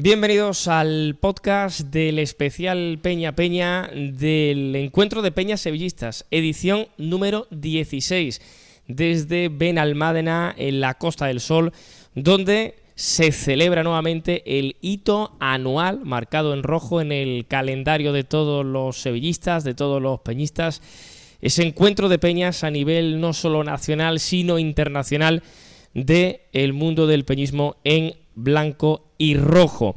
Bienvenidos 0.00 0.68
al 0.68 1.16
podcast 1.20 1.80
del 1.80 2.20
especial 2.20 3.00
Peña 3.02 3.34
Peña 3.34 3.90
del 3.92 4.76
Encuentro 4.76 5.22
de 5.22 5.32
Peñas 5.32 5.62
Sevillistas, 5.62 6.24
edición 6.30 6.86
número 6.98 7.48
16, 7.50 8.40
desde 8.86 9.48
Benalmádena, 9.48 10.54
en 10.56 10.78
la 10.80 10.94
Costa 10.94 11.26
del 11.26 11.40
Sol, 11.40 11.72
donde 12.14 12.76
se 12.94 13.32
celebra 13.32 13.82
nuevamente 13.82 14.44
el 14.60 14.76
hito 14.82 15.36
anual 15.40 16.04
marcado 16.04 16.54
en 16.54 16.62
rojo 16.62 17.00
en 17.00 17.10
el 17.10 17.46
calendario 17.48 18.12
de 18.12 18.22
todos 18.22 18.64
los 18.64 18.98
sevillistas, 18.98 19.64
de 19.64 19.74
todos 19.74 20.00
los 20.00 20.20
peñistas, 20.20 20.80
ese 21.40 21.66
encuentro 21.66 22.08
de 22.08 22.20
peñas 22.20 22.62
a 22.62 22.70
nivel 22.70 23.20
no 23.20 23.32
solo 23.32 23.64
nacional, 23.64 24.20
sino 24.20 24.60
internacional 24.60 25.42
del 25.92 26.42
el 26.52 26.72
mundo 26.72 27.08
del 27.08 27.24
peñismo 27.24 27.78
en 27.82 28.14
blanco 28.36 29.07
y 29.18 29.34
rojo. 29.34 29.96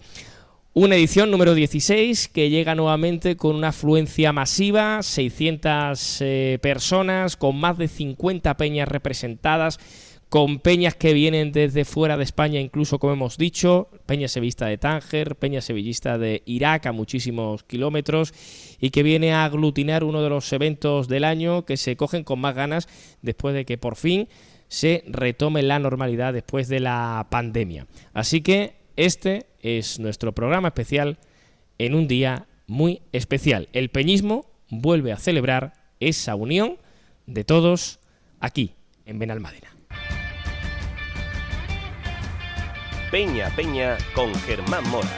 Una 0.74 0.96
edición 0.96 1.32
número 1.32 1.54
16 1.54 2.30
que 2.30 2.50
llega 2.50 2.76
nuevamente 2.76 3.36
con 3.36 3.56
una 3.56 3.70
afluencia 3.70 4.32
masiva, 4.32 5.04
600 5.04 6.18
eh, 6.22 6.60
personas, 6.62 7.36
con 7.36 7.58
más 7.58 7.78
de 7.78 7.88
50 7.88 8.56
peñas 8.56 8.88
representadas, 8.88 9.80
con 10.30 10.60
peñas 10.60 10.96
que 10.96 11.14
vienen 11.14 11.52
desde 11.52 11.84
fuera 11.84 12.16
de 12.16 12.24
España, 12.24 12.62
incluso 12.62 13.00
como 13.00 13.12
hemos 13.12 13.38
dicho, 13.38 13.90
peña 14.06 14.30
sevillista 14.30 14.66
de 14.66 14.78
Tánger, 14.78 15.36
peña 15.36 15.60
sevillista 15.60 16.18
de 16.18 16.42
Irak 16.46 16.86
a 16.86 16.94
muchísimos 16.94 17.64
kilómetros 17.64 18.34
y 18.80 18.92
que 18.92 19.04
viene 19.04 19.34
a 19.34 19.44
aglutinar 19.44 20.06
uno 20.06 20.24
de 20.24 20.30
los 20.30 20.54
eventos 20.54 21.10
del 21.10 21.26
año 21.26 21.66
que 21.66 21.76
se 21.76 21.98
cogen 21.98 22.24
con 22.24 22.40
más 22.40 22.56
ganas 22.56 22.88
después 23.22 23.54
de 23.54 23.66
que 23.66 23.78
por 23.78 23.98
fin 23.98 24.30
se 24.70 25.04
retome 25.06 25.64
la 25.64 25.80
normalidad 25.80 26.32
después 26.32 26.70
de 26.70 26.80
la 26.80 27.28
pandemia. 27.30 27.88
Así 28.14 28.40
que 28.40 28.81
este 28.96 29.48
es 29.62 30.00
nuestro 30.00 30.34
programa 30.34 30.70
especial 30.70 31.18
en 31.78 31.96
un 31.96 32.08
día 32.08 32.48
muy 32.68 33.02
especial. 33.12 33.70
El 33.74 33.90
peñismo 33.90 34.46
vuelve 34.70 35.12
a 35.12 35.18
celebrar 35.18 35.74
esa 36.00 36.36
unión 36.36 36.78
de 37.26 37.44
todos 37.44 38.00
aquí 38.40 38.76
en 39.06 39.20
Benalmádena. 39.20 39.70
Peña 43.12 43.50
Peña 43.58 43.98
con 44.16 44.34
Germán 44.34 44.88
Mora. 44.90 45.18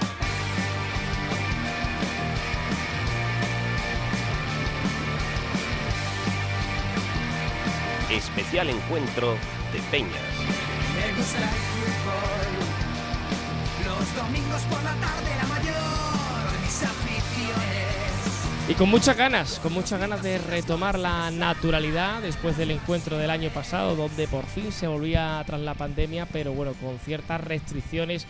Especial 8.10 8.70
encuentro 8.72 9.34
de 9.72 9.80
Peñas. 9.92 10.12
Me 10.96 11.18
gusta 11.18 11.40
el 11.40 11.50
fútbol. 11.50 12.63
Domingos 14.16 14.62
por 14.64 14.84
la 14.84 14.94
tarde, 14.96 15.30
la 15.42 15.48
mayor. 15.48 16.04
Y 18.70 18.76
con 18.76 18.90
muchas 18.90 19.18
ganas, 19.18 19.60
con 19.60 19.74
muchas 19.74 20.00
ganas 20.00 20.24
de 20.24 20.38
retomar 20.38 20.98
la 20.98 21.30
naturalidad 21.32 22.22
después 22.22 22.56
del 22.56 22.72
encuentro 22.72 23.18
del 23.18 23.30
año 23.30 23.50
pasado, 23.50 23.96
donde 23.96 24.26
por 24.28 24.46
fin 24.46 24.72
se 24.72 24.88
volvía 24.88 25.44
tras 25.46 25.60
la 25.60 25.74
pandemia, 25.74 26.26
pero 26.28 26.54
bueno, 26.54 26.74
con 26.82 26.98
ciertas 27.00 27.42
restricciones 27.42 28.26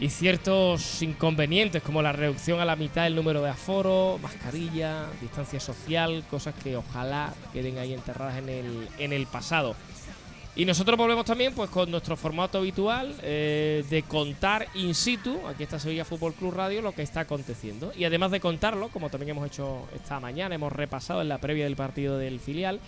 y 0.00 0.08
ciertos 0.08 1.00
inconvenientes, 1.02 1.80
como 1.80 2.02
la 2.02 2.10
reducción 2.12 2.58
a 2.58 2.64
la 2.64 2.74
mitad 2.74 3.04
del 3.04 3.14
número 3.14 3.40
de 3.40 3.50
aforo, 3.50 4.18
mascarilla, 4.20 5.04
distancia 5.20 5.60
social, 5.60 6.24
cosas 6.28 6.54
que 6.60 6.76
ojalá 6.76 7.32
queden 7.52 7.78
ahí 7.78 7.94
enterradas 7.94 8.36
en 8.38 8.48
el, 8.48 8.88
en 8.98 9.12
el 9.12 9.26
pasado. 9.28 9.76
Y 10.56 10.64
nosotros 10.64 10.98
volvemos 10.98 11.24
también 11.24 11.54
pues 11.54 11.70
con 11.70 11.90
nuestro 11.90 12.16
formato 12.16 12.58
habitual 12.58 13.14
eh, 13.22 13.84
de 13.88 14.02
contar 14.02 14.66
in 14.74 14.94
situ, 14.94 15.38
aquí 15.46 15.62
está 15.62 15.78
Sevilla 15.78 16.04
Fútbol 16.04 16.34
Club 16.34 16.54
Radio, 16.54 16.82
lo 16.82 16.92
que 16.92 17.02
está 17.02 17.20
aconteciendo. 17.20 17.92
Y 17.96 18.04
además 18.04 18.32
de 18.32 18.40
contarlo, 18.40 18.88
como 18.88 19.10
también 19.10 19.30
hemos 19.30 19.46
hecho 19.46 19.88
esta 19.94 20.18
mañana, 20.18 20.54
hemos 20.54 20.72
repasado 20.72 21.22
en 21.22 21.28
la 21.28 21.38
previa 21.38 21.64
del 21.64 21.76
partido 21.76 22.18
del 22.18 22.40
filial, 22.40 22.80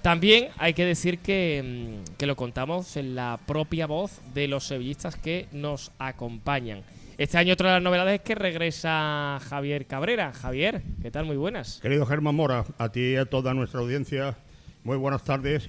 también 0.00 0.48
hay 0.56 0.72
que 0.72 0.84
decir 0.84 1.18
que, 1.18 2.00
mm, 2.06 2.16
que 2.16 2.26
lo 2.26 2.34
contamos 2.34 2.96
en 2.96 3.14
la 3.14 3.38
propia 3.46 3.86
voz 3.86 4.20
de 4.32 4.48
los 4.48 4.66
sevillistas 4.66 5.16
que 5.16 5.48
nos 5.52 5.92
acompañan. 5.98 6.82
Este 7.18 7.38
año 7.38 7.54
otra 7.54 7.68
de 7.68 7.74
las 7.76 7.82
novedades 7.82 8.20
es 8.20 8.24
que 8.24 8.34
regresa 8.34 9.38
Javier 9.48 9.86
Cabrera. 9.86 10.32
Javier, 10.32 10.82
¿qué 11.02 11.10
tal? 11.10 11.24
Muy 11.24 11.36
buenas. 11.36 11.78
Querido 11.80 12.06
Germán 12.06 12.34
Mora, 12.34 12.64
a 12.78 12.90
ti 12.90 13.00
y 13.00 13.16
a 13.16 13.26
toda 13.26 13.54
nuestra 13.54 13.80
audiencia, 13.80 14.36
muy 14.84 14.96
buenas 14.96 15.24
tardes 15.24 15.68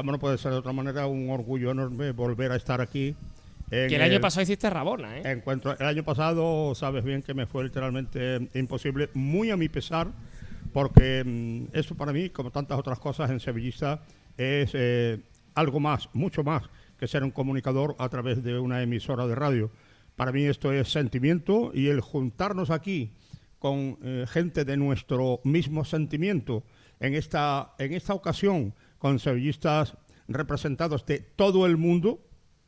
como 0.00 0.12
no 0.12 0.18
puede 0.18 0.38
ser 0.38 0.52
de 0.52 0.58
otra 0.58 0.72
manera, 0.72 1.06
un 1.06 1.28
orgullo 1.30 1.70
enorme 1.70 2.12
volver 2.12 2.52
a 2.52 2.56
estar 2.56 2.80
aquí. 2.80 3.14
en 3.70 3.88
Que 3.88 3.96
el 3.96 4.02
año 4.02 4.20
pasado 4.20 4.42
hiciste 4.42 4.70
Rabona, 4.70 5.18
¿eh? 5.18 5.22
encuentro. 5.24 5.76
El 5.78 5.86
año 5.86 6.02
pasado, 6.02 6.74
sabes 6.74 7.04
bien 7.04 7.22
que 7.22 7.34
me 7.34 7.46
fue 7.46 7.64
literalmente 7.64 8.48
imposible, 8.54 9.10
muy 9.12 9.50
a 9.50 9.56
mi 9.56 9.68
pesar, 9.68 10.08
porque 10.72 11.22
mm, 11.24 11.76
eso 11.76 11.94
para 11.94 12.12
mí, 12.12 12.30
como 12.30 12.50
tantas 12.50 12.78
otras 12.78 12.98
cosas 12.98 13.30
en 13.30 13.40
Sevillista, 13.40 14.02
es 14.38 14.70
eh, 14.72 15.20
algo 15.54 15.80
más, 15.80 16.08
mucho 16.14 16.42
más 16.42 16.62
que 16.98 17.06
ser 17.06 17.22
un 17.22 17.30
comunicador 17.30 17.94
a 17.98 18.08
través 18.08 18.42
de 18.42 18.58
una 18.58 18.82
emisora 18.82 19.26
de 19.26 19.34
radio. 19.34 19.70
Para 20.16 20.32
mí 20.32 20.44
esto 20.44 20.72
es 20.72 20.90
sentimiento 20.90 21.72
y 21.74 21.88
el 21.88 22.00
juntarnos 22.00 22.70
aquí 22.70 23.12
con 23.58 23.98
eh, 24.02 24.26
gente 24.28 24.64
de 24.64 24.76
nuestro 24.76 25.40
mismo 25.44 25.84
sentimiento 25.84 26.64
en 26.98 27.14
esta, 27.14 27.74
en 27.78 27.92
esta 27.92 28.14
ocasión 28.14 28.74
con 29.00 29.18
sevillistas 29.18 29.96
representados 30.28 31.04
de 31.06 31.18
todo 31.18 31.66
el 31.66 31.76
mundo, 31.76 32.20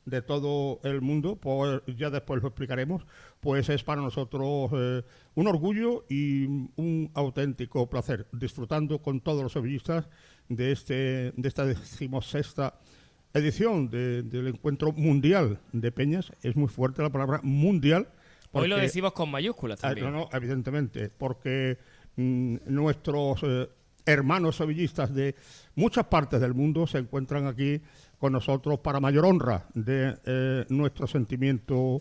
de 0.05 0.21
todo 0.21 0.81
el 0.83 1.01
mundo, 1.01 1.37
pues 1.37 1.81
ya 1.97 2.11
después 2.11 2.43
lo 2.43 2.49
explicaremos, 2.49 3.07
pues 3.39 3.69
es 3.69 3.85
para 3.85 4.03
nosotros 4.03 4.71
eh, 4.75 5.03
un 5.37 5.47
orgullo 5.47 6.05
y 6.09 6.47
un 6.75 7.09
auténtico 7.15 7.89
placer, 7.89 8.27
disfrutando 8.33 9.01
con 9.01 9.21
todos 9.21 9.45
los 9.45 9.53
sevillistas 9.53 10.09
de, 10.49 10.73
este, 10.73 10.95
de 11.37 11.49
esta 11.49 11.65
decimosexta 11.65 12.75
edición 13.33 13.89
de- 13.91 14.23
del 14.25 14.49
encuentro 14.49 14.91
mundial 14.93 15.61
de 15.73 15.93
Peñas. 15.93 16.33
Es 16.43 16.57
muy 16.57 16.69
fuerte 16.69 17.01
la 17.03 17.11
palabra 17.11 17.41
mundial. 17.45 18.09
Hoy 18.51 18.67
lo 18.69 18.75
porque- 18.75 18.87
decimos 18.87 19.13
con 19.13 19.31
mayúsculas 19.31 19.79
Ah, 19.85 19.89
también. 19.89 20.11
No, 20.11 20.19
no, 20.23 20.29
evidentemente, 20.33 21.11
porque 21.17 21.79
mm, 22.17 22.57
nuestros 22.67 23.41
eh, 23.45 23.69
hermanos 24.07 24.57
sevillistas 24.57 25.15
de 25.15 25.35
muchas 25.75 26.07
partes 26.07 26.41
del 26.41 26.55
mundo 26.55 26.87
se 26.87 26.99
encuentran 26.99 27.47
aquí 27.47 27.81
con 28.19 28.33
nosotros 28.33 28.79
para 28.81 29.01
mayor 29.01 29.25
honra 29.25 29.67
de 29.75 30.17
eh, 30.25 30.65
nuestro 30.69 31.07
sentimiento 31.07 32.01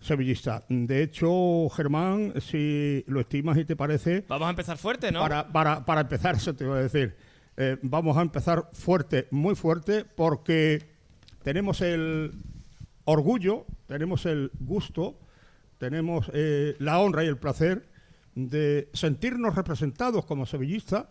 sevillista. 0.00 0.64
De 0.68 1.02
hecho, 1.02 1.68
Germán, 1.70 2.34
si 2.40 3.04
lo 3.06 3.20
estimas 3.20 3.56
y 3.58 3.64
te 3.64 3.76
parece, 3.76 4.24
Vamos 4.28 4.46
a 4.46 4.50
empezar 4.50 4.76
fuerte, 4.78 5.10
¿no? 5.10 5.20
para, 5.20 5.48
para, 5.48 5.84
para 5.84 6.02
empezar, 6.02 6.36
eso 6.36 6.54
te 6.54 6.64
iba 6.64 6.76
a 6.76 6.82
decir. 6.82 7.16
Eh, 7.56 7.78
vamos 7.82 8.16
a 8.16 8.22
empezar 8.22 8.68
fuerte, 8.72 9.28
muy 9.30 9.54
fuerte, 9.54 10.04
porque 10.04 10.86
tenemos 11.42 11.80
el 11.80 12.32
orgullo, 13.04 13.64
tenemos 13.86 14.26
el 14.26 14.50
gusto, 14.60 15.18
tenemos 15.78 16.30
eh, 16.34 16.76
la 16.78 16.98
honra 16.98 17.24
y 17.24 17.28
el 17.28 17.38
placer 17.38 17.88
de 18.34 18.90
sentirnos 18.92 19.54
representados 19.54 20.26
como 20.26 20.44
sevillistas 20.44 21.06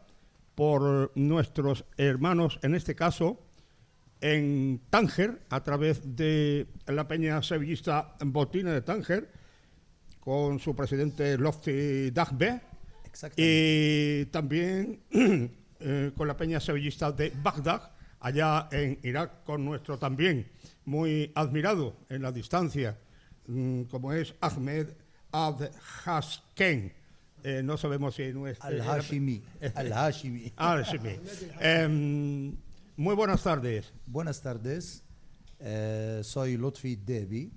por 0.56 1.12
nuestros 1.16 1.86
hermanos, 1.98 2.60
en 2.64 2.76
este 2.76 2.96
caso, 2.96 3.40
en 4.22 4.82
Tánger, 4.90 5.42
a 5.50 5.62
través 5.62 6.16
de 6.16 6.68
la 6.88 7.08
peña 7.08 7.44
sevillista 7.44 8.16
Botina 8.26 8.72
de 8.72 8.82
Tánger, 8.82 9.30
con 10.20 10.60
su 10.60 10.76
presidente 10.76 11.38
Lofty 11.38 12.10
Dagbe, 12.12 12.62
y 13.38 14.26
también 14.26 15.02
eh, 15.80 16.12
con 16.16 16.28
la 16.28 16.36
peña 16.36 16.60
sevillista 16.60 17.12
de 17.12 17.32
Bagdad, 17.42 17.92
allá 18.20 18.68
en 18.72 19.00
Irak, 19.04 19.44
con 19.44 19.64
nuestro 19.64 19.98
también 19.98 20.50
muy 20.86 21.32
admirado 21.36 21.96
en 22.10 22.22
la 22.22 22.32
distancia, 22.32 22.98
mm, 23.48 23.84
como 23.84 24.14
es 24.14 24.34
Ahmed 24.42 24.90
Abd-Hasken. 25.32 26.94
Eh, 27.48 27.62
no 27.62 27.78
sabemos 27.78 28.16
si 28.16 28.24
es... 28.24 28.36
Al-Hashimi. 28.60 29.44
Al-Hashimi. 29.76 30.52
Al-Hashimi. 30.56 31.20
Em, 31.60 32.58
muy 32.98 33.14
buenas 33.14 33.44
tardes. 33.44 33.94
Buenas 34.08 34.42
tardes. 34.42 35.04
Eh, 35.60 36.22
soy 36.24 36.58
Lotfi 36.58 36.96
Debi, 36.96 37.54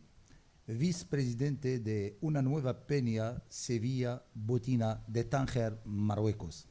vicepresidente 0.66 1.78
de 1.78 2.18
una 2.20 2.42
nueva 2.42 2.86
peña 2.86 3.42
Sevilla 3.48 4.22
Botina 4.34 5.02
de 5.06 5.24
Tánger, 5.24 5.80
Marruecos. 5.86 6.68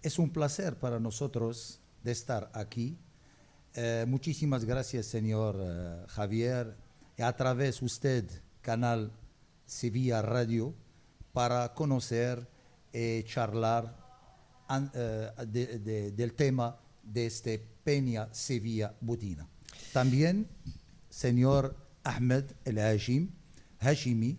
Es 0.00 0.18
un 0.18 0.30
placer 0.30 0.78
para 0.78 0.98
nosotros 0.98 1.82
de 2.02 2.12
estar 2.12 2.50
aquí. 2.54 2.98
Eh, 3.74 4.06
muchísimas 4.08 4.64
gracias, 4.64 5.04
señor 5.04 5.58
eh, 5.60 6.04
Javier, 6.08 6.78
y 7.18 7.22
a 7.22 7.36
través 7.36 7.82
usted, 7.82 8.24
canal 8.62 9.12
Sevilla 9.66 10.22
Radio, 10.22 10.74
para 11.34 11.74
conocer 11.74 12.53
y 12.94 13.24
charlar 13.24 13.96
an- 14.68 14.90
eh, 14.94 15.28
de- 15.48 15.78
de- 15.80 16.12
del 16.12 16.32
tema 16.34 16.78
de 17.02 17.26
este 17.26 17.58
Peña 17.58 18.28
Sevilla 18.32 18.94
Botina. 19.00 19.46
También, 19.92 20.46
señor 21.10 21.76
Ahmed 22.04 22.44
El 22.64 22.78
Hashim, 22.78 23.30
Hashimi, 23.80 24.38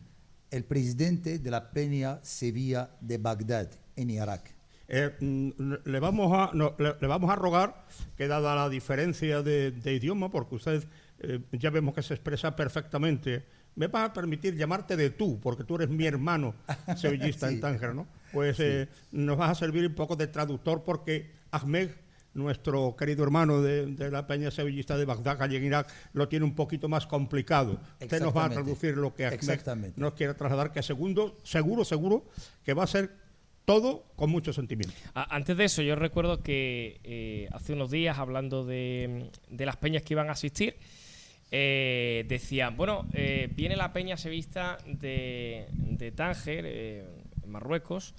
el 0.51 0.63
presidente 0.63 1.37
de 1.39 1.51
la 1.51 1.69
Peña 1.71 2.19
Sevilla 2.23 2.89
de 3.01 3.17
Bagdad, 3.17 3.69
en 3.95 4.09
Irak. 4.09 4.53
Eh, 4.87 5.15
mm, 5.19 5.49
le, 5.85 5.99
vamos 5.99 6.31
a, 6.33 6.51
no, 6.53 6.75
le, 6.77 6.95
le 6.99 7.07
vamos 7.07 7.29
a 7.29 7.35
rogar 7.35 7.85
que 8.15 8.27
dada 8.27 8.55
la 8.55 8.69
diferencia 8.69 9.41
de, 9.41 9.71
de 9.71 9.93
idioma, 9.93 10.29
porque 10.31 10.55
usted 10.55 10.83
eh, 11.19 11.39
ya 11.53 11.69
vemos 11.71 11.93
que 11.93 12.03
se 12.03 12.13
expresa 12.13 12.55
perfectamente, 12.55 13.45
me 13.75 13.87
vas 13.87 14.09
a 14.09 14.13
permitir 14.13 14.55
llamarte 14.55 14.95
de 14.95 15.09
tú, 15.09 15.39
porque 15.39 15.63
tú 15.63 15.75
eres 15.75 15.89
mi 15.89 16.05
hermano 16.05 16.55
sevillista 16.97 17.47
Sí. 17.49 17.55
en 17.55 17.61
Tánger, 17.61 17.93
¿no? 17.95 18.07
Pues 18.31 18.59
eh, 18.59 18.87
nos 19.11 19.37
vas 19.37 19.51
a 19.51 19.55
servir 19.55 19.85
un 19.87 19.95
poco 19.95 20.15
de 20.15 20.27
traductor 20.27 20.83
porque 20.83 21.31
Ahmed, 21.51 21.89
nuestro 22.33 22.95
querido 22.97 23.23
hermano 23.23 23.61
de, 23.61 23.85
de 23.85 24.11
la 24.11 24.27
peña 24.27 24.51
sevillista 24.51 24.97
de 24.97 25.05
Bagdad, 25.05 25.41
allí 25.41 25.55
en 25.55 25.63
Irak, 25.65 25.89
lo 26.13 26.27
tiene 26.27 26.43
un 26.43 26.53
poquito 26.53 26.89
más 26.89 27.07
complicado. 27.07 27.79
Usted 28.01 28.21
nos 28.21 28.35
va 28.35 28.45
a 28.45 28.49
traducir 28.49 28.97
lo 28.97 29.13
que 29.15 29.25
Ahmed 29.25 29.93
nos 29.95 30.13
quiere 30.13 30.33
trasladar, 30.33 30.71
que 30.73 30.83
segundo, 30.83 31.37
seguro, 31.43 31.85
seguro, 31.85 32.25
que 32.63 32.73
va 32.73 32.83
a 32.83 32.87
ser 32.87 33.11
todo 33.63 34.05
con 34.15 34.29
mucho 34.29 34.53
sentimiento. 34.53 34.93
Antes 35.13 35.57
de 35.57 35.63
eso, 35.65 35.81
yo 35.81 35.95
recuerdo 35.95 36.43
que 36.43 36.99
eh, 37.03 37.47
hace 37.51 37.73
unos 37.73 37.89
días, 37.89 38.19
hablando 38.19 38.65
de, 38.65 39.31
de 39.49 39.65
las 39.65 39.77
peñas 39.77 40.03
que 40.03 40.13
iban 40.13 40.27
a 40.29 40.33
asistir, 40.33 40.75
eh, 41.51 42.25
decían, 42.27 42.75
bueno, 42.77 43.07
eh, 43.13 43.49
viene 43.55 43.75
la 43.75 43.93
peña 43.93 44.17
sevista 44.17 44.77
de, 44.85 45.67
de 45.71 46.11
Tánger, 46.11 46.65
eh, 46.67 47.05
Marruecos, 47.45 48.13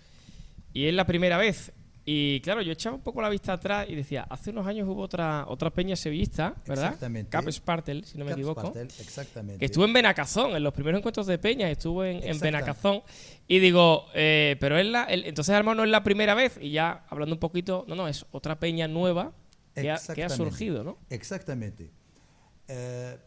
y 0.73 0.87
es 0.87 0.95
la 0.95 1.07
primera 1.07 1.37
vez. 1.39 1.73
Y 2.09 2.41
claro, 2.43 2.63
yo 2.63 2.71
echaba 2.71 2.95
un 2.95 3.03
poco 3.03 3.21
la 3.21 3.29
vista 3.29 3.55
atrás 3.55 3.87
y 3.91 3.97
decía, 3.97 4.23
hace 4.31 4.51
unos 4.51 4.65
años 4.69 4.87
hubo 4.89 5.03
otra 5.03 5.45
otra 5.49 5.71
peña 5.71 5.97
sevillista, 5.97 6.55
¿verdad? 6.65 6.85
Exactamente. 6.87 7.31
Cap 7.31 7.49
Spartel, 7.51 8.05
si 8.05 8.17
no 8.17 8.25
me 8.25 8.31
Cap 8.31 8.39
equivoco. 8.39 8.61
Spartel, 8.61 8.87
exactamente. 9.01 9.59
Que 9.59 9.65
estuvo 9.65 9.85
en 9.87 9.93
Benacazón, 9.93 10.55
en 10.55 10.63
los 10.63 10.73
primeros 10.73 10.99
encuentros 11.01 11.27
de 11.27 11.37
Peña, 11.39 11.69
estuvo 11.69 12.05
en. 12.05 12.39
Benacazón. 12.39 13.03
Y 13.49 13.59
digo, 13.59 14.07
eh, 14.15 14.57
pero 14.61 14.79
es 14.79 14.87
la, 14.87 15.03
el- 15.05 15.25
entonces 15.25 15.53
mejor 15.59 15.75
no 15.77 15.83
es 15.83 15.91
la 15.91 16.05
primera 16.05 16.35
vez. 16.37 16.57
Y 16.63 16.71
ya 16.71 17.05
hablando 17.09 17.35
un 17.35 17.41
poquito, 17.41 17.85
no, 17.89 17.97
no, 17.97 18.07
es 18.07 18.25
otra 18.31 18.61
Peña 18.61 18.87
nueva 18.87 19.33
que 19.75 19.81
ha, 19.81 19.83
que 19.83 19.91
ha 19.91 19.95
Exactamente. 19.97 20.37
surgido, 20.37 20.85
¿no? 20.85 20.99
Exactamente. 21.11 21.91
Eh, 22.69 23.19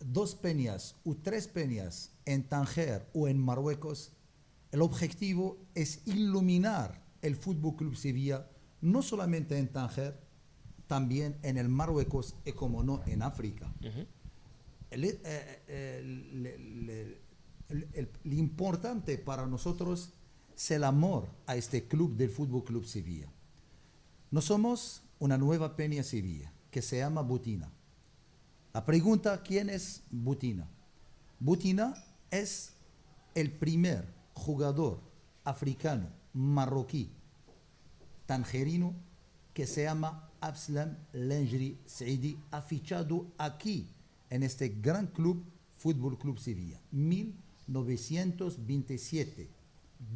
dos 0.00 0.34
peñas 0.34 0.96
o 1.04 1.14
tres 1.14 1.48
peñas 1.48 2.10
en 2.26 2.44
Tanger 2.48 3.08
o 3.14 3.28
en 3.28 3.38
Marruecos, 3.38 4.12
el 4.72 4.82
objetivo 4.82 5.56
es 5.74 6.02
iluminar 6.06 7.02
el 7.22 7.36
Fútbol 7.36 7.76
Club 7.76 7.96
Sevilla, 7.96 8.46
no 8.80 9.02
solamente 9.02 9.56
en 9.58 9.68
Tanger, 9.68 10.18
también 10.86 11.36
en 11.42 11.56
el 11.56 11.68
Marruecos 11.70 12.34
y, 12.44 12.52
como 12.52 12.82
no, 12.82 13.02
en 13.06 13.22
África. 13.22 13.72
El- 14.90 15.04
eh, 15.24 16.02
le- 16.04 16.54
el- 17.68 17.88
el- 17.94 18.10
lo 18.24 18.34
importante 18.34 19.16
para 19.16 19.46
nosotros 19.46 20.12
es 20.54 20.70
el 20.70 20.84
amor 20.84 21.28
a 21.46 21.56
este 21.56 21.88
club 21.88 22.14
del 22.16 22.28
Fútbol 22.30 22.64
Club 22.64 22.84
Sevilla. 22.84 23.28
No 24.30 24.40
somos 24.42 25.02
una 25.18 25.38
nueva 25.38 25.74
Peña 25.76 26.02
Sevilla 26.02 26.52
que 26.70 26.82
se 26.82 26.98
llama 26.98 27.22
Butina. 27.22 27.72
La 28.74 28.84
pregunta, 28.84 29.42
¿quién 29.44 29.70
es 29.70 30.02
Butina? 30.10 30.68
Butina 31.38 31.94
es 32.28 32.72
el 33.36 33.52
primer 33.52 34.12
jugador 34.32 35.00
africano, 35.44 36.08
marroquí, 36.32 37.12
tangerino, 38.26 38.96
que 39.52 39.68
se 39.68 39.84
llama 39.84 40.28
Abslam 40.40 40.96
Lenjri 41.12 41.78
Saidi, 41.86 42.36
ha 42.50 42.62
fichado 42.62 43.28
aquí, 43.38 43.86
en 44.28 44.42
este 44.42 44.70
gran 44.70 45.06
club, 45.06 45.44
Fútbol 45.76 46.18
Club 46.18 46.40
Sevilla, 46.40 46.80
1927, 46.90 49.48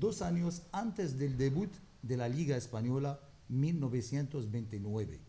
dos 0.01 0.21
años 0.21 0.63
antes 0.73 1.17
del 1.17 1.39
debut 1.39 1.71
de 2.03 2.17
la 2.17 2.29
Liga 2.29 2.57
Española, 2.57 3.21
1929 3.49 5.28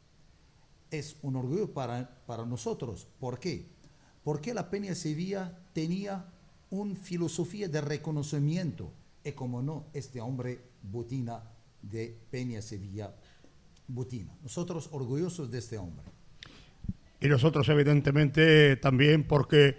es 0.92 1.18
un 1.22 1.36
orgullo 1.36 1.74
para, 1.74 2.10
para 2.26 2.46
nosotros. 2.46 3.08
¿Por 3.20 3.40
qué? 3.40 3.68
Porque 4.24 4.54
la 4.54 4.70
Peña 4.70 4.96
Sevilla 4.96 5.58
tenía 5.74 6.26
una 6.70 6.96
filosofía 6.96 7.68
de 7.68 7.82
reconocimiento. 7.82 8.92
Y 9.24 9.32
como 9.34 9.62
no, 9.62 9.88
este 9.94 10.22
hombre 10.22 10.60
Butina 10.82 11.44
de 11.82 12.18
Peña 12.30 12.62
Sevilla 12.62 13.14
Butina. 13.88 14.32
Nosotros 14.44 14.90
orgullosos 14.92 15.50
de 15.52 15.58
este 15.58 15.78
hombre. 15.78 16.06
Y 17.22 17.28
nosotros, 17.28 17.68
evidentemente, 17.70 18.78
también 18.78 19.24
porque, 19.24 19.78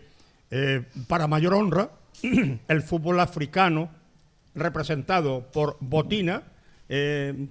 eh, 0.51 0.85
para 1.09 1.27
mayor 1.27 1.55
honra, 1.55 1.91
el 2.69 2.83
fútbol 2.83 3.21
africano, 3.21 3.91
representado 4.55 5.51
por 5.51 5.77
Botina, 5.81 6.43
eh, 6.89 7.49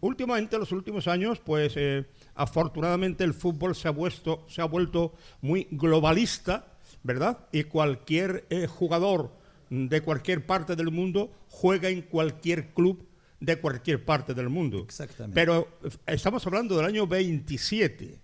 últimamente, 0.00 0.56
en 0.56 0.60
los 0.60 0.72
últimos 0.72 1.08
años, 1.08 1.38
pues 1.38 1.72
eh, 1.76 2.04
afortunadamente 2.38 3.24
el 3.24 3.34
fútbol 3.34 3.74
se 3.74 3.88
ha, 3.88 3.90
vuelto, 3.90 4.46
se 4.48 4.62
ha 4.62 4.64
vuelto 4.64 5.12
muy 5.42 5.66
globalista, 5.70 6.72
¿verdad? 7.02 7.46
Y 7.52 7.64
cualquier 7.64 8.46
eh, 8.48 8.66
jugador 8.66 9.32
de 9.68 10.00
cualquier 10.00 10.46
parte 10.46 10.76
del 10.76 10.90
mundo 10.90 11.32
juega 11.48 11.88
en 11.88 12.02
cualquier 12.02 12.72
club 12.72 13.06
de 13.40 13.56
cualquier 13.60 14.04
parte 14.04 14.34
del 14.34 14.48
mundo. 14.48 14.78
Exactamente. 14.78 15.34
Pero 15.34 15.68
eh, 15.84 15.90
estamos 16.06 16.46
hablando 16.46 16.76
del 16.76 16.86
año 16.86 17.06
27 17.06 18.20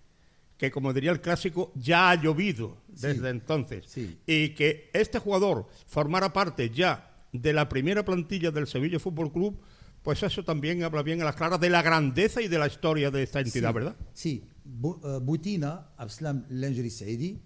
que 0.57 0.71
como 0.71 0.93
diría 0.93 1.11
el 1.11 1.19
clásico, 1.19 1.73
ya 1.75 2.09
ha 2.09 2.15
llovido 2.15 2.77
desde 2.87 3.29
entonces. 3.29 3.83
sí. 3.87 4.17
Y 4.25 4.49
que 4.49 4.89
este 4.93 5.19
jugador 5.19 5.67
formara 5.85 6.31
parte 6.31 6.69
ya 6.69 7.11
de 7.33 7.51
la 7.51 7.67
primera 7.67 8.05
plantilla 8.05 8.51
del 8.51 8.65
Sevilla 8.65 8.97
Fútbol 8.97 9.33
Club, 9.33 9.59
pues 10.05 10.21
eso 10.21 10.43
también 10.43 10.83
habla 10.83 11.01
bien 11.01 11.19
a 11.23 11.25
las 11.25 11.35
claras 11.35 11.59
de 11.59 11.67
la 11.67 11.81
grandeza 11.81 12.39
y 12.39 12.47
de 12.47 12.59
la 12.59 12.67
historia 12.67 13.09
de 13.09 13.23
esta 13.23 13.39
entidad, 13.41 13.69
Sí, 13.69 13.73
¿verdad? 13.73 13.95
Sí, 14.13 14.43
eh, 14.63 15.19
Butina, 15.19 15.89
Abslam 15.97 16.45
Lenjri 16.47 16.91
Saidi, 16.91 17.41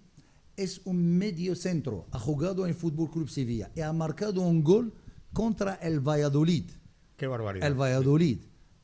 es 0.58 0.82
un 0.84 1.16
medio 1.16 1.56
centro. 1.56 2.06
Ha 2.12 2.18
jugado 2.18 2.66
en 2.66 2.74
Fútbol 2.74 3.10
Club 3.10 3.30
Sevilla 3.30 3.70
y 3.74 3.80
ha 3.80 3.90
marcado 3.94 4.42
un 4.42 4.62
gol 4.62 4.92
contra 5.32 5.76
el 5.76 6.00
Valladolid. 6.00 6.70
Qué 7.16 7.26
barbaridad. 7.26 7.66
El 7.66 7.80
Valladolid. 7.80 8.40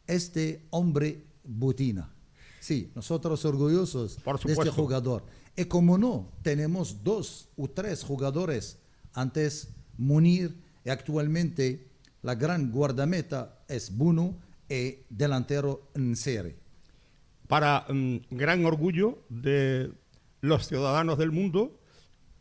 Este 0.06 0.66
hombre 0.70 1.26
Butina. 1.44 2.10
Sí, 2.60 2.90
nosotros 2.94 3.44
orgullosos 3.44 4.16
Por 4.24 4.40
de 4.42 4.54
este 4.54 4.70
jugador. 4.70 5.24
Y 5.54 5.66
como 5.66 5.98
no, 5.98 6.32
tenemos 6.40 7.04
dos 7.04 7.50
o 7.58 7.68
tres 7.68 8.02
jugadores. 8.02 8.78
Antes 9.12 9.68
Munir 9.98 10.56
y 10.82 10.88
actualmente 10.88 11.90
la 12.26 12.34
gran 12.34 12.72
guardameta 12.72 13.60
es 13.68 13.96
Buno 13.96 14.34
y 14.68 14.96
delantero 15.08 15.88
Nsere. 15.94 16.56
Para 17.46 17.86
mm, 17.88 18.16
gran 18.30 18.64
orgullo 18.64 19.22
de 19.28 19.92
los 20.40 20.66
ciudadanos 20.66 21.18
del 21.18 21.30
mundo 21.30 21.78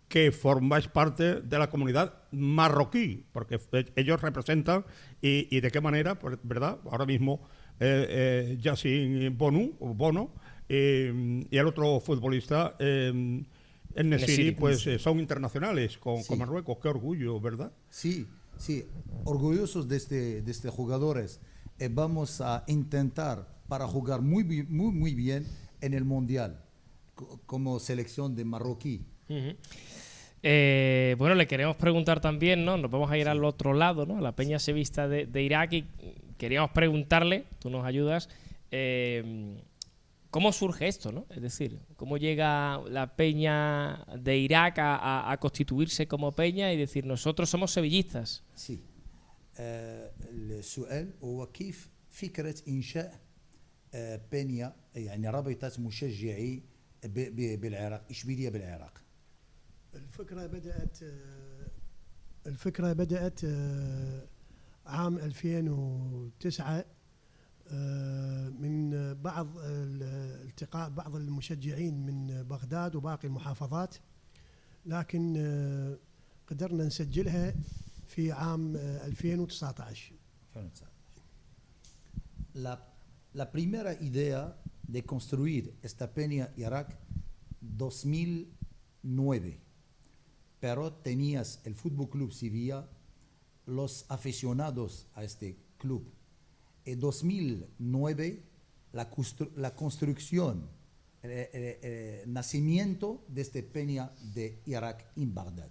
que 0.07 0.31
formáis 0.31 0.87
parte 0.87 1.41
de 1.41 1.59
la 1.59 1.69
comunidad 1.69 2.23
marroquí, 2.31 3.25
porque 3.31 3.59
eh, 3.73 3.85
ellos 3.95 4.21
representan 4.21 4.85
y, 5.21 5.47
y 5.55 5.61
de 5.61 5.69
qué 5.69 5.81
manera, 5.81 6.17
pues, 6.17 6.37
¿verdad? 6.41 6.79
Ahora 6.89 7.05
mismo 7.05 7.41
eh, 7.79 8.07
eh, 8.09 8.57
Yassin 8.59 9.37
Bonu, 9.37 9.75
Bono 9.79 10.33
eh, 10.67 11.43
y 11.51 11.57
el 11.57 11.67
otro 11.67 11.99
futbolista, 11.99 12.75
eh, 12.79 13.11
Nesiri, 13.13 14.09
Nesiri. 14.09 14.51
pues 14.53 14.85
eh, 14.87 14.97
son 14.97 15.19
internacionales 15.19 15.97
con, 15.99 16.17
Sí. 16.23 16.27
con 16.27 16.39
Marruecos. 16.39 16.77
Qué 16.81 16.87
orgullo, 16.87 17.39
¿verdad? 17.39 17.71
Sí, 17.89 18.27
sí, 18.57 18.85
orgullosos 19.23 19.87
de 19.87 19.97
este, 19.97 20.41
de 20.41 20.51
este 20.51 20.69
jugadores. 20.69 21.39
Eh, 21.79 21.89
vamos 21.91 22.41
a 22.41 22.63
intentar 22.67 23.47
para 23.67 23.87
jugar 23.87 24.21
muy, 24.21 24.43
muy, 24.43 24.91
muy 24.91 25.13
bien 25.15 25.45
en 25.81 25.93
el 25.93 26.05
Mundial 26.05 26.61
co- 27.15 27.39
como 27.45 27.79
selección 27.79 28.35
de 28.35 28.45
marroquí. 28.45 29.01
Ujú. 29.29 29.55
Eh, 30.43 31.15
bueno, 31.17 31.33
le 31.35 31.47
queremos 31.47 31.75
preguntar 31.75 32.21
también, 32.21 32.63
¿no? 32.65 32.77
Nos 32.77 32.91
vamos 32.91 33.09
a 33.09 33.17
ir 33.17 33.27
al 33.27 33.43
otro 33.43 33.73
lado, 33.73 34.05
¿no? 34.05 34.17
A 34.19 34.21
la 34.21 34.35
peña 34.35 34.59
sevista 34.59 35.07
de, 35.07 35.25
de 35.25 35.41
Irak 35.41 35.73
y 35.73 35.85
queríamos 36.37 36.69
preguntarle, 36.71 37.45
tú 37.59 37.69
nos 37.71 37.83
ayudas, 37.85 38.29
eh, 38.69 39.57
¿cómo 40.34 40.52
surge 40.52 40.86
esto, 40.88 41.10
no? 41.12 41.26
Es 41.30 41.42
decir, 41.42 41.78
¿cómo 41.96 42.16
llega 42.16 42.78
la 42.88 43.16
peña 43.16 44.04
de 44.18 44.38
Irak 44.38 44.78
a, 44.78 44.96
a- 44.96 45.32
a 45.32 45.36
constituirse 45.38 46.06
como 46.06 46.32
peña 46.32 46.72
y 46.72 46.76
decir, 46.76 47.04
nosotros 47.06 47.50
somos 47.50 47.70
sevillistas? 47.72 48.42
سي 48.56 48.78
آه 49.58 50.10
السؤال 50.30 51.10
هو 51.22 51.46
كيف 51.46 51.90
فكرة 52.10 52.54
إنشاء 52.68 53.20
آه 53.94 54.20
بنيا 54.32 54.72
يعني 54.94 55.28
رابطة 55.30 55.72
مشجعي 55.78 56.62
ب- 57.04 57.30
ب- 57.36 57.60
بالعراق 57.60 58.04
إشبيلية 58.10 58.50
بالعراق 58.50 59.02
الفكرة 59.94 60.46
بدأت 60.46 61.02
آه، 61.02 61.66
الفكرة 62.46 62.92
بدأت 62.92 63.40
آه، 63.44 64.26
عام 64.86 65.18
2009 65.18 66.78
آه، 66.78 66.84
من 68.59 69.13
بعض 69.13 69.57
ال- 69.57 70.03
التقاء 70.47 70.89
بعض 70.89 71.15
المشجعين 71.15 72.05
من 72.05 72.43
بغداد 72.43 72.95
وباقي 72.95 73.27
المحافظات 73.27 73.95
لكن 74.85 75.33
آه، 75.37 75.97
قدرنا 76.47 76.85
نسجلها 76.85 77.55
في 78.07 78.31
عام 78.31 78.75
آه، 78.77 79.05
2019 79.05 80.13
2019. 80.55 80.85
La, 82.55 82.77
la 83.33 83.51
primera 83.51 83.93
idea 83.99 84.55
de 84.87 85.03
construir 85.03 85.73
esta 85.83 86.13
peña 86.13 86.49
Irak 86.55 86.97
2009, 87.61 89.59
pero 90.59 90.93
tenías 90.93 91.59
el 91.65 91.75
Fútbol 91.75 92.09
Club 92.09 92.31
Sevilla, 92.31 92.87
los 93.65 94.05
aficionados 94.09 95.07
a 95.15 95.23
este 95.23 95.57
club. 95.77 96.03
En 96.85 96.99
2009, 96.99 98.43
la, 98.93 99.09
constru- 99.11 99.51
la 99.55 99.73
construcción, 99.75 100.69
el, 101.23 101.31
el- 101.31 101.77
el 102.23 102.33
nacimiento 102.33 103.23
de 103.27 103.41
esta 103.41 103.59
peña 103.61 104.11
de 104.33 104.59
Irak 104.65 105.05
en 105.17 105.33
Bagdad. 105.33 105.69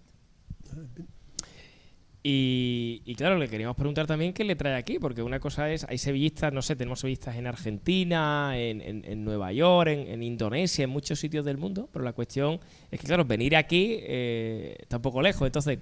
Y, 2.27 3.03
y 3.05 3.15
claro, 3.17 3.37
le 3.37 3.49
queríamos 3.49 3.77
preguntar 3.77 4.07
también 4.07 4.33
qué 4.33 4.45
le 4.45 4.57
trae 4.57 4.75
aquí, 4.77 4.99
porque 4.99 5.23
una 5.23 5.39
cosa 5.41 5.71
es, 5.71 5.85
hay 5.85 5.99
sevillistas, 5.99 6.55
no 6.55 6.63
sé, 6.63 6.75
tenemos 6.75 7.01
sevillistas 7.01 7.37
en 7.37 7.47
Argentina, 7.47 8.59
en, 8.59 8.81
en- 8.81 9.05
en 9.05 9.25
Nueva 9.25 9.53
York, 9.53 9.91
en, 9.91 10.09
en 10.09 10.23
Indonesia, 10.23 10.85
en 10.85 10.91
muchos 10.91 11.21
sitios 11.21 11.45
del 11.45 11.59
mundo, 11.59 11.87
pero 11.93 12.03
la 12.03 12.15
cuestión 12.15 12.61
es 12.91 12.99
que, 12.99 13.07
claro, 13.07 13.27
venir 13.27 13.55
aquí 13.55 13.99
eh, 14.01 14.75
está 14.81 14.97
un 14.97 15.03
poco 15.03 15.21
lejos. 15.21 15.45
Entonces, 15.47 15.79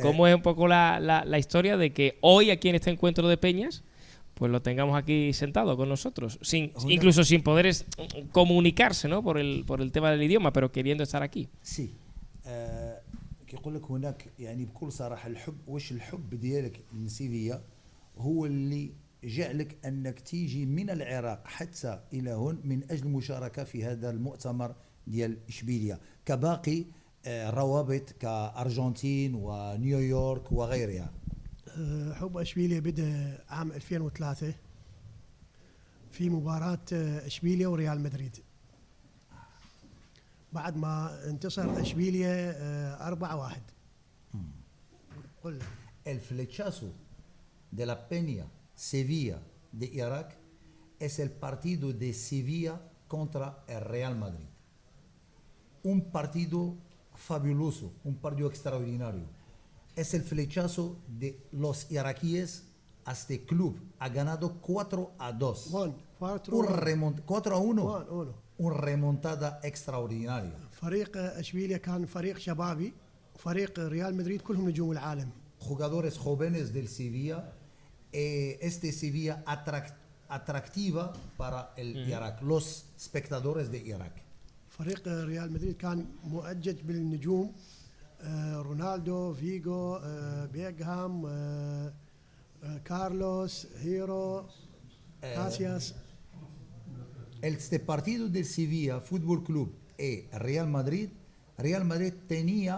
¿cómo 0.00 0.26
es 0.26 0.34
un 0.34 0.40
poco 0.40 0.66
la, 0.66 0.98
la- 1.00 1.26
la 1.26 1.38
historia 1.38 1.76
de 1.76 1.92
que 1.92 2.16
hoy 2.22 2.50
aquí 2.50 2.70
en 2.70 2.76
este 2.76 2.90
encuentro 2.90 3.28
de 3.28 3.36
peñas, 3.36 3.84
pues 4.34 4.50
lo 4.52 4.60
tengamos 4.62 4.96
aquí 4.96 5.32
sentado 5.32 5.76
con 5.76 5.88
nosotros, 5.88 6.38
sin, 6.42 6.72
incluso 6.88 7.22
sin 7.24 7.42
poder 7.42 7.66
es- 7.66 7.84
comunicarse, 8.32 9.08
¿no? 9.08 9.22
Por 9.22 9.38
el, 9.38 9.64
por 9.66 9.80
el 9.80 9.92
tema 9.92 10.10
del 10.10 10.22
idioma, 10.22 10.52
pero 10.52 10.70
queriendo 10.72 11.02
estar 11.04 11.22
aquí. 11.22 11.48
سي 11.62 11.90
آه 12.46 13.00
كيقول 13.46 13.74
لك 13.74 13.90
هناك 13.90 14.26
يعني 14.38 14.64
بكل 14.64 14.92
صراحة 14.92 15.28
الحب 15.28 15.56
واش 15.66 15.92
الحب 15.92 16.34
ديالك 16.34 16.80
لسيفيا 16.94 17.62
هو 18.18 18.46
اللي 18.46 18.90
جعلك 19.24 19.76
أنك 19.84 20.20
تيجي 20.20 20.66
من 20.66 20.90
العراق 20.90 21.42
حتى 21.46 22.00
إلى 22.12 22.30
هون 22.32 22.60
من 22.64 22.82
أجل 22.90 23.06
المشاركه 23.06 23.64
في 23.64 23.84
هذا 23.84 24.10
المؤتمر 24.10 24.74
ديال 25.06 25.36
إشبيليا 25.48 25.98
كباقي 26.26 26.84
آه 27.26 27.50
روابط 27.50 28.10
كأرجنتين 28.20 29.34
ونيويورك 29.34 30.52
وغيرها 30.52 31.10
حب 32.14 32.36
اشبيليا 32.38 32.80
بدأ 32.80 33.44
عام 33.48 33.72
2003 33.72 34.54
في 36.10 36.30
مباراة 36.30 36.78
اشبيليا 37.26 37.68
وريال 37.68 38.00
مدريد. 38.00 38.36
بعد 40.52 40.76
ما 40.76 41.24
انتصر 41.30 41.80
اشبيليا 41.80 42.54
آه، 42.56 43.54
4-1. 43.54 43.58
قل 45.42 45.62
الفليتشاسو 46.06 46.88
دي 47.72 47.84
لا 47.84 48.08
بينيا 48.10 48.48
سيفيا 48.76 49.42
دي 49.74 49.92
ايراك 50.02 50.38
اس 51.02 51.20
البارتيدو 51.20 51.90
دي 51.90 52.12
سيفيا 52.12 52.90
كونترا 53.08 53.64
الريال 53.70 54.16
مدريد. 54.20 54.48
اون 55.86 56.00
بارتيدو 56.00 56.76
Un 57.28 57.90
اون 58.06 58.14
بارتيدو 58.14 58.48
اكسترا 58.48 58.78
partido. 58.78 59.26
Es 59.95 60.13
el 60.13 60.23
flechazo 60.23 60.97
de 61.07 61.29
los 61.51 61.91
iraquíes 61.91 62.63
a 63.05 63.11
este 63.13 63.45
club. 63.45 63.73
Ha 63.99 64.09
ganado 64.09 64.59
4 64.61 65.11
a 65.19 65.31
2. 65.31 65.67
1 65.73 65.95
4 66.19 66.57
Un 66.57 66.65
remont 66.67 67.19
4 67.25 67.55
a 67.55 67.59
1. 67.59 67.83
1 67.83 68.05
1 68.11 68.33
Un 68.59 68.73
remontada 68.73 69.59
extraordinaria. 69.63 70.53
فريق 70.71 71.17
آه، 71.17 71.39
اشبيليا 71.39 71.77
كان 71.77 72.05
فريق 72.05 72.37
شبابي 72.37 72.93
فريق 73.37 73.79
ريال 73.79 74.15
مدريد 74.15 74.41
كلهم 74.41 74.69
نجوم 74.69 74.91
العالم 74.91 75.29
jugadores 75.59 76.17
jóvenes 76.17 76.73
del 76.73 76.87
Sevilla. 76.87 77.53
eh, 78.13 78.57
este 78.61 78.91
Sevilla 78.91 79.43
atrac- 79.45 79.93
atractiva 80.29 81.13
para 81.37 81.73
el 81.77 81.89
Irak, 82.09 82.41
los 82.41 82.85
espectadores 82.97 83.69
de 83.71 83.77
Irak. 83.77 84.13
فريق 84.69 85.07
آه، 85.07 85.23
ريال 85.25 85.51
مدريد 85.53 85.77
كان 85.77 86.05
مؤجج 86.23 86.81
بالنجوم 86.81 87.47
آه، 87.47 87.53
رونالدو 88.55 89.33
فيجو 89.33 89.95
آه، 89.95 90.45
بيغهام 90.45 91.25
آه، 91.25 91.93
آه، 92.63 92.77
كارلوس 92.77 93.67
هيرو 93.81 94.45
كاسياس 95.21 95.93
Este 97.41 97.79
partido 97.79 98.27
del 98.27 98.43
Sevilla 98.43 98.99
Fútbol 98.99 99.45
Club 99.45 99.73
y 99.97 100.27
Real 100.33 100.67
Madrid, 100.67 101.09
Real 101.57 101.85
Madrid 101.85 102.13
tenía 102.27 102.73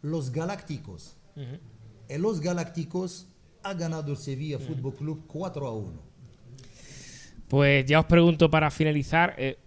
los 0.00 0.32
Galácticos. 0.32 1.18
Y 2.08 2.16
los 2.18 2.40
Galácticos 2.40 3.28
ha 3.62 3.74
ganado 3.74 4.12
el 4.12 4.16
Sevilla 4.16 4.58
Fútbol 4.58 4.94
Club 4.94 5.24
4 5.26 5.66
a 5.66 5.72
1. 5.74 6.02
Pues 7.48 7.84
ya 7.84 8.00
os 8.00 8.06
pregunto 8.06 8.50
para 8.50 8.70
finalizar, 8.70 9.34
eh, 9.36 9.58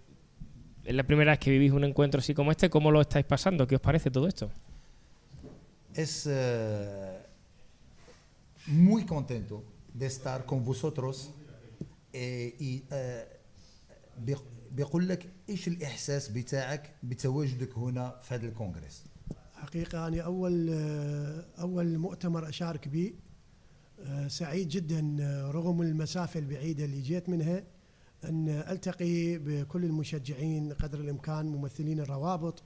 es 0.84 0.94
la 0.94 1.04
primera 1.04 1.32
vez 1.32 1.38
que 1.38 1.50
vivís 1.50 1.70
un 1.70 1.84
encuentro 1.84 2.18
así 2.18 2.34
como 2.34 2.50
este, 2.50 2.68
¿cómo 2.68 2.90
lo 2.90 3.00
estáis 3.00 3.24
pasando? 3.24 3.68
¿Qué 3.68 3.76
os 3.76 3.80
parece 3.80 4.10
todo 4.10 4.26
esto? 4.26 4.50
Es 5.95 6.27
eh, 6.27 7.19
muy 8.67 9.05
contento 9.05 9.63
de 9.93 10.05
estar 10.07 10.45
con 10.45 10.63
vosotros 10.63 11.31
eh, 12.13 12.55
y 12.59 12.83
eh, 12.91 13.25
بيق- 14.25 14.43
بيقول 14.71 15.07
لك 15.09 15.29
إيش 15.49 15.67
الإحساس 15.67 16.29
بتاعك 16.29 16.95
بتواجدك 17.03 17.77
هنا 17.77 18.17
في 18.21 18.33
هذا 18.35 18.45
الكونغرس؟ 18.47 19.03
حقيقة 19.53 20.07
أنا 20.07 20.21
أول 20.21 20.69
آه، 20.69 21.45
أول 21.59 21.97
مؤتمر 21.97 22.49
أشارك 22.49 22.87
به 22.87 23.13
آه، 23.99 24.27
سعيد 24.27 24.67
جدا 24.67 25.17
آه، 25.21 25.51
رغم 25.51 25.81
المسافة 25.81 26.39
البعيدة 26.39 26.85
اللي 26.85 27.01
جيت 27.01 27.29
منها 27.29 27.63
أن 28.23 28.49
ألتقي 28.49 29.37
بكل 29.37 29.85
المشجعين 29.85 30.73
قدر 30.73 30.99
الإمكان 30.99 31.45
ممثلين 31.45 31.99
الروابط 31.99 32.63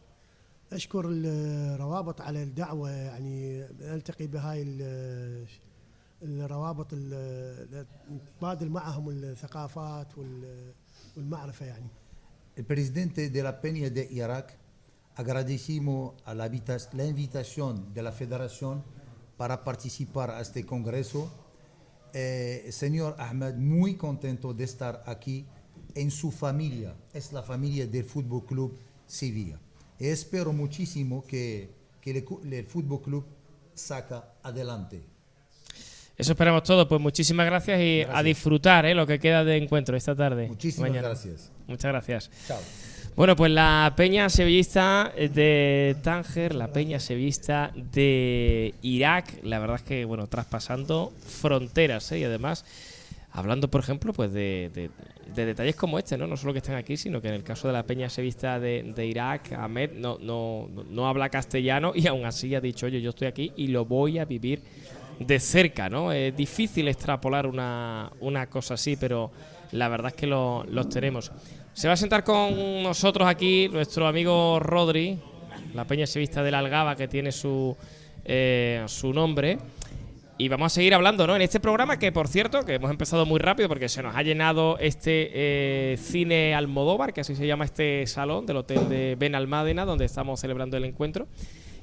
أشكر 0.74 1.05
الروابط 1.09 2.21
على 2.21 2.43
الدعوة 2.43 2.91
يعني 2.91 3.65
ألتقي 3.81 4.27
بهاي 4.27 4.62
ال- 4.62 5.47
الروابط 6.21 6.88
ال- 6.93 7.86
نتبادل 8.12 8.69
معهم 8.69 9.09
الثقافات 9.09 10.17
وال- 10.17 10.74
والمعرفة 11.17 11.65
يعني 11.65 11.88
El 12.57 12.63
presidente 12.65 13.29
de 13.29 13.43
la 13.43 13.62
Peña 13.62 13.89
de 13.91 14.07
Irak 14.12 14.57
agradecimos 15.15 16.15
a 16.25 16.33
la, 16.33 16.47
la 16.93 17.05
invitación 17.05 17.93
de 17.93 18.01
la 18.01 18.12
federación 18.12 18.83
para 19.38 19.63
participar 19.63 20.31
a 20.31 20.41
este 20.41 20.65
congreso. 20.65 21.29
Eh, 22.13 22.67
señor 22.71 23.15
Ahmed, 23.19 23.55
muy 23.57 23.95
contento 23.95 24.55
de 24.55 24.63
estar 24.63 25.03
aquí 25.05 25.45
en 25.93 26.09
su 26.09 26.31
familia, 26.31 26.95
es 27.13 27.31
la 27.31 27.43
familia 27.43 27.86
del 27.86 28.03
Fútbol 28.05 28.43
Club 28.45 28.75
Sevilla. 29.05 29.59
Espero 30.00 30.54
muchísimo 30.54 31.25
que, 31.27 31.70
que 32.01 32.12
el, 32.12 32.66
Fútbol 32.66 33.01
Club 33.01 33.25
saca 33.74 34.34
adelante. 34.44 35.01
Eso 36.16 36.32
esperamos 36.32 36.63
todos. 36.63 36.88
Pues 36.88 37.01
muchísimas 37.01 37.46
gracias 37.46 37.80
y 37.80 38.01
a 38.01 38.24
disfrutar 38.24 38.86
¿eh? 38.86 38.96
lo 38.96 39.06
que 39.06 39.20
queda 39.20 39.44
de 39.44 39.58
encuentro 39.58 39.96
esta 39.96 40.16
tarde. 40.16 40.48
Muchísimas 40.48 40.89
mañana. 40.89 41.10
gracias. 41.10 41.51
Muchas 41.68 41.92
gracias. 41.92 42.32
Chao. 42.48 42.60
Bueno, 43.18 43.36
pues 43.36 43.51
la 43.51 43.94
peña 43.98 44.30
sevillista 44.30 45.12
de 45.18 45.96
Tánger, 46.04 46.54
la 46.54 46.68
peña 46.68 47.00
sevillista 47.00 47.72
de 47.74 48.75
Irak, 48.84 49.39
la 49.42 49.58
verdad 49.58 49.77
es 49.77 49.82
que, 49.82 50.06
bueno, 50.06 50.27
traspasando 50.27 51.12
fronteras, 51.25 52.12
¿eh? 52.12 52.20
y 52.20 52.24
además 52.25 52.63
hablando, 53.38 53.70
por 53.70 53.82
ejemplo, 53.82 54.13
pues 54.13 54.32
de, 54.34 54.70
de- 54.74 54.89
de 55.36 55.46
detalles 55.46 55.75
como 55.75 56.00
este, 56.00 56.17
¿no? 56.17 56.25
No 56.25 56.38
solo 56.38 56.53
que 56.53 56.60
estén 56.60 56.75
aquí, 56.75 56.98
sino 56.98 57.22
que 57.22 57.27
en 57.27 57.34
el 57.36 57.44
caso 57.44 57.67
de 57.67 57.74
la 57.74 57.84
peña 57.84 58.10
sevillista 58.10 58.60
de, 58.60 59.06
Irak, 59.06 59.51
Ahmed 59.53 59.91
no, 59.94 60.17
no, 60.20 60.67
no 60.89 61.08
habla 61.08 61.29
castellano 61.29 61.91
y 61.94 62.08
aún 62.08 62.25
así 62.25 62.56
ha 62.56 62.62
dicho, 62.62 62.86
oye, 62.88 63.01
yo 63.01 63.10
estoy 63.12 63.27
aquí 63.27 63.51
y 63.58 63.67
lo 63.67 63.86
voy 63.86 64.20
a 64.20 64.25
vivir 64.25 64.62
de 65.20 65.39
cerca, 65.39 65.89
¿no? 65.89 66.12
Es 66.12 66.36
difícil 66.36 66.88
extrapolar 66.88 67.46
una, 67.48 68.12
una 68.22 68.48
cosa 68.48 68.75
así, 68.75 68.96
pero 68.96 69.32
la 69.74 69.88
verdad 69.89 70.08
es 70.08 70.13
que 70.15 70.27
lo- 70.27 70.63
los 70.63 70.89
tenemos. 70.89 71.32
Se 71.74 71.88
va 71.88 71.94
a 71.94 71.98
sentar 71.98 72.24
con 72.24 72.82
nosotros 72.82 73.27
aquí 73.27 73.67
nuestro 73.70 74.08
amigo 74.08 74.60
Rodri, 74.60 75.20
la 75.75 75.86
peña 75.86 76.08
sevista 76.08 76.41
de 76.41 76.51
la 76.51 76.60
Algaba, 76.60 76.96
que 76.96 77.08
tiene 77.08 77.32
su, 77.32 77.75
eh, 78.25 78.84
su 78.88 79.13
nombre. 79.13 79.58
Y 80.39 80.50
vamos 80.50 80.72
a 80.72 80.75
seguir 80.75 80.94
hablando, 80.94 81.25
¿no? 81.25 81.36
En 81.36 81.41
este 81.41 81.60
programa 81.60 81.98
que, 81.98 82.12
por 82.12 82.27
cierto, 82.27 82.63
que 82.63 82.75
hemos 82.75 82.91
empezado 82.91 83.25
muy 83.25 83.39
rápido 83.39 83.67
porque 83.67 83.89
se 83.89 84.03
nos 84.03 84.15
ha 84.15 84.22
llenado 84.22 84.77
este 84.77 85.32
eh, 85.34 85.98
cine 85.98 86.53
Almodóvar, 86.53 87.12
que 87.12 87.22
así 87.22 87.36
se 87.36 87.48
llama 87.48 87.65
este 87.65 88.06
salón 88.06 88.46
del 88.46 88.58
hotel 88.58 88.88
de 88.88 89.15
Ben 89.17 89.34
Almádena, 89.34 89.84
donde 89.84 90.06
estamos 90.06 90.39
celebrando 90.39 90.77
el 90.77 90.86
encuentro. 90.86 91.27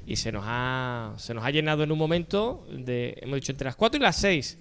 Y 0.07 0.15
se 0.15 0.31
nos 0.31 0.45
ha, 0.47 1.15
se 1.17 1.33
nos 1.33 1.43
ha 1.43 1.51
llenado 1.51 1.83
en 1.83 1.91
un 1.91 1.97
momento, 1.97 2.65
hemos 2.69 3.35
dicho 3.35 3.51
entre 3.51 3.65
las 3.65 3.75
4 3.75 3.99
y 3.99 4.01
las 4.01 4.15
6. 4.15 4.57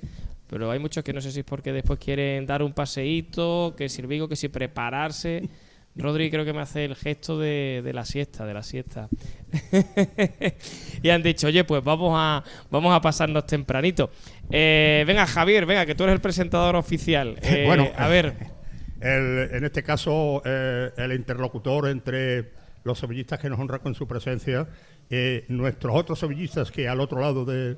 Pero 0.49 0.73
hay 0.73 0.81
muchos 0.81 1.05
que 1.05 1.13
no 1.13 1.21
sé 1.21 1.31
si 1.31 1.41
es 1.41 1.47
porque 1.47 1.73
después 1.73 2.01
quieren 2.01 2.47
dar 2.47 2.65
un 2.65 2.73
paseíto, 2.73 3.75
que 3.77 3.89
si 3.89 4.01
el 4.01 4.09
Vigo, 4.09 4.27
que 4.27 4.35
si 4.35 4.49
prepararse. 4.49 5.49
Rodri 5.97 6.31
creo 6.31 6.45
que 6.45 6.53
me 6.53 6.61
hace 6.61 6.85
el 6.85 6.97
gesto 6.97 7.39
de, 7.39 7.81
de 7.85 7.93
la 7.93 8.05
siesta, 8.05 8.45
de 8.45 8.53
la 8.55 8.63
siesta. 8.65 9.09
y 11.03 11.09
han 11.11 11.23
dicho, 11.23 11.47
oye, 11.47 11.65
pues 11.65 11.83
vamos 11.85 12.13
a, 12.17 12.43
vamos 12.71 12.95
a 12.95 13.01
pasarnos 13.01 13.47
tempranito. 13.47 14.11
Eh, 14.51 15.05
venga, 15.07 15.27
Javier, 15.27 15.67
venga, 15.67 15.87
que 15.87 15.95
tú 15.95 16.03
eres 16.05 16.15
el 16.15 16.21
presentador 16.21 16.77
oficial. 16.77 17.39
Eh, 17.43 17.65
Bueno, 17.67 17.89
a 17.97 18.09
ver, 18.09 18.35
El- 19.01 19.51
en 19.53 19.65
este 19.65 19.83
caso, 19.83 20.43
eh, 20.45 20.91
el 20.97 21.13
interlocutor 21.13 21.89
entre 21.89 22.53
los 22.85 22.99
sevillistas 22.99 23.39
que 23.39 23.49
nos 23.51 23.59
honra 23.61 23.79
con 23.79 23.95
su 23.95 24.07
presencia, 24.09 24.67
eh, 25.11 25.45
nuestros 25.49 25.95
otros 25.97 26.19
sevillistas 26.19 26.71
que 26.71 26.89
al 26.89 27.01
otro 27.01 27.21
lado 27.21 27.45
de, 27.45 27.77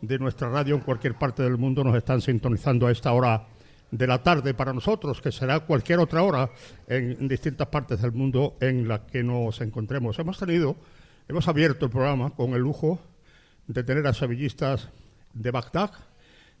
de 0.00 0.18
nuestra 0.18 0.48
radio 0.48 0.74
en 0.74 0.80
cualquier 0.82 1.14
parte 1.14 1.42
del 1.42 1.56
mundo 1.58 1.82
nos 1.84 1.96
están 1.96 2.20
sintonizando 2.20 2.86
a 2.88 2.92
esta 2.92 3.12
hora 3.12 3.46
de 3.90 4.06
la 4.06 4.22
tarde 4.22 4.54
para 4.54 4.72
nosotros, 4.72 5.20
que 5.20 5.30
será 5.30 5.60
cualquier 5.60 6.00
otra 6.00 6.22
hora 6.22 6.50
en, 6.88 7.28
distintas 7.28 7.68
partes 7.68 8.02
del 8.02 8.12
mundo 8.12 8.56
en 8.60 8.88
la 8.88 9.06
que 9.06 9.22
nos 9.22 9.60
encontremos. 9.60 10.18
Hemos 10.18 10.38
tenido, 10.38 10.76
hemos 11.28 11.46
abierto 11.48 11.86
el 11.86 11.90
programa 11.90 12.30
con 12.30 12.54
el 12.54 12.60
lujo 12.60 13.00
de 13.66 13.84
tener 13.84 14.06
a 14.06 14.12
sevillistas 14.12 14.88
de 15.32 15.50
Bagdad, 15.50 15.92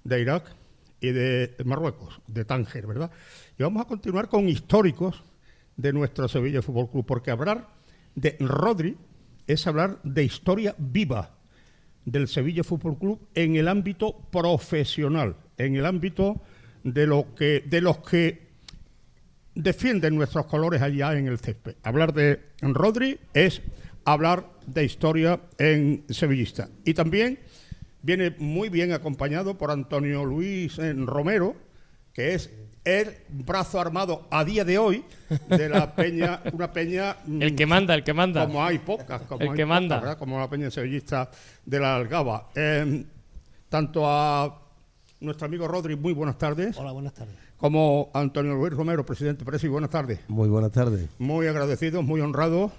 de 0.04 0.20
Irak 0.20 0.54
y 1.00 1.10
de 1.10 1.54
Marruecos, 1.64 2.20
de 2.26 2.44
Tánger, 2.44 2.86
¿verdad? 2.86 3.10
Y 3.58 3.62
vamos 3.62 3.82
a 3.82 3.88
continuar 3.88 4.28
con 4.28 4.48
históricos 4.48 5.22
de 5.76 5.92
nuestro 5.92 6.28
Sevilla 6.28 6.62
Fútbol 6.62 6.90
Club, 6.90 7.04
porque 7.04 7.30
hablar 7.30 7.68
de 8.14 8.36
Rodri 8.40 8.96
es 9.46 9.66
hablar 9.66 9.98
de 10.02 10.24
historia 10.24 10.74
viva 10.78 11.30
del 12.04 12.28
Sevilla 12.28 12.64
Fútbol 12.64 12.98
Club 12.98 13.28
en 13.34 13.56
el 13.56 13.68
ámbito 13.68 14.16
profesional, 14.30 15.36
en 15.58 15.76
el 15.76 15.86
ámbito 15.86 16.40
de 16.84 17.06
lo 17.06 17.34
que 17.34 17.64
de 17.66 17.80
los 17.80 17.98
que 17.98 18.44
defienden 19.54 20.14
nuestros 20.14 20.46
colores 20.46 20.82
allá 20.82 21.16
en 21.16 21.26
el 21.26 21.38
césped. 21.38 21.76
Hablar 21.82 22.12
de 22.12 22.40
Rodri 22.60 23.18
es 23.32 23.62
hablar 24.04 24.50
de 24.66 24.84
historia 24.84 25.40
en 25.58 26.04
sevillista. 26.08 26.68
Y 26.84 26.94
también 26.94 27.38
viene 28.02 28.34
muy 28.38 28.68
bien 28.68 28.92
acompañado 28.92 29.56
por 29.56 29.70
Antonio 29.70 30.24
Luis 30.24 30.78
eh, 30.78 30.92
Romero, 30.94 31.56
que 32.12 32.34
es 32.34 32.50
el 32.84 33.16
brazo 33.30 33.80
armado 33.80 34.26
a 34.30 34.44
día 34.44 34.64
de 34.64 34.76
hoy 34.76 35.04
de 35.48 35.68
la 35.70 35.94
peña, 35.96 36.42
una 36.52 36.70
peña 36.70 37.16
mm, 37.24 37.42
el 37.42 37.54
que 37.54 37.64
manda, 37.64 37.94
el 37.94 38.04
que 38.04 38.12
manda. 38.12 38.44
como 38.44 38.62
hay 38.62 38.78
pocas, 38.78 39.22
como 39.22 39.42
El 39.42 39.50
hay 39.50 39.56
que 39.56 39.62
pocas, 39.62 39.80
manda. 39.80 40.00
¿verdad? 40.00 40.18
como 40.18 40.38
la 40.38 40.50
peña 40.50 40.70
sevillista 40.70 41.30
de 41.64 41.80
la 41.80 41.96
Algaba. 41.96 42.50
Eh, 42.54 43.04
tanto 43.70 44.04
a 44.06 44.63
nuestro 45.24 45.46
amigo 45.46 45.66
Rodri, 45.68 45.96
muy 45.96 46.12
buenas 46.12 46.38
tardes, 46.38 46.76
Hola, 46.78 46.92
buenas 46.92 47.14
tardes. 47.14 47.34
como 47.56 48.10
Antonio 48.14 48.54
Luis 48.54 48.72
Romero, 48.72 49.04
presidente 49.06 49.44
Presi, 49.44 49.68
buenas 49.68 49.90
tardes. 49.90 50.20
Muy 50.28 50.48
buenas 50.48 50.72
tardes. 50.72 51.08
Muy 51.18 51.46
agradecidos, 51.46 52.04
muy 52.04 52.20
honrados 52.20 52.72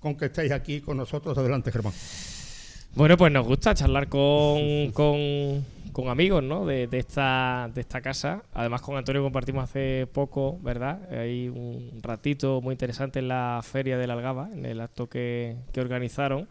con 0.00 0.14
que 0.16 0.26
estéis 0.26 0.52
aquí 0.52 0.80
con 0.80 0.96
nosotros. 0.96 1.36
Adelante, 1.36 1.70
Germán. 1.70 1.92
Bueno, 2.94 3.16
pues 3.16 3.30
nos 3.32 3.46
gusta 3.46 3.74
charlar 3.74 4.08
con, 4.08 4.90
con, 4.92 5.64
con 5.92 6.08
amigos, 6.08 6.42
¿no? 6.42 6.66
De, 6.66 6.86
de 6.88 6.98
esta, 6.98 7.70
de 7.72 7.82
esta 7.82 8.00
casa. 8.00 8.42
Además, 8.52 8.80
con 8.80 8.96
Antonio 8.96 9.22
compartimos 9.22 9.64
hace 9.64 10.08
poco, 10.12 10.58
¿verdad? 10.62 11.00
Hay 11.12 11.48
un 11.48 12.00
ratito 12.02 12.60
muy 12.60 12.72
interesante 12.72 13.18
en 13.20 13.28
la 13.28 13.60
Feria 13.62 13.96
de 13.96 14.06
la 14.06 14.14
Algaba, 14.14 14.48
en 14.52 14.64
el 14.66 14.80
acto 14.80 15.08
que, 15.08 15.56
que 15.72 15.80
organizaron. 15.80 16.48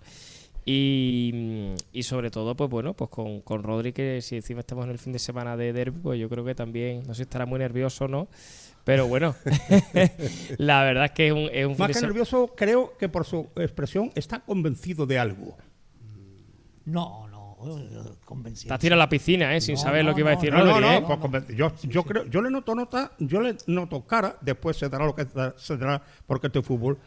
Y, 0.72 1.74
y 1.92 2.04
sobre 2.04 2.30
todo, 2.30 2.54
pues 2.56 2.70
bueno, 2.70 2.94
pues 2.94 3.10
con, 3.10 3.42
con 3.42 3.64
Rodri, 3.64 3.92
que 3.92 4.22
si 4.22 4.36
encima 4.36 4.60
estamos 4.60 4.86
en 4.86 4.92
el 4.92 5.00
fin 5.00 5.12
de 5.12 5.18
semana 5.18 5.58
de 5.58 5.74
derby, 5.74 6.00
pues 6.00 6.20
yo 6.20 6.30
creo 6.30 6.46
que 6.46 6.54
también, 6.54 7.00
no 7.08 7.14
sé 7.16 7.16
si 7.16 7.22
estará 7.24 7.48
muy 7.48 7.58
nervioso 7.58 8.06
o 8.06 8.08
no, 8.08 8.28
pero 8.84 9.08
bueno, 9.08 9.36
la 10.58 10.84
verdad 10.84 11.06
es 11.06 11.12
que 11.12 11.28
es 11.28 11.34
un, 11.34 11.50
es 11.52 11.66
un 11.66 11.72
fin 11.74 11.80
Más 11.80 11.88
de 11.88 11.94
que 11.94 12.00
se- 12.02 12.06
nervioso, 12.06 12.54
creo 12.56 12.96
que 13.00 13.10
por 13.10 13.26
su 13.26 13.48
expresión 13.56 14.12
está 14.14 14.42
convencido 14.42 15.08
de 15.08 15.18
algo. 15.18 15.58
No, 16.86 17.28
no, 17.28 17.58
eh, 17.68 18.12
convencido. 18.26 18.68
Estás 18.68 18.80
tirado 18.80 19.02
a 19.02 19.06
la 19.06 19.10
piscina, 19.10 19.56
¿eh? 19.56 19.62
Sin 19.62 19.74
No, 19.76 19.82
saber 19.82 20.04
no, 20.04 20.12
lo 20.12 20.16
que 20.16 20.22
iba 20.22 20.30
a 20.32 20.34
no, 20.36 20.40
decir 20.40 20.54
No, 20.54 20.60
no, 20.66 20.72
Rodri, 20.72 20.82
no, 20.86 20.94
¿eh? 20.94 21.04
pues 21.06 21.20
conven- 21.20 21.56
yo, 21.56 21.72
yo 21.84 22.04
creo, 22.04 22.26
yo 22.28 22.42
le 22.44 22.52
noto 22.52 22.76
nota, 22.76 23.12
yo 23.20 23.42
le 23.42 23.56
noto 23.68 24.06
cara, 24.06 24.38
después 24.42 24.78
se 24.78 24.88
dará 24.88 25.06
lo 25.06 25.16
que 25.16 25.26
se 25.58 25.78
dará 25.78 26.02
porque 26.28 26.48
esto 26.48 26.60
es 26.60 26.66
fútbol, 26.66 26.98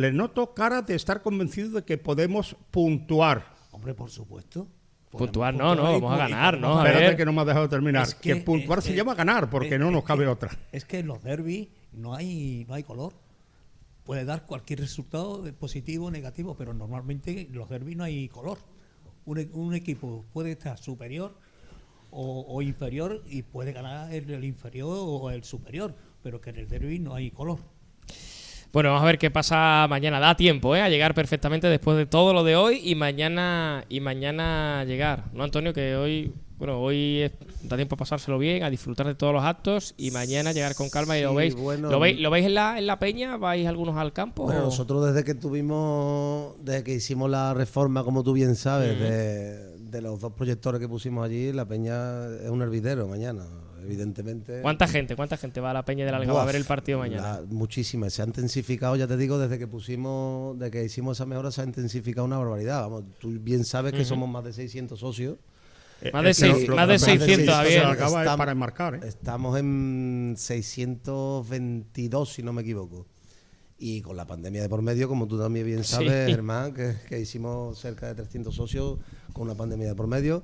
le 0.00 0.12
noto 0.12 0.54
cara 0.54 0.80
de 0.82 0.94
estar 0.94 1.20
convencido 1.22 1.70
de 1.72 1.84
que 1.84 1.98
podemos 1.98 2.56
puntuar. 2.70 3.44
Hombre, 3.70 3.92
por 3.94 4.10
supuesto. 4.10 4.66
Puntuar, 5.10 5.52
no, 5.54 5.74
no, 5.74 5.82
vamos 5.82 6.12
a 6.14 6.16
ganar, 6.16 6.56
¿no? 6.58 6.78
A 6.78 6.84
Espérate 6.84 7.06
ver. 7.08 7.16
que 7.16 7.24
no 7.24 7.32
me 7.32 7.40
has 7.40 7.46
dejado 7.48 7.68
terminar. 7.68 8.04
Es 8.04 8.14
que, 8.14 8.34
que, 8.34 8.40
puntuar 8.40 8.78
eh, 8.78 8.82
se 8.82 8.92
eh, 8.92 8.96
llama 8.96 9.14
ganar, 9.14 9.50
porque 9.50 9.74
es- 9.74 9.80
no 9.80 9.90
nos 9.90 10.04
cabe 10.04 10.24
que- 10.24 10.28
otra. 10.30 10.50
Es 10.72 10.84
que 10.84 11.00
en 11.00 11.08
los 11.08 11.22
derbis 11.22 11.68
no 11.92 12.14
hay, 12.14 12.64
no 12.68 12.74
hay 12.74 12.82
color. 12.84 13.12
Puede 14.04 14.24
dar 14.24 14.46
cualquier 14.46 14.80
resultado 14.80 15.42
de 15.42 15.52
positivo 15.52 16.06
o 16.06 16.10
negativo, 16.10 16.54
pero 16.56 16.72
normalmente 16.72 17.42
en 17.42 17.52
los 17.54 17.68
derbis 17.68 17.96
no 17.96 18.04
hay 18.04 18.28
color. 18.28 18.58
Un, 19.26 19.38
e- 19.38 19.50
un 19.52 19.74
equipo 19.74 20.24
puede 20.32 20.52
estar 20.52 20.78
superior 20.78 21.36
o, 22.10 22.44
o 22.48 22.62
inferior 22.62 23.22
y 23.26 23.42
puede 23.42 23.72
ganar 23.72 24.12
el, 24.14 24.30
el 24.30 24.44
inferior 24.44 24.96
o 24.98 25.30
el 25.30 25.42
superior, 25.44 25.94
pero 26.22 26.40
que 26.40 26.50
en 26.50 26.56
el 26.56 26.68
derby 26.68 26.98
no 27.00 27.14
hay 27.14 27.30
color. 27.32 27.58
Bueno, 28.72 28.90
vamos 28.90 29.02
a 29.02 29.06
ver 29.06 29.18
qué 29.18 29.30
pasa 29.30 29.86
mañana. 29.90 30.20
Da 30.20 30.36
tiempo, 30.36 30.76
¿eh? 30.76 30.82
A 30.82 30.88
llegar 30.88 31.12
perfectamente 31.14 31.66
después 31.66 31.96
de 31.96 32.06
todo 32.06 32.32
lo 32.32 32.44
de 32.44 32.54
hoy 32.54 32.80
y 32.84 32.94
mañana 32.94 33.84
y 33.88 33.98
mañana 34.00 34.84
llegar. 34.84 35.24
¿No, 35.32 35.42
Antonio? 35.42 35.72
Que 35.72 35.96
hoy, 35.96 36.32
bueno, 36.56 36.80
hoy 36.80 37.22
es- 37.22 37.32
da 37.64 37.74
tiempo 37.74 37.96
a 37.96 37.98
pasárselo 37.98 38.38
bien, 38.38 38.62
a 38.62 38.70
disfrutar 38.70 39.08
de 39.08 39.16
todos 39.16 39.32
los 39.32 39.42
actos 39.42 39.92
y 39.98 40.12
mañana 40.12 40.52
llegar 40.52 40.76
con 40.76 40.88
calma 40.88 41.18
y 41.18 41.22
lo 41.22 41.34
veis. 41.34 41.56
bueno. 41.56 41.90
¿Lo 41.90 41.98
veis, 41.98 42.20
¿lo 42.20 42.30
veis 42.30 42.46
en, 42.46 42.54
la, 42.54 42.78
en 42.78 42.86
la 42.86 43.00
peña? 43.00 43.36
¿Vais 43.38 43.66
algunos 43.66 43.96
al 43.96 44.12
campo? 44.12 44.44
Bueno, 44.44 44.60
o- 44.60 44.64
nosotros 44.66 45.04
desde 45.04 45.24
que 45.24 45.34
tuvimos, 45.34 46.54
desde 46.64 46.84
que 46.84 46.94
hicimos 46.94 47.28
la 47.28 47.52
reforma, 47.54 48.04
como 48.04 48.22
tú 48.22 48.32
bien 48.34 48.54
sabes, 48.54 48.96
de, 49.00 49.78
de 49.78 50.00
los 50.00 50.20
dos 50.20 50.32
proyectores 50.34 50.80
que 50.80 50.88
pusimos 50.88 51.24
allí, 51.24 51.52
la 51.52 51.64
peña 51.66 52.24
es 52.44 52.48
un 52.48 52.62
hervidero 52.62 53.08
mañana, 53.08 53.46
evidentemente. 53.82 54.60
¿Cuánta 54.62 54.86
gente? 54.88 55.16
¿Cuánta 55.16 55.36
gente 55.36 55.60
va 55.60 55.70
a 55.70 55.74
la 55.74 55.84
peña 55.84 56.04
de 56.04 56.10
la 56.12 56.18
Algaba 56.18 56.42
a 56.42 56.46
ver 56.46 56.56
el 56.56 56.64
partido 56.64 56.98
mañana? 56.98 57.40
la- 57.40 57.42
muchísimas. 57.48 58.12
Se 58.12 58.22
ha 58.22 58.26
intensificado, 58.26 58.96
ya 58.96 59.06
te 59.06 59.16
digo, 59.16 59.38
desde 59.38 59.58
que 59.58 59.66
pusimos, 59.66 60.58
desde 60.58 60.70
que 60.70 60.84
hicimos 60.84 61.16
esa 61.18 61.26
mejora, 61.26 61.50
se 61.50 61.60
ha 61.60 61.64
intensifificado 61.64 62.24
una 62.26 62.38
barbaridad. 62.38 62.82
Vamos, 62.82 63.04
tú 63.18 63.30
bien 63.40 63.64
sabes 63.64 63.92
que 63.92 64.04
somos 64.04 64.28
más 64.28 64.44
de 64.44 64.52
600 64.52 64.98
socios. 64.98 65.36
Más 66.14 66.22
de 66.24 66.30
Eh, 66.30 66.34
seis- 66.34 66.66
lo- 66.68 66.76
más 66.76 66.88
de 66.88 66.94
lo- 66.94 66.98
600, 66.98 67.46
lo- 67.46 67.52
Javier. 67.52 67.82
lo 67.82 67.88
acaba 67.90 68.06
es 68.10 68.16
Estamos- 68.20 68.38
para 68.38 68.52
enmarcar, 68.52 68.94
¿eh? 68.94 69.00
Estamos 69.04 69.58
en 69.58 70.34
622, 70.38 72.32
si 72.32 72.42
no 72.42 72.52
me 72.52 72.62
equivoco. 72.62 73.06
Y 73.78 74.02
con 74.02 74.14
la 74.16 74.26
pandemia 74.26 74.60
de 74.62 74.68
por 74.68 74.82
medio, 74.82 75.08
como 75.08 75.26
tú 75.26 75.38
también 75.38 75.64
bien 75.64 75.84
sabes, 75.84 76.26
Sí. 76.26 76.32
Germán, 76.32 76.74
que, 76.74 76.96
que 77.08 77.18
hicimos 77.18 77.78
cerca 77.78 78.08
de 78.08 78.14
300 78.14 78.54
socios 78.54 78.98
con 79.32 79.44
una 79.44 79.54
pandemia 79.54 79.88
de 79.88 79.94
por 79.94 80.06
medio, 80.06 80.42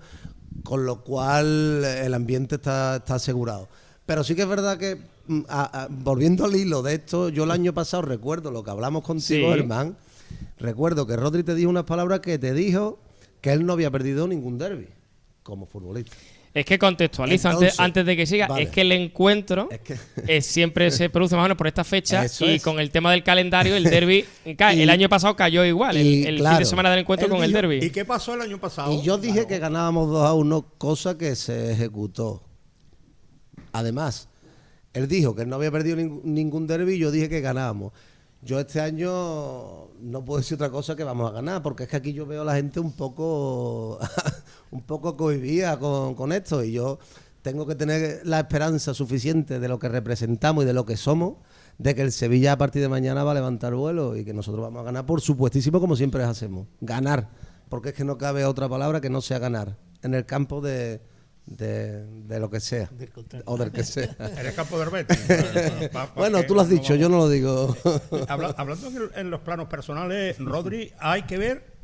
con 0.64 0.84
lo 0.86 1.02
cual 1.02 1.84
el 1.84 2.14
ambiente 2.14 2.56
está, 2.56 2.96
está 2.96 3.16
asegurado. 3.16 3.68
Pero 4.04 4.22
sí 4.24 4.34
que 4.34 4.42
es 4.42 4.48
verdad 4.48 4.78
que, 4.78 4.98
mm, 5.26 5.40
a- 5.48 5.82
a- 5.84 5.88
volviendo 5.90 6.44
al 6.44 6.54
hilo 6.54 6.82
de 6.82 6.94
esto, 6.94 7.28
yo 7.28 7.44
el 7.44 7.50
año 7.50 7.72
pasado 7.72 8.02
recuerdo 8.02 8.50
lo 8.50 8.62
que 8.62 8.70
hablamos 8.70 9.02
contigo, 9.02 9.48
Sí. 9.52 9.58
Germán, 9.58 9.96
recuerdo 10.58 11.06
que 11.06 11.16
Rodri 11.16 11.42
te 11.42 11.54
dijo 11.54 11.70
unas 11.70 11.84
palabras 11.84 12.20
que 12.20 12.38
te 12.38 12.52
dijo 12.54 12.98
que 13.40 13.52
él 13.52 13.66
no 13.66 13.72
había 13.72 13.90
perdido 13.90 14.26
ningún 14.28 14.58
derby 14.58 14.88
como 15.42 15.66
futbolista. 15.66 16.16
Es 16.56 16.64
que 16.64 16.78
contextualizo 16.78 17.48
antes, 17.48 17.60
Entonces, 17.62 17.80
antes 17.80 18.06
de 18.06 18.16
que 18.16 18.24
siga. 18.26 18.46
vale. 18.46 18.62
Es 18.64 18.70
que 18.70 18.80
el 18.80 18.92
encuentro 18.92 19.68
Es 19.70 19.80
que- 19.80 20.40
siempre 20.42 20.90
se 20.90 21.10
produce 21.10 21.34
más 21.36 21.42
o 21.42 21.44
menos 21.44 21.58
por 21.58 21.66
esta 21.66 21.84
fecha 21.84 22.24
Eso 22.24 22.46
y 22.46 22.54
es. 22.54 22.62
con 22.62 22.80
el 22.80 22.90
tema 22.90 23.10
del 23.12 23.22
calendario 23.22 23.76
el 23.76 23.84
derby 23.84 24.24
cae. 24.56 24.76
Y- 24.76 24.82
el 24.82 24.90
año 24.90 25.08
pasado 25.10 25.36
cayó 25.36 25.64
igual, 25.64 25.96
el, 25.98 26.06
y, 26.06 26.22
el 26.24 26.34
fin 26.36 26.36
claro, 26.38 26.58
de 26.60 26.64
semana 26.64 26.90
del 26.90 27.00
encuentro 27.00 27.28
con 27.28 27.44
el 27.44 27.52
derby. 27.52 27.80
¿Y 27.84 27.90
qué 27.90 28.04
pasó 28.06 28.34
el 28.34 28.40
año 28.40 28.58
pasado? 28.58 28.90
Y 28.92 29.02
yo 29.02 29.18
dije 29.18 29.46
que 29.46 29.58
ganábamos 29.58 30.08
2 30.10 30.24
a 30.26 30.32
1, 30.32 30.62
cosa 30.78 31.18
que 31.18 31.36
se 31.36 31.72
ejecutó. 31.72 32.42
Además, 33.72 34.28
él 34.94 35.08
dijo 35.08 35.34
que 35.34 35.42
él 35.42 35.48
no 35.48 35.56
había 35.56 35.70
perdido 35.70 35.96
ning- 35.98 36.22
ningún 36.24 36.66
derby 36.66 36.94
y 36.94 36.98
yo 36.98 37.10
dije 37.10 37.28
que 37.28 37.40
ganábamos. 37.40 37.92
Yo 38.42 38.60
este 38.60 38.80
año 38.80 39.88
no 40.00 40.24
puedo 40.24 40.38
decir 40.38 40.54
otra 40.54 40.70
cosa 40.70 40.94
que 40.94 41.04
vamos 41.04 41.30
a 41.30 41.34
ganar, 41.34 41.62
porque 41.62 41.84
es 41.84 41.88
que 41.88 41.96
aquí 41.96 42.12
yo 42.12 42.26
veo 42.26 42.42
a 42.42 42.44
la 42.44 42.54
gente 42.54 42.80
un 42.80 42.92
poco, 42.92 43.98
un 44.70 44.82
poco 44.82 45.16
cohibida 45.16 45.78
con, 45.78 46.14
con 46.14 46.32
esto 46.32 46.62
y 46.62 46.72
yo 46.72 46.98
tengo 47.42 47.66
que 47.66 47.74
tener 47.74 48.22
la 48.24 48.40
esperanza 48.40 48.92
suficiente 48.92 49.60
de 49.60 49.68
lo 49.68 49.78
que 49.78 49.88
representamos 49.88 50.64
y 50.64 50.66
de 50.66 50.72
lo 50.72 50.84
que 50.84 50.96
somos, 50.96 51.36
de 51.78 51.94
que 51.94 52.02
el 52.02 52.12
Sevilla 52.12 52.52
a 52.52 52.58
partir 52.58 52.82
de 52.82 52.88
mañana 52.88 53.24
va 53.24 53.32
a 53.32 53.34
levantar 53.34 53.74
vuelo 53.74 54.16
y 54.16 54.24
que 54.24 54.34
nosotros 54.34 54.62
vamos 54.62 54.80
a 54.80 54.84
ganar, 54.84 55.06
por 55.06 55.20
supuestísimo, 55.20 55.80
como 55.80 55.96
siempre 55.96 56.22
hacemos. 56.24 56.66
Ganar, 56.80 57.30
porque 57.68 57.90
es 57.90 57.94
que 57.94 58.04
no 58.04 58.18
cabe 58.18 58.44
otra 58.44 58.68
palabra 58.68 59.00
que 59.00 59.10
no 59.10 59.20
sea 59.20 59.38
ganar, 59.38 59.76
en 60.02 60.14
el 60.14 60.26
campo 60.26 60.60
de, 60.60 61.00
de, 61.46 62.04
de 62.04 62.40
lo 62.40 62.50
que 62.50 62.58
sea, 62.60 62.86
Del 62.92 63.10
o 63.44 63.56
del 63.56 63.70
que 63.72 63.84
sea. 63.84 64.14
En 64.38 64.46
el 64.46 64.54
campo 64.54 64.78
de 64.78 64.86
Betis. 64.90 65.18
Bueno, 66.16 66.42
tú 66.44 66.54
lo 66.54 66.60
has 66.62 66.68
dicho, 66.68 66.94
yo 66.96 67.08
no 67.08 67.18
lo 67.18 67.28
digo. 67.28 67.76
Habla- 68.28 68.54
hablando 68.56 68.90
en, 69.14 69.30
los 69.30 69.40
planos 69.40 69.68
personales, 69.68 70.38
Rodri, 70.38 70.92
hay 70.98 71.22
que 71.22 71.38
ver 71.38 71.76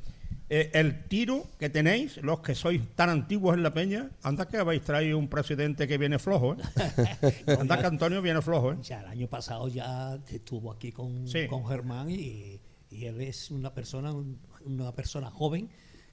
eh, 0.49 0.71
el 0.75 1.05
tiro 1.09 1.47
que 1.59 1.71
tenéis, 1.71 2.17
los 2.19 2.41
que 2.41 2.55
sois 2.55 2.83
tan 2.97 3.09
antiguos 3.09 3.55
en 3.57 3.63
la 3.63 3.73
peña, 3.73 4.11
anda 4.23 4.47
que 4.49 4.59
habéis 4.59 4.83
traído 4.83 5.17
un 5.17 5.29
presidente 5.29 5.87
que 5.89 5.97
viene 5.97 6.19
flojo, 6.19 6.55
¿eh? 6.55 7.45
anda 7.59 7.79
que 7.79 7.87
Antonio 7.87 8.21
viene 8.21 8.43
flojo, 8.43 8.73
¿eh? 8.73 8.77
Ya 8.83 9.01
el 9.01 9.07
año 9.07 9.29
pasado 9.29 9.69
ya 9.69 10.19
estuvo 10.31 10.73
aquí 10.73 10.93
con, 10.93 11.27
Sí. 11.29 11.47
con 11.47 11.65
Germán 11.67 12.11
y, 12.11 12.61
y 12.91 13.05
él 13.07 13.21
es 13.23 13.51
una 13.51 13.73
persona, 13.73 14.13
un- 14.13 14.41
una 14.67 14.93
persona 14.93 15.31
joven 15.31 15.71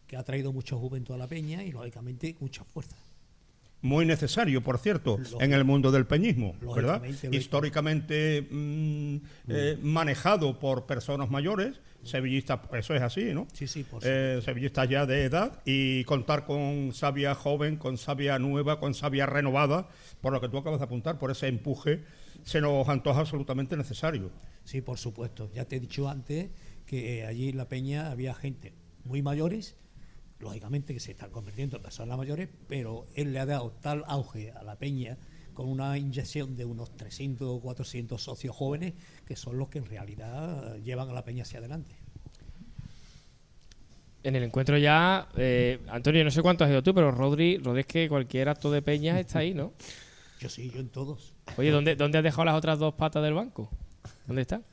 que 0.08 0.16
ha 0.18 0.24
traído 0.24 0.54
mucho 0.54 0.80
juventud 0.80 1.16
a 1.16 1.18
la 1.18 1.28
peña 1.28 1.62
y 1.64 1.72
lógicamente 1.72 2.36
mucha 2.40 2.64
fuerza. 2.64 2.96
Muy 3.82 4.06
necesario, 4.06 4.62
por 4.62 4.78
cierto, 4.78 5.18
Lógico. 5.18 5.42
en 5.42 5.54
el 5.54 5.64
mundo 5.64 5.92
del 5.92 6.06
peñismo, 6.06 6.56
¿verdad? 6.76 7.02
Históricamente 7.32 8.46
mm, 8.50 9.16
eh, 9.48 9.78
manejado 9.82 10.60
por 10.60 10.86
personas 10.86 11.30
mayores, 11.30 11.80
sevillistas, 12.04 12.60
eso 12.74 12.94
es 12.94 13.02
así, 13.02 13.34
¿no? 13.34 13.48
Sí, 13.54 13.68
sí, 13.68 13.84
por 13.84 14.02
Eh, 14.06 14.42
sevillistas 14.44 14.90
ya 14.90 15.06
de 15.06 15.24
edad 15.24 15.62
y 15.66 16.04
contar 16.04 16.46
con 16.46 16.92
sabia 16.94 17.36
joven, 17.36 17.78
con 17.78 17.98
sabia 17.98 18.38
nueva, 18.38 18.80
con 18.80 18.94
sabia 18.94 19.26
renovada, 19.26 19.88
por 20.22 20.34
lo 20.34 20.42
que 20.42 20.50
tú 20.50 20.58
acabas 20.58 20.80
de 20.80 20.86
apuntar, 20.86 21.18
por 21.18 21.32
ese 21.32 21.48
empuje, 21.48 22.04
se 22.44 22.62
nos 22.62 22.88
antoja 22.90 23.22
absolutamente 23.22 23.78
necesario. 23.78 24.32
Sí, 24.64 24.82
por 24.82 24.98
supuesto. 24.98 25.50
Ya 25.54 25.66
te 25.66 25.78
he 25.78 25.80
dicho 25.80 26.10
antes 26.10 26.50
que 26.86 27.26
allí 27.26 27.50
en 27.50 27.58
la 27.58 27.70
peña 27.70 28.12
había 28.12 28.34
gente 28.34 28.74
muy 29.04 29.22
mayores, 29.22 29.78
lógicamente 30.40 30.94
que 30.94 31.00
se 31.00 31.12
están 31.12 31.32
convirtiendo 31.32 31.78
en 31.78 31.84
personas 31.84 32.18
mayores, 32.18 32.50
pero 32.68 33.08
él 33.16 33.34
le 33.34 33.40
ha 33.40 33.46
dado 33.46 33.72
tal 33.82 34.04
auge 34.08 34.52
a 34.52 34.64
la 34.64 34.78
peña 34.78 35.18
con 35.54 35.68
una 35.68 35.98
inyección 35.98 36.56
de 36.56 36.66
unos 36.66 36.96
300 36.96 37.48
o 37.48 37.60
400 37.60 38.22
socios 38.22 38.56
jóvenes 38.56 38.94
que 39.26 39.36
son 39.36 39.58
los 39.58 39.70
que 39.70 39.80
en 39.80 39.86
realidad 39.86 40.78
llevan 40.78 41.10
a 41.10 41.14
la 41.14 41.26
peña 41.26 41.44
hacia 41.44 41.60
adelante. 41.60 41.96
En 44.24 44.36
el 44.36 44.44
encuentro 44.44 44.78
ya, 44.78 45.30
eh, 45.38 45.80
Antonio, 45.88 46.24
no 46.24 46.32
sé 46.32 46.42
cuánto 46.42 46.64
has 46.64 46.72
ido 46.72 46.84
tú, 46.84 46.94
pero 46.94 47.12
Rodri, 47.12 47.58
Rodri 47.58 47.82
es 47.82 47.88
que 47.88 48.10
cualquier 48.10 48.50
acto 48.50 48.70
de 48.70 48.82
peñas 48.82 49.18
está 49.18 49.40
ahí, 49.40 49.54
¿no? 49.54 49.74
Yo 50.40 50.50
sí, 50.50 50.70
yo 50.74 50.80
en 50.80 50.90
todos. 50.90 51.34
Oye, 51.58 51.72
¿dónde, 51.72 51.96
¿dónde 51.96 52.18
has 52.18 52.24
dejado 52.24 52.46
las 52.46 52.56
otras 52.56 52.80
dos 52.80 52.94
patas 52.94 53.24
del 53.24 53.34
banco? 53.34 53.70
¿Dónde 54.28 54.42
están? 54.42 54.64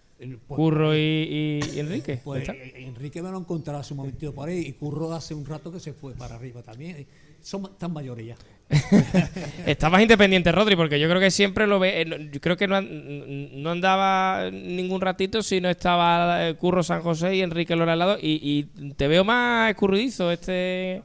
Curro 0.49 0.97
y, 0.97 1.61
Enrique. 1.77 2.21
Pues 2.25 2.47
¿Dónde 2.47 2.63
están? 2.65 2.81
eh, 2.83 2.87
Enrique 2.87 3.23
me 3.23 3.31
lo 3.31 3.39
encontrado 3.39 3.81
hace 3.81 3.93
un 3.93 3.99
momentito 3.99 4.35
por 4.35 4.49
ahí 4.49 4.59
y 4.61 4.73
Curro 4.73 5.13
hace 5.13 5.35
un 5.35 5.45
rato 5.45 5.71
que 5.71 5.79
se 5.81 5.93
fue 5.93 6.15
para 6.15 6.37
arriba 6.37 6.63
también. 6.63 6.97
Eh, 6.97 7.07
Son 7.43 7.77
tan 7.79 7.93
mayores 7.93 8.27
ya. 8.27 8.37
Está 9.67 9.89
más 9.91 10.03
independiente 10.03 10.51
Rodri, 10.51 10.75
porque 10.75 10.99
yo 10.99 11.09
creo 11.09 11.21
que 11.21 11.31
siempre 11.31 11.67
lo 11.67 11.79
ve. 11.79 12.01
eh, 12.01 12.05
no- 12.05 12.17
Yo 12.17 12.41
creo 12.41 12.57
que 12.57 12.67
no, 12.67 12.77
an- 12.77 13.63
no 13.63 13.71
andaba 13.71 14.51
ningún 14.51 15.01
ratito 15.01 15.43
si 15.43 15.61
no 15.61 15.69
estaba 15.69 16.49
eh, 16.49 16.55
Curro 16.55 16.83
San 16.83 17.03
José 17.03 17.37
y 17.37 17.43
Enrique 17.43 17.77
Lora 17.77 17.93
al 17.93 17.99
lado. 17.99 18.19
Y, 18.21 18.41
y 18.75 18.93
te 18.95 19.07
veo 19.09 19.23
más 19.25 19.71
escurridizo 19.71 20.33
este, 20.33 21.03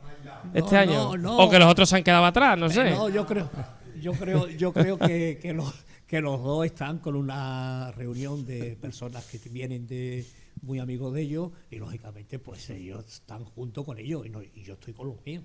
este 0.53 0.77
año. 0.77 1.11
O 1.11 1.49
que 1.49 1.59
los 1.59 1.69
otros 1.69 1.89
se 1.89 1.97
han 1.97 2.03
quedado 2.03 2.25
atrás, 2.25 2.57
no 2.57 2.69
sé. 2.69 2.87
Eh, 2.89 2.91
No, 2.91 3.09
yo 3.09 3.25
creo, 3.27 3.49
yo 4.01 4.13
creo, 4.13 4.47
yo 4.49 4.73
creo 4.73 4.97
que, 4.97 5.37
que 5.41 5.53
los, 5.53 5.71
que 6.11 6.19
los 6.21 6.43
dos 6.43 6.65
están 6.65 6.99
con 6.99 7.15
una 7.15 7.91
reunión 7.93 8.45
de 8.45 8.75
personas 8.75 9.25
que 9.25 9.39
vienen 9.49 9.87
de 9.87 10.25
muy 10.61 10.77
amigos 10.79 11.13
de 11.13 11.21
ellos 11.21 11.51
y 11.71 11.77
lógicamente 11.77 12.37
pues 12.37 12.69
ellos 12.69 13.05
están 13.07 13.45
junto 13.45 13.83
con 13.85 13.97
ellos 13.97 14.25
y, 14.25 14.29
no- 14.29 14.43
y 14.43 14.61
yo 14.63 14.73
estoy 14.73 14.93
con 14.93 15.07
los 15.07 15.25
míos. 15.25 15.43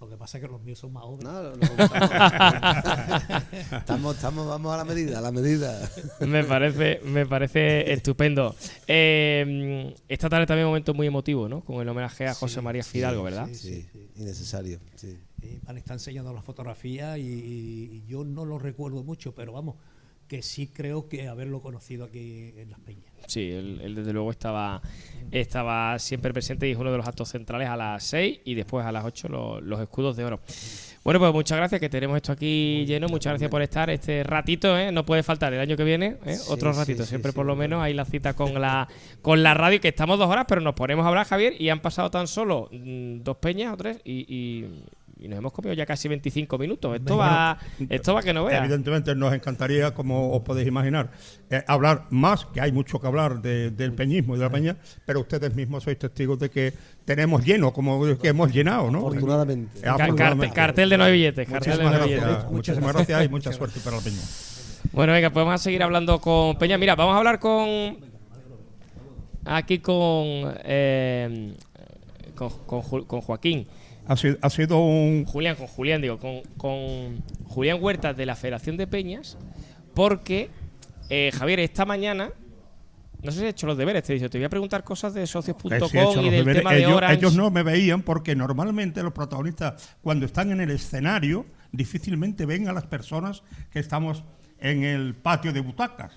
Lo 0.00 0.08
que 0.08 0.16
pasa 0.16 0.38
es 0.38 0.42
que 0.44 0.50
los 0.50 0.60
míos 0.62 0.78
son 0.80 0.92
más 0.94 1.04
jóvenes. 1.04 1.24
No, 1.24 1.42
no, 1.42 1.50
no, 1.56 1.60
estamos, 3.76 4.16
estamos, 4.16 4.46
vamos 4.48 4.74
a 4.74 4.78
la 4.78 4.84
medida, 4.84 5.18
a 5.18 5.20
la 5.20 5.30
medida. 5.30 5.88
Me 6.20 6.42
parece, 6.42 7.00
me 7.04 7.24
parece 7.26 7.92
estupendo. 7.92 8.56
Eh, 8.88 9.94
esta 10.08 10.28
tarde 10.28 10.46
también 10.46 10.66
un 10.66 10.70
momento 10.70 10.92
muy 10.94 11.06
emotivo, 11.06 11.48
¿no? 11.48 11.60
Con 11.60 11.80
el 11.82 11.88
homenaje 11.88 12.26
a 12.26 12.34
José 12.34 12.60
María 12.62 12.82
Fidalgo, 12.82 13.22
¿verdad? 13.22 13.48
Sí, 13.52 13.86
innecesario. 14.16 14.80
Sí. 14.96 15.16
Eh, 15.42 15.60
me 15.72 15.78
está 15.78 15.92
enseñando 15.92 16.32
las 16.32 16.44
fotografías 16.44 17.16
y, 17.18 17.22
y 17.22 18.04
yo 18.08 18.24
no 18.24 18.44
lo 18.44 18.58
recuerdo 18.58 19.04
mucho, 19.04 19.32
pero 19.34 19.52
vamos, 19.52 19.76
que 20.30 20.42
sí 20.42 20.68
creo 20.68 21.08
que 21.08 21.26
haberlo 21.26 21.60
conocido 21.60 22.04
aquí 22.04 22.54
en 22.56 22.70
Las 22.70 22.78
Peñas. 22.78 23.02
Sí, 23.26 23.50
él, 23.50 23.80
él 23.82 23.96
desde 23.96 24.12
luego 24.12 24.30
estaba, 24.30 24.80
estaba 25.32 25.98
siempre 25.98 26.32
presente 26.32 26.68
y 26.68 26.70
es 26.70 26.78
uno 26.78 26.92
de 26.92 26.98
los 26.98 27.06
actos 27.08 27.30
centrales 27.30 27.68
a 27.68 27.76
las 27.76 28.04
6 28.04 28.42
y 28.44 28.54
después 28.54 28.86
a 28.86 28.92
las 28.92 29.04
8 29.04 29.28
los, 29.28 29.60
los 29.64 29.80
escudos 29.80 30.16
de 30.16 30.24
oro. 30.24 30.38
Bueno, 31.02 31.18
pues 31.18 31.32
muchas 31.32 31.58
gracias, 31.58 31.80
que 31.80 31.88
tenemos 31.88 32.14
esto 32.16 32.30
aquí 32.30 32.84
lleno. 32.86 33.08
Muchas 33.08 33.32
gracias 33.32 33.50
por 33.50 33.60
estar 33.60 33.90
este 33.90 34.22
ratito, 34.22 34.78
¿eh? 34.78 34.92
no 34.92 35.04
puede 35.04 35.24
faltar 35.24 35.52
el 35.52 35.58
año 35.58 35.76
que 35.76 35.82
viene, 35.82 36.18
¿eh? 36.24 36.36
Sí, 36.36 36.44
otro 36.48 36.72
ratito. 36.72 37.02
sí, 37.02 37.08
siempre 37.08 37.32
sí, 37.32 37.36
por 37.36 37.44
lo 37.46 37.56
menos 37.56 37.82
hay 37.82 37.92
la 37.92 38.04
cita 38.04 38.34
con 38.34 38.54
la, 38.60 38.86
con 39.22 39.42
la 39.42 39.54
radio, 39.54 39.80
que 39.80 39.88
estamos 39.88 40.16
dos 40.16 40.28
horas, 40.28 40.44
pero 40.46 40.60
nos 40.60 40.74
ponemos 40.74 41.04
a 41.04 41.08
hablar, 41.08 41.26
Javier, 41.26 41.54
y 41.60 41.70
han 41.70 41.80
pasado 41.80 42.08
tan 42.10 42.28
solo 42.28 42.68
mm, 42.70 43.22
dos 43.22 43.36
peñas 43.38 43.74
o 43.74 43.76
tres 43.76 43.98
y, 44.04 44.26
y- 44.28 44.84
y 45.20 45.28
nos 45.28 45.38
hemos 45.38 45.52
comido 45.52 45.74
ya 45.74 45.84
casi 45.86 46.08
25 46.08 46.56
minutos. 46.58 46.96
Esto 46.96 47.16
va, 47.16 47.58
esto 47.88 48.14
va 48.14 48.22
que 48.22 48.32
no 48.32 48.44
veas. 48.44 48.60
Evidentemente 48.64 49.14
nos 49.14 49.32
encantaría, 49.34 49.92
como 49.92 50.32
os 50.32 50.42
podéis 50.42 50.66
imaginar, 50.68 51.10
eh, 51.50 51.62
hablar 51.66 52.06
más, 52.10 52.46
que 52.46 52.60
hay 52.60 52.72
mucho 52.72 52.98
que 53.00 53.06
hablar 53.06 53.42
de- 53.42 53.70
del 53.70 53.92
peñismo 53.92 54.34
y 54.34 54.38
de 54.38 54.44
la 54.44 54.50
peña, 54.50 54.76
pero 55.04 55.20
ustedes 55.20 55.54
mismos 55.54 55.84
sois 55.84 55.98
testigos 55.98 56.38
de 56.38 56.48
que 56.50 56.72
tenemos 57.04 57.44
lleno, 57.44 57.72
como 57.72 58.16
que 58.18 58.28
hemos 58.28 58.52
llenado, 58.52 58.90
¿no? 58.90 58.98
Afortunadamente. 59.00 59.78
Eh, 59.80 59.88
afortunadamente. 59.88 60.46
carte- 60.46 60.54
cartel 60.54 60.88
de 60.90 60.98
no 60.98 61.04
hay 61.04 61.12
billetes. 61.12 61.48
Cartel 61.48 61.76
de 61.76 61.84
no 61.84 61.90
Muchísimas 61.90 62.06
billetes. 62.08 62.26
gracias, 62.28 62.52
muchísimas 62.52 62.92
gracias 62.94 63.24
y 63.24 63.28
mucha 63.28 63.52
suerte 63.52 63.80
para 63.80 63.96
la 63.96 64.02
peña. 64.02 64.20
Bueno, 64.92 65.12
venga, 65.12 65.30
pues 65.30 65.44
vamos 65.44 65.60
a 65.60 65.62
seguir 65.62 65.82
hablando 65.82 66.20
con 66.20 66.56
Peña. 66.58 66.78
Mira, 66.78 66.94
vamos 66.96 67.14
a 67.14 67.18
hablar 67.18 67.38
con. 67.38 67.98
Aquí 69.44 69.78
con. 69.78 69.94
eh, 70.64 71.54
con, 72.34 72.50
con 72.66 73.04
con 73.04 73.20
Joaquín. 73.20 73.66
Ha 74.10 74.16
sido, 74.16 74.38
ha 74.40 74.50
sido 74.50 74.78
un 74.84 75.24
Julián, 75.24 75.54
con 75.54 75.68
Julián, 75.68 76.02
digo, 76.02 76.18
con, 76.18 76.40
con 76.56 77.22
Julián 77.44 77.78
Huertas 77.80 78.16
de 78.16 78.26
la 78.26 78.34
Federación 78.34 78.76
de 78.76 78.88
Peñas. 78.88 79.38
Porque, 79.94 80.50
eh, 81.08 81.30
Javier, 81.32 81.60
esta 81.60 81.84
mañana. 81.84 82.32
No 83.22 83.30
sé 83.30 83.38
si 83.38 83.46
he 83.46 83.48
hecho 83.50 83.68
los 83.68 83.78
deberes, 83.78 84.02
te 84.02 84.12
he 84.12 84.16
dicho, 84.16 84.28
te 84.28 84.38
voy 84.38 84.46
a 84.46 84.48
preguntar 84.48 84.82
cosas 84.82 85.14
de 85.14 85.24
socios.com 85.28 85.70
sí, 85.88 85.96
he 85.96 86.02
hecho 86.02 86.22
y 86.22 86.24
del 86.24 86.44
deberes. 86.44 86.62
tema 86.62 86.72
de 86.72 86.78
ellos, 86.78 86.92
Orange. 86.92 87.16
ellos 87.18 87.36
no 87.36 87.52
me 87.52 87.62
veían 87.62 88.02
porque 88.02 88.34
normalmente 88.34 89.00
los 89.04 89.12
protagonistas, 89.12 89.96
cuando 90.02 90.26
están 90.26 90.50
en 90.50 90.60
el 90.60 90.70
escenario, 90.70 91.46
difícilmente 91.70 92.46
ven 92.46 92.66
a 92.66 92.72
las 92.72 92.86
personas 92.86 93.44
que 93.70 93.78
estamos 93.78 94.24
en 94.58 94.82
el 94.82 95.14
patio 95.14 95.52
de 95.52 95.60
butacas. 95.60 96.14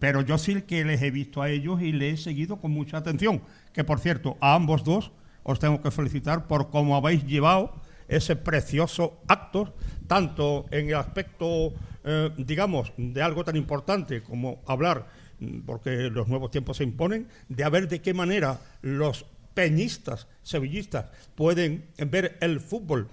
Pero 0.00 0.22
yo 0.22 0.38
sí 0.38 0.62
que 0.62 0.84
les 0.84 1.00
he 1.02 1.12
visto 1.12 1.40
a 1.40 1.50
ellos 1.50 1.82
y 1.82 1.92
les 1.92 2.18
he 2.18 2.22
seguido 2.24 2.56
con 2.56 2.72
mucha 2.72 2.96
atención. 2.96 3.42
Que 3.72 3.84
por 3.84 4.00
cierto, 4.00 4.36
a 4.40 4.54
ambos 4.56 4.82
dos 4.82 5.12
os 5.42 5.58
tengo 5.58 5.80
que 5.80 5.90
felicitar 5.90 6.46
por 6.46 6.70
cómo 6.70 6.96
habéis 6.96 7.24
llevado 7.26 7.72
ese 8.08 8.36
precioso 8.36 9.22
acto, 9.28 9.74
tanto 10.06 10.66
en 10.70 10.88
el 10.88 10.96
aspecto, 10.96 11.72
eh, 12.04 12.30
digamos, 12.36 12.92
de 12.96 13.22
algo 13.22 13.44
tan 13.44 13.56
importante 13.56 14.22
como 14.22 14.62
hablar, 14.66 15.06
mm, 15.40 15.60
porque 15.60 16.10
los 16.10 16.28
nuevos 16.28 16.50
tiempos 16.50 16.76
se 16.76 16.84
imponen, 16.84 17.28
de 17.48 17.64
a 17.64 17.70
ver 17.70 17.88
de 17.88 18.00
qué 18.00 18.14
manera 18.14 18.60
los 18.82 19.24
peñistas, 19.54 20.26
sevillistas, 20.42 21.06
pueden 21.34 21.86
ver 21.96 22.38
el 22.40 22.60
fútbol 22.60 23.08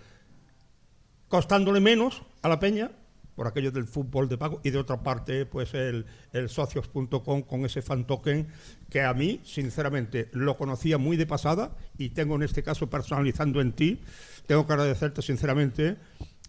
costándole 1.27 1.79
menos 1.79 2.23
a 2.41 2.49
la 2.49 2.59
peña 2.59 2.91
por 3.39 3.47
aquello 3.47 3.71
del 3.71 3.87
fútbol 3.87 4.27
de 4.27 4.37
pago. 4.37 4.59
Y 4.65 4.69
de 4.69 4.79
otra 4.79 5.01
parte 5.01 5.45
pues 5.45 5.73
el, 5.73 6.05
el 6.33 6.49
socios.com 6.49 7.43
con 7.43 7.63
ese 7.63 7.81
fan 7.81 8.05
token 8.05 8.49
que 8.89 9.01
a 9.01 9.13
mí 9.13 9.39
sinceramente 9.45 10.27
lo 10.33 10.57
conocía 10.57 10.97
muy 10.97 11.15
de 11.15 11.25
pasada 11.25 11.77
y 11.97 12.09
tengo 12.09 12.35
en 12.35 12.43
este 12.43 12.63
caso 12.63 12.89
personalizando 12.89 13.61
en 13.61 13.71
ti. 13.71 14.01
Tengo 14.45 14.67
que 14.67 14.73
agradecerte 14.73 15.21
sinceramente 15.21 15.95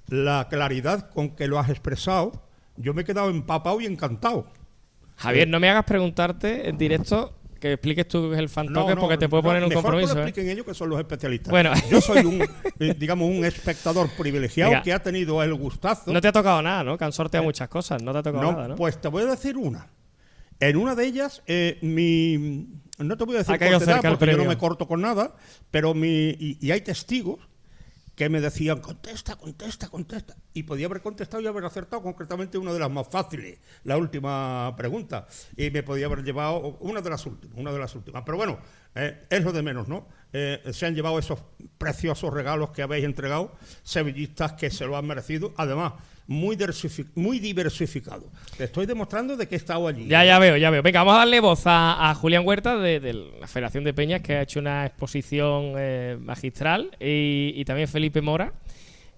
la 0.08 0.48
claridad 0.50 1.10
con 1.10 1.36
que 1.36 1.46
lo 1.46 1.60
has 1.60 1.70
expresado. 1.70 2.42
Yo 2.76 2.92
me 2.92 3.02
he 3.02 3.04
quedado 3.04 3.30
empapado 3.30 3.80
y 3.80 3.86
encantado. 3.86 4.52
Javier, 5.14 5.46
no 5.46 5.60
me 5.60 5.70
hagas 5.70 5.84
preguntarte 5.84 6.68
en 6.68 6.76
directo 6.76 7.39
que 7.60 7.74
expliques 7.74 8.08
tú 8.08 8.30
qué 8.30 8.34
es 8.34 8.40
el 8.40 8.48
fan 8.48 8.66
No, 8.66 8.80
token 8.80 8.94
no, 8.96 9.00
porque 9.02 9.18
te 9.18 9.28
puedo 9.28 9.42
no, 9.42 9.48
poner 9.50 9.64
un 9.64 9.70
compromiso. 9.70 10.08
Que 10.08 10.14
lo 10.14 10.20
¿eh? 10.20 10.28
expliquen 10.28 10.50
ellos 10.50 10.66
que 10.66 10.74
son 10.74 10.88
los 10.88 10.98
especialistas. 10.98 11.50
Bueno. 11.50 11.72
yo 11.90 12.00
soy 12.00 12.24
un, 12.24 12.42
eh, 12.80 12.94
digamos, 12.98 13.28
un 13.28 13.44
espectador 13.44 14.08
privilegiado 14.18 14.82
que 14.82 14.92
ha 14.92 15.02
tenido 15.02 15.42
el 15.42 15.54
gustazo. 15.54 16.12
No 16.12 16.20
te 16.20 16.28
ha 16.28 16.32
tocado 16.32 16.62
nada, 16.62 16.82
¿no? 16.82 16.96
Que 16.96 17.04
han 17.04 17.12
sorteado 17.12 17.44
muchas 17.44 17.68
cosas, 17.68 18.02
no 18.02 18.12
te 18.12 18.18
ha 18.18 18.22
tocado 18.22 18.42
No, 18.42 18.52
nada, 18.52 18.68
¿no? 18.68 18.74
Pues 18.76 19.00
te 19.00 19.08
voy 19.08 19.22
a 19.22 19.26
decir 19.26 19.56
una. 19.56 19.88
En 20.58 20.76
una 20.76 20.94
de 20.94 21.06
ellas, 21.06 21.42
eh, 21.46 21.78
mi. 21.82 22.66
No 22.98 23.16
te 23.16 23.24
voy 23.24 23.36
a 23.36 23.38
decir 23.38 23.54
el 23.54 24.00
porque 24.10 24.32
yo 24.32 24.36
no 24.36 24.44
me 24.44 24.58
corto 24.58 24.86
con 24.86 25.00
nada, 25.00 25.34
pero 25.70 25.94
mi. 25.94 26.30
Y, 26.30 26.58
y 26.60 26.70
hay 26.70 26.80
testigos 26.80 27.49
que 28.20 28.28
me 28.28 28.42
decían, 28.42 28.82
contesta, 28.82 29.34
contesta, 29.36 29.88
contesta. 29.88 30.36
Y 30.52 30.64
podía 30.64 30.84
haber 30.84 31.00
contestado 31.00 31.42
y 31.42 31.46
haber 31.46 31.64
acertado 31.64 32.02
concretamente 32.02 32.58
una 32.58 32.70
de 32.70 32.78
las 32.78 32.90
más 32.90 33.08
fáciles, 33.08 33.58
la 33.84 33.96
última 33.96 34.74
pregunta. 34.76 35.26
Y 35.56 35.70
me 35.70 35.82
podía 35.82 36.04
haber 36.04 36.22
llevado 36.22 36.76
una 36.80 37.00
de 37.00 37.08
las 37.08 37.24
últimas, 37.24 37.56
una 37.56 37.72
de 37.72 37.78
las 37.78 37.94
últimas. 37.94 38.22
Pero 38.26 38.36
bueno, 38.36 38.58
eh, 38.94 39.26
es 39.30 39.42
lo 39.42 39.52
de 39.52 39.62
menos, 39.62 39.88
¿no? 39.88 40.06
Eh, 40.32 40.60
se 40.72 40.86
han 40.86 40.94
llevado 40.94 41.18
esos 41.18 41.38
preciosos 41.78 42.32
regalos 42.32 42.70
que 42.70 42.82
habéis 42.82 43.04
entregado, 43.04 43.52
sevillistas 43.82 44.52
que 44.54 44.70
se 44.70 44.86
lo 44.86 44.96
han 44.96 45.06
merecido, 45.06 45.52
además 45.56 45.94
muy, 46.26 46.54
diversifi- 46.56 47.08
muy 47.16 47.40
diversificado. 47.40 48.30
Te 48.56 48.64
estoy 48.64 48.86
demostrando 48.86 49.36
de 49.36 49.48
que 49.48 49.56
he 49.56 49.58
estado 49.58 49.88
allí. 49.88 50.06
Ya, 50.06 50.24
ya 50.24 50.38
veo, 50.38 50.56
ya 50.56 50.70
veo. 50.70 50.80
Venga, 50.82 51.00
vamos 51.00 51.14
a 51.16 51.18
darle 51.18 51.40
voz 51.40 51.66
a, 51.66 52.08
a 52.10 52.14
Julián 52.14 52.46
Huerta 52.46 52.76
de, 52.76 53.00
de 53.00 53.14
la 53.14 53.48
Federación 53.48 53.82
de 53.82 53.92
Peñas, 53.92 54.20
que 54.20 54.34
ha 54.36 54.42
hecho 54.42 54.60
una 54.60 54.86
exposición 54.86 55.72
eh, 55.76 56.16
magistral, 56.20 56.90
y, 57.00 57.52
y 57.56 57.64
también 57.64 57.88
Felipe 57.88 58.20
Mora, 58.22 58.52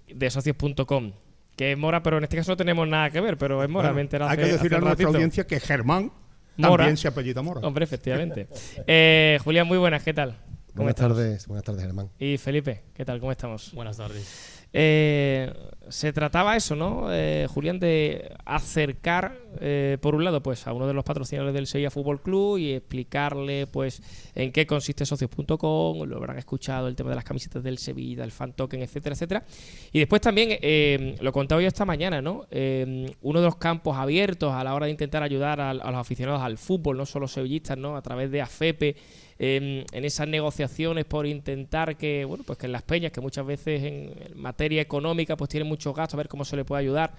de 0.08 0.30
socios.com. 0.30 1.12
Que 1.54 1.72
es 1.72 1.78
Mora, 1.78 2.02
pero 2.02 2.16
en 2.16 2.24
este 2.24 2.38
caso 2.38 2.52
no 2.52 2.56
tenemos 2.56 2.88
nada 2.88 3.10
que 3.10 3.20
ver, 3.20 3.36
pero 3.36 3.62
es 3.62 3.68
Mora. 3.68 3.88
Bueno, 3.88 3.96
me 3.96 4.00
enterado 4.00 4.30
hay 4.30 4.38
hace- 4.38 4.46
que 4.46 4.52
decirle 4.52 4.76
hace 4.78 4.84
a 4.84 4.88
nuestra 4.88 5.08
audiencia 5.08 5.46
que 5.46 5.60
Germán 5.60 6.10
Mora. 6.56 6.76
también 6.84 6.96
se 6.96 7.08
apellida 7.08 7.42
Mora. 7.42 7.60
Hombre, 7.60 7.84
efectivamente. 7.84 8.48
Eh, 8.86 9.38
Julián, 9.44 9.66
muy 9.66 9.76
buenas, 9.76 10.02
¿qué 10.02 10.14
tal? 10.14 10.38
¿Cómo 10.74 10.84
Buenas 10.84 10.94
estamos? 10.96 11.16
tardes, 11.18 11.46
buenas 11.48 11.64
tardes, 11.64 11.82
Germán. 11.82 12.08
Y 12.18 12.38
Felipe, 12.38 12.82
¿qué 12.94 13.04
tal? 13.04 13.20
¿Cómo 13.20 13.30
estamos? 13.30 13.72
Buenas 13.74 13.98
tardes. 13.98 14.60
Eh, 14.72 15.52
se 15.90 16.14
trataba 16.14 16.56
eso, 16.56 16.74
¿no, 16.74 17.08
eh, 17.12 17.46
Julián, 17.52 17.78
de 17.78 18.34
acercar, 18.46 19.36
eh, 19.60 19.98
por 20.00 20.14
un 20.14 20.24
lado, 20.24 20.42
pues 20.42 20.66
a 20.66 20.72
uno 20.72 20.86
de 20.86 20.94
los 20.94 21.04
patrocinadores 21.04 21.52
del 21.52 21.66
Sevilla 21.66 21.90
Fútbol 21.90 22.22
Club 22.22 22.56
y 22.56 22.72
explicarle, 22.72 23.66
pues, 23.66 24.00
en 24.34 24.50
qué 24.50 24.66
consiste 24.66 25.04
socios.com, 25.04 26.04
lo 26.08 26.16
habrán 26.16 26.38
escuchado, 26.38 26.88
el 26.88 26.96
tema 26.96 27.10
de 27.10 27.16
las 27.16 27.24
camisetas 27.24 27.62
del 27.62 27.76
Sevilla, 27.76 28.24
el 28.24 28.32
fan 28.32 28.54
token, 28.54 28.80
etcétera, 28.80 29.12
etcétera. 29.12 29.44
Y 29.92 29.98
después 29.98 30.22
también, 30.22 30.56
eh, 30.62 31.16
lo 31.20 31.32
contaba 31.32 31.60
yo 31.60 31.68
esta 31.68 31.84
mañana, 31.84 32.22
¿no? 32.22 32.46
Eh, 32.50 33.12
uno 33.20 33.40
de 33.40 33.44
los 33.44 33.56
campos 33.56 33.94
abiertos 33.98 34.54
a 34.54 34.64
la 34.64 34.74
hora 34.74 34.86
de 34.86 34.92
intentar 34.92 35.22
ayudar 35.22 35.60
al- 35.60 35.82
a, 35.82 35.90
los 35.90 36.00
aficionados 36.00 36.40
al 36.40 36.56
fútbol, 36.56 36.96
no 36.96 37.04
solo 37.04 37.28
sevillistas, 37.28 37.76
¿no? 37.76 37.94
A 37.94 38.00
través 38.00 38.30
de 38.30 38.40
AFEPE, 38.40 38.96
eh, 39.44 39.84
en 39.92 40.04
esas 40.04 40.28
negociaciones 40.28 41.04
por 41.04 41.26
intentar 41.26 41.96
que, 41.96 42.24
bueno, 42.24 42.44
pues 42.46 42.58
que 42.58 42.66
en 42.66 42.72
las 42.72 42.82
peñas, 42.82 43.10
que 43.10 43.20
muchas 43.20 43.44
veces 43.44 43.82
en 43.82 44.40
materia 44.40 44.80
económica, 44.80 45.36
pues 45.36 45.50
tienen 45.50 45.68
muchos 45.68 45.92
gastos, 45.94 46.14
a 46.14 46.18
ver 46.18 46.28
cómo 46.28 46.44
se 46.44 46.54
le 46.56 46.64
puede 46.64 46.80
ayudar 46.82 47.12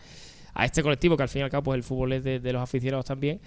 a 0.54 0.66
este 0.66 0.82
colectivo, 0.84 1.18
que 1.18 1.24
al 1.24 1.30
fin 1.30 1.42
y 1.42 1.44
al 1.44 1.50
cabo, 1.50 1.64
pues 1.64 1.78
el 1.78 1.84
fútbol 1.84 2.14
es 2.14 2.24
de, 2.24 2.40
los 2.54 2.62
aficionados 2.62 3.06
también. 3.06 3.42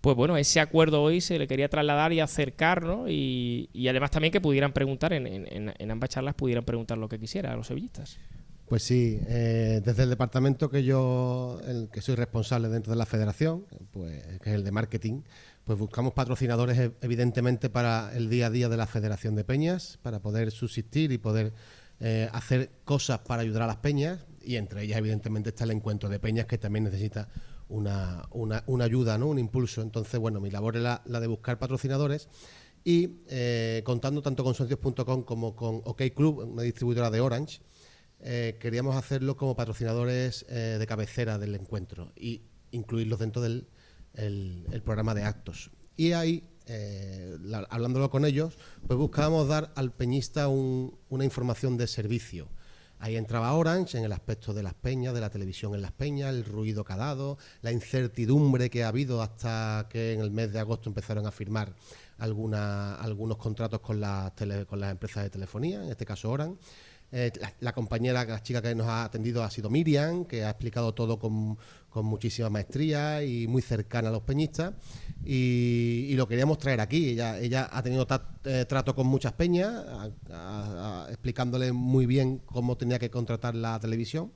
Pues 0.00 0.16
bueno, 0.16 0.36
ese 0.36 0.58
acuerdo 0.60 1.02
hoy 1.02 1.20
se 1.20 1.38
le 1.38 1.46
quería 1.46 1.68
trasladar 1.68 2.12
y 2.12 2.20
acercar, 2.20 2.82
¿no? 2.84 3.08
Y, 3.08 3.68
y 3.72 3.88
además 3.88 4.10
también 4.10 4.32
que 4.32 4.40
pudieran 4.40 4.72
preguntar, 4.72 5.12
en, 5.12 5.26
en- 5.26 5.72
en- 5.78 5.90
ambas 5.90 6.10
charlas 6.10 6.34
pudieran 6.34 6.64
preguntar 6.64 6.98
lo 6.98 7.08
que 7.08 7.18
quisiera 7.18 7.52
a 7.52 7.56
los 7.56 7.66
sevillistas. 7.66 8.18
Pues 8.68 8.82
sí, 8.82 9.20
eh, 9.28 9.80
desde 9.84 10.02
el 10.02 10.10
departamento 10.10 10.68
que 10.68 10.82
yo, 10.82 11.60
el 11.68 11.88
que 11.92 12.00
soy 12.00 12.16
responsable 12.16 12.68
dentro 12.68 12.92
de 12.92 12.98
la 12.98 13.06
federación, 13.06 13.64
pues 13.92 14.22
que 14.42 14.50
es 14.50 14.56
el 14.56 14.64
de 14.64 14.72
marketing, 14.72 15.22
pues 15.66 15.78
buscamos 15.80 16.12
patrocinadores 16.14 16.78
e- 16.78 16.92
evidentemente 17.02 17.68
para 17.68 18.16
el 18.16 18.30
día 18.30 18.46
a 18.46 18.50
día 18.50 18.68
de 18.68 18.76
la 18.76 18.86
Federación 18.86 19.34
de 19.34 19.42
Peñas, 19.42 19.98
para 20.00 20.20
poder 20.22 20.52
subsistir 20.52 21.10
y 21.10 21.18
poder 21.18 21.52
eh, 21.98 22.28
hacer 22.32 22.70
cosas 22.84 23.18
para 23.18 23.42
ayudar 23.42 23.62
a 23.62 23.66
las 23.66 23.78
peñas, 23.78 24.24
y 24.42 24.56
entre 24.56 24.82
ellas 24.84 24.98
evidentemente 24.98 25.48
está 25.50 25.64
el 25.64 25.72
encuentro 25.72 26.08
de 26.08 26.20
peñas 26.20 26.46
que 26.46 26.56
también 26.56 26.84
necesita 26.84 27.28
una, 27.68 28.28
una- 28.30 28.62
una 28.66 28.84
ayuda, 28.84 29.18
¿no? 29.18 29.26
un 29.26 29.40
impulso. 29.40 29.82
Entonces, 29.82 30.20
bueno, 30.20 30.40
mi 30.40 30.50
labor 30.52 30.76
es 30.76 30.82
la, 30.82 31.02
de 31.04 31.26
buscar 31.26 31.58
patrocinadores 31.58 32.28
y 32.84 33.16
eh, 33.28 33.82
contando 33.84 34.22
tanto 34.22 34.44
con 34.44 34.54
socios.com 34.54 35.24
como 35.24 35.56
con 35.56 35.80
OK 35.84 36.00
Club, 36.14 36.48
una 36.48 36.62
distribuidora 36.62 37.10
de 37.10 37.20
Orange, 37.20 37.60
eh, 38.20 38.56
queríamos 38.60 38.94
hacerlo 38.94 39.36
como 39.36 39.56
patrocinadores 39.56 40.46
de 40.48 40.86
cabecera 40.86 41.38
del 41.38 41.56
encuentro 41.56 42.12
y 42.14 42.42
incluirlos 42.70 43.18
dentro 43.18 43.42
del 43.42 43.66
el- 44.16 44.66
el 44.72 44.82
programa 44.82 45.14
de 45.14 45.22
actos. 45.24 45.70
Y 45.96 46.12
ahí, 46.12 46.48
eh, 46.66 47.36
la- 47.42 47.66
hablándolo 47.70 48.10
con 48.10 48.24
ellos, 48.24 48.58
pues 48.86 48.98
buscábamos 48.98 49.48
dar 49.48 49.72
al 49.76 49.92
peñista 49.92 50.48
un- 50.48 50.98
una 51.08 51.24
información 51.24 51.76
de 51.76 51.86
servicio. 51.86 52.48
Ahí 52.98 53.16
entraba 53.16 53.52
Orange 53.52 53.98
en 53.98 54.04
el 54.04 54.12
aspecto 54.12 54.54
de 54.54 54.62
las 54.62 54.72
peñas, 54.72 55.12
de 55.12 55.20
la 55.20 55.28
televisión 55.28 55.74
en 55.74 55.82
las 55.82 55.92
peñas, 55.92 56.30
el 56.34 56.44
ruido 56.46 56.82
que 56.82 56.94
ha 56.94 56.96
dado, 56.96 57.36
la 57.60 57.70
incertidumbre 57.70 58.70
que 58.70 58.84
ha 58.84 58.88
habido 58.88 59.20
hasta 59.20 59.86
que 59.90 60.14
en 60.14 60.20
el 60.20 60.30
mes 60.30 60.50
de 60.52 60.60
agosto 60.60 60.88
empezaron 60.88 61.26
a 61.26 61.30
firmar 61.30 61.74
alguna- 62.16 62.94
algunos 62.94 63.36
contratos 63.36 63.80
con 63.80 64.00
las, 64.00 64.34
tele- 64.34 64.64
con 64.64 64.80
las 64.80 64.90
empresas 64.90 65.24
de 65.24 65.30
telefonía, 65.30 65.84
en 65.84 65.90
este 65.90 66.06
caso 66.06 66.30
Orange. 66.30 66.58
Eh, 67.12 67.30
la, 67.40 67.52
la 67.60 67.72
compañera, 67.72 68.24
la 68.24 68.42
chica 68.42 68.60
que 68.60 68.74
nos 68.74 68.88
ha 68.88 69.04
atendido 69.04 69.44
ha 69.44 69.50
sido 69.50 69.70
Miriam, 69.70 70.24
que 70.24 70.44
ha 70.44 70.50
explicado 70.50 70.92
todo 70.92 71.18
con, 71.18 71.56
con 71.96 72.04
muchísima 72.04 72.50
maestría 72.50 73.22
y 73.24 73.46
muy 73.46 73.62
cercana 73.62 74.10
a 74.10 74.12
los 74.12 74.20
peñistas. 74.22 74.74
Y, 75.24 76.08
y 76.10 76.14
lo 76.14 76.28
queríamos 76.28 76.58
traer 76.58 76.80
aquí. 76.82 77.08
Ella, 77.08 77.38
ella 77.40 77.70
ha 77.72 77.82
tenido 77.82 78.06
eh, 78.44 78.66
trato 78.68 78.94
con 78.94 79.06
muchas 79.06 79.32
peñas, 79.32 79.68
a- 79.74 80.10
a- 80.30 81.04
a- 81.06 81.08
explicándole 81.08 81.72
muy 81.72 82.04
bien 82.04 82.42
cómo 82.44 82.76
tenía 82.76 82.98
que 82.98 83.08
contratar 83.10 83.54
la 83.54 83.80
televisión. 83.80 84.30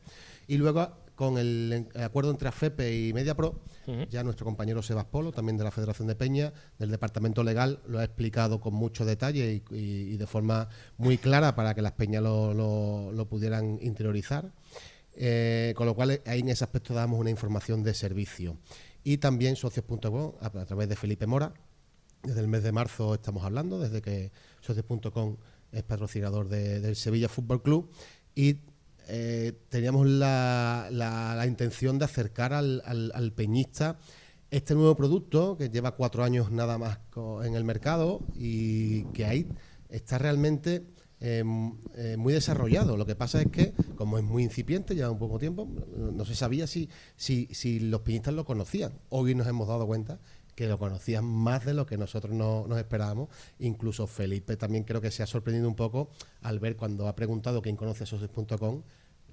Y 0.48 0.56
luego, 0.56 0.88
con 1.14 1.36
el, 1.36 1.86
acuerdo 2.02 2.30
entre 2.30 2.48
AFEPE 2.48 3.08
y 3.08 3.12
MediaPro, 3.12 3.60
ya 4.08 4.22
nuestro 4.24 4.46
compañero 4.46 4.82
Sebas 4.82 5.04
Polo, 5.04 5.32
también 5.32 5.58
de 5.58 5.64
la 5.64 5.70
Federación 5.70 6.08
de 6.08 6.14
Peña, 6.14 6.52
del 6.78 6.90
Departamento 6.90 7.42
Legal, 7.44 7.80
lo 7.86 7.98
ha 7.98 8.04
explicado 8.04 8.58
con 8.58 8.72
mucho 8.72 9.04
detalle 9.04 9.62
y, 9.70 9.74
y- 9.76 10.14
y 10.14 10.16
de 10.16 10.26
forma 10.26 10.68
muy 10.96 11.18
clara 11.18 11.54
para 11.54 11.74
que 11.74 11.82
las 11.82 11.92
peñas 11.92 12.22
lo, 12.22 12.54
lo- 12.54 13.12
lo 13.12 13.28
pudieran 13.28 13.78
interiorizar. 13.82 14.50
Eh, 15.22 15.74
con 15.76 15.84
lo 15.86 15.94
cual, 15.94 16.12
eh, 16.12 16.22
ahí 16.24 16.40
en 16.40 16.48
ese 16.48 16.64
aspecto 16.64 16.94
damos 16.94 17.20
una 17.20 17.28
información 17.28 17.82
de 17.82 17.92
servicio. 17.92 18.56
Y 19.04 19.18
también 19.18 19.54
socios.com, 19.54 20.32
a, 20.40 20.48
través 20.64 20.88
de 20.88 20.96
Felipe 20.96 21.26
Mora, 21.26 21.52
desde 22.22 22.40
el 22.40 22.48
mes 22.48 22.62
de 22.62 22.72
marzo 22.72 23.14
estamos 23.14 23.44
hablando, 23.44 23.78
desde 23.78 24.00
que 24.00 24.32
socios.com 24.60 25.36
es 25.72 25.82
patrocinador 25.82 26.48
de- 26.48 26.80
del 26.80 26.96
Sevilla 26.96 27.28
Fútbol 27.28 27.62
Club 27.62 27.90
y 28.34 28.60
eh, 29.08 29.52
teníamos 29.68 30.06
la, 30.06 30.88
la- 30.90 31.34
la 31.34 31.46
intención 31.46 31.98
de 31.98 32.06
acercar 32.06 32.52
al, 32.54 32.82
al- 32.86 33.12
al 33.14 33.32
peñista 33.32 33.98
este 34.50 34.74
nuevo 34.74 34.96
producto 34.96 35.56
que 35.58 35.68
lleva 35.68 35.96
cuatro 35.96 36.24
años 36.24 36.50
nada 36.50 36.76
más 36.78 36.98
en 37.44 37.54
el 37.54 37.64
mercado 37.64 38.20
y 38.34 39.04
que 39.12 39.24
ahí 39.26 39.48
está 39.90 40.16
realmente 40.18 40.86
eh, 41.20 41.38
m- 41.40 41.74
eh, 41.94 42.16
muy 42.16 42.32
desarrollado. 42.32 42.96
Lo 42.96 43.06
que 43.06 43.14
pasa 43.14 43.40
es 43.42 43.48
que, 43.48 43.72
como 43.96 44.18
es 44.18 44.24
muy 44.24 44.42
incipiente, 44.42 44.94
lleva 44.94 45.10
un 45.10 45.18
poco 45.18 45.38
tiempo, 45.38 45.68
no, 45.96 46.24
se 46.24 46.34
sabía 46.34 46.66
si, 46.66 46.88
si, 47.16 47.46
si 47.52 47.80
los 47.80 48.00
peñistas 48.00 48.34
lo 48.34 48.44
conocían. 48.44 48.92
Hoy 49.10 49.34
nos 49.34 49.46
hemos 49.46 49.68
dado 49.68 49.86
cuenta 49.86 50.18
que 50.54 50.66
lo 50.66 50.78
conocían 50.78 51.24
más 51.24 51.64
de 51.64 51.72
lo 51.74 51.86
que 51.86 51.96
nosotros 51.96 52.34
no- 52.34 52.66
nos 52.66 52.78
esperábamos. 52.78 53.28
Incluso 53.60 54.06
Felipe 54.06 54.56
también 54.56 54.84
creo 54.84 55.00
que 55.00 55.10
se 55.10 55.22
ha 55.22 55.26
sorprendido 55.26 55.68
un 55.68 55.76
poco 55.76 56.10
al 56.42 56.58
ver 56.58 56.76
cuando 56.76 57.08
ha 57.08 57.14
preguntado 57.14 57.62
quién 57.62 57.76
conoce 57.76 58.04
socios.com 58.06 58.82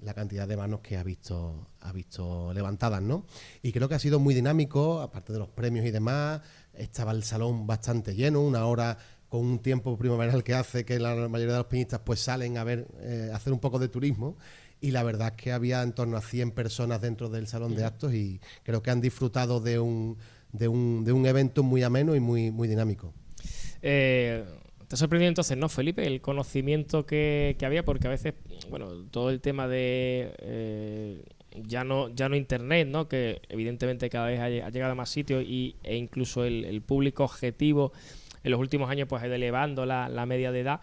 la 0.00 0.14
cantidad 0.14 0.46
de 0.46 0.56
manos 0.56 0.78
que 0.78 0.96
ha 0.96 1.02
visto, 1.02 1.66
ha 1.80 1.90
visto 1.90 2.52
levantadas, 2.54 3.02
¿no? 3.02 3.26
Y 3.62 3.72
creo 3.72 3.88
que 3.88 3.96
ha 3.96 3.98
sido 3.98 4.20
muy 4.20 4.32
dinámico, 4.32 5.00
aparte 5.00 5.32
de 5.32 5.40
los 5.40 5.48
premios 5.48 5.84
y 5.86 5.90
demás, 5.90 6.40
estaba 6.72 7.10
el 7.10 7.24
salón 7.24 7.66
bastante 7.66 8.14
lleno, 8.14 8.40
una 8.42 8.64
hora 8.66 8.96
con 9.28 9.40
un 9.46 9.58
tiempo 9.60 9.96
primaveral 9.98 10.42
que 10.44 10.54
hace 10.54 10.84
que 10.84 10.98
la 10.98 11.14
mayoría 11.28 11.52
de 11.54 11.58
los 11.58 11.66
peñistas 11.66 12.00
pues 12.04 12.20
salen 12.20 12.56
a 12.58 12.64
ver, 12.64 12.86
eh, 13.00 13.30
hacer 13.32 13.52
un 13.52 13.60
poco 13.60 13.78
de 13.78 13.88
turismo 13.88 14.36
y 14.80 14.90
la 14.92 15.02
verdad 15.02 15.34
es 15.36 15.42
que 15.42 15.52
había 15.52 15.82
en 15.82 15.92
torno 15.92 16.16
a 16.16 16.20
100 16.22 16.52
personas 16.52 17.00
dentro 17.00 17.28
del 17.28 17.46
salón 17.46 17.74
de 17.74 17.84
actos 17.84 18.14
y 18.14 18.40
creo 18.62 18.82
que 18.82 18.90
han 18.90 19.00
disfrutado 19.00 19.60
de 19.60 19.78
un, 19.80 20.16
de 20.52 20.68
un, 20.68 21.04
de 21.04 21.12
un 21.12 21.26
evento 21.26 21.62
muy 21.62 21.82
ameno 21.82 22.14
y 22.14 22.20
muy, 22.20 22.50
muy 22.50 22.68
dinámico. 22.68 23.12
Eh, 23.82 24.44
¿Te 24.86 24.94
ha 24.94 24.98
sorprendido 24.98 25.28
entonces, 25.28 25.56
no, 25.56 25.68
Felipe, 25.68 26.06
el 26.06 26.20
conocimiento 26.22 27.04
que, 27.04 27.56
que 27.58 27.66
había? 27.66 27.84
Porque 27.84 28.06
a 28.06 28.10
veces, 28.10 28.34
bueno, 28.70 28.88
todo 29.10 29.28
el 29.30 29.40
tema 29.40 29.68
de 29.68 30.32
eh, 30.38 31.22
ya 31.66 31.84
no 31.84 32.08
ya 32.08 32.28
no 32.30 32.36
internet, 32.36 32.88
¿no? 32.88 33.06
Que 33.06 33.42
evidentemente 33.50 34.08
cada 34.08 34.28
vez 34.28 34.40
ha, 34.40 34.48
lle- 34.48 34.64
ha 34.64 34.70
llegado 34.70 34.92
a 34.92 34.94
más 34.94 35.10
sitios 35.10 35.44
y, 35.44 35.76
e 35.82 35.96
incluso 35.96 36.44
el, 36.44 36.64
el 36.64 36.80
público 36.80 37.24
objetivo 37.24 37.92
en 38.42 38.50
los 38.50 38.60
últimos 38.60 38.90
años 38.90 39.08
pues 39.08 39.22
elevando 39.24 39.86
la, 39.86 40.08
la 40.08 40.26
media 40.26 40.52
de 40.52 40.60
edad. 40.60 40.80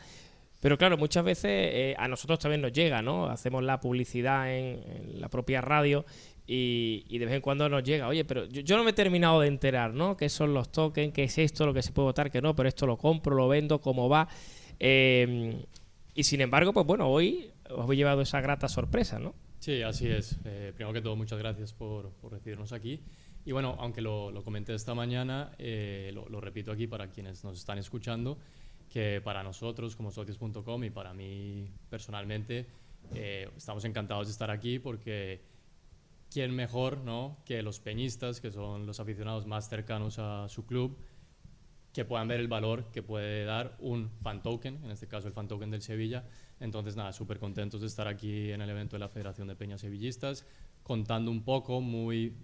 Pero 0.65 0.79
claro, 0.79 0.97
muchas 0.97 1.23
veces 1.23 1.51
eh, 1.51 1.95
a 1.95 2.07
nosotros 2.07 2.39
también 2.39 2.59
nos 2.59 2.73
llega, 2.73 3.03
¿no? 3.03 3.27
Hacemos 3.27 3.63
la 3.63 3.79
publicidad 3.79 4.51
en, 4.51 5.21
la 5.21 5.29
propia 5.29 5.61
radio 5.61 6.05
y, 6.47 7.17
de 7.19 7.23
vez 7.23 7.35
en 7.35 7.41
cuando 7.41 7.69
nos 7.69 7.83
llega, 7.83 8.07
oye, 8.07 8.25
pero 8.25 8.45
yo, 8.45 8.75
no 8.75 8.83
me 8.83 8.89
he 8.89 8.93
terminado 8.93 9.41
de 9.41 9.47
enterar, 9.47 9.93
¿no? 9.93 10.17
¿Qué 10.17 10.27
son 10.27 10.55
los 10.55 10.71
tokens? 10.71 11.13
¿Qué 11.13 11.25
es 11.25 11.37
esto? 11.37 11.67
Lo 11.67 11.73
que 11.75 11.83
se 11.83 11.91
puede 11.91 12.07
votar, 12.07 12.31
que 12.31 12.41
no, 12.41 12.55
pero 12.55 12.67
esto 12.67 12.87
lo 12.87 12.97
compro, 12.97 13.35
lo 13.35 13.47
vendo, 13.47 13.79
cómo 13.79 14.09
va. 14.09 14.27
Eh, 14.79 15.63
y 16.15 16.23
sin 16.23 16.41
embargo, 16.41 16.73
pues 16.73 16.87
bueno, 16.87 17.09
hoy 17.09 17.51
os 17.69 17.83
habéis 17.83 17.99
llevado 17.99 18.21
esa 18.21 18.41
grata 18.41 18.67
sorpresa, 18.67 19.19
¿no? 19.19 19.35
Sí, 19.59 19.83
así 19.83 20.07
es. 20.07 20.39
Eh, 20.45 20.73
primero 20.75 20.93
que 20.93 21.01
todo, 21.01 21.15
muchas 21.15 21.37
gracias 21.37 21.73
por 21.73 22.11
recibirnos 22.31 22.73
aquí. 22.73 23.01
Y 23.45 23.51
bueno, 23.51 23.75
aunque 23.79 24.01
lo, 24.01 24.31
lo 24.31 24.43
comenté 24.43 24.73
esta 24.73 24.95
mañana, 24.95 25.51
eh, 25.59 26.11
lo, 26.13 26.27
lo 26.29 26.41
repito 26.41 26.71
aquí 26.71 26.87
para 26.87 27.11
quienes 27.11 27.43
nos 27.43 27.57
están 27.57 27.77
escuchando, 27.77 28.39
que 28.89 29.21
para 29.23 29.43
nosotros 29.43 29.95
como 29.95 30.09
socios.com 30.11 30.83
y 30.83 30.89
para 30.89 31.13
mí 31.13 31.69
personalmente, 31.89 32.67
eh, 33.13 33.49
estamos 33.55 33.85
encantados 33.85 34.27
de 34.27 34.31
estar 34.31 34.49
aquí 34.49 34.79
porque 34.79 35.41
quién 36.31 36.55
mejor 36.55 36.99
¿no? 36.99 37.37
que 37.45 37.61
los 37.61 37.79
peñistas, 37.79 38.41
que 38.41 38.51
son 38.51 38.85
los 38.85 38.99
aficionados 38.99 39.45
más 39.45 39.69
cercanos 39.69 40.17
a 40.17 40.49
su 40.49 40.65
club, 40.65 40.97
que 41.93 42.03
puedan 42.03 42.27
ver 42.27 42.39
el 42.39 42.47
valor 42.47 42.91
que 42.91 43.03
puede 43.03 43.45
dar 43.45 43.77
un 43.79 44.09
fan 44.21 44.41
token, 44.43 44.83
en 44.83 44.91
este 44.91 45.07
caso 45.07 45.27
el 45.27 45.33
fan 45.33 45.47
token 45.47 45.71
del 45.71 45.81
Sevilla. 45.81 46.25
Entonces, 46.59 46.95
nada, 46.95 47.13
súper 47.13 47.39
contentos 47.39 47.79
de 47.81 47.87
estar 47.87 48.07
aquí 48.07 48.51
en 48.51 48.61
el 48.61 48.69
evento 48.69 48.95
de 48.95 48.99
la 48.99 49.07
Federación 49.07 49.47
de 49.47 49.55
Peñas 49.55 49.81
Sevillistas, 49.81 50.45
contando 50.83 51.31
un 51.31 51.43
poco 51.43 51.79
muy, 51.79 52.35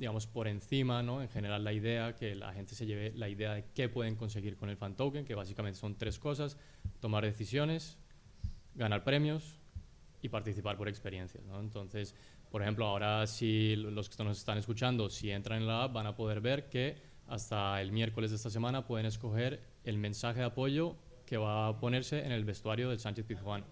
digamos, 0.00 0.26
por 0.26 0.48
encima, 0.48 1.02
¿no? 1.02 1.20
En 1.20 1.28
general 1.28 1.62
la 1.62 1.74
idea, 1.74 2.16
que 2.16 2.34
la 2.34 2.54
gente 2.54 2.74
se 2.74 2.86
lleve 2.86 3.12
la 3.14 3.28
idea 3.28 3.52
de 3.52 3.66
qué 3.74 3.90
pueden 3.90 4.16
conseguir 4.16 4.56
con 4.56 4.70
el 4.70 4.78
fan 4.78 4.96
token, 4.96 5.26
que 5.26 5.34
básicamente 5.34 5.78
son 5.78 5.94
tres 5.98 6.18
cosas, 6.18 6.56
tomar 7.00 7.22
decisiones, 7.22 7.98
ganar 8.74 9.04
premios 9.04 9.60
y 10.22 10.30
participar 10.30 10.78
por 10.78 10.88
experiencias, 10.88 11.44
¿no? 11.44 11.60
Entonces, 11.60 12.14
por 12.50 12.62
ejemplo, 12.62 12.86
ahora 12.86 13.26
si 13.26 13.76
los 13.76 14.08
que 14.08 14.24
nos 14.24 14.38
están 14.38 14.56
escuchando, 14.56 15.10
si 15.10 15.30
entran 15.30 15.60
en 15.60 15.66
la 15.66 15.84
app, 15.84 15.92
van 15.92 16.06
a 16.06 16.16
poder 16.16 16.40
ver 16.40 16.70
que 16.70 16.96
hasta 17.26 17.78
el 17.82 17.92
miércoles 17.92 18.30
de 18.30 18.36
esta 18.36 18.48
semana 18.48 18.86
pueden 18.86 19.04
escoger 19.04 19.60
el 19.84 19.98
mensaje 19.98 20.40
de 20.40 20.46
apoyo 20.46 20.96
que 21.26 21.36
va 21.36 21.68
a 21.68 21.78
ponerse 21.78 22.24
en 22.24 22.32
el 22.32 22.46
vestuario 22.46 22.88
del 22.88 23.00
Sánchez 23.00 23.26
Pizjuán. 23.26 23.66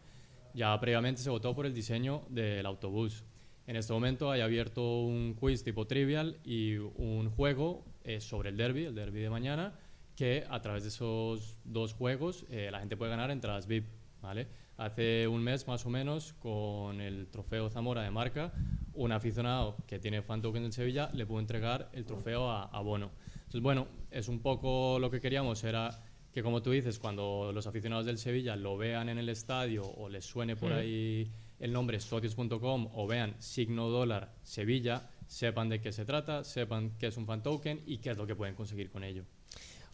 Ya 0.53 0.79
previamente 0.79 1.23
se 1.23 1.31
votó 1.31 1.55
por 1.55 1.64
el 1.64 1.73
diseño 1.73 2.25
del 2.29 2.67
autobús. 2.67 3.25
En 3.68 3.76
este 3.76 3.92
momento 3.92 4.31
hay 4.31 4.40
abierto 4.40 5.02
un 5.02 5.35
quiz 5.35 5.62
tipo 5.62 5.87
trivial 5.87 6.38
y 6.42 6.76
un 6.76 7.28
juego 7.28 7.85
eh, 8.02 8.18
sobre 8.18 8.48
el 8.48 8.57
derby, 8.57 8.87
el 8.87 8.94
derby 8.94 9.20
de 9.20 9.28
mañana, 9.28 9.78
que 10.16 10.46
a 10.48 10.62
través 10.62 10.85
de 10.85 10.88
esos 10.88 11.59
dos 11.64 11.92
juegos 11.92 12.46
eh, 12.48 12.70
la 12.72 12.78
gente 12.78 12.96
puede 12.96 13.11
ganar 13.11 13.31
entradas 13.31 13.66
VIP. 13.66 13.85
¿vale? 14.22 14.48
Hace 14.78 15.28
un 15.28 15.42
mes 15.42 15.68
más 15.68 15.85
o 15.85 15.90
menos, 15.90 16.33
con 16.38 17.02
el 17.02 17.28
trofeo 17.28 17.68
Zamora 17.68 18.00
de 18.00 18.11
marca, 18.11 18.54
un 18.94 19.12
aficionado 19.12 19.76
que 19.87 19.98
tiene 19.98 20.22
fan 20.22 20.40
token 20.40 20.64
en 20.64 20.72
Sevilla 20.72 21.11
le 21.12 21.26
pudo 21.26 21.40
entregar 21.40 21.90
el 21.92 22.07
trofeo 22.07 22.48
a, 22.50 22.62
a 22.64 22.81
Bono. 22.81 23.11
Entonces, 23.35 23.61
bueno, 23.61 23.87
es 24.11 24.28
un 24.28 24.40
poco 24.40 24.98
lo 24.98 25.11
que 25.11 25.20
queríamos, 25.20 25.62
era 25.62 25.90
que 26.33 26.42
como 26.42 26.62
tú 26.62 26.70
dices, 26.70 26.98
cuando 26.98 27.52
los 27.52 27.66
aficionados 27.66 28.07
del 28.07 28.16
Sevilla 28.16 28.57
lo 28.57 28.78
vean 28.78 29.11
en 29.11 29.18
el 29.18 29.28
estadio 29.28 29.85
o 29.85 30.09
les 30.09 30.24
suene 30.24 30.57
por 30.57 30.70
Mm. 30.70 30.78
ahí 30.78 31.31
el 31.61 31.73
nombre 31.73 32.01
socios.com 32.01 32.88
o 32.94 33.07
vean 33.07 33.35
signo 33.38 33.88
dólar 33.88 34.33
Sevilla, 34.42 35.11
sepan 35.27 35.68
de 35.68 35.81
qué 35.81 35.92
se 35.92 36.05
trata, 36.05 36.44
sepan 36.44 36.92
qué 36.99 37.09
es 37.09 37.16
un 37.16 37.27
fan 37.27 37.42
token 37.42 37.83
y 37.87 37.99
qué 37.99 38.11
es 38.11 38.16
lo 38.16 38.27
que 38.27 38.35
pueden 38.35 38.55
conseguir 38.55 38.90
con 38.90 39.05
ello. 39.05 39.25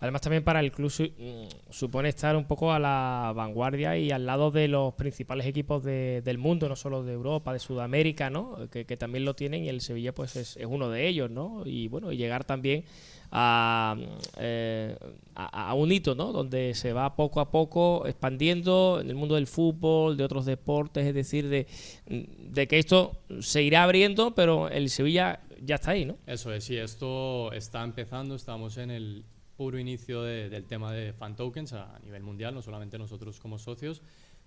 Además 0.01 0.21
también 0.23 0.45
para 0.45 0.61
el 0.61 0.73
club 0.73 0.93
mm, 0.99 1.73
supone 1.73 2.09
estar 2.11 2.37
un 2.37 2.45
poco 2.47 2.73
a 2.73 2.79
la 2.79 3.33
vanguardia 3.35 3.97
y 3.97 4.11
al 4.11 4.27
lado 4.27 4.51
de 4.51 4.69
los 4.69 4.93
principales 4.95 5.47
equipos 5.47 5.83
de- 5.83 6.21
del 6.23 6.37
mundo, 6.37 6.69
no 6.69 6.77
solo 6.77 7.05
de 7.05 7.13
Europa, 7.13 7.53
de 7.53 7.59
Sudamérica, 7.59 8.29
¿no? 8.29 8.69
Que, 8.71 8.85
también 8.97 9.25
lo 9.25 9.35
tienen 9.35 9.65
y 9.65 9.69
el 9.69 9.81
Sevilla 9.81 10.15
pues 10.15 10.37
es, 10.37 10.57
es 10.57 10.67
uno 10.67 10.91
de 10.91 11.07
ellos, 11.09 11.31
¿no? 11.31 11.63
Y 11.65 11.89
bueno, 11.89 12.13
llegar 12.13 12.45
también 12.45 12.85
a, 13.37 13.97
eh, 14.39 14.97
a, 15.35 15.71
a 15.71 15.75
un 15.75 15.91
hito, 15.91 16.15
¿no? 16.15 16.31
Donde 16.33 16.73
se 16.75 16.93
va 16.93 17.17
poco 17.17 17.41
a 17.41 17.51
poco 17.51 18.07
expandiendo 18.07 19.01
en 19.01 19.11
el 19.11 19.17
mundo 19.17 19.35
del 19.35 19.49
fútbol, 19.49 20.17
de 20.17 20.23
otros 20.23 20.45
deportes, 20.47 21.05
es 21.05 21.15
decir, 21.15 21.49
de, 21.49 21.67
de 22.07 22.69
que 22.69 22.79
esto 22.79 23.19
se 23.41 23.63
irá 23.65 23.83
abriendo, 23.83 24.35
pero 24.37 24.69
el 24.69 24.89
Sevilla 24.89 25.41
ya 25.61 25.75
está 25.75 25.91
ahí, 25.91 26.05
¿no? 26.05 26.17
Eso 26.27 26.53
es, 26.53 26.63
sí, 26.65 26.77
esto 26.77 27.53
está 27.53 27.83
empezando, 27.83 28.37
estamos 28.37 28.77
en 28.79 28.93
el 28.93 29.25
puro 29.57 29.79
inicio 29.81 30.23
de- 30.23 30.49
del 30.49 30.65
tema 30.67 30.93
de 30.93 31.13
fan 31.13 31.35
tokens 31.35 31.73
a 31.73 31.99
nivel 32.05 32.23
mundial, 32.23 32.55
no 32.55 32.63
solamente 32.63 32.99
nosotros 32.99 33.41
como 33.41 33.59
socios. 33.59 34.01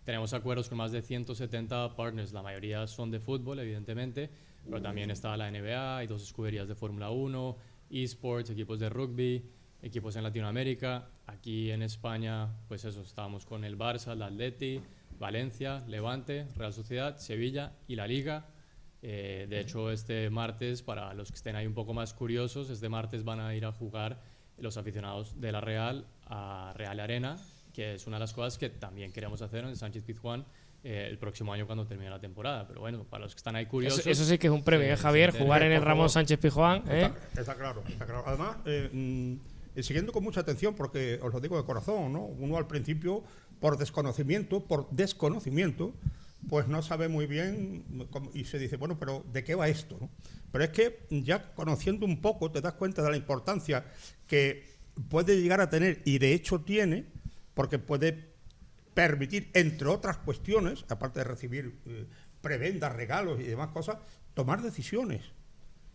Tenemos 0.05 0.31
acuerdos 0.33 0.69
con 0.69 0.77
más 0.77 0.93
de 0.93 1.01
170 1.01 1.93
partners, 1.97 2.31
la 2.31 2.41
mayoría 2.41 2.87
son 2.87 3.11
de 3.11 3.19
fútbol, 3.19 3.59
evidentemente, 3.59 4.29
pero 4.63 4.81
también 4.81 5.11
está 5.11 5.35
la 5.35 5.49
NBA, 5.51 5.97
hay 5.97 6.07
dos 6.07 6.23
escuderías 6.23 6.67
de 6.69 6.75
Fórmula 6.75 7.09
1, 7.09 7.57
esports, 7.89 8.49
equipos 8.49 8.79
de 8.79 8.89
rugby, 8.89 9.43
equipos 9.81 10.15
en 10.15 10.23
Latinoamérica. 10.23 11.09
Aquí 11.25 11.71
en 11.71 11.81
España, 11.81 12.47
pues 12.67 12.85
eso, 12.85 13.01
estábamos 13.01 13.45
con 13.45 13.63
el 13.63 13.77
Barça, 13.77 14.13
el 14.13 14.21
Atleti, 14.21 14.81
Valencia, 15.19 15.83
Levante, 15.87 16.47
Real 16.55 16.73
Sociedad, 16.73 17.17
Sevilla 17.17 17.73
y 17.87 17.95
la 17.95 18.07
Liga. 18.07 18.45
Eh, 19.01 19.45
de 19.49 19.59
hecho, 19.59 19.91
este 19.91 20.29
martes, 20.29 20.81
para 20.81 21.13
los 21.13 21.29
que 21.29 21.35
estén 21.35 21.55
ahí 21.55 21.67
un 21.67 21.73
poco 21.73 21.93
más 21.93 22.13
curiosos, 22.13 22.69
este 22.69 22.89
martes 22.89 23.23
van 23.23 23.39
a 23.39 23.53
ir 23.55 23.65
a 23.65 23.71
jugar 23.71 24.21
los 24.57 24.77
aficionados 24.77 25.39
de 25.39 25.51
la 25.51 25.61
Real 25.61 26.05
a 26.25 26.73
Real 26.75 26.99
Arena, 26.99 27.37
que 27.73 27.95
es 27.95 28.07
una 28.07 28.17
de 28.17 28.21
las 28.21 28.33
cosas 28.33 28.57
que 28.57 28.69
también 28.69 29.11
queremos 29.11 29.41
hacer 29.41 29.65
en 29.65 29.75
Sánchez 29.75 30.03
Pizjuán 30.03 30.45
eh, 30.83 31.07
el 31.09 31.17
próximo 31.17 31.53
año 31.53 31.65
cuando 31.65 31.85
termine 31.85 32.09
la 32.09 32.19
temporada. 32.19 32.67
Pero 32.67 32.81
bueno, 32.81 33.03
para 33.03 33.23
los 33.25 33.33
que 33.33 33.39
están 33.39 33.55
ahí 33.55 33.65
curiosos... 33.65 33.99
Eso, 33.99 34.09
eso 34.09 34.25
sí 34.25 34.37
que 34.37 34.47
es 34.47 34.53
un 34.53 34.63
premio, 34.63 34.87
eh, 34.87 34.93
¿eh, 34.93 34.97
Javier? 34.97 35.31
Jugar 35.37 35.63
en 35.63 35.71
el 35.71 35.81
Ramón 35.81 36.03
favor. 36.03 36.09
Sánchez 36.11 36.39
Pizjuán, 36.39 36.83
¿eh? 36.89 37.11
Está, 37.29 37.41
está 37.41 37.55
claro, 37.55 37.83
está 37.87 38.05
claro. 38.05 38.23
Además, 38.25 38.57
eh, 38.65 38.89
mm, 38.91 39.77
eh, 39.79 39.83
siguiendo 39.83 40.11
con 40.11 40.23
mucha 40.23 40.41
atención, 40.41 40.75
porque 40.75 41.19
os 41.21 41.33
lo 41.33 41.39
digo 41.39 41.57
de 41.57 41.63
corazón, 41.65 42.13
¿no? 42.13 42.21
Uno 42.25 42.57
al 42.57 42.67
principio, 42.67 43.23
por 43.59 43.77
desconocimiento, 43.77 44.63
por 44.63 44.89
desconocimiento, 44.91 45.93
pues 46.49 46.67
no 46.67 46.81
sabe 46.81 47.07
muy 47.07 47.25
bien 47.25 47.83
cómo- 48.11 48.29
y 48.33 48.45
se 48.45 48.59
dice, 48.59 48.77
bueno, 48.77 48.97
pero 48.99 49.25
¿de 49.33 49.43
qué 49.43 49.55
va 49.55 49.67
esto? 49.67 49.97
no? 49.99 50.09
Pero 50.51 50.63
es 50.63 50.69
que 50.69 50.99
ya 51.09 51.53
conociendo 51.53 52.05
un 52.05 52.21
poco 52.21 52.51
te 52.51 52.61
das 52.61 52.73
cuenta 52.73 53.01
de 53.01 53.09
la 53.11 53.17
importancia 53.17 53.83
que 54.27 54.63
puede 55.09 55.41
llegar 55.41 55.59
a 55.61 55.69
tener 55.69 56.01
y 56.05 56.19
de 56.19 56.33
hecho 56.33 56.61
tiene, 56.61 57.05
porque 57.53 57.79
puede 57.79 58.36
permitir, 58.97 59.51
entre 59.53 59.89
otras 59.89 60.17
cuestiones, 60.17 60.83
aparte 60.89 61.19
de 61.19 61.25
recibir 61.25 61.77
eh, 61.85 62.07
prebendas, 62.41 62.95
regalos 62.95 63.39
y 63.39 63.43
demás 63.43 63.69
cosas, 63.69 63.99
tomar 64.33 64.63
decisiones 64.63 65.21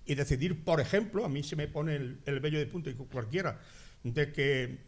y 0.07 0.15
decidir, 0.15 0.63
por 0.63 0.81
ejemplo, 0.81 1.25
a 1.25 1.29
mí 1.29 1.43
se 1.43 1.57
me 1.57 1.67
pone 1.67 1.97
el, 1.97 2.21
el 2.27 2.39
vello 2.39 2.61
de 2.61 2.67
punta 2.67 2.91
y 2.91 2.95
cualquiera, 2.95 3.59
de 4.05 4.33
que 4.33 4.79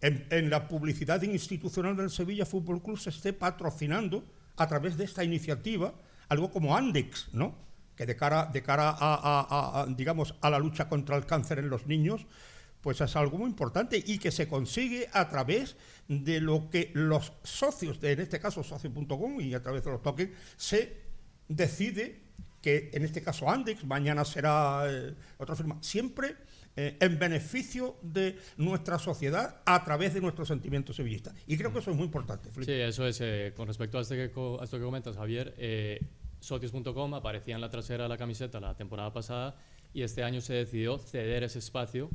en, 0.00 0.50
la 0.50 0.66
publicidad 0.66 1.22
institucional 1.22 1.96
del 1.96 2.10
Sevilla 2.10 2.44
Fútbol 2.44 2.82
Club 2.82 2.98
se 2.98 3.10
esté 3.10 3.32
patrocinando 3.32 4.24
a 4.56 4.66
través 4.66 4.96
de 4.96 5.04
esta 5.04 5.22
iniciativa 5.22 5.94
algo 6.28 6.50
como 6.50 6.76
Andex, 6.76 7.28
¿no? 7.32 7.54
Que 7.94 8.04
de 8.04 8.16
cara, 8.16 8.46
de 8.46 8.64
cara 8.64 8.96
a, 8.98 9.86
digamos, 9.96 10.34
a 10.40 10.50
la 10.50 10.58
lucha 10.58 10.88
contra 10.88 11.16
el 11.16 11.24
cáncer 11.24 11.60
en 11.60 11.70
los 11.70 11.86
niños, 11.86 12.26
pues 12.86 13.00
es 13.00 13.16
algo 13.16 13.36
muy 13.36 13.50
importante 13.50 14.00
y 14.06 14.16
que 14.16 14.30
se 14.30 14.46
consigue 14.46 15.08
a 15.12 15.28
través 15.28 15.74
de 16.06 16.40
lo 16.40 16.70
que 16.70 16.92
los 16.94 17.32
socios, 17.42 18.00
de, 18.00 18.12
en 18.12 18.20
este 18.20 18.38
caso 18.38 18.62
socio.com 18.62 19.40
y 19.40 19.54
a 19.54 19.60
través 19.60 19.84
de 19.84 19.90
los 19.90 20.00
tokens, 20.00 20.30
se 20.56 20.96
decide 21.48 22.20
que 22.62 22.90
en 22.94 23.02
este 23.02 23.22
caso 23.22 23.50
Andex, 23.50 23.84
mañana 23.84 24.24
será 24.24 24.84
eh, 24.88 25.16
otra 25.36 25.56
firma, 25.56 25.78
siempre 25.80 26.36
eh, 26.76 26.96
en 27.00 27.18
beneficio 27.18 27.96
de 28.02 28.38
nuestra 28.56 29.00
sociedad 29.00 29.62
a 29.66 29.82
través 29.82 30.14
de 30.14 30.20
nuestros 30.20 30.46
sentimientos 30.46 30.94
sevillistas. 30.94 31.34
Y 31.48 31.58
creo 31.58 31.72
que 31.72 31.80
eso 31.80 31.90
es 31.90 31.96
muy 31.96 32.06
importante. 32.06 32.50
Sí, 32.64 32.70
eso 32.70 33.04
es. 33.04 33.20
eh, 33.20 33.52
con 33.56 33.66
respecto 33.66 33.98
a, 33.98 34.02
este 34.02 34.14
a 34.14 34.26
esto 34.62 34.78
que 34.78 34.84
comentas, 34.84 35.16
Javier, 35.16 35.56
socios.com 36.38 37.14
aparecía 37.14 37.56
en 37.56 37.62
la 37.62 37.68
trasera 37.68 38.04
de 38.04 38.10
la 38.10 38.16
camiseta 38.16 38.60
la 38.60 38.76
temporada 38.76 39.12
pasada 39.12 39.56
y 39.92 40.02
este 40.02 40.22
año 40.22 40.40
se 40.40 40.54
decidió 40.54 40.98
ceder 40.98 41.42
ese 41.42 41.58
espacio 41.58 42.10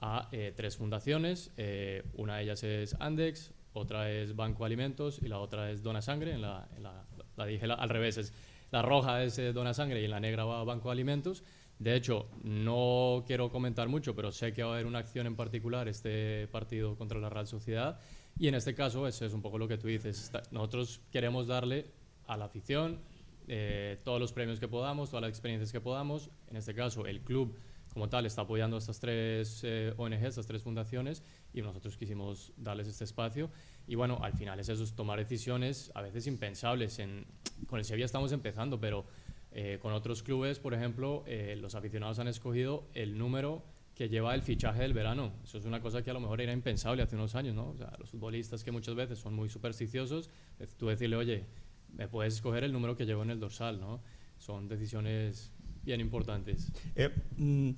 a 0.00 0.28
eh, 0.32 0.52
tres 0.54 0.76
fundaciones. 0.76 1.52
eh, 1.56 2.02
una 2.14 2.36
de 2.36 2.42
ellas 2.44 2.62
es 2.64 2.96
Andex, 3.00 3.52
otra 3.72 4.10
es 4.10 4.34
Banco 4.36 4.64
Alimentos 4.64 5.20
y 5.22 5.28
la 5.28 5.38
otra 5.38 5.70
es 5.70 5.82
Dona 5.82 6.02
Sangre. 6.02 6.32
En 6.32 6.42
la, 6.42 6.68
en 6.76 6.82
la- 6.82 7.04
la 7.36 7.46
dije 7.46 7.66
la- 7.66 7.74
al 7.74 7.88
revés, 7.88 8.16
es 8.18 8.32
la 8.72 8.82
roja 8.82 9.22
es 9.22 9.38
eh, 9.38 9.52
Dona 9.52 9.74
Sangre 9.74 10.00
y 10.00 10.04
en 10.06 10.10
la 10.10 10.20
negra 10.20 10.44
va 10.44 10.64
Banco 10.64 10.90
Alimentos. 10.90 11.42
De 11.78 11.94
hecho, 11.94 12.28
no 12.42 13.22
quiero 13.26 13.50
comentar 13.50 13.86
mucho, 13.88 14.14
pero 14.16 14.32
sé 14.32 14.52
que 14.54 14.62
va 14.62 14.70
a 14.70 14.74
haber 14.74 14.86
una 14.86 14.98
acción 14.98 15.26
en 15.26 15.36
particular 15.36 15.88
este 15.88 16.48
partido 16.48 16.96
contra 16.96 17.18
la 17.20 17.28
Real 17.28 17.46
Sociedad. 17.46 18.00
Y 18.38 18.48
en 18.48 18.54
este 18.54 18.74
caso, 18.74 19.06
eso 19.06 19.26
es 19.26 19.32
un 19.34 19.42
poco 19.42 19.58
lo 19.58 19.68
que 19.68 19.76
tú 19.76 19.86
dices. 19.88 20.32
Nosotros 20.50 21.00
queremos 21.12 21.46
darle 21.46 21.86
a 22.26 22.36
la 22.38 22.46
afición 22.46 23.00
eh, 23.48 23.98
todos 24.04 24.18
los 24.18 24.32
premios 24.32 24.58
que 24.58 24.68
podamos, 24.68 25.10
todas 25.10 25.22
las 25.22 25.28
experiencias 25.30 25.70
que 25.70 25.80
podamos. 25.80 26.30
En 26.50 26.56
este 26.56 26.74
caso, 26.74 27.06
el 27.06 27.20
club 27.20 27.54
como 27.96 28.10
tal 28.10 28.26
está 28.26 28.42
apoyando 28.42 28.76
a 28.76 28.78
estas 28.78 29.00
tres 29.00 29.62
eh, 29.64 29.94
ONGs, 29.96 30.22
estas 30.22 30.46
tres 30.46 30.62
fundaciones, 30.62 31.22
y 31.54 31.62
nosotros 31.62 31.96
quisimos 31.96 32.52
darles 32.58 32.88
este 32.88 33.04
espacio. 33.04 33.48
Y 33.86 33.94
bueno, 33.94 34.18
al 34.22 34.34
final 34.34 34.60
es 34.60 34.68
eso, 34.68 34.84
es 34.84 34.92
tomar 34.92 35.18
decisiones 35.18 35.90
a 35.94 36.02
veces 36.02 36.26
impensables. 36.26 36.98
En, 36.98 37.24
con 37.66 37.78
el 37.78 37.86
Sevilla 37.86 38.04
estamos 38.04 38.32
empezando, 38.32 38.78
pero 38.78 39.06
eh, 39.50 39.78
con 39.80 39.94
otros 39.94 40.22
clubes, 40.22 40.58
por 40.58 40.74
ejemplo, 40.74 41.24
eh, 41.26 41.56
los 41.58 41.74
aficionados 41.74 42.18
han 42.18 42.28
escogido 42.28 42.86
el 42.92 43.16
número 43.16 43.64
que 43.94 44.10
lleva 44.10 44.34
el 44.34 44.42
fichaje 44.42 44.82
del 44.82 44.92
verano. 44.92 45.32
Eso 45.42 45.56
es 45.56 45.64
una 45.64 45.80
cosa 45.80 46.02
que 46.02 46.10
a 46.10 46.12
lo 46.12 46.20
mejor 46.20 46.42
era 46.42 46.52
impensable 46.52 47.02
hace 47.02 47.16
unos 47.16 47.34
años, 47.34 47.54
¿no? 47.54 47.70
O 47.70 47.76
sea, 47.78 47.94
los 47.98 48.10
futbolistas 48.10 48.62
que 48.62 48.72
muchas 48.72 48.94
veces 48.94 49.18
son 49.18 49.32
muy 49.32 49.48
supersticiosos, 49.48 50.28
eh, 50.60 50.66
tú 50.76 50.88
decirle, 50.88 51.16
oye, 51.16 51.46
me 51.94 52.08
puedes 52.08 52.34
escoger 52.34 52.62
el 52.62 52.74
número 52.74 52.94
que 52.94 53.06
llevo 53.06 53.22
en 53.22 53.30
el 53.30 53.40
dorsal, 53.40 53.80
¿no? 53.80 54.02
Son 54.36 54.68
decisiones 54.68 55.50
bien 55.86 56.00
importantes. 56.00 56.70
Eh, 56.94 57.08
mm, 57.36 57.70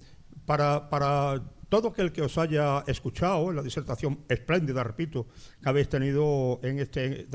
para, 0.45 0.89
para 0.89 1.43
todo 1.69 1.89
aquel 1.89 2.11
que 2.11 2.23
os 2.23 2.39
haya 2.39 2.83
escuchado 2.87 3.51
en 3.51 3.57
la 3.57 3.63
disertación 3.63 4.25
espléndida, 4.29 4.83
repito, 4.83 5.27
que 5.63 5.69
habéis 5.69 5.89
tenido 5.89 6.59
en 6.63 6.79
este 6.79 7.29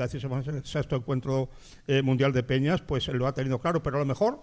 sexto 0.64 0.96
encuentro 0.96 1.48
eh, 1.86 2.02
mundial 2.02 2.32
de 2.32 2.42
peñas, 2.42 2.82
pues 2.82 3.06
lo 3.08 3.26
ha 3.26 3.32
tenido 3.32 3.60
claro, 3.60 3.82
pero 3.82 3.96
a 3.96 4.00
lo 4.00 4.06
mejor 4.06 4.42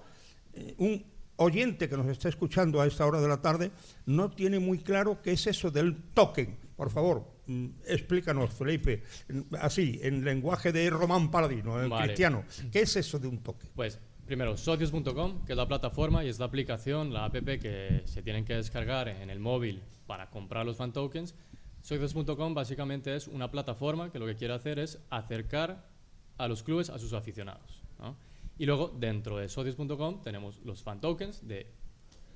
eh, 0.53 0.73
un 0.77 1.05
oyente 1.35 1.89
que 1.89 1.97
nos 1.97 2.07
está 2.07 2.29
escuchando 2.29 2.79
a 2.79 2.87
esta 2.87 3.05
hora 3.05 3.19
de 3.19 3.27
la 3.27 3.41
tarde 3.41 3.71
no 4.05 4.31
tiene 4.31 4.59
muy 4.59 4.79
claro 4.79 5.21
qué 5.21 5.33
es 5.33 5.45
eso 5.47 5.69
del 5.69 5.95
token. 6.13 6.57
Por 6.77 6.89
favor, 6.89 7.27
mm, 7.47 7.65
explícanos, 7.87 8.53
Felipe, 8.53 9.03
así, 9.59 9.99
en 10.01 10.23
lenguaje 10.23 10.71
de 10.71 10.89
Román 10.89 11.29
Paladino, 11.29 11.73
Vale. 11.89 12.05
cristiano, 12.05 12.45
¿qué 12.71 12.81
es 12.81 12.95
eso 12.95 13.19
de 13.19 13.27
un 13.27 13.39
toque? 13.39 13.67
Pues 13.75 13.99
primero, 14.31 14.55
socios.com, 14.55 15.43
que 15.43 15.51
es 15.51 15.57
la 15.57 15.67
plataforma 15.67 16.23
y 16.23 16.29
es 16.29 16.39
la 16.39 16.45
aplicación, 16.45 17.11
la 17.11 17.25
app 17.25 17.33
que 17.33 18.01
se 18.05 18.23
tienen 18.23 18.45
que 18.45 18.55
descargar 18.55 19.09
en 19.09 19.29
el 19.29 19.41
móvil 19.41 19.83
para 20.07 20.29
comprar 20.29 20.65
los 20.65 20.77
fan 20.77 20.93
tokens. 20.93 21.35
Socios.com 21.81 22.53
básicamente 22.53 23.13
es 23.13 23.27
una 23.27 23.51
plataforma 23.51 24.09
que 24.09 24.19
lo 24.19 24.25
que 24.25 24.37
quiere 24.37 24.53
hacer 24.53 24.79
es 24.79 24.99
acercar 25.09 25.85
a 26.37 26.47
los 26.47 26.63
clubes 26.63 26.89
a 26.89 26.97
sus 26.97 27.11
aficionados. 27.11 27.83
Y 28.57 28.65
luego 28.65 28.87
dentro 28.97 29.35
de 29.35 29.49
socios.com 29.49 30.21
tenemos 30.21 30.61
los 30.63 30.81
fan 30.81 31.01
tokens 31.01 31.45
de 31.45 31.67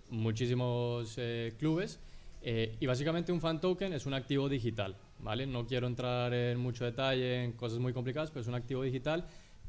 muchísimos 0.10 1.16
eh, 1.18 1.54
clubes 1.58 2.02
eh, 2.42 2.76
y 2.78 2.86
básicamente 2.88 3.32
un 3.32 3.40
fan 3.40 3.62
token 3.62 3.94
es 3.94 4.06
un 4.06 4.14
activo 4.14 4.50
digital, 4.50 4.98
¿vale? 5.20 5.48
No 5.48 5.66
quiero 5.66 5.88
entrar 5.88 6.34
en 6.34 6.60
mucho 6.60 6.84
detalle, 6.84 7.46
en 7.46 7.54
cosas 7.54 7.80
muy 7.80 7.94
complicadas, 7.94 8.32
pero 8.32 8.42
es 8.42 8.48
un 8.48 8.56
activo 8.56 8.84
digital 8.84 9.26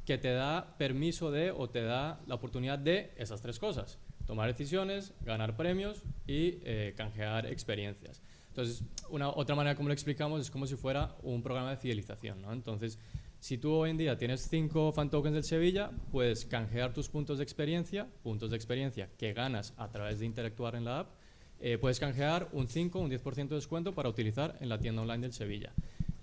que 0.06 0.16
te 0.18 0.32
da 0.32 0.76
permiso 0.78 1.30
de 1.30 1.50
o 1.50 1.68
te 1.68 1.82
da 1.82 2.20
la 2.26 2.36
oportunidad 2.36 2.78
de 2.78 3.12
esas 3.16 3.42
tres 3.42 3.58
cosas. 3.58 3.98
Tomar 4.24 4.48
decisiones, 4.48 5.12
ganar 5.20 5.56
premios 5.56 6.02
y 6.26 6.58
eh, 6.64 6.94
canjear 6.96 7.46
experiencias. 7.46 8.22
Entonces, 8.48 8.84
una, 9.10 9.28
otra 9.28 9.54
manera 9.54 9.76
como 9.76 9.88
lo 9.88 9.92
explicamos 9.92 10.40
es 10.40 10.50
como 10.50 10.66
si 10.66 10.76
fuera 10.76 11.14
un 11.22 11.42
programa 11.42 11.70
de 11.70 11.76
fidelización. 11.76 12.42
Entonces, 12.50 12.98
si 13.40 13.58
tú 13.58 13.72
hoy 13.72 13.90
en 13.90 13.98
día 13.98 14.16
tienes 14.16 14.48
cinco 14.48 14.92
fan 14.92 15.10
tokens 15.10 15.34
del 15.34 15.44
Sevilla, 15.44 15.90
puedes 16.10 16.46
canjear 16.46 16.94
tus 16.94 17.08
puntos 17.08 17.38
de 17.38 17.44
experiencia, 17.44 18.06
puntos 18.22 18.50
de 18.50 18.56
experiencia 18.56 19.10
que 19.18 19.34
ganas 19.34 19.74
a 19.76 19.90
través 19.90 20.20
de 20.20 20.26
interactuar 20.26 20.74
en 20.76 20.84
la 20.86 21.00
app, 21.00 21.10
eh, 21.58 21.78
puedes 21.78 21.98
canjear 21.98 22.48
un 22.52 22.68
5 22.68 22.98
un 22.98 23.10
10% 23.10 23.48
de 23.48 23.54
descuento 23.54 23.94
para 23.94 24.08
utilizar 24.08 24.56
en 24.60 24.68
la 24.68 24.78
tienda 24.78 25.02
online 25.02 25.22
del 25.22 25.32
Sevilla. 25.32 25.72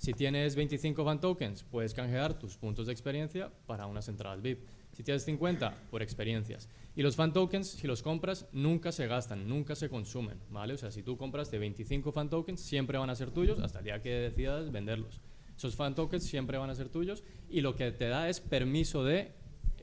Si 0.03 0.11
tienes 0.11 0.57
25 0.57 1.05
fan 1.05 1.21
tokens, 1.21 1.63
puedes 1.63 1.93
canjear 1.93 2.37
tus 2.37 2.57
puntos 2.57 2.87
de 2.87 2.91
experiencia 2.91 3.49
para 3.65 3.87
unas 3.87 4.09
entradas 4.09 4.41
VIP. 4.41 4.67
Si 4.91 5.01
tienes 5.01 5.23
50, 5.23 5.73
por 5.89 6.01
experiencias. 6.01 6.67
Y 6.93 7.03
los 7.03 7.15
fan 7.15 7.31
tokens, 7.31 7.69
si 7.69 7.87
los 7.87 8.03
compras, 8.03 8.45
nunca 8.51 8.91
se 8.91 9.07
gastan, 9.07 9.47
nunca 9.47 9.75
se 9.75 9.87
consumen, 9.87 10.41
¿vale? 10.49 10.73
O 10.73 10.77
sea, 10.77 10.91
si 10.91 11.03
tú 11.03 11.15
compras 11.15 11.51
de 11.51 11.59
25 11.59 12.11
fan 12.11 12.29
tokens, 12.29 12.59
siempre 12.59 12.97
van 12.97 13.09
a 13.11 13.15
ser 13.15 13.31
tuyos 13.31 13.59
hasta 13.59 13.79
el 13.79 13.85
día 13.85 14.01
que 14.01 14.09
decidas 14.09 14.73
venderlos. 14.73 15.21
Esos 15.55 15.77
fan 15.77 15.95
tokens 15.95 16.25
siempre 16.25 16.57
van 16.57 16.69
a 16.69 16.75
ser 16.75 16.89
tuyos 16.89 17.23
y 17.49 17.61
lo 17.61 17.77
que 17.77 17.93
te 17.93 18.09
da 18.09 18.27
es 18.27 18.41
permiso 18.41 19.05
de 19.05 19.31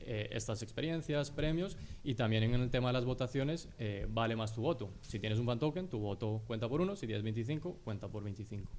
eh, 0.05 0.29
estas 0.33 0.61
experiencias, 0.61 1.31
premios 1.31 1.77
y 2.03 2.13
también 2.13 2.43
en 2.43 2.53
el 2.53 2.69
tema 2.69 2.89
de 2.89 2.93
las 2.93 3.05
votaciones 3.05 3.69
eh, 3.79 4.05
vale 4.07 4.35
más 4.35 4.53
tu 4.53 4.61
voto. 4.61 4.93
Si 5.01 5.17
tienes 5.17 5.39
un 5.39 5.47
fan 5.47 5.57
token, 5.57 5.87
tu 5.87 5.97
voto 5.97 6.43
cuenta 6.45 6.69
por 6.69 6.79
uno, 6.79 6.95
si 6.95 7.07
tienes 7.07 7.23
25, 7.23 7.79
cuenta 7.83 8.07
por 8.07 8.23
25. 8.23 8.71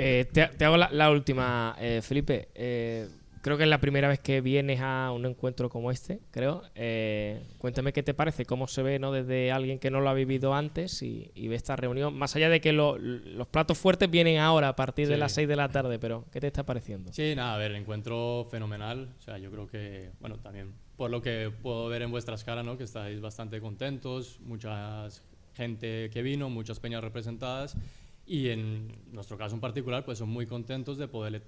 Eh, 0.00 0.26
te, 0.32 0.46
te 0.46 0.64
hago 0.64 0.76
la, 0.76 0.88
la 0.92 1.10
última, 1.10 1.74
eh, 1.80 2.00
Felipe. 2.02 2.48
Eh, 2.54 3.08
creo 3.42 3.56
que 3.56 3.64
es 3.64 3.68
la 3.68 3.80
primera 3.80 4.06
vez 4.08 4.20
que 4.20 4.40
vienes 4.40 4.80
a 4.80 5.10
un 5.12 5.26
encuentro 5.26 5.68
como 5.68 5.90
este, 5.90 6.20
creo. 6.30 6.62
Eh, 6.76 7.42
cuéntame 7.58 7.92
qué 7.92 8.02
te 8.04 8.14
parece, 8.14 8.44
cómo 8.44 8.68
se 8.68 8.82
ve 8.82 8.98
¿no? 9.00 9.10
desde 9.10 9.50
alguien 9.50 9.78
que 9.80 9.90
no 9.90 10.00
lo 10.00 10.08
ha 10.08 10.14
vivido 10.14 10.54
antes 10.54 11.02
y, 11.02 11.32
y 11.34 11.48
ve 11.48 11.56
esta 11.56 11.74
reunión. 11.74 12.14
Más 12.14 12.36
allá 12.36 12.48
de 12.48 12.60
que 12.60 12.72
lo- 12.72 12.96
los 12.98 13.48
platos 13.48 13.76
fuertes 13.78 14.08
vienen 14.10 14.38
ahora 14.38 14.68
a 14.68 14.76
partir 14.76 15.08
de 15.08 15.14
Sí. 15.14 15.20
las 15.20 15.32
6 15.32 15.48
de 15.48 15.56
la 15.56 15.68
tarde, 15.70 15.98
pero 15.98 16.26
¿qué 16.30 16.40
te 16.40 16.46
está 16.46 16.64
pareciendo? 16.64 17.12
Sí, 17.12 17.34
nada, 17.34 17.54
a 17.54 17.58
ver, 17.58 17.72
el 17.72 17.76
encuentro 17.78 18.46
fenomenal. 18.50 19.14
O 19.18 19.22
sea, 19.22 19.38
yo 19.38 19.50
creo 19.50 19.66
que, 19.66 20.10
bueno, 20.20 20.38
también 20.38 20.74
por 20.96 21.10
lo 21.10 21.22
que 21.22 21.50
puedo 21.62 21.88
ver 21.88 22.02
en 22.02 22.10
vuestras 22.12 22.44
caras, 22.44 22.64
¿no? 22.64 22.76
Que 22.78 22.84
estáis 22.84 23.20
bastante 23.20 23.60
contentos, 23.60 24.38
mucha 24.42 25.08
gente 25.54 26.08
que 26.10 26.22
vino, 26.22 26.48
muchas 26.50 26.78
peñas 26.78 27.02
representadas 27.02 27.76
y 28.28 28.48
en 28.50 28.92
nuestro 29.10 29.36
caso 29.38 29.54
en 29.54 29.60
particular, 29.60 30.04
pues 30.04 30.18
son 30.18 30.28
muy 30.28 30.46
contentos 30.46 30.98
de 30.98 31.08
poder 31.08 31.42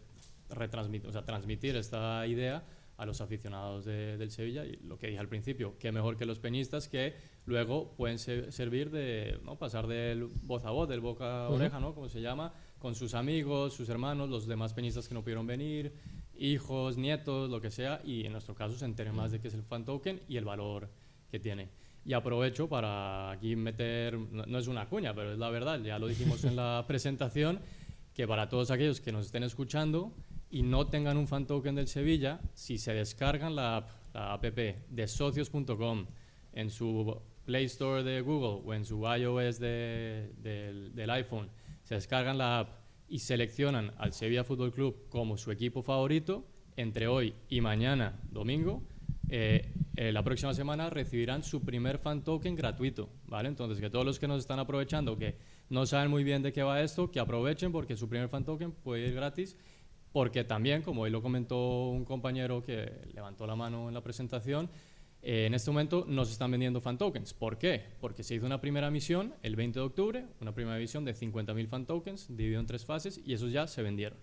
retransmitir, 0.49 1.09
o 1.09 1.13
sea, 1.13 1.25
transmitir 1.25 1.77
esta 1.77 2.27
idea 2.27 2.65
a 2.97 3.07
los 3.07 3.21
aficionados 3.21 3.85
de- 3.87 4.17
del 4.19 4.31
Sevilla 4.31 4.65
y 4.67 4.77
lo 4.85 4.99
que 4.99 5.07
dije 5.07 5.19
al 5.19 5.29
principio, 5.29 5.79
que 5.79 5.91
mejor 5.93 6.17
que 6.19 6.27
los 6.27 6.39
peñistas 6.39 6.89
que 6.89 7.15
luego 7.47 7.93
pueden 7.97 8.19
se- 8.19 8.51
servir 8.53 8.91
de 8.91 9.39
¿no? 9.45 9.57
pasar 9.57 9.87
del 9.87 10.25
voz 10.25 10.65
a 10.65 10.71
voz, 10.71 10.89
del 10.89 11.01
boca 11.01 11.47
a 11.47 11.49
oreja, 11.51 11.81
¿no? 11.81 11.95
como 11.95 12.09
se 12.09 12.21
llama, 12.21 12.53
con 12.79 12.95
sus 12.95 13.15
amigos, 13.15 13.73
sus 13.75 13.89
hermanos, 13.89 14.29
los 14.29 14.47
demás 14.47 14.75
peñistas 14.75 15.09
que 15.09 15.15
no 15.15 15.23
pudieron 15.23 15.47
venir, 15.47 15.95
hijos, 16.37 16.97
nietos, 16.99 17.49
lo 17.51 17.61
que 17.61 17.71
sea, 17.71 18.01
y 18.05 18.27
en 18.27 18.33
nuestro 18.33 18.55
caso 18.55 18.77
se 18.77 18.85
enteren 18.85 19.15
más 19.15 19.31
de 19.33 19.41
qué 19.41 19.49
es 19.49 19.55
el 19.55 19.63
fan 19.63 19.85
token 19.85 20.21
y 20.29 20.37
el 20.37 20.45
valor 20.45 20.89
que 21.31 21.39
tiene. 21.39 21.69
Y 22.11 22.13
aprovecho 22.13 22.69
para 22.69 23.31
aquí 23.31 23.55
meter, 23.55 24.19
no, 24.19 24.45
no 24.45 24.59
es 24.59 24.67
una 24.67 24.89
cuña, 24.89 25.15
pero 25.15 25.33
es 25.33 25.39
la 25.39 25.49
verdad, 25.49 25.81
ya 25.81 25.97
lo 25.97 26.09
dijimos 26.09 26.43
en 26.43 26.57
la 26.57 26.85
presentación, 26.89 27.61
que 28.15 28.27
para 28.27 28.49
todos 28.49 28.73
aquellos 28.73 29.01
que 29.01 29.13
nos 29.13 29.27
estén 29.27 29.45
escuchando 29.45 30.13
y 30.51 30.65
no 30.65 30.89
tengan 30.89 31.17
un 31.17 31.29
fan 31.29 31.47
token 31.47 31.77
del 31.77 31.87
Sevilla, 31.87 32.41
si 32.53 32.79
se 32.79 32.95
descargan 32.95 33.55
la 33.55 33.77
app, 33.77 33.91
la 34.13 34.33
app 34.33 34.43
de 34.45 35.07
socios.com 35.07 36.07
en 36.53 36.71
su 36.71 37.17
Play 37.45 37.67
Store 37.67 38.03
de 38.03 38.23
Google 38.23 38.61
o 38.69 38.75
en 38.75 38.85
su 38.85 39.03
iOS 39.07 39.61
de- 39.61 40.33
del, 40.43 40.93
del 40.93 41.11
iPhone, 41.11 41.49
se 41.85 41.95
descargan 41.95 42.37
la 42.39 42.59
app 42.59 42.71
y 43.09 43.21
seleccionan 43.21 43.93
al 43.99 44.13
Sevilla 44.15 44.43
Fútbol 44.43 44.73
Club 44.73 45.09
como 45.11 45.37
su 45.37 45.53
equipo 45.53 45.81
favorito, 45.81 46.45
entre 46.77 47.07
hoy 47.07 47.35
y 47.49 47.61
mañana, 47.61 48.19
domingo, 48.33 48.83
eh, 49.29 49.73
eh, 50.01 50.13
la 50.13 50.23
próxima 50.23 50.55
semana 50.55 50.89
recibirán 50.89 51.43
su 51.43 51.63
primer 51.63 51.99
fan 51.99 52.25
token 52.25 52.57
gratuito, 52.57 53.11
¿vale? 53.27 53.49
Entonces, 53.49 53.79
que 53.81 53.91
todos 53.91 54.07
los 54.07 54.19
que 54.19 54.27
nos 54.27 54.39
están 54.41 54.59
aprovechando, 54.59 55.19
que 55.19 55.37
no 55.69 55.85
saben 55.85 56.09
muy 56.11 56.25
bien 56.25 56.41
de 56.43 56.53
qué 56.55 56.63
va 56.63 56.81
esto, 56.81 57.11
que 57.11 57.21
aprovechen 57.21 57.71
porque 57.71 57.97
su 57.97 58.09
primer 58.09 58.29
fan 58.31 58.45
token 58.45 58.73
puede 58.73 59.07
ir 59.09 59.15
gratis, 59.15 59.59
porque 60.11 60.43
también, 60.43 60.81
como 60.81 61.03
hoy 61.03 61.11
lo 61.11 61.21
comentó 61.21 61.89
un 61.91 62.07
compañero 62.07 62.63
que 62.63 62.91
levantó 63.13 63.47
la 63.47 63.57
mano 63.57 63.89
en 63.89 63.95
la 63.95 64.01
presentación, 64.03 64.71
eh, 65.23 65.45
en 65.45 65.53
este 65.53 65.71
momento 65.71 66.07
no 66.09 66.25
se 66.25 66.33
están 66.33 66.51
vendiendo 66.51 66.81
fan 66.81 66.97
tokens. 66.97 67.35
¿Por 67.35 67.59
qué? 67.59 67.83
Porque 68.01 68.23
se 68.23 68.35
hizo 68.35 68.47
una 68.47 68.59
primera 68.63 68.89
emisión 68.89 69.35
el 69.43 69.55
20 69.55 69.81
de 69.81 69.85
octubre, 69.85 70.27
una 70.41 70.55
primera 70.55 70.79
emisión 70.79 71.05
de 71.05 71.15
50.000 71.15 71.67
fan 71.69 71.85
tokens, 71.85 72.27
dividido 72.35 72.59
en 72.61 72.67
tres 72.67 72.87
fases, 72.87 73.21
y 73.23 73.35
esos 73.35 73.53
ya 73.53 73.67
se 73.67 73.83
vendieron. 73.83 74.19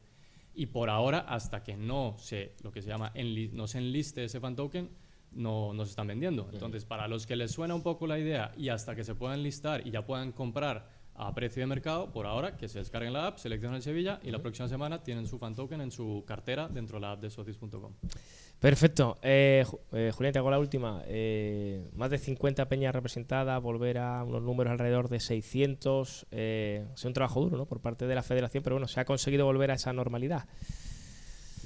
Y 0.55 0.65
por 0.65 0.89
ahora, 0.89 1.19
hasta 1.19 1.61
que 1.61 1.77
no 1.77 2.15
se, 2.17 2.55
lo 2.63 2.71
que 2.71 2.81
se 2.81 2.89
llama, 2.89 3.13
enli- 3.13 3.51
no 3.51 3.67
se 3.67 3.77
enliste 3.77 4.23
ese 4.23 4.39
fan 4.39 4.55
token, 4.55 4.89
no, 5.37 5.73
no 5.73 5.85
se 5.85 5.91
están 5.91 6.07
vendiendo. 6.07 6.49
Entonces, 6.51 6.85
para 6.85 7.07
los 7.07 7.25
que 7.25 7.35
les 7.35 7.51
suena 7.51 7.75
un 7.75 7.83
poco 7.83 8.07
la 8.07 8.19
idea 8.19 8.51
y 8.57 8.69
hasta 8.69 8.95
que 8.95 9.03
se 9.03 9.15
puedan 9.15 9.43
listar 9.43 9.85
y 9.85 9.91
ya 9.91 10.05
puedan 10.05 10.31
comprar 10.31 10.97
a 11.17 11.33
precio 11.33 11.61
de 11.61 11.67
mercado, 11.67 12.11
por 12.11 12.27
ahora, 12.27 12.57
que 12.57 12.67
se 12.67 12.79
descarguen 12.79 13.13
la 13.13 13.27
app, 13.27 13.37
seleccionen 13.37 13.77
el 13.77 13.81
Sevilla 13.81 14.19
y 14.23 14.29
la 14.29 14.39
próxima 14.39 14.67
semana 14.67 15.01
tienen 15.01 15.25
su 15.25 15.39
fan 15.39 15.55
token 15.55 15.81
en 15.81 15.91
su 15.91 16.23
cartera 16.27 16.67
dentro 16.67 16.97
de 16.97 17.01
la 17.01 17.13
app 17.13 17.21
de 17.21 17.29
socios.com. 17.31 17.93
Perfecto. 18.59 19.17
Eh, 19.21 19.65
eh, 19.93 20.11
Julián, 20.15 20.33
te 20.33 20.39
hago 20.39 20.51
la 20.51 20.59
última. 20.59 21.01
Eh, 21.05 21.89
más 21.95 22.11
de 22.11 22.17
50 22.17 22.67
peñas 22.69 22.93
representadas, 22.93 23.61
volver 23.61 23.97
a 23.97 24.23
unos 24.23 24.43
números 24.43 24.71
alrededor 24.71 25.09
de 25.09 25.19
600. 25.19 26.27
Eh, 26.31 26.85
ha 26.91 26.97
sido 26.97 27.09
un 27.09 27.13
trabajo 27.13 27.41
duro 27.41 27.57
¿no? 27.57 27.65
por 27.65 27.81
parte 27.81 28.05
de 28.05 28.15
la 28.15 28.23
federación, 28.23 28.63
pero 28.63 28.75
bueno, 28.75 28.87
se 28.87 28.99
ha 28.99 29.05
conseguido 29.05 29.45
volver 29.45 29.71
a 29.71 29.75
esa 29.75 29.93
normalidad. 29.93 30.45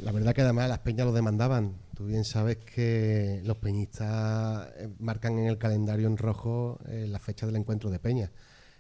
La 0.02 0.12
verdad 0.12 0.34
que 0.34 0.42
además 0.42 0.68
las 0.68 0.80
peñas 0.80 1.06
lo 1.06 1.14
demandaban. 1.14 1.76
Tú 1.96 2.08
bien 2.08 2.24
sabes 2.24 2.58
que 2.58 3.40
los 3.46 3.58
peñistas 3.58 4.70
eh, 4.78 4.90
marcan 4.98 5.38
en 5.38 5.46
el 5.46 5.60
calendario 5.60 6.08
en 6.08 6.18
rojo 6.18 6.80
eh, 6.88 7.06
la 7.08 7.20
fecha 7.20 7.46
del 7.46 7.56
encuentro 7.56 7.92
de 7.92 8.00
peñas. 8.00 8.32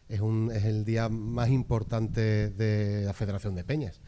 Es, 0.10 0.20
un, 0.20 0.52
es 0.52 0.66
el 0.66 0.84
día 0.84 1.10
más 1.10 1.50
importante 1.50 2.50
de 2.50 3.04
la 3.06 3.14
Federación 3.14 3.54
de 3.54 3.64
Peñas. 3.64 4.02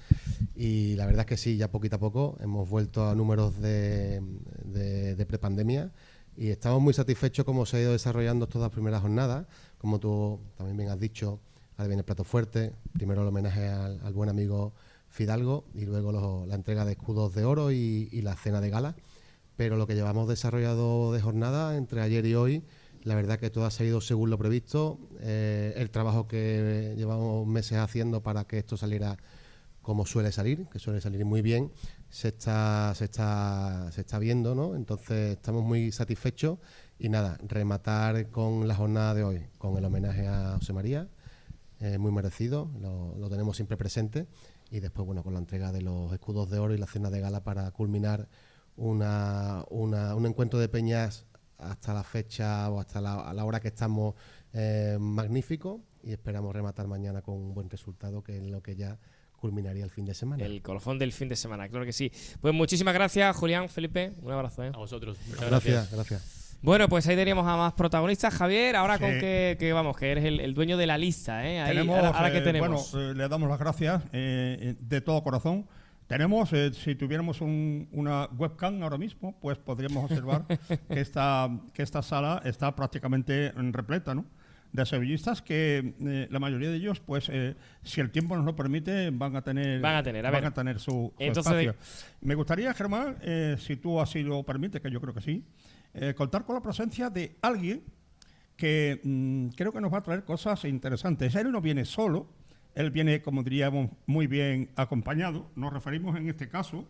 Y 0.55 0.95
la 0.95 1.05
verdad 1.05 1.22
es 1.22 1.28
que 1.28 1.38
sí, 1.38 1.55
ya 1.55 1.72
poquito 1.72 1.97
a 1.97 1.99
poco 1.99 2.36
hemos 2.41 2.68
vuelto 2.68 3.07
a 3.07 3.14
números 3.14 3.61
de, 3.61 4.20
de, 4.66 5.16
de 5.16 5.26
prepandemia 5.28 5.91
y 6.36 6.49
estamos 6.49 6.82
muy 6.82 6.95
satisfechos 6.95 7.45
cómo 7.45 7.68
se 7.68 7.78
ha 7.78 7.82
ido 7.82 7.91
desarrollando 7.91 8.49
las 8.55 8.72
primeras 8.72 9.01
jornadas. 9.01 9.45
Como 9.78 9.99
tú 9.99 10.39
también 10.57 10.78
bien 10.78 10.89
has 10.89 10.99
dicho, 10.99 11.39
ahora 11.78 11.88
viene 11.88 11.99
el 11.99 12.05
plato 12.05 12.24
fuerte. 12.24 12.74
Primero 12.91 13.22
el 13.22 13.28
homenaje 13.28 13.70
al 13.70 14.14
buen 14.14 14.30
amigo 14.30 14.74
Fidalgo 15.14 15.66
y 15.76 15.86
luego 15.86 16.45
la 16.47 16.55
entrega 16.55 16.86
de 16.86 16.93
escudos 16.93 17.36
de 17.36 17.45
oro 17.45 17.72
y, 17.72 18.09
la 18.24 18.36
cena 18.36 18.61
de 18.61 18.72
gala. 18.72 18.95
Pero 19.55 19.78
lo 19.78 19.86
que 19.86 19.93
llevamos 19.93 20.28
desarrollado 20.28 21.14
de 21.14 21.22
jornada 21.22 21.78
entre 21.78 22.01
ayer 22.01 22.26
y 22.26 22.34
hoy, 22.34 22.64
la 23.03 23.14
verdad 23.14 23.38
que 23.38 23.51
todo 23.51 23.66
ha 23.66 23.72
seguido 23.72 24.01
según 24.01 24.32
lo 24.32 24.39
previsto. 24.39 24.97
Eh, 25.20 25.76
el 25.78 25.91
trabajo 25.91 26.28
que 26.28 26.95
llevamos 26.97 27.45
meses 27.45 27.78
haciendo 27.78 28.24
para 28.24 28.45
que 28.45 28.57
esto 28.57 28.76
saliera 28.76 29.16
como 29.84 30.07
suele 30.07 30.32
salir, 30.32 30.66
que 30.66 30.80
suele 30.80 30.99
salir 30.99 31.24
muy 31.26 31.43
bien, 31.43 31.72
se 32.09 32.30
está, 32.30 32.91
se 32.95 33.05
está, 33.05 33.91
se 33.91 34.01
está 34.01 34.18
viendo, 34.18 34.55
¿no? 34.55 34.76
Entonces 34.76 35.34
estamos 35.34 35.64
muy 35.64 35.91
satisfechos 35.91 36.57
y 36.97 37.09
nada, 37.09 37.38
rematar 37.47 38.32
con 38.32 38.68
la 38.68 38.74
jornada 38.74 39.14
de 39.14 39.24
hoy, 39.24 39.45
con 39.59 39.78
el 39.78 39.86
homenaje 39.86 40.26
a 40.26 40.55
José 40.57 40.74
María, 40.74 41.07
eh, 41.82 41.99
muy 41.99 42.11
merecido, 42.11 42.72
lo 43.20 43.30
tenemos 43.30 43.57
siempre 43.57 43.78
presente 43.78 44.26
y 44.74 44.80
después, 44.80 45.05
bueno, 45.05 45.21
con 45.24 45.34
la 45.34 45.39
entrega 45.39 45.71
de 45.71 45.82
los 45.82 46.11
escudos 46.11 46.49
de 46.49 46.57
oro 46.57 46.74
y 46.74 46.78
la 46.80 46.88
cena 46.88 47.09
de 47.09 47.19
gala 47.21 47.43
para 47.43 47.69
culminar 47.71 48.28
una, 48.76 49.63
una- 49.69 50.15
un 50.15 50.26
encuentro 50.26 50.59
de 50.59 50.67
peñas 50.67 51.26
hasta 51.59 51.93
la 51.93 52.03
fecha 52.03 52.69
o 52.71 52.80
hasta 52.80 52.99
la, 52.99 53.21
a 53.21 53.34
la 53.34 53.45
hora 53.45 53.59
que 53.59 53.67
estamos 53.69 54.15
eh, 54.53 54.97
magnífico, 54.99 55.82
y 56.03 56.11
esperamos 56.11 56.53
rematar 56.53 56.88
mañana 56.88 57.21
con 57.21 57.36
un 57.36 57.53
buen 57.53 57.69
resultado, 57.69 58.24
que 58.24 58.38
es 58.38 58.43
lo 58.43 58.61
que 58.61 58.76
ya 58.76 58.99
culminaría 59.39 59.84
el 59.84 59.89
fin 59.91 60.05
de 60.05 60.13
semana. 60.13 60.43
El 60.43 60.61
colofón 60.61 60.97
del 60.99 61.11
fin 61.13 61.30
de 61.30 61.36
semana, 61.36 61.69
claro 61.69 61.86
que 61.86 61.93
sí. 61.93 62.11
Pues 62.41 62.53
muchísimas 62.53 62.93
gracias, 62.93 63.36
Julián, 63.36 63.69
Felipe. 63.69 64.13
Un 64.21 64.32
abrazo. 64.32 64.63
¿eh? 64.63 64.71
A 64.74 64.78
vosotros. 64.78 65.17
Muchas 65.30 65.49
gracias, 65.49 65.91
gracias. 65.91 66.42
Bueno, 66.64 66.88
pues 66.88 67.05
ahí 67.07 67.16
teníamos 67.18 67.45
a 67.45 67.57
más 67.57 67.74
protagonistas. 67.74 68.34
Javier, 68.34 68.76
ahora 68.78 68.95
Sí. 68.97 69.01
con 69.03 69.11
que, 69.20 69.57
que, 69.59 69.74
vamos, 69.74 69.97
que 69.97 70.11
eres 70.11 70.24
el, 70.24 70.39
el 70.39 70.53
dueño 70.53 70.78
de 70.78 70.88
la 70.88 70.97
lista, 70.97 71.45
¿eh? 71.47 71.59
Ahí, 71.59 71.72
Tenemos, 71.72 71.97
ahora, 71.97 72.09
ahora 72.18 72.32
que 72.32 72.38
eh, 72.38 72.41
tenemos. 72.41 72.91
Bueno, 72.93 73.11
eh, 73.11 73.16
le 73.16 73.28
damos 73.28 73.49
las 73.49 73.59
gracias 73.59 74.01
eh, 74.14 74.57
eh, 74.61 74.76
de 74.80 75.01
todo 75.01 75.22
corazón. 75.24 75.68
Tenemos, 76.07 76.51
eh, 76.53 76.72
si 76.74 76.95
tuviéramos 76.95 77.41
un- 77.41 77.89
una 77.91 78.30
webcam 78.38 78.82
ahora 78.82 78.97
mismo, 78.97 79.38
pues 79.41 79.57
podríamos 79.57 80.05
observar 80.05 80.45
que, 80.88 80.99
esta, 81.01 81.49
que 81.74 81.84
esta 81.84 82.01
sala 82.01 82.41
está 82.45 82.74
prácticamente 82.76 83.51
repleta, 83.72 84.16
¿no? 84.16 84.26
De 84.72 84.86
sevillistas 84.86 85.41
que 85.41 85.93
eh, 86.01 86.28
la 86.32 86.39
mayoría 86.39 86.70
de 86.70 86.78
ellos, 86.78 86.99
pues, 86.99 87.30
eh, 87.30 87.55
si 87.84 87.99
el 88.01 88.09
tiempo 88.09 88.36
nos 88.36 88.45
lo 88.45 88.55
permite, 88.55 89.11
van 89.11 89.36
a 89.36 89.41
tener, 89.43 89.82
Van 89.82 89.97
a 89.97 90.03
tener, 90.03 90.26
a 90.26 90.32
ver. 90.32 90.51
tener 90.51 90.80
su, 90.80 90.91
su 90.91 91.14
Entonces, 91.20 91.53
espacio. 91.68 91.76
Me 92.22 92.34
gustaría, 92.36 92.74
Germán, 92.74 93.18
eh, 93.22 93.55
si 93.59 93.76
tú 93.76 93.99
así 94.01 94.24
lo 94.24 94.43
permites, 94.43 94.82
que 94.82 94.89
yo 94.89 94.99
creo 94.99 95.14
que 95.14 95.22
sí, 95.22 95.43
eh, 95.93 96.13
contar 96.15 96.45
con 96.45 96.55
la 96.55 96.61
presencia 96.61 97.09
de 97.09 97.35
alguien 97.41 97.83
que 98.55 98.99
mm, 99.03 99.47
creo 99.55 99.71
que 99.71 99.81
nos 99.81 99.93
va 99.93 99.99
a 99.99 100.03
traer 100.03 100.23
cosas 100.23 100.63
interesantes. 100.65 101.33
Él 101.35 101.51
no 101.51 101.61
viene 101.61 101.85
solo, 101.85 102.27
él 102.75 102.91
viene, 102.91 103.21
como 103.21 103.43
diríamos, 103.43 103.89
muy 104.05 104.27
bien 104.27 104.69
acompañado. 104.75 105.49
Nos 105.55 105.71
referimos 105.73 106.15
en 106.17 106.29
este 106.29 106.47
caso 106.49 106.87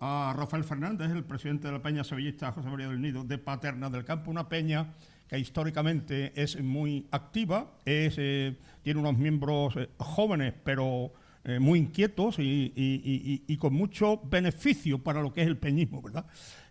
a 0.00 0.34
Rafael 0.36 0.64
Fernández, 0.64 1.10
el 1.10 1.24
presidente 1.24 1.68
de 1.68 1.72
la 1.74 1.82
Peña 1.82 2.04
Sevillista 2.04 2.52
José 2.52 2.68
María 2.68 2.88
del 2.88 3.00
Nido 3.00 3.24
de 3.24 3.38
Paterna 3.38 3.88
del 3.90 4.04
Campo, 4.04 4.30
una 4.30 4.48
peña 4.48 4.92
que 5.28 5.38
históricamente 5.38 6.32
es 6.40 6.60
muy 6.62 7.06
activa, 7.10 7.70
eh, 7.86 8.56
tiene 8.82 9.00
unos 9.00 9.16
miembros 9.16 9.74
eh, 9.76 9.88
jóvenes, 9.98 10.52
pero 10.64 11.12
muy 11.60 11.78
inquietos 11.78 12.38
y- 12.38 12.72
y 13.46 13.56
con 13.58 13.74
mucho 13.74 14.18
beneficio 14.24 14.98
para 15.02 15.20
lo 15.20 15.30
que 15.30 15.42
es 15.42 15.46
el 15.46 15.58
peñismo, 15.58 16.00
¿verdad? 16.00 16.24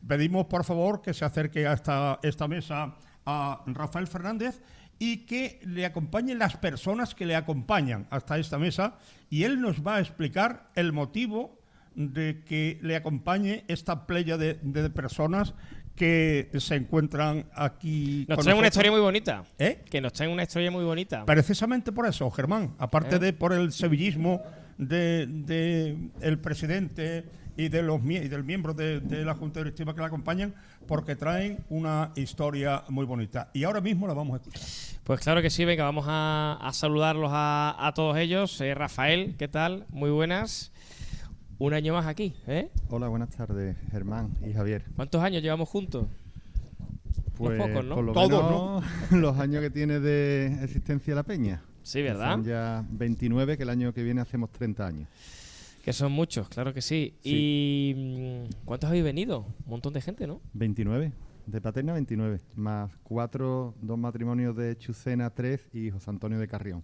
Pedimos, 0.08 0.46
por 0.46 0.64
favor, 0.64 1.02
que 1.02 1.14
se 1.14 1.26
acerque 1.26 1.68
a 1.68 1.74
esta, 1.74 2.20
esta 2.24 2.48
mesa 2.48 2.96
a 3.26 3.64
Rafael 3.68 4.08
Fernández 4.08 4.62
y 5.00 5.26
que 5.26 5.60
le 5.64 5.86
acompañen 5.86 6.40
las 6.40 6.58
personas 6.58 7.16
que 7.16 7.26
le 7.26 7.36
acompañan 7.36 8.08
hasta 8.10 8.38
esta 8.38 8.58
mesa 8.58 8.98
y 9.30 9.44
él 9.44 9.60
nos 9.62 9.86
va 9.86 9.96
a 9.96 10.00
explicar 10.00 10.70
el 10.76 10.94
motivo 10.94 11.60
de 11.96 12.44
que 12.46 12.80
le 12.82 12.96
acompañe 12.96 13.66
esta 13.68 14.06
playa 14.08 14.38
de, 14.38 14.60
de 14.62 14.90
personas 14.90 15.54
que 15.96 16.50
se 16.58 16.76
encuentran 16.76 17.46
aquí. 17.54 18.26
Nos 18.28 18.40
traen 18.40 18.58
una 18.58 18.68
historia 18.68 18.92
muy 18.92 19.00
bonita. 19.00 19.44
¿Eh? 19.60 19.84
Que 19.90 20.02
nos 20.02 20.14
traen 20.14 20.32
una 20.32 20.44
historia 20.44 20.72
muy 20.72 20.84
bonita. 20.84 21.24
Precisamente 21.26 21.92
por 21.92 22.08
eso, 22.08 22.30
Germán, 22.32 22.74
aparte 22.80 23.18
¿Eh? 23.18 23.20
de 23.20 23.34
por 23.34 23.54
el 23.54 23.72
sevillismo 23.72 24.42
de, 24.78 25.28
de 25.28 25.98
el 26.22 26.40
presidente 26.40 27.26
y 27.58 27.70
de 27.70 27.82
los 27.84 28.02
mie- 28.02 28.24
y 28.24 28.28
del 28.28 28.44
miembro 28.44 28.74
de, 28.74 29.00
de 29.00 29.24
la 29.26 29.36
Junta 29.36 29.60
Directiva 29.60 29.94
que 29.94 30.02
la 30.02 30.08
acompañan, 30.08 30.54
porque 30.88 31.16
traen 31.16 31.64
una 31.70 32.12
historia 32.16 32.84
muy 32.90 33.06
bonita. 33.06 33.50
Y 33.54 33.64
ahora 33.64 33.82
mismo 33.82 34.08
la 34.08 34.14
vamos 34.14 34.34
a 34.34 34.38
escuchar. 34.38 34.62
Pues 35.04 35.20
claro 35.20 35.42
que 35.42 35.50
sí, 35.50 35.66
venga, 35.66 35.84
vamos 35.84 36.06
a, 36.08 36.58
a 36.62 36.74
saludarlos 36.74 37.30
a, 37.34 37.76
a 37.80 37.94
todos 37.94 38.18
ellos. 38.18 38.60
Eh, 38.62 38.74
Rafael, 38.74 39.36
¿qué 39.38 39.48
tal? 39.48 39.86
Muy 39.90 40.10
buenas. 40.10 40.72
Un 41.60 41.74
año 41.74 41.94
más 41.94 42.08
aquí, 42.08 42.36
¿eh? 42.48 42.70
Hola, 42.90 43.08
buenas 43.08 43.30
tardes, 43.30 43.78
Germán 43.92 44.32
y 44.46 44.54
Javier. 44.54 44.86
¿Cuántos 44.96 45.22
años 45.22 45.42
llevamos 45.44 45.70
juntos? 45.70 46.08
Pues 47.36 47.58
pocos, 47.60 47.86
¿no? 47.86 47.96
por 47.96 48.04
lo 48.04 48.14
Todos, 48.14 48.82
menos 48.82 49.12
los 49.12 49.40
años 49.40 49.62
que 49.62 49.70
tiene 49.70 50.00
de 50.00 50.64
existencia 50.64 51.16
la 51.16 51.24
peña. 51.24 51.62
Sí, 51.84 52.02
¿verdad? 52.02 52.32
Son 52.34 52.44
ya 52.44 52.86
29, 52.90 53.58
que 53.58 53.64
el 53.64 53.70
año 53.70 53.94
que 53.94 54.04
viene 54.04 54.22
hacemos 54.22 54.52
30 54.52 54.86
años. 54.86 55.10
Que 55.84 55.92
son 55.94 56.12
muchos, 56.14 56.48
claro 56.48 56.74
que 56.74 56.82
sí. 56.82 57.18
¿Y 57.24 57.94
mm, 57.96 58.64
cuántos 58.66 58.90
habéis 58.90 59.04
venido? 59.04 59.40
Un 59.66 59.70
montón 59.72 59.92
de 59.94 60.00
gente, 60.02 60.26
¿no? 60.26 60.42
29, 60.54 61.12
de 61.46 61.62
Paterna 61.62 61.92
29, 61.94 62.40
más 62.56 62.90
cuatro, 63.04 63.76
dos 63.82 63.98
matrimonios 64.00 64.56
de 64.56 64.78
Chucena, 64.78 65.30
tres 65.30 65.68
y 65.74 65.92
José 65.92 66.10
Antonio 66.10 66.40
de 66.40 66.48
Carrión. 66.48 66.84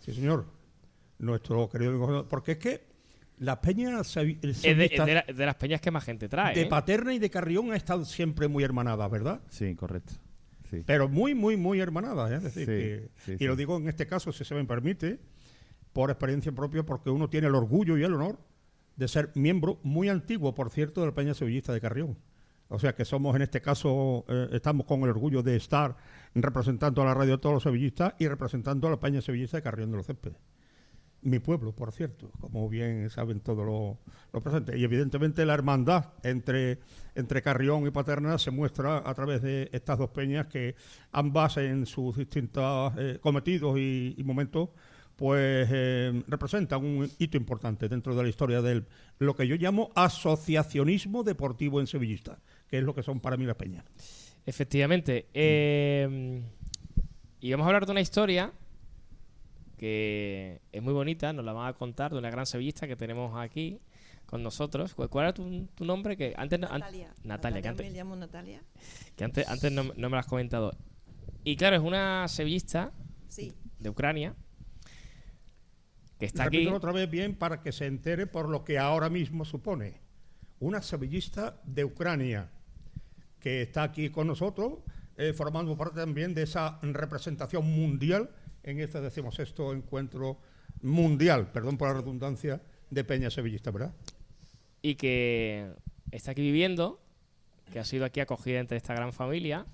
Sí, 0.00 0.12
señor. 0.12 0.44
Nuestro 1.18 1.68
querido 1.70 1.96
gobernador. 1.98 2.28
Porque 2.28 2.52
es 2.52 2.58
que 2.58 2.82
la 3.38 3.60
peña 3.62 3.98
sevi- 4.00 4.38
el 4.42 4.50
Es 4.50 4.62
de, 4.62 4.84
es 4.92 5.04
de 5.06 5.14
la- 5.14 5.24
de 5.26 5.46
las 5.46 5.54
peñas 5.54 5.80
que 5.80 5.90
más 5.90 6.04
gente 6.04 6.28
trae. 6.28 6.54
de 6.54 6.62
¿eh? 6.62 6.66
Paterna 6.66 7.14
y 7.14 7.18
de 7.18 7.30
Carrión 7.30 7.72
ha 7.72 7.76
estado 7.76 8.04
siempre 8.04 8.46
muy 8.46 8.62
hermanada, 8.62 9.08
¿verdad? 9.08 9.40
Sí, 9.48 9.74
correcto. 9.74 10.12
Sí. 10.70 10.82
Pero 10.84 11.08
muy, 11.08 11.34
muy, 11.34 11.56
muy 11.56 11.80
hermanada. 11.80 12.30
¿eh? 12.30 12.36
Es 12.36 12.42
decir, 12.42 12.66
Sí, 12.66 12.66
que- 12.66 13.08
sí, 13.38 13.42
y 13.42 13.46
lo 13.46 13.56
digo 13.56 13.78
en 13.78 13.88
este 13.88 14.06
caso, 14.06 14.32
si 14.32 14.44
se 14.44 14.54
me 14.54 14.64
permite, 14.66 15.18
por 15.92 16.10
experiencia 16.10 16.52
propia, 16.52 16.84
porque 16.84 17.10
uno 17.10 17.28
tiene 17.28 17.48
el 17.48 17.54
orgullo 17.54 17.96
y 17.98 18.04
el 18.04 18.14
honor 18.14 18.38
de 18.96 19.08
ser 19.08 19.30
miembro 19.34 19.78
muy 19.82 20.08
antiguo, 20.08 20.54
por 20.54 20.70
cierto, 20.70 21.00
de 21.00 21.08
la 21.08 21.14
Peña 21.14 21.34
Sevillista 21.34 21.72
de 21.72 21.80
Carrión. 21.80 22.18
O 22.68 22.78
sea 22.78 22.94
que 22.94 23.04
somos 23.04 23.36
en 23.36 23.42
este 23.42 23.60
caso, 23.60 24.24
eh, 24.28 24.48
estamos 24.52 24.86
con 24.86 25.02
el 25.02 25.10
orgullo 25.10 25.42
de 25.42 25.56
estar 25.56 25.96
representando 26.34 27.02
a 27.02 27.04
la 27.04 27.14
radio 27.14 27.32
de 27.32 27.38
todos 27.38 27.54
los 27.54 27.62
sevillistas 27.62 28.14
y 28.18 28.26
representando 28.28 28.88
a 28.88 28.90
la 28.90 29.00
Peña 29.00 29.20
Sevillista 29.20 29.58
de 29.58 29.62
Carrión 29.62 29.90
de 29.90 29.98
los 29.98 30.06
Céspedes. 30.06 30.38
Mi 31.20 31.38
pueblo, 31.38 31.72
por 31.72 31.92
cierto, 31.92 32.30
como 32.40 32.68
bien 32.68 33.08
saben 33.10 33.40
todos 33.40 33.64
los 33.66 33.98
los 34.32 34.42
presentes. 34.42 34.76
Y 34.76 34.84
evidentemente 34.84 35.44
la 35.44 35.54
hermandad 35.54 36.06
entre, 36.22 36.80
entre 37.14 37.42
Carrión 37.42 37.86
y 37.86 37.90
Paterna 37.90 38.38
se 38.38 38.50
muestra 38.50 39.08
a 39.08 39.14
través 39.14 39.42
de 39.42 39.68
estas 39.72 39.98
dos 39.98 40.10
peñas 40.10 40.46
que 40.46 40.74
ambas 41.12 41.58
en 41.58 41.84
sus 41.86 42.16
distintos 42.16 42.94
eh, 42.96 43.18
cometidos 43.20 43.78
y 43.78 44.20
momentos 44.24 44.70
pues 45.16 45.68
eh, 45.70 46.22
representan 46.26 46.84
un 46.84 47.10
hito 47.18 47.36
importante 47.36 47.88
dentro 47.88 48.14
de 48.14 48.22
la 48.22 48.28
historia 48.28 48.60
de 48.62 48.84
lo 49.18 49.34
que 49.36 49.46
yo 49.46 49.56
llamo 49.56 49.90
asociacionismo 49.94 51.22
deportivo 51.22 51.80
en 51.80 51.86
sevillista, 51.86 52.38
que 52.68 52.78
es 52.78 52.84
lo 52.84 52.94
que 52.94 53.02
son 53.02 53.20
para 53.20 53.36
mí 53.36 53.44
las 53.44 53.56
peñas. 53.56 53.84
Efectivamente. 54.46 55.26
eh, 55.34 56.42
y 57.40 57.50
vamos 57.50 57.64
a 57.64 57.68
hablar 57.68 57.86
de 57.86 57.92
una 57.92 58.00
historia 58.00 58.52
que 59.76 60.60
es 60.70 60.82
muy 60.82 60.92
bonita, 60.92 61.32
nos 61.32 61.44
la 61.44 61.52
van 61.52 61.68
a 61.68 61.72
contar 61.72 62.12
de 62.12 62.18
una 62.18 62.30
gran 62.30 62.46
sevillista 62.46 62.86
que 62.86 62.96
tenemos 62.96 63.36
aquí 63.36 63.80
con 64.26 64.42
nosotros. 64.42 64.94
¿Cuál, 64.94 65.08
cuál 65.08 65.24
era 65.26 65.34
tu, 65.34 65.66
tu 65.74 65.84
nombre? 65.84 66.16
Que 66.16 66.34
antes, 66.36 66.58
no- 66.60 66.68
an- 66.68 66.80
Natalia. 66.80 67.12
Natalia, 67.24 67.62
que 67.62 67.68
antes, 67.68 67.86
me 67.90 67.92
llamo 67.98 68.14
Natalia. 68.16 68.62
que 69.16 69.24
antes, 69.24 69.46
antes 69.48 69.72
no, 69.72 69.82
no 69.84 69.92
me 70.08 70.10
lo 70.10 70.18
has 70.18 70.26
comentado. 70.26 70.72
Y 71.44 71.56
claro, 71.56 71.76
es 71.76 71.82
una 71.82 72.28
sevillista 72.28 72.92
Sí. 73.28 73.52
de 73.80 73.88
Ucrania 73.90 74.34
que 76.22 76.26
está 76.26 76.44
aquí. 76.44 76.58
Repítelo 76.58 76.76
otra 76.76 76.92
vez 76.92 77.10
bien 77.10 77.34
para 77.34 77.62
que 77.62 77.72
se 77.72 77.86
entere 77.86 78.28
por 78.28 78.48
lo 78.48 78.62
que 78.62 78.78
ahora 78.78 79.10
mismo 79.10 79.44
supone. 79.44 79.94
Una 80.60 80.80
sevillista 80.80 81.60
de 81.64 81.84
Ucrania 81.84 82.48
que 83.40 83.62
está 83.62 83.82
aquí 83.82 84.08
con 84.08 84.28
nosotros, 84.28 84.74
eh, 85.16 85.32
formando 85.32 85.76
parte 85.76 85.98
también 85.98 86.32
de 86.32 86.44
esa 86.44 86.78
representación 86.80 87.68
mundial 87.68 88.30
en 88.62 88.78
este 88.78 89.00
decimosexto 89.00 89.72
encuentro 89.72 90.38
mundial, 90.80 91.50
perdón 91.50 91.76
por 91.76 91.88
la 91.88 91.94
redundancia, 91.94 92.62
de 92.88 93.02
Peña 93.02 93.28
Sevillista, 93.28 93.72
¿verdad? 93.72 93.92
y 94.80 94.94
que 94.94 95.72
está 96.12 96.30
aquí 96.30 96.42
viviendo, 96.42 97.00
que 97.72 97.80
ha 97.80 97.84
sido 97.84 98.04
aquí 98.04 98.20
acogida 98.20 98.60
entre 98.60 98.76
esta 98.76 98.94
gran 98.94 99.12
familia 99.12 99.66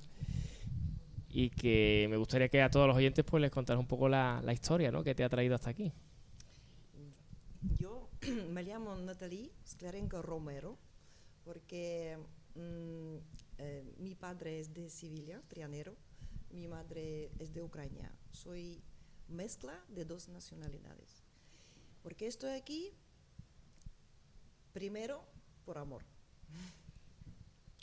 y 1.28 1.50
que 1.50 2.06
me 2.08 2.16
gustaría 2.16 2.48
que 2.48 2.62
a 2.62 2.70
todos 2.70 2.86
los 2.86 2.96
oyentes 2.96 3.22
pues 3.26 3.42
les 3.42 3.50
contaras 3.50 3.78
un 3.78 3.86
poco 3.86 4.08
la, 4.08 4.40
la 4.42 4.54
historia 4.54 4.90
¿no? 4.90 5.04
que 5.04 5.14
te 5.14 5.24
ha 5.24 5.28
traído 5.28 5.54
hasta 5.54 5.68
aquí. 5.68 5.92
Yo 7.62 8.08
me 8.50 8.62
llamo 8.62 8.96
Natalie 8.96 9.52
Sklarenko 9.66 10.22
Romero 10.22 10.78
porque 11.44 12.18
mm, 12.54 13.16
eh, 13.58 13.94
mi 13.98 14.14
padre 14.14 14.60
es 14.60 14.74
de 14.74 14.90
Sevilla, 14.90 15.42
trianero, 15.48 15.96
mi 16.50 16.68
madre 16.68 17.30
es 17.38 17.52
de 17.52 17.62
Ucrania. 17.62 18.12
Soy 18.32 18.82
mezcla 19.28 19.82
de 19.88 20.04
dos 20.04 20.28
nacionalidades. 20.28 21.24
Porque 22.02 22.26
estoy 22.26 22.50
aquí, 22.50 22.92
primero, 24.72 25.24
por 25.64 25.78
amor. 25.78 26.02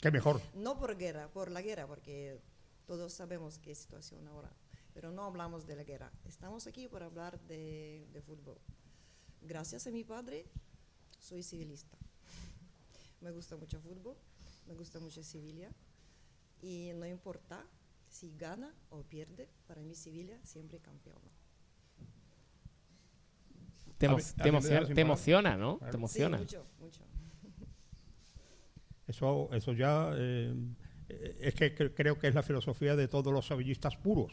Qué 0.00 0.10
mejor. 0.10 0.40
No 0.54 0.78
por 0.78 0.96
guerra, 0.96 1.28
por 1.28 1.50
la 1.50 1.62
guerra, 1.62 1.86
porque 1.86 2.40
todos 2.86 3.12
sabemos 3.12 3.58
qué 3.58 3.74
situación 3.74 4.26
ahora. 4.28 4.50
Pero 4.94 5.10
no 5.10 5.24
hablamos 5.24 5.66
de 5.66 5.76
la 5.76 5.84
guerra. 5.84 6.10
Estamos 6.24 6.66
aquí 6.66 6.88
por 6.88 7.02
hablar 7.02 7.38
de, 7.40 8.06
de 8.12 8.22
fútbol. 8.22 8.58
Gracias 9.42 9.86
a 9.86 9.90
mi 9.90 10.04
padre, 10.04 10.44
soy 11.20 11.42
civilista. 11.42 11.96
Me 13.20 13.30
gusta 13.30 13.56
mucho 13.56 13.80
fútbol, 13.80 14.16
me 14.66 14.74
gusta 14.74 14.98
mucho 15.00 15.22
Sevilla. 15.22 15.70
Y 16.62 16.90
no 16.94 17.06
importa 17.06 17.64
si 18.08 18.34
gana 18.36 18.72
o 18.90 19.02
pierde, 19.02 19.48
para 19.66 19.82
mí 19.82 19.94
Sevilla 19.94 20.38
siempre 20.44 20.78
campeona. 20.80 21.30
Te, 23.98 24.08
emo- 24.08 24.18
te 24.42 24.48
emociona, 24.48 24.86
te 24.94 25.00
emociona, 25.00 25.56
¿no? 25.56 25.78
Claro. 25.78 25.90
Te 25.92 25.96
emociona. 25.96 26.38
Sí, 26.38 26.44
mucho, 26.44 26.66
mucho. 26.80 27.00
Eso, 29.06 29.48
eso 29.52 29.72
ya 29.72 30.10
eh, 30.16 30.54
es 31.40 31.54
que 31.54 31.74
cre- 31.76 31.92
creo 31.94 32.18
que 32.18 32.26
es 32.28 32.34
la 32.34 32.42
filosofía 32.42 32.96
de 32.96 33.06
todos 33.08 33.32
los 33.32 33.46
sevillistas 33.46 33.96
puros. 33.96 34.32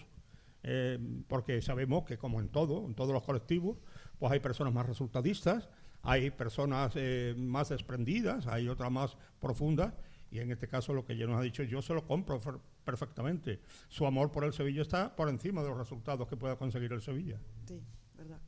eh, 0.65 0.97
porque 1.27 1.61
sabemos 1.61 2.05
que 2.05 2.17
como 2.17 2.39
en 2.39 2.47
todo, 2.49 2.85
en 2.87 2.95
todos 2.95 3.11
los 3.13 3.23
colectivos, 3.23 3.77
pues 4.23 4.31
hay 4.31 4.39
personas 4.39 4.71
más 4.73 4.85
resultadistas, 4.85 5.67
hay 6.01 6.31
personas 6.31 6.93
eh, 6.95 7.35
más 7.37 7.67
desprendidas, 7.67 8.47
hay 8.47 8.69
otras 8.69 8.89
más 8.89 9.17
profundas, 9.41 9.93
y 10.31 10.39
en 10.39 10.49
este 10.49 10.69
caso 10.69 10.93
lo 10.93 11.03
que 11.03 11.17
ya 11.17 11.25
nos 11.25 11.37
ha 11.37 11.41
dicho, 11.41 11.61
yo 11.63 11.81
se 11.81 11.93
lo 11.93 12.07
compro 12.07 12.39
perfectamente. 12.85 13.59
Su 13.89 14.05
amor 14.05 14.31
por 14.31 14.45
el 14.45 14.53
Sevilla 14.53 14.81
está 14.81 15.13
por 15.13 15.27
encima 15.27 15.61
de 15.61 15.67
los 15.67 15.77
resultados 15.77 16.25
que 16.29 16.37
pueda 16.37 16.55
conseguir 16.55 16.93
el 16.93 17.01
Sevilla. 17.01 17.37
Sí, 17.67 17.81
verdad. 18.15 18.39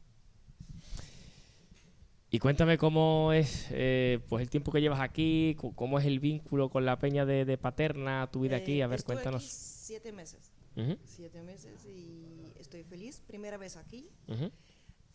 Y 2.30 2.40
cuéntame 2.40 2.78
cómo 2.78 3.34
es 3.34 3.68
eh, 3.72 4.20
pues 4.30 4.44
el 4.44 4.50
tiempo 4.50 4.72
que 4.72 4.80
llevas 4.80 5.02
aquí, 5.02 5.58
cómo 5.76 6.00
es 6.00 6.06
el 6.06 6.22
vínculo 6.22 6.70
con 6.70 6.86
la 6.86 7.00
peña 7.00 7.26
de, 7.26 7.44
de 7.44 7.58
Paterna, 7.58 8.30
tu 8.32 8.40
vida 8.40 8.56
aquí. 8.56 8.80
Eh, 8.80 8.84
A 8.84 8.88
ver, 8.88 9.00
estoy 9.00 9.16
cuéntanos. 9.16 9.44
aquí 9.44 9.52
siete 9.52 10.14
meses. 10.14 10.54
Ujú. 10.78 10.98
Siete 11.04 11.44
meses 11.44 11.86
y 11.86 12.54
estoy 12.60 12.84
feliz. 12.86 13.22
Primera 13.28 13.58
vez 13.58 13.76
aquí. 13.76 14.08
Ujú. 14.30 14.50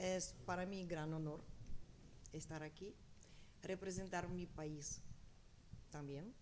Es 0.00 0.34
para 0.46 0.64
mí 0.64 0.86
gran 0.86 1.12
honor 1.12 1.40
estar 2.32 2.62
aquí, 2.62 2.94
representar 3.62 4.30
mi 4.30 4.46
país 4.46 5.02
también. 5.90 6.32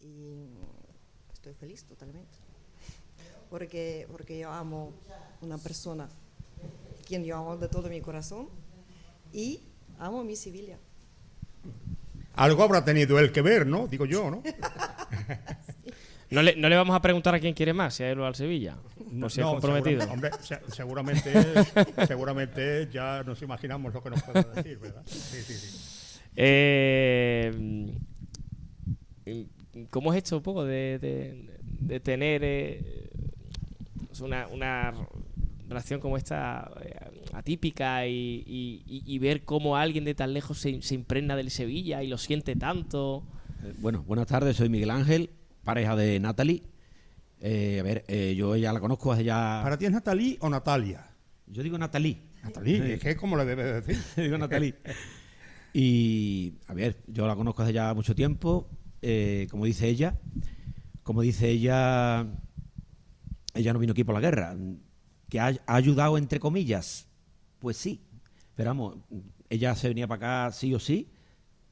Y 0.00 0.46
estoy 1.30 1.52
feliz 1.52 1.84
totalmente. 1.84 2.38
Porque, 3.50 4.06
porque 4.10 4.38
yo 4.38 4.50
amo 4.50 4.94
una 5.42 5.58
persona, 5.58 6.08
quien 7.06 7.22
yo 7.22 7.36
amo 7.36 7.58
de 7.58 7.68
todo 7.68 7.90
mi 7.90 8.00
corazón, 8.00 8.48
y 9.30 9.60
amo 9.98 10.24
mi 10.24 10.34
Sevilla. 10.34 10.78
Algo 12.34 12.62
habrá 12.62 12.82
tenido 12.82 13.18
él 13.18 13.30
que 13.30 13.42
ver, 13.42 13.66
¿no? 13.66 13.88
Digo 13.88 14.06
yo, 14.06 14.30
¿no? 14.30 14.42
No 16.30 16.42
le, 16.42 16.54
no 16.56 16.68
le 16.68 16.76
vamos 16.76 16.94
a 16.94 17.02
preguntar 17.02 17.34
a 17.34 17.40
quién 17.40 17.54
quiere 17.54 17.72
más, 17.72 17.94
si 17.94 18.02
a 18.04 18.10
él 18.10 18.20
o 18.20 18.26
al 18.26 18.34
Sevilla. 18.36 18.76
Por 19.20 19.30
si 19.32 19.40
es 19.40 19.46
No, 19.46 19.52
comprometido. 19.52 20.00
segura- 20.00 20.12
hombre, 20.12 20.30
se- 20.42 20.60
seguramente, 20.70 21.32
seguramente 22.06 22.88
ya 22.92 23.22
nos 23.24 23.42
imaginamos 23.42 23.92
lo 23.92 24.02
que 24.02 24.10
nos 24.10 24.22
puede 24.22 24.44
decir, 24.54 24.78
¿verdad? 24.78 25.02
Sí, 25.06 25.42
sí, 25.42 25.54
sí. 25.54 26.20
Eh, 26.36 27.92
¿Cómo 29.90 30.12
es 30.12 30.18
esto 30.18 30.36
un 30.36 30.42
poco 30.42 30.64
de, 30.64 30.98
de- 31.00 31.58
de 31.80 32.00
tener 32.00 32.42
eh, 32.44 33.10
una, 34.20 34.46
una 34.48 34.92
relación 35.68 36.00
como 36.00 36.16
esta 36.16 36.70
eh, 36.82 36.94
atípica 37.32 38.06
y, 38.06 38.44
y- 38.46 38.82
y- 38.86 39.02
y 39.06 39.18
ver 39.18 39.44
cómo 39.44 39.76
alguien 39.76 40.04
de 40.04 40.14
tan 40.14 40.32
lejos 40.34 40.58
se, 40.58 40.82
se 40.82 40.94
impregna 40.94 41.36
del 41.36 41.50
Sevilla 41.50 42.02
y 42.02 42.08
lo 42.08 42.18
siente 42.18 42.54
tanto? 42.56 43.22
Eh, 43.64 43.72
Bueno, 43.78 44.02
buenas 44.06 44.26
tardes, 44.26 44.56
soy 44.56 44.68
Miguel 44.68 44.90
Ángel, 44.90 45.30
pareja 45.64 45.96
de 45.96 46.20
Natalie. 46.20 46.62
Eh, 47.40 47.78
a 47.80 47.82
ver, 47.82 48.04
eh, 48.08 48.34
yo 48.36 48.54
ella 48.54 48.72
la 48.72 48.80
conozco 48.80 49.12
hace 49.12 49.24
ya... 49.24 49.60
¿Para 49.62 49.78
ti 49.78 49.86
es 49.86 49.92
Natalie 49.92 50.36
o 50.40 50.48
Natalia? 50.50 51.06
Yo 51.46 51.62
digo 51.62 51.78
Natalie. 51.78 52.20
Natalie, 52.42 52.76
Sí. 52.86 52.92
es 52.92 53.00
que 53.00 53.16
como 53.16 53.36
le 53.36 53.44
debes 53.44 53.86
decir. 53.86 54.02
digo 54.24 54.38
Natalie. 54.38 54.74
Y, 55.72 56.54
a 56.66 56.74
ver, 56.74 57.02
yo 57.06 57.26
la 57.26 57.36
conozco 57.36 57.62
hace 57.62 57.72
ya 57.72 57.94
mucho 57.94 58.14
tiempo, 58.14 58.68
eh, 59.02 59.46
como 59.50 59.64
dice 59.64 59.88
ella, 59.88 60.18
como 61.02 61.22
dice 61.22 61.48
ella, 61.48 62.26
ella 63.54 63.72
no 63.72 63.78
vino 63.78 63.92
aquí 63.92 64.02
por 64.04 64.14
la 64.14 64.20
guerra, 64.20 64.56
que 65.28 65.38
ha, 65.38 65.54
ha 65.66 65.74
ayudado 65.76 66.18
entre 66.18 66.40
comillas, 66.40 67.06
pues 67.60 67.76
sí, 67.76 68.02
pero 68.56 68.70
vamos, 68.70 68.96
ella 69.48 69.74
se 69.76 69.88
venía 69.88 70.08
para 70.08 70.46
acá 70.48 70.52
sí 70.56 70.74
o 70.74 70.80
sí, 70.80 71.12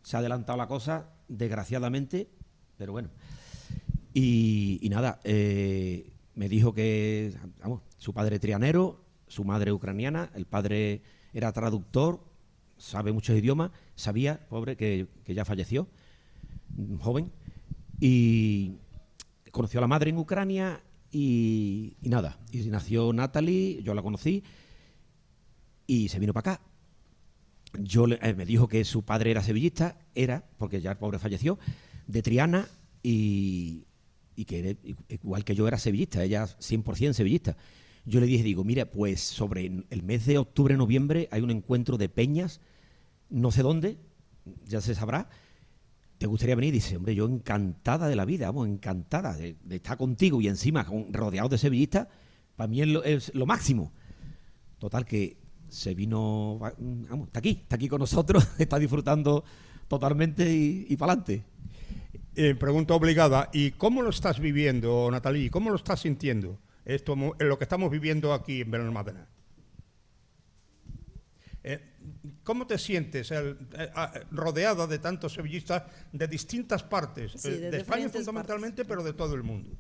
se 0.03 0.17
ha 0.17 0.21
adelantado 0.21 0.57
la 0.57 0.69
cosa, 0.69 1.11
desgraciadamente, 1.27 2.31
pero 2.77 2.93
bueno. 2.93 3.11
Y, 4.15 4.87
nada, 4.91 5.21
eh, 5.25 6.13
me 6.35 6.49
dijo 6.49 6.73
que, 6.73 7.35
su 7.99 8.13
padre 8.13 8.39
trianero, 8.39 9.05
su 9.27 9.45
madre 9.45 9.73
ucraniana, 9.73 10.31
el 10.35 10.47
padre 10.47 11.03
era 11.33 11.53
traductor, 11.53 12.25
sabe 12.79 13.13
muchos 13.13 13.37
idiomas, 13.37 13.71
sabía, 13.95 14.47
pobre, 14.49 14.77
que, 14.77 15.07
que 15.25 15.35
ya 15.35 15.45
falleció, 15.45 15.89
joven, 17.01 17.31
y 18.01 18.73
conoció 19.51 19.81
a 19.81 19.83
la 19.83 19.89
madre 19.89 20.11
en 20.11 20.19
Ucrania 20.19 20.83
y, 21.11 21.97
y 22.01 22.09
nada, 22.09 22.39
y 22.53 22.59
nació 22.69 23.13
Natalie, 23.13 23.83
yo 23.83 23.95
la 23.95 24.03
conocí, 24.03 24.43
y 25.87 26.09
se 26.09 26.19
vino 26.19 26.33
para 26.33 26.53
acá. 26.53 26.63
Yo 27.81 28.07
le- 28.07 28.19
eh, 28.23 28.35
me 28.35 28.47
dijo 28.47 28.69
que 28.69 28.85
su 28.85 29.03
padre 29.05 29.31
era 29.33 29.43
sevillista, 29.43 29.99
era, 30.15 30.49
porque 30.57 30.81
ya 30.81 30.93
el 30.93 30.99
pobre 30.99 31.19
falleció, 31.19 31.59
de 32.07 32.23
Triana 32.23 32.69
y, 33.03 33.85
y 34.39 34.45
que 34.45 34.77
igual 35.09 35.45
que 35.45 35.57
yo 35.57 35.67
era 35.67 35.79
sevillista, 35.79 36.23
ella 36.23 36.47
100% 36.47 37.13
sevillista. 37.13 37.57
Yo 38.05 38.21
le 38.21 38.27
dije, 38.27 38.45
digo, 38.45 38.63
mira, 38.63 38.89
pues 38.89 39.21
sobre 39.21 39.67
el 39.91 40.03
mes 40.05 40.27
de 40.27 40.39
octubre, 40.39 40.77
noviembre 40.77 41.29
hay 41.33 41.43
un 41.43 41.51
encuentro 41.51 41.99
de 41.99 42.09
peñas, 42.09 42.61
no 43.31 43.51
sé 43.51 43.63
dónde, 43.63 43.99
ya 44.65 44.81
se 44.81 44.95
sabrá. 44.95 45.29
¿Te 46.19 46.27
gustaría 46.27 46.55
venir? 46.55 46.73
Dice, 46.73 46.97
hombre, 46.97 47.17
yo 47.17 47.27
encantada 47.29 48.07
de 48.09 48.15
la 48.15 48.25
vida, 48.25 48.47
vamos, 48.47 48.69
encantada 48.69 49.37
de, 49.37 49.57
estar 49.71 49.99
contigo 49.99 50.41
y 50.41 50.47
encima 50.47 50.87
rodeado 51.11 51.49
de 51.49 51.59
sevillistas, 51.59 52.07
para 52.55 52.69
mí 52.69 52.81
es 52.81 52.87
lo, 52.89 53.03
es 53.03 53.35
lo 53.35 53.45
máximo. 53.45 53.93
Total 54.79 55.05
que 55.05 55.37
se 55.69 55.95
vino, 55.95 56.61
va- 56.63 56.75
vamos, 56.79 57.27
está 57.27 57.41
aquí, 57.41 57.59
está 57.63 57.75
aquí 57.75 57.89
con 57.89 57.99
nosotros, 57.99 58.47
está 58.61 58.79
disfrutando 58.79 59.43
totalmente 59.89 60.55
y, 60.55 60.97
para 60.97 61.15
adelante. 61.15 61.45
Eh, 62.41 62.55
pregunta 62.55 62.95
obligada, 62.95 63.51
¿y 63.53 63.73
cómo 63.73 64.01
lo 64.01 64.11
estás 64.11 64.39
viviendo, 64.39 65.11
Natalie? 65.11 65.51
¿Cómo 65.51 65.71
lo 65.71 65.75
estás 65.77 66.03
sintiendo? 66.03 66.57
Esto, 66.85 67.17
lo 67.17 67.59
que 67.59 67.65
estamos 67.65 67.91
viviendo 67.91 68.33
aquí 68.33 68.61
en 68.61 68.71
Benalmádena. 68.71 69.27
Eh, 71.65 71.81
¿Cómo 72.45 72.65
te 72.69 72.79
sientes 72.79 73.33
el- 73.33 73.59
eh, 73.77 73.91
ah, 73.93 74.13
rodeada 74.31 74.87
de 74.87 75.01
tantos 75.01 75.33
sevillistas 75.35 75.83
de 76.13 76.29
distintas 76.29 76.85
partes, 76.85 77.33
Sí, 77.33 77.49
eh, 77.49 77.57
de 77.59 77.71
de, 77.73 77.79
España 77.79 78.09
fundamentalmente, 78.09 78.85
pero 78.85 79.03
de 79.03 79.15
todo 79.15 79.35
el 79.35 79.43
mundo? 79.43 79.71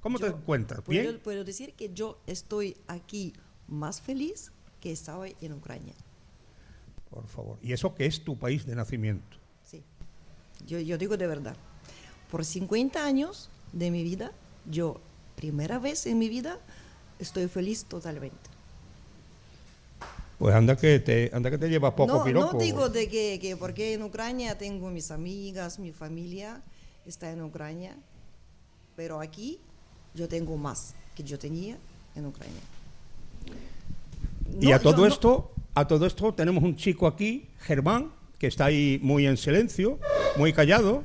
¿Cómo 0.00 0.18
te 0.18 0.24
Yo 0.30 0.36
encuentras? 0.38 0.80
Puedo, 0.80 0.98
¿Bien? 1.02 1.20
puedo 1.22 1.44
decir 1.44 1.74
que 1.74 1.92
yo 1.92 2.18
estoy 2.26 2.78
aquí 2.86 3.34
más 3.68 4.00
feliz 4.00 4.52
que 4.80 4.90
estaba 4.90 5.26
en 5.28 5.52
Ucrania. 5.52 5.92
Por 7.10 7.26
favor. 7.28 7.58
¿Y 7.60 7.74
eso 7.74 7.94
que 7.94 8.06
es 8.06 8.24
tu 8.24 8.38
país 8.38 8.64
de 8.64 8.74
nacimiento? 8.74 9.36
Sí. 9.64 9.82
Yo, 10.66 10.80
yo 10.80 10.96
digo 10.96 11.18
de 11.18 11.26
verdad. 11.26 11.58
Por 12.30 12.44
50 12.44 13.04
años 13.04 13.48
de 13.72 13.90
mi 13.90 14.02
vida, 14.02 14.32
yo, 14.70 15.00
primera 15.36 15.78
vez 15.78 16.06
en 16.06 16.18
mi 16.18 16.28
vida, 16.28 16.58
estoy 17.18 17.48
feliz 17.48 17.84
totalmente. 17.84 18.36
Pues 20.38 20.54
anda 20.54 20.76
que 20.76 20.98
te, 20.98 21.30
anda 21.32 21.50
que 21.50 21.56
te 21.56 21.68
lleva 21.68 21.94
poco 21.96 22.18
no, 22.18 22.24
piropo. 22.24 22.52
no 22.52 22.58
digo 22.58 22.88
de 22.90 23.08
que, 23.08 23.38
que 23.40 23.56
porque 23.56 23.94
en 23.94 24.02
Ucrania 24.02 24.58
tengo 24.58 24.90
mis 24.90 25.10
amigas, 25.10 25.78
mi 25.78 25.92
familia 25.92 26.60
está 27.06 27.30
en 27.30 27.42
Ucrania, 27.42 27.96
pero 28.96 29.20
aquí 29.20 29.58
yo 30.14 30.28
tengo 30.28 30.56
más 30.58 30.94
que 31.14 31.22
yo 31.22 31.38
tenía 31.38 31.78
en 32.14 32.26
Ucrania. 32.26 32.60
Y 34.60 34.66
No, 34.66 34.74
a 34.74 34.78
todo 34.78 34.92
yo 34.96 35.02
no- 35.02 35.06
esto, 35.06 35.50
a 35.74 35.86
todo 35.86 36.04
esto 36.06 36.34
tenemos 36.34 36.62
un 36.62 36.76
chico 36.76 37.06
aquí, 37.06 37.46
Germán, 37.60 38.12
que 38.38 38.46
está 38.48 38.66
ahí 38.66 38.98
muy 39.02 39.26
en 39.26 39.38
silencio, 39.38 39.98
muy 40.36 40.52
callado. 40.52 41.02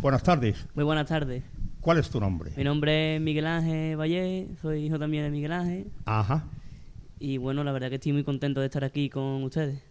Buenas 0.00 0.22
tardes. 0.22 0.66
Muy 0.74 0.84
buenas 0.84 1.06
tardes. 1.06 1.42
¿Cuál 1.80 1.98
es 1.98 2.10
tu 2.10 2.20
nombre? 2.20 2.52
Mi 2.56 2.64
nombre 2.64 3.16
es 3.16 3.20
Miguel 3.22 3.46
Ángel 3.46 3.96
Valle, 3.98 4.48
soy 4.60 4.86
hijo 4.86 4.98
también 4.98 5.24
de 5.24 5.30
Miguel 5.30 5.52
Ángel. 5.52 5.86
Ajá. 6.04 6.44
Y 7.18 7.36
bueno, 7.38 7.64
la 7.64 7.72
verdad 7.72 7.88
que 7.88 7.96
estoy 7.96 8.12
muy 8.12 8.24
contento 8.24 8.60
de 8.60 8.66
estar 8.66 8.84
aquí 8.84 9.08
con 9.10 9.42
ustedes. 9.44 9.82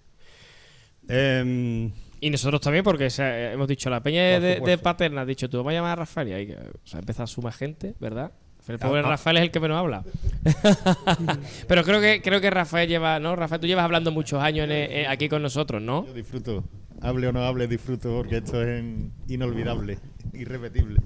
Em, 1.08 1.92
Y 2.22 2.30
nosotros 2.30 2.62
también, 2.62 2.84
porque 2.84 3.06
o 3.06 3.10
sea, 3.10 3.54
hemos 3.54 3.68
dicho, 3.68 3.90
la 3.90 4.02
peña 4.02 4.40
de. 4.40 4.78
Paterna, 4.82 5.22
has 5.22 5.28
dicho, 5.28 5.50
tú 5.50 5.64
vas 5.64 5.72
a 5.72 5.76
llamar 5.76 5.92
a 5.94 5.96
Rafael 5.96 6.28
y 6.28 6.34
ahí 6.34 6.52
o 6.54 6.88
sea, 6.88 7.00
empieza 7.00 7.24
a 7.24 7.28
sumar 7.28 7.54
gente, 7.54 7.96
¿verdad? 8.00 8.32
El 8.68 8.78
pobre 8.78 9.00
Ah, 9.00 9.04
ah. 9.06 9.10
Rafael 9.10 9.38
es 9.38 9.44
el 9.44 9.52
que 9.52 9.60
menos 9.60 9.78
habla. 9.78 10.04
Pero 11.68 11.84
creo 11.84 12.00
que 12.02 12.22
creo 12.22 12.40
que 12.40 12.50
Rafael 12.52 12.88
lleva, 12.88 13.20
¿no? 13.20 13.36
Rafael, 13.36 13.60
tú 13.62 13.66
llevas 13.68 13.86
hablando 13.86 14.12
muchos 14.12 14.40
años 14.44 14.68
en- 14.70 15.08
aquí 15.08 15.28
con 15.28 15.42
nosotros, 15.42 15.82
¿no? 15.82 16.06
Yo 16.06 16.14
disfruto. 16.14 16.64
Hable 17.02 17.28
o 17.28 17.32
no 17.32 17.44
hable, 17.44 17.68
disfruto 17.68 18.16
porque 18.18 18.38
esto 18.38 18.62
es 18.62 18.84
inolvidable, 19.28 19.98
irrepetible. 20.34 20.98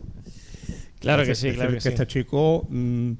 Claro 0.99 1.23
que 1.25 1.31
es 1.31 1.37
sí, 1.37 1.51
claro 1.53 1.69
que 1.71 1.75
que 1.75 1.81
sí. 1.81 1.89
este 1.89 2.07
chico 2.07 2.65
mm, 2.69 3.11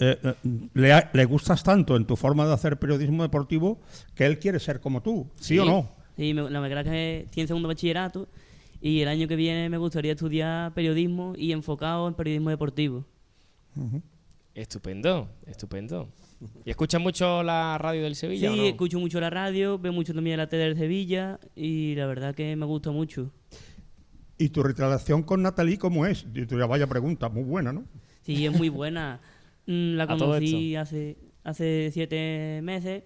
eh, 0.00 0.18
eh, 0.22 0.34
le, 0.74 0.92
le 1.12 1.24
gustas 1.26 1.62
tanto 1.62 1.96
en 1.96 2.06
tu 2.06 2.16
forma 2.16 2.46
de 2.46 2.54
hacer 2.54 2.78
periodismo 2.78 3.22
deportivo 3.22 3.80
que 4.14 4.24
él 4.26 4.38
quiere 4.38 4.58
ser 4.58 4.80
como 4.80 5.02
tú, 5.02 5.28
¿sí, 5.38 5.58
o 5.58 5.64
no? 5.64 5.88
Sí, 6.16 6.34
me- 6.34 6.50
la 6.50 6.60
verdad 6.60 6.84
que 6.84 7.20
estoy 7.26 7.42
en 7.42 7.46
segundo 7.48 7.68
bachillerato 7.68 8.28
y 8.80 9.02
el 9.02 9.08
año 9.08 9.28
que 9.28 9.36
viene 9.36 9.68
me 9.68 9.76
gustaría 9.76 10.12
estudiar 10.12 10.72
periodismo 10.74 11.34
y 11.36 11.52
enfocado 11.52 12.08
en 12.08 12.14
periodismo 12.14 12.50
deportivo. 12.50 13.04
Estupendo, 14.54 15.28
estupendo. 15.46 16.08
¿Y 16.64 16.70
escuchas 16.70 17.00
mucho 17.00 17.42
la 17.42 17.76
radio 17.78 18.02
del 18.02 18.16
Sevilla 18.16 18.50
sí, 18.50 18.58
o 18.58 18.62
no? 18.62 18.68
escucho 18.68 18.98
mucho 18.98 19.20
la 19.20 19.30
radio, 19.30 19.78
veo 19.78 19.92
mucho 19.92 20.14
también 20.14 20.38
la 20.38 20.48
tele 20.48 20.70
de 20.70 20.76
Sevilla 20.76 21.38
y 21.54 21.94
la 21.94 22.06
verdad 22.06 22.34
que 22.34 22.56
me 22.56 22.66
gusta 22.66 22.90
mucho. 22.90 23.32
¿Y 24.38 24.48
tu 24.48 24.62
relación 24.62 25.22
con 25.22 25.42
Natalie 25.42 25.78
cómo 25.78 26.06
es? 26.06 26.26
Vaya 26.68 26.86
pregunta, 26.86 27.28
muy 27.28 27.42
buena, 27.42 27.72
¿no? 27.72 27.84
Sí, 28.22 28.46
es 28.46 28.56
muy 28.56 28.68
buena. 28.70 29.20
Mm, 29.66 29.96
La 29.96 30.06
conocí 30.06 30.76
hace, 30.76 31.18
hace 31.44 31.90
siete 31.92 32.60
meses 32.62 33.04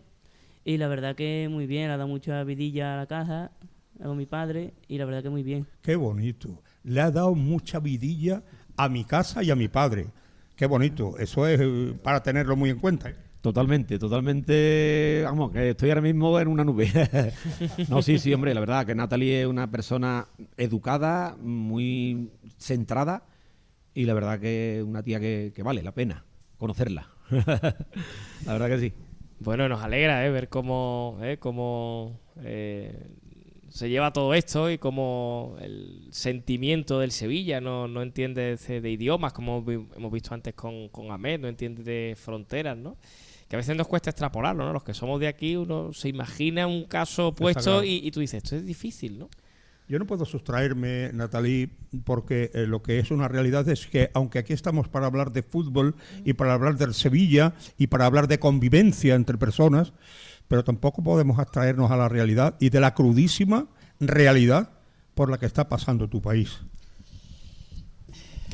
y 0.64 0.76
la 0.76 0.87
verdad 0.89 1.16
que 1.16 1.49
muy 1.51 1.66
bien, 1.66 1.89
le 1.89 1.95
ha 1.95 1.97
dado 1.97 2.09
mucha 2.09 2.43
vidilla 2.45 2.95
a 2.95 2.97
la 2.99 3.07
casa 3.07 3.51
con 4.01 4.16
mi 4.16 4.26
padre 4.26 4.74
y 4.89 4.99
la 4.99 5.05
verdad 5.05 5.22
que 5.22 5.30
muy 5.30 5.43
bien. 5.43 5.66
Qué 5.82 5.97
bonito. 5.97 6.62
Le 6.85 7.01
ha 7.01 7.11
dado 7.11 7.35
mucha 7.35 7.80
vidilla 7.80 8.43
a 8.76 8.89
mi 8.89 9.05
casa 9.05 9.43
y 9.43 9.51
a 9.51 9.57
mi 9.57 9.68
padre. 9.68 10.07
Qué 10.57 10.66
bonito. 10.66 11.18
Eso 11.18 11.47
es 11.47 11.61
eh, 11.61 11.95
para 12.03 12.22
tenerlo 12.22 12.57
muy 12.57 12.70
en 12.70 12.78
cuenta. 12.78 13.11
¿eh? 13.11 13.16
Totalmente, 13.45 13.99
totalmente. 13.99 15.20
Vamos, 15.22 15.51
que 15.51 15.68
estoy 15.68 15.90
ahora 15.90 16.01
mismo 16.01 16.40
en 16.40 16.49
una 16.49 16.64
nube. 16.64 16.90
no, 17.90 18.01
sí, 18.01 18.18
sí, 18.18 18.32
hombre, 18.32 18.55
la 18.55 18.61
verdad 18.61 18.86
que 18.86 18.95
Natalie 18.95 19.42
es 19.42 19.47
una 19.47 19.70
persona 19.70 20.28
educada, 20.57 21.36
muy 21.38 22.30
centrada 22.57 23.26
y 23.92 24.07
la 24.07 24.14
verdad 24.14 24.40
que 24.40 24.82
una 24.82 25.03
tía 25.03 25.20
que, 25.20 25.53
vale 25.62 25.82
la 25.82 25.92
pena 25.92 26.24
conocerla. 26.57 27.11
la 28.47 28.53
verdad 28.55 28.68
que 28.68 28.78
sí. 28.78 28.95
Bueno, 29.40 29.68
nos 29.68 29.82
alegra 29.82 30.24
¿eh? 30.24 30.30
ver 30.30 30.49
cómo, 30.49 31.18
¿eh? 31.20 31.36
cómo 31.38 32.18
eh, 32.42 33.11
se 33.68 33.90
lleva 33.90 34.11
todo 34.14 34.32
esto 34.32 34.70
y 34.70 34.78
cómo 34.78 35.59
el 35.61 36.09
sentimiento 36.12 36.99
del 36.99 37.12
Sevilla 37.12 37.61
no, 37.61 37.88
no 37.88 38.01
entiende 38.01 38.57
de, 38.57 38.80
de 38.80 38.90
idiomas, 38.90 39.34
como 39.34 39.62
hemos 39.68 40.11
visto 40.11 40.32
antes 40.32 40.55
con, 40.55 40.88
con 40.88 41.11
Ahmed, 41.11 41.40
no 41.40 41.49
entiende 41.49 41.82
de 41.82 42.16
fronteras, 42.16 42.78
¿no? 42.78 42.97
Que 43.55 43.57
a 43.57 43.59
veces 43.59 43.76
nos 43.76 43.86
cuesta 43.86 44.11
extrapolarlo, 44.11 44.64
¿no? 44.64 44.72
Los 44.72 44.82
que 44.82 44.94
somos 44.94 45.20
de 45.20 45.28
aquí, 45.28 45.55
uno 45.55 45.92
se 45.92 46.09
imagina 46.09 46.66
un 46.66 46.86
caso 46.86 47.28
opuesto 47.28 47.84
y, 47.84 48.00
y 48.05 48.11
tú 48.11 48.18
dices, 48.18 48.42
esto 48.42 48.57
es 48.57 48.66
difícil, 48.66 49.16
¿no? 49.16 49.28
Yo 49.86 50.00
no 50.00 50.09
puedo 50.09 50.24
sustraerme, 50.24 51.12
Natalie, 51.12 51.70
porque 52.02 52.50
eh, 52.52 52.66
lo 52.66 52.82
que 52.82 52.98
es 52.98 53.12
una 53.12 53.28
realidad 53.28 53.68
es 53.68 53.86
que, 53.86 54.11
aunque 54.12 54.40
aquí 54.40 54.52
estamos 54.52 54.88
para 54.88 55.07
hablar 55.07 55.30
de 55.30 55.44
fútbol 55.44 55.94
y 56.24 56.32
para 56.32 56.55
hablar 56.55 56.78
del 56.78 56.94
Sevilla 56.94 57.55
y 57.78 57.86
para 57.86 58.07
hablar 58.07 58.26
de 58.26 58.40
convivencia 58.40 59.14
entre 59.14 59.38
personas, 59.38 59.92
pero 60.48 60.64
tampoco 60.64 61.05
podemos 61.05 61.38
abstraernos 61.38 61.92
a 61.92 61.96
la 61.96 62.09
realidad 62.09 62.57
y 62.59 62.70
de 62.70 62.80
la 62.80 62.92
crudísima 62.92 63.68
realidad 64.00 64.72
por 65.14 65.30
la 65.30 65.38
que 65.38 65.46
está 65.46 65.68
pasando 65.68 66.09
tu 66.09 66.20
país. 66.20 66.59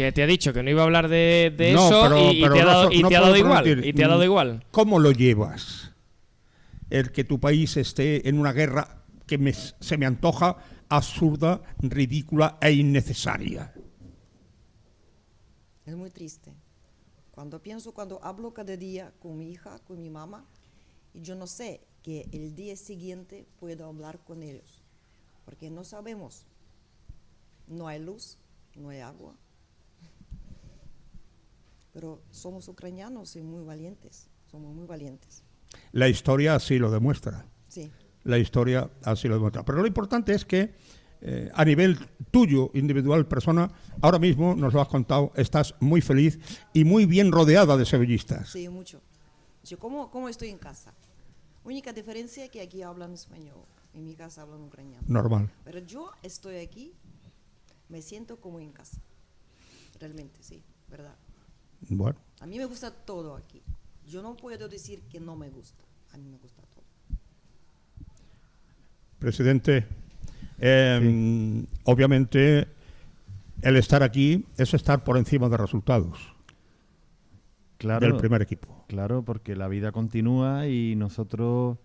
Que 0.01 0.13
te 0.13 0.23
ha 0.23 0.27
dicho 0.27 0.55
que 0.55 0.63
no 0.63 0.71
iba 0.71 0.81
a 0.81 0.85
hablar 0.85 1.09
de, 1.09 1.53
de 1.55 1.75
No, 1.75 1.87
eso 1.87 2.03
pero- 2.05 2.33
y, 2.33 2.39
y 2.39 2.41
pero 2.41 2.55
te 2.55 2.61
ha 2.63 2.65
dado, 2.65 2.91
y 2.91 3.03
no 3.03 3.09
te 3.11 3.17
ha 3.17 3.21
dado 3.21 3.37
igual. 3.37 3.85
Y 3.85 3.93
te 3.93 4.03
ha 4.03 4.09
dado 4.09 4.25
igual. 4.25 4.65
¿Cómo 4.71 4.99
lo 4.99 5.13
llevas? 5.13 5.93
El 6.89 7.13
que 7.13 7.23
tu 7.23 7.39
país 7.39 7.77
esté 7.77 8.27
en 8.27 8.39
una 8.39 8.55
guerra 8.55 9.05
que 9.27 9.37
me- 9.37 9.53
se 9.53 9.99
me 9.99 10.07
antoja 10.07 10.57
absurda, 10.89 11.61
ridícula 11.81 12.57
e 12.63 12.73
innecesaria. 12.73 13.75
Es 15.85 15.95
muy 15.95 16.09
triste. 16.09 16.51
Cuando 17.33 17.63
pienso, 17.63 17.93
cuando 17.93 18.25
hablo 18.25 18.55
cada 18.55 18.79
día 18.79 19.13
con 19.21 19.37
mi 19.37 19.51
hija, 19.51 19.81
con 19.81 20.01
mi 20.01 20.09
mamá, 20.09 20.47
y 21.13 21.21
yo 21.21 21.35
no 21.35 21.47
sé 21.47 21.83
que 22.03 22.27
el 22.33 22.55
día 22.57 22.75
siguiente 22.75 23.47
puedo 23.59 23.87
hablar 23.87 24.19
con 24.25 24.43
ellos, 24.43 24.83
porque 25.45 25.69
no 25.71 25.85
sabemos. 25.85 26.47
No 27.69 27.87
hay 27.87 28.01
luz, 28.01 28.39
no 28.75 28.89
hay 28.89 29.01
agua. 29.01 29.35
Pero 32.01 32.23
somos 32.31 32.67
ucranianos 32.67 33.37
y 33.37 33.43
muy 33.43 33.63
valientes, 33.63 34.31
somos 34.51 34.75
muy 34.75 34.87
valientes. 34.87 35.45
La 35.93 36.09
historia 36.09 36.55
así 36.55 36.79
lo 36.79 36.91
demuestra. 36.91 37.45
Sí. 37.69 37.91
La 38.25 38.39
historia 38.39 38.91
así 39.05 39.29
lo 39.29 39.35
demuestra. 39.35 39.67
Pero 39.67 39.83
lo 39.83 39.87
importante 39.87 40.33
es 40.33 40.47
que 40.47 40.73
eh, 41.21 41.51
a 41.53 41.63
nivel 41.63 41.99
tuyo, 42.31 42.71
individual, 42.73 43.29
persona, 43.29 43.71
ahora 44.01 44.19
mismo 44.19 44.55
nos 44.55 44.73
lo 44.73 44.81
has 44.81 44.89
contado, 44.89 45.31
estás 45.37 45.75
muy 45.79 46.01
feliz 46.01 46.39
y 46.73 46.85
muy 46.85 47.05
bien 47.05 47.31
rodeada 47.31 47.77
de 47.77 47.85
sevillistas. 47.85 48.49
Sí, 48.49 48.67
mucho. 48.71 49.03
Yo 49.63 49.79
como, 49.79 50.11
como 50.11 50.31
estoy 50.31 50.49
en 50.49 50.57
casa. 50.57 50.95
Única 51.65 51.93
diferencia 51.93 52.47
es 52.47 52.51
que 52.51 52.63
aquí 52.63 52.81
hablan 52.81 53.13
español, 53.13 53.67
en 53.93 54.07
mi 54.07 54.15
casa 54.15 54.41
hablan 54.41 54.63
ucraniano. 54.63 55.05
Normal. 55.07 55.53
Pero 55.65 55.81
yo 55.81 56.13
estoy 56.23 56.57
aquí, 56.61 56.95
me 57.91 58.01
siento 58.01 58.41
como 58.41 58.59
en 58.59 58.73
casa. 58.73 59.03
Realmente, 59.99 60.43
sí, 60.43 60.63
verdad. 60.89 61.15
Bueno, 61.89 62.19
A 62.41 62.47
mí 62.47 62.59
me 62.59 62.65
gusta 62.67 62.91
todo 62.91 63.37
aquí. 63.37 63.63
Yo 64.07 64.23
no 64.23 64.37
puedo 64.37 64.69
decir 64.69 65.03
que 65.11 65.21
no 65.21 65.37
me 65.37 65.51
gusta. 65.51 65.85
A 66.13 66.17
mí 66.19 66.29
me 66.29 66.39
gusta 66.39 66.63
todo. 66.63 66.81
presidente, 69.19 69.87
eh, 70.59 71.65
obviamente 71.85 72.67
el 73.63 73.77
estar 73.77 74.03
aquí 74.03 74.47
es 74.57 74.73
estar 74.73 75.05
por 75.05 75.19
encima 75.19 75.49
de 75.51 75.57
resultados 75.59 76.19
Claro, 77.77 78.07
del 78.07 78.17
primer 78.17 78.43
equipo. 78.43 78.85
Claro, 78.89 79.23
porque 79.23 79.57
la 79.57 79.69
vida 79.69 79.93
continúa 79.93 80.67
y 80.69 80.97
nosotros, 80.97 81.79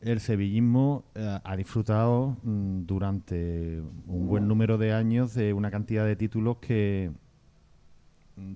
el 0.00 0.20
sevillismo, 0.20 1.04
eh, 1.14 1.38
ha 1.42 1.56
disfrutado 1.56 2.36
mm, 2.42 2.84
durante 2.84 3.82
un 4.06 4.26
buen 4.26 4.48
número 4.48 4.76
de 4.78 4.92
años 4.92 5.32
de 5.34 5.52
una 5.52 5.70
cantidad 5.70 6.04
de 6.04 6.16
títulos 6.16 6.58
que, 6.58 7.10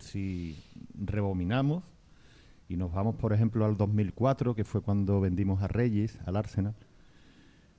si 0.00 0.62
rebominamos 0.94 1.84
y 2.68 2.76
nos 2.76 2.92
vamos, 2.92 3.16
por 3.16 3.32
ejemplo, 3.32 3.64
al 3.64 3.76
2004, 3.76 4.54
que 4.54 4.64
fue 4.64 4.80
cuando 4.82 5.20
vendimos 5.20 5.62
a 5.62 5.68
Reyes, 5.68 6.18
al 6.26 6.36
Arsenal, 6.36 6.74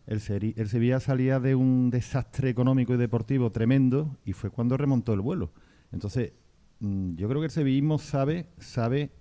el, 0.05 0.21
el 0.55 0.69
Sevilla 0.69 0.99
salía 1.01 1.39
de 1.39 1.55
un 1.55 1.89
desastre 1.89 2.49
económico 2.49 2.93
y 2.93 2.97
deportivo 2.97 3.51
tremendo 3.51 4.17
y 4.23 4.31
fue 4.33 4.49
cuando 4.49 4.77
remontó 4.77 5.13
el 5.13 5.19
vuelo. 5.19 5.51
Entonces, 5.91 6.31
mm, 6.79 7.15
yo 7.15 7.27
creo 7.27 7.41
que 7.41 7.47
el 7.47 7.51
sevillismo 7.51 7.97
sabe, 7.97 8.47
sabe 8.57 9.11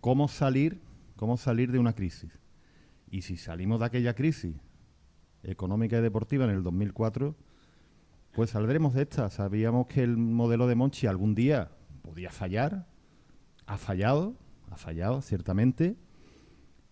cómo 0.00 0.26
salir, 0.26 0.80
cómo 1.14 1.36
salir 1.36 1.70
de 1.70 1.78
una 1.78 1.94
crisis. 1.94 2.40
Y 3.08 3.22
si 3.22 3.36
salimos 3.36 3.80
de 3.80 3.86
aquella 3.86 4.14
crisis 4.14 4.56
económica 5.44 5.98
y 5.98 6.02
deportiva 6.02 6.44
en 6.44 6.50
el 6.50 6.62
2004, 6.64 7.36
pues 8.32 8.50
saldremos 8.50 8.94
de 8.94 9.02
esta. 9.02 9.30
Sabíamos 9.30 9.86
que 9.86 10.02
el 10.02 10.16
modelo 10.16 10.66
de 10.66 10.74
Monchi 10.74 11.06
algún 11.06 11.34
día 11.34 11.70
podía 12.02 12.30
fallar, 12.30 12.86
ha 13.66 13.76
fallado, 13.76 14.34
ha 14.70 14.76
fallado 14.76 15.20
ciertamente, 15.22 15.96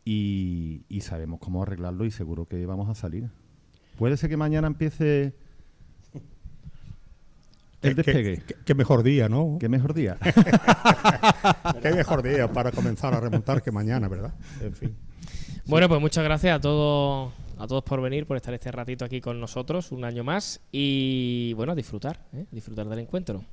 y, 0.05 0.85
y 0.89 1.01
sabemos 1.03 1.39
cómo 1.41 1.63
arreglarlo 1.63 2.05
y 2.05 2.11
seguro 2.11 2.47
que 2.47 2.65
vamos 2.67 2.89
a 2.89 2.95
salir. 2.95 3.29
Puede 3.99 4.17
ser 4.17 4.31
que 4.31 4.37
mañana 4.37 4.67
empiece 4.67 5.35
el 7.83 7.95
Qué- 7.95 7.95
despegue. 7.95 8.43
qué- 8.47 8.55
qué 8.65 8.75
mejor 8.75 9.03
día, 9.03 9.29
¿no? 9.29 9.57
Qué 9.61 9.69
mejor 9.69 9.95
día. 9.95 10.17
Qué 11.83 11.93
mejor 11.93 12.23
día 12.23 12.51
para 12.53 12.73
comenzar 12.73 13.15
a 13.15 13.21
remontar 13.21 13.63
que 13.63 13.71
mañana, 13.71 14.09
¿verdad? 14.09 14.35
En 14.61 14.75
fin. 14.75 14.97
Bueno, 15.67 15.89
pues 15.89 16.01
muchas 16.01 16.25
gracias 16.25 16.57
a 16.57 16.61
todos 16.61 17.33
a 17.59 17.67
todos 17.67 17.83
por 17.85 18.01
venir, 18.01 18.25
por 18.27 18.37
estar 18.37 18.55
este 18.55 18.71
ratito 18.71 19.05
aquí 19.05 19.21
con 19.21 19.41
nosotros, 19.41 19.91
un 19.93 20.05
año 20.05 20.23
más. 20.25 20.61
Y 20.73 21.53
bueno, 21.55 21.73
a 21.73 21.75
disfrutar, 21.75 22.25
¿eh? 22.33 22.47
disfrutar 22.53 22.89
del 22.89 23.01
encuentro. 23.01 23.45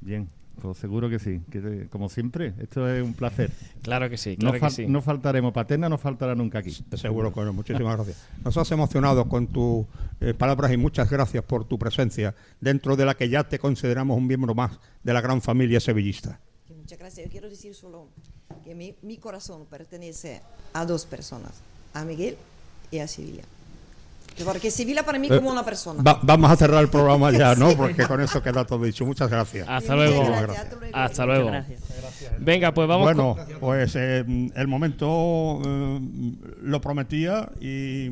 Bien, 0.00 0.28
pues 0.60 0.78
seguro 0.78 1.08
que 1.10 1.18
sí. 1.18 1.40
Que, 1.50 1.88
como 1.90 2.08
siempre, 2.08 2.54
esto 2.60 2.88
es 2.88 3.02
un 3.02 3.14
placer. 3.14 3.50
Claro 3.82 4.08
que 4.10 4.16
sí, 4.18 4.36
claro 4.36 4.54
no, 4.54 4.60
que 4.60 4.66
fal- 4.66 4.70
sí. 4.70 4.86
no 4.86 5.00
faltaremos. 5.02 5.52
Paterna 5.52 5.88
no 5.88 5.96
faltará 5.98 6.34
nunca 6.34 6.58
aquí. 6.58 6.70
Seguro 6.94 7.32
que 7.32 7.40
no. 7.40 7.52
Muchísimas 7.52 7.96
gracias. 7.96 8.24
Nos 8.44 8.56
has 8.56 8.70
emocionado 8.70 9.28
con 9.28 9.46
tus 9.46 9.86
eh, 10.20 10.34
palabras 10.34 10.70
y 10.72 10.76
muchas 10.76 11.08
gracias 11.10 11.42
por 11.44 11.64
tu 11.64 11.78
presencia 11.78 12.34
dentro 12.60 12.94
de 12.96 13.04
la 13.06 13.14
que 13.14 13.28
ya 13.28 13.44
te 13.44 13.58
consideramos 13.58 14.16
un 14.18 14.26
miembro 14.26 14.54
más 14.54 14.78
de 15.02 15.12
la 15.14 15.20
gran 15.20 15.40
familia 15.40 15.80
sevillista. 15.80 16.38
Muchas 16.76 16.98
gracias. 16.98 17.26
Yo 17.26 17.30
quiero 17.32 17.48
decir 17.48 17.74
solo 17.74 18.08
que 18.64 18.74
mi, 18.74 18.94
mi 19.02 19.16
corazón 19.16 19.64
pertenece 19.70 20.40
a 20.74 20.84
dos 20.84 21.06
personas, 21.06 21.52
a 21.94 22.04
Miguel 22.04 22.36
y 22.90 22.98
a 22.98 23.08
Sevilla. 23.08 23.42
Que 24.36 24.44
Porque 24.44 24.70
Sevilla 24.70 25.04
para 25.04 25.18
mí 25.18 25.28
Eh, 25.30 25.36
como 25.36 25.50
una 25.50 25.64
persona. 25.64 26.02
va- 26.02 26.18
vamos 26.22 26.50
a 26.50 26.56
cerrar 26.56 26.82
el 26.82 26.88
programa 26.88 27.30
ya, 27.30 27.54
¿no? 27.54 27.70
Sí. 27.70 27.76
Porque 27.76 28.04
con 28.06 28.20
eso 28.20 28.42
queda 28.42 28.64
todo 28.64 28.84
dicho. 28.84 29.04
Muchas 29.04 29.28
gracias. 29.30 29.68
Hasta 29.68 29.94
luego. 29.96 30.24
gracias, 30.24 30.40
Gracias. 30.70 30.90
hasta 30.94 31.26
luego. 31.26 31.46
Gracias. 31.48 31.80
Venga, 32.38 32.72
pues 32.72 32.88
vamos 32.88 33.04
bueno, 33.04 33.36
con- 33.36 33.60
pues 33.60 33.94
eh, 33.96 34.24
el 34.54 34.68
momento 34.68 35.60
eh, 35.64 36.00
lo 36.62 36.80
prometía 36.80 37.50
y, 37.60 38.06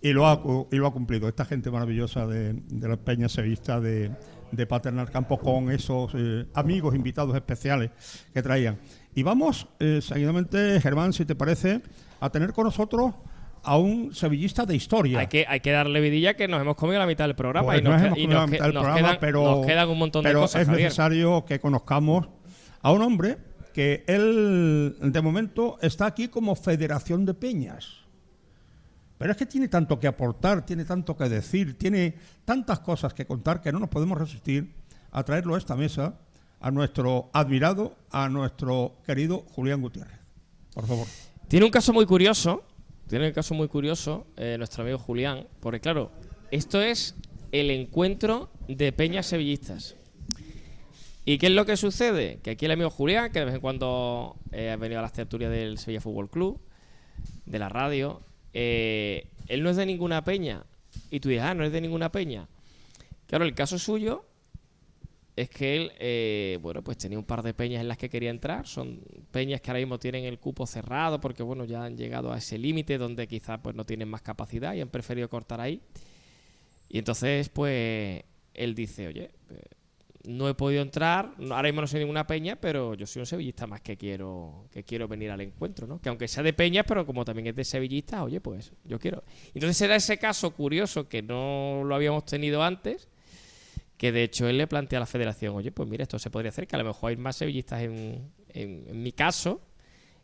y, 0.00 0.12
lo 0.12 0.26
ha, 0.26 0.40
y 0.72 0.76
lo 0.76 0.86
ha 0.86 0.92
cumplido. 0.92 1.28
Esta 1.28 1.44
gente 1.44 1.70
maravillosa 1.70 2.26
de, 2.26 2.54
de 2.54 2.88
la 2.88 2.96
Peña 2.96 3.28
Sevista 3.28 3.80
de, 3.80 4.10
de 4.50 4.66
Paternal 4.66 5.10
Campo 5.10 5.38
con 5.38 5.70
esos 5.70 6.10
eh, 6.14 6.46
amigos 6.54 6.94
invitados 6.96 7.34
especiales 7.36 7.90
que 8.34 8.42
traían. 8.42 8.78
Y 9.14 9.22
vamos 9.22 9.68
eh, 9.78 10.00
seguidamente, 10.02 10.80
Germán, 10.80 11.12
si 11.12 11.24
te 11.24 11.34
parece, 11.34 11.80
a 12.20 12.30
tener 12.30 12.52
con 12.52 12.64
nosotros 12.64 13.14
a 13.68 13.76
un 13.76 14.14
sevillista 14.14 14.64
de 14.64 14.74
historia. 14.74 15.18
Hay 15.18 15.26
que, 15.26 15.44
hay 15.46 15.60
que 15.60 15.70
darle 15.70 16.00
vidilla 16.00 16.34
que 16.34 16.48
nos 16.48 16.60
hemos 16.62 16.74
comido 16.74 16.98
la 16.98 17.06
mitad 17.06 17.26
del 17.26 17.36
programa 17.36 17.66
Pues 17.66 17.80
y 17.80 17.84
nos, 17.84 18.00
hemos 18.00 18.14
comido 18.14 18.40
la 18.40 18.46
mitad 18.46 18.64
del 18.64 18.72
programa, 18.72 18.98
quedan, 18.98 19.16
pero, 19.20 19.42
nos 19.42 19.66
quedan 19.66 19.88
un 19.90 19.98
montón 19.98 20.24
de 20.24 20.32
cosas, 20.32 20.62
es 20.62 20.68
Javier. 20.68 20.84
necesario 20.84 21.44
que 21.44 21.60
conozcamos 21.60 22.28
a 22.80 22.92
un 22.92 23.02
hombre 23.02 23.36
que 23.74 24.04
él, 24.06 24.96
de 25.00 25.20
momento, 25.20 25.78
está 25.82 26.06
aquí 26.06 26.28
como 26.28 26.56
Federación 26.56 27.26
de 27.26 27.34
Peñas. 27.34 28.06
Pero 29.18 29.32
es 29.32 29.36
que 29.36 29.44
tiene 29.44 29.68
tanto 29.68 30.00
que 30.00 30.06
aportar, 30.06 30.64
tiene 30.64 30.86
tanto 30.86 31.14
que 31.14 31.28
decir, 31.28 31.76
tiene 31.76 32.14
tantas 32.46 32.80
cosas 32.80 33.12
que 33.12 33.26
contar 33.26 33.60
que 33.60 33.70
no 33.70 33.80
nos 33.80 33.90
podemos 33.90 34.16
resistir 34.16 34.72
a 35.10 35.22
traerlo 35.24 35.56
a 35.56 35.58
esta 35.58 35.76
mesa, 35.76 36.18
a 36.58 36.70
nuestro 36.70 37.28
admirado, 37.34 37.96
a 38.10 38.30
nuestro 38.30 38.96
querido 39.04 39.44
Julián 39.50 39.82
Gutiérrez. 39.82 40.18
Por 40.72 40.86
favor. 40.86 41.06
Tiene 41.48 41.66
un 41.66 41.72
caso 41.72 41.92
muy 41.92 42.06
curioso, 42.06 42.64
tiene 43.08 43.28
un 43.28 43.32
caso 43.32 43.54
muy 43.54 43.68
curioso 43.68 44.26
eh, 44.36 44.56
nuestro 44.58 44.82
amigo 44.82 44.98
Julián, 44.98 45.46
porque 45.60 45.80
claro, 45.80 46.12
esto 46.50 46.80
es 46.80 47.14
el 47.52 47.70
encuentro 47.70 48.50
de 48.68 48.92
peñas 48.92 49.26
sevillistas. 49.26 49.96
¿Y 51.24 51.38
qué 51.38 51.46
es 51.46 51.52
lo 51.52 51.66
que 51.66 51.76
sucede? 51.76 52.38
Que 52.42 52.50
aquí 52.50 52.66
el 52.66 52.72
amigo 52.72 52.90
Julián, 52.90 53.32
que 53.32 53.38
de 53.40 53.44
vez 53.46 53.54
en 53.54 53.60
cuando 53.60 54.36
eh, 54.52 54.70
ha 54.70 54.76
venido 54.76 54.98
a 54.98 55.02
las 55.02 55.12
tertulias 55.12 55.50
del 55.50 55.78
Sevilla 55.78 56.00
Fútbol 56.00 56.30
Club, 56.30 56.60
de 57.44 57.58
la 57.58 57.68
radio, 57.68 58.22
eh, 58.52 59.28
él 59.46 59.62
no 59.62 59.70
es 59.70 59.76
de 59.76 59.86
ninguna 59.86 60.24
peña. 60.24 60.64
Y 61.10 61.20
tú 61.20 61.28
dices, 61.28 61.44
ah, 61.44 61.54
no 61.54 61.64
es 61.64 61.72
de 61.72 61.80
ninguna 61.80 62.12
peña. 62.12 62.48
Claro, 63.26 63.44
el 63.44 63.54
caso 63.54 63.78
suyo 63.78 64.24
es 65.38 65.50
que 65.50 65.76
él, 65.76 65.92
eh, 66.00 66.58
bueno, 66.60 66.82
pues 66.82 66.98
tenía 66.98 67.16
un 67.16 67.24
par 67.24 67.42
de 67.42 67.54
peñas 67.54 67.80
en 67.80 67.86
las 67.86 67.96
que 67.96 68.08
quería 68.08 68.30
entrar. 68.30 68.66
Son 68.66 69.00
peñas 69.30 69.60
que 69.60 69.70
ahora 69.70 69.78
mismo 69.78 69.98
tienen 69.98 70.24
el 70.24 70.40
cupo 70.40 70.66
cerrado 70.66 71.20
porque, 71.20 71.44
bueno, 71.44 71.64
ya 71.64 71.84
han 71.84 71.96
llegado 71.96 72.32
a 72.32 72.38
ese 72.38 72.58
límite 72.58 72.98
donde 72.98 73.28
quizás 73.28 73.60
pues 73.62 73.76
no 73.76 73.86
tienen 73.86 74.08
más 74.08 74.22
capacidad 74.22 74.74
y 74.74 74.80
han 74.80 74.88
preferido 74.88 75.28
cortar 75.28 75.60
ahí. 75.60 75.80
Y 76.88 76.98
entonces, 76.98 77.48
pues, 77.50 78.24
él 78.52 78.74
dice, 78.74 79.06
oye, 79.06 79.30
eh, 79.50 79.60
no 80.24 80.48
he 80.48 80.54
podido 80.54 80.82
entrar, 80.82 81.32
ahora 81.38 81.62
mismo 81.62 81.82
no 81.82 81.86
soy 81.86 82.00
ninguna 82.00 82.26
peña, 82.26 82.56
pero 82.56 82.94
yo 82.94 83.06
soy 83.06 83.20
un 83.20 83.26
sevillista 83.26 83.68
más 83.68 83.80
que 83.80 83.96
quiero 83.96 84.66
que 84.72 84.82
quiero 84.82 85.06
venir 85.06 85.30
al 85.30 85.40
encuentro, 85.40 85.86
¿no? 85.86 86.00
Que 86.00 86.08
aunque 86.08 86.26
sea 86.26 86.42
de 86.42 86.52
peñas, 86.52 86.84
pero 86.86 87.06
como 87.06 87.24
también 87.24 87.46
es 87.46 87.54
de 87.54 87.64
sevillistas, 87.64 88.22
oye, 88.22 88.40
pues 88.40 88.72
yo 88.84 88.98
quiero. 88.98 89.22
Entonces 89.54 89.80
era 89.82 89.94
ese 89.94 90.18
caso 90.18 90.50
curioso 90.50 91.08
que 91.08 91.22
no 91.22 91.82
lo 91.84 91.94
habíamos 91.94 92.24
tenido 92.24 92.64
antes, 92.64 93.08
que 93.98 94.12
de 94.12 94.22
hecho 94.22 94.48
él 94.48 94.56
le 94.58 94.66
plantea 94.66 94.98
a 94.98 95.00
la 95.00 95.06
federación, 95.06 95.54
oye, 95.56 95.70
pues 95.72 95.88
mira, 95.88 96.04
esto 96.04 96.18
se 96.18 96.30
podría 96.30 96.48
hacer, 96.50 96.66
que 96.66 96.76
a 96.76 96.78
lo 96.78 96.84
mejor 96.86 97.10
hay 97.10 97.16
más 97.16 97.36
sevillistas 97.36 97.82
en, 97.82 98.30
en- 98.54 98.84
en 98.88 99.02
mi 99.02 99.12
caso, 99.12 99.60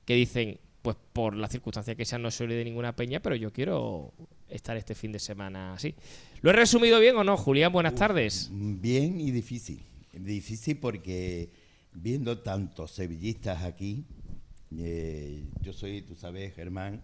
que 0.07 0.15
dicen, 0.15 0.59
pues 0.81 0.97
por 1.13 1.35
las 1.35 1.51
circunstancias 1.51 1.97
que 1.97 2.05
sean, 2.05 2.23
no 2.23 2.31
soy 2.31 2.47
de 2.47 2.65
ninguna 2.65 2.95
peña, 2.95 3.21
pero 3.21 3.35
yo 3.37 3.53
quiero 3.53 4.13
estar 4.49 4.77
este 4.77 4.95
fin 4.95 5.13
de 5.13 5.19
semana 5.19 5.73
así. 5.75 5.95
¿Lo 6.43 6.51
he 6.51 6.53
resumido 6.53 7.01
bien 7.01 7.17
o 7.17 7.25
no, 7.25 7.37
Julián? 7.37 7.73
Buenas 7.73 7.95
tardes. 7.95 8.49
Bien 8.53 9.21
y 9.21 9.31
difícil. 9.31 9.81
Difícil 10.13 10.77
porque 10.79 11.49
viendo 11.95 12.39
tantos 12.41 12.91
sevillistas 12.93 13.65
aquí, 13.65 14.05
eh, 14.77 15.43
yo 15.63 15.73
soy, 15.73 16.03
tú 16.03 16.15
sabes, 16.15 16.55
Germán 16.55 17.03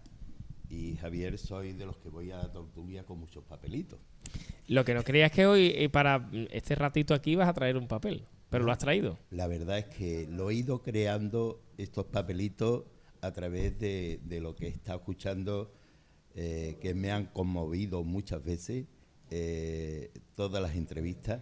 y 0.71 0.95
Javier, 0.95 1.37
soy 1.37 1.73
de 1.73 1.85
los 1.85 1.97
que 1.97 2.09
voy 2.09 2.31
a 2.31 2.37
la 2.37 2.51
tortulia 2.51 3.03
con 3.03 3.19
muchos 3.19 3.43
papelitos. 3.43 3.99
Lo 4.67 4.85
que 4.85 4.93
no 4.93 5.03
creía 5.03 5.25
es 5.25 5.31
que 5.33 5.45
hoy, 5.45 5.73
eh, 5.75 5.89
para 5.89 6.29
este 6.51 6.75
ratito 6.75 7.13
aquí, 7.13 7.35
vas 7.35 7.49
a 7.49 7.53
traer 7.53 7.75
un 7.75 7.87
papel, 7.87 8.25
pero 8.49 8.63
lo 8.63 8.71
has 8.71 8.77
traído. 8.77 9.19
La 9.31 9.47
verdad 9.47 9.79
es 9.79 9.85
que 9.85 10.27
lo 10.29 10.49
he 10.49 10.55
ido 10.55 10.81
creando 10.81 11.61
estos 11.77 12.05
papelitos 12.05 12.85
a 13.19 13.33
través 13.33 13.77
de, 13.79 14.21
de 14.23 14.39
lo 14.39 14.55
que 14.55 14.67
he 14.67 14.69
estado 14.69 14.99
escuchando, 14.99 15.73
eh, 16.35 16.77
que 16.81 16.93
me 16.93 17.11
han 17.11 17.25
conmovido 17.25 18.05
muchas 18.05 18.41
veces, 18.41 18.85
eh, 19.29 20.11
todas 20.35 20.63
las 20.63 20.75
entrevistas, 20.75 21.41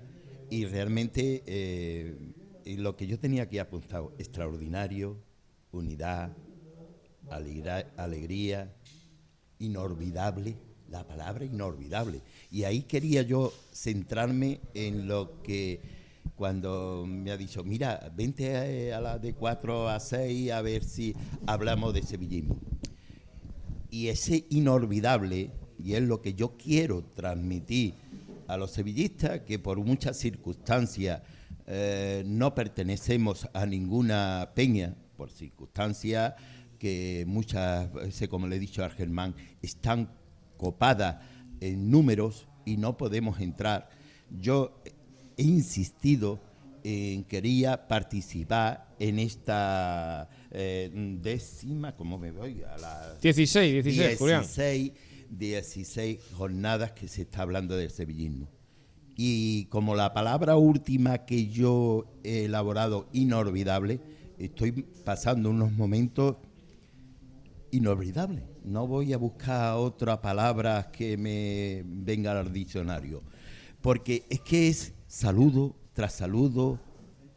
y 0.50 0.66
realmente 0.66 1.44
eh, 1.46 2.18
y 2.66 2.78
lo 2.78 2.96
que 2.96 3.06
yo 3.06 3.20
tenía 3.20 3.44
aquí 3.44 3.60
apuntado, 3.60 4.14
extraordinario, 4.18 5.18
unidad, 5.72 6.36
alegría, 7.30 8.76
inolvidable, 9.60 10.56
la 10.90 11.08
palabra 11.08 11.46
inolvidable. 11.46 12.22
Y 12.52 12.64
ahí 12.64 12.82
quería 12.84 13.22
yo 13.22 13.54
centrarme 13.72 14.60
en 14.74 15.08
lo 15.08 15.42
que 15.44 15.82
cuando 16.36 17.06
me 17.08 17.32
ha 17.32 17.38
dicho, 17.38 17.64
mira, 17.64 18.12
vente 18.16 18.92
a, 18.92 18.98
a 18.98 19.02
la 19.02 19.20
de 19.20 19.34
4 19.34 19.90
a 19.90 20.00
6 20.00 20.52
a 20.52 20.62
ver 20.62 20.84
si 20.84 21.14
hablamos 21.46 21.94
de 21.94 22.02
sevillismo. 22.02 22.58
Y 23.92 24.08
ese 24.08 24.46
inolvidable, 24.50 25.52
y 25.78 25.94
es 25.94 26.02
lo 26.02 26.22
que 26.22 26.34
yo 26.34 26.56
quiero 26.58 27.04
transmitir 27.16 27.94
a 28.48 28.58
los 28.58 28.72
sevillistas, 28.72 29.42
que 29.42 29.60
por 29.60 29.78
muchas 29.80 30.18
circunstancias 30.18 31.22
eh, 31.68 32.24
no 32.26 32.56
pertenecemos 32.56 33.48
a 33.54 33.66
ninguna 33.66 34.52
peña, 34.56 34.96
por 35.18 35.30
circunstancias 35.30 36.34
que 36.80 37.26
muchas 37.28 37.94
veces, 37.94 38.28
como 38.30 38.48
le 38.48 38.56
he 38.56 38.60
dicho 38.60 38.84
a 38.84 38.90
Germán, 38.90 39.36
están 39.62 40.10
copadas 40.58 41.18
en 41.60 41.92
números 41.92 42.48
y 42.66 42.78
no 42.78 42.98
podemos 42.98 43.40
entrar. 43.40 43.90
Yo 44.30 44.82
he 45.38 45.44
insistido 45.44 46.40
en 46.84 47.24
quería 47.26 47.88
participar 47.88 48.88
en 49.00 49.20
esta 49.20 50.30
eh, 50.52 50.90
décima, 51.22 51.96
¿cómo 51.96 52.18
me 52.18 52.32
voy? 52.32 52.64
A 52.64 52.78
la 52.78 53.16
16, 53.22 53.84
16, 53.84 54.18
Julián. 54.18 54.42
16, 54.42 54.92
16 55.30 56.20
jornadas 56.34 56.94
que 56.94 57.08
se 57.08 57.24
está 57.24 57.42
hablando 57.42 57.76
del 57.76 57.92
sevillismo. 57.92 58.48
Y 59.16 59.66
como 59.66 59.96
la 59.96 60.14
palabra 60.14 60.56
última 60.56 61.26
que 61.26 61.48
yo 61.48 62.06
he 62.24 62.46
elaborado, 62.46 63.10
inolvidable, 63.12 64.00
estoy 64.38 64.72
pasando 65.04 65.50
unos 65.50 65.74
momentos 65.74 66.38
inolvidables. 67.72 68.44
No 68.64 68.88
voy 68.88 69.14
a 69.14 69.18
buscar 69.18 69.76
otra 69.76 70.22
palabra 70.22 70.92
que 70.92 71.18
me 71.18 71.84
venga 71.86 72.38
al 72.40 72.52
diccionario. 72.52 73.24
Porque 73.82 74.26
es 74.30 74.42
que 74.42 74.68
es 74.68 74.94
saludo 75.08 75.76
tras 75.94 76.14
saludo 76.14 76.80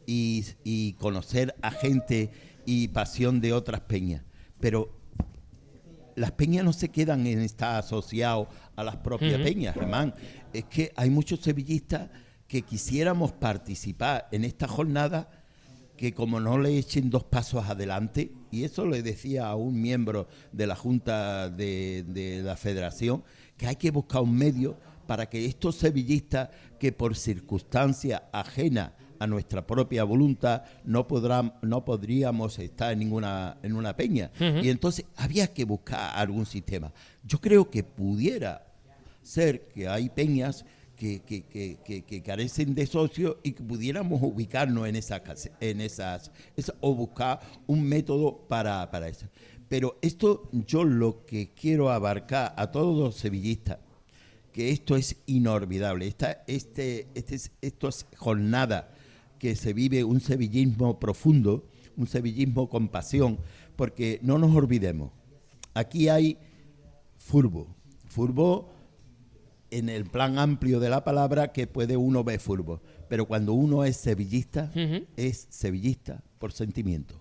y, 0.05 0.45
y 0.63 0.93
conocer 0.93 1.55
a 1.61 1.71
gente 1.71 2.31
y 2.65 2.89
pasión 2.89 3.41
de 3.41 3.53
otras 3.53 3.81
peñas. 3.81 4.23
Pero 4.59 4.89
las 6.15 6.31
peñas 6.31 6.63
no 6.63 6.73
se 6.73 6.89
quedan 6.89 7.25
en 7.27 7.39
estar 7.39 7.79
asociados 7.79 8.47
a 8.75 8.83
las 8.83 8.97
propias 8.97 9.41
peñas, 9.41 9.73
Germán. 9.73 10.13
Es 10.53 10.65
que 10.65 10.91
hay 10.95 11.09
muchos 11.09 11.39
sevillistas 11.39 12.09
que 12.47 12.61
quisiéramos 12.61 13.31
participar 13.31 14.27
en 14.31 14.45
esta 14.45 14.67
jornada 14.67 15.29
que 15.97 16.13
como 16.13 16.39
no 16.39 16.57
le 16.57 16.77
echen 16.77 17.09
dos 17.09 17.23
pasos 17.23 17.65
adelante, 17.65 18.31
y 18.51 18.63
eso 18.63 18.85
le 18.85 19.01
decía 19.03 19.47
a 19.47 19.55
un 19.55 19.81
miembro 19.81 20.27
de 20.51 20.67
la 20.67 20.75
Junta 20.75 21.49
de, 21.49 22.03
de 22.07 22.41
la 22.41 22.55
Federación, 22.55 23.23
que 23.57 23.67
hay 23.67 23.75
que 23.75 23.91
buscar 23.91 24.21
un 24.21 24.35
medio 24.35 24.77
para 25.07 25.29
que 25.29 25.45
estos 25.45 25.75
sevillistas 25.75 26.49
que 26.79 26.91
por 26.91 27.15
circunstancias 27.15 28.21
ajenas 28.31 28.91
a 29.19 29.27
nuestra 29.27 29.65
propia 29.65 30.03
voluntad 30.03 30.63
no 30.83 31.07
podrán, 31.07 31.53
no 31.61 31.85
podríamos 31.85 32.59
estar 32.59 32.91
en 32.91 32.99
ninguna 32.99 33.57
en 33.63 33.75
una 33.75 33.95
peña. 33.95 34.31
Y 34.39 34.69
entonces 34.69 35.05
había 35.15 35.47
que 35.53 35.63
buscar 35.63 36.17
algún 36.17 36.45
sistema. 36.45 36.91
Yo 37.23 37.39
creo 37.39 37.69
que 37.69 37.83
pudiera 37.83 38.67
ser 39.21 39.69
que 39.69 39.87
hay 39.87 40.09
peñas 40.09 40.65
que, 41.03 41.43
que- 41.43 41.77
que- 41.83 42.01
que- 42.03 42.21
carecen 42.23 42.73
de 42.75 42.85
socios 42.85 43.35
y 43.43 43.51
que 43.51 43.63
pudiéramos 43.63 44.21
ubicarnos 44.21 44.87
en 44.87 44.95
esas, 44.95 45.21
en 45.59 45.81
esas, 45.81 46.31
esa- 46.55 46.75
o 46.79 46.95
buscar 46.95 47.41
un 47.67 47.83
método 47.83 48.45
para, 48.47 48.89
para 48.89 49.09
eso. 49.09 49.27
Pero 49.67 49.97
esto 50.01 50.49
yo 50.51 50.83
lo 50.83 51.25
que 51.25 51.49
quiero 51.53 51.89
abarcar 51.91 52.53
a 52.57 52.71
todos 52.71 52.97
los 52.97 53.15
sevillistas, 53.15 53.79
que 54.53 54.69
esto 54.69 54.95
es 54.95 55.17
inolvidable, 55.25 56.07
esta, 56.07 56.43
este, 56.47 57.07
este 57.15 57.35
es, 57.35 57.51
esto 57.61 57.89
es 57.89 58.05
jornada 58.15 58.93
que 59.39 59.55
se 59.55 59.73
vive 59.73 60.03
un 60.03 60.21
sevillismo 60.21 60.99
profundo, 60.99 61.67
un 61.97 62.07
sevillismo 62.07 62.69
con 62.69 62.87
pasión, 62.87 63.39
porque 63.75 64.19
no 64.21 64.37
nos 64.37 64.55
olvidemos, 64.55 65.11
aquí 65.73 66.07
hay 66.07 66.37
furbo, 67.17 67.67
furbo 68.05 68.72
en 69.77 69.89
el 69.89 70.05
plan 70.05 70.37
amplio 70.37 70.79
de 70.79 70.89
la 70.89 71.03
palabra 71.03 71.51
que 71.51 71.67
puede 71.67 71.97
uno 71.97 72.23
ver 72.23 72.39
fútbol. 72.39 72.79
Pero 73.09 73.25
cuando 73.25 73.53
uno 73.53 73.83
es 73.83 73.97
sevillista, 73.97 74.71
es 75.17 75.47
sevillista 75.49 76.23
por 76.39 76.51
sentimiento. 76.51 77.15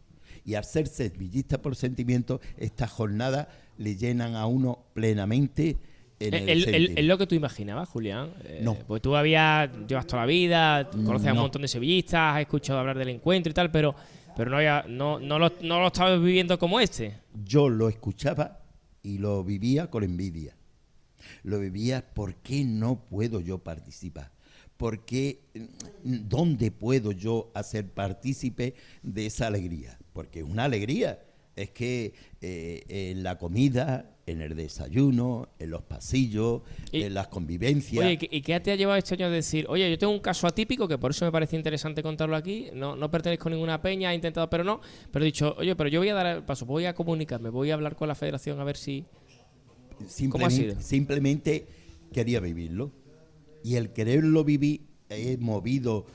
Y 0.44 0.54
al 0.54 0.64
ser 0.64 0.86
sevillista 0.88 1.60
por 1.62 1.76
sentimiento, 1.76 2.40
estas 2.56 2.90
jornadas 2.90 3.46
le 3.78 3.96
llenan 3.96 4.34
a 4.34 4.46
uno 4.46 4.84
plenamente 4.92 5.76
en 6.18 6.34
el, 6.34 6.40
Eh, 6.48 6.52
el- 6.52 6.58
el- 6.58 6.64
sentido. 6.64 6.92
¿Es 7.00 7.04
lo 7.06 7.18
que 7.18 7.26
tú 7.26 7.34
imaginabas, 7.34 7.88
Julián? 7.88 8.32
Eh, 8.44 8.60
No. 8.62 8.74
Pues 8.74 9.02
tú 9.02 9.14
habías, 9.16 9.70
llevas 9.88 10.06
toda 10.06 10.22
la 10.22 10.26
vida, 10.26 10.90
conoces 10.90 11.28
a 11.28 11.32
un 11.32 11.38
montón 11.40 11.62
de 11.62 11.68
sevillistas, 11.68 12.34
has 12.36 12.40
escuchado 12.42 12.78
hablar 12.78 12.98
del 12.98 13.08
encuentro 13.08 13.50
y 13.50 13.54
tal, 13.54 13.70
pero, 13.70 13.94
pero 14.36 14.50
no, 14.50 14.56
había, 14.56 14.84
no, 14.88 15.18
no, 15.20 15.38
lo, 15.38 15.52
no 15.62 15.80
lo 15.80 15.86
estabas 15.88 16.20
viviendo 16.20 16.58
como 16.58 16.78
este. 16.80 17.14
Yo 17.44 17.68
lo 17.68 17.88
escuchaba 17.88 18.60
y 19.02 19.18
lo 19.18 19.42
vivía 19.44 19.88
con 19.90 20.04
envidia. 20.04 20.54
Lo 21.44 21.58
vivía, 21.58 22.04
¿por 22.14 22.34
qué 22.36 22.64
no 22.64 23.04
puedo 23.04 23.40
yo 23.40 23.58
participar? 23.58 24.30
¿Por 24.76 25.04
qué, 25.04 25.40
mm, 26.04 26.28
dónde 26.28 26.70
puedo 26.70 27.12
yo 27.12 27.50
hacer 27.54 27.88
partícipe 27.88 28.74
de 29.02 29.26
esa 29.26 29.46
alegría? 29.48 29.98
Porque 30.12 30.40
es 30.40 30.44
una 30.44 30.64
alegría 30.64 31.20
es 31.54 31.68
que 31.70 32.14
eh, 32.40 32.82
en 32.88 33.22
la 33.22 33.36
comida, 33.36 34.08
en 34.24 34.40
el 34.40 34.56
desayuno, 34.56 35.50
en 35.58 35.68
los 35.70 35.82
pasillos, 35.82 36.62
Y- 36.90 37.02
en 37.02 37.12
las 37.12 37.28
convivencias. 37.28 38.02
Oye, 38.02 38.12
¿y 38.14 38.16
qué- 38.16 38.28
¿y 38.30 38.40
qué 38.40 38.58
te 38.60 38.72
ha 38.72 38.74
llevado 38.76 38.96
este 38.96 39.14
año 39.14 39.26
a 39.26 39.30
decir, 39.30 39.66
oye, 39.68 39.90
yo 39.90 39.98
tengo 39.98 40.14
un 40.14 40.20
caso 40.20 40.46
atípico 40.46 40.88
que 40.88 40.96
por 40.96 41.10
eso 41.10 41.26
me 41.26 41.30
parece 41.32 41.56
interesante 41.56 42.02
contarlo 42.02 42.36
aquí, 42.36 42.68
no, 42.72 42.96
no 42.96 43.10
pertenezco 43.10 43.48
a 43.48 43.52
ninguna 43.52 43.82
peña, 43.82 44.12
he 44.12 44.14
intentado, 44.14 44.48
pero 44.48 44.64
no, 44.64 44.80
pero 45.10 45.24
he 45.24 45.26
dicho, 45.26 45.54
oye, 45.58 45.76
pero 45.76 45.90
yo 45.90 46.00
voy 46.00 46.08
a 46.08 46.14
dar 46.14 46.26
el 46.38 46.42
paso, 46.42 46.64
voy 46.64 46.86
a 46.86 46.94
comunicarme, 46.94 47.50
voy 47.50 47.70
a 47.70 47.74
hablar 47.74 47.96
con 47.96 48.08
la 48.08 48.14
federación 48.14 48.58
a 48.58 48.64
ver 48.64 48.76
si... 48.78 49.04
¿Cómo 50.30 50.46
ha 50.46 50.50
Simplemente, 50.50 51.66
quería 52.12 52.40
vivirlo. 52.40 52.92
Y 53.64 53.76
el 53.76 53.92
quererlo 53.92 54.44
vivir, 54.44 54.82
he 55.08 55.36
movido 55.36 56.06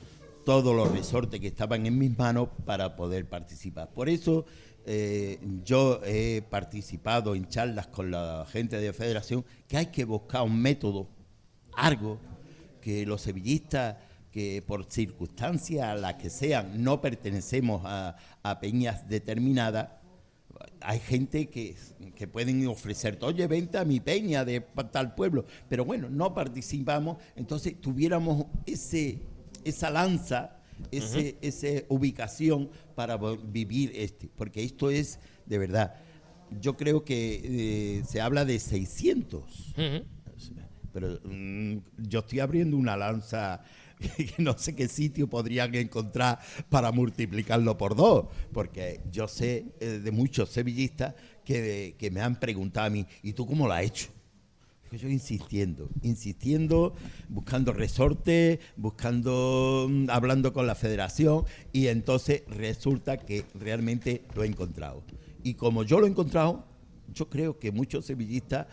todos 0.44 0.74
los 0.74 0.90
resortes 0.92 1.40
que 1.40 1.48
estaban 1.48 1.84
en 1.86 1.98
mis 1.98 2.16
manos 2.16 2.48
para 2.64 2.96
poder 2.96 3.28
participar. 3.28 3.90
Por 3.92 4.08
eso 4.08 4.46
eh, 4.86 5.38
yo 5.62 6.00
he 6.04 6.42
participado 6.48 7.34
en 7.34 7.48
charlas 7.48 7.88
con 7.88 8.10
la 8.10 8.46
gente 8.50 8.78
de 8.78 8.86
la 8.86 8.92
federación 8.94 9.44
que 9.68 9.76
hay 9.76 9.86
que 9.86 10.04
buscar 10.04 10.42
un 10.42 10.58
método, 10.58 11.06
algo 11.74 12.18
que 12.80 13.04
los 13.04 13.20
sevillistas 13.20 13.96
que 14.32 14.62
por 14.66 14.90
circunstancias 14.90 16.00
las 16.00 16.14
que 16.14 16.30
sean 16.30 16.82
no 16.82 17.02
pertenecemos 17.02 17.82
a, 17.84 18.16
a 18.42 18.60
peñas 18.60 19.06
determinadas, 19.06 19.90
hay 20.80 20.98
gente 21.00 21.48
que, 21.48 21.76
que 22.14 22.26
pueden 22.26 22.66
ofrecer, 22.66 23.18
oye, 23.22 23.46
vente 23.46 23.78
a 23.78 23.84
mi 23.84 24.00
peña 24.00 24.44
de 24.44 24.60
tal 24.90 25.14
pueblo, 25.14 25.44
pero 25.68 25.84
bueno, 25.84 26.08
no 26.08 26.34
participamos, 26.34 27.18
entonces 27.36 27.80
tuviéramos 27.80 28.46
ese, 28.66 29.20
esa 29.64 29.90
lanza, 29.90 30.56
ese, 30.90 31.36
esa 31.40 31.84
ubicación 31.88 32.70
para 32.94 33.16
vivir 33.16 33.92
este, 33.94 34.28
porque 34.36 34.62
esto 34.62 34.90
es, 34.90 35.18
de 35.46 35.58
verdad, 35.58 35.94
yo 36.60 36.76
creo 36.76 37.04
que 37.04 37.98
eh, 37.98 38.04
se 38.04 38.20
habla 38.20 38.44
de 38.44 38.58
600, 38.58 39.74
pero 40.92 41.20
mm, 41.24 41.76
yo 41.98 42.20
estoy 42.20 42.40
abriendo 42.40 42.76
una 42.76 42.96
lanza 42.96 43.62
no 44.38 44.56
sé 44.56 44.74
qué 44.74 44.88
sitio 44.88 45.28
podrían 45.28 45.74
encontrar 45.74 46.38
para 46.68 46.92
multiplicarlo 46.92 47.76
por 47.76 47.96
dos, 47.96 48.26
porque 48.52 49.00
yo 49.10 49.28
sé 49.28 49.66
eh, 49.80 50.00
de 50.02 50.10
muchos 50.10 50.48
sevillistas 50.50 51.14
que, 51.44 51.94
que 51.98 52.10
me 52.10 52.20
han 52.20 52.38
preguntado 52.38 52.86
a 52.86 52.90
mí, 52.90 53.06
¿y 53.22 53.32
tú 53.32 53.46
cómo 53.46 53.66
lo 53.66 53.72
has 53.72 53.84
hecho? 53.84 54.08
Yo 54.92 55.08
insistiendo, 55.08 55.90
insistiendo, 56.02 56.94
buscando 57.28 57.72
resortes, 57.72 58.58
buscando, 58.76 59.86
mm, 59.88 60.08
hablando 60.08 60.54
con 60.54 60.66
la 60.66 60.74
federación 60.74 61.44
y 61.72 61.88
entonces 61.88 62.42
resulta 62.48 63.18
que 63.18 63.44
realmente 63.54 64.24
lo 64.34 64.44
he 64.44 64.46
encontrado. 64.46 65.02
Y 65.42 65.54
como 65.54 65.82
yo 65.82 66.00
lo 66.00 66.06
he 66.06 66.10
encontrado, 66.10 66.66
yo 67.12 67.28
creo 67.28 67.58
que 67.58 67.70
muchos 67.70 68.06
sevillistas 68.06 68.66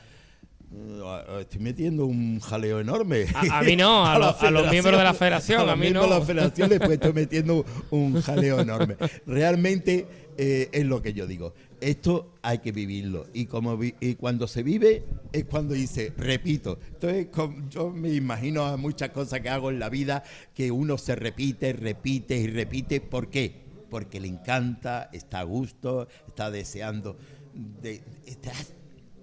Estoy 1.39 1.59
metiendo 1.61 2.05
un 2.05 2.39
jaleo 2.39 2.79
enorme. 2.79 3.25
A- 3.33 3.59
a 3.59 3.61
mí 3.63 3.75
no, 3.75 4.05
a 4.05 4.17
los- 4.19 4.41
a 4.41 4.51
los 4.51 4.69
miembros 4.71 4.97
de 4.97 5.03
la 5.03 5.13
federación, 5.13 5.61
a 5.61 5.65
los 5.65 5.75
mí 5.75 5.81
miembros 5.81 6.07
no. 6.07 6.13
de 6.13 6.19
la 6.19 6.25
federación 6.25 6.69
les 6.69 6.81
estoy 6.81 7.13
metiendo 7.13 7.65
un 7.91 8.21
jaleo 8.21 8.59
enorme. 8.59 8.95
Realmente 9.25 10.05
eh, 10.37 10.69
es 10.71 10.85
lo 10.85 11.01
que 11.01 11.13
yo 11.13 11.27
digo. 11.27 11.53
Esto 11.81 12.33
hay 12.41 12.59
que 12.59 12.71
vivirlo. 12.71 13.27
Y, 13.33 13.45
como 13.45 13.77
vi- 13.77 13.95
y 13.99 14.15
cuando 14.15 14.47
se 14.47 14.63
vive 14.63 15.03
es 15.31 15.45
cuando 15.45 15.73
dice, 15.73 16.13
repito. 16.17 16.79
Entonces 16.93 17.27
yo 17.69 17.91
me 17.91 18.09
imagino 18.09 18.65
a 18.65 18.75
muchas 18.77 19.09
cosas 19.11 19.41
que 19.41 19.49
hago 19.49 19.69
en 19.69 19.79
la 19.79 19.89
vida 19.89 20.23
que 20.53 20.71
uno 20.71 20.97
se 20.97 21.15
repite, 21.15 21.73
repite 21.73 22.37
y 22.37 22.47
repite. 22.47 23.01
¿Por 23.01 23.29
qué? 23.29 23.63
Porque 23.89 24.19
le 24.19 24.27
encanta, 24.27 25.09
está 25.13 25.39
a 25.41 25.43
gusto, 25.43 26.07
está 26.27 26.49
deseando. 26.49 27.17
De, 27.53 28.01
está 28.25 28.51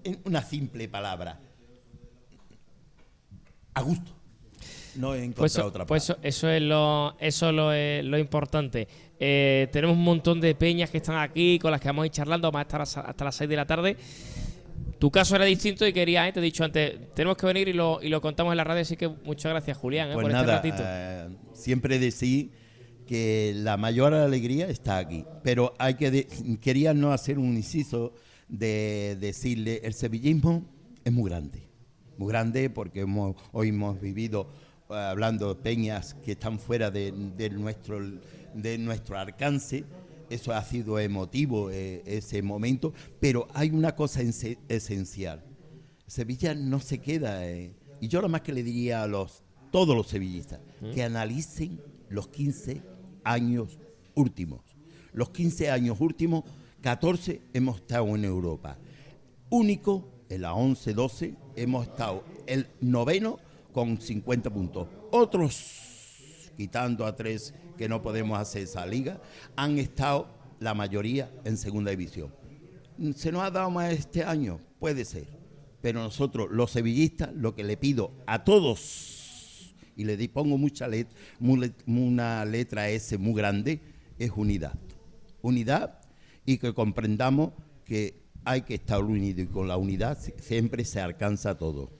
en 0.05 0.21
una 0.25 0.43
simple 0.43 0.89
palabra. 0.89 1.39
A 3.75 3.83
gusto. 3.83 4.13
No 4.97 5.15
he 5.15 5.25
encontrado 5.25 5.37
Pues, 5.41 5.53
eso, 5.57 5.67
otra 5.67 5.87
pues 5.87 6.03
eso, 6.05 6.19
eso 6.23 6.51
es 6.51 6.61
lo, 6.63 7.17
eso 7.19 7.49
es 7.49 7.55
lo, 7.55 7.73
eh, 7.73 8.03
lo 8.05 8.19
importante. 8.19 8.87
Eh, 9.19 9.69
tenemos 9.73 9.97
un 9.97 10.05
montón 10.05 10.39
de 10.41 10.55
peñas 10.55 10.91
que 10.91 10.99
están 10.99 11.17
aquí, 11.17 11.59
con 11.59 11.71
las 11.71 11.81
que 11.81 11.89
vamos 11.89 12.03
a 12.03 12.07
ir 12.07 12.13
charlando, 12.13 12.49
vamos 12.49 12.59
a 12.59 12.63
estar 12.63 12.83
hasta, 12.83 13.01
hasta 13.01 13.25
las 13.25 13.35
6 13.37 13.49
de 13.49 13.57
la 13.57 13.67
tarde. 13.67 13.97
Tu 14.99 15.11
caso 15.11 15.35
era 15.35 15.47
distinto 15.47 15.87
y 15.87 15.93
quería, 15.95 16.29
eh, 16.29 16.33
te 16.33 16.41
he 16.41 16.43
dicho 16.43 16.63
antes, 16.63 17.15
tenemos 17.15 17.39
que 17.39 17.47
venir 17.47 17.69
y 17.69 17.73
lo, 17.73 18.03
y 18.03 18.09
lo 18.09 18.21
contamos 18.21 18.53
en 18.53 18.59
la 18.59 18.65
radio, 18.65 18.83
así 18.83 18.97
que 18.97 19.09
muchas 19.09 19.51
gracias 19.51 19.79
Julián 19.79 20.11
eh, 20.11 20.15
Pues 20.15 20.25
por 20.25 20.33
nada, 20.33 20.57
este 20.57 20.69
ratito. 20.69 20.85
eh, 20.87 21.29
siempre 21.55 21.99
decir 21.99 22.51
que 23.07 23.53
la 23.57 23.77
mayor 23.79 24.13
alegría 24.15 24.69
está 24.69 24.99
aquí, 24.99 25.25
pero 25.43 25.73
hay 25.79 25.95
que 25.95 26.11
de- 26.11 26.59
quería 26.61 26.93
no 26.93 27.13
hacer 27.13 27.39
un 27.39 27.57
inciso 27.57 28.13
de 28.53 29.17
decirle 29.19 29.81
el 29.83 29.95
sevillismo 29.95 30.63
es 31.05 31.13
muy 31.13 31.29
grande, 31.31 31.67
muy 32.19 32.29
grande 32.29 32.71
porque 32.71 33.01
hemos, 33.01 33.35
hoy 33.53 33.71
hemos 33.71 34.01
vivido 34.01 34.49
eh, 34.91 34.95
hablando 34.95 35.55
de 35.55 35.61
peñas 35.61 36.15
que 36.15 36.33
están 36.33 36.61
fuera 36.61 36.91
de, 36.91 37.13
de 37.37 37.51
nuestro 37.51 37.99
de 38.55 38.79
nuestro 38.79 39.19
alcance. 39.19 39.85
Eso 40.29 40.53
ha 40.53 40.63
sido 40.63 40.99
emotivo 40.99 41.71
eh, 41.71 42.03
ese 42.07 42.43
momento, 42.43 42.93
pero 43.21 43.49
hay 43.55 43.71
una 43.71 43.95
cosa 43.97 44.21
esencial. 44.69 45.45
Sevilla 46.07 46.55
no 46.55 46.81
se 46.81 46.99
queda. 46.99 47.47
eh, 47.49 47.75
y 48.01 48.09
yo 48.09 48.21
lo 48.21 48.29
más 48.29 48.43
que 48.43 48.53
le 48.53 48.63
diría 48.63 49.03
a 49.03 49.07
los 49.07 49.43
todos 49.71 49.97
los 49.97 50.09
sevillistas 50.09 50.61
¿Mm? 50.81 50.91
que 50.91 51.03
analicen 51.03 51.81
los 52.11 52.29
15 52.29 52.83
años 53.25 53.79
últimos. 54.15 54.61
Los 55.13 55.31
15 55.31 55.71
años 55.71 56.01
últimos, 56.01 56.45
14 56.83 57.41
hemos 57.55 57.77
estado 57.77 58.07
en 58.15 58.25
Europa. 58.25 58.77
Único, 59.51 60.09
en 60.29 60.43
la 60.43 60.53
11-12, 60.53 61.37
hemos 61.57 61.87
estado 61.87 62.25
el 62.47 62.67
noveno 62.81 63.39
con 63.73 64.01
50 64.01 64.51
puntos. 64.51 64.89
Otros, 65.11 66.51
quitando 66.57 67.07
a 67.07 67.15
tres 67.15 67.55
que 67.79 67.89
no 67.89 68.03
podemos 68.03 68.39
hacer 68.39 68.63
esa 68.63 68.85
liga, 68.87 69.21
han 69.57 69.79
estado 69.79 70.29
la 70.61 70.75
mayoría 70.75 71.31
en 71.45 71.57
segunda 71.57 71.91
división. 71.91 72.35
¿Se 73.17 73.33
nos 73.33 73.43
ha 73.43 73.51
dado 73.51 73.71
más 73.71 73.93
este 73.93 74.25
año? 74.25 74.61
Puede 74.79 75.05
ser. 75.05 75.27
Pero 75.81 76.01
nosotros, 76.01 76.49
los 76.51 76.71
sevillistas, 76.71 77.33
lo 77.35 77.55
que 77.55 77.65
le 77.65 77.77
pido 77.77 78.13
a 78.27 78.45
todos, 78.45 79.75
y 79.97 80.05
le 80.05 80.17
di- 80.17 80.29
pongo 80.29 80.57
mucha 80.57 80.87
let- 80.89 81.09
mu- 81.41 81.57
let- 81.57 81.75
una 81.87 82.45
letra 82.45 82.89
S 82.89 83.19
muy 83.19 83.35
grande, 83.35 83.81
es 84.19 84.31
unidad. 84.35 84.75
Unidad 85.43 85.99
y 86.45 86.59
que 86.59 86.73
comprendamos 86.75 87.51
que 87.85 88.21
hay 88.45 88.63
que 88.63 88.75
estar 88.75 89.01
unidos 89.03 89.45
y 89.45 89.47
con 89.47 89.69
la 89.69 89.77
unidad 89.77 90.19
si- 90.21 90.33
siempre 90.41 90.85
se 90.85 91.01
alcanza 91.01 91.57
todo. 91.57 91.91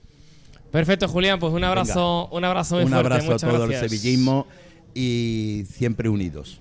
Perfecto, 0.71 1.07
Julián, 1.07 1.39
pues 1.39 1.53
un 1.53 1.63
abrazo, 1.63 2.23
Venga. 2.25 2.37
un 2.37 2.45
abrazo 2.45 2.75
muy 2.75 2.83
Un 2.85 2.89
fuerte. 2.91 3.07
abrazo 3.13 3.33
a 3.33 3.37
todo 3.37 3.67
gracias. 3.67 3.83
el 3.83 3.89
sevillismo 3.89 4.47
y 4.93 5.63
siempre 5.69 6.09
unidos. 6.09 6.59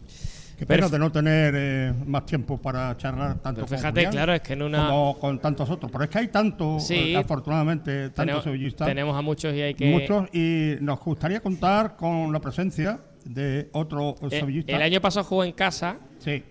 Qué 0.58 0.66
pena 0.66 0.88
de 0.88 0.98
no 0.98 1.10
tener 1.10 1.54
eh, 1.56 1.92
más 2.06 2.24
tiempo 2.24 2.56
para 2.56 2.96
charlar 2.96 3.38
tanto 3.40 3.62
Pero 3.62 3.66
con 3.66 3.78
fíjate, 3.78 4.00
Julián 4.00 4.12
claro, 4.12 4.34
es 4.34 4.40
que 4.42 4.52
en 4.52 4.62
una- 4.62 4.86
como 4.88 5.18
con 5.18 5.40
tantos 5.40 5.68
otros. 5.70 5.90
Pero 5.90 6.04
es 6.04 6.10
que 6.10 6.18
hay 6.18 6.28
tantos, 6.28 6.86
Sí. 6.86 6.94
eh, 6.94 7.16
afortunadamente, 7.16 8.10
tantos 8.10 8.14
Tenemos- 8.14 8.44
sevillistas. 8.44 8.86
tenemos 8.86 9.16
a 9.16 9.22
muchos 9.22 9.52
y 9.54 9.60
hay 9.60 9.74
que- 9.74 9.86
Muchos, 9.90 10.28
y 10.32 10.74
nos 10.80 11.00
gustaría 11.00 11.40
contar 11.40 11.96
con 11.96 12.32
la 12.32 12.38
presencia 12.40 13.00
de 13.24 13.70
otro 13.72 14.14
Eh, 14.30 14.38
sevillista. 14.40 14.76
el 14.76 14.82
año 14.82 15.00
pasado 15.00 15.24
jugó 15.24 15.42
en 15.42 15.52
casa. 15.52 15.96
Sí. 16.20 16.44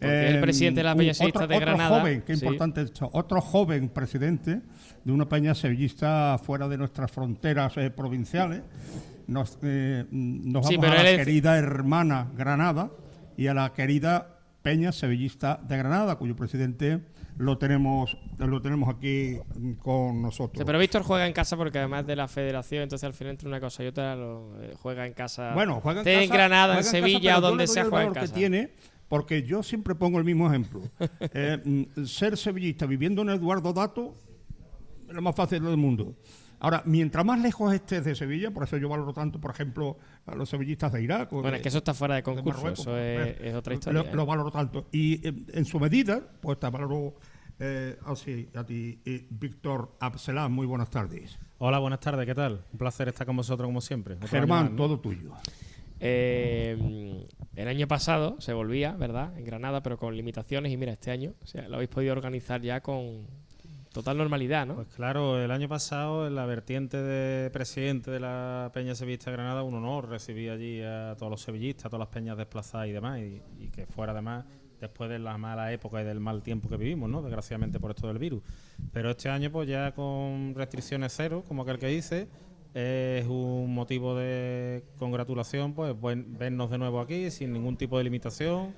Porque 0.00 0.28
es 0.28 0.34
el 0.34 0.40
presidente 0.40 0.80
de 0.80 0.84
la 0.84 0.94
Peña 0.94 1.14
Sevillista 1.14 1.38
otro, 1.44 1.48
de 1.48 1.56
otro 1.56 1.66
Granada. 1.66 2.00
joven, 2.00 2.22
qué 2.26 2.36
Sí. 2.36 2.44
importante 2.44 2.82
esto, 2.82 3.10
otro 3.12 3.40
joven 3.40 3.88
presidente 3.88 4.60
de 5.04 5.12
una 5.12 5.28
peña 5.28 5.54
sevillista 5.54 6.38
fuera 6.42 6.68
de 6.68 6.78
nuestras 6.78 7.10
fronteras 7.10 7.76
eh, 7.76 7.90
provinciales. 7.90 8.62
Nos, 9.26 9.58
eh, 9.62 10.04
nos 10.10 10.66
Sí, 10.66 10.76
vamos 10.76 10.90
pero 10.90 11.00
a 11.00 11.02
la 11.04 11.10
es- 11.10 11.18
querida 11.18 11.56
hermana 11.58 12.28
Granada 12.36 12.90
y 13.36 13.46
a 13.46 13.54
la 13.54 13.72
querida 13.72 14.38
peña 14.62 14.92
sevillista 14.92 15.60
de 15.66 15.76
Granada, 15.76 16.16
cuyo 16.16 16.34
presidente 16.36 17.00
lo 17.36 17.58
tenemos, 17.58 18.16
lo 18.38 18.62
tenemos 18.62 18.88
aquí 18.94 19.38
con 19.80 20.22
nosotros. 20.22 20.58
Sí, 20.58 20.64
pero 20.64 20.78
Víctor 20.78 21.02
juega 21.02 21.26
en 21.26 21.32
casa 21.32 21.56
porque 21.56 21.78
además 21.78 22.06
de 22.06 22.16
la 22.16 22.28
federación, 22.28 22.82
entonces 22.84 23.04
al 23.04 23.12
final 23.12 23.32
entre 23.32 23.48
una 23.48 23.60
cosa 23.60 23.82
y 23.82 23.88
otra 23.88 24.14
lo, 24.14 24.54
eh, 24.62 24.72
juega 24.80 25.06
en 25.06 25.12
casa. 25.14 25.52
Bueno, 25.52 25.80
juega 25.82 26.00
en, 26.00 26.04
casa, 26.04 26.22
en 26.22 26.30
Granada, 26.30 26.76
en 26.78 26.84
Sevilla 26.84 27.38
o 27.38 27.40
donde 27.40 27.66
sea, 27.66 27.84
juega 27.86 28.04
en 28.06 28.14
casa. 28.14 28.26
que 28.32 28.38
tiene, 28.38 28.70
porque 29.14 29.44
yo 29.44 29.62
siempre 29.62 29.94
pongo 29.94 30.18
el 30.18 30.24
mismo 30.24 30.48
ejemplo. 30.48 30.80
Eh, 31.20 31.62
mm, 31.64 32.04
ser 32.04 32.36
sevillista 32.36 32.84
viviendo 32.84 33.22
en 33.22 33.28
Eduardo 33.28 33.72
Dato 33.72 34.16
es 35.08 35.14
lo 35.14 35.22
más 35.22 35.36
fácil 35.36 35.62
del 35.62 35.76
mundo. 35.76 36.16
Ahora, 36.58 36.82
mientras 36.84 37.24
más 37.24 37.38
lejos 37.40 37.72
estés 37.72 38.04
de 38.04 38.16
Sevilla, 38.16 38.50
por 38.50 38.64
eso 38.64 38.76
yo 38.76 38.88
valoro 38.88 39.12
tanto, 39.12 39.40
por 39.40 39.52
ejemplo, 39.52 39.98
a 40.26 40.34
los 40.34 40.48
sevillistas 40.48 40.92
de 40.92 41.02
Irak. 41.04 41.32
o 41.32 41.36
Bueno, 41.36 41.50
de- 41.52 41.56
es 41.58 41.62
que 41.62 41.68
eso 41.68 41.78
está 41.78 41.94
fuera 41.94 42.14
de 42.14 42.22
de 42.22 42.22
concurso, 42.24 42.58
Marruecos, 42.58 42.80
eso 42.80 42.98
es, 42.98 43.34
pues, 43.36 43.48
es 43.48 43.54
otra 43.54 43.70
lo- 43.72 43.78
historia. 43.78 44.02
Lo, 44.02 44.08
¿eh? 44.08 44.14
lo 44.16 44.26
valoro 44.26 44.50
tanto. 44.50 44.88
Y 44.90 45.24
eh, 45.28 45.44
en 45.52 45.64
su 45.64 45.78
medida, 45.78 46.20
pues 46.40 46.58
te 46.58 46.68
valoro 46.68 47.14
eh, 47.60 47.96
así 48.06 48.48
a 48.56 48.64
ti, 48.64 48.98
eh, 49.04 49.28
Víctor 49.30 49.94
Abselán. 50.00 50.50
Muy 50.50 50.66
buenas 50.66 50.90
tardes. 50.90 51.38
Hola, 51.58 51.78
buenas 51.78 52.00
tardes, 52.00 52.26
¿qué 52.26 52.34
tal? 52.34 52.64
Un 52.72 52.78
placer 52.78 53.06
estar 53.08 53.24
con 53.28 53.36
vosotros 53.36 53.68
como 53.68 53.80
siempre. 53.80 54.16
Germán, 54.26 54.42
año 54.42 54.46
más, 54.64 54.70
¿no? 54.72 54.76
todo 54.76 54.98
tuyo. 54.98 55.34
Eh, 56.00 57.26
el 57.56 57.68
año 57.68 57.86
pasado 57.86 58.40
se 58.40 58.52
volvía, 58.52 58.92
¿verdad? 58.92 59.36
En 59.38 59.44
Granada, 59.44 59.82
pero 59.82 59.96
con 59.96 60.16
limitaciones. 60.16 60.72
Y 60.72 60.76
mira, 60.76 60.92
este 60.92 61.10
año 61.10 61.34
lo 61.68 61.76
habéis 61.76 61.90
podido 61.90 62.12
organizar 62.12 62.60
ya 62.60 62.80
con 62.80 63.26
total 63.92 64.18
normalidad, 64.18 64.66
¿no? 64.66 64.74
Pues 64.74 64.88
claro, 64.88 65.40
el 65.40 65.50
año 65.52 65.68
pasado 65.68 66.26
en 66.26 66.34
la 66.34 66.46
vertiente 66.46 66.96
de 66.96 67.48
presidente 67.50 68.10
de 68.10 68.18
la 68.18 68.70
Peña 68.74 68.96
Sevillista 68.96 69.30
Granada, 69.30 69.62
un 69.62 69.74
honor 69.74 70.08
recibir 70.08 70.50
allí 70.50 70.82
a 70.82 71.14
todos 71.16 71.30
los 71.30 71.42
sevillistas, 71.42 71.86
a 71.86 71.88
todas 71.90 72.00
las 72.00 72.08
peñas 72.08 72.36
desplazadas 72.36 72.88
y 72.88 72.92
demás, 72.92 73.20
y, 73.20 73.40
y 73.60 73.68
que 73.68 73.86
fuera 73.86 74.10
además 74.10 74.44
después 74.80 75.08
de 75.08 75.18
la 75.18 75.38
mala 75.38 75.72
época 75.72 76.02
y 76.02 76.04
del 76.04 76.20
mal 76.20 76.42
tiempo 76.42 76.68
que 76.68 76.76
vivimos, 76.76 77.08
¿no? 77.08 77.22
Desgraciadamente 77.22 77.78
por 77.80 77.92
esto 77.92 78.08
del 78.08 78.18
virus. 78.18 78.42
Pero 78.92 79.10
este 79.10 79.28
año 79.28 79.50
pues 79.50 79.68
ya 79.68 79.92
con 79.92 80.54
restricciones 80.54 81.12
cero, 81.16 81.44
como 81.46 81.62
aquel 81.62 81.78
que 81.78 81.86
dice, 81.86 82.28
es 82.74 83.26
un 83.26 83.72
motivo 83.72 84.16
de 84.16 84.82
congratulación, 84.98 85.72
pues 85.74 85.94
vernos 86.00 86.70
de 86.70 86.78
nuevo 86.78 87.00
aquí 87.00 87.30
sin 87.30 87.52
ningún 87.52 87.76
tipo 87.76 87.98
de 87.98 88.04
limitación, 88.04 88.74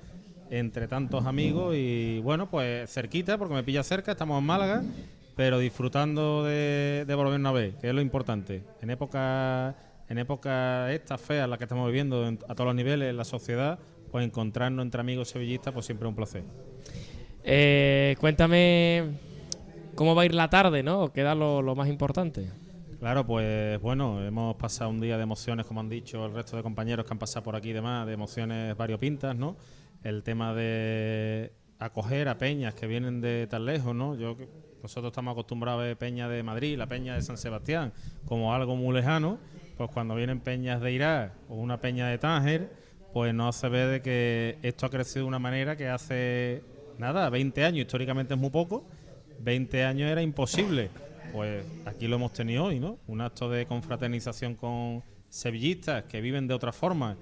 entre 0.49 0.87
tantos 0.87 1.25
amigos 1.25 1.75
y 1.75 2.19
bueno, 2.19 2.49
pues 2.49 2.89
cerquita, 2.93 3.37
porque 3.37 3.55
me 3.55 3.63
pilla 3.63 3.83
cerca, 3.83 4.11
estamos 4.11 4.39
en 4.39 4.45
Málaga, 4.45 4.83
pero 5.35 5.59
disfrutando 5.59 6.43
de, 6.43 7.05
de 7.07 7.15
volvernos 7.15 7.49
a 7.49 7.53
ver, 7.53 7.73
que 7.81 7.89
es 7.89 7.93
lo 7.93 8.01
importante. 8.01 8.63
En 8.81 8.89
época, 8.91 9.75
en 10.09 10.17
época 10.19 10.91
estas 10.93 11.19
feas, 11.19 11.49
las 11.49 11.57
que 11.57 11.65
estamos 11.65 11.87
viviendo 11.87 12.27
en- 12.27 12.39
a 12.47 12.53
todos 12.55 12.67
los 12.67 12.75
niveles, 12.75 13.09
en 13.09 13.17
la 13.17 13.25
sociedad, 13.25 13.77
pues 14.11 14.25
encontrarnos 14.25 14.83
entre 14.85 15.01
amigos 15.01 15.29
sevillistas, 15.29 15.73
pues 15.73 15.85
siempre 15.85 16.07
es 16.07 16.09
un 16.09 16.15
placer. 16.15 16.43
Eh, 17.43 18.15
cuéntame 18.19 19.03
cómo 19.95 20.15
va 20.15 20.21
a 20.21 20.25
ir 20.25 20.33
la 20.35 20.49
tarde, 20.49 20.83
¿no? 20.83 21.11
Queda 21.11 21.35
lo, 21.35 21.61
lo 21.61 21.75
más 21.75 21.87
importante. 21.89 22.49
Claro, 22.99 23.27
pues 23.27 23.79
bueno, 23.79 24.25
hemos 24.25 24.55
pasado 24.55 24.89
un 24.89 24.99
día 24.99 25.17
de 25.17 25.23
emociones, 25.23 25.67
como 25.67 25.81
han 25.81 25.89
dicho 25.89 26.25
el 26.25 26.33
resto 26.33 26.57
de 26.57 26.63
compañeros 26.63 27.05
que 27.05 27.13
han 27.13 27.19
pasado 27.19 27.43
por 27.43 27.55
aquí 27.55 27.69
y 27.69 27.73
demás, 27.73 28.07
de 28.07 28.13
emociones 28.13 28.75
variopintas, 28.75 29.35
¿no? 29.35 29.55
El 30.03 30.23
tema 30.23 30.55
de 30.55 31.53
acoger 31.77 32.27
a 32.27 32.39
peñas 32.39 32.73
que 32.73 32.87
vienen 32.87 33.21
de 33.21 33.45
tan 33.45 33.65
lejos, 33.65 33.93
¿no? 33.93 34.15
Yo, 34.15 34.35
nosotros 34.81 35.11
estamos 35.11 35.33
acostumbrados 35.33 35.81
a 35.81 35.85
ver 35.85 35.97
peñas 35.97 36.31
de 36.31 36.41
Madrid, 36.41 36.75
la 36.75 36.87
peña 36.87 37.13
de 37.13 37.21
San 37.21 37.37
Sebastián, 37.37 37.93
como 38.25 38.55
algo 38.55 38.75
muy 38.75 38.95
lejano, 38.95 39.37
pues 39.77 39.91
cuando 39.91 40.15
vienen 40.15 40.39
peñas 40.39 40.81
de 40.81 40.91
Irak 40.91 41.33
o 41.49 41.55
una 41.55 41.79
peña 41.79 42.07
de 42.07 42.17
Tánger, 42.17 42.71
pues 43.13 43.31
nos 43.31 43.55
hace 43.55 43.69
ver 43.69 43.89
de 43.89 44.01
que 44.01 44.57
esto 44.63 44.87
ha 44.87 44.89
crecido 44.89 45.25
de 45.25 45.27
una 45.27 45.39
manera 45.39 45.77
que 45.77 45.87
hace, 45.87 46.63
nada, 46.97 47.29
20 47.29 47.63
años, 47.63 47.81
históricamente 47.81 48.33
es 48.33 48.39
muy 48.39 48.49
poco, 48.49 48.87
20 49.39 49.83
años 49.83 50.09
era 50.09 50.23
imposible. 50.23 50.89
Pues 51.31 51.65
aquí 51.85 52.07
lo 52.07 52.15
hemos 52.15 52.33
tenido 52.33 52.65
hoy, 52.65 52.79
¿no? 52.79 52.97
Un 53.07 53.21
acto 53.21 53.49
de 53.49 53.65
confraternización 53.65 54.55
con 54.55 55.03
sevillistas 55.29 56.03
que 56.05 56.21
viven 56.21 56.47
de 56.47 56.53
otra 56.53 56.71
forma, 56.71 57.17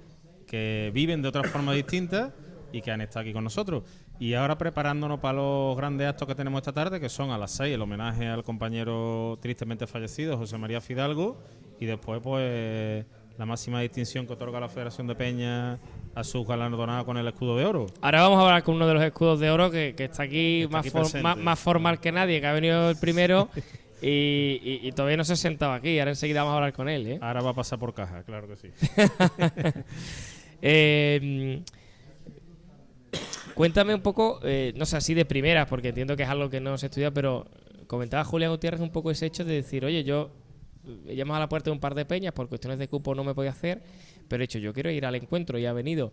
que 0.46 0.90
viven 0.94 1.22
de 1.22 1.28
otra 1.28 1.44
forma 1.44 1.72
distinta 1.72 2.32
y 2.72 2.80
que 2.80 2.90
han 2.90 3.00
estado 3.00 3.22
aquí 3.22 3.32
con 3.32 3.44
nosotros. 3.44 3.82
Y 4.18 4.32
ahora 4.34 4.56
preparándonos 4.56 5.20
para 5.20 5.34
los 5.34 5.76
grandes 5.76 6.08
actos 6.08 6.26
que 6.28 6.34
tenemos 6.34 6.58
esta 6.60 6.72
tarde, 6.72 6.98
que 7.00 7.08
son 7.08 7.30
a 7.30 7.36
las 7.38 7.50
6 7.52 7.74
el 7.74 7.82
homenaje 7.82 8.26
al 8.26 8.42
compañero 8.42 9.38
tristemente 9.42 9.86
fallecido, 9.86 10.38
José 10.38 10.56
María 10.56 10.80
Fidalgo, 10.80 11.36
y 11.78 11.84
después 11.84 12.20
pues 12.22 13.04
la 13.36 13.44
máxima 13.44 13.82
distinción 13.82 14.26
que 14.26 14.32
otorga 14.32 14.58
la 14.58 14.70
Federación 14.70 15.06
de 15.06 15.14
Peña 15.14 15.78
a 16.14 16.24
sus 16.24 16.46
galardonados 16.46 17.04
con 17.04 17.18
el 17.18 17.28
escudo 17.28 17.58
de 17.58 17.66
oro. 17.66 17.86
Ahora 18.00 18.22
vamos 18.22 18.38
a 18.38 18.42
hablar 18.46 18.62
con 18.62 18.76
uno 18.76 18.86
de 18.86 18.94
los 18.94 19.02
escudos 19.02 19.38
de 19.40 19.50
oro 19.50 19.70
que, 19.70 19.94
que 19.94 20.04
está 20.04 20.22
aquí, 20.22 20.62
Está 20.62 20.72
más, 20.78 20.86
aquí 20.86 20.90
for- 20.90 21.36
más 21.36 21.58
formal 21.58 22.00
que 22.00 22.10
nadie, 22.12 22.40
que 22.40 22.46
ha 22.46 22.54
venido 22.54 22.88
el 22.88 22.96
primero 22.96 23.50
y, 24.02 24.08
y- 24.62 24.80
y 24.88 24.92
todavía 24.92 25.16
no 25.16 25.24
se 25.24 25.32
ha 25.34 25.36
sentado 25.36 25.72
aquí. 25.72 25.98
Ahora 25.98 26.10
enseguida 26.12 26.40
vamos 26.42 26.52
a 26.52 26.56
hablar 26.56 26.72
con 26.72 26.88
él. 26.88 27.06
¿eh? 27.06 27.18
Ahora 27.20 27.40
va 27.42 27.50
a 27.50 27.54
pasar 27.54 27.78
por 27.78 27.94
caja, 27.94 28.22
claro 28.24 28.48
que 28.48 28.56
sí. 28.56 28.68
Eh, 30.62 31.62
cuéntame 33.54 33.94
un 33.94 34.00
poco, 34.00 34.40
eh, 34.42 34.72
no 34.76 34.86
sé, 34.86 34.96
así 34.96 35.14
de 35.14 35.24
primeras, 35.24 35.68
porque 35.68 35.88
entiendo 35.88 36.16
que 36.16 36.22
es 36.22 36.28
algo 36.28 36.48
que 36.50 36.60
no 36.60 36.76
se 36.78 36.86
estudia, 36.86 37.10
pero 37.10 37.46
comentaba 37.86 38.24
Julián 38.24 38.50
Gutiérrez 38.50 38.80
un 38.80 38.90
poco 38.90 39.10
ese 39.10 39.26
hecho 39.26 39.44
de 39.44 39.54
decir, 39.54 39.84
oye, 39.84 40.02
yo 40.04 40.30
he 41.06 41.14
llamado 41.14 41.36
a 41.36 41.40
la 41.40 41.48
puerta 41.48 41.66
de 41.70 41.72
un 41.72 41.80
par 41.80 41.94
de 41.94 42.04
peñas, 42.04 42.32
por 42.32 42.48
cuestiones 42.48 42.78
de 42.78 42.88
cupo 42.88 43.14
no 43.14 43.22
me 43.24 43.34
podía 43.34 43.50
hacer, 43.50 43.82
pero 44.28 44.42
he 44.42 44.46
hecho, 44.46 44.58
yo 44.58 44.72
quiero 44.72 44.90
ir 44.90 45.04
al 45.06 45.14
encuentro 45.14 45.58
y 45.58 45.66
ha 45.66 45.72
venido. 45.72 46.12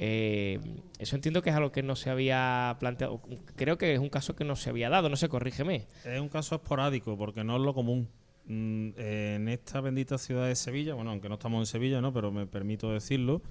Eh, 0.00 0.60
eso 1.00 1.16
entiendo 1.16 1.42
que 1.42 1.50
es 1.50 1.56
algo 1.56 1.72
que 1.72 1.82
no 1.82 1.96
se 1.96 2.08
había 2.08 2.76
planteado. 2.78 3.20
Creo 3.56 3.78
que 3.78 3.94
es 3.94 3.98
un 3.98 4.10
caso 4.10 4.36
que 4.36 4.44
no 4.44 4.54
se 4.54 4.70
había 4.70 4.88
dado, 4.88 5.08
no 5.08 5.16
sé, 5.16 5.28
corrígeme. 5.28 5.88
Es 6.04 6.20
un 6.20 6.28
caso 6.28 6.54
esporádico, 6.54 7.18
porque 7.18 7.42
no 7.42 7.56
es 7.56 7.62
lo 7.62 7.74
común. 7.74 8.08
Mm, 8.46 8.90
en 8.96 9.48
esta 9.48 9.80
bendita 9.80 10.16
ciudad 10.16 10.46
de 10.46 10.54
Sevilla, 10.54 10.94
bueno, 10.94 11.10
aunque 11.10 11.28
no 11.28 11.34
estamos 11.34 11.60
en 11.60 11.66
Sevilla, 11.66 12.00
¿no? 12.00 12.12
pero 12.12 12.30
me 12.30 12.46
permito 12.46 12.92
decirlo, 12.92 13.42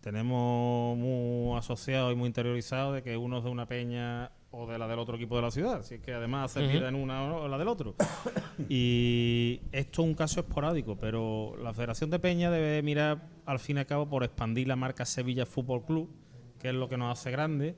tenemos 0.00 0.96
muy 0.96 1.58
asociado 1.58 2.12
y 2.12 2.14
muy 2.14 2.28
interiorizado 2.28 2.92
de 2.92 3.02
que 3.02 3.16
uno 3.16 3.38
es 3.38 3.44
de 3.44 3.50
una 3.50 3.66
peña 3.66 4.30
o 4.52 4.66
de 4.66 4.78
la 4.78 4.86
del 4.86 4.98
otro 4.98 5.16
equipo 5.16 5.34
de 5.36 5.42
la 5.42 5.50
ciudad, 5.50 5.80
así 5.80 5.98
que 5.98 6.12
además 6.12 6.50
hace 6.50 6.64
Ujú. 6.64 6.78
vida 6.78 6.88
en 6.88 6.94
una 6.94 7.24
o 7.24 7.48
la 7.48 7.58
del 7.58 7.68
otro. 7.68 7.94
y 8.68 9.60
esto 9.72 10.02
es 10.02 10.08
un 10.08 10.14
caso 10.14 10.40
esporádico, 10.40 10.96
pero 10.96 11.56
la 11.62 11.72
Federación 11.72 12.10
de 12.10 12.18
Peña 12.18 12.50
debe 12.50 12.82
mirar 12.82 13.28
al 13.46 13.58
fin 13.58 13.78
y 13.78 13.80
al 13.80 13.86
cabo 13.86 14.08
por 14.08 14.24
expandir 14.24 14.68
la 14.68 14.76
marca 14.76 15.06
Sevilla 15.06 15.46
Fútbol 15.46 15.84
Club, 15.84 16.10
que 16.58 16.68
es 16.68 16.74
lo 16.74 16.88
que 16.88 16.98
nos 16.98 17.18
hace 17.18 17.30
grande, 17.30 17.76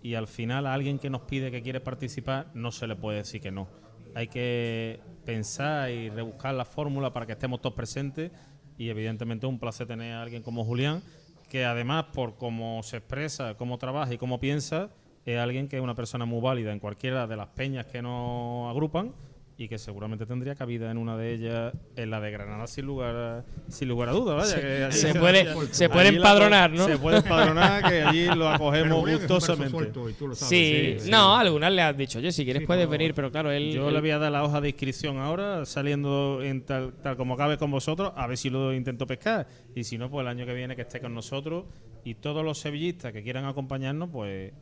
y 0.00 0.14
al 0.14 0.28
final 0.28 0.66
a 0.66 0.74
alguien 0.74 0.98
que 0.98 1.10
nos 1.10 1.22
pide 1.22 1.50
que 1.50 1.60
quiere 1.60 1.80
participar 1.80 2.50
no 2.54 2.70
se 2.70 2.86
le 2.86 2.94
puede 2.94 3.18
decir 3.18 3.40
que 3.40 3.50
no. 3.50 3.68
Hay 4.14 4.28
que 4.28 5.00
pensar 5.24 5.90
y 5.90 6.08
rebuscar 6.08 6.54
la 6.54 6.64
fórmula 6.64 7.12
para 7.12 7.26
que 7.26 7.32
estemos 7.32 7.60
todos 7.60 7.74
presentes 7.74 8.30
y 8.78 8.88
evidentemente 8.88 9.46
es 9.46 9.52
un 9.52 9.58
placer 9.58 9.86
tener 9.86 10.14
a 10.14 10.22
alguien 10.22 10.42
como 10.42 10.64
Julián 10.64 11.02
que 11.48 11.64
además 11.64 12.06
por 12.14 12.36
cómo 12.36 12.82
se 12.82 12.96
expresa, 12.96 13.54
cómo 13.56 13.76
trabaja 13.78 14.14
y 14.14 14.18
cómo 14.18 14.40
piensa 14.40 14.90
es 15.24 15.38
alguien 15.38 15.68
que 15.68 15.76
es 15.76 15.82
una 15.82 15.94
persona 15.94 16.24
muy 16.24 16.40
válida 16.40 16.72
en 16.72 16.78
cualquiera 16.80 17.26
de 17.26 17.36
las 17.36 17.48
peñas 17.48 17.86
que 17.86 18.02
nos 18.02 18.70
agrupan 18.70 19.12
y 19.58 19.68
que 19.68 19.78
seguramente 19.78 20.26
tendría 20.26 20.54
cabida 20.56 20.90
en 20.90 20.96
una 20.96 21.16
de 21.16 21.34
ellas, 21.34 21.72
en 21.94 22.10
la 22.10 22.20
de 22.20 22.30
Granada 22.32 22.66
sin 22.66 22.86
lugar 22.86 23.14
a, 23.14 23.44
sin 23.68 23.86
lugar 23.86 24.08
a 24.08 24.12
dudas. 24.12 24.34
Vaya, 24.36 24.54
Se- 24.54 24.60
que 24.60 24.84
allí 24.84 24.96
se 24.98 25.14
puede- 25.14 25.66
se 25.72 25.88
puede 25.88 26.10
la- 26.10 26.16
empadronar, 26.16 26.72
¿no? 26.72 26.86
Se 26.86 26.96
puede 26.98 27.18
empadronar, 27.18 27.88
que 27.88 28.02
allí 28.02 28.26
lo 28.34 28.48
acogemos 28.48 29.08
gustosamente. 29.08 29.70
suelto 29.70 30.08
y 30.08 30.14
tú 30.14 30.26
lo 30.28 30.34
sabes. 30.34 30.48
Sí, 30.48 30.94
Sí, 30.98 31.04
sí. 31.04 31.10
no, 31.10 31.36
algunas 31.36 31.70
le 31.70 31.82
has 31.82 31.96
dicho, 31.96 32.18
oye, 32.18 32.32
si 32.32 32.44
quieres 32.44 32.62
Sí, 32.62 32.66
puedes 32.66 32.88
venir, 32.88 33.14
pero 33.14 33.30
claro, 33.30 33.52
él... 33.52 33.72
Yo 33.72 33.88
él- 33.88 33.94
le 33.94 34.00
voy 34.00 34.10
a 34.10 34.18
dar 34.18 34.32
la 34.32 34.42
hoja 34.42 34.60
de 34.60 34.70
inscripción 34.70 35.18
ahora, 35.18 35.64
saliendo 35.66 36.40
en 36.42 36.62
tal, 36.64 36.94
tal 36.94 37.16
como 37.16 37.36
cabe 37.36 37.58
con 37.58 37.70
vosotros, 37.70 38.10
a 38.16 38.26
ver 38.26 38.38
si 38.38 38.50
lo 38.50 38.72
intento 38.74 39.06
pescar. 39.06 39.46
Y 39.76 39.84
si 39.84 39.96
no, 39.98 40.10
pues 40.10 40.22
el 40.22 40.28
año 40.28 40.44
que 40.46 40.54
viene 40.54 40.74
que 40.74 40.82
esté 40.82 40.98
con 41.00 41.14
nosotros. 41.14 41.66
Y 42.04 42.14
todos 42.16 42.42
los 42.44 42.58
sevillistas 42.58 43.12
que 43.12 43.22
quieran 43.22 43.44
acompañarnos, 43.44 44.08
pues 44.10 44.52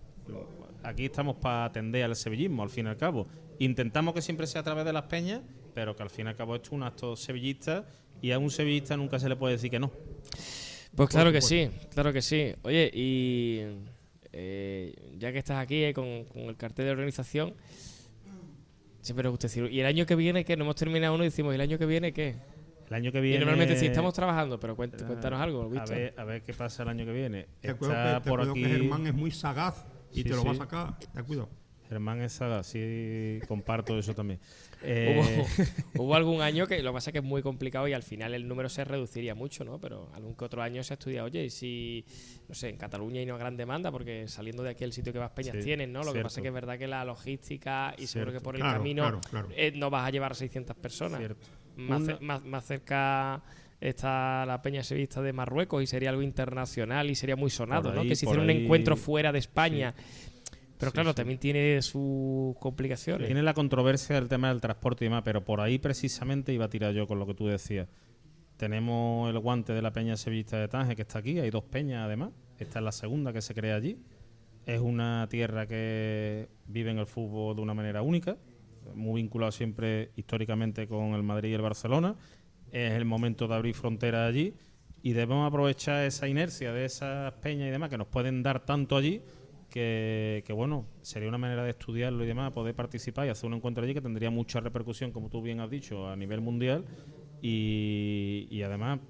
aquí 0.83 1.07
estamos 1.07 1.37
para 1.37 1.65
atender 1.67 2.05
al 2.05 2.17
sevillismo, 2.17 2.63
al 2.63 2.71
fin 2.71 2.87
y 2.87 2.89
al 2.91 2.97
cabo. 2.97 3.27
Intentamos 3.59 4.15
que 4.15 4.23
siempre 4.23 4.47
sea 4.47 4.63
a 4.63 4.65
través 4.65 4.85
de 4.85 4.93
las 4.93 5.03
peñas, 5.05 5.43
pero 5.75 5.95
que 5.95 6.03
al 6.03 6.11
fin 6.11 6.27
y 6.27 6.29
al 6.31 6.37
cabo 6.37 6.57
esto 6.57 6.69
es 6.69 6.73
un 6.73 6.83
acto 6.83 7.17
sevillista 7.17 7.85
y 8.23 8.33
a 8.33 8.39
un 8.39 8.51
sevillista 8.51 8.97
nunca 8.97 9.19
se 9.19 9.29
le 9.29 9.37
puede 9.37 9.55
decir 9.55 9.71
que 9.71 9.79
no. 9.79 9.91
Pues 10.95 11.09
claro 11.11 11.31
que 11.31 11.41
sí, 11.41 11.71
claro 11.95 12.13
que 12.13 12.23
sí. 12.23 12.53
Oye, 12.63 12.91
y 12.93 13.61
eh, 14.33 14.95
ya 15.19 15.31
que 15.33 15.39
estás 15.39 15.59
aquí 15.59 15.85
eh, 15.85 15.93
con, 15.95 16.25
con 16.25 16.43
el 16.43 16.57
cartel 16.57 16.87
de 16.87 16.91
organización, 16.93 17.55
siempre 19.01 19.25
me 19.25 19.31
gusta 19.31 19.47
decir, 19.47 19.69
¿y 19.71 19.81
el 19.81 19.87
año 19.87 20.07
que 20.07 20.15
viene 20.17 20.45
qué? 20.45 20.57
No 20.57 20.65
hemos 20.65 20.77
terminado 20.77 21.15
uno 21.15 21.25
y 21.25 21.29
decimos, 21.29 21.53
¿y 21.53 21.55
el 21.57 21.61
año 21.61 21.79
que 21.79 21.87
viene 21.87 22.13
qué? 22.13 22.37
El 22.89 22.95
año 22.95 23.13
que 23.13 23.19
Y 23.19 23.23
viene. 23.23 23.39
normalmente 23.41 23.77
sí 23.77 23.87
estamos 23.87 24.13
trabajando, 24.15 24.59
pero 24.59 24.73
Ah, 24.73 24.77
cuéntanos 24.77 25.41
algo, 25.41 25.63
A 25.79 25.85
ver, 25.85 26.15
a 26.17 26.25
ver 26.25 26.43
qué 26.43 26.53
pasa 26.53 26.83
el 26.83 26.89
año 26.89 27.05
que 27.05 27.13
viene. 27.13 27.47
Te 27.61 27.71
Está 27.71 28.15
que, 28.19 28.21
te 28.25 28.29
por 28.29 28.41
cuido 28.41 28.53
aquí. 28.53 28.63
que 28.65 28.69
Germán 28.69 29.07
es 29.07 29.15
muy 29.15 29.31
sagaz 29.31 29.87
y 30.13 30.17
Sí, 30.19 30.25
te 30.25 30.31
lo 30.31 30.43
a 30.49 30.53
sí. 30.53 30.59
sacar. 30.59 30.99
Te 30.99 31.23
cuido. 31.23 31.49
Germán 31.89 32.23
es 32.23 32.35
saga, 32.35 32.63
sí, 32.63 33.41
comparto 33.49 33.99
eso 33.99 34.15
también. 34.15 34.39
Hubo, 34.81 34.85
Eh, 34.85 35.45
hubo 35.97 36.15
algún 36.15 36.41
año 36.41 36.67
que 36.69 36.81
lo 36.83 36.91
que 36.91 36.95
pasa 36.95 37.11
es 37.11 37.13
que 37.13 37.19
es 37.19 37.25
muy 37.25 37.43
complicado 37.43 37.89
y 37.89 37.93
al 37.93 38.05
final 38.05 38.33
el 38.33 38.47
número 38.47 38.69
se 38.69 38.85
reduciría 38.85 39.35
mucho, 39.35 39.65
¿no? 39.65 39.81
Pero 39.81 40.09
algún 40.15 40.37
que 40.37 40.45
otro 40.45 40.63
año 40.63 40.83
se 40.85 40.93
ha 40.93 40.97
estudiado, 40.97 41.27
oye, 41.27 41.45
y 41.47 41.51
si, 41.51 42.05
no 42.49 42.55
sé, 42.55 42.69
en 42.69 42.77
Cataluña 42.77 43.19
hay 43.21 43.27
una 43.29 43.39
gran 43.39 43.57
demanda, 43.57 43.91
porque 43.91 44.29
saliendo 44.29 44.63
de 44.63 44.71
aquí 44.71 44.85
el 44.85 44.93
sitio 44.93 45.13
que 45.13 45.19
más 45.19 45.33
peñas 45.33 45.57
Sí, 45.57 45.65
tienen, 45.65 45.93
¿no? 45.93 46.05
Lo 46.05 46.13
que 46.13 46.23
pasa 46.23 46.39
es 46.41 46.43
que 46.43 46.49
es 46.49 46.55
verdad 46.55 46.79
que 46.79 46.87
la 46.87 47.05
logística 47.05 47.93
y 47.99 48.07
seguro 48.07 48.31
que 48.33 48.41
por 48.41 48.55
el 48.55 48.61
Claro, 48.63 48.79
camino 48.79 49.03
claro, 49.03 49.21
claro. 49.29 49.49
eh, 49.57 49.73
no 49.75 49.91
vas 49.91 50.07
a 50.07 50.11
llevar 50.11 50.37
600 50.37 50.77
personas. 50.77 51.19
Cierto. 51.19 51.47
Más, 51.77 52.03
más, 52.21 52.45
más 52.45 52.65
cerca 52.65 53.43
está 53.81 54.45
la 54.47 54.61
peña 54.63 54.83
sevista 54.83 55.23
de 55.23 55.33
Marruecos 55.33 55.83
y 55.83 55.87
sería 55.87 56.11
algo 56.11 56.23
internacional 56.23 57.11
y 57.11 57.15
sería 57.15 57.37
muy 57.37 57.51
sonado, 57.51 57.93
¿no? 57.93 58.03
Que 58.03 58.15
se 58.15 58.27
hiciera 58.27 58.43
un 58.43 58.51
encuentro 58.51 58.97
fuera 58.97 59.33
de 59.33 59.39
España. 59.39 59.95
Pero 60.79 60.91
Sí, 60.91 60.95
claro, 60.95 61.11
sí. 61.11 61.17
también 61.17 61.39
tiene 61.39 61.83
sus 61.83 62.57
complicaciones. 62.59 63.27
Tiene 63.27 63.43
la 63.43 63.53
controversia 63.53 64.17
del 64.17 64.29
tema 64.29 64.49
del 64.49 64.61
transporte 64.61 65.05
y 65.05 65.09
demás, 65.09 65.23
pero 65.25 65.45
por 65.45 65.61
ahí 65.61 65.79
precisamente 65.79 66.53
iba 66.53 66.65
a 66.67 66.71
tirar 66.71 66.95
yo 66.95 67.07
con 67.07 67.19
lo 67.19 67.27
que 67.27 67.35
tú 67.35 67.47
decías. 67.47 67.87
Tenemos 68.57 69.31
el 69.31 69.39
guante 69.39 69.73
de 69.73 69.83
la 69.83 69.93
Peña 69.93 70.17
Sevillista 70.17 70.59
de 70.59 70.69
Tánger 70.69 70.97
que 70.97 71.03
está 71.03 71.19
aquí, 71.19 71.39
hay 71.39 71.51
dos 71.51 71.65
peñas 71.65 72.05
además. 72.05 72.31
Esta 72.59 72.79
es 72.79 72.85
la 72.85 72.93
segunda 72.93 73.33
que 73.33 73.41
se 73.41 73.55
crea 73.55 73.77
allí. 73.77 73.99
Es 74.67 74.81
una 74.81 75.27
tierra 75.31 75.67
que 75.67 76.49
vive 76.67 76.91
en 76.91 76.99
el 76.99 77.07
fútbol 77.07 77.57
de 77.57 77.63
una 77.63 77.75
manera 77.75 78.03
única, 78.03 78.37
muy 78.95 79.23
vinculado 79.23 79.53
siempre 79.53 80.11
históricamente 80.17 80.87
con 80.87 81.15
el 81.15 81.23
Madrid 81.23 81.51
y 81.51 81.55
el 81.55 81.63
Barcelona. 81.63 82.17
Es 82.73 82.93
el 82.93 83.05
momento 83.05 83.49
de 83.49 83.55
abrir 83.55 83.75
fronteras 83.75 84.29
allí 84.29 84.55
y 85.03 85.13
debemos 85.13 85.47
aprovechar 85.47 86.05
esa 86.05 86.29
inercia 86.29 86.73
de 86.73 86.85
esas 86.85 87.33
peñas 87.35 87.69
y 87.69 87.71
demás 87.71 87.89
que 87.91 87.99
nos 87.99 88.07
pueden 88.07 88.43
dar 88.43 88.65
tanto 88.65 88.97
allí 88.97 89.23
que, 89.71 90.43
que, 90.47 90.53
bueno, 90.53 90.87
sería 91.01 91.29
una 91.29 91.39
manera 91.39 91.63
de 91.63 91.71
estudiarlo 91.71 92.25
y 92.25 92.27
demás, 92.27 92.53
poder 92.53 92.75
participar 92.75 93.27
y 93.27 93.31
hacer 93.31 93.47
un 93.47 93.55
encuentro 93.55 93.85
allí 93.85 93.95
que 93.95 94.01
tendría 94.01 94.29
mucha 94.31 94.61
repercusión, 94.61 95.13
como 95.13 95.31
tú 95.31 95.41
bien 95.43 95.61
has 95.61 95.71
dicho, 95.71 96.09
a 96.09 96.17
nivel 96.17 96.41
mundial 96.41 96.85
y, 97.41 98.47
y 98.51 98.63
además 98.63 99.01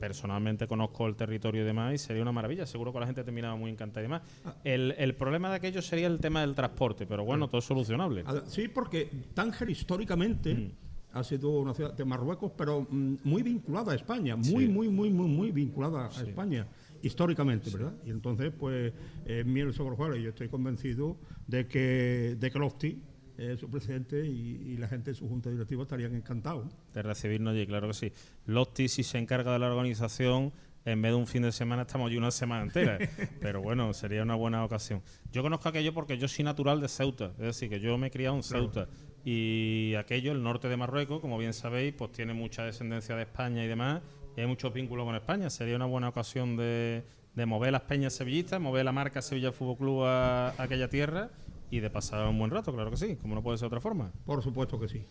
personalmente 0.00 0.66
conozco 0.66 1.06
el 1.06 1.16
territorio 1.16 1.62
y 1.62 1.64
demás 1.64 1.94
y 1.94 1.98
sería 1.98 2.22
una 2.22 2.32
maravilla, 2.32 2.66
seguro 2.66 2.92
que 2.92 3.00
la 3.00 3.06
gente 3.06 3.24
terminaba 3.24 3.56
muy 3.56 3.70
encantada 3.70 4.00
y 4.00 4.04
demás. 4.04 4.22
El, 4.64 4.94
el 4.98 5.14
problema 5.14 5.48
de 5.50 5.56
aquello 5.56 5.80
sería 5.80 6.06
el 6.06 6.18
tema 6.18 6.42
del 6.42 6.54
transporte, 6.54 7.06
pero 7.06 7.24
bueno, 7.24 7.48
todo 7.48 7.58
es 7.60 7.64
solucionable. 7.64 8.24
Sí, 8.46 8.68
porque 8.68 9.08
Tánger 9.34 9.70
históricamente 9.70 10.54
Mm. 10.54 10.85
Ha 11.18 11.24
sido 11.24 11.50
una 11.50 11.72
ciudad 11.74 11.94
de 11.94 12.04
Marruecos, 12.04 12.52
pero 12.56 12.86
mm, 12.90 13.16
muy 13.24 13.42
vinculada 13.42 13.92
a 13.92 13.94
España, 13.94 14.36
muy, 14.36 14.44
Sí. 14.66 14.68
muy, 14.68 14.88
muy, 14.88 15.10
muy, 15.10 15.28
muy 15.28 15.50
vinculada 15.50 16.06
a 16.06 16.22
España, 16.22 16.66
históricamente, 17.02 17.70
¿verdad? 17.70 17.94
Y 18.04 18.10
entonces, 18.10 18.52
pues, 18.58 18.92
eh, 19.24 19.44
miel 19.44 19.72
sobre 19.72 19.94
hojuelas, 19.94 20.18
y 20.18 20.22
yo 20.22 20.28
estoy 20.30 20.48
convencido 20.48 21.16
de 21.46 21.66
que, 21.66 22.36
de 22.38 22.50
que 22.50 22.58
Lofty, 22.58 23.00
eh, 23.38 23.56
su 23.58 23.68
presidente 23.70 24.26
y, 24.26 24.62
y 24.72 24.76
la 24.78 24.88
gente 24.88 25.10
de 25.10 25.14
su 25.14 25.28
junta 25.28 25.50
directiva 25.50 25.82
estarían 25.82 26.14
encantados. 26.14 26.74
de 26.94 27.02
recibirnos 27.02 27.54
allí, 27.54 27.66
claro 27.66 27.88
que 27.88 27.94
sí. 27.94 28.12
Lotti, 28.46 28.88
si 28.88 29.02
se 29.02 29.18
encarga 29.18 29.52
de 29.52 29.58
la 29.58 29.68
organización, 29.70 30.52
en 30.86 31.02
vez 31.02 31.10
de 31.12 31.16
un 31.16 31.26
fin 31.26 31.42
de 31.42 31.50
semana, 31.52 31.82
estamos 31.82 32.06
allí 32.08 32.16
una 32.16 32.30
semana 32.30 32.62
entera. 32.62 32.96
Pero 33.40 33.60
bueno, 33.60 33.92
sería 33.92 34.22
una 34.22 34.36
buena 34.36 34.64
ocasión. 34.64 35.02
Yo 35.32 35.42
conozco 35.42 35.68
aquello 35.68 35.92
porque 35.92 36.16
yo 36.16 36.28
soy 36.28 36.44
natural 36.44 36.80
de 36.80 36.88
Ceuta, 36.88 37.32
es 37.38 37.44
decir, 37.44 37.68
que 37.68 37.80
yo 37.80 37.98
me 37.98 38.06
he 38.06 38.10
criado 38.10 38.36
en 38.36 38.42
Ceuta. 38.44 38.88
Y 39.28 39.96
aquello, 39.96 40.30
el 40.30 40.40
norte 40.40 40.68
de 40.68 40.76
Marruecos, 40.76 41.20
como 41.20 41.36
bien 41.36 41.52
sabéis, 41.52 41.92
pues 41.94 42.12
tiene 42.12 42.32
mucha 42.32 42.62
descendencia 42.62 43.16
de 43.16 43.22
España 43.22 43.64
y 43.64 43.66
demás, 43.66 44.00
y 44.36 44.40
hay 44.40 44.46
muchos 44.46 44.72
vínculos 44.72 45.04
con 45.04 45.16
España. 45.16 45.50
Sería 45.50 45.74
una 45.74 45.86
buena 45.86 46.10
ocasión 46.10 46.56
de, 46.56 47.02
de 47.34 47.44
mover 47.44 47.72
las 47.72 47.82
peñas 47.82 48.12
sevillistas, 48.12 48.60
mover 48.60 48.84
la 48.84 48.92
marca 48.92 49.20
Sevilla 49.20 49.50
Fútbol 49.50 49.78
Club 49.78 50.04
a, 50.04 50.50
a 50.50 50.62
aquella 50.62 50.88
tierra 50.88 51.30
y 51.72 51.80
de 51.80 51.90
pasar 51.90 52.28
un 52.28 52.38
buen 52.38 52.52
rato, 52.52 52.72
claro 52.72 52.88
que 52.88 52.98
sí, 52.98 53.16
como 53.16 53.34
no 53.34 53.42
puede 53.42 53.58
ser 53.58 53.64
de 53.64 53.66
otra 53.66 53.80
forma. 53.80 54.12
Por 54.24 54.44
supuesto 54.44 54.78
que 54.78 54.86
sí. 54.86 55.04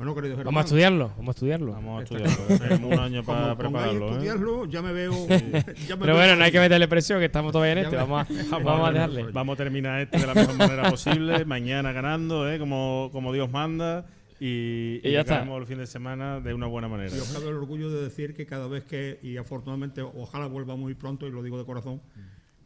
Bueno, 0.00 0.14
querido 0.14 0.34
Germán. 0.36 0.54
Vamos 0.54 0.62
a 0.62 0.64
estudiarlo, 0.64 1.08
vamos 1.14 1.28
a 1.28 1.30
estudiarlo. 1.32 1.72
Vamos 1.74 2.00
a 2.00 2.02
estudiarlo. 2.04 2.46
Tenemos 2.58 2.92
un 2.94 2.98
año 2.98 3.22
para 3.22 3.40
Como 3.42 3.56
prepararlo. 3.56 4.06
¿eh? 4.06 4.10
estudiarlo, 4.12 4.64
ya 4.64 4.80
me 4.80 4.92
veo... 4.94 5.12
ya 5.28 5.36
me 5.36 5.62
Pero 5.66 5.98
veo- 6.06 6.14
bueno, 6.16 6.36
no 6.36 6.44
hay 6.44 6.50
que 6.52 6.58
meterle 6.58 6.88
presión, 6.88 7.18
que 7.18 7.26
estamos 7.26 7.52
todavía 7.52 7.72
en 7.72 7.78
este. 7.80 7.96
Vamos 7.96 8.22
a, 8.22 8.32
Vamos, 8.50 8.64
vamos 8.64 8.88
a 8.88 8.92
dejarle. 8.92 9.22
vamos 9.30 9.52
a 9.52 9.56
terminar 9.58 10.00
este 10.00 10.18
de 10.18 10.26
la 10.26 10.32
mejor 10.32 10.54
manera 10.56 10.88
posible. 10.88 11.44
Mañana 11.44 11.92
ganando, 11.92 12.50
¿eh? 12.50 12.58
como, 12.58 13.10
como 13.12 13.30
Dios 13.34 13.50
manda. 13.50 14.06
Y, 14.40 15.00
Y 15.06 15.12
ya 15.12 15.20
está. 15.20 15.42
el 15.42 15.66
fin 15.66 15.76
de 15.76 15.86
semana 15.86 16.40
de 16.40 16.54
una 16.54 16.66
buena 16.66 16.88
manera. 16.88 17.14
Y 17.14 17.18
os 17.20 17.30
cabe 17.34 17.48
el 17.50 17.56
orgullo 17.56 17.90
de 17.90 18.02
decir 18.02 18.32
que 18.34 18.46
cada 18.46 18.68
vez 18.68 18.84
que, 18.84 19.18
y 19.22 19.36
afortunadamente 19.36 20.00
ojalá 20.00 20.46
vuelva 20.46 20.76
muy 20.76 20.94
pronto, 20.94 21.26
y 21.26 21.30
lo 21.30 21.42
digo 21.42 21.58
de 21.58 21.66
corazón, 21.66 22.00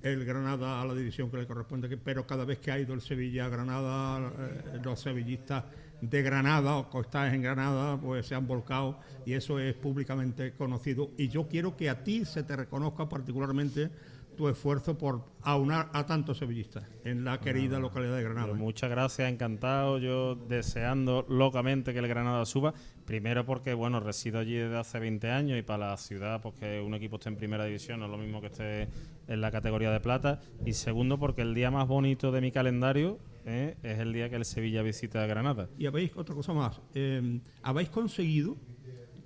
el 0.03 0.25
Granada 0.25 0.81
a 0.81 0.85
la 0.85 0.95
división 0.95 1.33
que 1.33 1.39
le 1.39 1.49
corresponde, 1.49 1.97
pero 1.97 2.29
cada 2.29 2.45
vez 2.45 2.59
que 2.61 2.71
ha 2.71 2.79
ido 2.79 2.95
el 2.95 3.01
Sevilla 3.01 3.47
a 3.47 3.49
Granada, 3.49 4.21
eh, 4.39 4.79
los 4.85 5.01
sevillistas 5.01 5.65
de 6.11 6.23
Granada 6.23 6.77
o 6.77 6.91
costas 6.91 7.33
en 7.33 7.43
Granada, 7.43 7.99
pues 7.99 8.27
se 8.27 8.35
han 8.35 8.47
volcado 8.47 8.99
y 9.25 9.33
eso 9.33 9.59
es 9.59 9.75
públicamente 9.75 10.53
conocido. 10.55 11.11
Y 11.17 11.29
yo 11.29 11.49
quiero 11.49 11.77
que 11.77 11.89
a 11.89 12.03
ti 12.05 12.25
se 12.25 12.43
te 12.43 12.57
reconozca 12.57 13.09
particularmente 13.09 13.91
tu 14.37 14.49
esfuerzo 14.49 14.99
por 14.99 15.25
aunar 15.43 15.91
a 15.93 16.07
tantos 16.07 16.39
sevillistas 16.39 16.85
en 17.05 17.25
la 17.25 17.41
querida 17.41 17.79
localidad 17.79 18.17
de 18.17 18.23
Granada. 18.25 18.49
Pues 18.49 18.59
muchas 18.59 18.91
gracias, 18.91 19.31
encantado. 19.31 19.99
Yo 19.99 20.35
deseando 20.35 21.25
locamente 21.29 21.93
que 21.93 22.01
el 22.01 22.09
Granada 22.09 22.45
suba. 22.45 22.75
Primero 23.05 23.45
porque, 23.45 23.75
bueno, 23.75 24.01
resido 24.01 24.41
allí 24.41 24.55
desde 24.55 24.77
hace 24.77 24.99
20 24.99 25.31
años 25.31 25.59
y 25.59 25.63
para 25.63 25.91
la 25.91 25.97
ciudad, 25.97 26.41
pues 26.41 26.55
que 26.57 26.81
un 26.81 26.95
equipo 26.95 27.17
esté 27.17 27.29
en 27.29 27.37
primera 27.37 27.65
división 27.65 28.01
no 28.01 28.07
es 28.07 28.11
lo 28.11 28.19
mismo 28.19 28.41
que 28.41 28.49
esté 28.49 28.89
en 29.29 29.41
la 29.41 29.51
categoría 29.51 29.91
de 29.91 30.01
plata. 30.01 30.41
Y 30.65 30.73
segundo 30.73 31.19
porque 31.19 31.43
el 31.43 31.55
día 31.55 31.71
más 31.71 31.87
bonito 31.87 32.33
de 32.33 32.41
mi 32.41 32.51
calendario 32.51 33.19
¿eh? 33.45 33.77
es 33.83 33.99
el 33.99 34.13
día 34.13 34.29
que 34.31 34.37
el 34.37 34.45
Sevilla 34.45 34.83
visita 34.83 35.27
Granada. 35.27 35.69
Y 35.79 35.87
habéis, 35.87 36.17
otra 36.17 36.35
cosa 36.35 36.53
más, 36.53 36.81
eh, 36.95 37.41
habéis 37.63 37.89
conseguido 37.91 38.57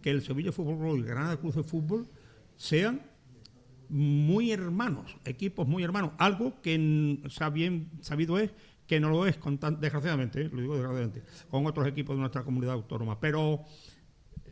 que 0.03 0.11
el 0.11 0.23
Sevilla 0.23 0.53
Fútbol 0.53 0.78
Club 0.78 0.99
y 0.99 1.03
Granada 1.03 1.36
Cruz 1.36 1.55
de 1.57 1.62
Fútbol 1.62 2.07
sean 2.57 3.03
muy 3.89 4.53
hermanos, 4.53 5.16
equipos 5.24 5.66
muy 5.66 5.82
hermanos, 5.82 6.12
algo 6.19 6.61
que 6.61 7.20
sa- 7.31 7.49
bien 7.51 7.89
sabido 8.01 8.39
es 8.39 8.51
que 8.86 9.01
no 9.01 9.09
lo 9.11 9.27
es, 9.27 9.36
con 9.36 9.59
tan- 9.59 9.81
desgraciadamente, 9.81 10.43
eh, 10.43 10.51
lo 10.53 10.61
digo 10.61 10.74
desgraciadamente, 10.74 11.23
con 11.51 11.66
otros 11.66 11.86
equipos 11.86 12.16
de 12.16 12.20
nuestra 12.20 12.43
comunidad 12.43 12.74
autónoma. 12.74 13.19
Pero 13.20 13.65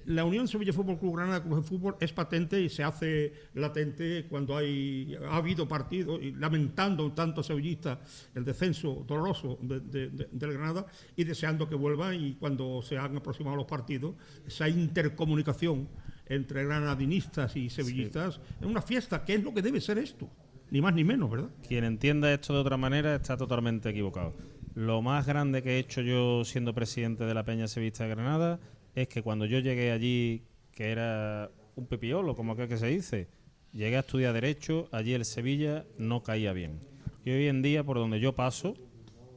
la 0.06 0.24
Unión 0.24 0.46
Sevilla 0.48 0.72
Fútbol 0.72 0.98
Club 0.98 1.16
Granada 1.16 1.42
Cruz 1.42 1.56
de 1.56 1.62
Fútbol 1.62 1.96
es 2.00 2.12
patente 2.12 2.60
y 2.60 2.68
se 2.68 2.82
hace 2.84 3.32
latente 3.54 4.26
cuando 4.28 4.56
hay 4.56 5.16
ha 5.28 5.36
habido 5.36 5.66
partidos 5.66 6.22
y 6.22 6.32
lamentando 6.32 7.12
tanto 7.12 7.42
sevillista 7.42 8.00
el 8.34 8.44
descenso 8.44 9.04
doloroso 9.06 9.58
de- 9.62 9.80
de- 9.80 10.08
de- 10.10 10.28
del 10.30 10.52
Granada 10.52 10.86
y 11.16 11.24
deseando 11.24 11.68
que 11.68 11.74
vuelva 11.74 12.14
y 12.14 12.34
cuando 12.34 12.82
se 12.82 12.96
han 12.98 13.16
aproximado 13.16 13.56
los 13.56 13.66
partidos 13.66 14.14
esa 14.46 14.68
intercomunicación 14.68 15.88
entre 16.26 16.64
granadinistas 16.64 17.56
y 17.56 17.70
sevillistas 17.70 18.40
es 18.60 18.66
una 18.66 18.82
fiesta 18.82 19.24
que 19.24 19.34
es 19.34 19.44
lo 19.44 19.54
que 19.54 19.62
debe 19.62 19.80
ser 19.80 19.98
esto 19.98 20.28
ni 20.70 20.80
más 20.80 20.94
ni 20.94 21.04
menos 21.04 21.30
verdad 21.30 21.50
Quien 21.66 21.84
entienda 21.84 22.32
esto 22.32 22.52
de 22.54 22.60
otra 22.60 22.76
manera 22.76 23.14
está 23.14 23.36
totalmente 23.36 23.88
equivocado. 23.90 24.34
Lo 24.74 25.00
más 25.00 25.24
grande 25.26 25.62
que 25.62 25.76
he 25.76 25.78
hecho 25.78 26.00
yo 26.02 26.44
siendo 26.44 26.74
presidente 26.74 27.24
de 27.24 27.32
la 27.34 27.44
Peña 27.44 27.66
Sevista 27.68 28.04
de 28.04 28.10
Granada 28.10 28.58
es 28.96 29.08
que 29.08 29.22
cuando 29.22 29.44
yo 29.44 29.60
llegué 29.60 29.92
allí, 29.92 30.42
que 30.72 30.90
era 30.90 31.50
un 31.76 31.86
pepiolo, 31.86 32.34
como 32.34 32.54
aquel 32.54 32.66
que 32.66 32.78
se 32.78 32.86
dice, 32.86 33.28
llegué 33.72 33.96
a 33.96 34.00
estudiar 34.00 34.32
Derecho, 34.32 34.88
allí 34.90 35.12
el 35.12 35.26
Sevilla 35.26 35.84
no 35.98 36.22
caía 36.22 36.52
bien. 36.54 36.80
Y 37.24 37.30
hoy 37.30 37.46
en 37.46 37.60
día, 37.60 37.84
por 37.84 37.98
donde 37.98 38.20
yo 38.20 38.34
paso, 38.34 38.74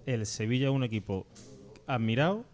el 0.06 0.26
Sevilla 0.26 0.69
es 0.69 0.73
un 0.73 0.86
equipo 0.86 1.27
admirado, 1.88 2.45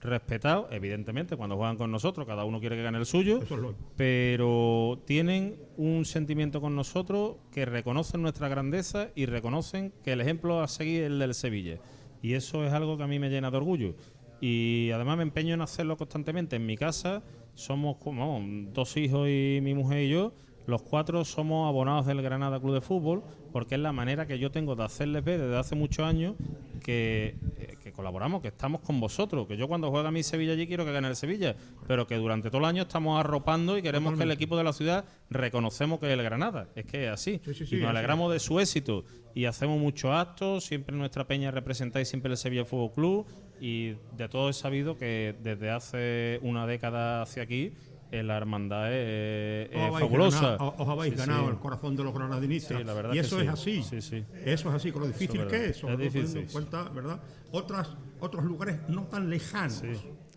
respetado, 0.00 0.68
evidentemente, 0.70 1.36
cuando 1.36 1.56
juegan 1.56 1.76
con 1.76 1.90
nosotros, 1.90 2.26
cada 2.26 2.44
uno 2.44 2.60
quiere 2.60 2.76
que 2.76 2.82
gane 2.82 2.98
el 2.98 3.06
suyo, 3.06 3.40
es 3.42 3.48
pero 3.96 5.00
tienen 5.04 5.56
un 5.76 6.04
sentimiento 6.04 6.60
con 6.60 6.76
nosotros 6.76 7.36
que 7.52 7.64
reconocen 7.64 8.22
nuestra 8.22 8.48
grandeza 8.48 9.08
y 9.16 9.26
reconocen 9.26 9.92
que 10.04 10.12
el 10.12 10.20
ejemplo 10.20 10.60
a 10.60 10.68
seguir 10.68 11.02
es 11.02 11.06
el 11.08 11.18
del 11.18 11.34
Sevilla. 11.34 11.78
Y 12.22 12.34
eso 12.34 12.64
es 12.64 12.72
algo 12.72 12.96
que 12.96 13.02
a 13.02 13.08
mí 13.08 13.18
me 13.18 13.30
llena 13.30 13.50
de 13.50 13.56
orgullo. 13.56 13.96
Y 14.42 14.90
además 14.90 15.18
me 15.18 15.22
empeño 15.22 15.54
en 15.54 15.60
hacerlo 15.60 15.96
constantemente. 15.96 16.56
En 16.56 16.66
mi 16.66 16.76
casa 16.76 17.22
somos 17.54 17.98
como 17.98 18.42
dos 18.72 18.96
hijos 18.96 19.28
y 19.28 19.60
mi 19.62 19.72
mujer 19.72 20.02
y 20.02 20.08
yo. 20.08 20.34
Los 20.66 20.82
cuatro 20.82 21.24
somos 21.24 21.68
abonados 21.68 22.06
del 22.06 22.22
Granada 22.22 22.58
Club 22.58 22.74
de 22.74 22.80
Fútbol 22.80 23.22
porque 23.52 23.76
es 23.76 23.80
la 23.80 23.92
manera 23.92 24.26
que 24.26 24.40
yo 24.40 24.50
tengo 24.50 24.74
de 24.74 24.82
hacerles 24.82 25.22
ver 25.22 25.40
desde 25.40 25.56
hace 25.56 25.76
muchos 25.76 26.04
años 26.04 26.34
que, 26.82 27.36
eh, 27.58 27.76
que 27.82 27.92
colaboramos, 27.92 28.42
que 28.42 28.48
estamos 28.48 28.80
con 28.80 28.98
vosotros. 28.98 29.46
Que 29.46 29.56
yo 29.56 29.68
cuando 29.68 29.90
juega 29.92 30.10
mi 30.10 30.24
Sevilla 30.24 30.54
allí 30.54 30.66
quiero 30.66 30.84
que 30.84 30.92
gane 30.92 31.06
el 31.06 31.14
Sevilla, 31.14 31.54
pero 31.86 32.08
que 32.08 32.16
durante 32.16 32.50
todo 32.50 32.58
el 32.62 32.64
año 32.64 32.82
estamos 32.82 33.20
arropando 33.20 33.78
y 33.78 33.82
queremos 33.82 34.16
que 34.16 34.24
el 34.24 34.30
equipo 34.32 34.56
de 34.56 34.64
la 34.64 34.72
ciudad 34.72 35.04
reconocemos 35.30 36.00
que 36.00 36.06
es 36.06 36.12
el 36.12 36.22
Granada. 36.24 36.68
Es 36.74 36.86
que 36.86 37.06
es 37.06 37.12
así. 37.12 37.40
Sí, 37.44 37.54
sí, 37.54 37.66
sí, 37.66 37.76
y 37.76 37.80
nos 37.80 37.90
alegramos 37.90 38.32
de 38.32 38.40
su 38.40 38.58
éxito 38.58 39.04
y 39.34 39.44
hacemos 39.44 39.78
muchos 39.80 40.10
actos. 40.10 40.64
Siempre 40.64 40.96
nuestra 40.96 41.26
peña 41.28 41.52
representáis 41.52 42.08
siempre 42.08 42.32
el 42.32 42.36
Sevilla 42.36 42.64
Fútbol 42.64 42.92
Club 42.92 43.26
y 43.60 43.94
de 44.16 44.28
todo 44.28 44.48
he 44.48 44.52
sabido 44.52 44.96
que 44.96 45.34
desde 45.42 45.70
hace 45.70 46.38
una 46.42 46.66
década 46.66 47.22
hacia 47.22 47.42
aquí 47.44 47.72
eh, 48.10 48.22
la 48.22 48.36
hermandad 48.36 48.92
es, 48.92 49.70
es 49.72 49.90
os 49.90 50.00
fabulosa. 50.00 50.40
ganado, 50.42 50.74
os 50.76 50.88
habéis 50.88 51.14
Sí, 51.14 51.18
ganado 51.20 51.44
sí. 51.44 51.50
el 51.50 51.58
corazón 51.58 51.96
de 51.96 52.04
los 52.04 52.12
granadinistas. 52.14 52.78
Sí, 52.82 52.86
y 53.14 53.18
eso 53.18 53.40
es 53.40 53.48
así. 53.48 53.82
Sí, 53.82 54.02
sí. 54.02 54.24
Eso 54.44 54.68
es 54.68 54.74
así, 54.74 54.92
con 54.92 55.02
lo 55.02 55.08
difícil 55.08 55.40
es 55.40 55.46
que 55.46 55.66
es, 55.70 55.76
sobre 55.76 55.94
Es 56.06 56.14
en 56.14 56.22
difícil. 56.22 56.46
cuenta, 56.52 56.82
¿verdad? 56.90 57.20
Otras, 57.52 57.96
otros 58.20 58.44
lugares 58.44 58.80
no 58.88 59.04
tan 59.04 59.30
lejanos. 59.30 59.82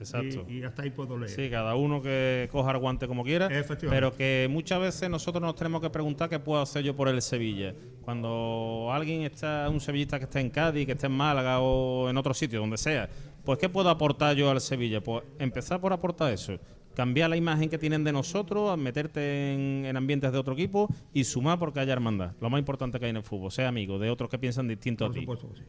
Exacto. 0.06 0.46
Y, 0.50 0.60
y 0.60 0.64
hasta 0.64 0.84
ahí 0.84 0.90
puedo 0.92 1.18
leer. 1.18 1.32
Sí, 1.32 1.50
cada 1.50 1.76
uno 1.76 2.02
que 2.02 2.48
coja 2.52 2.72
el 2.72 2.78
guante 2.78 3.08
como 3.08 3.24
quiera, 3.24 3.48
Efectivamente. 3.48 3.88
pero 3.90 4.16
que 4.16 4.48
muchas 4.50 4.80
veces 4.80 5.10
nosotros 5.10 5.42
nos 5.42 5.56
tenemos 5.56 5.82
que 5.82 5.90
preguntar 5.90 6.30
qué 6.30 6.40
puedo 6.40 6.62
hacer 6.62 6.84
yo 6.84 6.96
por 6.96 7.08
el 7.08 7.22
Sevilla. 7.22 7.74
Cuando 8.02 8.90
alguien 8.92 9.24
está, 9.24 9.68
un 9.70 9.80
sevillista 9.80 10.20
que 10.20 10.26
está 10.26 10.40
en 10.40 10.50
Cádiz, 10.50 10.86
que 10.86 10.92
está 10.94 11.08
en 11.08 11.14
Málaga 11.14 11.60
o 11.60 12.10
en 12.10 12.18
otro 12.18 12.34
sitio, 12.34 12.60
donde 12.60 12.78
sea, 12.78 13.10
pues 13.44 13.60
¿qué 13.60 13.68
puedo 13.70 13.90
aportar 13.90 14.36
yo 14.36 14.50
al 14.50 14.62
Sevilla? 14.62 15.02
Pues 15.02 15.24
empezar 15.40 15.80
por 15.82 15.92
aportar 15.92 16.32
eso. 16.32 16.58
Cambiar 16.96 17.30
la 17.30 17.38
imagen 17.38 17.70
que 17.70 17.78
tienen 17.78 18.04
de 18.04 18.12
nosotros, 18.12 18.72
a 18.72 18.78
meterte 18.78 19.54
en, 19.54 19.86
en 19.86 19.98
ambientes 19.98 20.32
de 20.32 20.38
otro 20.38 20.54
equipo 20.54 20.88
y 21.14 21.24
sumar 21.26 21.60
porque 21.60 21.80
haya 21.80 21.94
hermandad. 21.94 22.32
Lo 22.42 22.50
más 22.50 22.60
importante 22.60 23.00
que 23.00 23.06
hay 23.06 23.10
en 23.12 23.18
el 23.18 23.24
fútbol, 23.24 23.52
ser 23.52 23.66
amigo 23.68 24.00
de 24.00 24.10
otros 24.10 24.30
que 24.30 24.40
piensan 24.40 24.68
distinto 24.68 25.06
a 25.06 25.08
Por 25.10 25.14
ti. 25.16 25.22
supuesto 25.22 25.50
que 25.50 25.58
sí. 25.60 25.64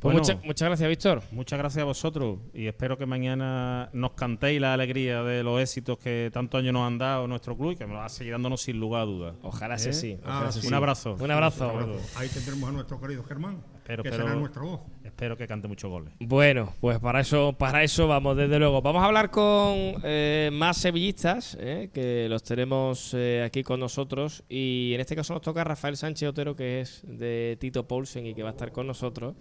Bueno, 0.00 0.18
mucha- 0.20 0.40
muchas 0.46 0.68
gracias, 0.68 0.88
Víctor. 0.88 1.22
Muchas 1.32 1.58
gracias 1.58 1.82
a 1.82 1.84
vosotros 1.86 2.38
y 2.52 2.66
espero 2.66 2.96
que 2.98 3.06
mañana 3.06 3.90
nos 3.92 4.12
cantéis 4.12 4.60
la 4.60 4.74
alegría 4.74 5.22
de 5.22 5.42
los 5.42 5.60
éxitos 5.60 5.98
que 5.98 6.30
tantos 6.32 6.60
años 6.60 6.72
nos 6.72 6.86
han 6.86 6.98
dado 6.98 7.26
nuestro 7.26 7.56
club 7.56 7.72
y 7.72 7.76
que 7.76 7.86
nos 7.86 7.96
va 7.96 8.04
a 8.06 8.08
seguir 8.08 8.32
dándonos 8.32 8.60
sin 8.62 8.78
lugar 8.78 9.02
a 9.02 9.04
dudas. 9.06 9.34
Ojalá 9.42 9.74
¿Eh? 9.76 9.78
sea 9.78 9.90
así. 9.90 10.18
Ah, 10.24 10.50
sí. 10.52 10.66
Un 10.66 10.74
abrazo. 10.74 11.16
Un 11.18 11.30
abrazo. 11.30 11.72
Ahí 12.16 12.28
tendremos 12.28 12.68
a 12.68 12.72
nuestro 12.72 13.00
querido 13.00 13.24
Germán. 13.24 13.62
Espero, 13.84 14.02
que 14.02 14.08
espero- 14.08 14.28
será 14.28 14.40
nuestra 14.40 14.62
voz. 14.62 14.80
Espero 15.04 15.36
que 15.36 15.46
cante 15.46 15.68
muchos 15.68 15.90
goles. 15.90 16.14
Bueno, 16.20 16.72
pues 16.80 16.98
para 17.00 17.20
eso, 17.20 17.52
para 17.52 17.82
eso 17.84 18.08
vamos, 18.08 18.34
desde 18.34 18.58
luego. 18.58 18.80
Vamos 18.80 19.02
a 19.02 19.06
hablar 19.06 19.30
con 19.30 19.74
eh, 20.02 20.48
más 20.54 20.78
sevillistas, 20.78 21.56
eh, 21.60 21.90
que 21.92 22.26
los 22.30 22.42
tenemos 22.42 23.12
eh, 23.14 23.42
aquí 23.44 23.62
con 23.62 23.78
nosotros. 23.80 24.42
Y 24.48 24.92
en 24.94 25.00
este 25.02 25.14
caso 25.14 25.34
nos 25.34 25.42
toca 25.42 25.62
Rafael 25.64 25.98
Sánchez 25.98 26.30
Otero, 26.30 26.56
que 26.56 26.80
es 26.80 27.02
de 27.06 27.58
Tito 27.60 27.86
Paulsen 27.86 28.26
y 28.26 28.34
que 28.34 28.42
va 28.42 28.48
a 28.48 28.52
estar 28.52 28.72
con 28.72 28.86
nosotros. 28.86 29.34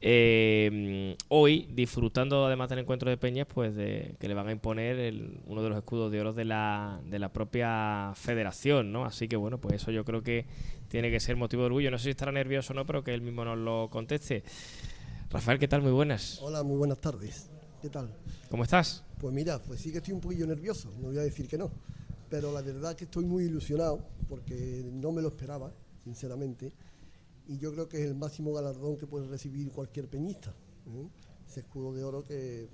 Eh, 0.00 1.16
hoy, 1.26 1.66
disfrutando 1.72 2.46
además 2.46 2.68
del 2.68 2.78
encuentro 2.78 3.10
de 3.10 3.16
Peñas, 3.16 3.48
pues 3.52 3.74
de 3.74 4.14
que 4.20 4.28
le 4.28 4.34
van 4.34 4.46
a 4.46 4.52
imponer 4.52 4.96
el- 5.00 5.40
uno 5.46 5.60
de 5.62 5.68
los 5.70 5.78
escudos 5.78 6.12
de 6.12 6.20
oro 6.20 6.32
de 6.32 6.44
la, 6.44 7.00
de 7.04 7.18
la 7.18 7.32
propia 7.32 8.12
federación, 8.14 8.92
¿no? 8.92 9.04
Así 9.04 9.26
que 9.26 9.34
bueno, 9.36 9.58
pues 9.58 9.74
eso 9.74 9.90
yo 9.90 10.04
creo 10.04 10.22
que 10.22 10.46
tiene 10.88 11.10
que 11.10 11.20
ser 11.20 11.36
motivo 11.36 11.62
de 11.62 11.66
orgullo. 11.66 11.90
No 11.90 11.98
sé 11.98 12.04
si 12.04 12.10
estará 12.10 12.32
nervioso 12.32 12.72
o 12.72 12.76
no, 12.76 12.84
pero 12.86 13.04
que 13.04 13.14
él 13.14 13.22
mismo 13.22 13.44
nos 13.44 13.58
lo 13.58 13.88
conteste. 13.90 14.42
Rafael, 15.30 15.58
¿qué 15.58 15.68
tal? 15.68 15.82
Muy 15.82 15.92
buenas. 15.92 16.40
Hola, 16.42 16.62
muy 16.62 16.76
buenas 16.76 17.00
tardes. 17.00 17.50
¿Qué 17.80 17.90
tal? 17.90 18.12
¿Cómo 18.50 18.64
estás? 18.64 19.04
Pues 19.20 19.32
mira, 19.32 19.60
pues 19.62 19.80
sí 19.80 19.92
que 19.92 19.98
estoy 19.98 20.14
un 20.14 20.20
poquillo 20.20 20.46
nervioso, 20.46 20.90
no 21.00 21.08
voy 21.08 21.18
a 21.18 21.22
decir 21.22 21.46
que 21.46 21.58
no. 21.58 21.70
Pero 22.28 22.52
la 22.52 22.62
verdad 22.62 22.96
que 22.96 23.04
estoy 23.04 23.24
muy 23.24 23.44
ilusionado 23.44 24.04
porque 24.28 24.82
no 24.84 25.12
me 25.12 25.22
lo 25.22 25.28
esperaba, 25.28 25.72
sinceramente. 26.04 26.72
Y 27.46 27.58
yo 27.58 27.72
creo 27.72 27.88
que 27.88 27.98
es 27.98 28.06
el 28.06 28.14
máximo 28.14 28.52
galardón 28.52 28.96
que 28.96 29.06
puede 29.06 29.26
recibir 29.26 29.70
cualquier 29.70 30.08
peñista. 30.08 30.54
¿eh? 30.86 31.08
Ese 31.48 31.60
escudo 31.60 31.94
de 31.94 32.04
oro 32.04 32.22
que, 32.24 32.68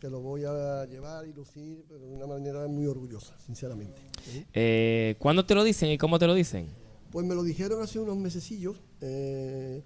que 0.00 0.08
lo 0.08 0.20
voy 0.20 0.44
a 0.44 0.86
llevar 0.86 1.26
y 1.26 1.32
lucir, 1.32 1.84
pero 1.88 2.06
de 2.06 2.14
una 2.14 2.26
manera 2.26 2.66
muy 2.68 2.86
orgullosa, 2.86 3.36
sinceramente. 3.44 4.00
¿eh? 4.34 4.46
Eh, 4.54 5.16
¿Cuándo 5.18 5.44
te 5.44 5.54
lo 5.54 5.64
dicen 5.64 5.90
y 5.90 5.98
cómo 5.98 6.18
te 6.18 6.26
lo 6.26 6.34
dicen? 6.34 6.68
Pues 7.10 7.24
me 7.26 7.34
lo 7.34 7.42
dijeron 7.42 7.82
hace 7.82 7.98
unos 7.98 8.18
mesecillos, 8.18 8.82
eh, 9.00 9.82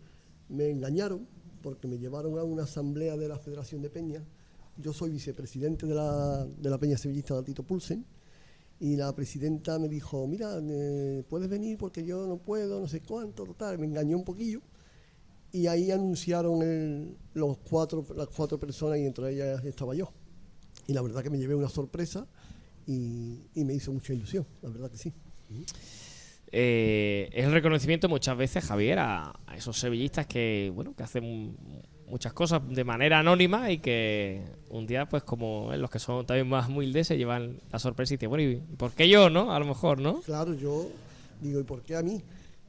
me 0.49 0.71
engañaron 0.71 1.27
porque 1.63 1.87
me 1.87 1.99
llevaron 1.99 2.37
a 2.39 2.43
una 2.43 2.65
asamblea 2.65 3.17
de 3.17 3.29
la 3.29 3.39
Federación 3.39 3.81
de 3.81 3.91
Peña. 3.91 4.25
Yo 4.77 4.93
soy 4.93 5.11
vicepresidente 5.11 5.87
de 5.87 5.95
la, 5.95 6.45
de 6.45 6.71
la 6.71 6.79
Peña 6.79 6.99
Sevillista 6.99 7.41
Tito 7.45 7.63
Pulsen 7.63 8.05
y 8.81 8.97
la 8.97 9.15
presidenta 9.15 9.79
me 9.79 9.89
dijo, 9.89 10.27
mira, 10.27 10.59
eh, 10.61 11.23
puedes 11.29 11.49
venir 11.49 11.79
porque 11.79 12.05
yo 12.05 12.27
no 12.27 12.39
puedo, 12.39 12.81
no 12.81 12.89
sé 12.89 13.01
cuánto, 13.01 13.45
total, 13.45 13.79
me 13.79 13.87
engañó 13.87 14.17
un 14.17 14.25
poquillo. 14.25 14.61
Y 15.53 15.69
ahí 15.69 15.93
anunciaron 15.93 17.17
los 17.35 17.59
cuatro, 17.59 18.05
las 18.17 18.29
cuatro 18.29 18.59
personas 18.59 18.99
y 18.99 19.05
entre 19.05 19.33
ellas 19.33 19.65
estaba 19.65 19.95
yo. 19.95 20.11
Y 20.89 20.93
la 20.93 21.03
verdad 21.03 21.23
que 21.23 21.31
me 21.31 21.39
llevé 21.39 21.55
una 21.55 21.69
sorpresa 21.69 22.27
y 22.87 23.39
me 23.55 23.75
hizo 23.75 23.93
mucha 23.93 24.13
ilusión, 24.13 24.45
la 24.63 24.71
verdad 24.71 24.91
que 24.91 24.97
sí. 24.97 25.13
Eh, 26.55 27.31
es 27.33 27.47
el 27.47 27.53
reconocimiento 27.53 28.09
muchas 28.09 28.37
veces, 28.37 28.65
Javier, 28.65 28.99
a, 28.99 29.33
esos 29.57 29.79
sevillistas 29.79 30.27
que, 30.27 30.71
bueno, 30.75 30.95
que 30.95 31.03
hacen 31.03 31.57
muchas 32.07 32.35
cosas 32.35 32.61
de 32.69 32.85
manera 32.85 33.21
anónima 33.21 33.71
y 33.71 33.79
que 33.79 34.43
un 34.69 34.87
día, 34.87 35.09
pues 35.09 35.23
como 35.23 35.75
los 35.75 35.91
que 35.91 35.99
son 35.99 36.27
también 36.27 36.47
más 36.49 36.69
humildes, 36.69 37.07
se 37.07 37.17
llevan 37.17 37.57
la 37.73 37.79
sorpresa 37.79 38.13
y 38.13 38.17
dicen, 38.19 38.29
bueno, 38.29 38.45
¿y 38.45 38.57
por 38.77 38.93
qué 38.93 39.09
yo, 39.09 39.31
no? 39.31 39.53
A 39.55 39.59
lo 39.59 39.65
mejor, 39.65 39.99
¿no? 39.99 40.21
Claro, 40.21 40.53
yo 40.55 40.89
digo, 41.41 41.61
¿y 41.61 41.65
por 41.65 41.81
qué 41.83 41.97
a 41.97 42.03
mí? 42.03 42.23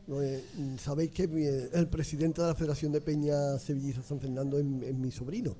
Eh, 0.09 0.43
Sabéis 0.77 1.11
que 1.11 1.27
mi- 1.27 1.45
el 1.45 1.87
presidente 1.87 2.41
de 2.41 2.47
la 2.47 2.55
Federación 2.55 2.91
de 2.93 3.01
Peña 3.01 3.57
Sevillista 3.59 4.01
San 4.01 4.19
Fernando 4.19 4.57
es, 4.59 4.65
es 4.83 4.95
mi 4.95 5.11
sobrino. 5.11 5.55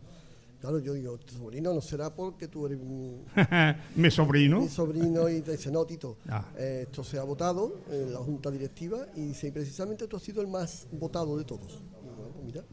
Claro, 0.64 0.80
yo 0.80 0.94
digo, 0.94 1.18
tu 1.18 1.34
sobrino 1.35 1.73
no 1.73 1.81
será 1.81 2.15
porque 2.15 2.48
tú 2.48 2.65
eres 2.65 2.80
mi, 2.80 3.22
Mi 3.98 4.10
sobrino. 4.10 4.61
mi 4.61 4.69
sobrino 4.69 5.27
y 5.27 5.41
te 5.41 5.52
dice, 5.52 5.69
no, 5.69 5.84
Tito, 5.85 6.15
Ah. 6.30 6.45
eh, 6.57 6.84
esto 6.85 7.03
se 7.03 7.18
ha 7.19 7.23
votado 7.23 7.81
en 7.91 8.14
la 8.14 8.19
Junta 8.19 8.49
Directiva 8.49 9.07
y 9.14 9.26
dice, 9.26 9.49
y 9.49 9.52
precisamente 9.52 10.07
tú 10.07 10.15
has 10.15 10.23
sido 10.23 10.41
el 10.41 10.48
más 10.48 10.88
votado 10.94 11.38
de 11.38 11.44
todos. 11.44 11.81
Bueno, 12.15 12.31
pues 12.31 12.45
mira, 12.45 12.64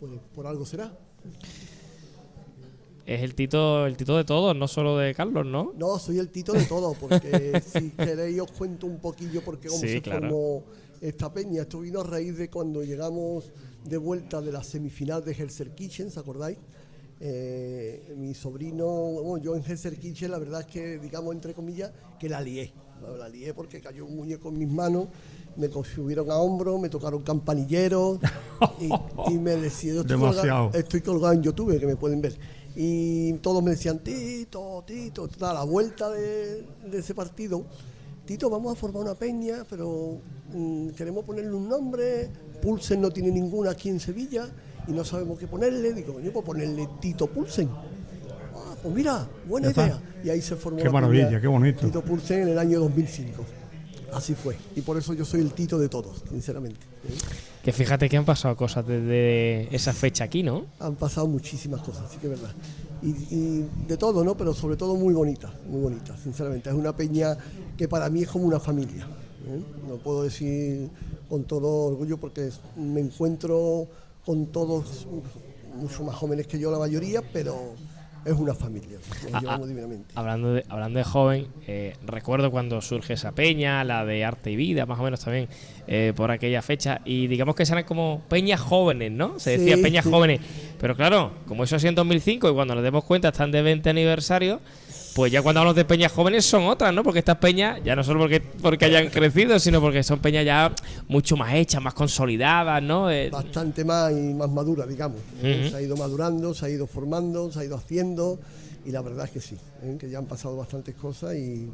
pues 0.00 0.12
por 0.34 0.48
algo 0.48 0.66
será. 0.66 0.98
Es 3.06 3.20
el 3.22 3.36
tito, 3.36 3.86
el 3.86 3.96
tito 3.96 4.16
de 4.16 4.24
todos, 4.24 4.56
no 4.56 4.66
solo 4.66 4.98
de 4.98 5.14
Carlos, 5.14 5.46
¿no? 5.46 5.72
No, 5.76 6.00
soy 6.00 6.18
el 6.18 6.28
Tito 6.28 6.52
de 6.52 6.64
todo, 6.64 6.94
porque 6.94 7.62
si 7.72 7.90
queréis 7.90 8.40
os 8.40 8.50
cuento 8.50 8.88
un 8.88 8.98
poquillo 8.98 9.42
porque 9.44 9.68
cómo 9.68 9.80
Sí, 9.80 9.88
se 9.90 10.02
claro. 10.02 10.22
formó 10.28 10.64
esta 11.00 11.32
peña. 11.32 11.62
Esto 11.62 11.78
vino 11.78 12.00
a 12.00 12.04
raíz 12.04 12.36
de 12.36 12.50
cuando 12.50 12.82
llegamos 12.82 13.52
de 13.84 13.96
vuelta 13.96 14.40
de 14.40 14.50
la 14.50 14.64
semifinal 14.64 15.24
de 15.24 15.32
Helser 15.32 15.72
Kitchen, 15.72 16.10
¿se 16.10 16.18
acordáis? 16.18 16.58
Eh, 17.24 18.14
mi 18.16 18.34
sobrino, 18.34 18.84
bueno, 19.22 19.38
yo 19.44 19.54
en 19.54 19.62
Helser 19.62 19.96
Kitchen 19.96 20.32
la 20.32 20.38
verdad 20.40 20.62
es 20.62 20.66
que, 20.66 20.98
digamos, 20.98 21.32
entre 21.32 21.54
comillas, 21.54 21.92
que 22.18 22.28
la 22.28 22.40
lié. 22.40 22.72
La, 23.16 23.28
lié 23.28 23.54
porque 23.54 23.80
cayó 23.80 24.06
un 24.06 24.16
muñeco 24.16 24.48
en 24.48 24.58
mis 24.58 24.68
manos, 24.68 25.06
me 25.56 25.68
subieron 25.68 26.28
a 26.32 26.36
hombro, 26.38 26.78
me 26.78 26.88
tocaron 26.88 27.22
campanilleros 27.22 28.18
y, 28.80 28.88
y 29.32 29.38
me 29.38 29.54
decían, 29.56 29.98
estoy 29.98 30.16
colgado- 30.18 30.70
estoy 30.74 31.00
colgado 31.00 31.32
en 31.34 31.42
YouTube, 31.42 31.78
que 31.78 31.86
me 31.86 31.94
pueden 31.96 32.20
ver. 32.20 32.36
Y 32.74 33.34
todos 33.34 33.62
me 33.62 33.70
decían, 33.72 34.00
Tito, 34.00 34.82
Tito, 34.84 35.28
a 35.42 35.52
la 35.54 35.62
vuelta 35.62 36.10
de, 36.10 36.64
de 36.90 36.98
ese 36.98 37.14
partido, 37.14 37.64
Tito, 38.24 38.50
vamos 38.50 38.72
a 38.72 38.76
formar 38.80 39.02
una 39.02 39.14
peña, 39.14 39.64
pero 39.70 40.18
mm, 40.52 40.88
queremos 40.90 41.24
ponerle 41.24 41.52
un 41.54 41.68
nombre, 41.68 42.30
Pulsen 42.60 43.00
no 43.00 43.10
tiene 43.10 43.30
ninguna 43.30 43.70
aquí 43.70 43.90
en 43.90 44.00
Sevilla 44.00 44.48
y 44.88 44.92
no 44.92 45.04
sabemos 45.04 45.38
qué 45.38 45.46
ponerle, 45.46 45.92
digo, 45.92 46.20
yo 46.20 46.32
puedo 46.32 46.44
ponerle 46.46 46.88
Tito 47.00 47.26
Pulsen. 47.26 47.68
Ah, 48.54 48.74
pues 48.82 48.94
mira, 48.94 49.26
buena 49.46 49.68
está. 49.68 49.86
idea. 49.86 50.02
Y 50.24 50.30
ahí 50.30 50.42
se 50.42 50.56
formó 50.56 50.78
Qué 50.78 50.84
la 50.84 50.90
maravilla, 50.92 51.40
qué 51.40 51.46
bonito. 51.46 51.80
Tito 51.86 52.02
Pulsen 52.02 52.42
en 52.42 52.48
el 52.48 52.58
año 52.58 52.80
2005. 52.80 53.44
Así 54.12 54.34
fue. 54.34 54.56
Y 54.76 54.82
por 54.82 54.98
eso 54.98 55.14
yo 55.14 55.24
soy 55.24 55.40
el 55.40 55.52
Tito 55.52 55.78
de 55.78 55.88
todos, 55.88 56.22
sinceramente. 56.28 56.80
Que 57.62 57.72
fíjate 57.72 58.08
que 58.08 58.16
han 58.16 58.24
pasado 58.24 58.56
cosas 58.56 58.86
desde 58.86 59.74
esa 59.74 59.92
fecha 59.92 60.24
aquí, 60.24 60.42
¿no? 60.42 60.66
Han 60.80 60.96
pasado 60.96 61.26
muchísimas 61.28 61.80
cosas, 61.80 62.10
sí 62.10 62.18
que 62.18 62.26
es 62.26 62.40
verdad. 62.40 62.54
Y, 63.02 63.08
y 63.34 63.68
de 63.88 63.96
todo, 63.96 64.22
¿no? 64.22 64.36
Pero 64.36 64.52
sobre 64.52 64.76
todo 64.76 64.96
muy 64.96 65.14
bonita, 65.14 65.52
muy 65.66 65.80
bonita, 65.80 66.14
sinceramente. 66.22 66.68
Es 66.68 66.74
una 66.76 66.94
peña 66.94 67.36
que 67.76 67.88
para 67.88 68.10
mí 68.10 68.22
es 68.22 68.28
como 68.28 68.44
una 68.44 68.60
familia. 68.60 69.06
¿eh? 69.46 69.60
Lo 69.88 69.98
puedo 69.98 70.24
decir 70.24 70.90
con 71.28 71.44
todo 71.44 71.86
orgullo 71.86 72.18
porque 72.18 72.50
me 72.76 73.00
encuentro 73.00 73.88
con 74.24 74.46
todos 74.46 75.06
mucho 75.74 76.04
más 76.04 76.14
jóvenes 76.14 76.46
que 76.46 76.58
yo 76.58 76.70
la 76.70 76.78
mayoría, 76.78 77.22
pero 77.32 77.74
es 78.24 78.32
una 78.34 78.54
familia. 78.54 78.98
Nos 79.32 79.44
Ah, 79.44 79.58
ah, 79.60 79.66
divinamente. 79.66 80.12
Hablando 80.14 80.54
de, 80.54 80.64
hablando 80.68 80.98
de 80.98 81.04
joven, 81.04 81.48
eh, 81.66 81.94
recuerdo 82.06 82.50
cuando 82.52 82.80
surge 82.80 83.14
esa 83.14 83.32
peña, 83.32 83.82
la 83.82 84.04
de 84.04 84.24
arte 84.24 84.50
y 84.52 84.56
vida, 84.56 84.86
más 84.86 85.00
o 85.00 85.02
menos 85.02 85.20
también, 85.24 85.48
eh, 85.88 86.12
por 86.14 86.30
aquella 86.30 86.62
fecha, 86.62 87.00
y 87.04 87.26
digamos 87.26 87.56
que 87.56 87.64
eran 87.64 87.82
como 87.84 88.22
peñas 88.28 88.60
jóvenes, 88.60 89.10
¿no? 89.10 89.40
Se 89.40 89.58
decía 89.58 89.76
Sí, 89.76 89.82
peñas 89.82 90.04
sí. 90.04 90.10
jóvenes. 90.12 90.40
Pero 90.78 90.94
claro, 90.94 91.32
como 91.48 91.64
eso 91.64 91.74
ha 91.74 91.78
sido 91.80 91.88
en 91.88 91.94
2005 91.96 92.48
y 92.48 92.54
cuando 92.54 92.74
nos 92.76 92.84
demos 92.84 93.02
cuenta 93.04 93.28
están 93.30 93.50
de 93.50 93.62
20 93.62 93.90
aniversario, 93.90 94.60
pues 95.14 95.30
ya 95.32 95.42
cuando 95.42 95.60
hablamos 95.60 95.76
de 95.76 95.84
peñas 95.84 96.12
jóvenes 96.12 96.44
son 96.44 96.64
otras, 96.64 96.92
¿no? 96.94 97.02
Porque 97.02 97.18
estas 97.18 97.36
peñas, 97.38 97.80
ya 97.84 97.94
no 97.96 98.02
solo 98.04 98.20
porque, 98.20 98.40
porque 98.40 98.84
hayan 98.86 99.08
crecido, 99.08 99.58
sino 99.58 99.80
porque 99.80 100.02
son 100.02 100.20
peñas 100.20 100.44
ya 100.44 100.72
mucho 101.08 101.36
más 101.36 101.54
hechas, 101.54 101.82
más 101.82 101.94
consolidadas, 101.94 102.82
¿no? 102.82 103.10
Eh, 103.10 103.28
bastante 103.30 103.84
más 103.84 104.12
y 104.12 104.34
más 104.34 104.50
madura, 104.50 104.86
digamos. 104.86 105.18
Ujú. 105.38 105.70
Se 105.70 105.76
ha 105.76 105.82
ido 105.82 105.96
madurando, 105.96 106.54
se 106.54 106.66
ha 106.66 106.70
ido 106.70 106.86
formando, 106.86 107.50
se 107.52 107.60
ha 107.60 107.64
ido 107.64 107.76
haciendo 107.76 108.38
y 108.84 108.90
la 108.90 109.02
verdad 109.02 109.26
es 109.26 109.30
que 109.30 109.40
sí, 109.40 109.56
¿eh? 109.82 109.96
que 109.98 110.10
ya 110.10 110.18
han 110.18 110.26
pasado 110.26 110.56
bastantes 110.56 110.94
cosas 110.96 111.34
y, 111.36 111.70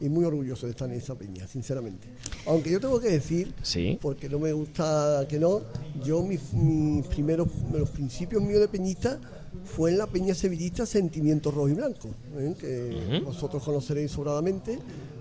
y 0.00 0.08
muy 0.08 0.24
orgulloso 0.24 0.66
de 0.66 0.72
estar 0.72 0.90
en 0.90 0.96
esa 0.96 1.14
peña, 1.14 1.46
sinceramente. 1.46 2.08
Aunque 2.46 2.70
yo 2.70 2.78
tengo 2.80 3.00
que 3.00 3.08
decir, 3.08 3.54
Sí. 3.62 3.98
porque 4.02 4.28
no 4.28 4.38
me 4.38 4.52
gusta 4.52 5.24
que 5.28 5.38
no, 5.38 5.62
yo 6.04 6.22
mis, 6.22 6.52
mis 6.52 7.06
primeros, 7.06 7.48
los 7.72 7.88
principios 7.90 8.42
míos 8.42 8.60
de 8.60 8.68
peñista 8.68 9.18
fue 9.64 9.90
en 9.90 9.98
la 9.98 10.06
peña 10.06 10.34
sevillista 10.34 10.84
Sentimientos 10.86 11.54
Rojo 11.54 11.68
y 11.68 11.74
Blanco, 11.74 12.08
¿eh? 12.36 12.54
que 12.58 13.16
Ujú. 13.18 13.24
vosotros 13.26 13.62
conoceréis 13.62 14.10
sobradamente, 14.10 14.78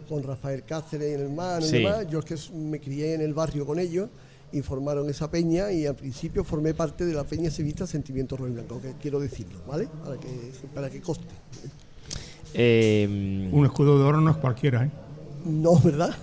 con 0.09 0.23
Rafael 0.23 0.63
Cáceres, 0.63 1.15
el 1.15 1.21
hermano 1.21 1.61
Sí. 1.65 1.77
y 1.77 1.79
demás. 1.83 2.07
Yo 2.09 2.19
es 2.19 2.25
que 2.25 2.35
me 2.53 2.79
crié 2.79 3.13
en 3.13 3.21
el 3.21 3.33
barrio 3.33 3.65
con 3.65 3.79
ellos 3.79 4.09
y 4.51 4.61
formaron 4.61 5.09
esa 5.09 5.31
peña 5.31 5.71
y 5.71 5.85
al 5.85 5.95
principio 5.95 6.43
formé 6.43 6.73
parte 6.73 7.05
de 7.05 7.13
la 7.13 7.23
peña 7.23 7.49
sevillista 7.49 7.87
Sentimientos 7.87 8.37
Rojo 8.39 8.49
y 8.51 8.53
Blanco, 8.55 8.81
que 8.81 8.93
quiero 9.01 9.19
decirlo, 9.19 9.59
¿vale? 9.67 9.87
Para 10.03 10.17
que, 10.17 10.51
para 10.75 10.89
que 10.89 10.99
coste. 11.01 11.25
eh, 12.53 13.49
Un 13.51 13.65
escudo 13.65 13.97
de 13.97 14.03
oro 14.03 14.19
no 14.19 14.31
es 14.31 14.37
cualquiera, 14.37 14.85
¿eh? 14.85 14.91
No, 15.45 15.79
¿verdad? 15.79 16.13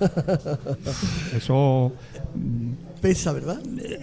Eso. 1.37 1.93
Pesa, 3.01 3.33
¿verdad? 3.33 3.61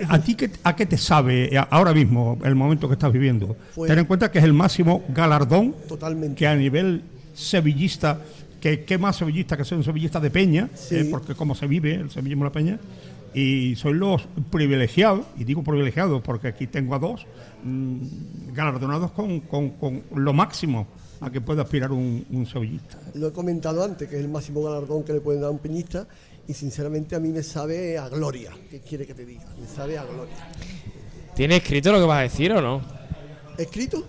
¿A 0.09 0.19
ti 0.19 0.35
qué, 0.35 0.49
a 0.63 0.75
qué 0.75 0.85
te 0.85 0.97
sabe 0.97 1.53
eh, 1.55 1.59
ahora 1.69 1.93
mismo, 1.93 2.37
el 2.43 2.55
momento 2.55 2.87
que 2.87 2.93
estás 2.93 3.11
viviendo? 3.11 3.55
Pues- 3.75 3.89
Ten 3.89 3.99
en 3.99 4.05
cuenta 4.05 4.31
que 4.31 4.39
es 4.39 4.43
el 4.45 4.53
máximo 4.53 5.03
galardón 5.09 5.75
Totalmente. 5.87 6.35
que 6.35 6.47
a 6.47 6.55
nivel 6.55 7.01
sevillista, 7.33 8.19
que 8.59 8.83
qué 8.85 8.97
más 8.97 9.17
sevillista 9.17 9.57
que 9.57 9.65
ser 9.65 9.77
un 9.77 9.83
sevillista 9.83 10.19
de 10.19 10.29
Peña, 10.31 10.69
Sí. 10.75 10.95
eh, 10.95 11.07
porque 11.11 11.35
como 11.35 11.53
se 11.55 11.67
vive 11.67 11.95
el 11.95 12.09
sevillismo 12.09 12.43
de 12.45 12.49
la 12.49 12.53
Peña, 12.53 12.79
y 13.33 13.75
soy 13.75 13.93
los 13.95 14.21
privilegiados, 14.49 15.25
y 15.37 15.43
digo 15.43 15.61
privilegiados 15.63 16.21
porque 16.21 16.47
aquí 16.47 16.67
tengo 16.67 16.95
a 16.95 16.99
dos, 16.99 17.25
mm, 17.63 17.97
galardonados 18.53 19.11
con, 19.11 19.41
con- 19.41 19.71
con 19.71 20.03
lo 20.15 20.31
máximo 20.33 20.87
a 21.19 21.29
que 21.29 21.41
puede 21.41 21.61
aspirar 21.61 21.91
un, 21.91 22.25
un 22.29 22.45
sevillista. 22.45 22.97
Lo 23.13 23.27
he 23.27 23.31
comentado 23.33 23.83
antes, 23.83 24.07
que 24.07 24.15
es 24.17 24.21
el 24.21 24.29
máximo 24.29 24.63
galardón 24.63 25.03
que 25.03 25.13
le 25.13 25.19
pueden 25.21 25.41
dar 25.41 25.49
a 25.49 25.51
un 25.51 25.59
peñista. 25.59 26.07
Y 26.47 26.53
sinceramente 26.53 27.15
a 27.15 27.19
mí 27.19 27.29
me 27.29 27.43
sabe 27.43 27.97
a 27.97 28.07
gloria. 28.09 28.51
¿Qué 28.69 28.79
quiere 28.81 29.05
que 29.07 29.13
te 29.13 29.25
diga? 29.25 29.43
Me 29.59 29.67
sabe 29.67 29.97
a 29.97 30.03
gloria. 30.03 30.35
¿Tiene 31.35 31.57
escrito 31.57 31.91
lo 31.91 31.99
que 31.99 32.05
vas 32.05 32.19
a 32.19 32.21
decir 32.23 32.51
o 32.51 32.61
no? 32.61 32.81
¿Escrito? 33.57 34.03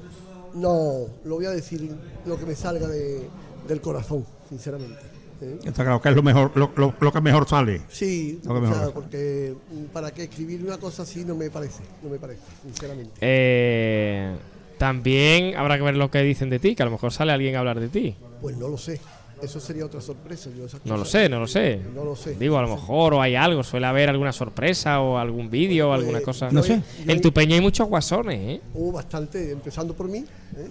No, 0.55 1.07
lo 1.25 1.35
voy 1.37 1.47
a 1.47 1.51
decir 1.51 1.91
lo 2.25 2.39
que 2.39 2.47
me 2.47 2.55
salga 2.55 2.87
de- 2.89 3.29
del 3.69 3.81
corazón, 3.81 4.25
sinceramente. 4.49 5.01
¿eh? 5.43 5.59
Está 5.65 5.83
claro 5.85 6.01
que 6.01 6.09
es 6.09 6.17
lo 6.17 6.23
mejor, 6.23 6.53
lo, 6.55 6.71
lo- 6.77 6.95
lo 6.99 7.13
que 7.13 7.21
mejor 7.21 7.49
sale. 7.49 7.83
Sí, 7.89 8.41
Lo 8.45 8.53
que 8.55 8.59
o 8.59 8.61
mejor 8.61 8.75
sea, 8.77 8.81
sale. 8.85 8.93
porque 8.95 9.55
mm, 9.73 9.85
para 9.93 10.11
qué 10.13 10.25
escribir 10.25 10.63
una 10.65 10.79
cosa 10.79 11.03
así 11.03 11.25
no 11.25 11.35
me 11.35 11.51
parece, 11.51 11.83
no 12.03 12.09
me 12.09 12.19
parece, 12.19 12.41
sinceramente. 12.63 13.13
Eh, 13.21 14.35
también 14.79 15.57
habrá 15.57 15.77
que 15.77 15.83
ver 15.83 15.97
lo 15.97 16.11
que 16.11 16.23
dicen 16.23 16.49
de 16.51 16.59
ti, 16.59 16.75
que 16.75 16.83
a 16.83 16.87
lo 16.87 16.93
mejor 16.93 17.13
sale 17.13 17.33
alguien 17.33 17.57
a 17.57 17.59
hablar 17.59 17.81
de 17.81 17.89
ti. 17.89 18.17
Pues 18.41 18.57
no 18.57 18.69
lo 18.69 18.79
sé, 18.79 19.01
eso 19.43 19.61
sería 19.61 19.85
otra 19.85 20.01
sorpresa. 20.01 20.51
yo 20.57 20.65
esas 20.67 20.81
No 20.85 20.97
lo 20.97 21.05
sé, 21.05 21.29
no 21.29 21.41
lo 21.41 21.47
sé. 21.47 21.81
No 21.95 22.05
lo 22.05 22.17
sé. 22.17 22.35
Digo, 22.37 22.57
a 22.59 22.63
lo 22.63 22.69
mejor 22.69 23.15
o 23.15 23.23
hay 23.23 23.35
algo, 23.35 23.63
suele 23.63 23.87
haber 23.87 24.09
alguna 24.09 24.33
sorpresa 24.33 25.01
o 25.01 25.19
algún 25.19 25.51
vídeo 25.51 25.89
o 25.89 25.91
Pues, 25.95 26.01
alguna 26.01 26.21
cosa. 26.23 26.51
No 26.51 26.63
sé. 26.63 26.81
En 27.07 27.21
tu 27.21 27.33
peña 27.33 27.55
hay 27.55 27.61
muchos 27.61 27.89
guasones, 27.89 28.39
¿eh? 28.39 28.61
Hubo 28.75 28.93
bastante, 28.93 29.51
empezando 29.53 29.95
por 29.95 30.09
mí. 30.09 30.19
¿eh? 30.57 30.69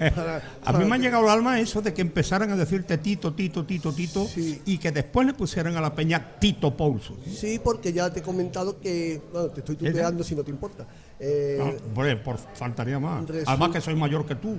Para- 0.00 0.10
para- 0.14 0.42
A 0.64 0.72
mí 0.78 0.84
me 0.84 0.96
ha 0.96 0.98
llegado 0.98 1.24
al 1.24 1.38
alma 1.38 1.60
eso 1.60 1.80
de 1.82 1.94
que 1.94 2.02
empezaran 2.02 2.50
a 2.50 2.56
decirte 2.56 2.98
Tito, 2.98 3.32
Tito, 3.34 3.64
Tito, 3.64 3.92
Tito, 3.92 4.26
y 4.64 4.78
que 4.78 4.90
después 4.92 5.26
le 5.26 5.34
pusieran 5.34 5.76
a 5.76 5.80
la 5.80 5.94
peña 5.94 6.38
Tito 6.38 6.76
Paulson. 6.76 7.16
Sí, 7.32 7.60
porque 7.62 7.92
ya 7.92 8.10
te 8.12 8.20
he 8.20 8.22
comentado 8.22 8.80
que, 8.80 9.20
bueno, 9.32 9.48
te 9.48 9.60
estoy 9.60 9.76
tuteando 9.76 10.24
si 10.24 10.34
no 10.34 10.42
te 10.42 10.50
importa. 10.50 10.86
Eh, 11.18 11.56
No, 11.58 11.64
hombre, 11.88 12.16
por 12.16 12.36
faltaría 12.38 12.98
más. 12.98 13.24
Además 13.46 13.70
que 13.70 13.80
soy 13.80 13.94
mayor 13.94 14.26
que 14.26 14.34
tú. 14.34 14.56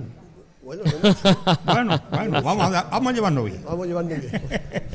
Bueno, 0.68 0.82
no, 0.84 0.92
no. 1.08 1.16
Bueno, 1.64 2.02
bueno, 2.10 2.42
vamos 2.42 2.74
a, 2.74 2.82
vamos 2.90 3.10
a 3.10 3.14
llevarnos 3.14 3.44
bien. 3.46 3.64
Vamos 3.64 3.86
llevando 3.86 4.14
bien. 4.16 4.42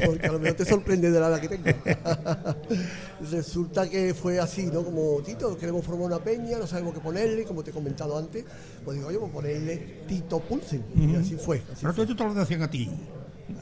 Porque 0.06 0.28
a 0.28 0.32
lo 0.32 0.38
mejor 0.38 0.56
te 0.58 0.66
sorprende 0.66 1.10
de 1.10 1.20
la 1.20 1.30
edad 1.30 1.42
que 1.42 1.50
tengo. 1.50 1.66
Resulta 3.32 3.90
que 3.90 4.14
fue 4.14 4.40
así, 4.40 4.68
¿no? 4.68 4.84
Como 4.84 5.20
Tito, 5.26 5.58
queremos 5.58 5.84
formar 5.84 6.06
una 6.06 6.20
peña, 6.20 6.60
no 6.60 6.68
sabemos 6.68 6.94
qué 6.94 7.00
ponerle, 7.00 7.44
como 7.46 7.64
te 7.64 7.72
he 7.72 7.74
comentado 7.74 8.16
antes. 8.20 8.46
Pues 8.86 8.98
digo, 8.98 9.10
oye, 9.10 9.18
pues 9.18 9.32
ponerle 9.32 9.78
Tito 10.08 10.40
Pulsen. 10.42 10.84
Y 10.96 11.16
así 11.16 11.38
fue. 11.38 11.64
así 11.72 11.82
Pero 11.82 11.94
tú, 11.96 12.06
tú 12.06 12.16
te 12.18 12.24
lo 12.24 12.36
decían 12.36 12.62
a 12.62 12.70
ti. 12.70 12.92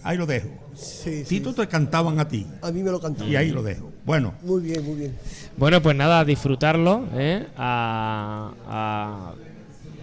Ahí 0.04 0.18
lo 0.18 0.26
dejo. 0.26 0.50
Sí, 0.76 1.24
Tito 1.24 1.54
te 1.54 1.66
cantaban 1.70 2.20
a 2.20 2.28
ti. 2.28 2.46
A 2.62 2.74
mí 2.74 2.84
me 2.84 2.92
lo 2.92 3.00
cantaban. 3.00 3.32
Y 3.32 3.38
ahí 3.38 3.52
lo 3.52 3.64
dejo. 3.64 3.90
Bueno, 4.06 4.34
Muy 4.42 4.62
bien, 4.64 4.84
muy 4.86 4.96
bien. 4.96 5.18
Bueno, 5.56 5.82
pues 5.82 5.96
nada, 5.96 6.20
a 6.20 6.26
disfrutarlo, 6.26 7.06
¿eh? 7.14 7.48
a, 7.56 8.52
a 8.68 9.34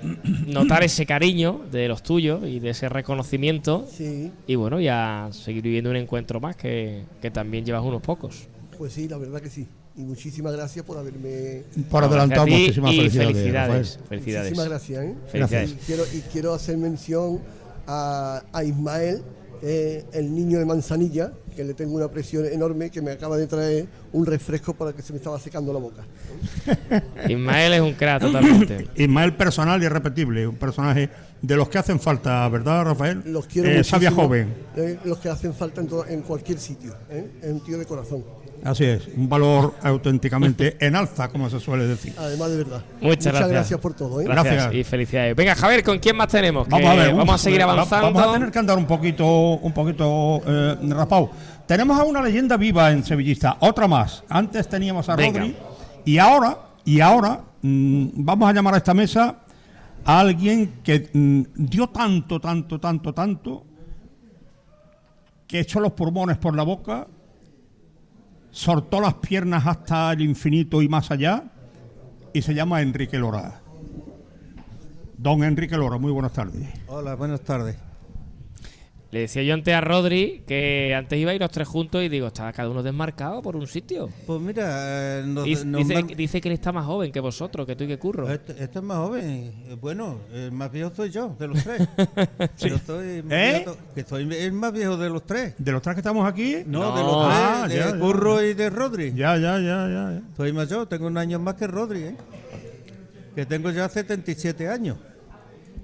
notar 0.47 0.85
ese 0.85 1.07
cariño 1.07 1.63
de 1.71 1.89
los 1.89 2.03
tuyos 2.03 2.43
y 2.47 2.61
de 2.61 2.71
ese 2.71 2.89
reconocimiento. 2.89 3.87
Sí. 3.91 4.31
Y 4.47 4.55
bueno, 4.55 4.81
ya 4.81 5.29
seguir 5.33 5.63
viviendo 5.63 5.91
un 5.91 5.97
encuentro 5.97 6.41
más 6.41 6.57
que, 6.57 7.05
que 7.21 7.31
también 7.31 7.65
llevas 7.65 7.83
unos 7.83 8.03
pocos. 8.03 8.49
Pues 8.77 8.93
sí, 8.93 9.09
la 9.09 9.19
verdad 9.19 9.41
que 9.41 9.51
sí. 9.51 9.67
Y 9.97 10.03
muchísimas 10.03 10.53
gracias 10.53 10.85
por 10.85 10.97
haberme. 10.97 11.65
Por 11.91 12.05
adelantado, 12.05 12.47
muchísimas 12.47 12.95
felicidades. 12.95 13.99
Felicidades. 14.09 14.51
Muchísimas 14.51 14.69
gracias. 14.69 15.05
¿eh? 15.05 15.15
Felicidades. 15.33 15.71
Y 15.73 15.75
quiero, 15.75 16.05
y 16.15 16.21
quiero 16.33 16.55
hacer 16.55 16.77
mención 16.77 17.41
a, 17.89 18.45
a 18.53 18.63
Ismael, 18.63 19.23
eh, 19.63 20.05
el 20.13 20.35
niño 20.35 20.59
de 20.59 20.65
Manzanilla, 20.65 21.33
que 21.55 21.65
le 21.65 21.75
tengo 21.75 21.95
una 21.97 22.09
presión 22.09 22.47
enorme, 22.47 22.91
que 22.91 23.03
me 23.03 23.11
acaba 23.13 23.37
de 23.37 23.47
traer 23.47 23.87
un 24.13 24.25
refresco 24.27 24.75
para 24.75 24.93
que 24.93 25.03
se 25.03 25.13
me 25.13 25.19
estaba 25.19 25.39
secando 25.41 25.73
la 25.73 25.79
boca. 25.81 26.05
Ismael 27.29 27.73
es 27.75 27.81
un 27.81 27.93
crack 27.95 28.21
totalmente. 28.23 28.87
Ismael 28.97 29.35
personal 29.35 29.83
y 29.83 29.87
irrepetible, 29.87 30.47
un 30.47 30.57
personaje 30.57 31.11
de 31.43 31.57
los 31.57 31.69
que 31.69 31.79
hacen 31.79 32.01
falta, 32.01 32.49
¿verdad, 32.49 32.85
Rafael? 32.85 33.23
Los 33.27 33.47
quiero 33.47 33.69
Eh, 33.69 33.85
sabia 33.85 34.11
joven. 34.11 34.53
eh, 34.77 34.99
los 35.05 35.19
que 35.19 35.29
hacen 35.29 35.55
falta 35.55 35.81
en, 35.81 35.87
todo- 35.89 36.07
en 36.07 36.23
cualquier 36.23 36.59
sitio. 36.59 36.95
¿eh? 37.11 37.27
Es 37.43 37.51
un 37.53 37.65
tío 37.65 37.79
de 37.79 37.85
corazón. 37.87 38.25
Así 38.65 38.85
es, 38.85 39.09
un 39.17 39.29
valor 39.29 39.75
auténticamente 39.83 40.77
en 40.85 40.97
alza, 40.97 41.29
como 41.29 41.49
se 41.49 41.61
suele 41.61 41.87
decir. 41.87 42.13
Además, 42.19 42.51
de 42.51 42.57
verdad. 42.57 42.83
Muchas, 43.01 43.49
gracias. 43.49 43.81
por 43.81 43.95
todo. 43.95 44.21
¿eh? 44.21 44.25
Gracias, 44.25 44.55
Gracias. 44.55 44.75
y 44.75 44.85
felicidades. 44.85 45.37
Venga, 45.37 45.55
Javier, 45.55 45.83
¿con 45.85 45.99
quién 45.99 46.17
más 46.17 46.29
tenemos? 46.29 46.67
Que 46.67 46.73
Vamos 46.73 46.91
a 46.91 46.95
ver, 46.95 47.15
vamos 47.15 47.35
a 47.35 47.39
seguir 47.39 47.61
va- 47.61 47.73
avanzando. 47.73 48.13
Vamos 48.13 48.29
a 48.29 48.33
tener 48.33 48.51
que 48.51 48.59
andar 48.59 48.77
un 48.79 48.87
poquito, 48.87 49.27
un 49.27 49.73
poquito 49.73 50.41
eh, 50.47 50.77
raspado. 50.89 51.31
Tenemos 51.67 51.99
a 51.99 52.05
una 52.05 52.23
leyenda 52.23 52.57
viva 52.57 52.91
en 52.91 53.05
Sevillista, 53.05 53.57
otra 53.61 53.87
más. 53.87 54.25
Antes 54.29 54.69
teníamos 54.69 55.09
a 55.09 55.17
Venga. 55.17 55.41
Rodri 55.41 55.57
y 56.05 56.19
ahora, 56.19 56.59
y 56.85 57.01
ahora 57.01 57.41
mm, 57.63 58.07
vamos 58.15 58.49
a 58.49 58.53
llamar 58.53 58.75
a 58.75 58.79
esta 58.79 58.95
mesa 58.95 59.37
a 60.05 60.21
alguien 60.21 60.81
que 60.83 61.11
mm, 61.13 61.43
dio 61.55 61.89
tanto, 61.89 62.41
tanto, 62.41 62.81
tanto, 62.81 63.13
tanto 63.13 63.65
que 65.47 65.61
echó 65.61 65.81
los 65.81 65.93
pulmones 65.93 66.37
por 66.39 66.55
la 66.55 66.63
boca, 66.63 67.07
soltó 68.59 69.01
las 69.01 69.15
piernas 69.15 69.69
hasta 69.69 70.13
el 70.13 70.21
infinito 70.21 70.83
y 70.83 70.89
más 70.89 71.13
allá 71.13 71.45
y 72.33 72.43
se 72.43 72.55
llama 72.55 72.83
Enrique 72.83 73.17
Lora. 73.17 73.61
Don 75.17 75.45
Enrique 75.45 75.77
Lora, 75.77 75.97
muy 75.97 76.11
buenas 76.11 76.33
tardes. 76.33 76.69
Hola, 76.89 77.15
buenas 77.15 77.41
tardes. 77.43 77.77
Le 79.11 79.21
decía 79.21 79.43
yo 79.43 79.55
antes 79.55 79.73
a 79.73 79.81
Rodri 79.81 80.43
que 80.47 80.95
antes 80.95 81.19
iba 81.19 81.31
a 81.31 81.35
ir 81.35 81.41
los 81.41 81.51
tres 81.51 81.67
juntos 81.67 82.03
y 82.03 82.11
digo, 82.11 82.27
está 82.27 82.53
cada 82.53 82.69
uno 82.69 82.83
desmarcado 82.83 83.41
por 83.41 83.57
un 83.57 83.67
sitio. 83.67 84.11
Pues 84.27 84.39
mira, 84.39 85.21
eh, 85.21 85.23
nos- 85.27 85.45
Dice, 85.47 85.65
nos 85.65 85.81
dice- 85.89 85.95
man- 85.95 86.07
dice 86.15 86.41
que 86.43 86.49
él 86.49 86.53
está 86.55 86.73
más 86.73 86.85
joven 86.85 87.11
que 87.11 87.19
vosotros, 87.21 87.67
que 87.67 87.75
tú 87.75 87.85
y 87.85 87.87
que 87.89 87.99
curro. 87.99 88.31
Este, 88.31 88.53
este 88.63 88.79
es 88.81 88.85
más 88.85 88.99
joven. 88.99 89.25
eh, 89.67 89.77
Bueno, 89.81 90.19
el 90.31 90.53
más 90.53 90.71
viejo 90.71 90.93
soy 90.95 91.09
yo, 91.09 91.35
de 91.39 91.49
los 91.49 91.65
tres. 91.65 91.89
Sí. 92.57 92.69
Yo 92.69 92.77
soy 92.87 93.23
más 93.23 93.33
¿Eh? 93.33 93.63
viejo- 93.65 93.79
que 93.95 94.05
soy 94.05 94.29
el 94.35 94.53
más 94.53 94.73
viejo 94.75 94.99
de 94.99 95.09
los 95.09 95.25
tres. 95.25 95.55
¿De 95.57 95.73
los 95.73 95.81
tres 95.81 95.95
que 95.95 96.01
estamos 96.01 96.29
aquí? 96.29 96.57
No, 96.67 96.95
de 96.95 97.03
los 97.03 97.15
Ah, 97.17 97.63
tres, 97.67 97.79
ya, 97.79 97.87
de 97.87 97.93
ya. 97.93 97.99
Curro 97.99 98.43
y 98.45 98.53
de 98.53 98.69
Rodri. 98.69 99.15
Ya, 99.15 99.39
ya, 99.39 99.59
ya, 99.59 99.89
ya. 99.89 100.13
ya. 100.21 100.23
Soy 100.37 100.53
mayor, 100.53 100.87
tengo 100.87 101.07
un 101.07 101.17
año 101.17 101.39
más 101.39 101.55
que 101.55 101.67
Rodri, 101.67 102.03
¿eh? 102.03 102.17
Que 103.35 103.47
tengo 103.47 103.71
ya 103.71 103.89
77 103.89 104.69
años. 104.69 104.99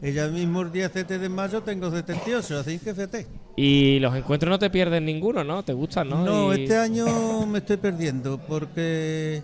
Ella 0.04 0.28
mismo 0.28 0.60
el 0.60 0.70
día 0.70 0.90
7 0.92 1.18
de 1.18 1.28
mayo 1.30 1.62
tengo 1.62 1.90
78, 1.90 2.58
así 2.58 2.78
que 2.78 2.92
fíjate. 2.92 3.26
Y 3.56 3.98
los 4.00 4.14
encuentros 4.14 4.50
no 4.50 4.58
te 4.58 4.68
pierden 4.68 5.06
ninguno, 5.06 5.42
¿no? 5.44 5.62
¿Te 5.64 5.72
gustan, 5.72 6.10
no? 6.10 6.22
No, 6.24 6.54
Y- 6.54 6.62
este 6.64 6.76
año 6.76 7.46
me 7.46 7.58
estoy 7.58 7.78
perdiendo 7.78 8.38
porque 8.46 9.42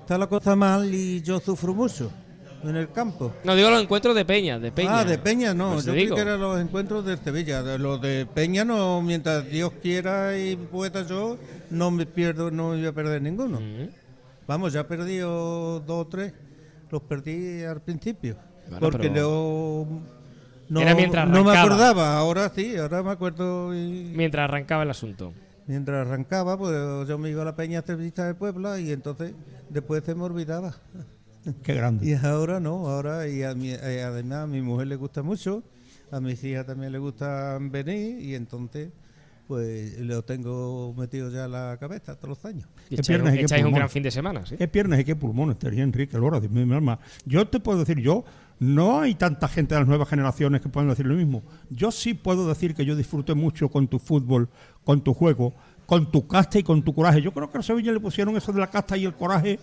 está 0.00 0.18
la 0.18 0.26
cosa 0.26 0.56
mal 0.56 0.92
y 0.92 1.22
yo 1.22 1.38
sufro 1.38 1.74
mucho 1.74 2.10
en 2.64 2.74
el 2.74 2.90
campo. 2.90 3.32
No, 3.44 3.54
digo 3.54 3.70
los 3.70 3.80
encuentros 3.80 4.16
de 4.16 4.24
Peña, 4.24 4.58
de 4.58 4.72
Peña. 4.72 4.98
Ah, 4.98 5.04
de 5.04 5.16
Peña 5.16 5.54
no, 5.54 5.74
Pues 5.74 5.84
yo 5.84 5.92
creí 5.92 6.04
digo. 6.06 6.16
que 6.16 6.22
eran 6.22 6.40
los 6.40 6.60
encuentros 6.60 7.04
de 7.06 7.16
Sevilla. 7.16 7.62
Los 7.78 8.00
de 8.00 8.26
Peña 8.26 8.64
no, 8.64 9.00
mientras 9.00 9.48
Dios 9.48 9.70
quiera 9.80 10.36
y 10.36 10.56
pueda 10.56 11.06
yo, 11.06 11.38
no 11.70 11.92
me 11.92 12.04
pierdo, 12.04 12.50
no 12.50 12.70
me 12.70 12.78
voy 12.78 12.86
a 12.86 12.92
perder 12.92 13.22
ninguno. 13.22 13.60
Vamos, 14.48 14.72
ya 14.72 14.80
he 14.80 14.84
perdido 14.84 15.78
dos 15.86 16.04
o 16.04 16.08
tres, 16.08 16.32
los 16.90 17.00
perdí 17.02 17.62
al 17.62 17.80
principio. 17.80 18.36
Bueno, 18.68 18.80
porque 18.80 19.08
pero- 19.10 19.86
no, 19.88 20.00
no, 20.68 20.80
Era 20.80 20.94
mientras 20.94 21.28
no 21.28 21.44
me 21.44 21.56
acordaba, 21.56 22.18
ahora 22.18 22.50
sí, 22.54 22.76
ahora 22.76 23.02
me 23.02 23.10
acuerdo. 23.10 23.74
y- 23.74 24.12
Mientras 24.14 24.44
arrancaba 24.44 24.82
el 24.82 24.90
asunto. 24.90 25.32
Mientras 25.66 26.06
arrancaba, 26.06 26.56
pues 26.58 27.08
yo 27.08 27.18
me 27.18 27.30
iba 27.30 27.42
a 27.42 27.44
la 27.44 27.56
Peña 27.56 27.82
Sevillista 27.82 28.26
de 28.26 28.34
Puebla 28.34 28.78
y 28.80 28.90
entonces 28.90 29.32
después 29.68 30.02
se 30.04 30.14
me 30.14 30.22
olvidaba. 30.24 30.74
Qué 31.62 31.74
grande. 31.74 32.06
Y 32.06 32.14
ahora 32.14 32.60
no, 32.60 32.88
ahora 32.88 33.28
y 33.28 33.42
a 33.42 33.54
mi- 33.54 33.70
eh, 33.72 34.02
además 34.02 34.38
a 34.44 34.46
mi 34.46 34.60
mujer 34.62 34.86
le 34.88 34.96
gusta 34.96 35.22
mucho, 35.22 35.62
a 36.10 36.20
mis 36.20 36.42
hijas 36.44 36.66
también 36.66 36.92
le 36.92 36.98
gustan 36.98 37.70
venir 37.70 38.20
y 38.20 38.34
entonces 38.34 38.90
pues 39.46 39.98
lo 40.00 40.22
tengo 40.24 40.92
metido 40.94 41.30
ya 41.30 41.46
en 41.46 41.52
la 41.52 41.76
cabeza 41.80 42.16
todos 42.16 42.28
los 42.30 42.44
años. 42.44 42.68
Y 42.90 42.96
¿Qué 42.96 43.00
echáis, 43.00 43.08
piernas 43.08 43.30
un, 43.32 43.34
y 43.34 43.38
qué 43.38 43.44
echáis 43.44 43.60
un 43.62 43.64
pulmones? 43.68 43.78
gran 43.80 43.88
fin 43.90 44.02
de 44.02 44.10
semana, 44.10 44.44
¿sí? 44.46 44.56
Qué 44.58 44.68
piernas 44.68 45.00
y 45.00 45.04
qué 45.04 45.16
pulmones 45.16 45.56
Enrique 45.62 46.18
Lora, 46.18 46.38
Dios 46.38 46.52
mío, 46.52 46.66
mi 46.66 46.74
alma. 46.74 46.98
Yo 47.24 47.48
te 47.48 47.58
puedo 47.58 47.78
decir, 47.78 47.98
yo, 47.98 48.24
no 48.60 49.00
hay 49.00 49.14
tanta 49.14 49.46
gente 49.48 49.74
de 49.74 49.80
las 49.82 49.88
nuevas 49.88 50.08
generaciones 50.08 50.60
que 50.60 50.68
puedan 50.68 50.88
decir 50.90 51.06
lo 51.06 51.14
mismo. 51.14 51.42
Yo 51.70 51.90
sí 51.92 52.14
puedo 52.14 52.48
decir 52.48 52.74
que 52.74 52.84
yo 52.84 52.96
disfruté 52.96 53.34
mucho 53.34 53.68
con 53.68 53.86
tu 53.88 53.98
fútbol, 53.98 54.48
con 54.84 55.02
tu 55.02 55.14
juego, 55.14 55.54
con 55.86 56.10
tu 56.10 56.26
casta 56.26 56.58
y 56.58 56.62
con 56.62 56.82
tu 56.82 56.92
coraje. 56.94 57.22
Yo 57.22 57.32
creo 57.32 57.50
que 57.50 57.58
a 57.58 57.62
Sevilla 57.62 57.92
le 57.92 58.00
pusieron 58.00 58.36
eso 58.36 58.52
de 58.52 58.60
la 58.60 58.68
casta 58.70 58.96
y 58.96 59.04
el 59.04 59.14
coraje 59.14 59.58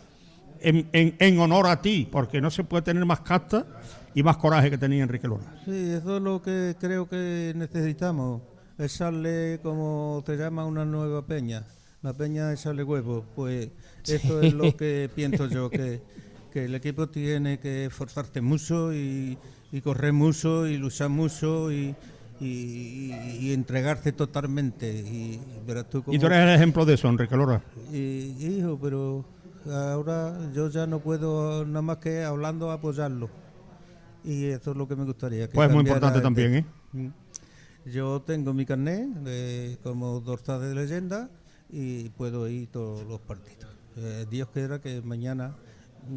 en, 0.61 0.87
en- 0.93 1.15
en 1.19 1.39
honor 1.39 1.67
a 1.67 1.81
ti, 1.81 2.07
porque 2.11 2.39
no 2.41 2.49
se 2.49 2.63
puede 2.63 2.83
tener 2.83 3.05
más 3.05 3.19
casta 3.19 3.65
y 4.13 4.23
más 4.23 4.37
coraje 4.37 4.69
que 4.71 4.77
tenía 4.77 5.03
Enrique 5.03 5.27
Lora. 5.27 5.43
Sí, 5.65 5.71
eso 5.91 6.17
es 6.17 6.23
lo 6.23 6.41
que 6.41 6.75
creo 6.79 7.07
que 7.09 7.51
necesitamos, 7.55 8.41
echarle 8.79 9.59
como 9.61 10.23
se 10.25 10.37
llama 10.37 10.65
una 10.65 10.85
nueva 10.85 11.25
peña, 11.25 11.65
la 12.01 12.13
peña 12.13 12.53
echarle 12.53 12.83
huevo, 12.83 13.25
pues 13.35 13.69
eso 14.07 14.41
es 14.41 14.53
lo 14.53 14.75
que 14.77 15.09
pienso 15.13 15.47
yo, 15.47 15.69
que, 15.69 16.01
que 16.55 16.63
el 16.63 16.73
equipo 16.75 17.09
tiene 17.09 17.59
que 17.59 17.83
esforzarse 17.87 18.39
mucho 18.39 18.93
y, 18.93 19.37
y 19.73 19.81
correr 19.81 20.13
mucho 20.13 20.65
y 20.65 20.77
luchar 20.77 21.09
mucho 21.09 21.69
y, 21.69 21.93
y, 22.39 23.51
entregarse 23.51 24.13
totalmente. 24.13 24.89
Y, 24.89 25.37
verás 25.67 25.89
tú 25.89 25.97
Y 25.97 26.01
cómo- 26.03 26.19
tú 26.19 26.25
eres 26.27 26.39
el 26.39 26.49
ejemplo 26.55 26.85
de 26.85 26.93
eso, 26.93 27.09
Enrique 27.09 27.35
Lora. 27.35 27.61
y, 27.91 27.97
hijo, 28.39 28.79
pero 28.81 29.25
ahora 29.69 30.33
yo 30.53 30.69
ya 30.69 30.87
no 30.87 30.99
puedo 30.99 31.65
nada 31.65 31.81
más 31.81 31.97
que 31.97 32.23
hablando 32.23 32.71
apoyarlo. 32.71 33.29
Y 34.23 34.45
eso 34.45 34.71
es 34.71 34.77
lo 34.77 34.87
que 34.87 34.95
me 34.95 35.03
gustaría. 35.03 35.49
que 35.49 35.55
Pues 35.55 35.67
muy 35.69 35.79
cambiara 35.83 35.97
importante 35.97 36.19
de- 36.19 36.23
también, 36.23 36.55
¿eh? 36.55 36.65
Mm. 36.93 37.89
Yo 37.91 38.21
tengo 38.25 38.53
mi 38.53 38.65
carnet 38.65 39.07
de- 39.25 39.77
como 39.83 40.21
dorsal 40.21 40.61
de 40.61 40.73
leyenda 40.73 41.29
y 41.69 42.07
puedo 42.11 42.47
ir 42.47 42.69
todos 42.71 43.05
los 43.05 43.19
partidos. 43.19 43.67
Eh, 43.97 44.25
Dios 44.31 44.47
quiera 44.53 44.79
que 44.79 45.01
mañana, 45.01 45.53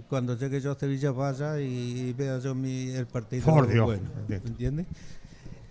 cuando 0.09 0.37
llegue 0.37 0.61
yo 0.61 0.73
a 0.73 0.79
Sevilla, 0.79 1.11
vaya 1.13 1.61
y, 1.61 2.13
vea 2.13 2.39
yo 2.39 2.55
mi, 2.55 2.91
el 2.91 3.07
partido 3.07 3.45
Por 3.45 3.69
Dios. 3.69 3.85
bueno. 3.87 4.09
¿Entiendes? 4.29 4.87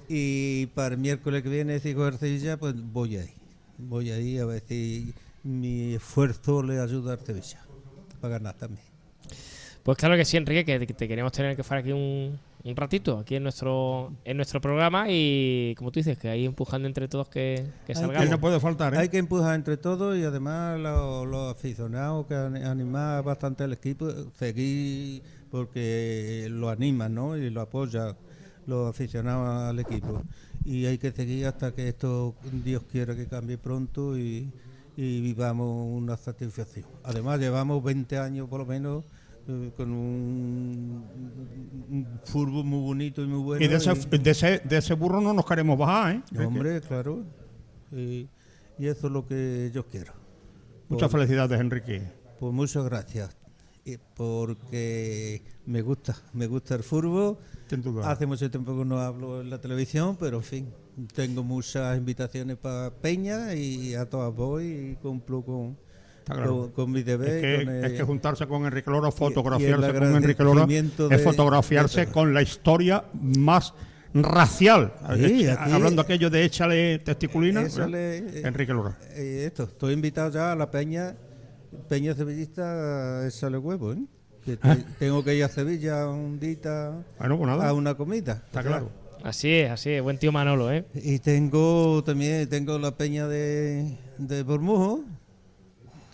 Y 0.10 0.68
para 0.68 0.96
el 0.96 1.02
miércoles 1.02 1.44
que 1.44 1.50
viene, 1.50 1.80
si 1.80 1.94
coger 1.94 2.18
Sevilla, 2.18 2.58
pues 2.58 2.74
voy 2.76 3.18
ahí. 3.18 3.34
Voy 3.78 4.12
ahí 4.12 4.38
a 4.40 4.46
ver 4.46 4.64
si 4.68 5.14
mi 5.44 5.96
esfuerzo 5.96 6.64
le 6.64 6.80
ayuda 6.80 7.14
a 7.16 7.18
Sevilla 7.18 7.62
para 8.22 8.34
ganar 8.36 8.56
también. 8.56 8.82
Pues 9.84 9.98
claro 9.98 10.16
que 10.16 10.26
sí, 10.26 10.38
Enrique, 10.38 10.66
que 10.86 10.94
te- 10.94 11.08
queremos 11.08 11.32
tener 11.32 11.56
que 11.56 11.64
fuera 11.64 11.82
aquí 11.82 11.92
un, 11.92 12.38
un 12.72 12.76
ratito, 12.78 13.20
aquí 13.20 13.36
en 13.36 13.44
nuestro 13.44 14.14
en 14.26 14.38
nuestro 14.38 14.62
programa 14.62 15.06
y, 15.10 15.76
como 15.78 15.92
tú 15.92 16.00
dices, 16.00 16.18
que 16.18 16.30
ahí 16.30 16.46
empujando 16.46 16.88
entre 16.88 17.08
todos 17.08 17.30
que, 17.30 17.66
que 17.86 17.94
Hay 17.94 17.96
salgamos. 17.96 18.26
¿eh? 18.94 18.98
Hay 18.98 19.10
que 19.10 19.18
empujar 19.18 19.56
entre 19.56 19.78
todos 19.78 20.18
y 20.18 20.24
además 20.24 20.80
los, 20.80 21.28
los 21.28 21.52
aficionados 21.52 22.26
que 22.28 22.36
han 22.36 22.58
animado 22.58 23.24
bastante 23.24 23.64
al 23.64 23.74
equipo, 23.74 24.10
seguir 24.38 25.22
porque 25.50 26.48
lo 26.50 26.70
animan 26.70 27.14
¿no? 27.14 27.38
y 27.38 27.50
lo 27.50 27.62
apoyan 27.62 28.16
los 28.66 28.90
aficionados 28.90 29.70
al 29.70 29.80
equipo. 29.80 30.22
Y 30.66 30.86
hay 30.86 30.98
que 30.98 31.12
seguir 31.12 31.48
hasta 31.48 31.74
que 31.74 31.88
esto, 31.88 32.36
Dios 32.64 32.84
quiera 32.92 33.16
que 33.16 33.28
cambie 33.28 33.58
pronto 33.58 34.18
y, 34.18 34.52
y 34.98 35.22
vivamos 35.22 35.88
una 35.90 36.18
satisfacción. 36.18 36.86
Además, 37.04 37.40
llevamos 37.40 37.84
20 37.84 38.18
años 38.18 38.50
por 38.50 38.60
lo 38.60 38.66
menos 38.66 39.06
con 39.78 39.92
un, 39.92 41.04
un 41.90 42.20
fútbol 42.26 42.66
muy 42.66 42.82
bonito 42.82 43.22
y 43.22 43.28
muy 43.28 43.40
bueno. 43.42 43.64
y 43.64 43.68
de 43.68 43.76
ese, 43.78 43.94
de, 43.94 44.32
ese, 44.32 44.60
de 44.60 44.78
ese 44.78 44.94
burro 44.94 45.22
no 45.22 45.34
nos 45.34 45.46
queremos 45.46 45.78
bajar, 45.78 46.16
¿eh? 46.16 46.46
Hombre, 46.46 46.82
claro. 46.82 47.24
Y, 47.92 48.28
y 48.78 48.88
eso 48.88 49.08
es 49.08 49.14
lo 49.14 49.26
que 49.26 49.72
yo 49.74 49.86
quiero. 49.88 50.14
Muchas 50.90 51.12
felicidades, 51.12 51.60
Enrique. 51.60 52.02
Pues 52.40 52.54
muchas 52.54 52.84
gracias. 52.86 53.36
Y 53.86 53.98
porque 54.16 55.42
me 55.66 55.82
gusta, 55.82 56.16
me 56.34 56.48
gusta 56.48 56.76
el 56.76 56.84
fútbol. 56.84 57.38
Hace 58.04 58.26
mucho 58.26 58.52
tiempo 58.52 58.78
que 58.78 58.86
no 58.86 59.00
hablo 59.00 59.42
en 59.42 59.50
la 59.50 59.60
televisión, 59.60 60.18
pero 60.20 60.38
en 60.38 60.44
fin, 60.44 60.74
tengo 61.16 61.44
muchas 61.44 61.98
invitaciones 61.98 62.58
para 62.58 62.92
Peña 62.92 63.54
y 63.54 63.94
a 63.96 64.10
todas 64.10 64.34
voy 64.36 64.92
y 64.92 64.96
cumplo 64.96 65.42
con, 65.42 65.78
Está 66.28 66.36
claro. 66.36 66.58
con, 66.60 66.72
con 66.72 66.92
mi 66.92 67.04
deber. 67.04 67.30
Es 67.30 67.42
que, 67.42 67.66
con 67.66 67.76
el- 67.76 67.86
es 67.86 67.92
que 67.94 68.04
juntarse 68.04 68.48
con 68.48 68.66
Enrique 68.66 68.90
y- 68.92 68.94
y 69.08 69.12
fotografiarse 69.12 69.94
con 69.94 70.16
Enrique 70.18 70.44
Lora, 70.44 70.62
agradecimiento 70.64 71.10
es 71.10 71.24
fotografiarse 71.24 72.06
de- 72.06 72.12
con 72.12 72.34
la 72.34 72.42
historia 72.42 73.06
más 73.14 73.74
racial. 74.14 74.94
Sí, 75.16 75.46
Eh, 75.46 75.52
aquí- 75.52 75.72
Hablando 75.72 76.02
aquello 76.02 76.30
de 76.30 76.44
échale 76.44 77.00
testiculina, 77.00 77.62
Échale, 77.64 78.18
eh, 78.18 78.42
Enrique 78.44 78.74
Lora. 78.74 78.98
eh, 79.16 79.46
esto, 79.48 79.64
estoy 79.64 79.94
invitado 79.94 80.32
ya 80.32 80.52
a 80.52 80.56
la 80.56 80.70
Peña, 80.70 81.16
Peña 81.88 82.14
Sevillista, 82.14 83.22
a 83.22 83.28
echarle 83.28 83.58
huevo, 83.58 83.94
¿eh? 83.94 84.00
Que 84.44 84.58
te- 84.58 84.84
tengo 85.00 85.24
que 85.24 85.34
ir 85.36 85.44
a 85.46 85.50
Sevilla 85.50 86.08
un 86.10 86.40
día 86.40 86.92
Bueno, 87.20 87.38
pues 87.38 87.48
nada. 87.50 87.70
a 87.70 87.74
una 87.74 87.96
comida. 87.96 88.42
Está 88.48 88.64
claro. 88.64 88.90
Así 89.24 89.50
es, 89.52 89.72
así 89.72 89.92
es, 89.92 90.02
buen 90.02 90.18
tío 90.20 90.32
Manolo, 90.32 90.72
¿eh? 90.72 90.86
Y 90.94 91.20
tengo 91.20 92.04
también 92.04 92.48
tengo 92.50 92.78
la 92.80 92.92
peña 92.96 93.28
de, 93.28 93.98
de 94.18 94.44
Bormujo. 94.44 95.04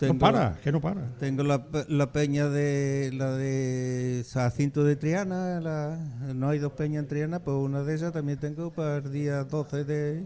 Tengo- 0.08 0.18
para, 0.18 0.56
que 0.62 0.72
no 0.72 0.80
para. 0.80 1.06
Tengo 1.18 1.42
la, 1.42 1.64
pe- 1.66 1.84
la 1.88 2.12
peña 2.12 2.48
de 2.48 3.10
la 3.14 3.32
de 3.36 4.24
Jacinto 4.32 4.84
de 4.84 4.96
Triana, 4.96 5.60
la- 5.60 5.98
no 6.34 6.48
hay 6.50 6.58
dos 6.58 6.72
peñas 6.72 7.02
en 7.02 7.08
Triana, 7.08 7.38
pues 7.40 7.56
una 7.56 7.82
de 7.82 7.94
ellas 7.94 8.12
también 8.12 8.38
tengo 8.38 8.70
para 8.72 8.96
el 8.98 9.12
día 9.12 9.44
12 9.44 9.84
de, 9.84 10.24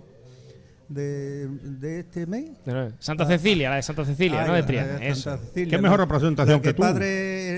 de, 0.88 1.48
de 1.48 2.00
este 2.00 2.26
mes. 2.26 2.50
Santa 2.98 3.26
Cecilia, 3.26 3.70
la 3.70 3.76
de 3.76 3.82
Santa 3.82 4.05
Cecilia, 4.05 4.44
Ah, 4.44 4.46
¿no? 4.46 4.55
De 4.55 4.62
Triana. 4.62 4.92
de 4.98 5.09
eso. 5.09 5.22
Santa 5.30 5.44
Cecilia, 5.46 5.76
Qué 5.76 5.82
mejor 5.82 6.00
representación 6.00 6.56
la 6.59 6.62
que 6.62 6.72
tú. 6.74 6.82
padre 6.82 7.09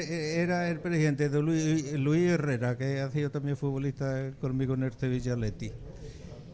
eh, 0.00 0.42
era 0.42 0.68
el 0.68 0.80
presidente 0.80 1.28
de 1.28 1.40
Luis, 1.42 1.92
Luis 1.92 2.30
Herrera, 2.30 2.76
que 2.76 3.00
ha 3.00 3.10
sido 3.10 3.30
también 3.30 3.56
futbolista 3.56 4.30
conmigo 4.40 4.74
en 4.74 4.82
el 4.84 4.92
Sevilla 4.94 5.34
Atleti. 5.34 5.70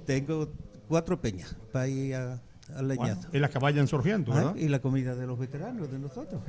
Tengo 0.05 0.51
cuatro 0.89 1.21
peñas 1.21 1.57
para 1.73 1.89
ir 1.89 2.15
a- 2.15 2.41
al 2.71 2.89
leñazo. 2.89 3.15
Bueno, 3.23 3.29
y 3.33 3.39
las 3.39 3.51
que 3.51 3.59
vayan 3.59 3.87
surgiendo, 3.87 4.33
Ah, 4.33 4.37
¿verdad? 4.37 4.57
Y 4.57 4.69
la 4.69 4.79
comida 4.81 5.15
de 5.15 5.27
los 5.27 5.39
veteranos, 5.39 5.91
de 5.91 5.99
nosotros. 5.99 6.41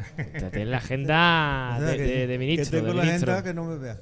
Tienes 0.51 0.67
la 0.67 0.77
agenda 0.77 1.77
de, 1.79 1.97
de- 1.97 2.27
de 2.27 2.37
ministro. 2.39 2.71
Que 2.71 2.77
tengo 2.77 2.87
de 2.89 2.93
la 2.95 3.03
ministro. 3.03 3.31
agenda 3.33 3.49
que 3.49 3.53
no 3.53 3.65
me 3.65 3.77
vea. 3.77 3.97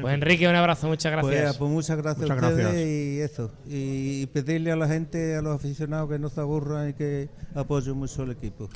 Pues 0.00 0.14
Enrique, 0.14 0.48
un 0.48 0.54
abrazo, 0.54 0.88
muchas 0.88 1.12
gracias. 1.12 1.42
Pues, 1.44 1.56
pues 1.58 1.70
muchas 1.70 1.96
gracias 1.96 2.28
Muchas 2.28 2.42
a 2.44 2.48
ustedes 2.48 2.64
gracias. 2.66 2.86
y 2.86 3.20
eso. 3.20 3.52
Y 3.66 4.26
pedirle 4.26 4.72
a 4.72 4.76
la 4.76 4.88
gente, 4.88 5.36
a 5.36 5.42
los 5.42 5.54
aficionados 5.56 6.10
que 6.10 6.18
no 6.18 6.28
se 6.28 6.40
aburran 6.40 6.90
y 6.90 6.92
que 6.94 7.28
apoyen 7.54 7.96
mucho 7.96 8.22
el 8.24 8.32
equipo. 8.32 8.68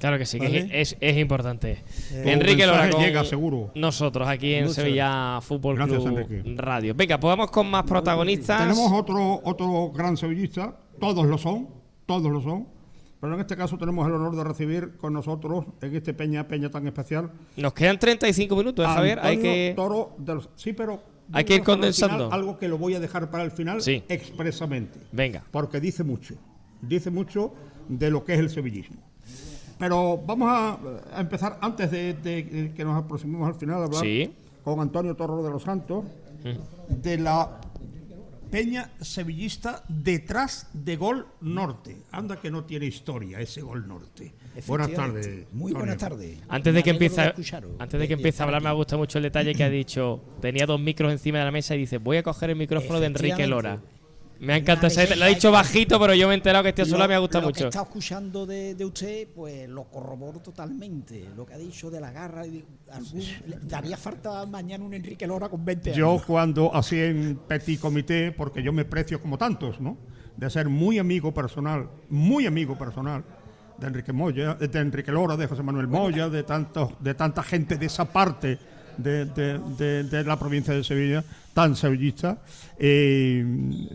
Claro 0.00 0.18
que 0.18 0.26
sí, 0.26 0.38
que 0.38 0.46
¿Vale? 0.46 0.68
es, 0.82 0.96
es 1.00 1.16
importante. 1.16 1.82
Eh, 2.12 2.24
Enrique 2.26 2.64
un 2.64 2.68
Lora 2.70 2.82
mensaje 2.82 2.90
con 2.92 3.02
llega, 3.04 3.24
seguro. 3.24 3.70
nosotros 3.74 4.28
aquí 4.28 4.52
en 4.52 4.68
Sevilla 4.68 5.40
Fútbol 5.40 5.76
Gracias, 5.76 6.02
Club 6.02 6.18
Enrique. 6.18 6.54
Radio. 6.56 6.94
Venga, 6.94 7.18
pues 7.18 7.30
vamos 7.30 7.50
con 7.50 7.70
más 7.70 7.84
protagonistas. 7.84 8.60
Tenemos 8.60 8.92
otro, 8.92 9.40
otro 9.44 9.90
gran 9.92 10.16
sevillista, 10.18 10.76
todos 11.00 11.24
lo 11.24 11.38
son, 11.38 11.68
todos 12.06 12.30
lo 12.30 12.40
son, 12.40 12.66
pero 13.20 13.34
en 13.34 13.40
este 13.40 13.56
caso 13.56 13.78
tenemos 13.78 14.06
el 14.06 14.12
honor 14.14 14.36
de 14.36 14.44
recibir 14.44 14.96
con 14.98 15.12
nosotros 15.12 15.64
en 15.80 15.94
este 15.96 16.12
Peña, 16.14 16.46
Peña 16.46 16.70
tan 16.70 16.86
especial. 16.86 17.30
Nos 17.56 17.72
quedan 17.72 17.98
35 17.98 18.54
minutos, 18.56 18.84
¿eh, 18.84 18.88
a 18.88 18.94
Javier. 18.94 19.18
Hay 19.22 19.38
que... 19.38 19.72
Toro 19.74 20.12
de 20.18 20.34
los- 20.34 20.50
sí, 20.56 20.72
pero 20.74 21.00
Hay 21.32 21.44
que 21.44 21.54
ir 21.54 21.60
final 21.62 21.76
condensando. 21.78 22.30
algo 22.32 22.58
que 22.58 22.68
lo 22.68 22.76
voy 22.76 22.94
a 22.94 23.00
dejar 23.00 23.30
para 23.30 23.44
el 23.44 23.50
final 23.50 23.80
Sí. 23.80 24.02
expresamente. 24.08 24.98
Venga. 25.12 25.42
Porque 25.50 25.80
dice 25.80 26.04
mucho, 26.04 26.34
dice 26.82 27.10
mucho 27.10 27.54
de 27.88 28.10
lo 28.10 28.24
que 28.24 28.34
es 28.34 28.40
el 28.40 28.50
sevillismo. 28.50 28.96
Pero 29.78 30.18
vamos 30.18 30.48
a, 30.50 30.78
a 31.16 31.20
empezar 31.20 31.58
antes 31.60 31.90
de, 31.90 32.14
de 32.14 32.72
que 32.74 32.84
nos 32.84 33.02
aproximemos 33.02 33.48
al 33.48 33.54
final 33.54 33.80
a 33.82 33.84
hablar 33.86 34.02
Sí. 34.02 34.32
con 34.62 34.78
Antonio 34.80 35.14
Toro 35.16 35.42
de 35.42 35.50
los 35.50 35.62
Santos 35.62 36.04
de 36.88 37.18
la 37.18 37.58
Peña 38.54 38.88
sevillista 39.00 39.82
detrás 39.88 40.68
de 40.72 40.94
Gol 40.94 41.26
Norte. 41.40 42.04
Anda 42.12 42.40
que 42.40 42.52
no 42.52 42.62
tiene 42.62 42.86
historia 42.86 43.40
ese 43.40 43.62
Gol 43.62 43.88
Norte. 43.88 44.32
Buenas 44.68 44.92
tardes. 44.92 45.46
Muy 45.50 45.72
buenas 45.72 45.96
tardes. 45.96 46.38
Antes 46.48 46.72
de 46.72 46.84
que 46.84 46.90
empiece, 46.90 47.34
antes 47.80 47.98
de 47.98 48.06
que 48.06 48.14
empiece 48.14 48.40
a 48.40 48.46
hablar, 48.46 48.62
me 48.62 48.72
gustado 48.72 49.00
mucho 49.00 49.18
el 49.18 49.24
detalle 49.24 49.56
que 49.56 49.64
ha 49.64 49.68
dicho. 49.68 50.22
Tenía 50.40 50.66
dos 50.66 50.78
micros 50.78 51.10
encima 51.10 51.40
de 51.40 51.46
la 51.46 51.50
mesa 51.50 51.74
y 51.74 51.78
dice, 51.78 51.98
voy 51.98 52.18
a 52.18 52.22
coger 52.22 52.50
el 52.50 52.54
micrófono 52.54 53.00
de 53.00 53.06
Enrique 53.06 53.44
Lora. 53.48 53.80
Me 54.40 54.52
ha 54.52 54.56
encantado. 54.56 54.88
detalle. 54.88 55.16
Lo 55.16 55.24
ha 55.24 55.28
dicho 55.28 55.50
bajito, 55.50 55.98
pero 56.00 56.14
yo 56.14 56.26
me 56.28 56.34
he 56.34 56.36
enterado 56.36 56.62
que 56.62 56.70
este 56.70 56.84
sola 56.84 57.04
Lo- 57.04 57.08
me 57.08 57.14
ha 57.14 57.18
gustado 57.18 57.46
lo 57.46 57.52
que 57.52 57.58
mucho. 57.58 57.64
he 57.64 57.68
estado 57.68 57.84
escuchando 57.86 58.46
de, 58.46 58.74
de 58.74 58.84
usted, 58.84 59.28
pues 59.34 59.68
lo 59.68 59.84
corroboro 59.84 60.40
totalmente. 60.40 61.28
Lo 61.36 61.46
que 61.46 61.54
ha 61.54 61.58
dicho 61.58 61.90
de 61.90 62.00
la 62.00 62.10
garra. 62.10 62.42
de- 62.42 62.64
algún- 62.92 63.20
le 63.46 63.58
daría 63.62 63.96
falta 63.96 64.44
mañana 64.46 64.84
un 64.84 64.92
Enrique 64.94 65.26
Lora 65.26 65.48
con 65.48 65.64
20 65.64 65.90
años. 65.90 65.98
Yo 65.98 66.22
cuando 66.26 66.74
así 66.74 66.98
en 67.00 67.36
petit 67.48 67.80
comité, 67.80 68.32
porque 68.32 68.62
yo 68.62 68.72
me 68.72 68.84
precio 68.84 69.20
como 69.20 69.38
tantos, 69.38 69.80
¿no? 69.80 69.96
De 70.36 70.50
ser 70.50 70.68
muy 70.68 70.98
amigo 70.98 71.32
personal, 71.32 71.88
muy 72.10 72.46
amigo 72.46 72.76
personal 72.76 73.24
de 73.78 73.86
Enrique 73.86 74.12
Moya, 74.12 74.54
de 74.54 74.78
Enrique 74.78 75.10
Lora, 75.10 75.36
de 75.36 75.46
José 75.46 75.62
Manuel 75.62 75.88
Moya, 75.88 76.28
de 76.28 76.42
tantos, 76.42 76.90
de 77.00 77.14
tanta 77.14 77.42
gente 77.42 77.76
de 77.76 77.86
esa 77.86 78.04
parte 78.04 78.58
de, 78.98 79.24
de- 79.26 79.58
de- 79.78 80.04
de 80.04 80.24
la 80.24 80.38
provincia 80.38 80.74
de 80.74 80.84
Sevilla, 80.84 81.24
tan 81.52 81.76
sevillista. 81.76 82.38
Eh, 82.78 83.44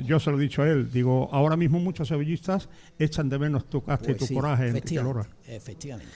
yo 0.06 0.20
se 0.20 0.32
lo 0.32 0.38
he 0.40 0.42
dicho 0.42 0.62
a 0.64 0.70
él, 0.70 0.92
digo, 0.92 1.30
ahora 1.32 1.56
mismo 1.58 1.80
muchos 1.80 2.08
sevillistas 2.08 2.70
echan 2.98 3.30
de 3.30 3.38
menos 3.40 3.70
tu 3.70 3.84
casta 3.84 4.06
y 4.06 4.08
Pues 4.08 4.18
tu 4.20 4.26
sí, 4.28 4.34
coraje, 4.34 4.70
efectivamente, 4.70 5.30
efectivamente. 5.48 6.12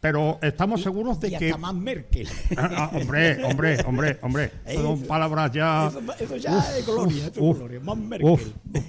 Pero 0.00 0.38
estamos 0.42 0.80
seguros 0.80 1.18
de 1.18 1.26
y 1.28 1.36
que. 1.36 1.46
hasta 1.46 1.58
más 1.58 1.74
Merkel. 1.74 2.28
Ah, 2.56 2.70
ah, 2.76 2.90
hombre, 2.94 3.42
hombre, 3.44 3.78
hombre, 3.84 4.18
hombre. 4.22 4.52
Son 4.72 4.94
Eso- 4.98 5.06
palabras 5.08 5.50
ya. 5.52 5.88
eso- 5.88 6.00
eso 6.20 6.36
ya 6.36 6.78
es 6.78 6.86
gloria, 6.86 7.16
eso 7.26 7.30
es 7.32 7.38
uf, 7.40 7.58
gloria, 7.58 7.80
más 7.80 7.96
Merkel. 7.98 8.30
uf, 8.30 8.42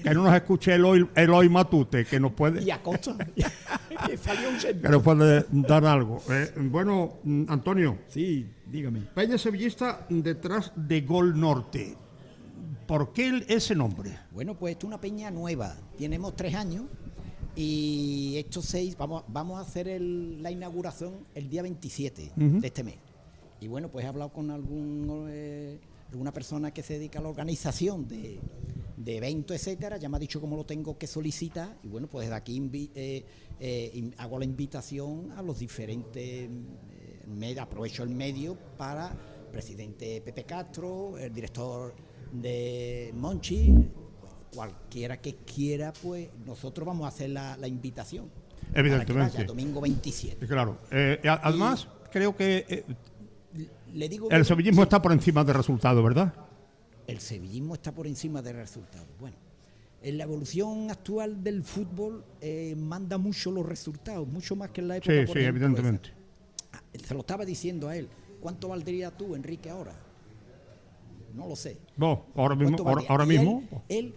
que 0.03 0.13
no 0.13 0.23
nos 0.23 0.35
escuche 0.35 0.75
Eloy, 0.75 1.09
Eloy 1.15 1.49
Matute, 1.49 2.05
que 2.05 2.19
nos 2.19 2.33
puede, 2.33 2.61
Y 2.67 2.69
a 2.69 2.81
costa. 2.83 3.15
que 4.05 4.17
salió 4.17 4.49
un 4.49 4.55
que 4.55 4.61
centro. 4.61 4.91
nos 4.91 5.01
puede 5.03 5.45
dar 5.49 5.83
algo. 5.85 6.21
Eh, 6.29 6.51
bueno, 6.57 7.13
Antonio. 7.47 7.97
Sí, 8.07 8.47
dígame. 8.67 9.01
Peña 9.15 9.37
Sevillista 9.39 10.05
detrás 10.09 10.71
de 10.75 11.01
Gol 11.01 11.39
Norte. 11.39 11.97
¿Por 12.85 13.13
qué 13.13 13.45
ese 13.47 13.75
nombre? 13.75 14.17
Bueno, 14.31 14.55
pues 14.55 14.75
es 14.77 14.83
una 14.83 14.99
peña 15.01 15.29
nueva. 15.31 15.75
Tenemos 15.97 16.35
tres 16.35 16.55
años 16.55 16.85
y 17.61 18.37
estos 18.37 18.65
seis, 18.65 18.95
vamos, 18.97 19.23
vamos 19.27 19.57
a 19.57 19.61
hacer 19.61 19.87
el- 19.89 20.41
la 20.41 20.49
inauguración 20.49 21.25
el 21.35 21.49
día 21.49 21.61
27 21.61 22.31
Ujú. 22.37 22.61
de 22.61 22.67
este 22.67 22.83
mes. 22.83 22.95
Y 23.59 23.67
bueno, 23.67 23.89
pues 23.91 24.05
he 24.05 24.07
hablado 24.07 24.31
con 24.31 24.49
algún, 24.49 25.27
eh, 25.29 25.77
alguna 26.11 26.31
persona 26.31 26.71
que 26.73 26.81
se 26.81 26.93
dedica 26.93 27.19
a 27.19 27.21
la 27.21 27.27
organización 27.29 28.07
de, 28.07 28.39
de 28.95 29.17
eventos, 29.17 29.57
etcétera. 29.57 29.97
Ya 29.97 30.07
me 30.07 30.15
ha 30.15 30.19
dicho 30.19 30.39
cómo 30.39 30.55
lo 30.55 30.65
tengo 30.65 30.97
que 30.97 31.05
solicitar. 31.07 31.77
Y 31.83 31.89
bueno, 31.89 32.07
pues 32.07 32.29
de 32.29 32.35
aquí 32.35 32.61
eh, 32.95 33.25
eh, 33.59 34.11
hago 34.17 34.39
la 34.39 34.45
invitación 34.45 35.33
a 35.33 35.41
los 35.41 35.59
diferentes 35.59 36.49
medios, 37.27 37.59
aprovecho 37.61 38.03
el 38.03 38.09
medio 38.09 38.57
para 38.77 39.13
presidente 39.51 40.21
Pepe 40.21 40.45
Castro, 40.45 41.17
el 41.17 41.33
director 41.33 41.93
de 42.31 43.11
Monchi, 43.17 43.73
cualquiera 44.53 45.17
que 45.21 45.35
quiera, 45.35 45.93
pues 46.01 46.29
nosotros 46.45 46.85
vamos 46.85 47.05
a 47.05 47.09
hacer 47.09 47.29
la, 47.29 47.57
la 47.57 47.67
invitación. 47.67 48.29
Evidentemente. 48.73 49.37
vaya, 49.37 49.47
domingo 49.47 49.81
27. 49.81 50.45
Claro. 50.47 50.77
Eh, 50.91 51.19
además, 51.23 51.87
creo 52.11 52.35
que 52.35 52.65
eh, 52.69 52.85
Le 53.93 54.09
digo 54.09 54.29
el 54.29 54.45
sevillismo 54.45 54.83
está 54.83 55.01
por 55.01 55.11
encima 55.11 55.43
del 55.43 55.55
resultado, 55.55 56.03
¿verdad? 56.03 56.33
el 57.09 57.19
sevillismo 57.19 57.73
está 57.73 57.91
por 57.91 58.05
encima 58.05 58.41
del 58.43 58.57
resultado. 58.57 59.07
Bueno, 59.19 59.35
en 60.03 60.17
la 60.19 60.25
evolución 60.25 60.91
actual 60.91 61.43
del 61.43 61.63
fútbol 61.63 62.23
eh, 62.39 62.75
manda 62.77 63.17
mucho 63.17 63.49
los 63.49 63.65
resultados, 63.65 64.27
mucho 64.27 64.55
más 64.55 64.69
que 64.69 64.81
en 64.81 64.87
la 64.89 64.97
época. 64.97 65.11
Sí, 65.11 65.25
por 65.25 65.35
sí, 65.35 65.39
ejemplo, 65.41 65.65
evidentemente. 65.65 66.13
esa. 66.93 67.07
Se 67.07 67.13
lo 67.15 67.21
estaba 67.21 67.45
diciendo 67.45 67.89
a 67.89 67.95
él. 67.95 68.07
¿Cuánto 68.39 68.67
valdría 68.69 69.09
tú, 69.09 69.35
Enrique, 69.35 69.71
ahora? 69.71 69.93
No 71.35 71.47
lo 71.47 71.55
sé. 71.55 71.79
No, 71.97 72.27
ahora 72.35 72.55
mismo, 72.55 73.01
mismo. 73.25 73.83
Él, 73.89 74.13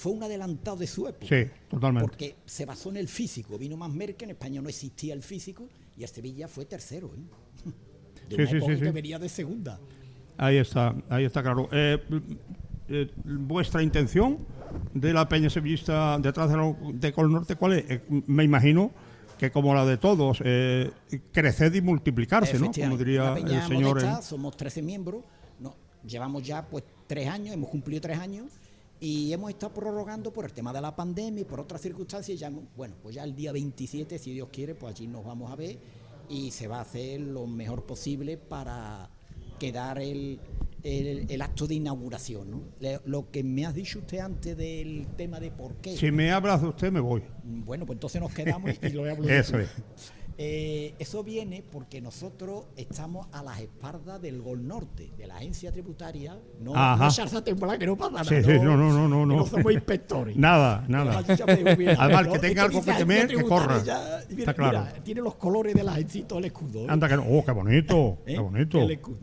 fue 0.00 0.12
un 0.12 0.22
adelantado 0.22 0.78
de 0.78 0.86
su 0.86 1.06
época. 1.06 1.26
Sí, 1.28 1.50
totalmente. 1.68 2.08
Porque 2.08 2.36
se 2.46 2.64
basó 2.64 2.88
en 2.88 2.96
el 2.96 3.06
físico. 3.06 3.58
Vino 3.58 3.76
más 3.76 3.90
Merck, 3.92 4.22
en 4.22 4.30
España 4.30 4.62
no 4.62 4.68
existía 4.70 5.12
el 5.12 5.22
físico 5.22 5.68
y 5.94 6.02
el 6.02 6.08
Sevilla 6.08 6.48
fue 6.48 6.64
tercero. 6.64 7.10
¿eh? 7.14 7.70
De 8.30 8.36
Sí, 8.36 8.42
una 8.42 8.50
sí, 8.50 8.56
época 8.56 8.74
sí, 8.76 8.80
que 8.80 8.90
venía 8.92 9.18
de 9.18 9.28
segunda. 9.28 9.78
Ahí 10.38 10.56
está, 10.56 10.94
ahí 11.10 11.24
está 11.26 11.42
claro. 11.42 11.68
Eh, 11.70 11.98
eh, 12.88 13.10
¿Vuestra 13.24 13.82
intención 13.82 14.38
de 14.94 15.12
la 15.12 15.28
Peña 15.28 15.50
Sevillista 15.50 16.18
detrás 16.18 16.48
de, 16.48 16.56
lo- 16.56 16.76
de 16.94 17.12
Col 17.12 17.30
Norte 17.30 17.56
cuál 17.56 17.74
es? 17.74 17.84
Eh, 17.90 18.00
me 18.26 18.42
imagino 18.44 18.92
que 19.38 19.50
como 19.50 19.74
la 19.74 19.84
de 19.84 19.98
todos, 19.98 20.40
eh, 20.44 20.90
crecer 21.30 21.74
y 21.76 21.82
multiplicarse, 21.82 22.58
¿no? 22.58 22.70
Como 22.72 22.96
diría 22.96 23.34
el 23.36 23.62
señor. 23.68 23.96
modesta, 24.00 24.22
somos 24.22 24.56
13 24.56 24.80
miembros, 24.80 25.24
no, 25.58 25.74
llevamos 26.06 26.42
ya 26.42 26.64
pues 26.66 26.84
tres 27.06 27.28
años, 27.28 27.52
hemos 27.54 27.68
cumplido 27.68 28.00
tres 28.00 28.18
años 28.18 28.46
y 29.00 29.32
hemos 29.32 29.50
estado 29.50 29.72
prorrogando 29.72 30.32
por 30.32 30.44
el 30.44 30.52
tema 30.52 30.72
de 30.72 30.80
la 30.80 30.94
pandemia 30.94 31.40
y 31.42 31.44
por 31.44 31.58
otras 31.60 31.80
circunstancias. 31.80 32.38
Ya, 32.38 32.50
bueno, 32.76 32.94
pues 33.02 33.14
ya 33.14 33.24
el 33.24 33.34
día 33.34 33.50
27, 33.52 34.18
si 34.18 34.32
Dios 34.32 34.48
quiere, 34.52 34.74
pues 34.74 34.94
allí 34.94 35.06
nos 35.06 35.24
vamos 35.24 35.50
a 35.50 35.56
ver 35.56 35.78
y 36.28 36.50
se 36.50 36.68
va 36.68 36.78
a 36.78 36.82
hacer 36.82 37.20
lo 37.20 37.46
mejor 37.46 37.84
posible 37.86 38.36
para 38.36 39.08
quedar 39.58 39.98
el, 39.98 40.38
el- 40.82 41.26
el 41.30 41.42
acto 41.42 41.66
de 41.66 41.74
inauguración. 41.74 42.50
¿no? 42.50 42.62
Le- 42.78 43.00
Lo 43.04 43.30
que 43.30 43.42
me 43.42 43.66
has 43.66 43.74
dicho 43.74 43.98
usted 43.98 44.18
antes 44.18 44.56
del 44.56 45.06
tema 45.16 45.40
de 45.40 45.50
por 45.50 45.74
qué. 45.76 45.96
Si 45.96 46.10
me 46.10 46.30
hablas 46.30 46.62
de 46.62 46.68
usted, 46.68 46.92
me 46.92 47.00
voy. 47.00 47.22
Bueno, 47.42 47.84
pues 47.86 47.96
entonces 47.96 48.20
nos 48.20 48.32
quedamos 48.32 48.70
y 48.82 48.88
lo 48.90 49.04
hablo 49.10 49.28
Eso 49.28 49.52
yo. 49.54 49.60
es. 49.60 49.70
Eh, 50.42 50.94
eso 50.98 51.22
viene 51.22 51.62
porque 51.70 52.00
nosotros 52.00 52.64
estamos 52.74 53.26
a 53.32 53.42
las 53.42 53.60
espaldas 53.60 54.22
del 54.22 54.40
Gol 54.40 54.66
Norte, 54.66 55.12
de 55.18 55.26
la 55.26 55.36
agencia 55.36 55.70
tributaria. 55.70 56.40
No, 56.58 56.72
no 56.72 57.44
temblar, 57.44 57.78
que 57.78 57.84
no 57.84 57.94
pasa 57.94 58.10
nada. 58.10 58.24
Sí, 58.24 58.36
sí, 58.42 58.52
no, 58.58 58.74
no, 58.74 58.90
no, 58.90 59.06
no, 59.06 59.34
que 59.34 59.36
no. 59.40 59.46
somos 59.46 59.70
inspectores. 59.70 60.34
Nada, 60.38 60.82
nada. 60.88 61.18
Además, 61.18 62.28
que 62.28 62.38
tenga 62.38 62.62
algo 62.62 62.82
que 62.82 62.92
temer, 62.94 63.28
que 63.28 63.42
corra. 63.44 63.84
ya- 63.84 64.24
mira, 64.30 64.40
Está 64.40 64.54
claro. 64.54 64.78
mira, 64.80 65.04
tiene 65.04 65.20
los 65.20 65.34
colores 65.34 65.74
de 65.74 65.84
la 65.84 65.92
agencia 65.92 66.20
y 66.22 66.24
todo 66.24 66.38
el 66.38 66.46
escudo. 66.46 66.84
¿eh? 66.84 66.86
Anda 66.88 67.06
que 67.06 67.16
no. 67.16 67.24
Oh, 67.28 67.44
qué 67.44 67.52
bonito, 67.52 68.18
¿Eh? 68.24 68.32
qué 68.34 68.38
bonito. 68.38 68.78
El 68.80 68.90
escudo. 68.92 69.18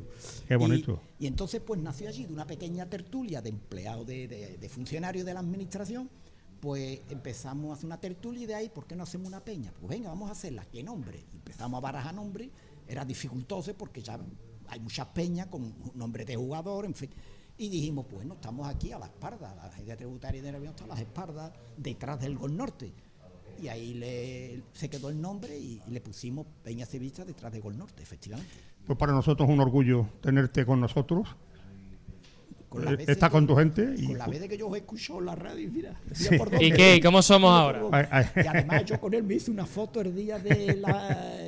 Qué 0.47 0.55
bonito. 0.55 1.01
Y, 1.17 1.23
y 1.23 1.27
entonces 1.27 1.61
pues 1.65 1.79
nació 1.81 2.09
allí 2.09 2.25
de 2.25 2.33
una 2.33 2.45
pequeña 2.45 2.85
tertulia 2.85 3.41
de 3.41 3.49
empleados, 3.49 4.05
de, 4.05 4.27
de- 4.27 4.57
de 4.59 4.69
funcionarios 4.69 5.25
de 5.25 5.33
la 5.33 5.39
administración, 5.39 6.11
pues 6.59 7.01
empezamos 7.09 7.71
a 7.71 7.73
hacer 7.73 7.85
una 7.85 7.99
tertulia 7.99 8.43
y 8.43 8.45
de 8.45 8.55
ahí, 8.55 8.69
¿por 8.69 8.85
qué 8.85 8.95
no 8.95 9.03
hacemos 9.03 9.27
una 9.27 9.39
peña? 9.39 9.71
Pues 9.79 9.89
venga, 9.89 10.09
vamos 10.09 10.29
a 10.29 10.33
hacerla. 10.33 10.65
¿Qué 10.65 10.83
nombre? 10.83 11.25
Empezamos 11.33 11.77
a 11.77 11.81
barajar 11.81 12.13
nombres, 12.13 12.49
era 12.87 13.05
dificultoso 13.05 13.73
porque 13.75 14.01
ya 14.01 14.19
hay 14.67 14.79
muchas 14.79 15.07
peñas 15.07 15.47
con 15.47 15.73
nombres 15.95 16.27
de 16.27 16.35
jugador, 16.35 16.85
en 16.85 16.93
fin. 16.93 17.09
Y 17.57 17.69
dijimos, 17.69 18.05
bueno, 18.11 18.35
estamos 18.35 18.67
aquí 18.67 18.91
a 18.91 18.99
la 18.99 19.07
espalda, 19.07 19.55
la 19.55 19.63
agencia 19.63 19.97
tributaria 19.97 20.41
de 20.41 20.51
Nervión 20.51 20.71
está 20.71 20.83
a 20.83 20.87
las 20.87 20.99
espaldas, 20.99 21.51
detrás 21.75 22.19
del 22.19 22.37
Gol 22.37 22.55
Norte. 22.55 22.93
Y 23.59 23.69
ahí 23.69 23.95
le, 23.95 24.61
se 24.73 24.87
quedó 24.87 25.09
el 25.09 25.19
nombre 25.19 25.57
y, 25.57 25.81
y 25.87 25.91
le 25.91 25.99
pusimos 25.99 26.45
Peña 26.63 26.85
Sevilla 26.85 27.25
detrás 27.25 27.51
de 27.51 27.59
Gol 27.59 27.75
Norte, 27.75 28.03
efectivamente. 28.03 28.53
Pues 28.85 28.99
para 28.99 29.13
nosotros 29.13 29.49
es 29.49 29.53
un 29.53 29.59
orgullo 29.59 30.07
tenerte 30.21 30.65
con 30.65 30.79
nosotros. 30.79 31.27
Con 32.69 32.83
las 32.83 32.95
Eh, 32.99 33.05
Está 33.07 33.27
que- 33.27 33.31
con 33.31 33.47
tu 33.47 33.55
gente. 33.55 33.93
Y, 33.97 34.07
Con 34.07 34.17
la 34.17 34.27
vez 34.27 34.41
de 34.41 34.49
que 34.49 34.57
yo 34.57 34.67
os 34.67 34.75
escucho 34.75 35.19
en 35.19 35.25
la 35.25 35.35
radio, 35.35 35.69
mira. 35.71 35.95
mira 36.03 36.15
Sí. 36.15 36.37
por. 36.37 36.61
¿Y 36.61 36.71
qué? 36.73 36.97
¿Y 36.97 37.01
cómo 37.01 37.21
somos 37.21 37.49
ahora? 37.51 37.81
Ay, 37.91 38.05
ay. 38.11 38.25
Y 38.43 38.47
además 38.47 38.83
yo 38.85 38.99
con 38.99 39.13
él 39.13 39.23
me 39.23 39.35
hice 39.35 39.51
una 39.51 39.65
foto 39.65 40.01
el 40.01 40.13
día 40.13 40.37
del 40.37 40.83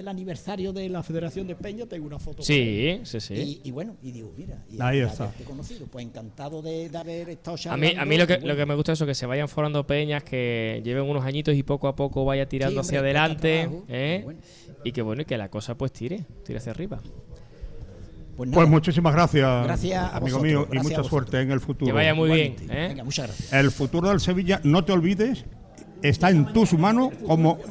aniversario 0.07 0.71
de 0.73 0.87
la 0.89 1.03
Federación 1.03 1.45
de 1.47 1.55
Peña, 1.55 1.85
tengo 1.85 2.05
una 2.07 2.19
foto. 2.19 2.37
con 2.37 2.45
Sí, 2.45 2.87
él. 2.87 3.05
sí, 3.05 3.19
sí. 3.19 3.33
Y, 3.33 3.61
y 3.67 3.71
bueno, 3.71 3.97
y 4.01 4.11
digo, 4.11 4.31
mira, 4.37 4.63
y 4.71 4.77
Ahí 4.81 4.99
está. 4.99 5.31
conocido, 5.45 5.87
pues 5.87 6.05
encantado 6.05 6.61
de, 6.61 6.89
de 6.89 6.97
haber 6.97 7.29
estado 7.29 7.57
A 7.69 7.77
mí, 7.77 7.93
a 7.97 8.05
mí 8.05 8.17
lo, 8.17 8.25
que, 8.25 8.35
bueno, 8.37 8.47
lo 8.47 8.55
que 8.55 8.65
me 8.65 8.75
gusta 8.75 8.93
es 8.93 8.97
eso, 8.99 9.05
que 9.05 9.15
se 9.15 9.25
vayan 9.25 9.47
formando 9.49 9.85
peñas, 9.85 10.23
que 10.23 10.81
lleven 10.85 11.03
unos 11.03 11.25
añitos 11.25 11.53
y 11.55 11.63
poco 11.63 11.87
a 11.89 11.95
poco 11.95 12.23
vaya 12.25 12.47
tirando 12.47 12.81
Sí, 12.83 12.87
hacia 12.89 12.99
adelante. 12.99 13.63
trabajo, 13.63 13.83
¿eh? 13.89 14.21
bueno. 14.23 14.39
Y 14.85 14.91
que 14.93 15.01
bueno, 15.01 15.23
y 15.23 15.25
que 15.25 15.37
la 15.37 15.49
cosa 15.49 15.75
pues 15.75 15.91
tire, 15.91 16.25
tire 16.45 16.59
hacia 16.59 16.71
arriba. 16.71 17.01
Pues, 18.39 18.51
Pues 18.53 18.69
muchísimas 18.69 19.13
gracias, 19.13 19.65
Gracias 19.65 20.01
a 20.01 20.15
amigo 20.15 20.37
vosotros, 20.37 20.43
mío, 20.43 20.67
y 20.69 20.73
gracias 20.75 20.97
mucha 20.97 21.09
suerte 21.09 21.41
en 21.41 21.51
el 21.51 21.59
futuro. 21.59 21.87
Que 21.87 21.91
vaya 21.91 22.15
muy 22.15 22.29
bien. 22.31 22.55
¿eh? 22.69 22.85
Venga, 22.87 23.03
muchas 23.03 23.27
gracias. 23.27 23.51
El 23.51 23.69
futuro 23.69 24.07
del 24.07 24.21
Sevilla, 24.21 24.61
no 24.63 24.85
te 24.85 24.93
olvides, 24.93 25.43
está 26.01 26.29
en 26.29 26.45
tus 26.53 26.71
manos 26.71 27.09
como... 27.27 27.57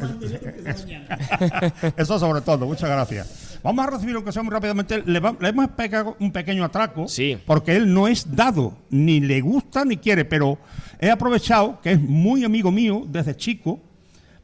Eso 1.97 2.19
sobre 2.19 2.43
todo, 2.43 2.67
muchas 2.67 2.91
gracias. 2.91 3.59
Vamos 3.63 3.87
a 3.87 3.91
recibir, 3.91 4.15
aunque 4.15 4.31
sea 4.31 4.43
muy 4.43 4.53
rápidamente, 4.53 5.03
le, 5.07 5.21
va- 5.21 5.35
le 5.41 5.49
hemos 5.49 5.69
pegado 5.71 6.17
un 6.21 6.31
pequeño 6.33 6.63
atraco, 6.65 7.09
porque 7.47 7.75
él 7.75 7.93
no 7.93 8.07
es 8.07 8.37
dado, 8.37 8.77
ni 8.91 9.21
le 9.21 9.41
gusta 9.41 9.87
ni 9.87 9.97
quiere, 9.97 10.27
pero 10.27 10.59
he 11.01 11.11
aprovechado, 11.11 11.81
que 11.81 11.93
es 11.93 12.01
muy 12.01 12.45
amigo 12.45 12.71
mío 12.71 13.05
desde 13.09 13.35
chico, 13.35 13.81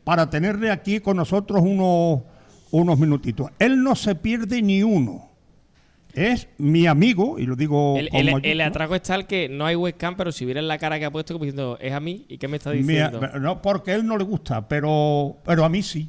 para 0.05 0.31
tenerle 0.31 0.71
aquí 0.71 1.01
con 1.01 1.19
nosotros 1.19 1.61
unos, 1.63 2.23
unos 2.71 2.99
minutitos. 2.99 3.51
Él 3.59 3.83
no 3.83 3.95
se 3.95 4.15
pierde 4.15 4.63
ni 4.63 4.83
uno. 4.83 5.34
Es 6.15 6.49
mi 6.59 6.87
amigo, 6.87 7.39
y 7.39 7.47
lo 7.47 7.57
digo 7.57 7.97
El, 7.99 8.09
el- 8.45 8.61
atraco 8.61 8.95
es 8.95 9.03
tal 9.03 9.27
que 9.27 9.49
no 9.49 9.67
hay 9.67 9.75
webcam, 9.77 10.17
pero 10.17 10.31
si 10.33 10.45
vieran 10.45 10.69
la 10.69 10.79
cara 10.79 10.99
que 10.99 11.05
ha 11.05 11.11
puesto, 11.11 11.35
como 11.35 11.45
diciendo, 11.45 11.77
es 11.81 11.93
a 11.93 12.01
mí, 12.01 12.25
¿y 12.29 12.39
qué 12.39 12.47
me 12.49 12.57
está 12.57 12.71
diciendo? 12.71 13.21
no, 13.41 13.61
porque 13.61 13.93
él 13.95 14.07
no 14.07 14.17
le 14.17 14.25
gusta, 14.25 14.67
pero, 14.69 15.39
pero 15.45 15.65
a 15.65 15.69
mí 15.69 15.83
sí. 15.83 16.09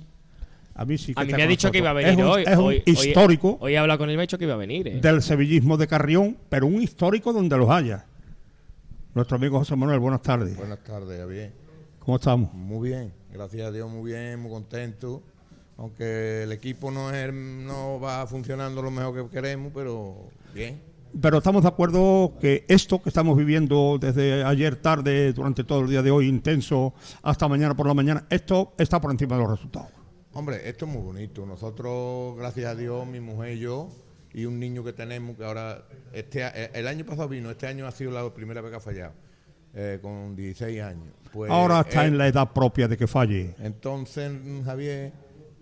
A 0.77 0.83
mí 0.85 0.97
sí. 0.97 1.13
que 1.13 1.21
a 1.21 1.23
mí 1.25 1.33
me 1.33 1.43
ha 1.43 1.47
dicho 1.47 1.71
que 1.71 1.77
iba 1.77 1.89
a 1.89 1.93
venir 1.93 2.11
es 2.11 2.17
un, 2.17 2.23
hoy. 2.25 2.43
Es 2.45 2.57
un 2.57 2.63
hoy- 2.65 2.83
hoy- 2.85 2.93
histórico 2.93 3.57
Hoy, 3.61 3.73
he 3.73 3.77
hablado 3.77 3.97
con 3.99 4.09
él 4.09 4.13
y 4.13 4.17
me 4.17 4.23
ha 4.23 4.25
dicho 4.25 4.37
que 4.37 4.43
iba 4.43 4.53
a 4.55 4.57
venir. 4.57 4.87
¿eh? 4.89 4.99
del 4.99 5.21
sevillismo 5.21 5.77
de 5.77 5.87
Carrión, 5.87 6.37
pero 6.49 6.67
un 6.67 6.81
histórico 6.81 7.31
donde 7.33 7.57
los 7.57 7.69
haya. 7.69 8.05
Nuestro 9.13 9.37
amigo 9.37 9.57
José 9.57 9.75
Manuel, 9.77 9.99
buenas 9.99 10.21
tardes. 10.21 10.57
Buenas 10.57 10.83
tardes, 10.83 11.17
Javier. 11.19 11.53
¿Cómo 11.99 12.17
estamos? 12.17 12.53
Muy 12.53 12.89
bien, 12.89 13.13
gracias 13.33 13.65
a 13.67 13.71
Dios, 13.71 13.89
muy 13.89 14.11
bien, 14.11 14.39
muy 14.41 14.51
contento. 14.51 15.23
Aunque 15.77 16.43
el 16.43 16.51
equipo 16.51 16.89
no, 16.91 17.13
es, 17.13 17.33
no 17.33 17.99
va 17.99 18.25
funcionando 18.27 18.81
lo 18.81 18.91
mejor 18.91 19.13
que 19.25 19.29
queremos, 19.29 19.71
pero 19.75 20.29
bien. 20.53 20.81
Pero 21.21 21.37
estamos 21.37 21.63
de 21.63 21.69
acuerdo 21.69 22.33
que 22.39 22.65
esto 22.67 23.01
que 23.01 23.09
estamos 23.09 23.37
viviendo 23.37 23.97
desde 23.99 24.43
ayer 24.43 24.75
tarde, 24.77 25.31
durante 25.33 25.63
todo 25.63 25.81
el 25.81 25.89
día 25.89 26.01
de 26.01 26.11
hoy, 26.11 26.27
intenso, 26.27 26.93
hasta 27.21 27.47
mañana 27.47 27.75
por 27.75 27.87
la 27.87 27.93
mañana, 27.93 28.25
esto 28.29 28.73
está 28.77 28.99
por 28.99 29.11
encima 29.11 29.35
de 29.35 29.41
los 29.43 29.51
resultados. 29.51 29.89
Hombre, 30.33 30.67
esto 30.67 30.85
es 30.85 30.91
muy 30.91 31.01
bonito. 31.01 31.45
Nosotros, 31.45 32.35
gracias 32.37 32.65
a 32.67 32.75
Dios, 32.75 33.07
mi 33.07 33.21
mujer 33.21 33.53
y 33.53 33.59
yo, 33.59 33.89
y 34.33 34.45
un 34.45 34.59
niño 34.59 34.83
que 34.83 34.91
tenemos, 34.91 35.37
que 35.37 35.45
ahora, 35.45 35.85
este, 36.11 36.43
a- 36.43 36.49
el 36.49 36.87
año 36.87 37.05
pasado 37.05 37.29
vino, 37.29 37.49
este 37.49 37.67
año 37.67 37.87
ha 37.87 37.91
sido 37.91 38.11
la 38.11 38.33
primera 38.33 38.59
vez 38.59 38.71
que 38.71 38.77
ha 38.77 38.81
fallado, 38.81 39.13
eh, 39.73 39.99
con 40.01 40.35
16 40.35 40.81
años. 40.81 41.13
Pues, 41.31 41.49
Ahora 41.49 41.81
está 41.81 42.01
él- 42.03 42.13
en 42.13 42.17
la 42.17 42.27
edad 42.27 42.51
propia 42.51 42.89
de 42.89 42.97
que 42.97 43.07
falle. 43.07 43.55
Entonces, 43.59 44.29
mm, 44.33 44.63
Javier, 44.63 45.13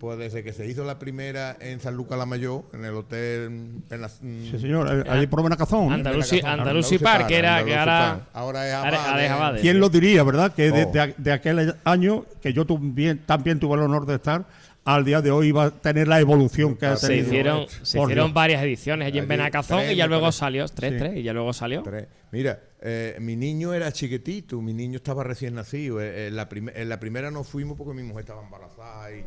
pues 0.04 0.18
desde 0.18 0.44
que 0.44 0.52
se 0.52 0.66
hizo 0.66 0.84
la 0.84 0.98
primera 0.98 1.56
en 1.60 1.80
San 1.80 1.96
Lucas 1.96 2.18
la 2.18 2.26
Mayor, 2.26 2.64
en 2.74 2.84
el 2.84 2.94
hotel. 2.94 3.44
En 3.90 4.00
la, 4.00 4.08
mm, 4.08 4.50
Sí, 4.50 4.58
señor, 4.58 5.04
eh, 5.06 5.10
allí 5.10 5.26
por 5.26 5.42
Benacazón. 5.42 5.92
Andalusi, 5.92 6.40
Andalusi 6.44 6.98
Park, 6.98 7.26
que 7.26 7.36
era, 7.38 7.64
que 7.64 7.74
ahora. 7.74 8.28
Ahora 8.34 8.68
es 8.68 8.74
ahora- 8.74 8.88
ahora 8.88 9.24
es 9.24 9.30
Abade. 9.30 9.46
Abade. 9.46 9.60
¿Quién 9.62 9.80
lo 9.80 9.88
diría, 9.88 10.22
verdad? 10.22 10.52
Que 10.54 10.70
de, 10.70 10.84
Oh. 10.84 10.92
de- 10.92 11.14
de 11.16 11.32
aquel 11.32 11.74
año 11.84 12.26
que 12.42 12.52
yo 12.52 12.66
también, 12.66 13.18
también 13.24 13.58
tuve 13.58 13.74
el 13.76 13.80
honor 13.80 14.04
de 14.04 14.16
estar, 14.16 14.44
al 14.84 15.02
día 15.06 15.22
de 15.22 15.30
hoy 15.30 15.48
iba 15.48 15.64
a 15.64 15.70
tener 15.70 16.06
la 16.06 16.20
evolución 16.20 16.76
que 16.76 16.84
ha 16.84 16.96
Se 16.96 17.06
tenido. 17.08 17.26
hicieron, 17.26 17.66
se 17.82 17.98
hicieron 17.98 18.34
varias 18.34 18.62
ediciones 18.62 19.06
allí 19.08 19.18
en 19.18 19.26
Benacazón 19.26 19.78
tres, 19.78 19.92
y 19.92 19.96
ya 19.96 20.06
luego 20.06 20.30
salió, 20.30 20.68
tres, 20.68 20.92
Sí. 20.92 20.98
tres, 20.98 21.16
y 21.16 21.22
ya 21.22 21.32
luego 21.32 21.54
salió. 21.54 21.82
Tres. 21.82 22.06
Mira, 22.32 22.60
eh, 22.82 23.16
mi 23.18 23.34
niño 23.34 23.72
era 23.72 23.90
chiquitito, 23.92 24.60
mi 24.60 24.74
niño 24.74 24.96
estaba 24.96 25.24
recién 25.24 25.54
nacido. 25.54 26.02
Eh, 26.02 26.26
en, 26.26 26.36
la 26.36 26.46
en 26.52 26.88
la 26.90 27.00
primera 27.00 27.30
no 27.30 27.44
fuimos 27.44 27.78
porque 27.78 27.94
mi 27.94 28.02
mujer 28.02 28.24
estaba 28.24 28.42
embarazada, 28.42 29.10
y- 29.10 29.24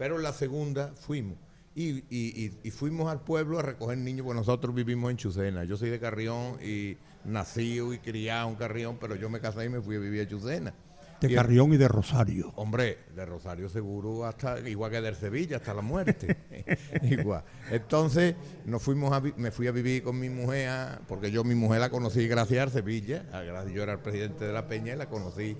pero 0.00 0.16
la 0.16 0.32
segunda 0.32 0.94
fuimos. 0.94 1.36
Y, 1.74 1.90
y- 1.90 2.04
y- 2.10 2.58
y 2.64 2.70
fuimos 2.70 3.12
al 3.12 3.20
pueblo 3.20 3.58
a 3.58 3.62
recoger 3.62 3.98
niños, 3.98 4.24
porque 4.24 4.38
nosotros 4.40 4.74
vivimos 4.74 5.10
en 5.10 5.18
Chucena. 5.18 5.64
Yo 5.64 5.76
soy 5.76 5.90
de 5.90 6.00
Carrión 6.00 6.56
y 6.64 6.96
nacido 7.26 7.92
y 7.92 7.98
criado 7.98 8.48
en 8.48 8.54
Carrión, 8.56 8.96
pero 8.98 9.14
yo 9.14 9.28
me 9.28 9.40
casé 9.40 9.66
y 9.66 9.68
me 9.68 9.82
fui 9.82 9.96
a 9.96 9.98
vivir 9.98 10.22
a 10.22 10.26
Chucena. 10.28 10.72
De 11.20 11.30
Y- 11.30 11.34
Carrión 11.34 11.70
y 11.74 11.76
de 11.76 11.86
Rosario. 11.86 12.50
Hombre, 12.56 12.96
de 13.14 13.26
Rosario 13.26 13.68
seguro 13.68 14.24
hasta 14.24 14.58
igual 14.66 14.90
que 14.90 15.02
del 15.02 15.14
Sevilla 15.16 15.58
hasta 15.58 15.74
la 15.74 15.82
muerte. 15.82 16.34
igual. 17.02 17.44
Entonces 17.70 18.36
nos 18.64 18.82
fuimos 18.82 19.12
a 19.12 19.20
me 19.20 19.50
fui 19.50 19.66
a 19.66 19.70
vivir 19.72 20.02
con 20.02 20.18
mi 20.18 20.30
mujer, 20.30 20.70
a- 20.70 21.00
porque 21.06 21.30
yo 21.30 21.44
mi 21.44 21.54
mujer 21.54 21.80
la 21.80 21.90
conocí 21.90 22.26
gracias 22.26 22.62
al 22.62 22.70
Sevilla, 22.70 23.26
a 23.32 23.44
yo 23.68 23.82
era 23.82 23.92
el 23.92 23.98
presidente 24.00 24.46
de 24.46 24.52
la 24.54 24.66
Peña 24.66 24.94
y 24.94 24.96
la 24.96 25.10
conocí 25.10 25.58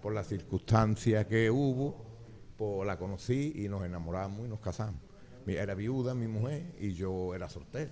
por 0.00 0.14
las 0.14 0.28
circunstancias 0.28 1.26
que 1.26 1.50
hubo, 1.50 2.09
la 2.84 2.98
conocí 2.98 3.52
y 3.56 3.68
nos 3.68 3.84
enamoramos 3.84 4.46
y 4.46 4.48
nos 4.48 4.60
casamos. 4.60 5.00
Era 5.46 5.74
viuda 5.74 6.14
mi 6.14 6.28
mujer 6.28 6.74
y 6.78 6.92
yo 6.92 7.34
era 7.34 7.48
soltero. 7.48 7.90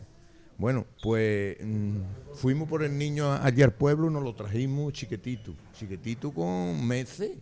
Bueno, 0.58 0.86
pues 1.02 1.56
mm, 1.62 1.98
fuimos 2.34 2.68
por 2.68 2.82
el 2.82 2.98
niño 2.98 3.32
allí 3.32 3.62
al 3.62 3.72
pueblo 3.72 4.10
nos 4.10 4.24
lo 4.24 4.34
trajimos 4.34 4.92
chiquitito, 4.92 5.54
chiquitito 5.72 6.32
con 6.32 6.84
meses. 6.86 7.38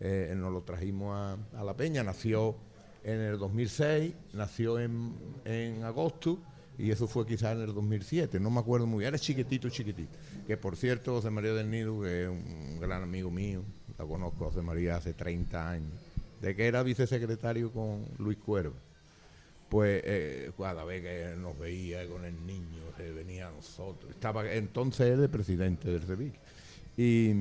Eh, 0.00 0.34
nos 0.36 0.52
lo 0.52 0.62
trajimos 0.62 1.14
a, 1.54 1.62
La 1.62 1.76
Peña, 1.76 2.02
nació 2.02 2.56
en 3.04 3.20
el 3.20 3.38
2006, 3.38 4.14
nació 4.32 4.78
en, 4.78 5.82
agosto 5.82 6.38
y 6.78 6.90
eso 6.90 7.06
fue 7.08 7.26
quizás 7.26 7.56
en 7.56 7.62
el 7.62 7.74
2007, 7.74 8.38
no 8.38 8.50
me 8.50 8.60
acuerdo 8.60 8.86
muy 8.86 9.00
bien, 9.00 9.08
era 9.08 9.18
chiquitito, 9.18 9.68
chiquitito. 9.68 10.16
Que 10.46 10.56
por 10.56 10.76
cierto, 10.76 11.14
José 11.14 11.30
María 11.30 11.52
del 11.52 11.70
Nido, 11.70 12.00
que 12.00 12.24
es 12.24 12.28
un 12.28 12.78
gran 12.80 13.02
amigo 13.02 13.30
mío, 13.30 13.62
la 13.98 14.06
conozco 14.06 14.46
José 14.46 14.62
María 14.62 14.96
hace 14.96 15.12
30 15.12 15.70
años, 15.70 15.92
de 16.40 16.54
que 16.54 16.66
era 16.66 16.82
vicesecretario 16.82 17.72
con 17.72 18.04
Luis 18.18 18.38
Cuerva. 18.38 18.76
Pues 19.68 20.02
eh, 20.04 20.50
cada 20.56 20.84
vez 20.84 21.02
que 21.02 21.36
nos 21.38 21.58
veía 21.58 22.08
con 22.08 22.24
el 22.24 22.46
niño, 22.46 22.82
se 22.96 23.12
venía 23.12 23.48
a 23.48 23.50
nosotros. 23.50 24.10
Estaba 24.10 24.50
entonces 24.50 25.10
él 25.12 25.20
el 25.22 25.28
presidente 25.28 25.90
del 25.90 26.06
Sevilla. 26.06 26.38
Y, 26.96 27.34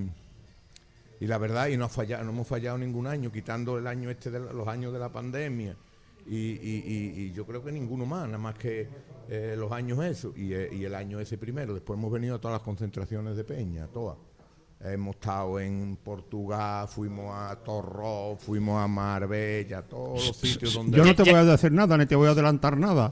y 1.21 1.25
la 1.25 1.37
verdad, 1.37 1.67
y 1.69 1.77
no, 1.77 1.85
ha 1.85 1.89
fallado, 1.89 2.25
no 2.25 2.31
hemos 2.31 2.47
fallado 2.47 2.77
ningún 2.77 3.07
año, 3.07 3.31
quitando 3.31 3.77
el 3.77 3.87
año 3.87 4.09
este 4.09 4.29
de 4.29 4.39
los 4.39 4.67
años 4.67 4.91
de 4.91 4.99
la 4.99 5.09
pandemia. 5.09 5.75
Y, 6.29 6.35
y- 6.35 7.31
yo 7.33 7.45
creo 7.45 7.63
que 7.63 7.71
ninguno 7.71 8.05
más, 8.05 8.25
nada 8.25 8.37
más 8.37 8.55
que 8.55 8.89
eh, 9.29 9.55
los 9.57 9.71
años 9.71 10.03
esos 10.03 10.37
y, 10.37 10.53
eh, 10.53 10.69
y 10.73 10.83
el 10.83 10.93
año 10.95 11.21
ese 11.21 11.37
primero. 11.37 11.73
Después 11.73 11.97
hemos 11.97 12.11
venido 12.11 12.35
a 12.35 12.39
todas 12.41 12.55
las 12.55 12.63
concentraciones 12.63 13.37
de 13.37 13.45
Peña, 13.45 13.87
todas. 13.87 14.17
Hemos 14.79 15.15
estado 15.15 15.59
en 15.59 15.97
Portugal, 15.97 16.87
fuimos 16.87 17.33
a 17.33 17.55
Torró, 17.55 18.37
fuimos 18.39 18.81
a 18.81 18.87
Marbella, 18.87 19.81
todos 19.81 20.27
los 20.27 20.37
sitios 20.37 20.73
donde... 20.73 20.97
Yo 20.97 21.03
no 21.03 21.15
te 21.15 21.23
voy 21.23 21.33
a 21.33 21.43
decir 21.43 21.71
nada, 21.71 21.97
ni 21.97 22.05
te 22.05 22.15
voy 22.15 22.27
a 22.27 22.31
adelantar 22.31 22.77
nada. 22.77 23.11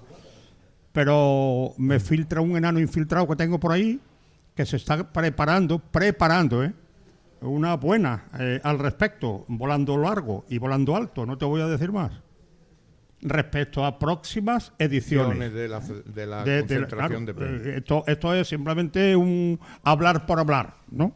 Pero 0.91 1.73
me 1.77 1.99
filtra 1.99 2.39
un 2.39 2.55
enano 2.55 2.79
infiltrado 2.79 3.27
que 3.27 3.35
tengo 3.35 3.59
por 3.59 3.71
ahí 3.71 3.99
que 4.55 4.65
se 4.65 4.77
está 4.77 5.11
preparando, 5.11 5.79
preparando, 5.79 6.63
¿eh? 6.63 6.73
Una 7.41 7.75
buena 7.75 8.25
eh, 8.39 8.61
al 8.63 8.79
respecto, 8.79 9.43
volando 9.47 9.97
largo 9.97 10.45
y 10.49 10.57
volando 10.57 10.95
alto, 10.95 11.25
no 11.25 11.37
te 11.37 11.45
voy 11.45 11.61
a 11.61 11.67
decir 11.67 11.91
más. 11.91 12.11
Respecto 13.27 13.83
a 13.83 13.97
próximas 13.97 14.71
ediciones. 14.77 15.51
de 15.51 15.67
la, 15.67 15.81
fe- 15.81 16.03
de 16.05 16.25
la 16.27 16.43
De- 16.43 16.51
de- 16.51 16.59
concentración 16.61 17.25
claro, 17.25 17.25
de 17.25 17.33
Peña. 17.59 17.69
eh, 17.73 17.77
esto, 17.79 18.03
esto 18.07 18.33
es 18.35 18.47
simplemente 18.47 19.15
un 19.15 19.59
hablar 19.83 20.25
por 20.27 20.39
hablar, 20.39 20.75
¿no? 20.91 21.11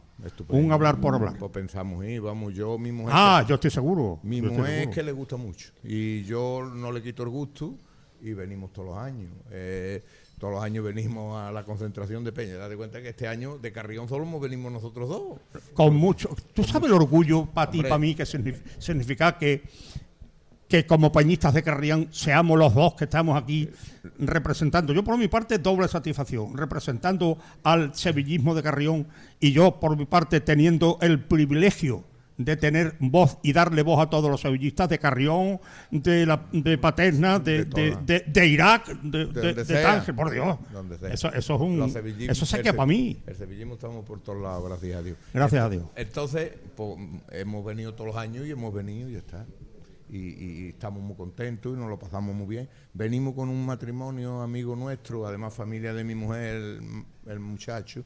Un 0.48 0.72
hablar 0.72 1.00
por 1.00 1.14
hablar. 1.14 1.38
Pues 1.38 1.50
pensamos 1.52 2.04
ir, 2.04 2.20
vamos, 2.20 2.52
yo, 2.52 2.76
mi 2.78 2.92
mujer. 2.92 3.14
Ah, 3.16 3.42
que- 3.42 3.48
yo 3.50 3.54
estoy 3.54 3.70
seguro. 3.70 4.18
Mi 4.22 4.42
mujer 4.42 4.88
es 4.88 4.94
que 4.94 5.02
le 5.02 5.12
gusta 5.12 5.36
mucho. 5.36 5.70
Y 5.84 6.24
yo 6.24 6.70
no 6.74 6.90
le 6.92 7.00
quito 7.00 7.22
el 7.22 7.28
gusto 7.30 7.74
y 8.20 8.32
venimos 8.34 8.72
todos 8.72 8.88
los 8.88 8.98
años. 8.98 9.30
Eh, 9.50 10.02
todos 10.38 10.54
los 10.54 10.62
años 10.64 10.84
venimos 10.84 11.40
a 11.40 11.52
la 11.52 11.64
concentración 11.64 12.24
de 12.24 12.32
Peña. 12.32 12.56
Date 12.56 12.76
cuenta 12.76 13.00
que 13.00 13.10
este 13.10 13.28
año 13.28 13.56
de 13.58 13.72
Carrión 13.72 14.08
solo 14.08 14.24
hemos 14.24 14.40
venimos 14.40 14.72
nosotros 14.72 15.08
dos. 15.08 15.38
Con 15.74 15.94
mucho. 15.94 16.34
¿Tú 16.54 16.64
sabes 16.64 16.88
el 16.90 16.94
orgullo 16.96 17.46
para 17.46 17.70
ti 17.70 17.78
y 17.78 17.82
para 17.82 17.98
mí 17.98 18.14
que 18.14 18.24
signif- 18.24 18.60
significa 18.78 19.38
que, 19.38 19.62
que 20.70 20.86
como 20.86 21.10
peñistas 21.12 21.52
de 21.52 21.62
Carrión 21.62 22.08
seamos 22.12 22.56
los 22.58 22.72
dos 22.74 22.94
que 22.94 23.04
estamos 23.04 23.36
aquí 23.36 23.68
representando? 24.18 24.92
Yo 24.92 25.04
por 25.04 25.18
mi 25.18 25.28
parte 25.28 25.58
doble 25.58 25.88
satisfacción, 25.88 26.56
representando 26.56 27.38
al 27.62 27.94
sevillismo 27.94 28.54
de 28.54 28.62
Carrión 28.62 29.06
y 29.40 29.52
yo 29.52 29.78
por 29.80 29.96
mi 29.96 30.06
parte 30.06 30.40
teniendo 30.40 30.96
el 31.02 31.20
privilegio 31.20 32.04
de 32.38 32.56
tener 32.56 32.96
voz 33.00 33.36
y 33.42 33.52
darle 33.52 33.82
voz 33.82 34.00
a 34.00 34.08
todos 34.08 34.30
los 34.30 34.40
sevillistas 34.40 34.88
de 34.88 34.98
Carrión, 34.98 35.60
de, 35.90 36.24
la, 36.24 36.46
de 36.52 36.78
Paterna, 36.78 37.38
de, 37.38 37.66
de, 37.66 37.94
de- 38.06 38.24
de 38.26 38.46
Irak, 38.46 38.86
de, 39.02 39.26
Tánger, 39.82 40.14
por 40.14 40.30
Dios. 40.30 40.56
Eso, 41.12 41.28
eso 41.34 41.54
es 41.56 41.60
un. 41.60 41.82
Eso 42.30 42.46
se 42.46 42.62
queda 42.62 42.72
para 42.72 42.86
mí. 42.86 43.20
El 43.26 43.36
sevillismo 43.36 43.74
estamos 43.74 44.06
por 44.06 44.20
todos 44.22 44.40
lados, 44.40 44.66
gracias 44.70 44.96
a 44.98 45.02
Dios. 45.02 45.18
Gracias 45.34 45.62
a 45.62 45.68
Dios. 45.68 45.82
Entonces, 45.96 46.52
pues, 46.76 46.96
hemos 47.32 47.62
venido 47.62 47.92
todos 47.92 48.06
los 48.06 48.16
años 48.16 48.46
y 48.46 48.50
hemos 48.52 48.72
venido 48.72 49.10
y 49.10 49.12
ya 49.12 49.18
está. 49.18 49.44
Y, 50.10 50.16
y- 50.18 50.68
estamos 50.70 51.02
muy 51.02 51.16
contentos 51.16 51.74
y 51.74 51.78
nos 51.78 51.88
lo 51.88 51.98
pasamos 51.98 52.34
muy 52.34 52.46
bien. 52.46 52.68
Venimos 52.92 53.34
con 53.34 53.48
un 53.48 53.64
matrimonio 53.64 54.42
amigo 54.42 54.74
nuestro, 54.74 55.26
además 55.26 55.54
familia 55.54 55.94
de 55.94 56.02
mi 56.04 56.14
mujer, 56.14 56.80
el, 57.26 57.40
muchacho, 57.40 58.04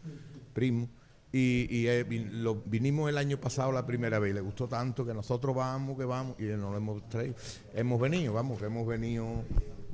primo. 0.52 0.88
Y, 1.32 1.66
y, 1.70 1.86
eh, 1.88 2.04
lo- 2.30 2.62
vinimos 2.66 3.08
el 3.08 3.18
año 3.18 3.40
pasado 3.40 3.72
la 3.72 3.84
primera 3.86 4.18
vez 4.18 4.30
y 4.30 4.34
le 4.34 4.40
gustó 4.40 4.68
tanto 4.68 5.04
que 5.04 5.12
nosotros 5.14 5.56
vamos, 5.56 5.96
que 5.98 6.04
vamos, 6.04 6.36
y 6.38 6.44
nos 6.44 6.70
lo 6.72 6.76
hemos 6.76 7.08
traído. 7.08 7.34
Hemos 7.74 8.00
venido, 8.00 8.32
vamos, 8.34 8.58
que 8.58 8.66
hemos 8.66 8.86
venido 8.86 9.42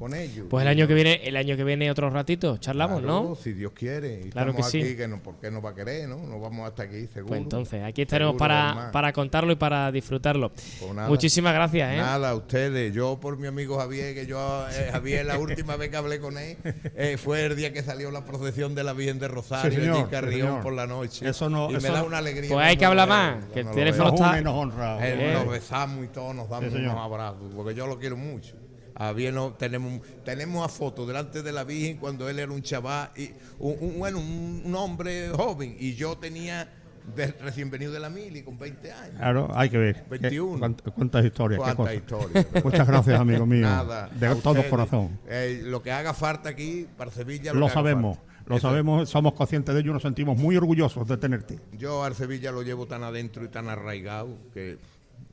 con 0.01 0.15
ellos. 0.15 0.47
Pues 0.49 0.63
el 0.63 0.69
año 0.69 0.89
que 0.89 0.95
viene, 0.95 1.21
el 1.25 1.37
año 1.37 1.57
que 1.59 1.63
viene 1.63 1.91
otro 1.91 2.09
ratito, 2.09 2.57
charlamos, 2.57 3.01
Claro, 3.03 3.23
¿no? 3.29 3.35
Si 3.37 3.53
Dios 3.53 3.73
quiere. 3.73 4.23
Y 4.25 4.31
Claro 4.31 4.51
estamos 4.53 4.73
que 4.73 4.79
sí. 4.81 4.85
aquí, 4.87 4.97
que 4.97 5.07
no, 5.07 5.23
¿por 5.23 5.35
qué 5.39 5.51
no 5.51 5.61
va 5.61 5.71
a 5.71 5.75
querer, 5.75 6.09
no? 6.09 6.17
Nos 6.17 6.41
vamos 6.41 6.67
hasta 6.67 6.85
aquí, 6.85 7.07
seguro. 7.07 7.27
Pues 7.29 7.41
entonces, 7.43 7.85
aquí 7.85 8.01
estaremos 8.03 8.33
Seguro, 8.33 8.39
para, 8.39 8.91
para 8.93 9.13
contarlo 9.13 9.53
y 9.53 9.57
para 9.57 9.93
disfrutarlo. 9.93 10.51
Pues 10.81 10.95
nada. 10.95 11.07
Muchísimas 11.09 11.53
gracias, 11.53 11.93
¿eh? 11.93 11.99
Nada, 11.99 12.31
a 12.31 12.35
ustedes. 12.35 12.95
Yo 12.95 13.21
por 13.21 13.37
mi 13.37 13.47
amigo 13.47 13.79
Javier, 13.79 14.15
que 14.15 14.27
yo, 14.27 14.67
eh, 14.71 14.89
Javier, 14.91 15.27
la 15.27 15.39
última 15.39 15.77
vez 15.77 15.91
que 15.91 15.97
hablé 15.99 16.19
con 16.19 16.39
él, 16.39 16.57
eh, 16.97 17.19
fue 17.23 17.45
el 17.45 17.55
día 17.55 17.73
que 17.75 17.83
salió 17.83 18.11
la 18.11 18.25
procesión 18.25 18.75
de 18.75 18.83
la 18.85 18.95
Virgen 18.95 19.19
de 19.19 19.29
Rosario 19.29 19.71
Sí, 19.71 19.77
señor, 19.77 19.97
sí, 19.99 20.05
Carrión 20.11 20.47
señor. 20.49 20.63
por 20.63 20.73
la 20.73 20.87
noche. 20.87 21.29
Eso 21.29 21.51
no- 21.51 21.71
y 21.71 21.75
eso 21.75 21.87
me 21.87 21.93
da 21.93 22.03
una 22.05 22.19
alegría. 22.19 22.49
Pues 22.51 22.67
hay 22.67 22.77
que 22.79 22.87
hablar 22.87 23.07
más, 23.07 23.45
que 23.53 23.61
el 23.61 23.71
teléfono. 23.71 24.11
Nos 24.13 24.21
está- 24.21 24.41
y 24.41 24.45
nos. 24.45 24.75
Nos 24.75 25.49
besamos 25.49 26.05
y 26.07 26.09
todos 26.09 26.35
nos 26.35 26.49
damos 26.49 26.73
Sí, 26.73 26.79
unos 26.79 26.97
abrazos, 26.97 27.53
porque 27.55 27.75
yo 27.75 27.87
lo 27.87 27.99
quiero 27.99 28.17
mucho. 28.17 28.55
A 29.01 29.07
Javier 29.07 29.33
no, 29.33 29.55
tenemos, 29.55 30.01
tenemos 30.27 30.63
a 30.65 30.69
foto 30.69 31.07
delante 31.07 31.43
de 31.43 31.53
la 31.53 31.65
Virgen 31.65 31.97
cuando 31.97 32.29
él 32.29 32.39
era 32.39 32.53
un 32.53 32.61
chaval, 32.61 33.11
y 33.17 33.31
un, 33.59 33.77
un- 33.81 33.99
bueno, 33.99 34.19
un, 34.19 34.75
hombre 34.75 35.31
joven, 35.31 35.75
y 35.81 35.95
yo 35.95 36.19
tenía 36.19 36.69
de- 37.17 37.29
recién 37.41 37.71
venido 37.71 37.93
de 37.93 37.99
la 38.01 38.11
mili 38.11 38.43
con 38.43 38.59
20 38.59 38.93
años. 38.93 39.17
Claro, 39.17 39.49
hay 39.55 39.71
que 39.71 39.79
ver. 39.79 40.05
21. 40.11 40.55
Eh, 40.55 40.61
cuánt- 40.61 40.93
Cuántas 40.95 41.25
historias. 41.25 41.59
Cuántas 41.61 41.95
historias. 41.95 42.47
Muchas 42.65 42.87
gracias, 42.87 43.19
amigo 43.19 43.47
mío. 43.47 43.63
Nada, 43.63 44.09
de 44.09 44.27
a 44.27 44.35
todo 44.35 44.51
ustedes. 44.53 44.67
corazón. 44.71 45.19
Eh, 45.29 45.63
lo 45.65 45.83
que 45.83 45.93
haga 45.93 46.13
falta 46.13 46.51
aquí 46.51 46.87
para 46.99 47.11
Sevilla. 47.11 47.55
Lo 47.55 47.65
haga 47.67 47.75
sabemos, 47.75 48.19
lo 48.45 48.57
Eso. 48.59 48.69
sabemos, 48.69 49.09
somos 49.09 49.33
conscientes 49.33 49.75
de 49.75 49.81
ello 49.81 49.91
y 49.93 49.95
nos 49.95 50.03
sentimos 50.03 50.37
muy 50.37 50.59
orgullosos 50.59 51.09
de 51.09 51.17
tenerte. 51.17 51.59
Yo 51.73 52.05
al 52.05 52.15
Sevilla 52.15 52.53
lo 52.53 52.61
llevo 52.63 52.87
tan 52.87 53.03
adentro 53.03 53.45
y 53.47 53.49
tan 53.49 53.71
arraigado 53.71 54.37
que 54.53 54.77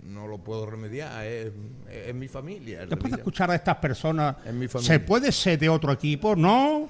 no 0.04 0.28
lo 0.28 0.38
puedo 0.40 0.66
remediar. 0.66 1.26
Es, 1.26 1.52
es 1.92 2.16
mi 2.16 2.28
familia. 2.28 2.84
el 2.84 2.90
Después 2.90 3.04
de 3.12 3.18
Sevilla. 3.18 3.18
escuchar 3.18 3.52
a 3.52 3.56
estas 3.56 3.76
personas, 3.78 4.36
Es. 4.46 4.84
¿se 4.84 5.00
puede 5.00 5.32
ser 5.32 5.60
de 5.60 5.70
otro 5.70 5.92
equipo? 5.92 6.36
No. 6.36 6.90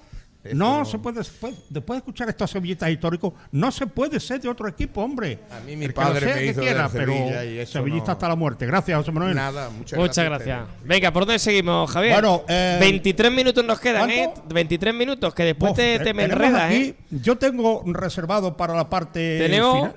No, 0.54 0.80
no. 0.80 0.86
se 0.86 0.98
puede, 0.98 1.22
puede- 1.42 1.56
Después 1.70 1.96
de 1.98 2.00
escuchar 2.00 2.30
estos 2.30 2.50
sevillistas 2.52 2.90
históricos, 2.90 3.34
no 3.52 3.70
se 3.70 3.86
puede 3.86 4.18
ser 4.18 4.40
de 4.40 4.48
otro 4.48 4.66
equipo, 4.70 5.02
hombre. 5.02 5.40
A 5.52 5.60
mí 5.66 5.76
mi 5.76 5.86
El 5.86 5.92
que 5.92 5.96
padre 5.96 6.26
sea 6.26 6.36
me 6.36 6.42
que 6.42 6.48
hizo 6.52 6.62
quiera, 6.62 6.84
del 6.88 6.92
pero 6.94 7.12
Sevilla 7.14 7.44
y 7.46 7.58
eso 7.58 7.72
sevillista 7.74 8.08
no- 8.08 8.12
hasta 8.14 8.28
la 8.30 8.36
muerte. 8.38 8.66
Gracias, 8.66 8.98
José 8.98 9.12
Manuel. 9.12 9.36
Nada, 9.36 9.70
muchas, 9.72 10.00
Muchas 10.00 10.24
gracias. 10.24 10.62
Venga, 10.86 11.12
¿por 11.12 11.26
dónde 11.26 11.40
seguimos, 11.40 11.92
Javier? 11.92 12.14
Bueno, 12.14 12.44
eh, 12.48 12.78
23 12.80 13.30
minutos 13.30 13.66
nos 13.66 13.78
quedan, 13.82 14.10
¿eh? 14.10 14.30
¿cuánto? 14.34 14.54
23 14.54 14.94
minutos, 14.96 15.34
que 15.34 15.44
después 15.44 15.72
Uf, 15.72 15.78
te, 15.80 15.98
te- 15.98 16.04
te 16.06 16.14
me 16.14 16.24
enredas, 16.24 16.62
aquí- 16.62 16.76
¿eh? 16.76 16.96
Yo 17.10 17.38
tengo 17.38 17.84
reservado 17.86 18.56
para 18.56 18.74
la 18.74 18.90
parte 18.90 19.40
Tenemos- 19.40 19.76
final. 19.76 19.96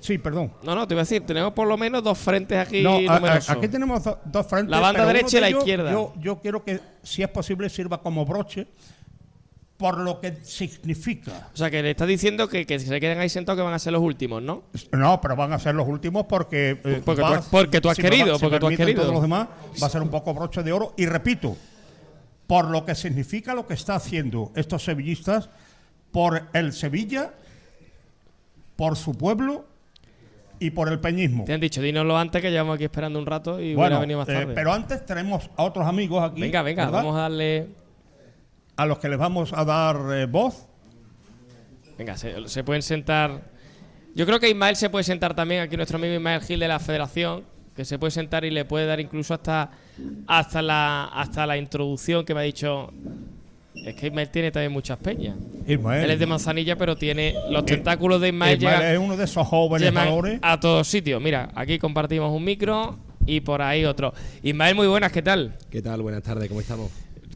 Sí, 0.00 0.18
perdón. 0.18 0.52
No, 0.62 0.74
no, 0.74 0.86
te 0.86 0.94
iba 0.94 1.00
a 1.02 1.04
decir, 1.04 1.24
tenemos 1.26 1.52
por 1.52 1.66
lo 1.66 1.76
menos 1.76 2.02
dos 2.02 2.16
frentes 2.18 2.56
aquí 2.58 2.82
No, 2.82 2.94
a- 3.10 3.16
a- 3.16 3.18
numerosos. 3.20 3.50
aquí 3.50 3.68
tenemos 3.68 4.04
do- 4.04 4.18
dos 4.24 4.46
frentes. 4.46 4.70
La 4.70 4.80
banda 4.80 5.04
derecha 5.06 5.38
y 5.38 5.40
la 5.40 5.50
izquierda. 5.50 5.90
Yo, 5.92 6.12
yo 6.20 6.38
quiero 6.40 6.62
que, 6.64 6.80
si 7.02 7.22
es 7.22 7.28
posible, 7.28 7.68
sirva 7.68 8.00
como 8.00 8.24
broche 8.24 8.66
por 9.76 9.98
lo 9.98 10.20
que 10.20 10.38
significa. 10.42 11.50
O 11.54 11.56
sea, 11.56 11.70
que 11.70 11.80
le 11.82 11.90
estás 11.92 12.08
diciendo 12.08 12.48
que, 12.48 12.66
que 12.66 12.78
se 12.80 12.98
queden 13.00 13.18
ahí 13.20 13.28
sentados 13.28 13.58
que 13.58 13.62
van 13.62 13.74
a 13.74 13.78
ser 13.78 13.92
los 13.92 14.02
últimos, 14.02 14.42
¿no? 14.42 14.64
No, 14.92 15.20
pero 15.20 15.36
van 15.36 15.52
a 15.52 15.58
ser 15.58 15.74
los 15.74 15.86
últimos 15.86 16.24
porque. 16.26 16.80
eh, 16.84 17.02
Porque 17.04 17.22
tú 17.22 17.28
va- 17.28 17.36
has- 17.38 17.46
porque 17.46 17.80
tú 17.80 17.88
has 17.88 17.96
si 17.96 18.02
querido, 18.02 18.34
si 18.36 18.40
porque 18.40 18.58
tú 18.58 18.66
has 18.68 18.76
querido. 18.76 19.02
Todos 19.02 19.14
los 19.14 19.22
demás, 19.22 19.48
va 19.80 19.86
a 19.86 19.90
ser 19.90 20.02
un 20.02 20.08
poco 20.10 20.34
broche 20.34 20.62
de 20.64 20.72
oro. 20.72 20.94
Y 20.96 21.06
repito, 21.06 21.56
por 22.48 22.66
lo 22.70 22.84
que 22.84 22.94
significa 22.94 23.54
lo 23.54 23.66
que 23.66 23.74
está 23.74 23.94
haciendo 23.94 24.50
estos 24.56 24.82
sevillistas, 24.84 25.48
por 26.10 26.48
el 26.54 26.72
Sevilla, 26.72 27.32
por 28.74 28.96
su 28.96 29.12
pueblo 29.14 29.64
y 30.60 30.70
por 30.70 30.88
el 30.88 30.98
peñismo. 31.00 31.44
Te 31.44 31.52
han 31.52 31.60
dicho, 31.60 31.80
dínoslo 31.80 32.16
antes 32.18 32.42
que 32.42 32.50
llevamos 32.50 32.74
aquí 32.76 32.84
esperando 32.84 33.18
un 33.18 33.26
rato 33.26 33.60
y 33.60 33.74
Bueno, 33.74 34.00
venido 34.00 34.18
más 34.18 34.28
eh, 34.28 34.32
tarde. 34.34 34.54
pero 34.54 34.72
antes 34.72 35.04
tenemos 35.06 35.50
a 35.56 35.62
otros 35.64 35.86
amigos 35.86 36.22
aquí. 36.30 36.40
venga, 36.40 36.62
venga, 36.62 36.84
¿verdad? 36.86 36.98
vamos 36.98 37.16
a 37.16 37.22
darle. 37.22 37.68
a 38.76 38.86
los 38.86 38.98
que 38.98 39.08
les 39.08 39.18
vamos 39.18 39.52
a 39.52 39.64
dar 39.64 39.96
eh, 40.12 40.26
voz. 40.26 40.66
Venga, 41.96 42.16
se, 42.16 42.48
se 42.48 42.64
pueden 42.64 42.82
sentar. 42.82 43.42
Yo 44.14 44.26
creo 44.26 44.40
que 44.40 44.48
Ismael 44.48 44.76
se 44.76 44.90
puede 44.90 45.04
sentar 45.04 45.34
también, 45.34 45.62
aquí 45.62 45.76
nuestro 45.76 45.98
amigo 45.98 46.14
Ismael 46.14 46.40
Gil 46.42 46.58
de 46.60 46.68
la 46.68 46.78
Federación, 46.78 47.44
que 47.74 47.84
se 47.84 47.98
puede 47.98 48.10
sentar 48.10 48.44
y 48.44 48.50
le 48.50 48.64
puede 48.64 48.86
dar 48.86 48.98
incluso 49.00 49.34
hasta, 49.34 49.70
hasta, 50.26 50.62
la, 50.62 51.04
hasta 51.06 51.46
la 51.46 51.56
introducción 51.56 52.24
que 52.24 52.34
me 52.34 52.40
ha 52.40 52.44
dicho. 52.44 52.92
Es 53.84 53.94
que 53.94 54.08
Ismael 54.08 54.28
tiene 54.30 54.50
también 54.50 54.72
muchas 54.72 54.98
peñas. 54.98 55.36
Ismael. 55.66 56.04
Él 56.04 56.10
es 56.10 56.18
de 56.18 56.26
Manzanilla, 56.26 56.76
pero 56.76 56.96
tiene 56.96 57.34
los 57.50 57.64
tentáculos 57.64 58.20
de 58.20 58.28
Ismael, 58.28 58.58
Ismael 58.58 58.78
llegan- 58.80 58.92
es 58.92 58.98
uno 58.98 59.16
de 59.16 59.24
esos 59.24 59.46
jóvenes 59.46 59.92
valores. 59.94 60.38
a 60.42 60.60
todos 60.60 60.86
sitios. 60.86 61.20
Mira, 61.22 61.50
aquí 61.54 61.78
compartimos 61.78 62.30
un 62.34 62.44
micro 62.44 62.98
y 63.26 63.40
por 63.40 63.62
ahí 63.62 63.84
otro. 63.84 64.12
Ismael, 64.42 64.74
muy 64.74 64.86
buenas, 64.86 65.10
¿qué 65.12 65.22
tal? 65.22 65.56
¿Qué 65.70 65.80
tal? 65.82 66.02
Buenas 66.02 66.22
tardes, 66.22 66.48
¿cómo 66.48 66.60
estamos? 66.60 66.90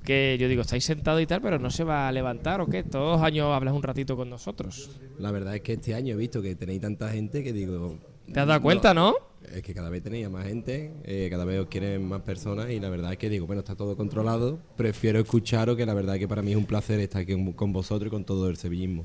Que 0.04 0.36
yo 0.40 0.48
digo, 0.48 0.62
estáis 0.62 0.84
sentados 0.84 1.22
y 1.22 1.26
tal, 1.26 1.40
pero 1.40 1.58
no 1.58 1.70
se 1.70 1.84
va 1.84 2.08
a 2.08 2.12
levantar 2.12 2.60
o 2.60 2.66
qué. 2.66 2.82
Todos 2.82 3.18
los 3.18 3.24
años 3.26 3.46
hablas 3.54 3.72
un 3.72 3.82
ratito 3.82 4.16
con 4.16 4.28
nosotros. 4.28 4.90
La 5.18 5.30
verdad 5.30 5.54
es 5.54 5.60
que 5.62 5.74
este 5.74 5.94
año 5.94 6.14
he 6.14 6.18
visto 6.18 6.42
que 6.42 6.54
tenéis 6.56 6.80
tanta 6.80 7.08
gente 7.10 7.42
que 7.44 7.52
digo... 7.52 7.98
¿Te 8.32 8.40
has 8.40 8.46
dado 8.46 8.60
cuenta, 8.62 8.92
no? 8.94 9.14
Es 9.54 9.62
que 9.62 9.74
cada 9.74 9.90
vez 9.90 10.02
tenéis 10.02 10.26
a 10.26 10.30
más 10.30 10.46
gente, 10.46 10.92
eh, 11.04 11.28
cada 11.30 11.44
vez 11.44 11.60
os 11.60 11.66
quieren 11.66 12.06
más 12.08 12.22
personas 12.22 12.70
y 12.70 12.80
la 12.80 12.88
verdad 12.88 13.12
es 13.12 13.18
que 13.18 13.28
digo, 13.28 13.46
bueno, 13.46 13.60
está 13.60 13.74
todo 13.74 13.96
controlado, 13.96 14.58
prefiero 14.76 15.18
escucharos 15.20 15.76
que 15.76 15.84
la 15.84 15.94
verdad 15.94 16.14
es 16.16 16.20
que 16.20 16.28
para 16.28 16.42
mí 16.42 16.52
es 16.52 16.56
un 16.56 16.64
placer 16.66 17.00
estar 17.00 17.22
aquí 17.22 17.34
con- 17.54 17.72
vosotros 17.72 18.06
y 18.08 18.10
con 18.10 18.24
todo 18.24 18.48
el 18.48 18.56
sevillismo. 18.56 19.04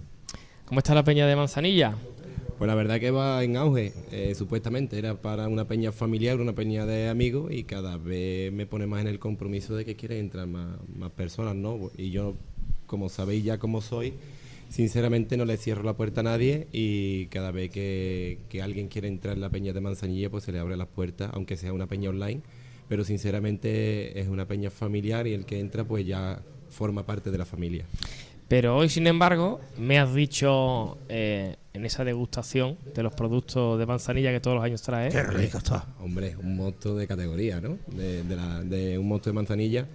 ¿Cómo 0.65 0.80
está 0.80 0.93
la 0.93 1.03
peña 1.03 1.26
de 1.27 1.35
Manzanilla? 1.35 1.95
Pues 2.57 2.68
la 2.68 2.76
verdad 2.76 2.99
que 2.99 3.11
va 3.11 3.43
en 3.43 3.55
auge, 3.57 3.93
eh, 4.11 4.34
supuestamente 4.35 4.97
era 4.97 5.15
para 5.22 5.47
una 5.47 5.68
peña 5.68 5.91
familiar, 5.91 6.39
una 6.39 6.53
peña 6.53 6.85
de 6.85 7.07
amigos 7.07 7.51
y 7.51 7.64
cada 7.64 7.97
vez 7.97 8.51
me 8.51 8.65
pone 8.65 8.88
más 8.88 9.01
en 9.01 9.07
el 9.07 9.19
compromiso 9.19 9.76
de 9.76 9.85
que 9.85 9.95
quieren 9.95 10.18
entrar 10.19 10.47
más, 10.47 10.77
más 10.95 11.11
personas, 11.11 11.55
¿no? 11.55 11.91
Y 11.97 12.09
yo, 12.09 12.35
como 12.88 13.09
sabéis 13.09 13.43
ya 13.43 13.59
cómo 13.59 13.81
soy, 13.81 14.14
sinceramente 14.69 15.38
no 15.38 15.45
le 15.45 15.57
cierro 15.57 15.84
la 15.84 15.94
puerta 15.95 16.22
a 16.22 16.23
nadie 16.23 16.68
y 16.72 17.27
cada 17.27 17.52
vez 17.52 17.69
que, 17.72 18.39
que 18.49 18.61
alguien 18.61 18.88
quiere 18.88 19.07
entrar 19.07 19.35
en 19.35 19.41
la 19.41 19.49
peña 19.49 19.73
de 19.73 19.81
Manzanilla 19.81 20.30
pues 20.30 20.44
se 20.44 20.52
le 20.52 20.60
abre 20.60 20.77
las 20.77 20.88
puertas, 20.88 21.31
aunque 21.34 21.57
sea 21.57 21.73
una 21.73 21.88
peña 21.88 22.10
online, 22.10 22.41
pero 22.89 23.03
sinceramente 23.03 24.19
es 24.19 24.27
una 24.27 24.45
peña 24.48 24.69
familiar 24.69 25.27
y 25.27 25.34
el 25.34 25.45
que 25.45 25.60
entra 25.60 25.84
pues 25.84 26.06
ya 26.06 26.41
forma 26.69 27.06
parte 27.06 27.31
de 27.31 27.38
la 27.38 27.45
familia. 27.45 27.85
Pero 28.48 28.77
hoy, 28.77 28.88
sin 28.88 29.07
embargo, 29.07 29.60
me 29.77 29.99
has 29.99 30.14
dicho 30.15 30.98
eh, 31.10 31.57
en 31.73 31.85
esa 31.85 32.06
degustación 32.06 32.77
de 32.95 33.03
los 33.03 33.14
productos 33.14 33.77
de 33.77 33.85
manzanilla 33.85 34.31
que 34.31 34.39
todos 34.39 34.56
los 34.56 34.64
años 34.64 34.81
traes. 34.81 35.14
Hombre, 35.99 36.38
un 36.38 36.56
mosto 36.56 36.95
de 36.95 37.07
categoría, 37.07 37.60
¿no? 37.60 37.77
De, 37.88 38.23
de 38.23 38.35
la- 38.38 38.64
de 38.64 38.98
un 38.98 39.07
mosto 39.07 39.30
de 39.30 39.34
manzanilla 39.34 39.85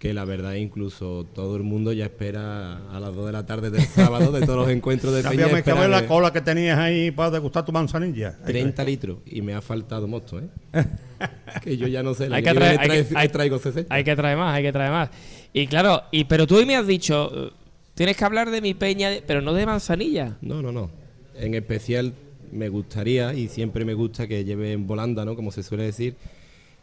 que 0.00 0.14
la 0.14 0.24
verdad 0.24 0.54
incluso 0.54 1.26
todo 1.34 1.56
el 1.56 1.62
mundo 1.62 1.92
ya 1.92 2.06
espera 2.06 2.78
a 2.90 2.98
las 2.98 3.14
2 3.14 3.26
de 3.26 3.32
la 3.32 3.44
tarde 3.44 3.70
del 3.70 3.82
sábado 3.84 4.32
de 4.32 4.40
todos 4.46 4.56
los 4.60 4.70
encuentros 4.70 5.12
de 5.12 5.18
Peña. 5.20 5.28
Cámbiame, 5.30 5.58
espera 5.58 5.76
cámbiame 5.76 5.94
la 5.94 6.00
que- 6.02 6.08
cola 6.08 6.32
que 6.32 6.40
tenías 6.40 6.78
ahí 6.78 7.10
para 7.10 7.30
degustar 7.32 7.66
tu 7.66 7.70
manzanilla. 7.72 8.34
30 8.46 8.82
litros 8.82 9.18
y 9.26 9.42
me 9.42 9.52
ha 9.54 9.60
faltado 9.60 10.08
mosto, 10.08 10.40
¿eh? 10.40 10.48
que 11.62 11.76
yo 11.76 11.86
ya 11.86 12.02
no 12.02 12.14
sé, 12.14 12.30
la 12.30 12.36
hay 12.36 12.42
que 12.42 12.48
que 12.48 12.54
traer, 12.56 12.80
hay, 12.80 12.88
que, 13.04 13.06
hay- 13.14 13.28
traigo 13.28 13.58
60. 13.58 13.94
hay 13.94 14.02
que 14.02 14.16
traer 14.16 14.38
más, 14.38 14.56
hay 14.56 14.62
que 14.62 14.72
traer 14.72 14.90
más. 14.90 15.10
Y 15.52 15.66
claro, 15.66 16.02
y 16.10 16.24
pero 16.24 16.46
tú 16.46 16.56
hoy 16.56 16.64
me 16.64 16.76
has 16.76 16.86
dicho, 16.86 17.52
tienes 17.94 18.16
que 18.16 18.24
hablar 18.24 18.50
de 18.50 18.62
mi 18.62 18.72
peña, 18.72 19.10
de- 19.10 19.20
pero 19.20 19.42
no 19.42 19.52
de 19.52 19.66
manzanilla. 19.66 20.38
No, 20.40 20.62
no, 20.62 20.72
no. 20.72 20.90
En 21.38 21.54
especial 21.54 22.14
me 22.52 22.70
gustaría 22.70 23.34
y 23.34 23.48
siempre 23.48 23.84
me 23.84 23.92
gusta 23.92 24.26
que 24.26 24.44
lleve 24.46 24.72
en 24.72 24.86
volanda, 24.86 25.26
¿no? 25.26 25.36
Como 25.36 25.52
se 25.52 25.62
suele 25.62 25.84
decir, 25.84 26.14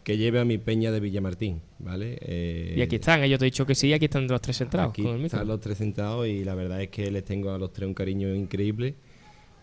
que 0.07 0.17
lleve 0.17 0.39
a 0.39 0.45
mi 0.45 0.57
peña 0.57 0.89
de 0.89 1.01
Villamartín, 1.01 1.61
¿vale? 1.79 2.17
Eh, 2.21 2.75
Y 2.77 2.81
aquí 2.81 2.95
están, 2.95 3.25
yo 3.25 3.37
te 3.37 3.43
he 3.43 3.47
dicho 3.47 3.65
que 3.65 3.75
sí, 3.75 3.91
aquí 3.91 4.05
están 4.05 4.25
los 4.25 4.39
tres 4.39 4.57
centrados. 4.57 4.91
Aquí 4.91 5.01
con 5.03 5.11
el 5.11 5.17
micro. 5.17 5.35
están 5.35 5.47
los 5.49 5.59
tres 5.59 5.79
sentados 5.79 6.25
y 6.25 6.45
la 6.45 6.55
verdad 6.55 6.81
es 6.81 6.87
que 6.87 7.11
les 7.11 7.25
tengo 7.25 7.51
a 7.51 7.57
los 7.57 7.73
tres 7.73 7.89
un 7.89 7.93
cariño 7.93 8.33
increíble 8.33 8.95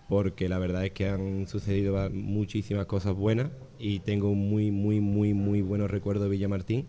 porque 0.07 0.51
la 0.51 0.59
verdad 0.59 0.85
es 0.85 0.91
que 0.91 1.09
han 1.09 1.49
sucedido 1.49 2.11
muchísimas 2.11 2.85
cosas 2.85 3.15
buenas 3.15 3.53
y 3.79 4.01
tengo 4.01 4.29
un 4.29 4.51
muy, 4.51 4.71
muy, 4.71 5.01
muy, 5.01 5.33
muy 5.33 5.63
buenos 5.63 5.91
recuerdos 5.91 6.25
de 6.25 6.29
Villamartín 6.33 6.89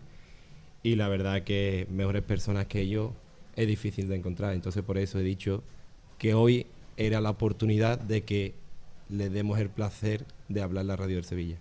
y 0.82 0.96
la 0.96 1.08
verdad 1.08 1.42
que 1.42 1.86
mejores 1.90 2.24
personas 2.24 2.66
que 2.66 2.82
ellos 2.82 3.12
es 3.56 3.66
difícil 3.66 4.06
de 4.08 4.16
encontrar. 4.16 4.52
Entonces 4.52 4.82
por 4.82 4.98
eso 4.98 5.18
he 5.18 5.22
dicho 5.22 5.62
que 6.18 6.34
hoy 6.34 6.66
era 6.98 7.22
la 7.22 7.30
oportunidad 7.30 7.98
de 7.98 8.22
que 8.22 8.52
le 9.08 9.30
demos 9.30 9.58
el 9.60 9.70
placer 9.70 10.26
de 10.50 10.60
hablar 10.60 10.82
en 10.82 10.88
la 10.88 10.96
radio 10.96 11.14
del 11.16 11.24
Sevilla. 11.24 11.56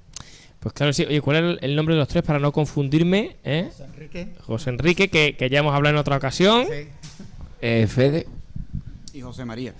Pues 0.65 0.73
claro, 0.73 0.93
sí. 0.93 1.05
Oye, 1.05 1.21
¿cuál 1.21 1.35
es 1.37 1.43
el- 1.43 1.59
el 1.61 1.75
nombre 1.75 1.93
de 1.93 1.99
los 1.99 2.07
tres 2.07 2.23
para 2.23 2.39
no 2.39 2.51
confundirme? 2.51 3.35
eh? 3.43 3.67
José 3.69 3.83
Enrique. 3.83 4.27
José 4.41 4.69
Enrique, 4.71 5.09
que, 5.09 5.35
que 5.37 5.47
ya 5.47 5.59
hemos 5.59 5.75
hablado 5.75 5.93
en 5.93 5.99
otra 5.99 6.17
ocasión. 6.17 6.65
Eh, 7.61 7.85
Fede 7.87 8.25
y 9.13 9.21
José 9.21 9.45
María. 9.45 9.75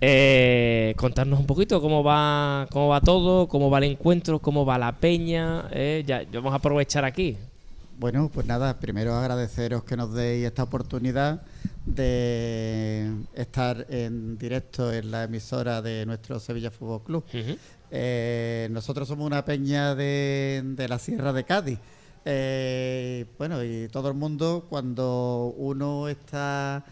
Eh, 0.00 0.94
contarnos 0.96 1.40
un 1.40 1.46
poquito 1.46 1.80
cómo 1.80 2.04
va, 2.04 2.68
cómo 2.70 2.86
va 2.86 3.00
todo, 3.00 3.48
cómo 3.48 3.70
va 3.70 3.78
el 3.78 3.84
encuentro, 3.90 4.38
cómo 4.38 4.64
va 4.64 4.78
la 4.78 4.92
peña. 5.00 5.64
eh, 5.72 6.04
ya 6.06 6.22
vamos 6.32 6.52
a 6.52 6.56
aprovechar 6.58 7.04
aquí. 7.04 7.36
Bueno, 7.98 8.30
pues 8.32 8.46
nada, 8.46 8.78
primero 8.78 9.16
agradeceros 9.16 9.82
que 9.82 9.96
nos 9.96 10.14
deis 10.14 10.46
esta 10.46 10.62
oportunidad 10.62 11.42
de 11.84 13.10
estar 13.34 13.84
en 13.90 14.38
directo 14.38 14.92
en 14.92 15.10
la 15.10 15.24
emisora 15.24 15.82
de 15.82 16.06
nuestro 16.06 16.38
Sevilla 16.38 16.70
Fútbol 16.70 17.02
Club. 17.02 17.24
Eh, 17.90 18.68
nosotros 18.70 19.08
somos 19.08 19.26
una 19.26 19.44
peña 19.44 19.94
de, 19.94 20.86
la 20.88 20.98
Sierra 20.98 21.32
de 21.32 21.44
Cádiz. 21.44 21.78
Eh, 22.24 23.26
bueno, 23.38 23.62
y 23.64 23.88
todo 23.88 24.08
el 24.08 24.14
mundo, 24.14 24.66
cuando 24.68 25.54
uno 25.56 26.08
está 26.08 26.84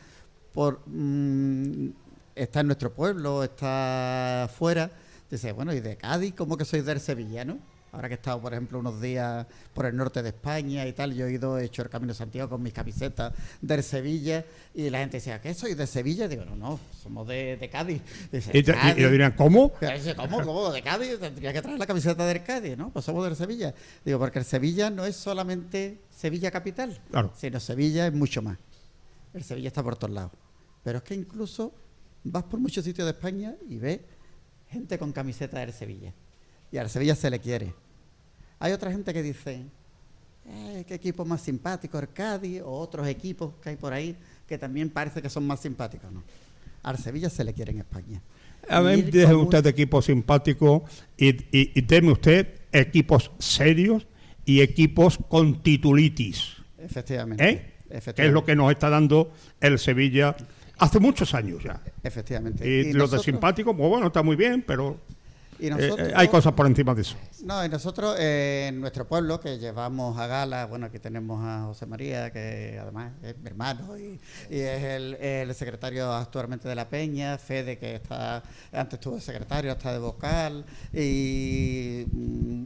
por 0.52 0.80
mm, 0.86 1.88
está 2.34 2.60
en 2.60 2.66
nuestro 2.66 2.92
pueblo, 2.92 3.42
está 3.42 4.48
fuera, 4.56 4.90
dice, 5.30 5.52
bueno, 5.52 5.72
¿y 5.72 5.80
de 5.80 5.96
Cádiz? 5.96 6.34
¿Cómo 6.34 6.56
que 6.56 6.64
sois 6.64 6.84
del 6.84 7.00
Sevilla, 7.00 7.44
no? 7.44 7.58
Ahora 7.96 8.08
que 8.08 8.14
he 8.14 8.16
estado, 8.18 8.38
por 8.42 8.52
ejemplo, 8.52 8.78
unos 8.78 9.00
días 9.00 9.46
por 9.72 9.86
el 9.86 9.96
norte 9.96 10.22
de 10.22 10.28
España 10.28 10.86
y 10.86 10.92
tal, 10.92 11.14
yo 11.14 11.26
he 11.26 11.32
ido, 11.32 11.58
he 11.58 11.64
hecho 11.64 11.80
el 11.80 11.88
Camino 11.88 12.12
de 12.12 12.18
Santiago 12.18 12.50
con 12.50 12.62
mis 12.62 12.74
camisetas 12.74 13.32
del 13.62 13.82
Sevilla 13.82 14.44
y 14.74 14.90
la 14.90 14.98
gente 14.98 15.16
decía, 15.16 15.40
¿qué 15.40 15.54
sois 15.54 15.74
de 15.78 15.86
Sevilla? 15.86 16.28
Digo, 16.28 16.44
no, 16.44 16.54
no, 16.56 16.78
somos 17.02 17.26
de, 17.26 17.56
de 17.56 17.70
Cádiz. 17.70 18.02
Dice, 18.30 18.50
Y 18.52 18.58
y- 18.58 18.60
y 18.60 18.64
"Cádiz". 18.64 18.96
le 18.98 19.10
dirían, 19.10 19.32
¿cómo? 19.32 19.72
Dice, 19.80 20.14
¿cómo? 20.14 20.42
¿Cómo? 20.42 20.70
¿De 20.72 20.82
Cádiz? 20.82 21.18
Tendría 21.18 21.54
que 21.54 21.62
traer 21.62 21.78
la 21.78 21.86
camiseta 21.86 22.26
del 22.26 22.42
Cádiz, 22.44 22.76
¿no? 22.76 22.90
Pues 22.90 23.02
somos 23.04 23.24
del 23.24 23.34
Sevilla. 23.34 23.72
Digo, 24.04 24.18
porque 24.18 24.40
el 24.40 24.44
Sevilla 24.44 24.90
no 24.90 25.06
es 25.06 25.16
solamente 25.16 25.98
Sevilla 26.14 26.50
capital, 26.50 27.00
Claro. 27.10 27.32
sino 27.34 27.58
Sevilla 27.60 28.06
es 28.06 28.12
mucho 28.12 28.42
más. 28.42 28.58
El 29.32 29.42
Sevilla 29.42 29.68
está 29.68 29.82
por 29.82 29.96
todos 29.96 30.12
lados. 30.12 30.32
Pero 30.84 30.98
es 30.98 31.04
que 31.04 31.14
incluso 31.14 31.72
vas 32.24 32.42
por 32.44 32.60
muchos 32.60 32.84
sitios 32.84 33.06
de 33.06 33.12
España 33.12 33.54
y 33.70 33.78
ves 33.78 34.00
gente 34.70 34.98
con 34.98 35.12
camiseta 35.12 35.60
del 35.60 35.72
Sevilla. 35.72 36.12
Y 36.70 36.78
al 36.78 36.90
Sevilla 36.90 37.14
se 37.14 37.30
le 37.30 37.38
quiere. 37.40 37.72
Hay 38.58 38.72
otra 38.72 38.90
gente 38.90 39.12
que 39.12 39.22
dice, 39.22 39.64
eh, 40.46 40.84
qué 40.86 40.94
equipo 40.94 41.24
más 41.24 41.42
simpático 41.42 42.00
Cádiz, 42.12 42.62
o 42.62 42.72
otros 42.72 43.06
equipos 43.06 43.54
que 43.62 43.70
hay 43.70 43.76
por 43.76 43.92
ahí 43.92 44.16
que 44.46 44.58
también 44.58 44.90
parece 44.90 45.20
que 45.20 45.28
son 45.28 45.46
más 45.46 45.60
simpáticos, 45.60 46.10
¿no? 46.12 46.22
Al 46.82 46.98
Sevilla 46.98 47.28
se 47.28 47.42
le 47.42 47.52
quiere 47.52 47.72
en 47.72 47.78
España. 47.78 48.22
A 48.68 48.80
deje 48.80 49.24
con 49.24 49.36
usted 49.36 49.62
de 49.62 49.70
equipo 49.70 50.00
simpático 50.02 50.84
y, 51.16 51.36
y, 51.52 52.10
usted 52.10 52.60
equipos 52.72 53.30
serios 53.38 54.06
y 54.44 54.60
equipos 54.60 55.18
con 55.28 55.62
titulitis. 55.62 56.56
Efectivamente. 56.78 57.48
¿eh? 57.48 57.56
Que 57.88 57.94
es 57.94 57.98
Efectivamente. 57.98 58.34
lo 58.34 58.44
que 58.44 58.56
nos 58.56 58.70
está 58.70 58.90
dando 58.90 59.32
el 59.60 59.78
Sevilla 59.78 60.36
hace 60.78 60.98
muchos 61.00 61.34
años 61.34 61.62
ya. 61.62 61.80
Efectivamente. 62.02 62.68
Y, 62.68 62.88
Y 62.88 62.92
los 62.92 63.10
de 63.10 63.18
simpáticos, 63.18 63.74
pues 63.76 63.88
bueno, 63.88 64.08
está 64.08 64.22
muy 64.22 64.36
bien, 64.36 64.64
pero 64.66 65.00
Y 65.58 65.66
eh, 65.68 65.70
nosotros- 65.70 66.08
eh, 66.08 66.12
hay 66.14 66.28
cosas 66.28 66.52
por 66.52 66.66
encima 66.66 66.94
de 66.94 67.02
eso. 67.02 67.16
No, 67.44 67.64
y 67.64 67.68
nosotros 67.68 68.16
eh, 68.18 68.66
en 68.68 68.80
nuestro 68.80 69.06
pueblo, 69.06 69.40
que 69.40 69.58
llevamos 69.58 70.18
a 70.18 70.26
gala, 70.26 70.66
bueno, 70.66 70.86
aquí 70.86 70.98
tenemos 70.98 71.42
a 71.44 71.64
José 71.64 71.86
María, 71.86 72.30
que 72.30 72.78
además 72.80 73.12
es 73.22 73.38
mi 73.38 73.46
hermano 73.48 73.96
y, 73.98 74.20
y 74.50 74.58
es 74.60 74.82
el, 74.82 75.14
el 75.14 75.54
secretario 75.54 76.12
actualmente 76.12 76.68
de 76.68 76.74
la 76.74 76.88
Peña, 76.88 77.38
Fede, 77.38 77.78
que 77.78 77.94
está 77.96 78.42
antes 78.72 78.94
estuvo 78.98 79.14
de 79.14 79.20
secretario, 79.20 79.72
está 79.72 79.92
de 79.92 79.98
vocal, 79.98 80.64
y 80.92 82.04
mm, 82.12 82.64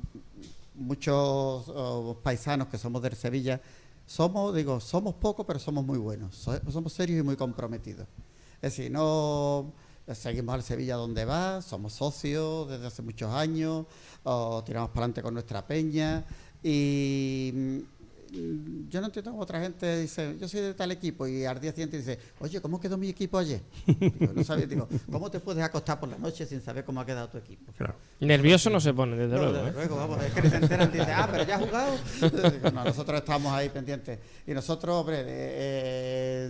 muchos 0.77 1.65
oh, 1.69 2.17
paisanos 2.23 2.69
que 2.69 2.79
somos 2.79 3.03
del 3.03 3.15
Sevilla, 3.15 3.61
somos, 4.07 4.55
digo, 4.55 4.81
somos 4.81 5.15
pocos, 5.15 5.47
pero 5.47 5.59
somos 5.59 5.85
muy 5.85 5.99
buenos, 5.99 6.35
so- 6.35 6.61
somos 6.71 6.93
serios 6.93 7.21
y 7.21 7.23
muy 7.23 7.37
comprometidos. 7.37 8.07
Es 8.63 8.77
decir, 8.77 8.91
no 8.91 9.73
seguimos 10.19 10.55
al 10.55 10.63
Sevilla 10.63 10.97
donde 10.97 11.25
va, 11.25 11.63
somos 11.63 11.93
socios 11.93 12.69
desde 12.69 12.87
hace 12.87 13.03
muchos 13.03 13.33
años, 13.33 13.87
o 14.25 14.63
tiramos 14.65 14.91
para 14.91 15.01
adelante 15.05 15.23
con 15.23 15.35
nuestra 15.35 15.67
peña 15.67 16.25
y 16.63 17.51
mm, 17.55 17.79
yo 18.89 19.01
no 19.01 19.07
entiendo 19.07 19.33
cómo 19.33 19.43
otra 19.43 19.61
gente 19.61 19.99
dice, 20.03 20.37
yo 20.39 20.47
soy 20.47 20.61
de 20.61 20.75
tal 20.75 20.93
equipo 20.93 21.27
y 21.27 21.45
al 21.45 21.61
día 21.61 21.73
siguiente 21.73 21.97
dice, 21.99 22.17
oye, 22.39 22.61
¿cómo 22.61 22.79
quedó 22.79 22.97
mi 22.97 23.09
equipo 23.09 23.39
ayer? 23.39 23.61
Digo, 23.87 24.33
no 24.33 24.45
sabía, 24.45 24.67
digo, 24.67 24.89
¿cómo 25.11 25.29
te 25.33 25.41
puedes 25.41 25.65
acostar 25.65 25.99
por 25.99 26.09
la 26.09 26.17
noche 26.17 26.47
sin 26.47 26.61
saber 26.63 26.85
cómo 26.85 27.01
ha 27.01 27.07
quedado 27.07 27.29
tu 27.29 27.39
equipo? 27.39 27.73
Nervioso 28.21 28.71
no 28.71 28.79
se 28.79 28.95
pone, 28.95 29.17
desde 29.17 29.35
No, 29.35 29.43
luego. 29.51 29.57
desde 29.59 29.69
¿eh? 29.71 29.73
luego, 29.75 29.97
vamos, 29.97 30.23
es 30.23 30.33
que 30.33 30.49
se 30.49 30.57
enteran, 30.57 30.93
dice, 30.93 31.11
ah, 31.13 31.29
pero 31.29 31.43
ya 31.45 31.57
ha 31.57 31.59
jugado. 31.59 31.97
Digo, 32.53 32.71
no, 32.71 32.85
nosotros 32.85 33.19
estamos 33.19 33.53
ahí 33.53 33.69
pendientes. 33.69 34.21
Y 34.47 34.53
nosotros, 34.53 34.95
hombre, 34.95 35.23
eh, 35.23 35.27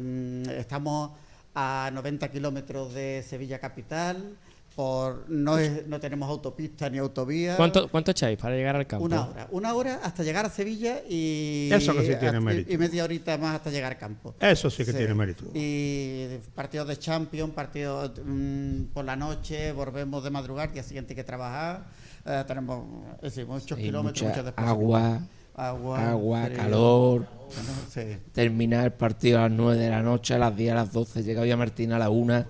eh, 0.02 0.56
estamos 0.58 1.12
a 1.54 1.90
90 1.92 2.28
kilómetros 2.30 2.94
de 2.94 3.24
Sevilla 3.28 3.58
capital, 3.58 4.36
por 4.76 5.28
no, 5.28 5.58
es- 5.58 5.86
no 5.88 5.98
tenemos 5.98 6.28
autopista 6.28 6.88
ni 6.88 6.98
autovía. 6.98 7.56
¿Cuánto, 7.56 7.88
¿Cuánto 7.88 8.12
echáis 8.12 8.38
para 8.38 8.54
llegar 8.54 8.76
al 8.76 8.86
campo? 8.86 9.04
Una 9.04 9.26
hora. 9.28 9.48
Una 9.50 9.74
hora 9.74 10.00
hasta 10.04 10.22
llegar 10.22 10.46
a 10.46 10.48
Sevilla 10.50 11.02
y. 11.08 11.68
Eso 11.72 11.92
que 11.92 12.06
sí 12.06 12.14
tiene 12.20 12.38
mérito. 12.40 12.72
Y 12.72 12.78
media 12.78 13.02
horita 13.04 13.36
más 13.36 13.56
hasta 13.56 13.70
llegar 13.70 13.92
al 13.92 13.98
campo. 13.98 14.34
Eso 14.40 14.70
sí 14.70 14.84
que 14.84 14.92
tiene 14.92 15.12
mérito. 15.12 15.44
Y 15.54 16.28
partidos 16.54 16.86
de 16.86 16.98
Champions, 16.98 17.52
partidos 17.52 18.12
mm, 18.24 18.84
por 18.94 19.04
la 19.04 19.16
noche, 19.16 19.72
volvemos 19.72 20.22
de 20.22 20.30
madrugada, 20.30 20.68
día 20.68 20.82
siguiente 20.84 21.12
hay 21.12 21.16
que 21.16 21.24
trabajar. 21.24 21.86
eh, 22.24 22.44
tenemos 22.46 22.84
es 23.16 23.22
decir, 23.34 23.46
muchos 23.46 23.76
kilómetros, 23.76 24.22
mucha 24.22 24.28
muchos 24.28 24.44
desplazamientos. 24.44 25.00
agua, 25.00 25.20
agua, 25.54 26.10
agua, 26.10 26.44
frío. 26.44 26.56
calor. 26.56 27.26
Bueno, 27.54 27.70
sí. 27.88 28.18
Terminar 28.32 28.84
el 28.84 28.92
partido 28.92 29.38
a 29.38 29.42
las 29.48 29.50
9 29.52 29.80
de 29.80 29.90
la 29.90 30.02
noche, 30.02 30.34
a 30.34 30.38
las 30.38 30.56
10, 30.56 30.72
a 30.72 30.74
las 30.74 30.92
12, 30.92 31.22
llega 31.22 31.42
hoy 31.42 31.50
a 31.50 31.56
Martín 31.56 31.92
a 31.92 31.98
la 31.98 32.10
1. 32.10 32.44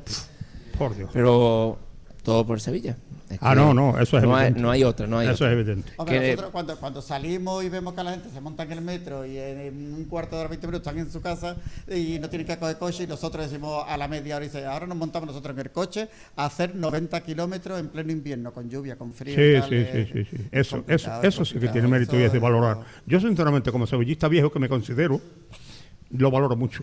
Por 0.79 0.97
Dios. 0.97 1.11
Pero 1.13 1.79
todo 2.23 2.47
por 2.47 2.61
Sevilla. 2.61 2.97
Es 3.31 3.39
Ah, 3.41 3.55
no, 3.55 3.73
no, 3.73 3.97
eso 4.01 4.19
es 4.19 4.25
no 4.25 4.35
hay, 4.35 4.47
evidente. 4.47 4.61
no 4.61 4.71
hay 4.73 4.83
otra, 4.85 5.07
no 5.07 5.19
hay 5.19 5.27
Eso 5.29 5.35
otra. 5.45 5.53
es 5.53 5.53
evidente. 5.61 5.93
Hombre, 5.97 6.19
Que- 6.19 6.27
nosotros 6.31 6.51
cuando, 6.51 6.77
cuando 6.79 7.01
salimos 7.01 7.63
y 7.65 7.69
vemos 7.69 7.95
que 7.95 8.03
la 8.03 8.11
gente 8.11 8.29
se 8.29 8.41
monta 8.41 8.65
en 8.65 8.73
el 8.73 8.81
metro 8.81 9.25
y 9.25 9.39
en, 9.39 9.61
en 9.61 9.95
un 9.95 10.05
cuarto 10.07 10.35
de 10.35 10.41
hora, 10.41 10.49
20 10.49 10.67
minutos 10.67 10.87
están 10.89 10.99
en 11.07 11.13
su 11.13 11.21
casa 11.21 11.57
y 11.89 12.19
no 12.19 12.29
tienen 12.29 12.47
que 12.47 12.57
coger 12.59 12.77
coche 12.79 13.05
y 13.05 13.07
nosotros 13.07 13.45
decimos 13.49 13.85
a 13.87 13.97
la 13.97 14.09
media 14.09 14.35
hora 14.35 14.45
y 14.45 14.49
dice, 14.49 14.67
ahora 14.67 14.87
nos 14.89 14.97
montamos 14.99 15.29
nosotros 15.29 15.55
en 15.55 15.61
el 15.61 15.71
coche 15.71 16.09
a 16.35 16.47
hacer 16.47 16.75
90 16.75 17.21
kilómetros 17.21 17.79
en 17.79 17.89
pleno 17.89 18.11
invierno, 18.11 18.53
con 18.53 18.69
lluvia, 18.69 18.97
con 18.97 19.13
frío. 19.13 19.35
y 19.35 19.37
Sí, 19.55 19.61
tal, 19.61 19.69
sí, 19.71 19.77
es- 19.77 19.89
sí, 19.93 20.13
sí, 20.13 20.25
sí. 20.25 20.37
es 20.51 20.67
Eso, 20.67 20.77
eso, 20.77 20.77
complicado, 20.77 21.23
eso 21.23 21.43
es 21.43 21.49
sí 21.51 21.59
que 21.61 21.69
tiene 21.69 21.87
mérito 21.87 22.17
y 22.17 22.19
Eso 22.19 22.27
es 22.27 22.33
de 22.33 22.39
es- 22.39 22.43
valorar. 22.43 22.79
Yo, 23.07 23.21
sinceramente, 23.21 23.71
como 23.71 23.87
sevillista 23.87 24.27
viejo 24.27 24.51
que 24.51 24.59
me 24.59 24.69
considero, 24.69 25.21
lo 26.11 26.31
valoro 26.33 26.57
mucho. 26.57 26.83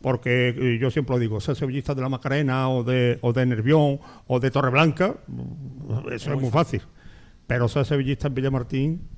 Porque 0.00 0.48
eh, 0.48 0.78
yo 0.80 0.90
siempre 0.90 1.16
lo 1.16 1.20
digo, 1.20 1.40
ser 1.40 1.56
sevillista 1.56 1.94
de 1.94 2.02
la 2.02 2.08
Macarena 2.08 2.68
o 2.70 2.84
de, 2.84 3.18
o 3.20 3.32
de 3.32 3.46
Nervión 3.46 3.98
o 4.26 4.40
de 4.40 4.50
Torreblanca, 4.50 5.16
mm, 5.26 6.12
eso 6.12 6.32
es 6.32 6.40
muy 6.40 6.50
fácil. 6.50 6.82
Pero 7.46 7.68
ser 7.68 7.84
sevillista 7.84 8.28
en 8.28 8.34
Villamartín, 8.34 9.08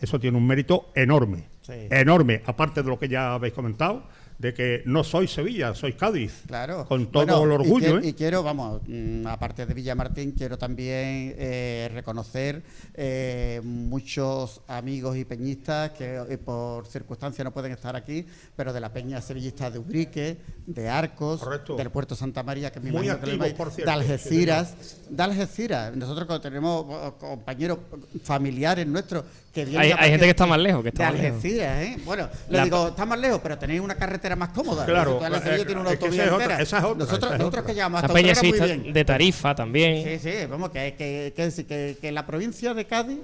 eso 0.00 0.18
tiene 0.18 0.38
un 0.38 0.46
mérito 0.46 0.90
enorme. 0.94 1.48
Sí. 1.62 1.74
Enorme, 1.90 2.42
aparte 2.46 2.82
de 2.82 2.88
lo 2.88 2.98
que 2.98 3.08
ya 3.08 3.34
habéis 3.34 3.54
comentado, 3.54 4.04
de 4.38 4.52
que 4.54 4.82
no 4.86 5.04
soy 5.04 5.28
Sevilla, 5.28 5.74
soy 5.74 5.92
Cádiz. 5.92 6.42
Claro. 6.46 6.84
Con 6.86 7.06
todo 7.12 7.24
Bueno, 7.26 7.44
el 7.44 7.50
y 7.50 7.54
orgullo, 7.54 8.00
que- 8.00 8.06
¿eh? 8.06 8.10
Y, 8.10 8.12
quiero, 8.14 8.42
vamos, 8.42 8.80
mm, 8.86 9.26
aparte 9.26 9.66
de 9.66 9.74
Villamartín, 9.74 10.32
quiero 10.32 10.58
también 10.58 11.34
eh, 11.38 11.90
reconocer 11.94 12.62
eh, 12.94 13.60
muchos 13.64 14.60
amigos 14.68 15.16
y 15.16 15.24
peñistas 15.24 15.90
que 15.92 16.16
eh, 16.28 16.38
por 16.38 16.86
circunstancias 16.86 17.44
no 17.44 17.52
pueden 17.52 17.72
estar 17.72 17.94
aquí, 17.96 18.26
pero 18.56 18.72
de 18.72 18.80
la 18.80 18.92
peña 18.92 19.20
sevillista 19.20 19.70
de 19.70 19.78
Ubrique, 19.78 20.36
de 20.66 20.88
Arcos, 20.88 21.40
del 21.76 21.90
Puerto 21.90 22.14
Santa 22.16 22.42
María, 22.42 22.72
que 22.72 22.80
me 22.80 22.90
Muy 22.90 23.06
imagino 23.06 23.20
que 23.20 23.26
lo 23.26 23.32
activos, 23.32 23.44
veis, 23.46 23.54
por 23.54 23.68
de 23.68 23.74
cierto, 23.74 23.92
Algeciras, 23.92 24.74
de 25.08 25.22
Algeciras. 25.22 25.96
Nosotros 25.96 26.40
tenemos 26.40 26.86
eh, 26.90 27.12
compañeros 27.18 27.78
familiares 28.24 28.86
nuestros 28.86 29.24
que 29.52 29.64
vienen 29.66 29.82
Hay- 29.82 29.90
a 29.92 30.00
hay 30.00 30.10
gente 30.10 30.24
que 30.24 30.30
está 30.30 30.46
más 30.46 30.58
lejos, 30.58 30.82
que 30.82 30.88
está 30.88 31.04
de 31.06 31.12
más 31.12 31.20
lejos. 31.20 31.36
Algeciras, 31.36 31.82
¿eh? 31.82 31.96
Bueno, 32.06 32.28
le 32.48 32.62
digo, 32.64 32.88
está 32.88 33.04
más 33.04 33.18
lejos, 33.18 33.40
pero 33.42 33.58
tenéis 33.58 33.80
una 33.80 33.94
carretera 33.96 34.21
más 34.36 34.48
cómoda. 34.50 34.84
Claro, 34.86 35.14
Toda 35.16 35.30
la 35.30 35.38
eh, 35.38 35.42
Sevilla 35.42 35.66
tiene 35.66 35.80
una 35.80 35.90
autovía 35.90 36.14
esa 36.14 36.24
es 36.24 36.32
otra, 36.32 36.44
entera. 36.44 36.62
esa 36.62 36.78
es 36.78 36.84
otra, 36.84 36.98
Nosotros, 36.98 37.18
esa 37.18 37.26
es 37.34 37.38
nosotros 37.40 37.48
otra. 37.62 37.64
que 37.72 37.74
llamamos 37.74 38.00
La 38.02 38.06
hasta 38.06 38.14
peña 38.14 38.32
muy 38.40 38.48
existe 38.48 38.76
bien. 38.76 38.92
de 38.92 39.04
Tarifa 39.04 39.54
también. 39.54 40.20
Sí, 40.20 40.30
sí, 40.30 40.46
vamos, 40.48 40.70
que, 40.70 40.94
que, 40.96 41.32
que, 41.36 41.96
que, 42.00 42.08
en 42.08 42.14
la 42.14 42.26
provincia 42.26 42.72
de 42.74 42.84
Cádiz, 42.86 43.18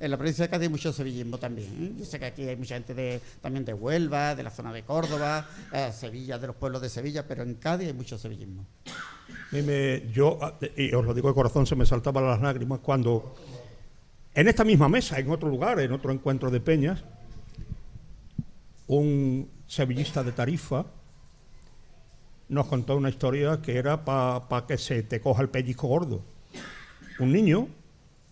en 0.00 0.10
la 0.10 0.16
provincia 0.16 0.44
de 0.44 0.48
Cádiz 0.50 0.62
hay 0.66 0.70
mucho 0.70 0.92
sevillismo 0.92 1.38
también. 1.38 1.68
¿eh? 1.80 1.92
Yo 1.98 2.04
sé 2.04 2.18
que 2.18 2.24
aquí 2.26 2.42
hay 2.48 2.56
mucha 2.56 2.74
gente 2.74 2.94
de, 2.94 3.20
también 3.40 3.64
de 3.64 3.72
Huelva, 3.74 4.34
de 4.34 4.42
la 4.42 4.50
zona 4.50 4.72
de 4.72 4.82
Córdoba, 4.82 5.46
eh, 5.72 5.90
Sevilla, 5.98 6.38
de 6.38 6.46
los 6.48 6.56
pueblos 6.56 6.82
de 6.82 6.88
Sevilla, 6.88 7.26
pero 7.26 7.42
en 7.42 7.54
Cádiz 7.54 7.88
hay 7.88 7.94
mucho 7.94 8.18
sevillismo. 8.18 8.64
Me- 9.52 10.02
yo, 10.12 10.38
ah, 10.42 10.54
y 10.76 10.92
os 10.94 11.04
lo 11.04 11.14
digo 11.14 11.28
de 11.28 11.34
corazón, 11.34 11.64
se 11.66 11.76
me 11.76 11.86
saltaban 11.86 12.26
las 12.26 12.40
lágrimas 12.42 12.80
cuando 12.80 13.34
en 14.34 14.48
esta 14.48 14.64
misma 14.64 14.88
mesa, 14.88 15.18
en 15.18 15.30
otro 15.30 15.48
lugar, 15.48 15.78
en 15.78 15.92
otro 15.92 16.10
encuentro 16.12 16.50
de 16.50 16.58
peñas, 16.60 17.04
un 18.86 19.48
sevillista 19.66 20.22
de 20.22 20.32
Tarifa 20.32 20.84
nos 22.48 22.66
contó 22.66 22.96
una 22.96 23.08
historia 23.08 23.60
que 23.62 23.76
era 23.76 24.04
para 24.04 24.66
que 24.66 24.78
se 24.78 25.02
te 25.02 25.20
coja 25.20 25.42
el 25.42 25.48
pellizco 25.48 25.88
gordo. 25.88 26.22
Un 27.18 27.32
niño, 27.32 27.68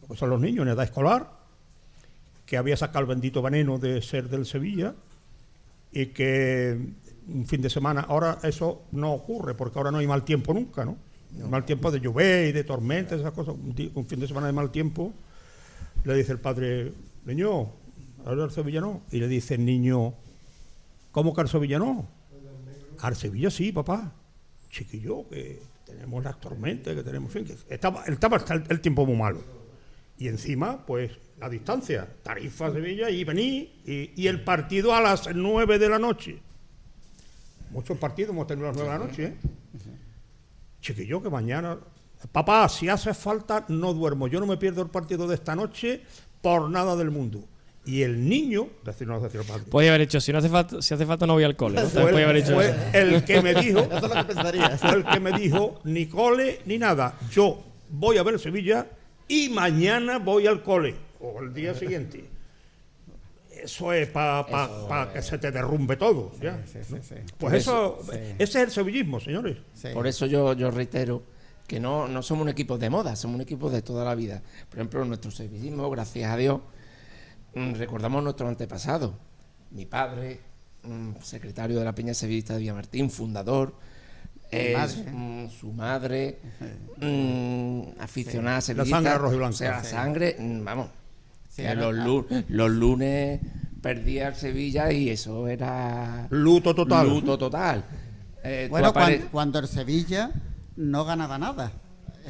pues 0.06 0.18
son 0.18 0.30
los 0.30 0.40
niños 0.40 0.66
en 0.66 0.72
edad 0.72 0.84
escolar, 0.84 1.30
que 2.44 2.56
había 2.56 2.76
sacado 2.76 3.00
el 3.00 3.06
bendito 3.06 3.40
veneno 3.40 3.78
de 3.78 4.02
ser 4.02 4.28
del 4.28 4.44
Sevilla 4.44 4.94
y 5.90 6.06
que 6.06 6.78
un 7.28 7.46
fin 7.46 7.62
de 7.62 7.70
semana, 7.70 8.02
ahora 8.02 8.38
eso 8.42 8.82
no 8.92 9.12
ocurre 9.12 9.54
porque 9.54 9.78
ahora 9.78 9.90
no 9.90 9.98
hay 9.98 10.06
mal 10.06 10.24
tiempo 10.24 10.52
nunca, 10.52 10.84
¿no? 10.84 10.96
Mal 11.48 11.64
tiempo 11.64 11.90
de 11.90 12.00
lluvia 12.00 12.46
y 12.46 12.52
de 12.52 12.64
tormentas, 12.64 13.20
esas 13.20 13.32
cosas. 13.32 13.54
Un, 13.54 13.74
un 13.94 14.06
fin 14.06 14.20
de 14.20 14.28
semana 14.28 14.48
de 14.48 14.52
mal 14.52 14.70
tiempo, 14.70 15.14
le 16.04 16.14
dice 16.14 16.32
el 16.32 16.38
padre, 16.38 16.92
niño, 17.24 17.70
ahora 18.26 18.44
el 18.44 18.50
Sevilla 18.50 18.82
no. 18.82 19.02
Y 19.10 19.18
le 19.18 19.28
dice 19.28 19.54
el 19.54 19.64
niño, 19.64 20.14
¿cómo 21.12 21.32
que 21.34 21.42
al 21.42 21.48
Sevilla 21.48 21.78
no? 21.78 22.08
Al 23.00 23.16
Sevilla 23.16 23.50
sí, 23.50 23.72
papá. 23.72 24.12
Chiquillo, 24.70 25.28
que 25.28 25.60
tenemos 25.84 26.24
las 26.24 26.40
tormentas, 26.40 26.94
que 26.94 27.02
tenemos, 27.02 27.34
en 27.36 27.46
fin, 27.46 27.56
que 27.56 27.74
estaba, 27.74 28.04
estaba 28.04 28.38
el, 28.38 28.64
el 28.68 28.80
tiempo 28.80 29.06
muy 29.06 29.16
malo. 29.16 29.40
Y 30.18 30.28
encima, 30.28 30.84
pues, 30.84 31.12
la 31.38 31.48
distancia, 31.48 32.08
Tarifa, 32.22 32.72
Sevilla, 32.72 33.10
y 33.10 33.24
vení, 33.24 33.82
y, 33.84 34.12
y 34.16 34.26
el 34.26 34.42
partido 34.42 34.94
a 34.94 35.00
las 35.00 35.34
9 35.34 35.78
de 35.78 35.88
la 35.88 35.98
noche. 35.98 36.40
Muchos 37.70 37.98
partidos 37.98 38.30
hemos 38.30 38.46
tenido 38.46 38.68
a 38.68 38.72
las 38.72 38.76
9 38.76 38.92
de 38.92 38.98
la 38.98 39.04
noche, 39.04 39.24
¿eh? 39.24 39.36
Chiquillo, 40.80 41.22
que 41.22 41.30
mañana... 41.30 41.78
Papá, 42.30 42.68
si 42.68 42.88
hace 42.88 43.14
falta, 43.14 43.64
no 43.68 43.92
duermo. 43.92 44.28
Yo 44.28 44.38
no 44.38 44.46
me 44.46 44.56
pierdo 44.56 44.82
el 44.82 44.90
partido 44.90 45.26
de 45.26 45.34
esta 45.34 45.56
noche 45.56 46.02
por 46.40 46.70
nada 46.70 46.94
del 46.94 47.10
mundo. 47.10 47.44
Y 47.84 48.02
el 48.02 48.28
niño, 48.28 48.68
decir, 48.84 49.08
no 49.08 49.18
decir 49.18 49.40
el 49.40 49.46
padre, 49.46 49.64
Podría 49.64 49.90
haber 49.90 50.02
hecho, 50.02 50.20
si 50.20 50.30
no 50.32 50.38
hace 50.38 50.48
falta, 50.48 50.80
si 50.80 50.94
hace 50.94 51.04
falta 51.04 51.26
no 51.26 51.32
voy 51.34 51.42
al 51.42 51.56
cole. 51.56 51.82
¿no? 51.82 51.88
fue, 51.88 52.02
Podría 52.02 52.24
haber 52.24 52.36
hecho 52.36 52.54
fue 52.54 52.68
eso. 52.70 52.78
el 52.92 53.24
que 53.24 53.42
me 53.42 53.54
dijo, 53.54 53.80
Eso 53.90 53.96
es 53.96 54.02
lo 54.02 54.08
que 54.14 54.24
pensaría. 54.34 54.78
fue 54.78 54.90
el 54.94 55.04
que 55.04 55.20
me 55.20 55.32
dijo, 55.32 55.80
ni 55.84 56.06
cole 56.06 56.60
ni 56.64 56.78
nada. 56.78 57.18
Yo 57.32 57.60
voy 57.90 58.18
a 58.18 58.22
ver 58.22 58.38
Sevilla 58.38 58.86
y 59.26 59.48
mañana 59.48 60.18
voy 60.18 60.46
al 60.46 60.62
cole 60.62 60.94
o 61.20 61.42
el 61.42 61.52
día 61.52 61.74
siguiente. 61.78 62.24
Eso 63.50 63.92
es 63.92 64.08
para 64.08 65.10
que 65.12 65.22
se 65.22 65.38
te 65.38 65.50
derrumbe 65.50 65.96
todo. 65.96 66.32
Pues 66.40 66.52
Por 67.38 67.54
eso, 67.54 67.98
eso, 68.00 68.12
sí. 68.12 68.18
ese 68.38 68.42
es 68.42 68.56
el 68.66 68.70
sevillismo, 68.70 69.20
señores. 69.20 69.58
Por 69.92 70.06
eso 70.06 70.26
yo, 70.26 70.52
yo 70.54 70.70
reitero 70.70 71.22
que 71.66 71.78
no, 71.78 72.08
no 72.08 72.22
somos 72.22 72.42
un 72.42 72.48
equipo 72.48 72.76
de 72.76 72.90
moda, 72.90 73.14
somos 73.14 73.36
un 73.36 73.40
equipo 73.42 73.70
de 73.70 73.82
toda 73.82 74.04
la 74.04 74.14
vida. 74.14 74.42
Por 74.68 74.78
ejemplo, 74.78 75.04
nuestro 75.04 75.30
sevillismo, 75.30 75.88
gracias 75.90 76.30
a 76.32 76.36
Dios, 76.36 76.60
recordamos 77.54 78.22
nuestros 78.22 78.48
antepasados. 78.48 79.12
Mi 79.70 79.86
padre, 79.86 80.40
mm, 80.82 81.12
secretario 81.22 81.78
de 81.78 81.84
la 81.84 81.94
Peña 81.94 82.14
Sevillista 82.14 82.54
de 82.54 82.60
Villamartín, 82.60 83.10
fundador. 83.10 83.74
es, 84.50 84.76
madre. 84.98 85.10
mm, 85.12 85.48
su 85.48 85.72
madre, 85.72 86.38
mm, 87.00 88.00
aficionada 88.00 88.60
Sí. 88.60 88.74
La 88.74 88.84
sevillista. 88.84 88.96
sangre 88.96 89.18
roja 89.18 89.34
y 89.34 89.38
blanca. 89.38 89.54
O 89.54 89.56
sea, 89.58 89.70
la 89.72 89.84
Sí. 89.84 89.90
sangre, 89.90 90.36
mm, 90.38 90.64
vamos. 90.64 90.88
Sí, 91.48 91.62
los, 91.74 91.94
lu- 91.94 92.26
los 92.48 92.70
lunes 92.70 93.40
perdía 93.82 94.28
el 94.28 94.34
Sevilla 94.34 94.90
y 94.92 95.10
eso 95.10 95.48
era. 95.48 96.26
Luto 96.30 96.74
total. 96.74 97.08
Luto 97.08 97.36
total. 97.38 97.84
Eh, 98.44 98.66
Bueno, 98.70 98.92
cuando, 99.30 99.58
el 99.58 99.68
Sevilla 99.68 100.30
no 100.76 101.04
ganaba 101.04 101.38
nada. 101.38 101.72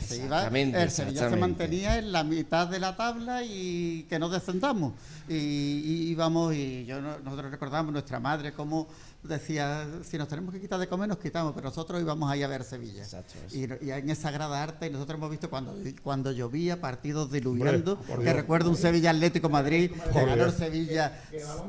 Se 0.01 0.17
iba- 0.25 0.43
el 0.83 0.91
Sevilla 0.91 1.21
se 1.21 1.37
mantenía 1.41 1.99
en 1.99 2.13
la 2.13 2.25
mitad 2.25 2.67
de 2.67 2.79
la 2.81 2.97
tabla 2.97 3.43
y 3.43 4.07
que 4.09 4.19
no 4.19 4.29
descendamos. 4.29 4.95
Y, 5.29 5.35
y 5.35 6.09
íbamos, 6.11 6.55
y 6.55 6.85
yo 6.87 7.01
no- 7.01 7.19
nosotros 7.19 7.51
recordamos 7.51 7.93
nuestra 7.93 8.19
madre 8.21 8.53
como 8.53 8.89
decía, 9.23 9.87
si 10.03 10.19
nos 10.19 10.29
tenemos 10.29 10.53
que 10.53 10.61
quitar 10.61 10.81
de 10.81 10.89
comer, 10.89 11.09
nos 11.09 11.19
quitamos, 11.19 11.53
pero 11.55 11.69
nosotros 11.69 12.01
íbamos 12.01 12.31
ahí 12.31 12.43
a 12.43 12.49
ver 12.49 12.65
Sevilla. 12.65 13.05
Y, 13.53 13.67
y 13.85 13.91
en 13.91 14.11
esa 14.11 14.31
grada 14.31 14.63
arte, 14.63 14.87
y 14.87 14.91
nosotros 14.91 15.17
hemos 15.19 15.31
visto 15.31 15.49
cuando, 15.49 15.75
cuando 16.03 16.33
llovía 16.33 16.81
partidos 16.81 17.31
diluviando, 17.31 17.93
Hombre, 17.93 18.17
que 18.17 18.23
Dios. 18.25 18.37
recuerdo 18.37 18.71
un 18.71 18.77
Sevilla 18.77 19.11
Atlético 19.11 19.49
Madrid, 19.49 19.91
que 20.13 20.25
ganó 20.25 20.45
el. 20.45 20.53
Sevilla 20.53 21.21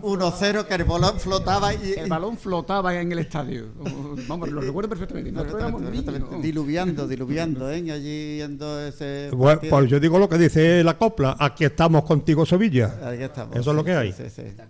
1-0, 0.02 0.66
que 0.66 0.74
el 0.76 0.84
balón 0.84 1.20
flotaba 1.20 1.74
y, 1.74 1.94
El 1.98 2.10
balón 2.10 2.38
flotaba 2.38 2.96
en 2.96 3.12
el 3.12 3.20
estadio. 3.20 3.68
Vamos, 4.28 4.50
lo 4.50 4.62
recuerdo 4.62 4.90
perfectamente. 4.90 5.32
Perfectamente, 5.32 5.92
niños. 5.92 6.06
perfectamente. 6.06 6.48
Diluviando, 6.48 7.08
diluviando, 7.08 7.72
¿eh? 7.72 7.92
Allí 7.92 8.38
yendo 8.38 8.82
ese. 8.82 9.30
Bueno, 9.32 9.62
pues 9.70 9.90
yo 9.90 10.00
digo 10.00 10.18
lo 10.20 10.28
que 10.28 10.38
dice 10.38 10.84
la 10.84 10.98
copla, 10.98 11.36
aquí 11.40 11.66
estamos 11.66 12.04
contigo 12.04 12.46
Sevilla. 12.46 13.00
Aquí 13.04 13.24
estamos, 13.24 13.56
Eso 13.56 13.70
es 13.72 13.76
lo 13.76 13.84
que 13.84 13.94
hay. 13.94 14.12
sí, 14.12 14.24
sí, 14.30 14.42
sí. 14.42 14.64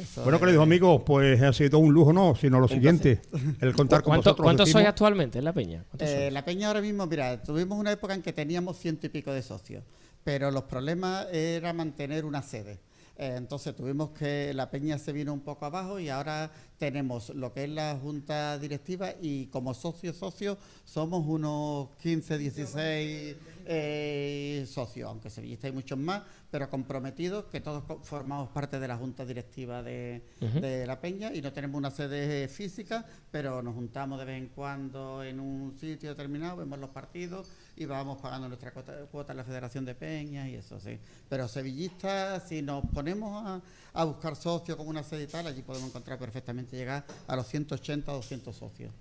Eso 0.00 0.22
Bueno, 0.24 0.40
queridos 0.40 0.62
amigos, 0.62 1.02
pues 1.06 1.40
ha 1.40 1.52
sido 1.52 1.78
un 1.78 1.92
lujo, 1.92 2.12
no, 2.12 2.34
sino 2.34 2.58
lo 2.58 2.66
siguiente, 2.68 3.20
el 3.60 3.72
contar 3.74 4.02
con 4.02 4.10
¿Cuánto- 4.10 4.30
vosotros. 4.30 4.44
¿Cuántos 4.44 4.70
sois 4.70 4.86
actualmente 4.86 5.38
en 5.38 5.44
la 5.44 5.52
peña? 5.52 5.84
¿Cuántos 5.90 6.08
Eh, 6.08 6.30
la 6.30 6.44
peña 6.44 6.68
ahora 6.68 6.80
mismo, 6.80 7.06
mira, 7.06 7.42
tuvimos 7.42 7.78
una 7.78 7.92
época 7.92 8.14
en 8.14 8.22
que 8.22 8.32
teníamos 8.32 8.76
ciento 8.78 9.06
y 9.06 9.10
pico 9.10 9.32
de 9.32 9.42
socios, 9.42 9.84
pero 10.24 10.50
los 10.50 10.64
problemas 10.64 11.26
era 11.32 11.72
mantener 11.72 12.24
una 12.24 12.42
sede. 12.42 12.78
Eh, 13.16 13.34
entonces 13.36 13.76
tuvimos 13.76 14.10
que 14.10 14.52
la 14.54 14.70
peña 14.70 14.98
se 14.98 15.12
vino 15.12 15.32
un 15.32 15.40
poco 15.40 15.66
abajo 15.66 16.00
y 16.00 16.08
ahora 16.08 16.50
tenemos 16.78 17.30
lo 17.30 17.52
que 17.52 17.64
es 17.64 17.70
la 17.70 17.96
junta 18.00 18.58
directiva 18.58 19.14
y 19.20 19.46
como 19.46 19.72
socios 19.72 20.16
socios 20.16 20.58
somos 20.84 21.24
unos 21.24 21.90
15, 22.02 22.38
16 22.38 23.36
eh, 23.66 24.66
socios, 24.68 25.08
aunque 25.08 25.30
sevillistas 25.30 25.66
hay 25.66 25.72
muchos 25.72 25.96
más, 25.96 26.22
pero 26.50 26.68
comprometidos 26.68 27.44
que 27.44 27.60
todos 27.60 27.84
formamos 28.02 28.48
parte 28.48 28.80
de 28.80 28.88
la 28.88 28.96
junta 28.96 29.24
directiva 29.24 29.82
de, 29.82 30.22
la 30.86 31.00
peña 31.00 31.32
y 31.32 31.40
no 31.40 31.52
tenemos 31.52 31.78
una 31.78 31.90
sede 31.92 32.48
física, 32.48 33.06
pero 33.30 33.62
nos 33.62 33.74
juntamos 33.74 34.18
de 34.18 34.24
vez 34.24 34.38
en 34.38 34.48
cuando 34.48 35.22
en 35.22 35.38
un 35.38 35.78
sitio 35.78 36.10
determinado, 36.10 36.56
vemos 36.56 36.78
los 36.80 36.90
partidos 36.90 37.48
y 37.76 37.86
vamos 37.86 38.18
pagando 38.20 38.48
nuestra 38.48 38.70
cuota, 38.72 38.92
cuota 39.10 39.32
en 39.32 39.38
la 39.38 39.44
Federación 39.44 39.84
de 39.84 39.94
Peñas 39.94 40.48
y 40.48 40.54
eso 40.54 40.78
sí. 40.80 40.98
Pero 41.28 41.48
sevillistas, 41.48 42.48
si 42.48 42.62
nos 42.62 42.84
ponemos 42.92 43.44
a, 43.46 43.60
a 43.92 44.04
buscar 44.04 44.36
socios 44.36 44.76
con 44.76 44.86
una 44.86 45.02
sede 45.02 45.24
y 45.24 45.26
tal, 45.26 45.46
allí 45.46 45.62
podemos 45.62 45.88
encontrar 45.88 46.18
perfectamente 46.18 46.76
llegar 46.76 47.04
a 47.26 47.36
los 47.36 47.46
180 47.46 48.12
o 48.12 48.16
200 48.16 48.56
socios. 48.56 48.92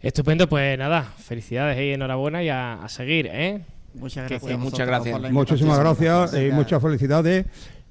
Estupendo, 0.00 0.48
pues 0.48 0.78
nada, 0.78 1.02
felicidades 1.02 1.78
y 1.80 1.92
enhorabuena 1.92 2.42
y 2.42 2.48
a, 2.48 2.74
a 2.74 2.88
seguir, 2.88 3.28
¿eh? 3.32 3.64
Muchas 3.94 4.28
gracias 4.28 4.54
a 4.54 5.12
por 5.12 5.20
la 5.20 5.30
Muchísimas 5.30 5.78
gracias 5.78 6.34
y 6.34 6.52
muchas 6.52 6.80
felicidades. 6.80 7.46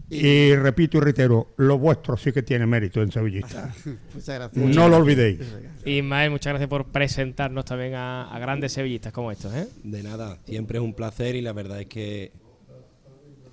Y 0.10 0.56
repito 0.56 0.98
y 0.98 1.02
reitero, 1.02 1.54
lo 1.58 1.78
vuestro 1.78 2.16
sí 2.16 2.32
que 2.32 2.42
tiene 2.42 2.66
mérito 2.66 3.02
en 3.02 3.12
Sevillista. 3.12 3.74
Muchas 4.14 4.36
gracias. 4.36 4.76
No 4.76 4.88
lo 4.88 4.98
olvidéis. 4.98 5.40
Ismael, 5.86 6.32
muchas 6.32 6.52
gracias 6.52 6.70
por 6.70 6.86
presentarnos 6.86 7.66
también 7.66 7.96
a, 7.96 8.34
a 8.34 8.40
grandes 8.40 8.74
sevillistas 8.74 9.14
como 9.14 9.32
estos, 9.32 9.54
¿eh? 9.54 9.68
De 9.84 10.04
nada, 10.04 10.40
siempre 10.46 10.80
es 10.80 10.84
un 10.84 10.94
placer 10.94 11.36
y 11.36 11.42
la 11.42 11.54
verdad 11.54 11.80
es 11.82 11.88
que 11.88 12.32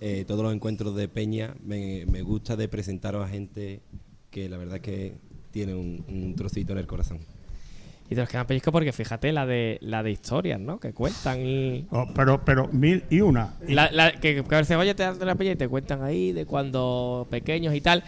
eh, 0.01 0.25
todos 0.27 0.43
los 0.43 0.53
encuentros 0.53 0.95
de 0.97 1.09
Peña 1.09 1.55
me, 1.65 2.07
me 2.07 2.23
gusta 2.23 2.57
de 2.57 2.69
presentaros 2.69 3.25
a 3.25 3.29
gente 3.29 3.83
que 4.31 4.49
la 4.49 4.57
verdad 4.57 4.77
es 4.77 4.83
que 4.83 5.17
tiene 5.51 5.75
un, 5.75 6.05
un 6.09 6.35
trocito 6.35 6.73
en 6.73 6.79
el 6.79 6.87
corazón. 6.87 7.21
Y 8.11 8.15
te 8.15 8.21
los 8.21 8.29
quedan 8.29 8.47
pellizco 8.47 8.71
porque 8.71 8.93
fíjate 8.93 9.33
la 9.33 9.47
de 9.47 9.79
la 9.81 10.03
de 10.03 10.11
historias, 10.11 10.61
¿no? 10.61 10.79
Que 10.79 10.93
cuentan 10.93 11.41
y. 11.47 11.87
Oh, 11.91 12.07
pero, 12.15 12.45
pero 12.45 12.69
mil 12.69 13.03
y 13.09 13.23
una. 13.23 13.55
La, 13.67 13.91
la- 13.91 14.13
que, 14.13 14.45
que 14.45 14.55
a 14.55 14.59
veces, 14.59 14.77
oye, 14.77 14.95
te 14.95 15.11
de 15.11 15.25
la 15.25 15.35
peña 15.35 15.53
y 15.53 15.57
te 15.57 15.67
cuentan 15.69 16.03
ahí 16.05 16.33
de 16.33 16.45
cuando 16.45 17.27
pequeños 17.31 17.75
y 17.75 17.81
tal. 17.81 18.05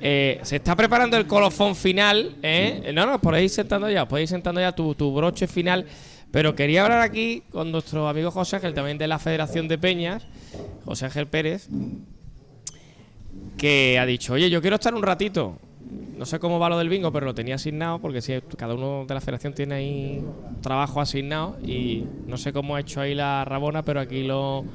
Eh, 0.00 0.38
se 0.42 0.56
está 0.56 0.76
preparando 0.76 1.16
el 1.16 1.26
colofón 1.26 1.74
final, 1.74 2.36
¿eh? 2.42 2.92
No, 2.94 3.06
no, 3.06 3.20
por 3.20 3.34
ahí 3.34 3.48
sentando 3.48 3.90
ya, 3.90 4.06
podéis 4.06 4.30
ir 4.30 4.36
sentando 4.36 4.60
ya 4.60 4.70
tu, 4.72 4.94
tu 4.94 5.12
broche 5.12 5.48
final. 5.48 5.84
Pero 6.30 6.54
quería 6.54 6.84
hablar 6.84 7.00
aquí 7.00 7.42
con 7.50 7.72
nuestro 7.72 8.06
amigo 8.08 8.30
José 8.30 8.54
Ángel, 8.56 8.72
también 8.72 8.98
de 8.98 9.08
la 9.08 9.18
Federación 9.18 9.66
de 9.66 9.78
Peñas, 9.78 10.24
José 10.84 11.06
Ángel 11.06 11.26
Pérez, 11.26 11.68
que 13.58 13.98
ha 13.98 14.06
dicho, 14.06 14.34
oye, 14.34 14.48
yo 14.48 14.60
quiero 14.60 14.76
estar 14.76 14.94
un 14.94 15.02
ratito. 15.02 15.58
No 16.20 16.26
sé 16.26 16.38
cómo 16.38 16.58
va 16.58 16.68
lo 16.68 16.76
del 16.76 16.90
bingo, 16.90 17.10
pero 17.10 17.24
lo 17.24 17.34
tenía 17.34 17.54
asignado, 17.54 17.98
porque 17.98 18.20
si 18.20 18.38
cada 18.58 18.74
uno 18.74 19.06
de 19.08 19.14
la 19.14 19.22
federación 19.22 19.54
tiene 19.54 19.76
ahí 19.76 20.24
trabajo 20.60 21.00
asignado 21.00 21.56
y 21.62 22.04
no 22.26 22.36
sé 22.36 22.52
cómo 22.52 22.76
ha 22.76 22.80
hecho 22.80 23.00
ahí 23.00 23.14
la 23.14 23.42
Rabona, 23.46 23.82
pero 23.82 24.00
aquí 24.00 24.24
lo, 24.24 24.66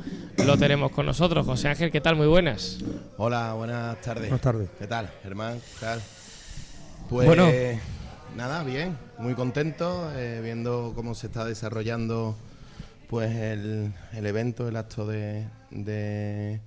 lo 0.43 0.57
tenemos 0.57 0.89
con 0.91 1.05
nosotros. 1.05 1.45
José 1.45 1.67
Ángel, 1.67 1.91
¿qué 1.91 2.01
tal? 2.01 2.15
Muy 2.15 2.25
buenas. 2.25 2.79
Hola, 3.17 3.53
buenas 3.53 4.01
tardes. 4.01 4.23
Buenas 4.23 4.41
tardes. 4.41 4.69
¿Qué 4.79 4.87
tal, 4.87 5.07
Germán? 5.21 5.59
¿Qué 5.59 5.85
tal? 5.85 6.01
Pues 7.11 7.27
Bueno. 7.27 7.47
nada, 8.35 8.63
bien, 8.63 8.97
muy 9.19 9.35
contento 9.35 10.11
eh, 10.15 10.41
viendo 10.43 10.93
cómo 10.95 11.13
se 11.13 11.27
está 11.27 11.45
desarrollando 11.45 12.35
pues 13.07 13.31
el, 13.35 13.93
el 14.13 14.25
evento, 14.25 14.67
el 14.67 14.77
acto 14.77 15.05
de, 15.05 15.45
de, 15.69 16.59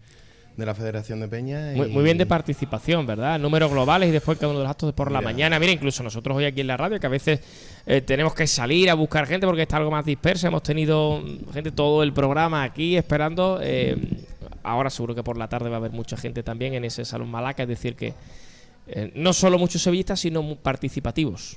de 0.59 0.67
la 0.67 0.75
Federación 0.75 1.21
de 1.21 1.29
Peña. 1.29 1.73
Muy, 1.75 1.87
y- 1.87 1.91
muy 1.93 2.03
bien 2.05 2.19
de 2.19 2.27
participación, 2.27 3.07
¿verdad? 3.07 3.39
Números 3.39 3.71
globales 3.71 4.09
y 4.09 4.13
después 4.13 4.37
cada 4.39 4.49
uno 4.51 4.59
de 4.59 4.65
los 4.65 4.71
actos 4.71 4.93
por 4.93 5.11
la 5.11 5.21
mañana. 5.21 5.59
Mira, 5.59 5.73
incluso 5.73 6.03
nosotros 6.03 6.37
hoy 6.37 6.45
aquí 6.45 6.61
en 6.61 6.67
la 6.67 6.77
radio, 6.77 6.99
que 6.99 7.07
a 7.07 7.11
veces 7.11 7.41
eh, 7.87 8.01
tenemos 8.03 8.35
que 8.35 8.47
salir 8.47 8.91
a 8.91 8.95
buscar 8.95 9.27
gente 9.27 9.47
porque 9.47 9.63
está 9.63 9.77
algo 9.79 9.91
más 9.91 10.05
dispersa. 10.05 10.49
Hemos 10.49 10.63
tenido 10.65 11.21
mm, 11.25 11.53
gente 11.53 11.71
todo 11.71 12.03
el 12.03 12.13
programa 12.13 12.65
aquí 12.65 12.97
esperando. 12.97 13.61
eh, 13.63 13.97
ahora 14.65 14.91
seguro 14.91 15.15
que 15.15 15.23
por 15.23 15.39
la 15.39 15.49
tarde 15.49 15.71
va 15.71 15.77
a 15.77 15.79
haber 15.79 15.93
mucha 15.93 16.17
gente 16.17 16.43
también 16.43 16.75
en 16.75 16.85
ese 16.85 17.05
Salón 17.05 17.31
Malaca. 17.31 17.63
Es 17.63 17.69
decir, 17.69 17.95
que 17.95 18.13
eh, 18.89 19.13
no 19.15 19.33
solo 19.33 19.59
muchos 19.59 19.81
sevillistas, 19.81 20.21
sino 20.21 20.57
participativos. 20.57 21.57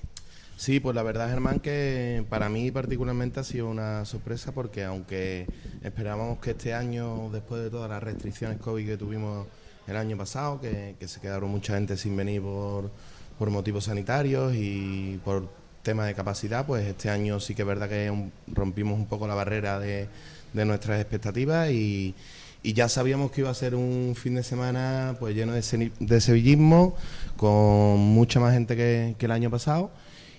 Sí, 0.62 0.80
pues 0.80 0.96
la 0.96 1.02
verdad, 1.02 1.28
Germán, 1.28 1.60
que 1.60 2.24
para 2.30 2.48
mí 2.48 2.70
particularmente 2.70 3.40
ha 3.40 3.44
sido 3.44 3.68
una 3.68 4.06
sorpresa 4.06 4.52
porque 4.52 4.84
aunque 4.84 5.48
esperábamos 5.82 6.38
que 6.38 6.52
este 6.52 6.76
año, 6.76 7.32
después 7.32 7.64
de 7.64 7.72
todas 7.72 7.90
las 7.90 8.04
restricciones 8.04 8.60
COVID 8.60 8.86
que 8.86 8.96
tuvimos 8.96 9.48
el 9.88 9.98
año 9.98 10.16
pasado, 10.18 10.62
que, 10.62 10.96
que 11.00 11.08
se 11.08 11.20
quedaron 11.20 11.50
mucha 11.50 11.74
gente 11.74 11.98
sin 11.98 12.16
venir 12.16 12.44
por, 12.44 12.92
por 13.40 13.50
motivos 13.50 13.86
sanitarios 13.86 14.54
y 14.54 15.20
por 15.26 15.50
tema 15.82 16.06
de 16.06 16.14
capacidad, 16.14 16.64
pues 16.64 16.86
este 16.86 17.10
año 17.10 17.40
sí 17.40 17.56
que 17.56 17.64
es 17.64 17.68
verdad 17.68 17.90
que 17.90 18.14
rompimos 18.46 19.00
un 19.00 19.08
poco 19.08 19.28
la 19.28 19.34
barrera 19.34 19.80
de, 19.80 20.10
de 20.54 20.66
nuestras 20.66 21.02
expectativas 21.02 21.72
y, 21.72 22.14
y 22.62 22.74
ya 22.74 22.88
sabíamos 22.88 23.32
que 23.32 23.42
iba 23.42 23.50
a 23.50 23.56
ser 23.56 23.74
un 23.74 24.14
fin 24.16 24.36
de 24.36 24.44
semana 24.44 25.16
pues 25.20 25.34
lleno 25.34 25.54
de, 25.54 25.92
de 26.00 26.22
sevillismo, 26.22 26.96
con 27.36 27.98
mucha 27.98 28.40
más 28.40 28.54
gente 28.54 28.76
que, 28.76 29.16
que 29.18 29.26
el 29.26 29.32
año 29.32 29.50
pasado. 29.50 29.90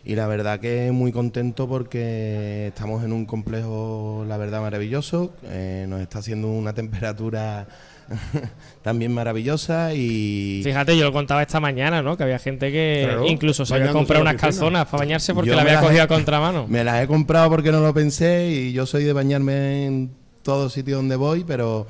Y 0.05 0.17
la 0.17 0.27
verdad 0.27 0.59
que 0.59 0.91
muy 0.91 1.13
contento 1.13 1.69
porque 1.69 2.67
estamos 2.69 3.05
en 3.05 3.13
un 3.13 3.25
complejo, 3.25 4.25
la 4.29 4.37
verdad, 4.37 4.61
maravilloso. 4.61 5.33
Eh, 5.45 5.87
nos 5.89 6.01
está 6.01 6.19
haciendo 6.19 6.49
una 6.49 6.73
temperatura 6.73 7.69
también 8.83 9.13
maravillosa 9.13 9.95
y... 9.95 10.61
Fíjate, 10.65 10.97
yo 10.99 11.05
lo 11.05 11.13
contaba 11.13 11.43
esta 11.43 11.61
mañana, 11.61 12.03
¿no? 12.03 12.17
Que 12.17 12.25
había 12.25 12.39
gente 12.41 12.73
que 12.73 13.03
Claro, 13.05 13.27
incluso 13.27 13.65
se 13.65 13.75
había 13.75 13.93
comprado 13.93 14.23
unas 14.23 14.35
calzonas 14.37 14.87
para 14.87 14.99
bañarse 15.05 15.35
porque 15.35 15.51
Yo 15.51 15.57
la 15.57 15.63
había 15.63 15.79
he- 15.79 15.83
cogido 15.83 16.03
a 16.03 16.09
contramano. 16.09 16.67
Me 16.69 16.83
las 16.83 17.03
he 17.05 17.07
comprado 17.07 17.49
porque 17.49 17.71
no 17.71 17.81
lo 17.81 17.95
pensé 17.95 18.49
y 18.51 18.73
yo 18.73 18.87
soy 18.87 19.05
de 19.05 19.13
bañarme 19.13 19.87
en 19.87 20.11
todo 20.43 20.69
sitio 20.69 20.97
donde 20.97 21.15
voy, 21.15 21.45
pero, 21.45 21.87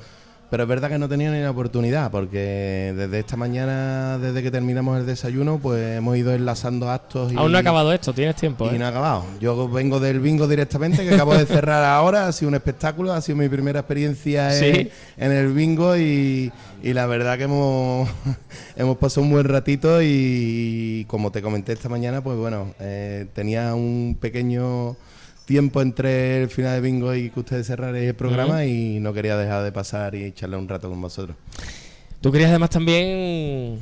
pero 0.53 0.65
es 0.65 0.69
verdad 0.69 0.87
que 0.87 0.99
no 0.99 1.09
tenía 1.09 1.31
ni 1.31 1.39
la 1.41 1.49
oportunidad 1.49 2.11
porque 2.11 2.93
desde 2.95 3.17
esta 3.17 3.35
mañana, 3.35 4.19
desde 4.19 4.43
que 4.43 4.51
terminamos 4.51 4.99
el 4.99 5.07
desayuno, 5.07 5.57
pues 5.57 5.97
hemos 5.97 6.15
ido 6.15 6.31
enlazando 6.31 6.91
actos. 6.91 7.33
Y, 7.33 7.37
Aún 7.37 7.51
no 7.51 7.57
ha 7.57 7.61
acabado 7.61 7.91
esto, 7.91 8.13
tienes 8.13 8.35
tiempo, 8.35 8.69
Y 8.71 8.75
¿eh? 8.75 8.77
no 8.77 8.85
ha 8.85 8.89
acabado. 8.89 9.25
Yo 9.39 9.67
vengo 9.67 9.99
del 9.99 10.19
bingo 10.19 10.47
directamente, 10.47 11.09
que 11.09 11.15
acabo 11.15 11.33
de 11.33 11.47
cerrar 11.47 11.83
ahora, 11.83 12.27
ha 12.27 12.31
sido 12.31 12.49
un 12.49 12.53
espectáculo, 12.53 13.13
ha 13.13 13.21
sido 13.21 13.39
mi 13.39 13.49
primera 13.49 13.79
experiencia 13.79 14.51
Sí. 14.51 14.65
en, 14.65 14.91
en 15.17 15.31
el 15.31 15.51
bingo 15.53 15.97
y, 15.97 16.51
y 16.83 16.93
la 16.93 17.07
verdad 17.07 17.35
que 17.39 17.45
hemos, 17.45 18.07
hemos 18.75 18.97
pasado 18.97 19.23
un 19.25 19.31
buen 19.31 19.45
ratito 19.45 20.03
y 20.03 21.05
como 21.07 21.31
te 21.31 21.41
comenté 21.41 21.73
esta 21.73 21.89
mañana, 21.89 22.23
pues 22.23 22.37
bueno, 22.37 22.75
eh, 22.79 23.25
tenía 23.33 23.73
un 23.73 24.19
pequeño 24.21 24.97
tiempo 25.53 25.83
entre 25.83 26.41
el 26.41 26.49
final 26.49 26.73
de 26.73 26.81
bingo 26.81 27.13
y 27.13 27.29
que 27.29 27.39
ustedes 27.41 27.67
cerraréis 27.67 28.09
el 28.09 28.15
programa 28.15 28.65
y 28.65 28.99
no 28.99 29.13
quería 29.13 29.37
dejar 29.37 29.63
de 29.63 29.71
pasar 29.71 30.15
y 30.15 30.23
echarle 30.23 30.57
un 30.57 30.67
rato 30.67 30.89
con 30.89 30.99
vosotros. 30.99 31.37
Tú 32.21 32.31
querías 32.31 32.49
además 32.49 32.71
también... 32.71 33.77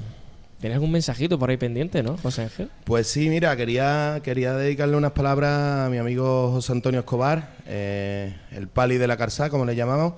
¿Tienes 0.59 0.75
algún 0.75 0.91
mensajito 0.91 1.39
por 1.39 1.49
ahí 1.49 1.55
pendiente, 1.55 2.03
no, 2.03 2.17
José 2.17 2.41
Ángel? 2.41 2.69
Pues 2.83 3.07
sí, 3.07 3.29
mira, 3.29 3.55
quería, 3.55 4.19
quería 4.21 4.53
dedicarle 4.53 4.97
unas 4.97 5.13
palabras 5.13 5.87
a 5.87 5.89
mi 5.89 5.97
amigo 5.97 6.51
José 6.51 6.73
Antonio 6.73 6.99
Escobar, 6.99 7.55
eh, 7.65 8.35
el 8.51 8.67
pali 8.67 8.97
de 8.97 9.07
la 9.07 9.15
Carzá, 9.15 9.49
como 9.49 9.63
le 9.63 9.73
llamamos, 9.77 10.15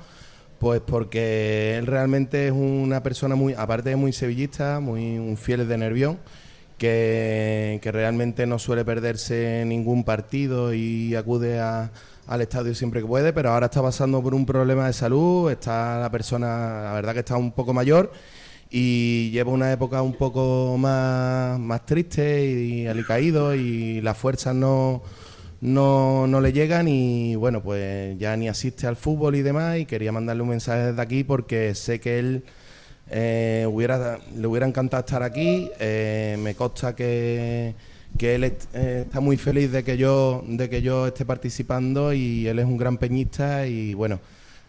pues 0.57 0.81
porque 0.81 1.77
él 1.77 1.85
realmente 1.85 2.47
es 2.47 2.51
una 2.51 3.03
persona 3.03 3.35
muy, 3.35 3.53
aparte 3.53 3.91
de 3.91 3.95
muy 3.95 4.11
sevillista, 4.11 4.80
muy 4.80 5.19
un 5.19 5.38
fiel 5.38 5.67
de 5.67 5.77
Nervión, 5.77 6.17
que, 6.84 7.91
realmente 7.91 8.45
no 8.45 8.60
suele 8.60 8.84
perderse 8.84 9.64
ningún 9.65 10.03
partido 10.03 10.73
y 10.73 11.15
acude 11.15 11.60
al 11.61 12.41
estadio 12.41 12.76
siempre 12.76 13.01
que 13.01 13.07
puede, 13.07 13.31
pero 13.31 13.51
ahora 13.51 13.68
está 13.68 13.81
pasando 13.81 14.22
por 14.22 14.35
un 14.35 14.45
problema 14.45 14.88
de 14.88 14.93
salud, 14.93 15.49
está 15.49 15.99
la 15.99 16.11
persona, 16.11 16.84
la 16.84 16.93
verdad 16.93 17.14
que 17.14 17.19
está 17.19 17.38
un 17.38 17.53
poco 17.53 17.73
mayor 17.73 18.11
y 18.69 19.30
lleva 19.31 19.51
una 19.51 19.72
época 19.72 20.01
un 20.01 20.14
poco 20.14 20.76
más, 20.77 21.57
más 21.60 21.85
triste 21.85 22.45
y 22.45 22.88
alicaído 22.88 23.55
y 23.55 24.01
las 24.01 24.18
fuerzas 24.18 24.53
no, 24.53 25.03
no, 25.61 26.27
no 26.27 26.41
le 26.41 26.51
llegan 26.51 26.89
y 26.89 27.35
bueno, 27.35 27.64
pues 27.64 28.18
ya 28.18 28.35
ni 28.35 28.49
asiste 28.49 28.88
al 28.88 28.97
fútbol 28.97 29.35
y 29.35 29.41
demás 29.41 29.77
y 29.77 29.85
quería 29.85 30.11
mandarle 30.11 30.43
un 30.43 30.49
mensaje 30.49 30.88
desde 30.88 31.01
aquí 31.01 31.23
porque 31.23 31.76
sé 31.76 32.01
que 32.01 32.19
él 32.19 32.43
eh, 33.09 33.67
hubiera, 33.69 34.19
le 34.35 34.47
hubiera 34.47 34.65
encantado 34.65 35.01
estar 35.01 35.23
aquí, 35.23 35.69
eh, 35.80 36.38
me 36.39 36.55
consta 36.55 36.95
que, 36.95 37.75
que 38.17 38.35
él 38.35 38.43
eh, 38.45 39.03
está 39.05 39.19
muy 39.19 39.38
feliz 39.38 39.71
de 39.71 39.84
que 39.84 39.97
yo 39.97 40.43
de 40.47 40.69
que 40.69 40.81
yo 40.81 41.07
esté 41.07 41.25
participando 41.25 42.13
y 42.13 42.47
él 42.47 42.59
es 42.59 42.65
un 42.65 42.77
gran 42.77 42.97
peñista 42.97 43.67
y 43.67 43.93
bueno, 43.93 44.19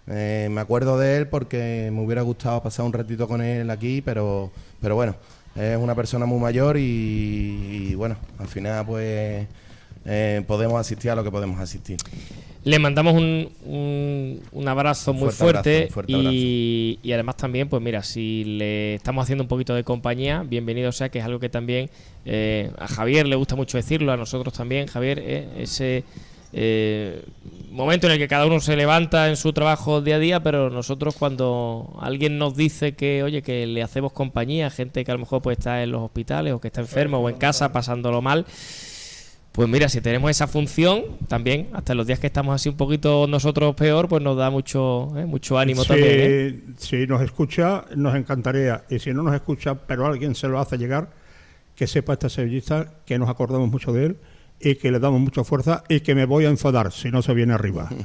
me 0.07 0.61
acuerdo 0.61 0.99
de 0.99 1.17
él 1.17 1.29
porque 1.29 1.91
me 1.93 2.03
hubiera 2.03 2.23
gustado 2.23 2.63
pasar 2.63 2.85
un 2.85 2.93
ratito 2.93 3.27
con 3.27 3.41
él 3.41 3.71
aquí, 3.71 4.03
pero, 4.03 4.51
pero 4.81 4.95
bueno, 4.97 5.17
es 5.57 5.79
una 5.79 5.95
persona 5.95 6.27
muy 6.27 6.39
mayor 6.39 6.77
y, 6.77 7.95
bueno, 7.95 8.17
al 8.39 8.49
final 8.49 8.85
pues 8.85 9.47
podemos 10.47 10.79
asistir 10.79 11.11
a 11.11 11.15
lo 11.15 11.25
que 11.25 11.31
podemos 11.31 11.59
asistir. 11.61 11.97
Le 12.65 12.79
mandamos 12.79 13.15
un, 13.15 13.51
un, 13.67 14.41
un 14.53 14.69
abrazo 14.69 15.13
muy 15.13 15.31
Fuerte 15.31 15.37
fuerte, 15.37 15.77
abrazo, 15.77 15.93
fuerte 15.93 16.13
y, 16.13 16.99
y 17.03 17.13
además 17.13 17.37
también, 17.37 17.69
pues 17.69 17.83
mira, 17.83 18.03
si 18.03 18.45
le 18.45 18.95
estamos 18.95 19.23
haciendo 19.23 19.45
un 19.45 19.49
poquito 19.49 19.75
de 19.75 19.85
compañía, 19.85 20.43
bienvenido 20.47 20.91
sea, 20.91 21.11
que 21.11 21.19
es 21.19 21.25
algo 21.25 21.39
que 21.39 21.51
también 21.51 21.91
eh, 22.25 22.71
a 22.79 22.89
Javier 22.89 23.27
le 23.27 23.37
gusta 23.37 23.55
mucho 23.55 23.77
decirlo, 23.77 24.13
a 24.13 24.17
nosotros 24.17 24.55
también, 24.55 24.87
Javier, 24.87 25.19
eh, 25.23 25.49
ese 25.59 26.05
eh, 26.55 27.23
momento 27.73 28.07
en 28.07 28.13
el 28.13 28.19
que 28.19 28.29
cada 28.29 28.47
uno 28.47 28.61
se 28.61 28.77
levanta 28.77 29.29
en 29.29 29.37
su 29.37 29.53
trabajo 29.53 30.01
día 30.01 30.17
a 30.17 30.19
día, 30.21 30.41
pero 30.41 30.71
nosotros 30.71 31.17
cuando 31.19 31.99
alguien 32.01 32.39
nos 32.39 32.57
dice 32.57 32.95
que, 32.95 33.25
oye, 33.25 33.43
que 33.43 33.67
le 33.67 33.83
hacemos 33.83 34.13
compañía, 34.13 34.71
gente 34.71 35.05
que 35.05 35.11
a 35.11 35.15
lo 35.15 35.21
mejor 35.21 35.43
pues 35.43 35.59
está 35.59 35.83
en 35.83 35.91
los 35.91 36.01
hospitales 36.01 36.53
o 36.53 36.61
que 36.61 36.69
está 36.69 36.81
enfermo 36.81 37.19
o 37.19 37.29
en 37.29 37.37
casa 37.37 37.73
pasándolo 37.73 38.23
mal, 38.23 38.47
pues 39.55 39.69
mira, 39.69 39.89
si 39.89 40.01
tenemos 40.01 40.29
esa 40.33 40.49
función, 40.49 41.05
también, 41.29 41.69
hasta 41.75 41.95
los 41.95 42.09
días 42.09 42.19
que 42.19 42.27
estamos 42.27 42.53
así 42.57 42.69
un 42.69 42.77
poquito 42.77 43.29
nosotros 43.29 43.77
peor, 43.77 44.09
pues 44.09 44.21
nos 44.21 44.37
da 44.37 44.51
mucho, 44.51 45.17
eh, 45.17 45.27
mucho 45.27 45.57
ánimo 45.59 45.83
Si- 45.83 45.89
también. 45.89 46.11
¿eh? 46.13 46.61
Si 46.77 47.07
nos 47.07 47.23
escucha, 47.23 47.85
nos 47.95 48.17
encantaría. 48.17 48.83
Y 48.91 48.99
si 48.99 49.13
no 49.15 49.23
nos 49.23 49.33
escucha, 49.33 49.77
pero 49.77 50.07
alguien 50.07 50.35
se 50.35 50.49
lo 50.49 50.59
hace 50.59 50.77
llegar, 50.77 51.09
que 51.77 51.87
sepa 51.87 52.15
este 52.15 52.29
sevillista 52.31 52.95
que 53.07 53.17
nos 53.17 53.29
acordamos 53.29 53.71
mucho 53.71 53.93
de 53.93 54.07
él 54.07 54.17
y 54.61 54.75
que 54.75 54.91
le 54.91 54.99
damos 54.99 55.21
mucha 55.21 55.45
fuerza 55.45 55.85
y 55.89 56.01
que 56.01 56.17
me 56.17 56.25
voy 56.25 56.47
a 56.47 56.49
enfadar 56.49 56.91
si 56.91 57.13
no 57.13 57.23
se 57.23 57.33
viene 57.33 57.53
arriba. 57.55 57.89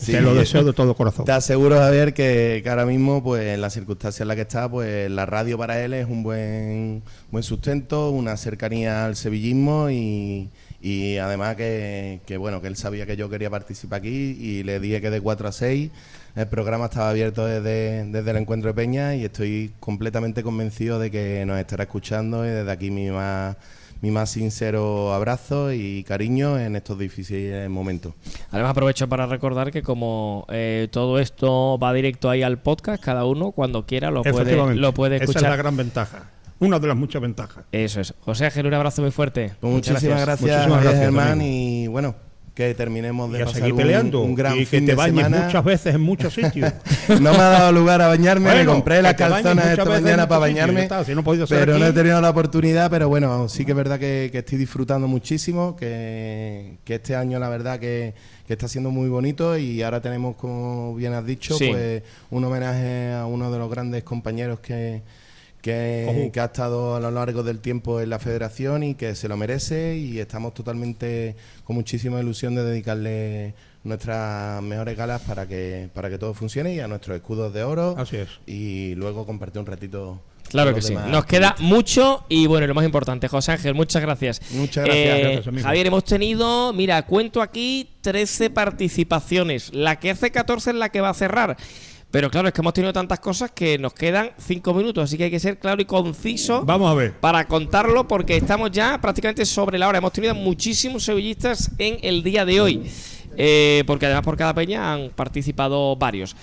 Sí. 0.00 0.12
Te 0.12 0.20
lo 0.20 0.32
deseo 0.32 0.62
de 0.62 0.72
todo 0.72 0.94
corazón. 0.94 1.24
Te 1.24 1.32
aseguro, 1.32 1.74
Javier, 1.76 2.14
que, 2.14 2.60
que 2.62 2.70
ahora 2.70 2.86
mismo, 2.86 3.20
pues 3.20 3.42
en 3.54 3.60
la 3.60 3.68
circunstancia 3.68 4.22
en 4.22 4.28
la 4.28 4.36
que 4.36 4.42
está, 4.42 4.70
pues 4.70 5.10
la 5.10 5.26
radio 5.26 5.58
para 5.58 5.84
él 5.84 5.92
es 5.92 6.06
un 6.06 6.22
buen, 6.22 7.02
buen 7.32 7.42
sustento, 7.42 8.10
una 8.10 8.36
cercanía 8.36 9.06
al 9.06 9.16
sevillismo 9.16 9.90
y, 9.90 10.50
y 10.80 11.16
además 11.18 11.56
que, 11.56 12.20
que, 12.26 12.36
bueno, 12.36 12.60
que 12.60 12.68
él 12.68 12.76
sabía 12.76 13.04
que 13.04 13.16
yo 13.16 13.28
quería 13.28 13.50
participar 13.50 13.98
aquí 13.98 14.36
y 14.40 14.62
le 14.62 14.78
dije 14.78 15.00
que 15.00 15.10
de 15.10 15.20
4 15.20 15.48
a 15.48 15.52
6 15.52 15.90
el 16.36 16.46
programa 16.46 16.84
estaba 16.84 17.10
abierto 17.10 17.44
desde, 17.46 18.04
desde 18.04 18.30
el 18.30 18.36
encuentro 18.36 18.68
de 18.68 18.74
Peña 18.74 19.16
y 19.16 19.24
estoy 19.24 19.72
completamente 19.80 20.44
convencido 20.44 21.00
de 21.00 21.10
que 21.10 21.44
nos 21.44 21.58
estará 21.58 21.84
escuchando 21.84 22.46
y 22.46 22.48
desde 22.48 22.70
aquí 22.70 22.92
mi 22.92 23.10
más, 23.10 23.56
mi 24.02 24.12
más 24.12 24.30
sincero 24.30 25.12
abrazo 25.12 25.72
y 25.72 26.04
cariño 26.04 26.56
en 26.56 26.76
estos 26.76 26.96
difíciles 26.96 27.68
momentos. 27.68 28.14
Además 28.52 28.70
aprovecho 28.70 29.08
para 29.08 29.26
recordar 29.26 29.72
que 29.72 29.82
como 29.82 30.46
eh, 30.48 30.86
todo 30.92 31.18
esto 31.18 31.76
va 31.82 31.92
directo 31.92 32.30
ahí 32.30 32.44
al 32.44 32.58
podcast, 32.58 33.02
cada 33.02 33.24
uno 33.24 33.50
cuando 33.50 33.84
quiera 33.84 34.12
lo 34.12 34.22
puede, 34.22 34.76
lo 34.76 34.94
puede 34.94 35.16
escuchar. 35.16 35.42
Esa 35.42 35.46
es 35.48 35.50
la 35.50 35.56
gran 35.56 35.76
ventaja. 35.76 36.30
Una 36.60 36.78
de 36.78 36.86
las 36.88 36.96
muchas 36.96 37.22
ventajas. 37.22 37.64
Eso 37.72 38.00
es. 38.00 38.14
José 38.20 38.46
Ángel, 38.46 38.66
un 38.66 38.74
abrazo 38.74 39.02
muy 39.02 39.10
fuerte. 39.12 39.52
Pues 39.60 39.72
Muchas 39.72 39.94
muchísimas 39.94 40.20
gracias, 40.22 40.40
Muchísimas 40.40 40.64
Javier 40.68 40.82
gracias, 40.82 41.04
Germán, 41.04 41.32
amigo. 41.32 41.48
y 41.50 41.86
bueno, 41.86 42.14
que 42.54 42.74
terminemos 42.74 43.30
de 43.30 43.38
Y 43.38 43.42
a 43.42 43.44
pasar 43.44 43.58
seguir 43.60 43.72
un- 43.74 43.78
peleando 43.78 44.20
un, 44.22 44.34
gran 44.34 44.56
y 44.56 44.58
que 44.60 44.66
fin 44.66 44.84
te 44.84 44.90
de 44.90 44.96
bañes 44.96 45.24
semana. 45.26 45.44
muchas 45.46 45.64
veces 45.64 45.94
en 45.94 46.00
muchos 46.00 46.34
sitios. 46.34 46.72
no 47.20 47.30
me 47.32 47.38
ha 47.38 47.48
dado 47.50 47.70
lugar 47.70 48.02
a 48.02 48.08
bañarme, 48.08 48.48
me 48.48 48.54
Bueno, 48.56 48.72
compré 48.72 49.00
las 49.00 49.14
que 49.14 49.22
te 49.22 49.30
calzonas 49.30 49.66
esta 49.66 49.84
mañana 49.84 50.26
para 50.26 50.40
bañarme, 50.40 50.82
está, 50.82 51.04
si 51.04 51.14
no 51.14 51.20
he 51.20 51.46
pero 51.46 51.78
no 51.78 51.84
he 51.84 51.88
aquí. 51.90 51.94
tenido 51.94 52.20
la 52.20 52.30
oportunidad, 52.30 52.90
pero 52.90 53.08
bueno, 53.08 53.48
sí 53.48 53.64
que 53.64 53.70
es 53.70 53.76
verdad 53.76 54.00
que, 54.00 54.28
que 54.32 54.38
estoy 54.38 54.58
disfrutando 54.58 55.06
muchísimo, 55.06 55.76
que, 55.76 56.78
que 56.84 56.96
este 56.96 57.14
año 57.14 57.38
la 57.38 57.48
verdad 57.48 57.78
que, 57.78 58.14
que 58.44 58.52
está 58.54 58.66
siendo 58.66 58.90
muy 58.90 59.08
bonito 59.08 59.56
y 59.56 59.80
ahora 59.82 60.00
tenemos, 60.00 60.34
como 60.34 60.96
bien 60.96 61.12
has 61.14 61.24
dicho, 61.24 61.56
Sí. 61.56 61.68
pues 61.70 62.02
un 62.32 62.44
homenaje 62.44 63.12
a 63.12 63.26
uno 63.26 63.52
de 63.52 63.58
los 63.60 63.70
grandes 63.70 64.02
compañeros 64.02 64.58
que, 64.58 65.02
que, 65.62 66.30
ha 66.36 66.44
estado 66.44 66.96
a 66.96 67.00
lo 67.00 67.10
largo 67.10 67.42
del 67.42 67.60
tiempo 67.60 68.00
en 68.00 68.10
la 68.10 68.18
federación 68.18 68.82
y 68.82 68.94
que 68.94 69.14
se 69.14 69.28
lo 69.28 69.36
merece 69.36 69.96
y 69.96 70.18
estamos 70.18 70.54
totalmente 70.54 71.36
con 71.64 71.76
muchísima 71.76 72.20
ilusión 72.20 72.54
de 72.54 72.64
dedicarle 72.64 73.54
nuestras 73.84 74.62
mejores 74.62 74.96
galas 74.96 75.22
para 75.22 75.46
que 75.46 75.88
para 75.94 76.10
que 76.10 76.18
todo 76.18 76.34
funcione 76.34 76.74
y 76.74 76.80
a 76.80 76.88
nuestros 76.88 77.16
escudos 77.16 77.54
de 77.54 77.62
oro 77.62 77.94
Así 77.96 78.16
es. 78.16 78.28
y 78.46 78.94
luego 78.96 79.24
compartir 79.24 79.60
un 79.60 79.66
ratito 79.66 80.20
Claro 80.48 80.74
que 80.74 80.82
sí. 80.82 80.94
Nos 80.94 81.26
queda 81.26 81.54
mucho 81.58 82.24
y 82.28 82.46
bueno, 82.46 82.66
lo 82.66 82.74
más 82.74 82.84
importante, 82.84 83.28
José 83.28 83.52
Ángel, 83.52 83.74
muchas 83.74 84.02
gracias. 84.02 84.40
Muchas 84.52 84.84
gracias. 84.84 85.06
Eh, 85.06 85.22
Gracias, 85.22 85.46
amigo. 85.46 85.66
Javier, 85.66 85.86
hemos 85.86 86.04
tenido, 86.04 86.72
mira, 86.72 87.02
cuento 87.02 87.42
aquí 87.42 87.90
13 88.00 88.50
participaciones. 88.50 89.74
La 89.74 89.98
que 89.98 90.10
hace 90.10 90.30
14 90.30 90.70
es 90.70 90.76
la 90.76 90.88
que 90.88 91.00
va 91.00 91.10
a 91.10 91.14
cerrar. 91.14 91.56
Pero 92.10 92.30
claro, 92.30 92.48
es 92.48 92.54
que 92.54 92.62
hemos 92.62 92.72
tenido 92.72 92.92
tantas 92.92 93.20
cosas 93.20 93.50
que 93.50 93.76
nos 93.78 93.92
quedan 93.92 94.30
5 94.38 94.72
minutos, 94.72 95.04
así 95.04 95.18
que 95.18 95.24
hay 95.24 95.30
que 95.30 95.40
ser 95.40 95.58
claro 95.58 95.82
y 95.82 95.84
conciso 95.84 96.64
Vamos 96.64 96.90
a 96.90 96.94
ver. 96.94 97.12
para 97.12 97.46
contarlo 97.46 98.08
porque 98.08 98.36
estamos 98.36 98.70
ya 98.70 98.98
prácticamente 99.00 99.44
sobre 99.44 99.78
la 99.78 99.88
hora. 99.88 99.98
Hemos 99.98 100.12
tenido 100.12 100.34
muchísimos 100.34 101.04
sevillistas 101.04 101.70
en 101.76 101.98
el 102.02 102.22
día 102.22 102.46
de 102.46 102.60
hoy. 102.60 102.90
Eh, 103.36 103.84
porque 103.86 104.06
además 104.06 104.24
por 104.24 104.36
cada 104.36 104.54
peña 104.54 104.92
han 104.92 105.10
participado 105.10 105.94
varios. 105.96 106.34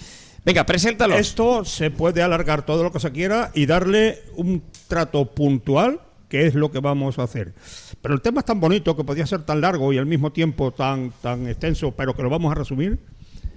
Venga, 0.46 0.64
preséntalo. 0.66 1.16
Esto 1.18 1.66
se 1.66 1.90
puede 1.90 2.22
alargar 2.22 2.64
todo 2.66 2.84
lo 2.84 2.92
que 2.92 3.00
se 3.00 3.12
quiera 3.12 3.52
y 3.56 3.66
darle 3.66 4.20
un 4.36 4.62
trato 4.88 5.26
puntual, 5.26 6.00
que 6.30 6.46
es 6.46 6.54
lo 6.54 6.72
que 6.72 6.80
vamos 6.80 7.18
a 7.18 7.24
hacer. 7.24 7.54
Pero 8.02 8.14
el 8.14 8.22
tema 8.22 8.42
es 8.42 8.46
tan 8.46 8.60
bonito 8.60 8.96
que 8.96 9.04
podía 9.04 9.26
ser 9.26 9.42
tan 9.42 9.60
largo 9.60 9.92
y 9.92 9.98
al 9.98 10.06
mismo 10.06 10.32
tiempo 10.32 10.72
tan, 10.72 11.12
tan 11.22 11.48
extenso, 11.48 11.92
pero 11.92 12.16
que 12.16 12.22
lo 12.22 12.30
vamos 12.30 12.52
a 12.52 12.56
resumir. 12.56 13.00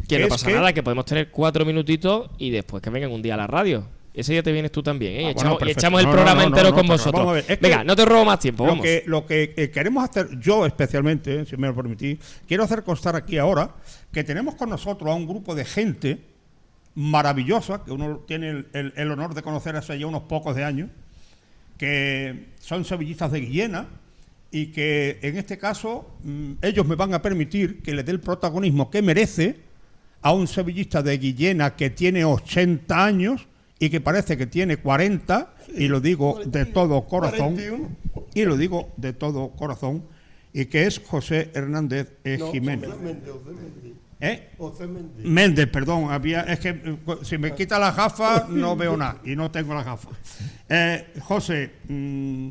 Que 0.09 0.18
no 0.18 0.28
pasa 0.28 0.51
nada, 0.51 0.72
que 0.72 0.82
podemos 0.82 1.05
tener 1.05 1.30
cuatro 1.30 1.64
minutitos 1.64 2.30
y 2.39 2.51
después 2.51 2.82
que 2.82 2.90
vengan 2.90 3.12
un 3.12 3.22
día 3.22 3.35
a 3.35 3.36
la 3.36 3.47
radio. 3.47 3.86
Ese 4.14 4.32
día 4.32 4.43
te 4.43 4.51
vienes 4.51 4.72
tú 4.72 4.82
también, 4.82 5.12
¿eh? 5.14 5.22
Y 5.22 5.26
Ah, 5.26 5.30
echamos, 5.66 6.01
el 6.01 6.06
No, 6.06 6.12
programa 6.12 6.43
no, 6.43 6.51
no, 6.51 6.56
entero 6.56 6.74
con 6.74 6.86
vosotros. 6.89 7.12
vamos 7.14 7.30
a 7.30 7.35
ver, 7.35 7.44
es 7.47 7.60
Venga, 7.60 7.85
no 7.85 7.94
te 7.94 8.05
robo 8.05 8.24
más 8.24 8.40
tiempo, 8.40 8.64
Lo 8.64 8.70
vamos. 8.70 8.85
que, 8.85 9.05
lo 9.06 9.24
que 9.26 9.55
eh, 9.56 9.70
queremos 9.70 10.02
hacer, 10.02 10.40
yo 10.40 10.66
especialmente, 10.66 11.44
si 11.47 11.56
me 11.56 11.68
lo 11.68 11.74
permitís, 11.76 12.18
quiero 12.48 12.64
hacer 12.64 12.82
constar 12.82 13.14
aquí 13.14 13.39
ahora 13.39 13.76
que 14.10 14.24
tenemos 14.24 14.56
con 14.56 14.70
nosotros 14.70 15.09
a 15.09 15.14
un 15.14 15.26
grupo 15.28 15.55
de 15.55 15.64
gente 15.64 16.18
maravillosa, 16.97 17.85
que 17.85 17.93
uno 17.93 18.24
tiene 18.26 18.51
el, 18.51 18.66
el- 18.72 18.93
el 18.97 19.10
honor 19.12 19.35
de 19.35 19.43
conocer 19.43 19.76
hace 19.76 19.97
ya 19.98 20.06
unos 20.06 20.22
pocos 20.22 20.56
de 20.56 20.64
años, 20.64 20.90
que 21.76 22.47
son 22.59 22.85
sevillistas 22.85 23.30
de 23.30 23.40
Guillena 23.40 23.86
y 24.51 24.66
que 24.72 25.18
en 25.22 25.36
este 25.36 25.59
caso 25.59 26.10
mm, 26.24 26.52
ellos 26.62 26.86
me 26.86 26.97
van 26.97 27.14
a 27.14 27.22
permitir 27.22 27.82
que 27.82 27.93
le 27.94 28.02
dé 28.02 28.10
el 28.12 28.20
protagonismo 28.20 28.90
que 28.90 29.01
merece 29.02 29.67
a 30.22 30.32
un 30.32 30.46
sevillista 30.46 31.02
de 31.02 31.16
Guillena 31.18 31.76
que 31.76 31.90
tiene 31.90 32.24
80 32.24 33.04
años 33.04 33.46
y 33.78 33.90
que 33.90 34.00
parece 34.00 34.36
que 34.36 34.46
tiene 34.46 34.78
40, 34.78 35.54
y 35.76 35.88
lo 35.88 36.00
digo 36.00 36.40
de 36.44 36.64
todo 36.66 37.06
corazón, 37.06 37.54
41. 37.54 37.88
y 38.34 38.44
lo 38.44 38.56
digo 38.56 38.92
de 38.96 39.12
todo 39.12 39.50
corazón, 39.50 40.04
y 40.52 40.66
que 40.66 40.86
es 40.86 40.98
José 40.98 41.50
Hernández 41.54 42.14
No, 42.24 42.50
Jiménez. 42.50 42.90
¿Eh? 44.20 44.50
José 44.58 44.88
Méndez. 44.88 45.24
Méndez, 45.24 45.68
perdón, 45.68 46.10
había, 46.10 46.40
es 46.42 46.58
que 46.58 46.98
si 47.22 47.38
me 47.38 47.54
quita 47.54 47.78
la 47.78 47.92
gafa 47.92 48.48
no 48.48 48.74
veo 48.74 48.96
nada 48.96 49.20
y 49.24 49.36
no 49.36 49.48
tengo 49.50 49.74
la 49.74 49.84
gafa. 49.84 50.08
Eh, 50.68 51.12
José, 51.20 51.74
mm, 51.86 52.50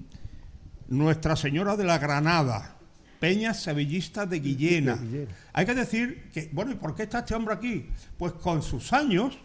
Nuestra 0.89 1.35
Señora 1.35 1.76
de 1.76 1.84
la 1.84 1.98
Granada, 1.98 2.77
Peña 3.19 3.53
Sevillista 3.53 4.26
de 4.26 4.39
Guillena. 4.39 4.98
Hay 5.53 5.65
que 5.65 5.73
decir 5.73 6.30
que, 6.34 6.49
bueno, 6.52 6.72
¿y 6.72 6.76
por 6.76 6.95
qué 6.95 7.03
está 7.03 7.19
este 7.19 7.35
hombre 7.35 7.56
aquí? 7.56 7.88
Pues 8.18 8.34
con 8.34 8.61
sus 8.61 8.94
años 8.94 9.38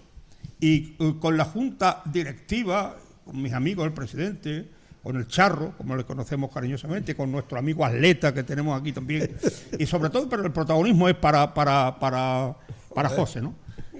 y 0.60 0.94
eh, 0.98 1.14
con 1.20 1.36
la 1.36 1.44
junta 1.44 2.02
directiva, 2.04 2.96
con 3.24 3.40
mis 3.40 3.52
amigos, 3.52 3.86
el 3.86 3.92
presidente, 3.92 4.68
con 5.02 5.16
el 5.16 5.26
charro, 5.26 5.74
como 5.76 5.96
le 5.96 6.04
conocemos 6.04 6.52
cariñosamente, 6.52 7.16
con 7.16 7.32
nuestro 7.32 7.58
amigo 7.58 7.84
atleta 7.84 8.32
que 8.32 8.44
tenemos 8.44 8.80
aquí 8.80 8.92
también. 8.92 9.30
Y 9.78 9.86
sobre 9.86 10.10
todo, 10.10 10.28
pero 10.28 10.44
el 10.44 10.52
protagonismo 10.52 11.08
es 11.08 11.16
para, 11.16 11.52
para, 11.52 11.98
para, 11.98 12.54
para 12.94 13.08
José, 13.08 13.42
¿no? 13.42 13.54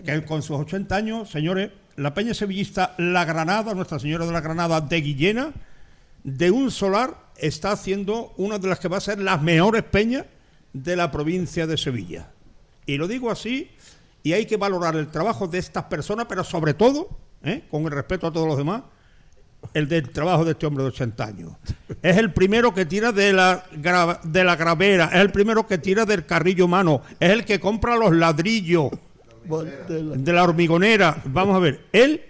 Que 0.05 0.13
él 0.13 0.25
con 0.25 0.43
sus 0.43 0.59
80 0.59 0.95
años, 0.95 1.31
señores, 1.31 1.71
la 1.97 2.15
Peña 2.15 2.35
Sevillista 2.35 2.95
La 2.99 3.25
Granada, 3.25 3.75
Nuestra 3.75 3.99
Señora 3.99 4.27
de 4.27 4.33
la 4.33 4.41
Granada 4.41 4.81
de 4.81 5.01
Guillena, 5.01 5.53
de 6.25 6.51
un 6.51 6.71
solar 6.71 7.31
está 7.37 7.73
haciendo 7.73 8.33
una 8.37 8.59
de 8.59 8.69
las 8.69 8.79
que 8.79 8.89
va 8.89 8.99
a 8.99 9.01
ser 9.01 9.19
las 9.19 9.43
mejores 9.43 9.83
peñas 9.83 10.27
de 10.73 10.97
la 10.97 11.11
provincia 11.11 11.67
de 11.67 11.77
Sevilla. 11.77 12.31
Y 12.87 12.97
lo 12.97 13.09
digo 13.09 13.31
así, 13.31 13.71
y 14.23 14.33
hay 14.33 14.47
que 14.47 14.57
valorar 14.57 14.97
el 14.97 15.09
trabajo 15.09 15.49
de 15.49 15.59
estas 15.59 15.85
personas, 15.85 16.27
pero 16.29 16.45
sobre 16.45 16.75
todo, 16.75 17.09
¿eh? 17.43 17.65
con 17.71 17.85
el 17.85 17.91
respeto 17.91 18.27
a 18.27 18.33
todos 18.33 18.47
los 18.47 18.57
demás, 18.57 18.83
el 19.75 19.89
del 19.89 20.11
trabajo 20.11 20.45
de 20.45 20.53
este 20.53 20.67
hombre 20.67 20.83
de 20.83 20.91
80 20.91 21.25
años. 21.25 21.53
Es 22.03 22.17
el 22.17 22.33
primero 22.33 22.75
que 22.75 22.85
tira 22.85 23.13
de 23.13 23.33
la, 23.33 23.65
de 24.25 24.45
la 24.45 24.57
gravera, 24.57 25.11
es 25.13 25.21
el 25.21 25.31
primero 25.31 25.67
que 25.67 25.79
tira 25.79 26.05
del 26.05 26.27
carrillo 26.27 26.65
humano, 26.65 27.03
es 27.21 27.31
el 27.31 27.45
que 27.45 27.61
compra 27.61 27.97
los 27.97 28.13
ladrillos 28.13 28.91
de 29.89 30.33
la 30.33 30.43
hormigonera. 30.43 31.23
Vamos 31.27 31.57
a 31.57 31.61
ver, 31.61 31.87
él, 31.93 32.23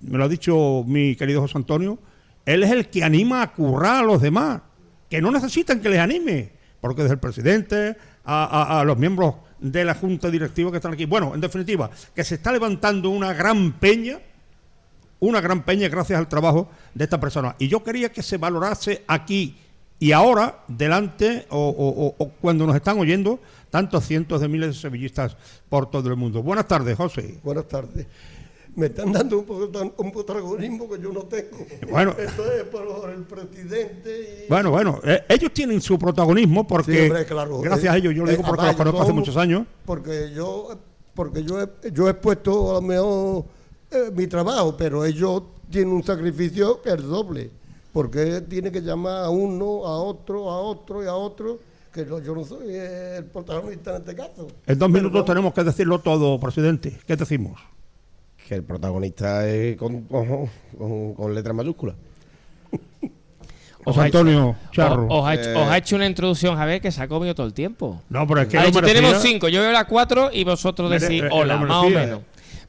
me 0.00 0.18
lo 0.18 0.24
ha 0.24 0.28
dicho 0.28 0.84
mi 0.86 1.16
querido 1.16 1.40
José 1.40 1.56
Antonio, 1.56 1.98
él 2.46 2.62
es 2.62 2.70
el 2.70 2.88
que 2.88 3.02
anima 3.04 3.42
a 3.42 3.52
currar 3.52 3.96
a 3.96 4.06
los 4.06 4.20
demás, 4.20 4.60
que 5.08 5.20
no 5.20 5.30
necesitan 5.30 5.80
que 5.80 5.88
les 5.88 6.00
anime, 6.00 6.52
porque 6.80 7.02
desde 7.02 7.14
el 7.14 7.20
presidente 7.20 7.96
a, 8.24 8.82
los 8.86 8.96
miembros 8.98 9.36
de 9.60 9.84
la 9.84 9.94
junta 9.94 10.30
directiva 10.30 10.70
que 10.70 10.76
están 10.78 10.92
aquí, 10.92 11.04
bueno, 11.06 11.34
en 11.34 11.40
definitiva, 11.40 11.90
que 12.14 12.24
se 12.24 12.34
está 12.36 12.52
levantando 12.52 13.10
una 13.10 13.32
gran 13.32 13.72
peña, 13.72 14.18
una 15.20 15.40
gran 15.40 15.62
peña 15.62 15.88
gracias 15.88 16.18
al 16.18 16.28
trabajo 16.28 16.68
de 16.94 17.04
esta 17.04 17.18
persona. 17.20 17.54
Y 17.58 17.68
yo 17.68 17.82
quería 17.82 18.10
que 18.12 18.22
se 18.22 18.36
valorase 18.36 19.04
aquí 19.06 19.56
y 19.98 20.12
ahora 20.12 20.58
delante 20.68 21.46
o- 21.50 22.14
o 22.18 22.28
cuando 22.40 22.66
nos 22.66 22.76
están 22.76 22.98
oyendo 22.98 23.40
tantos 23.70 24.04
cientos 24.04 24.40
de 24.40 24.48
miles 24.48 24.68
de 24.74 24.80
sevillistas 24.80 25.36
por 25.68 25.90
todo 25.90 26.08
el 26.10 26.16
mundo. 26.16 26.42
Buenas 26.42 26.68
tardes, 26.68 26.96
José. 26.96 27.38
Buenas 27.42 27.66
tardes. 27.68 28.06
Me 28.76 28.86
están 28.86 29.12
dando 29.12 29.38
un, 29.38 30.12
protagonismo 30.12 30.88
que 30.88 31.00
yo 31.00 31.12
no 31.12 31.22
tengo. 31.22 31.58
Bueno. 31.90 32.14
Esto 32.18 32.52
es 32.52 32.64
por 32.64 33.10
el 33.10 33.22
presidente 33.22 34.44
y... 34.44 34.48
Bueno, 34.48 34.70
bueno, 34.70 35.00
eh, 35.04 35.22
ellos 35.28 35.52
tienen 35.52 35.80
su 35.80 35.96
protagonismo 35.98 36.66
porque 36.66 36.92
Sí, 36.92 36.98
hombre, 37.04 37.24
claro. 37.24 37.60
gracias 37.60 37.94
a 37.94 37.96
ellos, 37.96 38.14
yo 38.14 38.24
lo 38.24 38.30
Eh, 38.30 38.36
digo 38.36 38.42
porque 38.46 38.66
los 38.66 38.76
conozco 38.76 39.02
hace 39.02 39.12
muchos 39.12 39.36
años. 39.36 39.66
Porque 39.84 40.32
yo, 40.34 40.76
porque 41.14 41.44
yo, 41.44 41.62
he, 41.62 41.68
yo 41.92 42.08
he 42.08 42.10
expuesto 42.10 42.72
a 42.72 42.74
lo 42.74 42.82
mejor 42.82 43.44
eh, 43.92 44.10
mi 44.12 44.26
trabajo, 44.26 44.76
pero 44.76 45.04
ellos 45.04 45.42
tienen 45.70 45.94
un 45.94 46.02
sacrificio 46.02 46.82
que 46.82 46.90
es 46.90 47.02
doble. 47.02 47.50
Porque 47.92 48.40
tiene 48.40 48.72
que 48.72 48.80
llamar 48.80 49.24
a 49.24 49.30
uno, 49.30 49.86
a 49.86 49.98
otro, 50.00 50.50
a 50.50 50.58
otro 50.58 51.04
y 51.04 51.06
a 51.06 51.14
otro, 51.14 51.60
que 51.92 52.04
yo 52.04 52.34
no 52.34 52.44
soy 52.44 52.74
el 52.74 53.24
protagonista 53.26 53.90
en 53.94 53.96
este 54.02 54.16
caso. 54.16 54.48
En 54.66 54.76
dos 54.76 54.90
minutos 54.90 55.24
tenemos 55.24 55.54
que 55.54 55.62
decirlo 55.62 56.00
todo, 56.00 56.40
presidente. 56.40 56.98
¿Qué 57.06 57.14
decimos? 57.14 57.60
Que 58.46 58.56
el 58.56 58.62
protagonista 58.62 59.48
es 59.48 59.76
con, 59.76 60.02
con, 60.02 60.48
con- 60.76 61.14
con 61.14 61.34
letras 61.34 61.54
mayúsculas. 61.54 61.96
José 63.84 64.00
Antonio 64.00 64.48
Os, 64.50 64.70
Charro. 64.70 65.06
os 65.08 65.26
ha 65.26 65.34
hecho, 65.34 65.50
Eh, 65.50 65.54
os 65.56 65.68
ha 65.68 65.76
hecho 65.76 65.96
una 65.96 66.06
introducción, 66.06 66.56
Javier, 66.56 66.80
que 66.80 66.90
se 66.90 67.02
ha 67.02 67.08
comido 67.08 67.34
todo 67.34 67.46
el 67.46 67.52
tiempo. 67.52 68.02
No, 68.08 68.26
pero 68.26 68.40
es 68.42 68.48
que 68.48 68.58
Ha 68.58 68.64
dicho, 68.64 68.80
tenemos 68.80 69.20
cinco, 69.20 69.48
yo 69.48 69.60
veo 69.60 69.72
las 69.72 69.84
cuatro 69.84 70.30
y 70.32 70.42
vosotros 70.44 70.90
decís 70.90 71.22
eh, 71.22 71.28
hola, 71.30 71.56
lo 71.56 71.66
más 71.66 71.84
o 71.84 71.90
menos. 71.90 72.20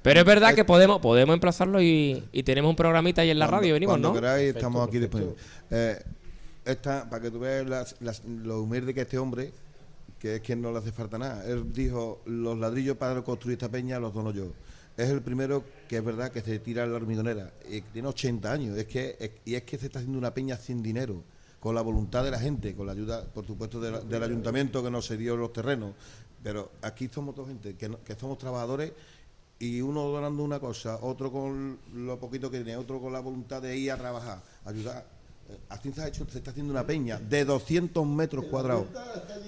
Pero 0.02 0.19
es 0.19 0.26
verdad 0.26 0.53
que 0.53 0.65
podemos 0.65 0.99
podemos 0.99 1.34
emplazarlo 1.34 1.81
y, 1.81 2.23
y 2.31 2.43
tenemos 2.43 2.69
un 2.69 2.76
programita 2.76 3.22
ahí 3.22 3.30
en 3.31 3.39
la 3.39 3.47
radio, 3.47 3.73
venimos, 3.73 3.93
Cuando 3.93 4.10
¿no? 4.10 4.14
queráis, 4.15 4.56
estamos 4.56 4.88
aquí. 4.88 4.99
Eh, 5.72 5.99
esta, 6.65 7.10
para 7.10 7.22
que 7.22 7.31
tú 7.31 7.39
veas 7.39 7.65
las- 7.68 7.95
las- 8.02 8.23
lo 8.26 8.61
humilde 8.61 8.93
que 8.93 9.02
este 9.02 9.18
hombre, 9.18 9.52
que 10.19 10.35
es 10.35 10.41
que 10.41 10.56
no 10.56 10.72
le 10.72 10.80
hace 10.80 10.91
falta 10.91 11.18
nada. 11.18 11.43
Él 11.47 11.72
dijo, 11.73 12.22
los 12.26 12.57
ladrillos 12.60 12.97
para 12.97 13.22
construir 13.23 13.53
esta 13.57 13.69
peña 13.69 13.99
los 13.99 14.14
dono 14.14 14.31
yo. 14.31 14.47
Es 14.97 15.09
el 15.09 15.22
primero 15.22 15.63
que 15.89 15.97
es 15.97 16.05
verdad 16.05 16.31
que 16.31 16.41
se 16.41 16.57
tira 16.59 16.85
la 16.88 16.95
hormigonera. 16.95 17.51
Y 17.69 17.81
tiene 17.81 18.07
80 18.07 18.51
años. 18.51 18.77
Es 18.77 18.85
que, 18.85 19.39
y 19.45 19.55
es 19.55 19.63
que 19.63 19.77
se 19.77 19.88
está 19.88 19.99
haciendo 19.99 20.17
una 20.17 20.34
peña 20.34 20.57
sin 20.57 20.81
dinero. 20.81 21.22
Con 21.59 21.76
la 21.76 21.81
voluntad 21.81 22.23
de 22.23 22.31
la 22.31 22.39
gente, 22.39 22.76
con 22.76 22.85
la 22.85 22.93
ayuda, 22.93 23.26
por 23.26 23.45
supuesto, 23.45 23.80
del 23.81 24.23
ayuntamiento 24.23 24.84
que 24.84 24.91
nos 24.91 25.07
cedió 25.07 25.35
los 25.35 25.51
terrenos. 25.51 25.93
Pero 26.43 26.72
aquí 26.81 27.09
somos 27.11 27.34
toda 27.35 27.47
gente 27.47 27.76
que, 27.76 27.89
no- 27.89 28.03
que 28.03 28.15
somos 28.15 28.38
trabajadores 28.38 28.91
y 29.57 29.81
uno 29.81 30.03
donando 30.03 30.43
una 30.43 30.59
cosa, 30.59 30.99
otro 31.01 31.31
con 31.31 31.80
lo 31.93 32.19
poquito 32.19 32.51
que 32.51 32.57
tiene, 32.59 32.77
otro 32.77 33.01
con 33.01 33.11
la 33.11 33.19
voluntad 33.19 33.61
de 33.61 33.76
ir 33.77 33.91
a 33.91 33.97
trabajar, 33.97 34.43
ayudar. 34.65 35.05
Eh, 35.49 35.57
Así 35.69 35.91
se, 35.91 36.01
ha 36.03 36.07
hecho, 36.07 36.27
se 36.30 36.38
está 36.39 36.51
haciendo 36.51 36.72
una 36.72 36.85
peña 36.85 37.17
de 37.19 37.45
200 37.45 38.05
metros 38.05 38.45
cuadrados, 38.45 38.85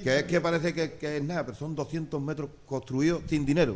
que 0.03 0.17
es 0.19 0.23
que 0.23 0.41
parece 0.41 0.73
que, 0.73 0.93
que 0.93 1.17
es 1.17 1.23
nada, 1.23 1.45
pero 1.45 1.57
son 1.57 1.75
200 1.75 2.19
metros 2.21 2.49
construidos 2.65 3.21
sin 3.27 3.45
dinero. 3.45 3.75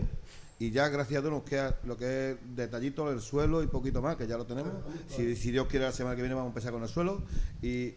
Y 0.62 0.70
ya, 0.70 0.90
gracias 0.90 1.18
a 1.18 1.22
Dios, 1.22 1.34
nos 1.34 1.44
queda 1.44 1.76
lo 1.86 1.98
que 1.98 2.32
es 2.32 2.38
detallito 2.56 3.10
del 3.10 3.20
suelo 3.20 3.64
y 3.64 3.68
poquito 3.68 4.00
más, 4.02 4.16
que 4.16 4.28
ya 4.28 4.38
lo 4.38 4.46
tenemos. 4.46 4.74
Si, 5.08 5.36
si 5.36 5.52
Dios 5.52 5.66
quiere, 5.68 5.86
la 5.86 5.92
semana 5.92 6.16
que 6.16 6.22
viene 6.22 6.36
vamos 6.36 6.50
a 6.50 6.52
empezar 6.52 6.72
con 6.72 6.84
el 6.84 6.88
suelo. 6.90 7.24
Y 7.64 7.96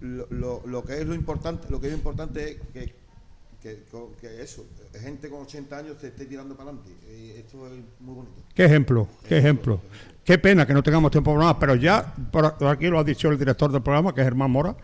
lo, 0.00 0.26
lo- 0.30 0.62
lo 0.66 0.82
que 0.82 0.94
es 1.00 1.06
lo 1.06 1.14
importante, 1.14 1.66
lo 1.68 1.78
que 1.78 1.88
es 1.88 1.92
importante 1.94 2.52
es 2.52 2.56
que, 2.72 2.94
que, 3.62 3.82
que 4.18 4.42
eso, 4.42 4.64
gente 4.98 5.28
con 5.28 5.42
80 5.42 5.76
años 5.76 5.96
se 6.00 6.06
esté 6.08 6.24
tirando 6.24 6.56
para 6.56 6.70
adelante. 6.70 6.90
Y 7.14 7.32
esto 7.32 7.66
es 7.66 7.72
muy 8.00 8.14
bonito. 8.14 8.42
Qué 8.54 8.64
ejemplo, 8.64 9.06
qué 9.28 9.36
ejemplo. 9.38 9.80
Qué 10.24 10.38
pena 10.38 10.66
que 10.66 10.72
no 10.72 10.82
tengamos 10.82 11.10
tiempo 11.10 11.34
para 11.34 11.44
más, 11.46 11.56
pero 11.60 11.74
ya 11.74 12.14
por 12.32 12.46
aquí 12.66 12.86
lo 12.86 12.98
ha 12.98 13.04
dicho 13.04 13.28
el 13.30 13.38
director 13.38 13.70
del 13.70 13.82
programa, 13.82 14.14
que 14.14 14.22
es 14.22 14.26
Germán 14.26 14.50
Mora. 14.50 14.74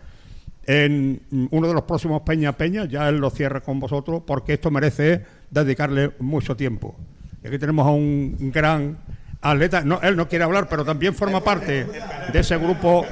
En 0.65 1.19
uno 1.51 1.67
de 1.67 1.73
los 1.73 1.83
próximos 1.83 2.21
Peña 2.21 2.55
Peña, 2.55 2.85
ya 2.85 3.09
él 3.09 3.17
lo 3.17 3.29
cierra 3.31 3.59
con 3.61 3.79
vosotros, 3.79 4.21
porque 4.25 4.53
esto 4.53 4.69
merece 4.71 5.25
dedicarle 5.49 6.13
mucho 6.19 6.55
tiempo. 6.55 6.95
Y 7.43 7.47
aquí 7.47 7.59
tenemos 7.59 7.85
a 7.85 7.91
un 7.91 8.51
gran 8.53 8.97
atleta, 9.41 9.81
no, 9.81 9.99
él 10.01 10.15
no 10.15 10.27
quiere 10.27 10.43
hablar, 10.45 10.67
pero 10.69 10.85
también 10.85 11.13
forma 11.13 11.43
parte 11.43 11.85
de 12.31 12.39
ese 12.39 12.57
grupo 12.57 13.05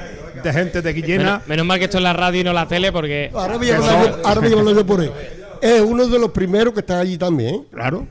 de 0.43 0.53
gente 0.53 0.81
de 0.81 0.93
Guillena. 0.93 1.23
Menos, 1.23 1.47
menos 1.47 1.65
mal 1.65 1.79
que 1.79 1.85
esto 1.85 1.97
es 1.97 2.03
la 2.03 2.13
radio 2.13 2.41
y 2.41 2.43
no 2.43 2.53
la 2.53 2.67
tele, 2.67 2.91
porque. 2.91 3.29
Ahora 3.33 3.57
voy 3.57 3.69
a 3.69 3.75
hablar 3.77 4.49
yo- 4.49 4.63
voy 4.73 4.83
por 4.83 5.01
él. 5.03 5.11
Es 5.61 5.81
uno 5.81 6.07
de 6.07 6.17
los 6.17 6.31
primeros 6.31 6.73
que 6.73 6.79
está 6.79 6.99
allí 6.99 7.17
también. 7.17 7.65
Claro. 7.71 8.07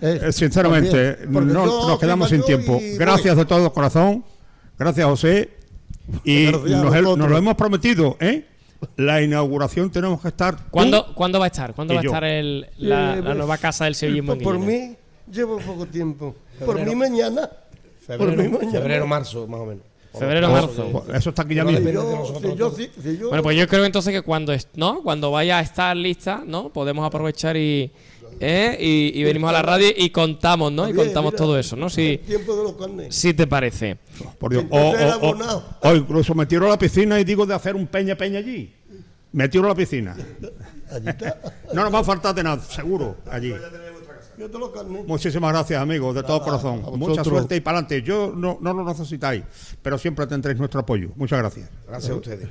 Eh, 0.00 0.20
Eh, 0.24 0.32
sinceramente, 0.32 1.14
también. 1.14 1.52
No, 1.52 1.66
yo 1.66 1.88
nos 1.88 1.98
quedamos 2.00 2.28
sin 2.30 2.42
tiempo. 2.42 2.80
Gracias 2.96 3.36
de 3.36 3.44
todo 3.44 3.72
corazón. 3.72 4.24
Gracias, 4.78 5.06
José. 5.06 5.50
Y 6.24 6.46
Gracias 6.46 7.02
nos, 7.02 7.18
nos 7.18 7.30
lo 7.30 7.36
hemos 7.36 7.54
prometido, 7.56 8.16
¿eh? 8.20 8.46
La 8.96 9.20
inauguración 9.20 9.90
tenemos 9.90 10.20
que 10.22 10.28
estar. 10.28 10.56
¿Cuándo, 10.70 11.12
¿Cuándo 11.14 11.38
va 11.40 11.46
a 11.46 11.48
estar? 11.48 11.74
¿Cuándo 11.74 11.92
y 11.94 11.96
va 11.96 12.00
a 12.02 12.04
estar 12.06 12.24
el- 12.24 12.66
la, 12.78 13.18
Eh, 13.18 13.22
la 13.22 13.34
nueva 13.34 13.58
casa 13.58 13.84
del 13.84 13.94
sevillismo 13.96 14.32
en 14.34 14.38
Por, 14.40 14.58
mí, 14.58 14.96
llevo 15.30 15.58
poco 15.58 15.86
tiempo. 15.86 16.34
por 16.64 16.80
mí 16.84 16.94
mañana. 16.94 17.48
por 18.06 18.18
Febrero, 18.30 18.50
mañana. 18.52 18.70
febrero, 18.70 19.06
marzo, 19.06 19.46
más 19.46 19.60
o 19.60 19.66
menos. 19.66 19.84
Febrero, 20.18 20.50
marzo. 20.50 21.04
Eso 21.14 21.28
está 21.30 21.42
aquí 21.42 21.54
ya 21.54 21.64
mismo. 21.64 21.88
Yo- 21.90 22.26
si 22.40 22.42
yo- 22.42 22.56
todos. 22.56 22.76
si- 22.76 22.90
si 23.02 23.18
yo- 23.18 23.28
Bueno, 23.28 23.42
pues 23.42 23.56
yo 23.56 23.68
creo 23.68 23.84
entonces 23.84 24.12
que 24.12 24.22
cuando 24.22 24.52
es- 24.52 24.66
no, 24.74 25.02
cuando 25.02 25.30
vaya 25.30 25.58
a 25.58 25.60
estar 25.60 25.96
lista, 25.96 26.42
¿no? 26.46 26.70
Podemos 26.70 27.06
aprovechar 27.06 27.56
y, 27.56 27.92
¿eh? 28.40 28.76
y, 28.80 29.12
y 29.20 29.22
venimos 29.24 29.50
a 29.50 29.52
la 29.52 29.62
radio 29.62 29.88
y 29.94 30.08
contamos, 30.10 30.72
¿no? 30.72 30.88
Y 30.88 30.94
contamos 30.94 31.32
mira, 31.32 31.44
todo 31.44 31.58
eso, 31.58 31.76
¿no? 31.76 31.90
Si, 31.90 32.12
el 32.12 32.18
tiempo 32.20 32.56
de 32.56 32.62
los 32.64 32.72
carnes. 32.72 33.14
si 33.14 33.34
te 33.34 33.46
parece. 33.46 33.98
Por 34.38 34.52
Dios. 34.52 34.64
O, 34.70 34.78
o- 34.78 35.62
o- 35.82 35.94
incluso 35.94 36.34
me 36.34 36.46
tiro 36.46 36.66
a 36.66 36.70
la 36.70 36.78
piscina 36.78 37.20
y 37.20 37.24
digo 37.24 37.44
de 37.46 37.54
hacer 37.54 37.76
un 37.76 37.86
peña 37.86 38.16
peña 38.16 38.38
allí. 38.38 38.74
Me 39.32 39.48
tiro 39.50 39.66
a 39.66 39.68
la 39.68 39.74
piscina. 39.74 40.16
No 41.74 41.82
nos 41.84 41.94
va 41.94 41.98
a 41.98 42.04
faltar 42.04 42.34
de 42.34 42.42
nada, 42.42 42.62
seguro, 42.62 43.18
allí. 43.30 43.52
Yo 44.38 44.48
te. 44.48 44.58
Muchísimas 45.06 45.52
gracias, 45.52 45.80
amigos, 45.82 46.14
de 46.14 46.22
todo 46.22 46.40
corazón. 46.40 46.82
Mucha 46.96 47.24
suerte 47.24 47.56
y 47.56 47.60
para 47.60 47.78
adelante. 47.78 48.02
Yo 48.02 48.32
no, 48.36 48.58
no 48.60 48.72
lo 48.72 48.84
necesitáis, 48.84 49.42
pero 49.82 49.98
siempre 49.98 50.26
tendréis 50.26 50.58
nuestro 50.58 50.80
apoyo. 50.80 51.10
Muchas 51.16 51.40
gracias. 51.40 51.68
Gracias 51.88 52.12
a 52.12 52.14
ustedes. 52.14 52.48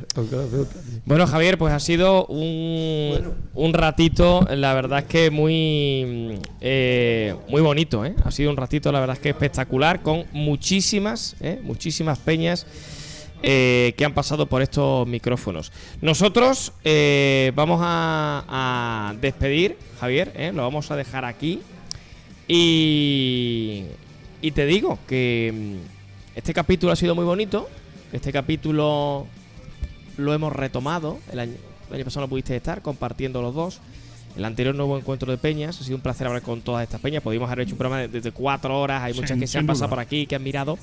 Bueno, 1.05 1.25
Javier, 1.27 1.57
pues 1.57 1.73
ha 1.73 1.79
sido 1.79 2.25
un, 2.25 3.33
un 3.53 3.73
ratito, 3.73 4.45
la 4.49 4.73
verdad 4.73 4.99
es 4.99 5.05
que 5.05 5.31
muy, 5.31 6.39
eh, 6.59 7.35
muy 7.47 7.61
bonito, 7.61 8.03
¿eh? 8.03 8.15
Ha 8.23 8.31
sido 8.31 8.49
un 8.51 8.57
ratito, 8.57 8.91
la 8.91 8.99
verdad 8.99 9.15
es 9.15 9.21
que 9.21 9.29
espectacular, 9.29 10.01
con 10.01 10.25
muchísimas, 10.33 11.37
¿eh? 11.39 11.61
muchísimas 11.63 12.19
peñas 12.19 12.67
eh, 13.43 13.93
que 13.97 14.03
han 14.03 14.13
pasado 14.13 14.47
por 14.47 14.61
estos 14.61 15.07
micrófonos. 15.07 15.71
Nosotros 16.01 16.73
eh, 16.83 17.53
vamos 17.55 17.79
a, 17.81 18.43
a 18.49 19.13
despedir, 19.21 19.77
Javier, 20.01 20.33
¿eh? 20.35 20.51
lo 20.53 20.63
vamos 20.63 20.91
a 20.91 20.95
dejar 20.97 21.23
aquí. 21.23 21.61
Y, 22.47 23.83
y 24.41 24.51
te 24.51 24.65
digo 24.65 24.97
que 25.07 25.53
mm, 25.53 26.37
este 26.37 26.53
capítulo 26.53 26.91
ha 26.91 26.95
sido 26.95 27.15
muy 27.15 27.25
bonito. 27.25 27.67
Este 28.13 28.31
capítulo 28.31 29.25
lo 30.17 30.33
hemos 30.33 30.53
retomado. 30.53 31.19
El 31.31 31.39
año, 31.39 31.53
el 31.89 31.95
año 31.95 32.05
pasado 32.05 32.25
no 32.25 32.29
pudiste 32.29 32.55
estar 32.55 32.81
compartiendo 32.81 33.41
los 33.41 33.53
dos. 33.53 33.79
El 34.37 34.45
anterior 34.45 34.75
nuevo 34.75 34.97
encuentro 34.97 35.31
de 35.31 35.37
peñas. 35.37 35.79
Ha 35.81 35.83
sido 35.83 35.95
un 35.97 36.01
placer 36.01 36.27
hablar 36.27 36.41
con 36.43 36.61
todas 36.61 36.83
estas 36.83 37.01
peñas. 37.01 37.21
Podríamos 37.23 37.49
haber 37.49 37.65
hecho 37.65 37.73
un 37.73 37.79
programa 37.79 38.07
de, 38.07 38.21
de 38.21 38.31
cuatro 38.31 38.79
horas. 38.79 39.01
Hay 39.03 39.13
muchas 39.13 39.31
Sin- 39.31 39.39
que 39.39 39.47
se 39.47 39.57
han 39.57 39.67
pasado 39.67 39.87
duda. 39.87 39.95
por 39.95 39.99
aquí, 39.99 40.25
que 40.27 40.35
han 40.35 40.43
mirado. 40.43 40.77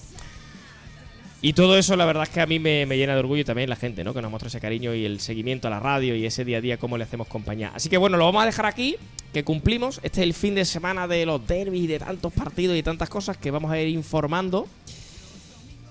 Y 1.44 1.52
todo 1.52 1.76
eso, 1.76 1.94
la 1.94 2.06
verdad 2.06 2.22
es 2.22 2.30
que 2.30 2.40
a 2.40 2.46
mí 2.46 2.58
me, 2.58 2.86
me 2.86 2.96
llena 2.96 3.12
de 3.12 3.18
orgullo 3.18 3.44
también 3.44 3.68
la 3.68 3.76
gente, 3.76 4.02
¿no? 4.02 4.14
Que 4.14 4.22
nos 4.22 4.30
muestra 4.30 4.48
ese 4.48 4.60
cariño 4.60 4.94
y 4.94 5.04
el 5.04 5.20
seguimiento 5.20 5.68
a 5.68 5.70
la 5.70 5.78
radio 5.78 6.16
y 6.16 6.24
ese 6.24 6.42
día 6.42 6.56
a 6.56 6.60
día, 6.62 6.78
cómo 6.78 6.96
le 6.96 7.04
hacemos 7.04 7.28
compañía. 7.28 7.70
Así 7.74 7.90
que 7.90 7.98
bueno, 7.98 8.16
lo 8.16 8.24
vamos 8.24 8.44
a 8.44 8.46
dejar 8.46 8.64
aquí, 8.64 8.96
que 9.30 9.44
cumplimos. 9.44 10.00
Este 10.02 10.22
es 10.22 10.26
el 10.26 10.32
fin 10.32 10.54
de 10.54 10.64
semana 10.64 11.06
de 11.06 11.26
los 11.26 11.46
derbis 11.46 11.86
de 11.86 11.98
tantos 11.98 12.32
partidos 12.32 12.78
y 12.78 12.82
tantas 12.82 13.10
cosas 13.10 13.36
que 13.36 13.50
vamos 13.50 13.70
a 13.70 13.78
ir 13.78 13.88
informando. 13.88 14.66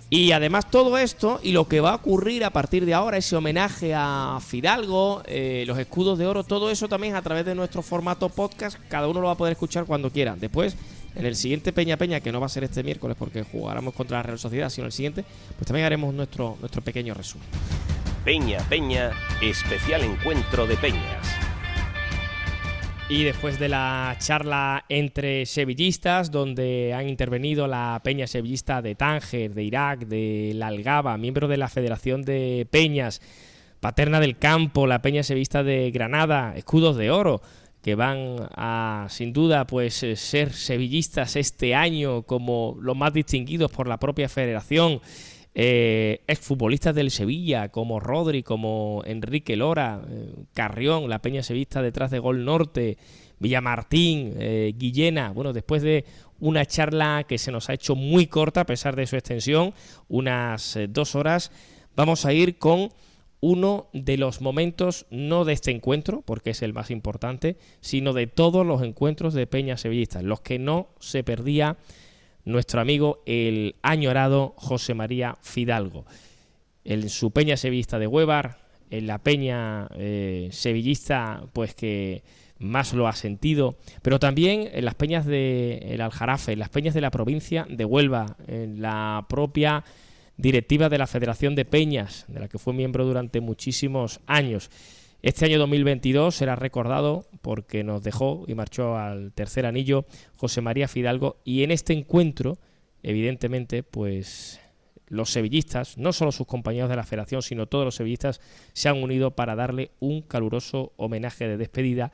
Y 0.10 0.32
además 0.32 0.72
todo 0.72 0.98
esto 0.98 1.40
y 1.44 1.52
lo 1.52 1.68
que 1.68 1.82
va 1.82 1.92
a 1.92 1.96
ocurrir 1.98 2.44
a 2.46 2.50
partir 2.50 2.84
de 2.88 2.96
ahora, 2.96 3.18
ese 3.18 3.36
homenaje 3.36 3.94
a 3.96 4.40
Fidalgo, 4.44 5.22
eh, 5.28 5.66
los 5.68 5.78
escudos 5.78 6.18
de 6.18 6.26
oro, 6.26 6.44
todo 6.44 6.72
eso 6.72 6.88
también 6.88 7.14
a 7.16 7.22
través 7.22 7.46
de 7.46 7.54
nuestro 7.54 7.84
formato 7.84 8.28
podcast, 8.30 8.80
cada 8.90 9.08
uno 9.08 9.22
lo 9.22 9.28
va 9.28 9.34
a 9.34 9.38
poder 9.38 9.52
escuchar 9.52 9.86
cuando 9.86 10.10
quiera. 10.10 10.36
Después, 10.36 10.76
en 11.16 11.26
el 11.26 11.36
siguiente 11.36 11.74
Peña 11.74 11.98
Peña, 11.98 12.20
que 12.20 12.32
no 12.32 12.40
va 12.40 12.48
a 12.48 12.50
ser 12.50 12.64
este 12.64 12.84
miércoles 12.84 13.16
porque 13.18 13.44
jugáramos 13.44 13.94
contra 13.94 14.18
la 14.18 14.24
Real 14.24 14.40
Sociedad, 14.40 14.70
sino 14.70 14.88
el 14.88 14.92
siguiente, 14.92 15.24
pues 15.58 15.68
también 15.68 15.86
haremos 15.86 16.14
nuestro, 16.14 16.58
nuestro 16.60 16.82
pequeño 16.82 17.14
resumen. 17.14 17.48
Peña 18.24 18.60
Peña, 18.70 19.12
especial 19.42 20.04
encuentro 20.04 20.66
de 20.66 20.78
peñas. 20.78 21.28
Y 23.10 23.26
después 23.26 23.60
de 23.60 23.68
la 23.68 24.16
charla 24.18 24.86
entre 24.88 25.46
sevillistas, 25.46 26.32
donde 26.32 26.94
han 26.94 27.10
intervenido 27.10 27.68
la 27.68 28.00
peña 28.04 28.28
sevillista 28.28 28.82
de 28.82 28.96
Tánger, 28.96 29.54
de 29.54 29.64
Irak, 29.64 30.08
de 30.08 30.54
la 30.56 30.68
Algaba, 30.68 31.18
miembro 31.18 31.50
de 31.50 31.58
la 31.58 31.68
Federación 31.68 32.22
de 32.22 32.66
Peñas, 32.72 33.22
Paterna 33.82 34.22
del 34.22 34.38
Campo, 34.38 34.88
la 34.88 35.02
peña 35.02 35.22
sevillista 35.22 35.62
de 35.62 35.92
Granada, 35.92 36.54
Escudos 36.56 36.96
de 36.96 37.12
Oro, 37.12 37.42
que 37.84 37.96
van 37.96 38.38
a, 38.56 39.08
sin 39.10 39.34
duda, 39.34 39.68
pues 39.68 40.04
eh, 40.04 40.16
ser 40.16 40.54
sevillistas 40.54 41.36
este 41.36 41.76
año 41.76 42.24
como 42.24 42.78
los 42.80 42.96
más 42.96 43.14
distinguidos 43.14 43.70
por 43.72 43.88
la 43.88 43.98
propia 44.00 44.30
federación. 44.30 45.02
eh, 45.56 46.22
exfutbolistas 46.26 46.96
del 46.96 47.12
Sevilla, 47.12 47.70
como 47.70 48.00
Rodri, 48.00 48.42
como 48.42 49.04
Enrique 49.06 49.56
Lora, 49.56 50.02
eh, 50.10 50.34
Carrión, 50.54 51.10
la 51.10 51.20
Peña 51.20 51.44
Sevista 51.44 51.84
detrás 51.84 52.10
de 52.10 52.18
Gol 52.18 52.44
Norte, 52.44 52.98
Villamartín, 53.38 54.34
Guillena. 54.78 55.32
Bueno, 55.32 55.52
después 55.52 55.84
de 55.84 56.06
una 56.40 56.66
charla 56.66 57.26
que 57.28 57.38
se 57.38 57.52
nos 57.52 57.70
ha 57.70 57.74
hecho 57.74 57.94
muy 57.94 58.28
corta 58.28 58.62
a 58.62 58.66
pesar 58.66 58.96
de 58.96 59.06
su 59.06 59.18
extensión, 59.18 59.74
unas 60.08 60.80
dos 60.90 61.14
horas, 61.14 61.52
vamos 61.96 62.26
a 62.26 62.32
ir 62.32 62.58
con 62.58 62.90
uno 63.46 63.88
de 63.92 64.16
los 64.16 64.40
momentos, 64.40 65.06
no 65.10 65.44
de 65.44 65.52
este 65.52 65.70
encuentro, 65.70 66.22
porque 66.22 66.52
es 66.52 66.62
el 66.62 66.72
más 66.72 66.90
importante, 66.90 67.58
sino 67.82 68.14
de 68.14 68.26
todos 68.26 68.66
los 68.66 68.82
encuentros 68.84 69.34
de 69.34 69.48
Peña 69.48 69.76
Sevillistas, 69.76 70.24
los 70.24 70.40
que 70.40 70.60
no 70.60 70.88
se 71.02 71.26
perdía 71.26 71.76
nuestro 72.46 72.80
amigo 72.80 73.22
el 73.26 73.76
añorado 73.82 74.54
José 74.56 74.94
María 74.94 75.38
Fidalgo. 75.42 76.06
En 76.86 77.10
su 77.10 77.32
Peña 77.32 77.58
Sevillista 77.58 78.00
de 78.00 78.08
Huevar, 78.08 78.60
en 78.90 79.08
la 79.08 79.18
Peña 79.18 79.90
eh, 79.98 80.48
Sevillista, 80.54 81.44
pues 81.52 81.76
que 81.76 82.24
más 82.60 82.94
lo 82.94 83.10
ha 83.10 83.14
sentido, 83.14 83.76
pero 84.02 84.20
también 84.20 84.70
en 84.72 84.86
las 84.86 84.96
peñas 84.96 85.26
de 85.26 85.80
el 85.90 86.00
Aljarafe, 86.00 86.54
en 86.54 86.60
las 86.60 86.70
peñas 86.70 86.94
de 86.94 87.02
la 87.02 87.12
provincia 87.12 87.68
de 87.70 87.84
Huelva, 87.84 88.38
en 88.48 88.82
la 88.82 89.26
propia 89.28 89.84
directiva 90.38 90.90
de 90.90 90.98
la 90.98 91.08
Federación 91.08 91.56
de 91.56 91.66
Peñas, 91.66 92.26
de 92.28 92.40
la 92.40 92.48
que 92.48 92.60
fue 92.60 92.74
miembro 92.74 93.06
durante 93.06 93.42
muchísimos 93.42 94.20
años. 94.26 94.70
Este 95.22 95.46
año 95.46 95.58
2022 95.60 96.36
será 96.36 96.56
recordado 96.56 97.26
porque 97.42 97.84
nos 97.84 98.04
dejó 98.04 98.44
y 98.48 98.56
marchó 98.56 98.98
al 98.98 99.32
tercer 99.32 99.66
anillo 99.66 100.06
José 100.36 100.62
María 100.62 100.88
Fidalgo 100.88 101.38
y 101.46 101.64
en 101.64 101.72
este 101.72 101.94
encuentro, 101.94 102.58
evidentemente, 103.04 103.84
pues 103.84 104.60
los 105.08 105.30
sevillistas, 105.30 105.98
no 105.98 106.12
solo 106.12 106.32
sus 106.32 106.48
compañeros 106.48 106.90
de 106.90 106.96
la 106.96 107.04
federación, 107.04 107.42
sino 107.42 107.68
todos 107.68 107.86
los 107.86 107.96
sevillistas 107.96 108.42
se 108.74 108.90
han 108.90 109.02
unido 109.02 109.32
para 109.32 109.56
darle 109.56 109.92
un 110.00 110.24
caluroso 110.24 110.92
homenaje 110.98 111.48
de 111.48 111.58
despedida 111.58 112.12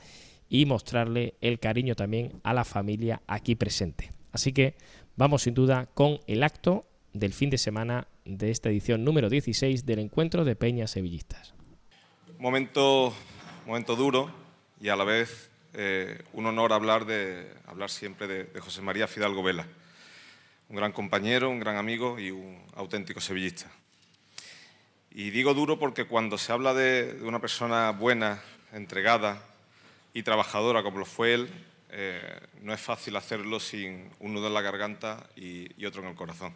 y 0.50 0.66
mostrarle 0.66 1.36
el 1.42 1.60
cariño 1.60 1.96
también 1.96 2.42
a 2.44 2.54
la 2.54 2.66
familia 2.66 3.22
aquí 3.26 3.56
presente. 3.56 4.12
Así 4.32 4.52
que 4.52 4.76
vamos 5.16 5.44
sin 5.44 5.54
duda 5.54 5.88
con 5.94 6.20
el 6.28 6.44
acto 6.44 6.89
del 7.14 7.34
fin 7.34 7.50
de 7.50 7.58
semana 7.58 8.08
de 8.26 8.52
esta 8.52 8.70
edición 8.70 9.04
número 9.04 9.30
16 9.30 9.86
del 9.86 10.00
encuentro 10.00 10.46
de 10.46 10.56
Peñas 10.56 10.92
Sevillistas. 10.92 11.54
Momento, 12.38 13.14
momento 13.66 13.96
duro 13.96 14.32
y 14.80 14.90
a 14.90 14.96
la 14.96 15.04
vez 15.04 15.50
eh, 15.74 16.24
un 16.34 16.46
honor 16.46 16.74
hablar, 16.74 17.06
de, 17.06 17.52
hablar 17.68 17.90
siempre 17.90 18.28
de, 18.28 18.60
José 18.60 18.82
María 18.82 19.08
Fidalgo 19.08 19.44
Vela, 19.44 19.68
un 20.70 20.76
gran 20.76 20.92
compañero, 20.92 21.50
un 21.50 21.60
gran 21.60 21.78
amigo 21.78 22.20
y 22.20 22.32
un 22.32 22.62
auténtico 22.76 23.20
sevillista. 23.20 23.70
Y 25.12 25.32
digo 25.32 25.54
duro 25.54 25.80
porque 25.80 26.06
cuando 26.06 26.38
se 26.38 26.52
habla 26.52 26.74
de, 26.74 27.20
una 27.24 27.40
persona 27.40 27.92
buena, 27.92 28.42
entregada 28.72 29.42
y 30.14 30.22
trabajadora 30.22 30.84
como 30.84 31.00
lo 31.00 31.06
fue 31.06 31.34
él, 31.34 31.50
eh, 31.92 32.40
no 32.62 32.72
es 32.72 32.80
fácil 32.80 33.16
hacerlo 33.16 33.60
sin 33.60 34.12
un 34.20 34.34
nudo 34.34 34.48
en 34.48 34.54
la 34.54 34.62
garganta 34.62 35.28
y 35.36 35.84
otro 35.86 36.04
en 36.04 36.10
el 36.10 36.16
corazón. 36.16 36.54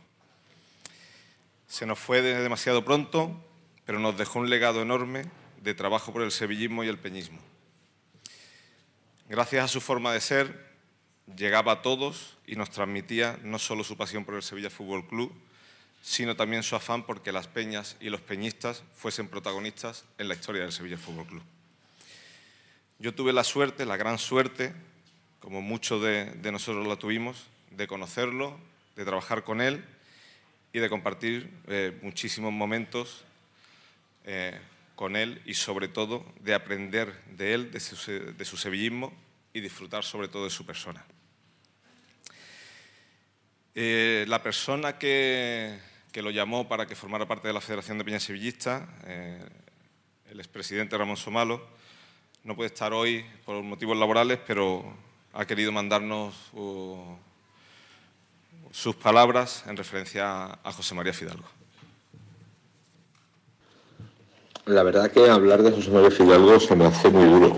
Se 1.73 1.87
nos 1.87 1.97
fue 1.97 2.21
de 2.21 2.35
demasiado 2.35 2.85
pronto, 2.85 3.35
pero 3.83 3.97
nos 3.97 4.15
dejó 4.15 4.37
un 4.37 4.47
legado 4.47 4.83
enorme 4.83 5.25
de 5.59 5.73
trabajo 5.73 6.13
por 6.13 6.21
el 6.21 6.31
sevillismo 6.31 6.83
y 6.83 6.87
el 6.87 6.99
peñismo. 6.99 7.39
Gracias 9.27 9.65
a 9.65 9.67
su 9.67 9.81
forma 9.81 10.13
de 10.13 10.21
ser, 10.21 10.69
llegaba 11.35 11.71
a 11.71 11.81
todos 11.81 12.37
y 12.45 12.57
nos 12.57 12.69
transmitía 12.69 13.39
no 13.41 13.57
solo 13.57 13.83
su 13.83 13.97
pasión 13.97 14.23
por 14.23 14.35
el 14.35 14.43
Sevilla 14.43 14.69
Fútbol 14.69 15.07
Club, 15.07 15.33
sino 16.03 16.35
también 16.35 16.61
su 16.61 16.75
afán 16.75 17.07
porque 17.07 17.31
las 17.31 17.47
peñas 17.47 17.97
y 17.99 18.11
los 18.11 18.21
peñistas 18.21 18.83
fuesen 18.95 19.27
protagonistas 19.27 20.05
en 20.19 20.27
la 20.27 20.35
historia 20.35 20.61
del 20.61 20.73
Sevilla 20.73 20.99
Fútbol 20.99 21.25
Club. 21.25 21.41
Yo 22.99 23.15
tuve 23.15 23.33
la 23.33 23.43
suerte, 23.43 23.87
la 23.87 23.97
gran 23.97 24.19
suerte, 24.19 24.75
como 25.39 25.59
muchos 25.59 26.03
de, 26.03 26.25
de 26.25 26.51
nosotros 26.51 26.85
la 26.85 26.97
tuvimos, 26.97 27.47
de 27.71 27.87
conocerlo, 27.87 28.59
de 28.95 29.05
trabajar 29.05 29.43
con 29.43 29.59
él 29.59 29.83
y 30.73 30.79
de 30.79 30.89
compartir 30.89 31.51
eh, 31.67 31.97
muchísimos 32.01 32.51
momentos 32.51 33.23
eh, 34.25 34.59
con 34.95 35.15
él 35.15 35.39
y 35.45 35.53
sobre 35.53 35.87
todo 35.87 36.25
de 36.39 36.55
aprender 36.55 37.13
de 37.37 37.53
él, 37.53 37.71
de 37.71 37.79
su, 37.79 38.57
sevillismo 38.57 39.13
y 39.53 39.61
disfrutar 39.61 40.03
sobre 40.03 40.27
todo 40.27 40.45
de 40.45 40.49
su 40.49 40.65
persona. 40.65 41.05
Eh, 43.75 44.25
la 44.27 44.41
persona 44.41 44.97
que, 44.97 45.77
que, 46.11 46.23
lo 46.23 46.31
llamó 46.31 46.67
para 46.67 46.87
que 46.87 46.95
formara 46.95 47.27
parte 47.27 47.47
de 47.47 47.53
la 47.53 47.61
Federación 47.61 47.99
de 47.99 48.03
Peñas 48.03 48.23
Sevillistas, 48.23 48.87
el 49.05 50.39
expresidente 50.39 50.97
Ramón 50.97 51.17
Somalo, 51.17 51.67
no 52.43 52.55
puede 52.55 52.67
estar 52.67 52.93
hoy 52.93 53.25
por 53.45 53.61
motivos 53.61 53.97
laborales, 53.97 54.39
pero 54.45 54.95
ha 55.33 55.45
querido 55.45 55.71
mandarnos 55.71 56.51
sus 58.73 58.95
palabras 58.95 59.63
en 59.67 59.77
referencia 59.77 60.45
a 60.63 60.71
José 60.71 60.95
María 60.95 61.13
Fidalgo. 61.13 61.43
La 64.65 64.81
verdad 64.81 65.11
que 65.11 65.29
hablar 65.29 65.61
de 65.61 65.71
José 65.71 65.91
María 65.91 66.09
Fidalgo 66.09 66.59
se 66.59 66.75
me 66.75 66.85
hace 66.85 67.09
muy 67.09 67.25
duro. 67.25 67.55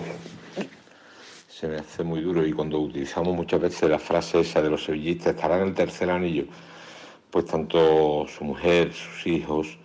Se 1.48 1.70
me 1.70 1.78
hace 1.78 2.04
muy 2.04 2.20
duro 2.20 2.46
y 2.46 2.52
cuando 2.52 2.82
utilizamos 2.82 3.34
muchas 3.34 3.62
veces 3.62 3.90
la 3.90 3.98
frase 3.98 4.42
esa 4.42 4.62
de 4.62 4.70
los 4.70 4.84
sevillistas, 4.84 5.36
estará 5.36 5.56
en 5.62 5.70
el 5.70 5.74
tercer 5.74 6.10
anillo, 6.10 6.48
pues 7.32 7.46
tanto 7.46 8.28
su 8.28 8.44
mujer, 8.44 8.92
sus 8.92 9.26
hijos, 9.26 9.78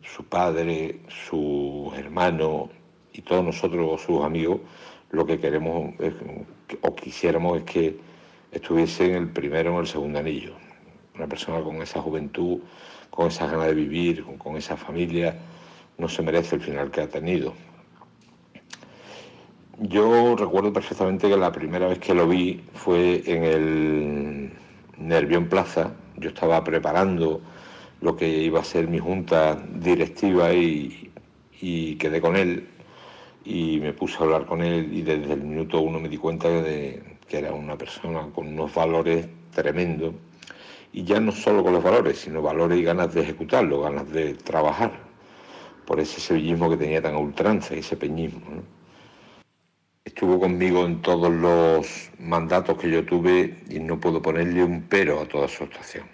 su 0.00 0.24
padre, 0.26 1.00
su 1.28 1.92
hermano 1.96 2.70
y 3.12 3.22
todos 3.22 3.44
nosotros, 3.44 4.00
sus 4.00 4.22
amigos, 4.22 4.60
lo 5.10 5.26
que 5.26 5.40
queremos 5.40 5.92
es, 5.98 6.14
o 6.82 6.94
quisiéramos 6.94 7.58
es 7.58 7.64
que 7.64 7.98
estuviese 8.52 9.06
en 9.06 9.14
el 9.16 9.28
primero 9.30 9.72
o 9.72 9.74
en 9.74 9.80
el 9.80 9.88
segundo 9.88 10.20
anillo 10.20 10.67
una 11.18 11.26
persona 11.26 11.60
con 11.62 11.82
esa 11.82 12.00
juventud, 12.00 12.60
con 13.10 13.26
esa 13.26 13.46
ganas 13.46 13.66
de 13.66 13.74
vivir, 13.74 14.24
con, 14.38 14.56
esa 14.56 14.76
familia, 14.76 15.36
no 15.98 16.08
se 16.08 16.22
merece 16.22 16.56
el 16.56 16.62
final 16.62 16.90
que 16.90 17.00
ha 17.00 17.08
tenido. 17.08 17.54
Yo 19.80 20.36
recuerdo 20.36 20.72
perfectamente 20.72 21.28
que 21.28 21.36
la 21.36 21.52
primera 21.52 21.88
vez 21.88 21.98
que 21.98 22.14
lo 22.14 22.26
vi 22.26 22.62
fue 22.74 23.22
en 23.26 23.44
el 23.44 24.52
Nervión 24.96 25.48
Plaza. 25.48 25.92
Yo 26.16 26.30
estaba 26.30 26.62
preparando 26.64 27.40
lo 28.00 28.16
que 28.16 28.28
iba 28.28 28.60
a 28.60 28.64
ser 28.64 28.88
mi 28.88 28.98
junta 28.98 29.60
directiva 29.74 30.52
y, 30.52 31.10
y 31.60 31.96
quedé 31.96 32.20
con 32.20 32.36
él 32.36 32.68
y 33.44 33.80
me 33.80 33.92
puse 33.92 34.18
a 34.18 34.22
hablar 34.22 34.46
con 34.46 34.62
él 34.62 34.92
y 34.92 35.02
desde 35.02 35.32
el 35.32 35.42
minuto 35.42 35.80
uno 35.80 35.98
me 35.98 36.08
di 36.08 36.16
cuenta 36.16 36.48
de 36.48 37.02
que 37.28 37.38
era 37.38 37.52
una 37.52 37.76
persona 37.76 38.28
con 38.34 38.48
unos 38.48 38.74
valores 38.74 39.28
tremendos 39.52 40.14
y 40.92 41.04
ya 41.04 41.20
no 41.20 41.32
solo 41.32 41.62
con 41.62 41.72
los 41.72 41.82
valores, 41.82 42.18
sino 42.18 42.42
valores 42.42 42.78
y 42.78 42.82
ganas 42.82 43.12
de 43.14 43.22
ejecutarlo, 43.22 43.82
ganas 43.82 44.10
de 44.10 44.34
trabajar, 44.34 44.92
por 45.86 46.00
ese 46.00 46.20
sevillismo 46.20 46.70
que 46.70 46.76
tenía 46.76 47.02
tan 47.02 47.14
a 47.14 47.18
ultranza 47.18 47.74
ese 47.74 47.96
peñismo. 47.96 48.62
Estuvo 50.04 50.40
conmigo 50.40 50.86
en 50.86 51.02
todos 51.02 51.30
los 51.30 52.10
mandatos 52.18 52.78
que 52.78 52.90
yo 52.90 53.04
tuve 53.04 53.58
y 53.68 53.78
no 53.78 54.00
puedo 54.00 54.22
ponerle 54.22 54.64
un 54.64 54.82
pero 54.88 55.20
a 55.20 55.28
toda 55.28 55.48
su 55.48 55.64
actuación. 55.64 56.06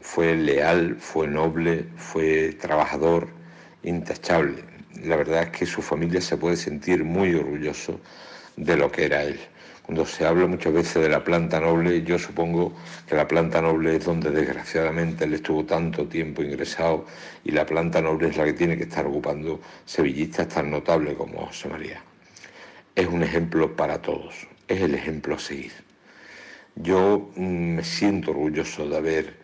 Fue 0.00 0.36
leal, 0.36 0.96
fue 0.96 1.26
noble, 1.26 1.86
fue 1.96 2.52
trabajador, 2.52 3.28
intachable. 3.82 4.64
La 5.04 5.16
verdad 5.16 5.42
es 5.42 5.50
que 5.50 5.66
su 5.66 5.82
familia 5.82 6.20
se 6.20 6.36
puede 6.36 6.56
sentir 6.56 7.04
muy 7.04 7.34
orgulloso 7.34 8.00
de 8.56 8.76
lo 8.76 8.90
que 8.90 9.06
era 9.06 9.24
él. 9.24 9.40
Cuando 9.90 10.06
se 10.06 10.24
habla 10.24 10.46
muchas 10.46 10.72
veces 10.72 11.02
de 11.02 11.08
la 11.08 11.24
planta 11.24 11.58
noble, 11.58 12.04
yo 12.04 12.16
supongo 12.16 12.72
que 13.08 13.16
la 13.16 13.26
planta 13.26 13.60
noble 13.60 13.96
es 13.96 14.04
donde 14.04 14.30
desgraciadamente 14.30 15.24
él 15.24 15.34
estuvo 15.34 15.64
tanto 15.64 16.06
tiempo 16.06 16.44
ingresado 16.44 17.06
y 17.42 17.50
la 17.50 17.66
planta 17.66 18.00
noble 18.00 18.28
es 18.28 18.36
la 18.36 18.44
que 18.44 18.52
tiene 18.52 18.76
que 18.76 18.84
estar 18.84 19.04
ocupando 19.04 19.60
sevillistas 19.84 20.46
tan 20.46 20.70
notables 20.70 21.16
como 21.16 21.44
José 21.46 21.70
María. 21.70 22.00
Es 22.94 23.08
un 23.08 23.24
ejemplo 23.24 23.74
para 23.74 24.00
todos, 24.00 24.46
es 24.68 24.80
el 24.80 24.94
ejemplo 24.94 25.34
a 25.34 25.40
seguir. 25.40 25.72
Yo 26.76 27.28
me 27.34 27.82
siento 27.82 28.30
orgulloso 28.30 28.88
de 28.88 28.96
haber 28.96 29.34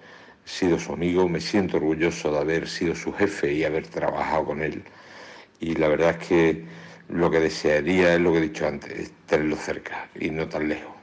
sido 0.44 0.78
su 0.78 0.92
amigo, 0.92 1.28
me 1.28 1.40
siento 1.40 1.78
orgulloso 1.78 2.30
de 2.30 2.38
haber 2.38 2.68
sido 2.68 2.94
su 2.94 3.12
jefe 3.12 3.52
y 3.52 3.64
haber 3.64 3.88
trabajado 3.88 4.44
con 4.44 4.62
él. 4.62 4.84
Y 5.58 5.74
la 5.74 5.88
verdad 5.88 6.10
es 6.20 6.28
que 6.28 6.85
lo 7.08 7.30
que 7.30 7.40
desearía 7.40 8.14
es 8.14 8.20
lo 8.20 8.32
que 8.32 8.38
he 8.38 8.42
dicho 8.42 8.66
antes, 8.66 9.12
tenerlo 9.26 9.56
cerca 9.56 10.08
y 10.14 10.30
no 10.30 10.48
tan 10.48 10.68
lejos. 10.68 10.94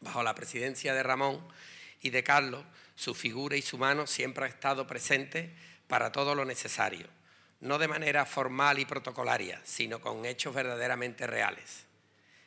Bajo 0.00 0.22
la 0.22 0.34
presidencia 0.34 0.94
de 0.94 1.02
Ramón 1.02 1.46
y 2.00 2.10
de 2.10 2.22
Carlos, 2.22 2.64
su 2.94 3.14
figura 3.14 3.56
y 3.56 3.62
su 3.62 3.78
mano 3.78 4.06
siempre 4.06 4.44
ha 4.44 4.48
estado 4.48 4.86
presente 4.86 5.50
para 5.86 6.12
todo 6.12 6.34
lo 6.34 6.44
necesario, 6.44 7.06
no 7.60 7.78
de 7.78 7.88
manera 7.88 8.24
formal 8.26 8.78
y 8.78 8.86
protocolaria, 8.86 9.60
sino 9.64 10.00
con 10.00 10.24
hechos 10.24 10.54
verdaderamente 10.54 11.26
reales. 11.26 11.84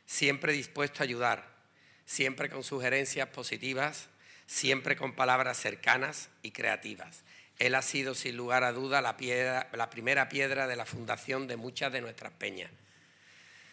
Siempre 0.05 0.53
dispuesto 0.53 1.03
a 1.03 1.05
ayudar, 1.05 1.47
siempre 2.05 2.49
con 2.49 2.63
sugerencias 2.63 3.29
positivas, 3.29 4.09
siempre 4.47 4.95
con 4.95 5.13
palabras 5.13 5.57
cercanas 5.57 6.29
y 6.41 6.51
creativas. 6.51 7.23
Él 7.59 7.75
ha 7.75 7.81
sido, 7.81 8.15
sin 8.15 8.37
lugar 8.37 8.63
a 8.63 8.71
duda, 8.71 9.01
la, 9.01 9.17
piedra- 9.17 9.69
la 9.73 9.89
primera 9.89 10.29
piedra 10.29 10.65
de 10.65 10.75
la 10.75 10.85
fundación 10.85 11.47
de 11.47 11.57
muchas 11.57 11.91
de 11.91 12.01
nuestras 12.01 12.31
peñas. 12.33 12.71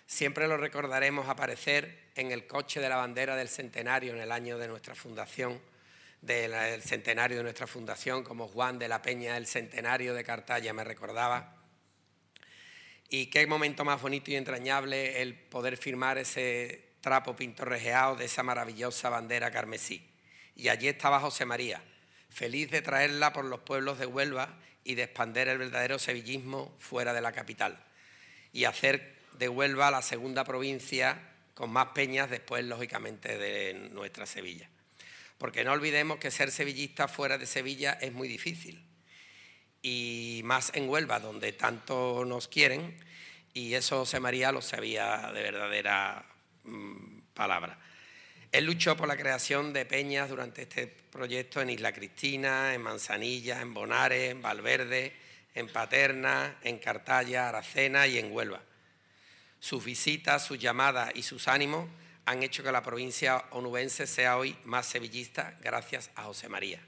Siempre 0.07 0.47
lo 0.49 0.57
recordaremos 0.57 1.29
aparecer 1.29 2.11
en 2.15 2.31
el 2.33 2.47
coche 2.47 2.81
de 2.81 2.89
la 2.89 2.97
bandera 2.97 3.37
del 3.37 3.49
centenario 3.49 4.13
en 4.13 4.21
el 4.21 4.33
año 4.33 4.59
de 4.59 4.69
nuestra 4.69 4.95
fundación, 4.95 5.61
del 6.21 6.83
centenario 6.83 7.37
de 7.39 7.43
nuestra 7.45 7.67
fundación, 7.67 8.25
como 8.25 8.49
Juan 8.49 8.79
de 8.79 8.89
la 8.89 9.03
Peña 9.03 9.35
del 9.35 9.47
centenario 9.47 10.15
de 10.15 10.25
Cartaya 10.25 10.73
me 10.73 10.83
recordaba. 10.83 11.57
Y 13.09 13.27
qué 13.27 13.47
momento 13.47 13.85
más 13.85 14.03
bonito 14.03 14.33
y 14.33 14.37
entrañable 14.37 15.23
el 15.23 15.35
poder 15.35 15.77
firmar 15.77 16.19
ese 16.19 16.95
trapo 17.01 17.37
pintorrejeado 17.37 18.17
de 18.17 18.25
esa 18.25 18.43
maravillosa 18.43 19.11
bandera 19.11 19.53
carmesí. 19.53 20.11
Y 20.57 20.69
allí 20.69 20.89
estaba 20.89 21.21
José 21.21 21.45
María, 21.45 21.81
feliz 22.37 22.71
de 22.71 22.83
traerla 22.83 23.33
por 23.33 23.47
los 23.47 23.61
pueblos 23.61 23.99
de 23.99 24.05
Huelva 24.05 24.59
y 24.85 24.95
de 24.95 25.05
expander 25.05 25.49
el 25.49 25.57
verdadero 25.57 25.99
sevillismo 25.99 26.77
fuera 26.79 27.15
de 27.15 27.23
la 27.23 27.33
capital. 27.33 27.83
Y 28.53 28.65
hacer 28.65 29.17
de 29.39 29.49
Huelva 29.49 29.91
la 29.91 30.03
segunda 30.03 30.45
provincia 30.45 31.19
con 31.55 31.71
más 31.71 31.89
peñas 31.95 32.29
después, 32.29 32.63
lógicamente, 32.67 33.39
de 33.39 33.89
nuestra 33.91 34.27
Sevilla. 34.27 34.69
Porque 35.39 35.65
no 35.65 35.73
olvidemos 35.73 36.19
que 36.19 36.31
ser 36.31 36.51
sevillista 36.51 37.09
fuera 37.09 37.39
de 37.39 37.47
Sevilla 37.47 37.93
es 38.03 38.13
muy 38.13 38.29
difícil 38.29 38.85
y 39.81 40.43
más 40.45 40.73
en 40.75 40.91
Huelva, 40.91 41.21
donde 41.21 41.53
tanto 41.53 42.27
nos 42.27 42.49
quieren, 42.49 43.03
y 43.55 43.73
eso 43.73 44.01
José 44.01 44.21
María 44.21 44.53
lo 44.53 44.61
sabía 44.61 45.31
de 45.33 45.41
verdadera 45.41 46.27
mm, 46.65 47.21
palabra. 47.33 47.79
Él 48.57 48.65
luchó 48.65 48.97
por 48.97 49.07
la 49.07 49.19
creación 49.19 49.75
de 49.75 49.85
peñas 49.85 50.31
durante 50.31 50.63
este 50.63 50.87
proyecto 50.87 51.61
en 51.61 51.69
Isla 51.69 51.93
Cristina, 51.93 52.73
en 52.73 52.81
Manzanilla, 52.81 53.61
en 53.61 53.75
Bonares, 53.75 54.31
en 54.31 54.41
Valverde, 54.41 55.13
en 55.55 55.69
Paterna, 55.69 56.57
en 56.63 56.79
Cartaya, 56.79 57.51
Aracena 57.51 58.07
y 58.07 58.17
en 58.17 58.33
Huelva. 58.33 58.63
Sus 59.61 59.85
visitas, 59.85 60.43
sus 60.43 60.59
llamadas 60.59 61.11
y 61.15 61.23
sus 61.23 61.49
ánimos 61.49 61.87
han 62.25 62.43
hecho 62.43 62.63
que 62.63 62.73
la 62.73 62.83
provincia 62.83 63.45
onubense 63.51 64.07
sea 64.07 64.39
hoy 64.39 64.57
más 64.65 64.87
sevillista 64.87 65.59
gracias 65.63 66.11
a 66.15 66.23
José 66.23 66.49
María. 66.49 66.81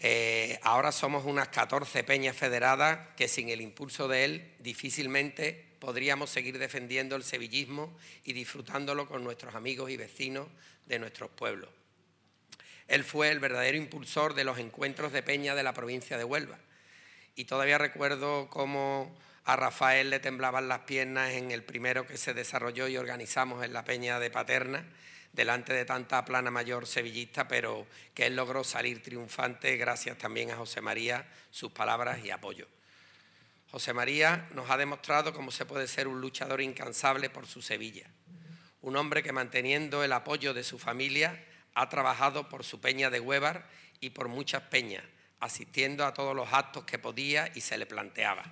Eh, 0.00 0.58
ahora 0.62 0.92
somos 0.92 1.26
unas 1.26 1.48
14 1.48 2.04
peñas 2.04 2.34
federadas 2.34 3.00
que 3.18 3.28
sin 3.28 3.50
el 3.50 3.60
impulso 3.60 4.08
de 4.08 4.24
él 4.24 4.54
difícilmente 4.60 5.71
podríamos 5.82 6.30
seguir 6.30 6.60
defendiendo 6.60 7.16
el 7.16 7.24
sevillismo 7.24 7.92
y 8.24 8.34
disfrutándolo 8.34 9.08
con 9.08 9.24
nuestros 9.24 9.56
amigos 9.56 9.90
y 9.90 9.96
vecinos 9.96 10.46
de 10.86 11.00
nuestros 11.00 11.28
pueblos. 11.32 11.70
Él 12.86 13.02
fue 13.02 13.30
el 13.30 13.40
verdadero 13.40 13.76
impulsor 13.76 14.34
de 14.34 14.44
los 14.44 14.58
encuentros 14.58 15.10
de 15.10 15.24
peña 15.24 15.56
de 15.56 15.64
la 15.64 15.74
provincia 15.74 16.16
de 16.16 16.22
Huelva. 16.22 16.56
Y 17.34 17.46
todavía 17.46 17.78
recuerdo 17.78 18.48
cómo 18.48 19.12
a 19.44 19.56
Rafael 19.56 20.08
le 20.08 20.20
temblaban 20.20 20.68
las 20.68 20.82
piernas 20.82 21.32
en 21.32 21.50
el 21.50 21.64
primero 21.64 22.06
que 22.06 22.16
se 22.16 22.32
desarrolló 22.32 22.86
y 22.86 22.96
organizamos 22.96 23.64
en 23.64 23.72
la 23.72 23.84
peña 23.84 24.20
de 24.20 24.30
Paterna, 24.30 24.84
delante 25.32 25.72
de 25.72 25.84
tanta 25.84 26.24
plana 26.24 26.52
mayor 26.52 26.86
sevillista, 26.86 27.48
pero 27.48 27.88
que 28.14 28.26
él 28.26 28.36
logró 28.36 28.62
salir 28.62 29.02
triunfante 29.02 29.76
gracias 29.78 30.16
también 30.16 30.52
a 30.52 30.58
José 30.58 30.80
María, 30.80 31.26
sus 31.50 31.72
palabras 31.72 32.24
y 32.24 32.30
apoyo. 32.30 32.68
José 33.72 33.94
María 33.94 34.46
nos 34.52 34.68
ha 34.68 34.76
demostrado 34.76 35.32
cómo 35.32 35.50
se 35.50 35.64
puede 35.64 35.88
ser 35.88 36.06
un 36.06 36.20
luchador 36.20 36.60
incansable 36.60 37.30
por 37.30 37.46
su 37.46 37.62
Sevilla, 37.62 38.06
un 38.82 38.96
hombre 38.96 39.22
que 39.22 39.32
manteniendo 39.32 40.04
el 40.04 40.12
apoyo 40.12 40.52
de 40.52 40.62
su 40.62 40.78
familia 40.78 41.42
ha 41.72 41.88
trabajado 41.88 42.50
por 42.50 42.64
su 42.64 42.82
peña 42.82 43.08
de 43.08 43.18
Huevar 43.18 43.66
y 43.98 44.10
por 44.10 44.28
muchas 44.28 44.64
peñas, 44.64 45.02
asistiendo 45.40 46.04
a 46.04 46.12
todos 46.12 46.36
los 46.36 46.52
actos 46.52 46.84
que 46.84 46.98
podía 46.98 47.50
y 47.54 47.62
se 47.62 47.78
le 47.78 47.86
planteaba. 47.86 48.44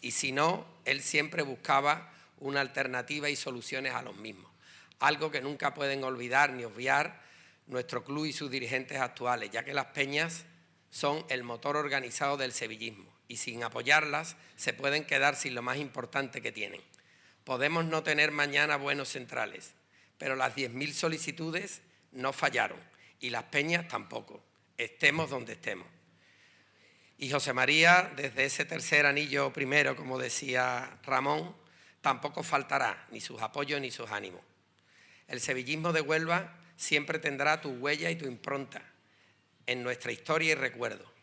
Y 0.00 0.10
si 0.10 0.32
no, 0.32 0.66
él 0.84 1.02
siempre 1.02 1.44
buscaba 1.44 2.12
una 2.40 2.60
alternativa 2.60 3.30
y 3.30 3.36
soluciones 3.36 3.94
a 3.94 4.02
los 4.02 4.16
mismos. 4.16 4.50
Algo 4.98 5.30
que 5.30 5.40
nunca 5.40 5.72
pueden 5.72 6.02
olvidar 6.02 6.52
ni 6.52 6.64
obviar 6.64 7.22
nuestro 7.68 8.02
club 8.02 8.24
y 8.24 8.32
sus 8.32 8.50
dirigentes 8.50 8.98
actuales, 8.98 9.52
ya 9.52 9.64
que 9.64 9.72
las 9.72 9.86
peñas 9.86 10.46
son 10.90 11.24
el 11.28 11.44
motor 11.44 11.76
organizado 11.76 12.36
del 12.36 12.52
sevillismo 12.52 13.13
y 13.28 13.36
sin 13.36 13.62
apoyarlas 13.64 14.36
se 14.56 14.72
pueden 14.72 15.04
quedar 15.04 15.36
sin 15.36 15.54
lo 15.54 15.62
más 15.62 15.78
importante 15.78 16.42
que 16.42 16.52
tienen. 16.52 16.82
Podemos 17.44 17.84
no 17.84 18.02
tener 18.02 18.30
mañana 18.30 18.76
buenos 18.76 19.10
centrales, 19.10 19.72
pero 20.18 20.36
las 20.36 20.54
10.000 20.54 20.92
solicitudes 20.92 21.82
no 22.12 22.32
fallaron 22.32 22.78
y 23.20 23.30
las 23.30 23.44
peñas 23.44 23.88
tampoco, 23.88 24.42
estemos 24.76 25.30
donde 25.30 25.54
estemos. 25.54 25.86
Y 27.18 27.30
José 27.30 27.52
María, 27.52 28.12
desde 28.16 28.44
ese 28.44 28.64
tercer 28.64 29.06
anillo 29.06 29.52
primero, 29.52 29.96
como 29.96 30.18
decía 30.18 30.98
Ramón, 31.04 31.54
tampoco 32.00 32.42
faltará 32.42 33.06
ni 33.10 33.20
sus 33.20 33.40
apoyos 33.40 33.80
ni 33.80 33.90
sus 33.90 34.10
ánimos. 34.10 34.42
El 35.28 35.40
sevillismo 35.40 35.92
de 35.92 36.00
Huelva 36.00 36.56
siempre 36.76 37.18
tendrá 37.18 37.60
tu 37.60 37.70
huella 37.70 38.10
y 38.10 38.16
tu 38.16 38.26
impronta 38.26 38.82
en 39.66 39.82
nuestra 39.82 40.12
historia 40.12 40.52
y 40.52 40.54
recuerdo. 40.54 41.13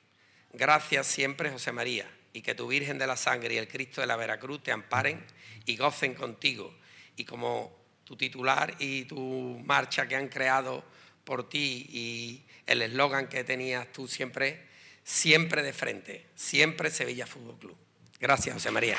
Gracias 0.53 1.07
siempre, 1.07 1.49
José 1.49 1.71
María, 1.71 2.09
y 2.33 2.41
que 2.41 2.55
tu 2.55 2.67
Virgen 2.67 2.97
de 2.97 3.07
la 3.07 3.15
Sangre 3.15 3.53
y 3.53 3.57
el 3.57 3.67
Cristo 3.67 4.01
de 4.01 4.07
la 4.07 4.15
Veracruz 4.15 4.61
te 4.63 4.71
amparen 4.71 5.25
y 5.65 5.77
gocen 5.77 6.13
contigo. 6.13 6.73
Y 7.15 7.25
como 7.25 7.75
tu 8.03 8.15
titular 8.15 8.75
y 8.79 9.05
tu 9.05 9.61
marcha 9.65 10.07
que 10.07 10.15
han 10.15 10.27
creado 10.27 10.83
por 11.23 11.49
ti 11.49 11.87
y 11.89 12.43
el 12.65 12.81
eslogan 12.81 13.27
que 13.27 13.43
tenías 13.43 13.91
tú 13.91 14.07
siempre, 14.07 14.67
siempre 15.03 15.63
de 15.63 15.73
frente, 15.73 16.27
siempre 16.35 16.89
Sevilla 16.89 17.25
Fútbol 17.25 17.57
Club. 17.57 17.77
Gracias, 18.19 18.53
José 18.53 18.71
María. 18.71 18.97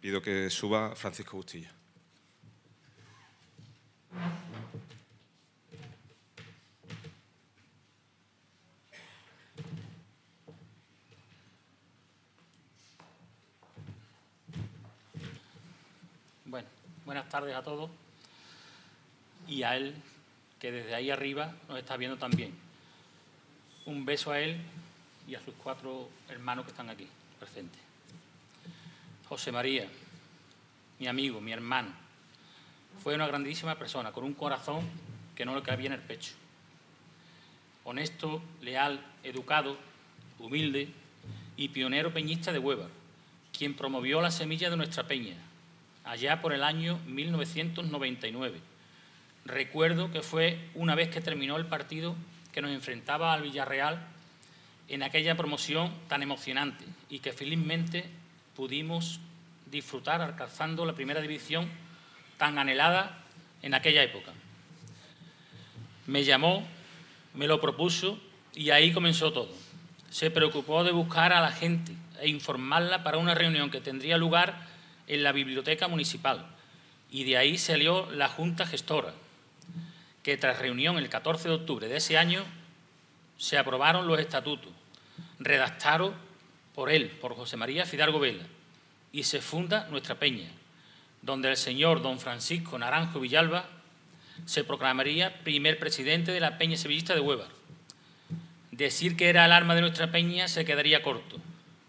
Pido 0.00 0.20
que 0.20 0.50
suba 0.50 0.96
Francisco 0.96 1.36
Bustillo. 1.36 1.68
Bueno, 16.46 16.68
buenas 17.12 17.28
tardes 17.28 17.54
a 17.54 17.62
todos 17.62 17.90
y 19.46 19.64
a 19.64 19.76
él 19.76 19.94
que 20.58 20.72
desde 20.72 20.94
ahí 20.94 21.10
arriba 21.10 21.54
nos 21.68 21.78
está 21.78 21.98
viendo 21.98 22.16
también. 22.16 22.54
Un 23.84 24.06
beso 24.06 24.32
a 24.32 24.40
él 24.40 24.56
y 25.28 25.34
a 25.34 25.42
sus 25.42 25.52
cuatro 25.62 26.08
hermanos 26.30 26.64
que 26.64 26.70
están 26.70 26.88
aquí 26.88 27.06
presentes. 27.38 27.82
José 29.28 29.52
María, 29.52 29.86
mi 31.00 31.06
amigo, 31.06 31.38
mi 31.42 31.52
hermano, 31.52 31.90
fue 33.02 33.14
una 33.14 33.26
grandísima 33.26 33.74
persona 33.74 34.10
con 34.10 34.24
un 34.24 34.32
corazón 34.32 34.80
que 35.36 35.44
no 35.44 35.54
le 35.54 35.60
cabía 35.60 35.88
en 35.88 35.92
el 35.92 36.00
pecho. 36.00 36.32
Honesto, 37.84 38.40
leal, 38.62 39.04
educado, 39.22 39.76
humilde 40.38 40.88
y 41.58 41.68
pionero 41.68 42.10
peñista 42.10 42.54
de 42.54 42.58
Hueva, 42.58 42.88
quien 43.54 43.76
promovió 43.76 44.22
la 44.22 44.30
semilla 44.30 44.70
de 44.70 44.78
nuestra 44.78 45.06
peña, 45.06 45.36
allá 46.04 46.40
por 46.40 46.52
el 46.52 46.62
año 46.62 46.98
1999. 47.06 48.60
Recuerdo 49.44 50.10
que 50.10 50.22
fue 50.22 50.58
una 50.74 50.94
vez 50.94 51.08
que 51.08 51.20
terminó 51.20 51.56
el 51.56 51.66
partido 51.66 52.14
que 52.52 52.62
nos 52.62 52.70
enfrentaba 52.70 53.32
al 53.32 53.42
Villarreal 53.42 54.06
en 54.88 55.02
aquella 55.02 55.36
promoción 55.36 55.92
tan 56.08 56.22
emocionante 56.22 56.84
y 57.08 57.20
que 57.20 57.32
felizmente 57.32 58.04
pudimos 58.54 59.20
disfrutar 59.70 60.20
alcanzando 60.20 60.84
la 60.84 60.92
primera 60.92 61.20
división 61.20 61.68
tan 62.36 62.58
anhelada 62.58 63.18
en 63.62 63.74
aquella 63.74 64.02
época. 64.02 64.32
Me 66.06 66.24
llamó, 66.24 66.66
me 67.34 67.46
lo 67.46 67.60
propuso 67.60 68.20
y 68.54 68.70
ahí 68.70 68.92
comenzó 68.92 69.32
todo. 69.32 69.50
Se 70.10 70.30
preocupó 70.30 70.84
de 70.84 70.92
buscar 70.92 71.32
a 71.32 71.40
la 71.40 71.52
gente 71.52 71.92
e 72.20 72.28
informarla 72.28 73.02
para 73.02 73.16
una 73.16 73.34
reunión 73.34 73.70
que 73.70 73.80
tendría 73.80 74.18
lugar 74.18 74.71
en 75.12 75.22
la 75.22 75.32
biblioteca 75.32 75.88
municipal. 75.88 76.46
Y 77.10 77.24
de 77.24 77.36
ahí 77.36 77.58
salió 77.58 78.10
la 78.10 78.28
Junta 78.28 78.66
Gestora, 78.66 79.12
que 80.22 80.38
tras 80.38 80.58
reunión 80.58 80.96
el 80.96 81.10
14 81.10 81.48
de 81.48 81.54
octubre 81.54 81.88
de 81.88 81.98
ese 81.98 82.16
año 82.16 82.42
se 83.36 83.58
aprobaron 83.58 84.06
los 84.06 84.18
estatutos, 84.18 84.72
redactados 85.38 86.14
por 86.74 86.90
él, 86.90 87.10
por 87.20 87.34
José 87.34 87.58
María 87.58 87.84
Fidalgo 87.84 88.20
Vela, 88.20 88.44
y 89.12 89.24
se 89.24 89.42
funda 89.42 89.86
nuestra 89.90 90.14
peña, 90.14 90.48
donde 91.20 91.50
el 91.50 91.58
señor 91.58 92.00
don 92.00 92.18
Francisco 92.18 92.78
Naranjo 92.78 93.20
Villalba 93.20 93.66
se 94.46 94.64
proclamaría 94.64 95.42
primer 95.44 95.78
presidente 95.78 96.32
de 96.32 96.40
la 96.40 96.56
Peña 96.56 96.78
Sevillista 96.78 97.14
de 97.14 97.20
Huevar. 97.20 97.50
Decir 98.70 99.16
que 99.16 99.28
era 99.28 99.44
el 99.44 99.52
arma 99.52 99.74
de 99.74 99.82
nuestra 99.82 100.10
peña 100.10 100.48
se 100.48 100.64
quedaría 100.64 101.02
corto. 101.02 101.36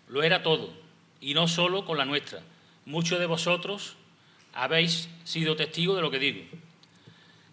Lo 0.09 0.23
era 0.23 0.43
todo, 0.43 0.73
y 1.21 1.33
no 1.33 1.47
solo 1.47 1.85
con 1.85 1.97
la 1.97 2.03
nuestra. 2.03 2.41
Muchos 2.85 3.19
de 3.19 3.25
vosotros 3.25 3.95
habéis 4.53 5.09
sido 5.23 5.55
testigos 5.55 5.95
de 5.95 6.01
lo 6.01 6.11
que 6.11 6.19
digo. 6.19 6.41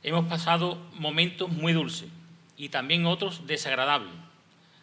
Hemos 0.03 0.27
pasado 0.27 0.79
momentos 0.95 1.51
muy 1.51 1.73
dulces 1.73 2.09
y 2.57 2.69
también 2.69 3.07
otros 3.07 3.47
desagradables. 3.47 4.13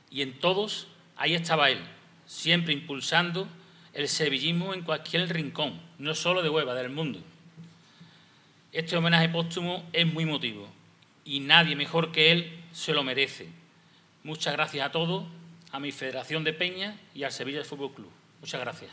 Y 0.10 0.22
en 0.22 0.40
todos 0.40 0.88
ahí 1.15 1.36
estaba 1.36 1.69
él, 1.69 1.80
siempre 2.26 2.74
impulsando 2.74 3.48
el 3.94 4.07
sevillismo 4.07 4.74
en 4.74 4.84
cualquier 4.84 5.28
rincón, 5.34 5.82
no 5.98 6.14
solo 6.15 6.44
de 6.44 6.49
Hueva, 6.49 6.76
del 6.76 6.90
mundo. 6.90 7.19
Este 8.72 8.95
homenaje 8.95 9.30
póstumo 9.30 9.84
es 9.91 10.06
muy 10.06 10.24
emotivo 10.24 10.69
y 11.26 11.40
nadie 11.40 11.76
mejor 11.76 12.11
que 12.11 12.32
él 12.32 12.64
se 12.72 12.94
lo 12.94 13.03
merece. 13.03 13.48
Muchas 14.24 14.53
gracias 14.53 14.86
a 14.86 14.91
todos, 14.91 15.26
a 15.72 15.80
mi 15.80 15.91
Federación 15.91 16.44
de 16.44 16.53
Peña 16.53 16.95
y 17.15 17.24
al 17.24 17.32
Sevilla 17.32 17.64
Fútbol 17.64 17.94
Club. 17.94 18.11
Muchas 18.40 18.61
gracias. 18.61 18.91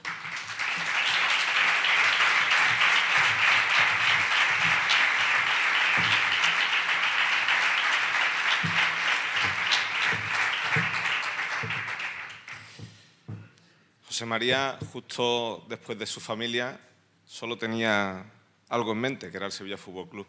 José 14.15 14.27
María, 14.27 14.79
justo 14.93 15.67
después 15.69 15.99
de 15.99 16.07
su 16.07 16.21
familia, 16.21 16.79
solo 17.27 17.59
tenía 17.59 18.25
algo 18.69 18.93
en 18.93 18.99
mente, 19.01 19.29
que 19.29 19.37
era 19.39 19.47
el 19.47 19.51
Sevilla 19.51 19.77
Fútbol 19.77 20.09
Club. 20.09 20.27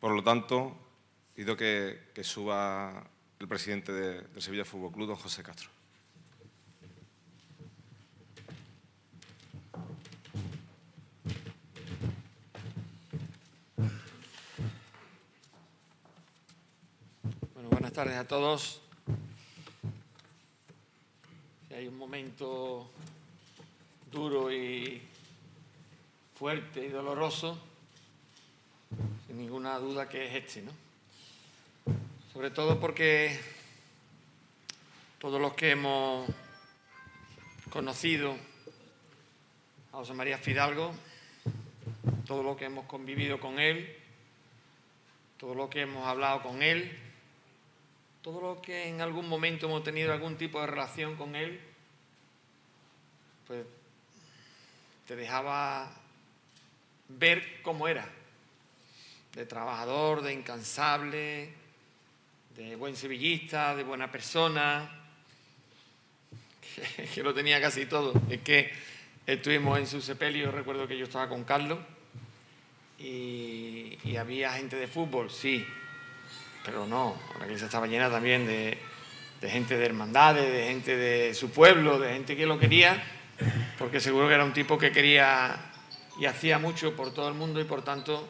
Por 0.00 0.12
lo 0.12 0.24
tanto, 0.24 0.74
pido 1.34 1.54
que, 1.54 2.08
que 2.14 2.24
suba 2.24 3.06
el 3.40 3.46
presidente 3.46 3.92
de- 3.92 4.22
del 4.22 4.40
Sevilla 4.40 4.64
Fútbol 4.64 4.90
Club, 4.90 5.08
don 5.08 5.16
José 5.16 5.42
Castro. 5.42 5.68
Buenas 17.70 17.92
tardes 17.92 18.16
a 18.16 18.26
todos. 18.26 18.87
Hay 21.78 21.86
un 21.86 21.96
momento 21.96 22.90
duro 24.10 24.52
y 24.52 25.00
fuerte 26.34 26.84
y 26.84 26.88
doloroso, 26.88 27.56
sin 29.24 29.38
ninguna 29.38 29.78
duda 29.78 30.08
que 30.08 30.26
es 30.26 30.44
este, 30.44 30.62
¿no? 30.62 30.72
Sobre 32.32 32.50
todo 32.50 32.80
porque 32.80 33.38
todos 35.20 35.40
los 35.40 35.54
que 35.54 35.70
hemos 35.70 36.28
conocido 37.70 38.34
a 39.92 39.98
José 39.98 40.14
María 40.14 40.38
Fidalgo, 40.38 40.92
todos 42.26 42.44
los 42.44 42.56
que 42.56 42.64
hemos 42.64 42.86
convivido 42.86 43.38
con 43.38 43.60
él, 43.60 43.96
todo 45.36 45.54
lo 45.54 45.70
que 45.70 45.82
hemos 45.82 46.04
hablado 46.08 46.42
con 46.42 46.60
él, 46.60 46.98
todo 48.20 48.40
lo 48.40 48.60
que 48.60 48.88
en 48.88 49.00
algún 49.00 49.28
momento 49.28 49.66
hemos 49.66 49.84
tenido 49.84 50.12
algún 50.12 50.36
tipo 50.36 50.60
de 50.60 50.66
relación 50.66 51.14
con 51.14 51.36
él, 51.36 51.67
pues 53.48 53.64
te 55.06 55.16
dejaba 55.16 55.90
ver 57.08 57.62
cómo 57.62 57.88
era, 57.88 58.06
de 59.34 59.46
trabajador, 59.46 60.20
de 60.20 60.34
incansable, 60.34 61.48
de 62.54 62.76
buen 62.76 62.94
sevillista, 62.94 63.74
de 63.74 63.84
buena 63.84 64.12
persona, 64.12 64.90
que, 67.14 67.22
lo 67.22 67.32
tenía 67.32 67.58
casi 67.58 67.86
todo. 67.86 68.12
Es 68.28 68.42
que 68.42 68.70
estuvimos 69.26 69.78
en 69.78 69.86
su 69.86 70.02
sepelio, 70.02 70.52
recuerdo 70.52 70.86
que 70.86 70.98
yo 70.98 71.04
estaba 71.04 71.26
con 71.26 71.44
Carlos, 71.44 71.78
y, 72.98 73.98
y 74.04 74.16
había 74.16 74.52
gente 74.52 74.76
de 74.76 74.88
fútbol, 74.88 75.30
sí, 75.30 75.66
pero 76.64 76.86
no, 76.86 77.18
la 77.38 77.46
iglesia 77.46 77.66
estaba 77.66 77.86
llena 77.86 78.10
también 78.10 78.46
de, 78.46 78.76
de 79.40 79.50
gente 79.50 79.78
de 79.78 79.86
hermandades, 79.86 80.52
de 80.52 80.66
gente 80.66 80.96
de 80.96 81.32
su 81.32 81.50
pueblo, 81.50 81.98
de 81.98 82.12
gente 82.12 82.36
que 82.36 82.44
lo 82.44 82.58
quería, 82.58 83.02
porque 83.78 84.00
seguro 84.00 84.28
que 84.28 84.34
era 84.34 84.44
un 84.44 84.52
tipo 84.52 84.78
que 84.78 84.90
quería 84.92 85.56
y 86.18 86.26
hacía 86.26 86.58
mucho 86.58 86.96
por 86.96 87.14
todo 87.14 87.28
el 87.28 87.34
mundo 87.34 87.60
y 87.60 87.64
por 87.64 87.82
tanto, 87.84 88.28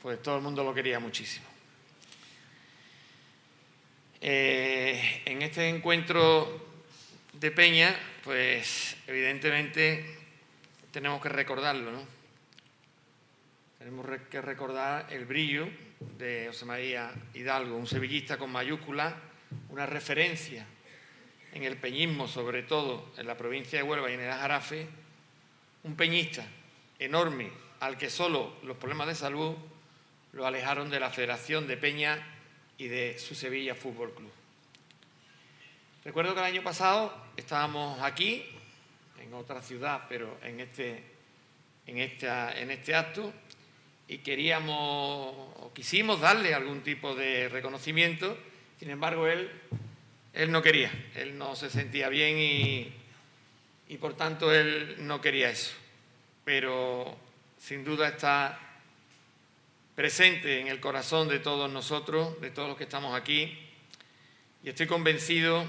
pues 0.00 0.22
todo 0.22 0.36
el 0.36 0.42
mundo 0.42 0.62
lo 0.62 0.72
quería 0.72 1.00
muchísimo. 1.00 1.46
Eh, 4.20 5.22
en 5.26 5.42
este 5.42 5.68
encuentro 5.68 6.66
de 7.32 7.50
Peña, 7.50 7.94
pues 8.24 8.96
evidentemente 9.06 10.18
tenemos 10.92 11.20
que 11.20 11.28
recordarlo, 11.28 11.92
¿no? 11.92 12.18
Tenemos 13.78 14.06
que 14.28 14.40
recordar 14.40 15.06
el 15.12 15.24
brillo 15.24 15.68
de 16.18 16.46
José 16.48 16.64
María 16.64 17.12
Hidalgo, 17.34 17.76
un 17.76 17.86
sevillista 17.86 18.36
con 18.36 18.50
mayúscula, 18.50 19.16
una 19.70 19.86
referencia 19.86 20.66
en 21.58 21.64
el 21.64 21.76
peñismo, 21.76 22.28
sobre 22.28 22.62
todo 22.62 23.10
en 23.16 23.26
la 23.26 23.36
provincia 23.36 23.78
de 23.78 23.82
Huelva 23.82 24.08
y 24.10 24.14
en 24.14 24.20
el 24.20 24.32
Jarafe, 24.32 24.86
un 25.82 25.96
peñista 25.96 26.46
enorme 27.00 27.50
al 27.80 27.98
que 27.98 28.10
solo 28.10 28.54
los 28.62 28.76
problemas 28.76 29.08
de 29.08 29.16
salud 29.16 29.56
lo 30.32 30.46
alejaron 30.46 30.88
de 30.88 31.00
la 31.00 31.10
Federación 31.10 31.66
de 31.66 31.76
Peña 31.76 32.24
y 32.78 32.86
de 32.86 33.18
su 33.18 33.34
Sevilla 33.34 33.74
Fútbol 33.74 34.14
Club. 34.14 34.30
Recuerdo 36.04 36.32
que 36.32 36.40
el 36.40 36.46
año 36.46 36.62
pasado 36.62 37.12
estábamos 37.36 38.00
aquí, 38.02 38.44
en 39.20 39.34
otra 39.34 39.60
ciudad, 39.60 40.04
pero 40.08 40.38
en 40.44 40.60
este, 40.60 41.02
en 41.86 41.98
esta- 41.98 42.56
en 42.56 42.70
este 42.70 42.94
acto, 42.94 43.32
y 44.06 44.18
queríamos 44.18 44.76
o 44.76 45.72
quisimos 45.74 46.20
darle 46.20 46.54
algún 46.54 46.82
tipo 46.82 47.16
de 47.16 47.48
reconocimiento, 47.48 48.38
sin 48.78 48.90
embargo 48.90 49.26
él, 49.26 49.50
él 50.38 50.52
no 50.52 50.62
quería, 50.62 50.92
él 51.16 51.36
no 51.36 51.56
se 51.56 51.68
sentía 51.68 52.08
bien 52.08 52.38
y, 52.38 52.92
y 53.88 53.96
por 53.96 54.16
tanto 54.16 54.54
él 54.54 54.94
no 55.00 55.20
quería 55.20 55.50
eso. 55.50 55.72
Pero 56.44 57.18
sin 57.58 57.84
duda 57.84 58.06
está 58.06 58.56
presente 59.96 60.60
en 60.60 60.68
el 60.68 60.78
corazón 60.78 61.26
de 61.26 61.40
todos 61.40 61.68
nosotros, 61.68 62.40
de 62.40 62.52
todos 62.52 62.68
los 62.68 62.78
que 62.78 62.84
estamos 62.84 63.18
aquí, 63.20 63.58
y 64.62 64.68
estoy 64.68 64.86
convencido 64.86 65.68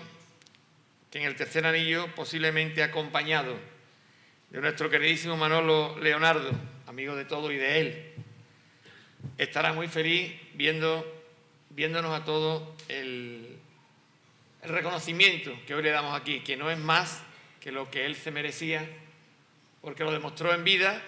que 1.09 1.17
en 1.17 1.25
el 1.25 1.35
tercer 1.35 1.65
anillo, 1.65 2.13
posiblemente 2.13 2.83
acompañado 2.83 3.57
de 4.51 4.61
nuestro 4.61 4.87
queridísimo 4.91 5.35
Manolo 5.35 5.97
Leonardo, 5.97 6.51
amigo 6.85 7.15
de 7.15 7.25
todos 7.25 7.51
y 7.51 7.55
de 7.55 7.81
él, 7.81 8.13
estará 9.39 9.73
muy 9.73 9.87
feliz 9.87 10.31
viendo, 10.53 11.11
viéndonos 11.71 12.13
a 12.13 12.23
todos 12.23 12.69
el, 12.87 13.48
el 14.61 14.69
reconocimiento 14.69 15.51
que 15.65 15.75
hoy 15.75 15.83
le 15.83 15.91
damos 15.91 16.19
aquí, 16.19 16.41
que 16.41 16.57
no 16.57 16.69
es 16.69 16.77
más 16.77 17.21
que 17.59 17.71
lo 17.71 17.89
que 17.89 18.05
él 18.05 18.15
se 18.15 18.31
merecía, 18.31 18.87
porque 19.81 20.03
lo 20.03 20.11
demostró 20.11 20.53
en 20.53 20.63
vida, 20.63 21.01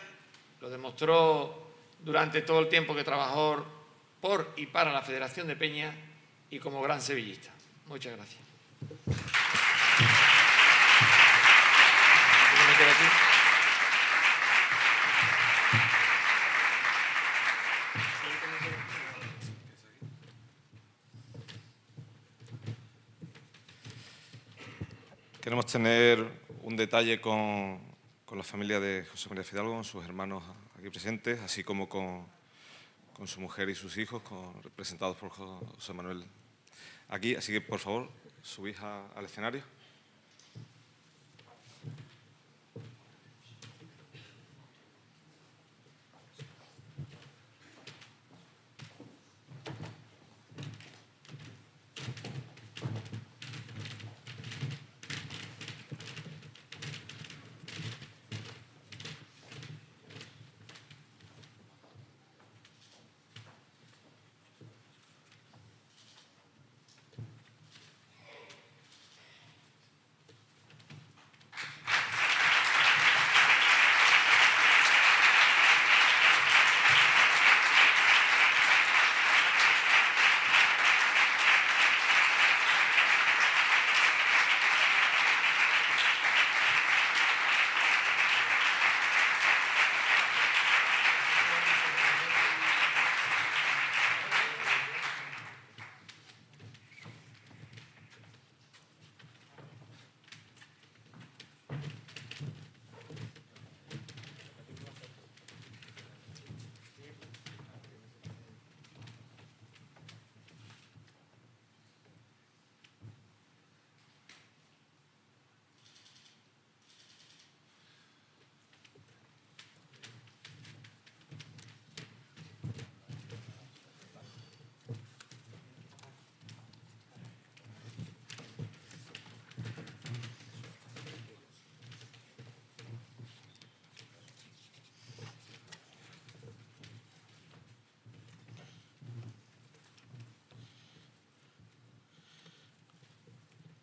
lo 0.59 0.69
demostró 0.69 1.71
durante 1.99 2.41
todo 2.41 2.59
el 2.59 2.69
tiempo 2.69 2.95
que 2.95 3.03
trabajó 3.03 3.65
por 4.19 4.53
y 4.55 4.67
para 4.67 4.93
la 4.93 5.01
Federación 5.01 5.47
de 5.47 5.55
Peña 5.55 5.93
y 6.49 6.59
como 6.59 6.81
gran 6.81 7.01
sevillista. 7.01 7.51
Muchas 7.87 8.15
gracias. 8.15 8.39
Queremos 25.51 25.65
tener 25.69 26.25
un 26.61 26.77
detalle 26.77 27.19
con, 27.19 27.77
con 28.23 28.37
la 28.37 28.43
familia 28.45 28.79
de 28.79 29.03
José 29.03 29.27
María 29.27 29.43
Fidalgo, 29.43 29.73
con 29.73 29.83
sus 29.83 30.01
hermanos 30.05 30.41
aquí 30.79 30.89
presentes, 30.89 31.41
así 31.41 31.61
como 31.61 31.89
con, 31.89 32.25
con 33.11 33.27
su 33.27 33.41
mujer 33.41 33.67
y 33.67 33.75
sus 33.75 33.97
hijos, 33.97 34.21
representados 34.63 35.17
por 35.17 35.27
Jo- 35.29 35.59
José 35.75 35.91
Manuel 35.91 36.23
aquí. 37.09 37.35
Así 37.35 37.51
que, 37.51 37.59
por 37.59 37.79
favor, 37.79 38.09
subís 38.41 38.79
a- 38.79 39.05
al 39.13 39.25
escenario. 39.25 39.61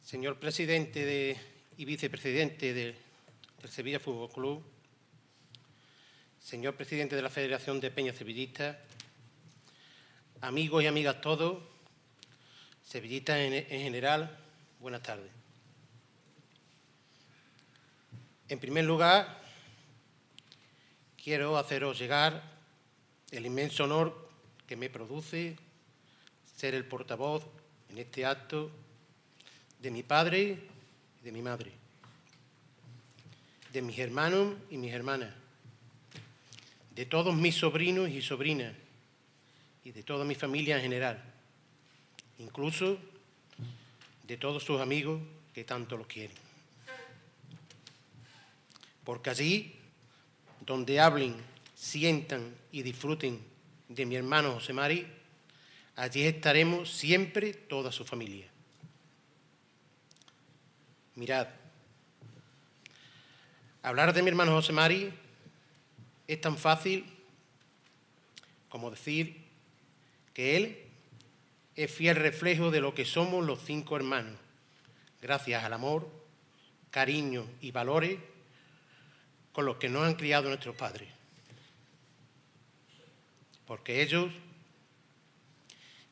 Señor 0.09 0.41
presidente 0.41 1.05
de- 1.05 1.37
y 1.77 1.85
vicepresidente 1.85 2.73
de- 2.73 2.97
del 3.61 3.71
Sevilla 3.71 4.01
Fútbol 4.01 4.31
Club, 4.31 4.65
señor 6.41 6.77
presidente 6.77 7.15
de 7.15 7.21
la 7.21 7.29
Federación 7.29 7.79
de 7.79 7.91
Peñas 7.91 8.17
Sevillistas, 8.17 8.79
amigos 10.41 10.83
y 10.83 10.87
amigas 10.87 11.21
todos, 11.21 11.63
sevillistas 12.83 13.37
en 13.37 13.67
general, 13.83 14.35
buenas 14.81 15.03
tardes. 15.03 15.31
En 18.49 18.59
primer 18.61 18.87
lugar, 18.87 19.43
quiero 21.23 21.59
haceros 21.59 21.99
llegar 21.99 22.43
el 23.31 23.45
inmenso 23.45 23.85
honor 23.85 24.31
que 24.67 24.75
me 24.75 24.89
produce 24.89 25.59
ser 26.57 26.75
el 26.75 26.87
portavoz 26.87 27.45
en 27.91 27.99
este 27.99 28.25
acto 28.25 28.71
de 29.81 29.91
mi 29.91 30.03
padre 30.03 30.59
y 31.21 31.25
de 31.25 31.33
mi 31.33 31.43
madre, 31.43 31.73
de 33.73 33.83
mis 33.83 33.99
hermanos 33.99 34.57
y 34.71 34.77
mis 34.77 34.93
hermanas, 34.93 35.33
de 36.95 37.07
todos 37.07 37.35
mis 37.35 37.55
sobrinos 37.55 38.09
y 38.09 38.21
sobrinas 38.21 38.75
y 39.85 39.93
de 39.93 40.03
toda 40.03 40.25
mi 40.25 40.35
familia 40.35 40.77
en 40.77 40.83
general, 40.83 41.23
incluso 42.39 42.99
de 44.25 44.37
todos 44.37 44.63
sus 44.63 44.81
amigos 44.81 45.21
que 45.55 45.65
tanto 45.65 45.97
los 45.97 46.07
quieren. 46.07 46.37
Porque 49.05 49.31
allí, 49.31 49.75
donde 50.61 51.01
hablen, 51.01 51.37
sientan 51.75 52.55
y 52.73 52.83
disfruten 52.83 53.41
de 53.89 54.05
mi 54.05 54.17
hermano 54.17 54.53
José 54.55 54.73
Mari, 54.73 55.07
allí 55.97 56.25
estaremos 56.25 56.91
siempre 56.91 57.55
toda 57.55 57.91
su 57.91 58.05
familia. 58.05 58.47
Mirad, 61.19 61.49
hablar 63.83 64.13
de 64.13 64.23
mi 64.23 64.29
hermano 64.29 64.53
José 64.53 64.73
Mari 64.73 65.13
es 66.29 66.41
tan 66.41 66.57
fácil 66.57 67.13
como 68.69 68.93
decir 68.93 69.45
que 70.33 70.57
él 70.57 70.79
es 71.75 71.91
fiel 71.91 72.15
reflejo 72.15 72.71
de 72.71 72.81
lo 72.81 72.95
que 72.95 73.05
somos 73.05 73.45
los 73.45 73.61
cinco 73.65 73.97
hermanos, 73.97 74.39
gracias 75.21 75.65
al 75.65 75.73
amor, 75.73 76.09
cariño 76.93 77.51
y 77.61 77.73
valores 77.73 78.21
con 79.51 79.67
los 79.67 79.79
que 79.79 79.89
nos 79.89 80.07
han 80.07 80.15
criado 80.15 80.49
nuestros 80.49 80.77
padres. 80.77 81.09
Porque 83.67 84.03
ellos, 84.03 84.33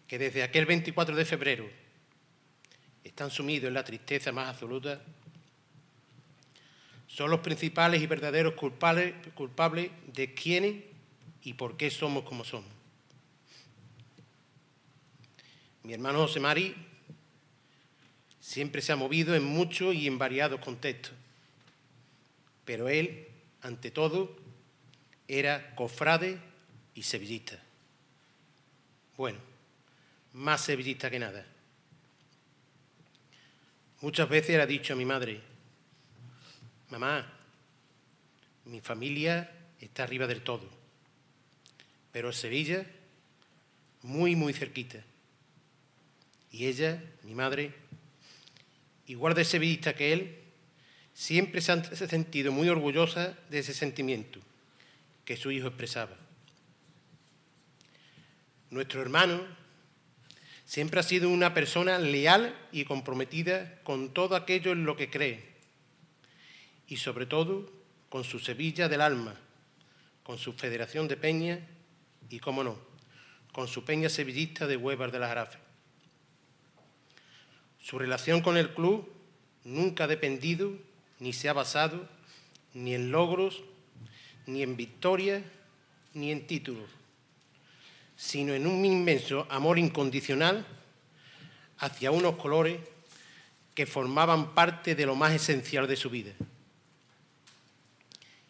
que 0.09 0.19
desde 0.19 0.43
aquel 0.43 0.67
24 0.67 1.15
de 1.15 1.25
febrero 1.25 1.86
están 3.07 3.31
sumidos 3.31 3.69
en 3.69 3.75
la 3.75 3.85
tristeza 3.85 4.33
más 4.33 4.49
absoluta, 4.49 5.01
son 7.07 7.31
los 7.31 7.41
principales 7.41 8.03
y 8.03 8.07
verdaderos 8.07 8.55
culpables, 8.55 9.15
de 10.13 10.35
quiénes 10.35 10.83
y 11.43 11.55
por 11.55 11.77
qué 11.77 11.91
somos 11.91 12.25
como 12.25 12.45
somos. 12.45 12.69
Mi 15.85 15.93
hermano 15.93 16.19
José 16.19 16.41
Mari 16.41 16.75
siempre 18.41 18.83
se 18.83 18.93
ha 18.93 18.97
movido 18.97 19.37
en 19.37 19.45
muchos 19.45 19.95
y 19.95 20.09
en 20.09 20.19
variados 20.19 20.61
contextos, 20.61 21.15
pero 22.65 22.89
él, 22.89 23.29
ante 23.63 23.93
todo, 23.93 24.37
era 25.29 25.77
cofrade 25.77 26.41
y 26.95 27.05
sevillista. 27.05 27.63
Bueno, 29.17 29.39
más 30.33 30.63
sevillista 30.63 31.09
que 31.09 31.21
nada. 31.21 31.47
Muchas 34.01 34.29
veces 34.29 34.51
era 34.51 34.67
dicho 34.67 34.93
a 34.93 34.97
mi 34.97 35.05
madre, 35.05 35.41
mamá, 36.91 37.27
mi 38.67 38.81
familia 38.81 39.51
está 39.81 40.03
arriba 40.03 40.27
del 40.27 40.43
todo, 40.43 40.69
pero 42.13 42.33
Sevilla 42.33 42.87
muy, 44.03 44.37
muy 44.37 44.53
cerquita. 44.53 45.03
Y 46.53 46.67
ella, 46.67 47.03
mi 47.23 47.35
madre, 47.35 47.75
igual 49.07 49.35
de 49.35 49.45
sevillista 49.45 49.95
que 49.95 50.13
él, 50.13 50.39
siempre 51.15 51.61
se 51.61 51.73
ha 51.73 51.83
sentido 51.83 52.53
muy 52.53 52.69
orgullosa 52.69 53.37
de 53.51 53.61
ese 53.61 53.75
sentimiento 53.75 54.41
que 55.25 55.37
su 55.37 55.51
hijo 55.51 55.69
expresaba. 55.69 56.17
Nuestro 58.71 59.01
hermano 59.01 59.43
siempre 60.67 61.01
ha 61.01 61.05
sido 61.05 61.31
una 61.31 61.55
persona 61.55 61.99
leal 61.99 62.55
y 62.73 62.85
comprometida 62.85 63.81
con 63.85 64.13
todo 64.13 64.37
aquello 64.37 64.73
en 64.73 64.85
lo 64.85 64.97
que 64.97 65.09
cree 65.09 65.55
y 66.89 66.97
sobre 66.97 67.25
todo 67.25 67.73
con 68.09 68.25
su 68.25 68.41
Sevilla 68.41 68.89
del 68.89 69.01
alma, 69.01 69.37
con 70.23 70.39
su 70.39 70.53
Federación 70.53 71.09
de 71.09 71.17
Peña 71.17 71.61
y, 72.29 72.41
cómo 72.41 72.65
no, 72.65 72.77
con 73.53 73.69
su 73.69 73.85
Peña 73.85 74.09
Sevillista 74.09 74.67
de 74.67 74.77
Huevas 74.77 75.13
de 75.13 75.21
las 75.21 75.31
Arafes. 75.31 75.61
Su 77.81 77.99
relación 77.99 78.41
con 78.41 78.57
el 78.57 78.75
club 78.75 79.09
nunca 79.65 80.05
ha 80.05 80.09
dependido 80.09 80.73
ni 81.21 81.33
se 81.33 81.49
ha 81.49 81.53
basado 81.53 82.09
ni 82.75 82.95
en 82.95 83.13
logros, 83.13 83.63
ni 84.47 84.63
en 84.63 84.77
victorias, 84.77 85.43
ni 86.13 86.33
en 86.33 86.47
títulos, 86.47 86.91
sino 88.17 88.55
en 88.55 88.67
un 88.67 88.85
inmenso 88.85 89.47
amor 89.51 89.79
incondicional 89.79 90.67
hacia 91.79 92.11
unos 92.11 92.37
colores 92.37 92.81
que 93.75 93.87
formaban 93.87 94.55
parte 94.55 94.95
de 94.95 95.05
lo 95.05 95.15
más 95.15 95.35
esencial 95.35 95.87
de 95.87 95.97
su 95.97 96.09
vida. 96.09 96.33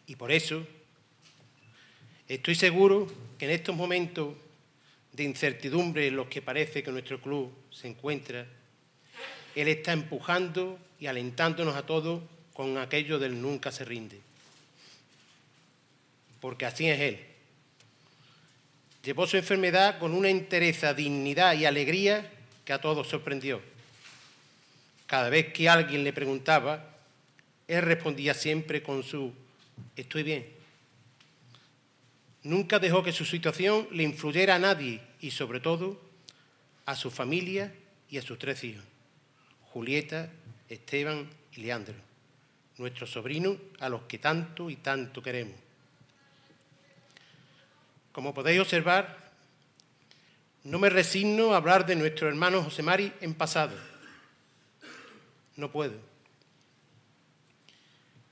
Y 0.07 0.15
por 0.15 0.31
eso 0.31 0.65
estoy 2.29 2.55
seguro 2.55 3.07
que 3.37 3.45
en 3.45 3.51
estos 3.51 3.75
momentos 3.75 4.35
de 5.11 5.23
incertidumbre 5.23 6.07
en 6.07 6.15
los 6.15 6.27
que 6.27 6.41
parece 6.41 6.81
que 6.81 6.91
nuestro 6.91 7.19
club 7.19 7.51
se 7.71 7.87
encuentra, 7.87 8.47
Él 9.53 9.67
está 9.67 9.91
empujando 9.91 10.79
y 10.99 11.07
alentándonos 11.07 11.75
a 11.75 11.85
todos 11.85 12.21
con 12.53 12.77
aquello 12.77 13.19
del 13.19 13.41
nunca 13.41 13.71
se 13.71 13.83
rinde. 13.83 14.19
Porque 16.39 16.65
así 16.65 16.87
es 16.87 16.99
Él. 16.99 17.36
Llevó 19.07 19.25
su 19.25 19.37
enfermedad 19.37 19.99
con 19.99 20.13
una 20.13 20.27
entereza, 20.27 20.93
dignidad 20.93 21.53
y 21.53 21.63
alegría 21.63 22.29
que 22.65 22.73
a 22.73 22.81
todos 22.81 23.07
sorprendió. 23.07 23.61
Cada 25.05 25.29
vez 25.29 25.53
que 25.53 25.69
alguien 25.69 26.03
le 26.03 26.11
preguntaba, 26.11 26.93
Él 27.69 27.83
respondía 27.83 28.33
siempre 28.33 28.83
con 28.83 29.03
su 29.03 29.31
estoy 29.95 30.23
bien. 30.23 30.45
Nunca 32.43 32.79
dejó 32.79 33.01
que 33.01 33.13
su 33.13 33.23
situación 33.23 33.87
le 33.91 34.03
influyera 34.03 34.55
a 34.55 34.59
nadie 34.59 34.99
y 35.21 35.31
sobre 35.31 35.61
todo 35.61 36.01
a 36.85 36.93
su 36.93 37.09
familia 37.09 37.73
y 38.09 38.17
a 38.17 38.21
sus 38.21 38.37
tres 38.37 38.61
hijos, 38.65 38.83
Julieta, 39.71 40.29
Esteban 40.67 41.29
y 41.55 41.61
Leandro, 41.61 41.95
nuestros 42.77 43.09
sobrinos 43.11 43.55
a 43.79 43.87
los 43.87 44.01
que 44.01 44.17
tanto 44.17 44.69
y 44.69 44.75
tanto 44.75 45.23
queremos. 45.23 45.66
Como 48.17 48.33
podéis 48.33 48.59
observar, 48.59 49.15
no 50.63 50.79
me 50.79 50.89
resigno 50.89 51.53
a 51.53 51.57
hablar 51.57 51.85
de 51.85 51.95
nuestro 51.95 52.27
hermano 52.27 52.63
José 52.63 52.81
Mari 52.81 53.13
en 53.21 53.35
pasado. 53.35 53.77
No 55.55 55.71
puedo. 55.71 55.93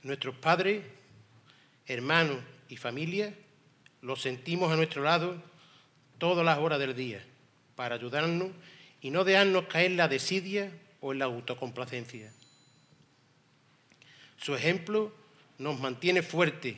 Nuestros 0.02 0.34
padres, 0.38 0.84
hermanos 1.86 2.40
y 2.68 2.78
familia 2.78 3.32
los 4.02 4.24
sentimos 4.24 4.72
a 4.72 4.76
nuestro 4.76 5.04
lado 5.04 5.40
todas 6.18 6.44
las 6.44 6.58
horas 6.58 6.80
del 6.80 6.96
día 6.96 7.24
para 7.76 7.94
ayudarnos 7.94 8.50
y 9.02 9.12
no 9.12 9.24
dejarnos 9.24 9.68
caer 9.68 9.92
en 9.92 9.98
la 9.98 10.08
desidia 10.08 10.72
o 11.00 11.14
en 11.14 11.20
la 11.20 11.26
autocomplacencia. 11.26 12.34
Su 14.38 14.56
ejemplo 14.56 15.14
nos 15.60 15.80
mantiene 15.80 16.24
fuertes 16.24 16.76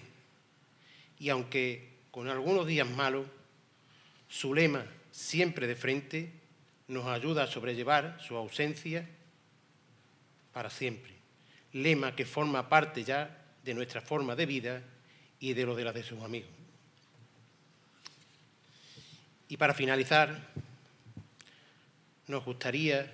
y 1.20 1.30
aunque 1.30 1.96
con 2.18 2.28
algunos 2.30 2.66
días 2.66 2.90
malos, 2.90 3.28
su 4.28 4.52
lema 4.52 4.84
siempre 5.12 5.68
de 5.68 5.76
frente 5.76 6.34
nos 6.88 7.06
ayuda 7.06 7.44
a 7.44 7.48
sobrellevar 7.48 8.18
su 8.20 8.36
ausencia 8.36 9.08
para 10.52 10.72
siempre. 10.72 11.14
Lema 11.74 12.16
que 12.16 12.26
forma 12.26 12.70
parte 12.70 13.04
ya 13.04 13.38
de 13.64 13.76
nuestra 13.76 14.02
forma 14.02 14.36
de 14.36 14.48
vida 14.48 14.82
y 15.40 15.54
de 15.54 15.64
lo 15.64 15.76
de 15.76 15.84
la 15.84 15.94
de 15.94 16.02
sus 16.02 16.20
amigos. 16.24 16.50
Y 19.48 19.58
para 19.58 19.76
finalizar, 19.76 20.42
nos 22.26 22.44
gustaría 22.44 23.14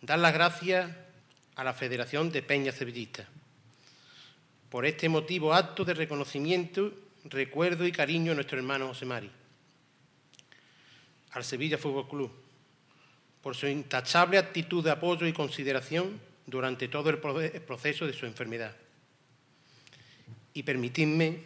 dar 0.00 0.20
las 0.20 0.32
gracias 0.32 0.90
a 1.54 1.64
la 1.64 1.74
Federación 1.74 2.32
de 2.32 2.40
Peñas 2.40 2.76
Sevillistas 2.76 3.26
por 4.70 4.86
este 4.86 5.04
emotivo 5.04 5.52
acto 5.52 5.84
de 5.84 5.92
reconocimiento, 5.92 6.94
recuerdo 7.30 7.86
y 7.86 7.92
cariño 7.92 8.32
a 8.32 8.34
nuestro 8.34 8.58
hermano 8.58 8.88
José 8.88 9.04
Mari, 9.06 9.30
al 11.32 11.44
Sevilla 11.44 11.78
Fútbol 11.78 12.08
Club, 12.08 12.32
por 13.42 13.54
su 13.54 13.66
intachable 13.66 14.38
actitud 14.38 14.82
de 14.82 14.90
apoyo 14.90 15.26
y 15.26 15.32
consideración 15.32 16.20
durante 16.46 16.88
todo 16.88 17.10
el 17.10 17.20
proce- 17.20 17.54
el 17.54 17.62
proceso 17.62 18.06
de 18.06 18.12
su 18.12 18.26
enfermedad. 18.26 18.74
Y 20.54 20.62
permitidme 20.62 21.42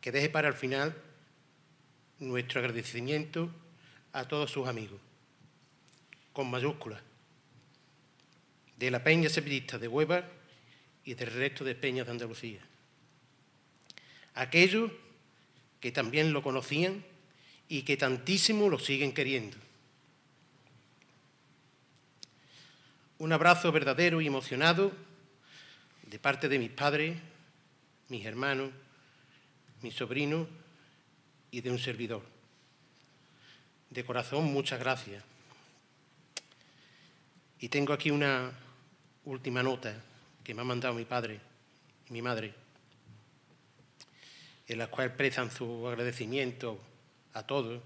que 0.00 0.12
deje 0.12 0.28
para 0.30 0.48
el 0.48 0.54
final 0.54 0.94
nuestro 2.20 2.60
agradecimiento 2.60 3.50
a 4.12 4.26
todos 4.26 4.50
sus 4.50 4.68
amigos, 4.68 5.00
con 6.32 6.48
mayúsculas, 6.50 7.02
de 8.76 8.90
la 8.90 9.02
Peña 9.02 9.28
Sevillista 9.28 9.78
de 9.78 9.88
Huevar 9.88 10.30
y 11.04 11.14
del 11.14 11.32
resto 11.32 11.64
de 11.64 11.74
peñas 11.74 12.06
de 12.06 12.12
Andalucía. 12.12 12.60
Aquellos 14.36 14.92
que 15.80 15.90
también 15.90 16.32
lo 16.32 16.42
conocían 16.42 17.02
y 17.68 17.82
que 17.82 17.96
tantísimo 17.96 18.68
lo 18.68 18.78
siguen 18.78 19.12
queriendo. 19.12 19.56
Un 23.18 23.32
abrazo 23.32 23.72
verdadero 23.72 24.20
y 24.20 24.26
emocionado 24.26 24.92
de 26.02 26.18
parte 26.18 26.48
de 26.48 26.58
mis 26.58 26.70
padres, 26.70 27.16
mis 28.08 28.26
hermanos, 28.26 28.70
mis 29.80 29.94
sobrinos 29.94 30.46
y 31.50 31.62
de 31.62 31.70
un 31.70 31.78
servidor. 31.78 32.22
De 33.88 34.04
corazón, 34.04 34.44
muchas 34.52 34.78
gracias. 34.78 35.24
Y 37.58 37.70
tengo 37.70 37.94
aquí 37.94 38.10
una 38.10 38.52
última 39.24 39.62
nota 39.62 39.94
que 40.44 40.52
me 40.52 40.60
ha 40.60 40.64
mandado 40.64 40.94
mi 40.94 41.06
padre 41.06 41.40
y 42.08 42.12
mi 42.12 42.20
madre, 42.20 42.65
en 44.68 44.78
la 44.78 44.88
cual 44.88 45.08
expresan 45.08 45.50
su 45.50 45.86
agradecimiento 45.86 46.80
a 47.32 47.46
todos. 47.46 47.82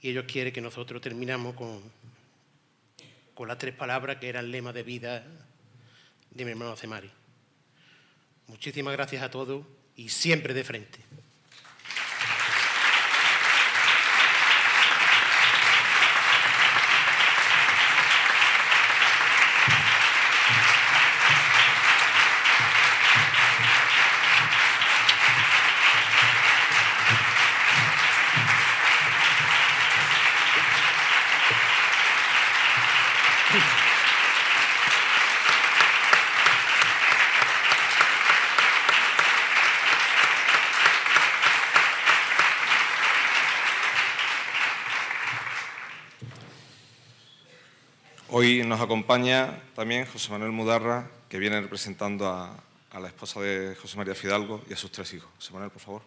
Y 0.00 0.10
ellos 0.10 0.24
quieren 0.26 0.52
que 0.52 0.60
nosotros 0.60 1.00
terminamos 1.00 1.54
con, 1.54 1.82
con 3.34 3.48
las 3.48 3.58
tres 3.58 3.74
palabras 3.74 4.16
que 4.16 4.28
eran 4.28 4.50
lema 4.50 4.72
de 4.72 4.82
vida 4.82 5.24
de 6.30 6.44
mi 6.44 6.50
hermano 6.50 6.76
Cemari. 6.76 7.10
Muchísimas 8.48 8.92
gracias 8.92 9.22
a 9.22 9.30
todos 9.30 9.64
y 9.96 10.08
siempre 10.08 10.54
de 10.54 10.64
frente. 10.64 11.00
Hoy 48.46 48.62
nos 48.62 48.80
acompaña 48.80 49.60
también 49.74 50.06
José 50.06 50.30
Manuel 50.30 50.52
Mudarra, 50.52 51.10
que 51.28 51.40
viene 51.40 51.60
representando 51.60 52.28
a, 52.28 52.56
a 52.92 53.00
la 53.00 53.08
esposa 53.08 53.40
de 53.40 53.74
José 53.74 53.96
María 53.96 54.14
Fidalgo 54.14 54.62
y 54.70 54.72
a 54.72 54.76
sus 54.76 54.92
tres 54.92 55.12
hijos. 55.14 55.28
José 55.34 55.52
Manuel, 55.52 55.72
por 55.72 55.82
favor. 55.82 56.02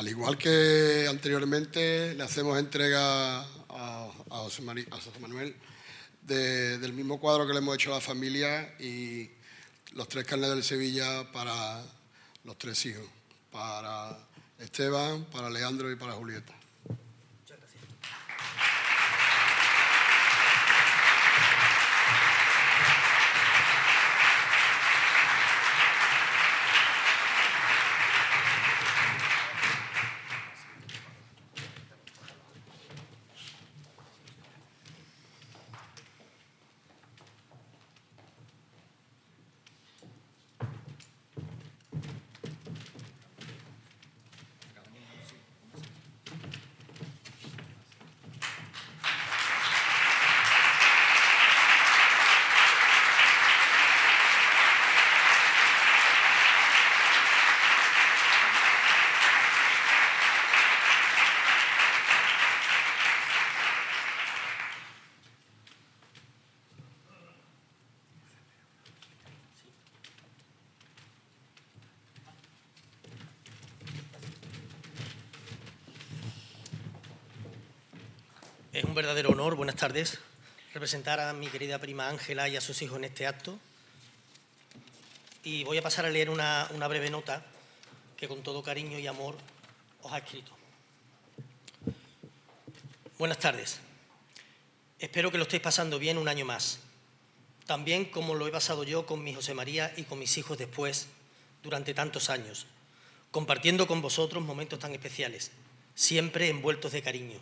Al 0.00 0.08
igual 0.20 0.36
que 0.36 1.06
anteriormente, 1.08 2.14
le 2.14 2.22
hacemos 2.22 2.58
entrega 2.58 3.40
a, 3.40 4.10
José, 4.28 4.60
Manuel 4.60 5.56
de- 6.20 6.76
del 6.76 6.92
mismo 6.92 7.18
cuadro 7.18 7.46
que 7.46 7.54
le 7.54 7.60
hemos 7.60 7.74
hecho 7.74 7.90
a 7.90 7.94
la 7.94 8.00
familia 8.02 8.74
y 8.78 9.30
los 9.92 10.08
tres 10.08 10.26
carnes 10.26 10.50
del 10.50 10.62
Sevilla 10.62 11.32
para 11.32 11.82
los 12.44 12.58
tres 12.58 12.84
hijos, 12.84 13.06
para 13.50 14.18
Esteban, 14.58 15.24
para 15.32 15.48
Leandro 15.48 15.90
y 15.90 15.96
para 15.96 16.12
Julieta. 16.12 16.54
Es 78.72 78.78
un 78.90 78.96
verdadero 78.96 79.30
honor, 79.30 79.54
buenas 79.54 79.76
tardes, 79.76 80.18
representar 80.74 81.20
a 81.20 81.32
mi 81.32 81.46
querida 81.46 81.78
prima 81.78 82.08
Ángela 82.08 82.48
y 82.48 82.56
a 82.56 82.60
sus 82.60 82.82
hijos 82.82 82.98
en 82.98 83.04
este 83.04 83.24
acto. 83.24 83.56
Y 85.44 85.62
voy 85.62 85.78
a 85.78 85.82
pasar 85.82 86.06
a 86.06 86.10
leer 86.10 86.28
una, 86.28 86.66
una 86.74 86.88
breve 86.88 87.08
nota 87.08 87.46
que 88.16 88.26
con 88.26 88.42
todo 88.42 88.64
cariño 88.64 88.98
y 88.98 89.06
amor 89.06 89.36
os 90.02 90.12
ha 90.12 90.18
escrito. 90.18 90.50
Buenas 93.16 93.38
tardes. 93.38 93.78
Espero 94.98 95.30
que 95.30 95.38
lo 95.38 95.44
estéis 95.44 95.62
pasando 95.62 96.00
bien 96.00 96.18
un 96.18 96.26
año 96.26 96.44
más. 96.44 96.80
También 97.66 98.06
como 98.06 98.34
lo 98.34 98.48
he 98.48 98.50
pasado 98.50 98.82
yo 98.82 99.06
con 99.06 99.22
mi 99.22 99.32
José 99.32 99.54
María 99.54 99.94
y 99.96 100.02
con 100.02 100.18
mis 100.18 100.36
hijos 100.36 100.58
después, 100.58 101.06
durante 101.62 101.94
tantos 101.94 102.28
años, 102.28 102.66
compartiendo 103.30 103.86
con 103.86 104.02
vosotros 104.02 104.42
momentos 104.42 104.80
tan 104.80 104.92
especiales, 104.92 105.52
siempre 105.94 106.48
envueltos 106.48 106.90
de 106.90 107.02
cariño. 107.02 107.40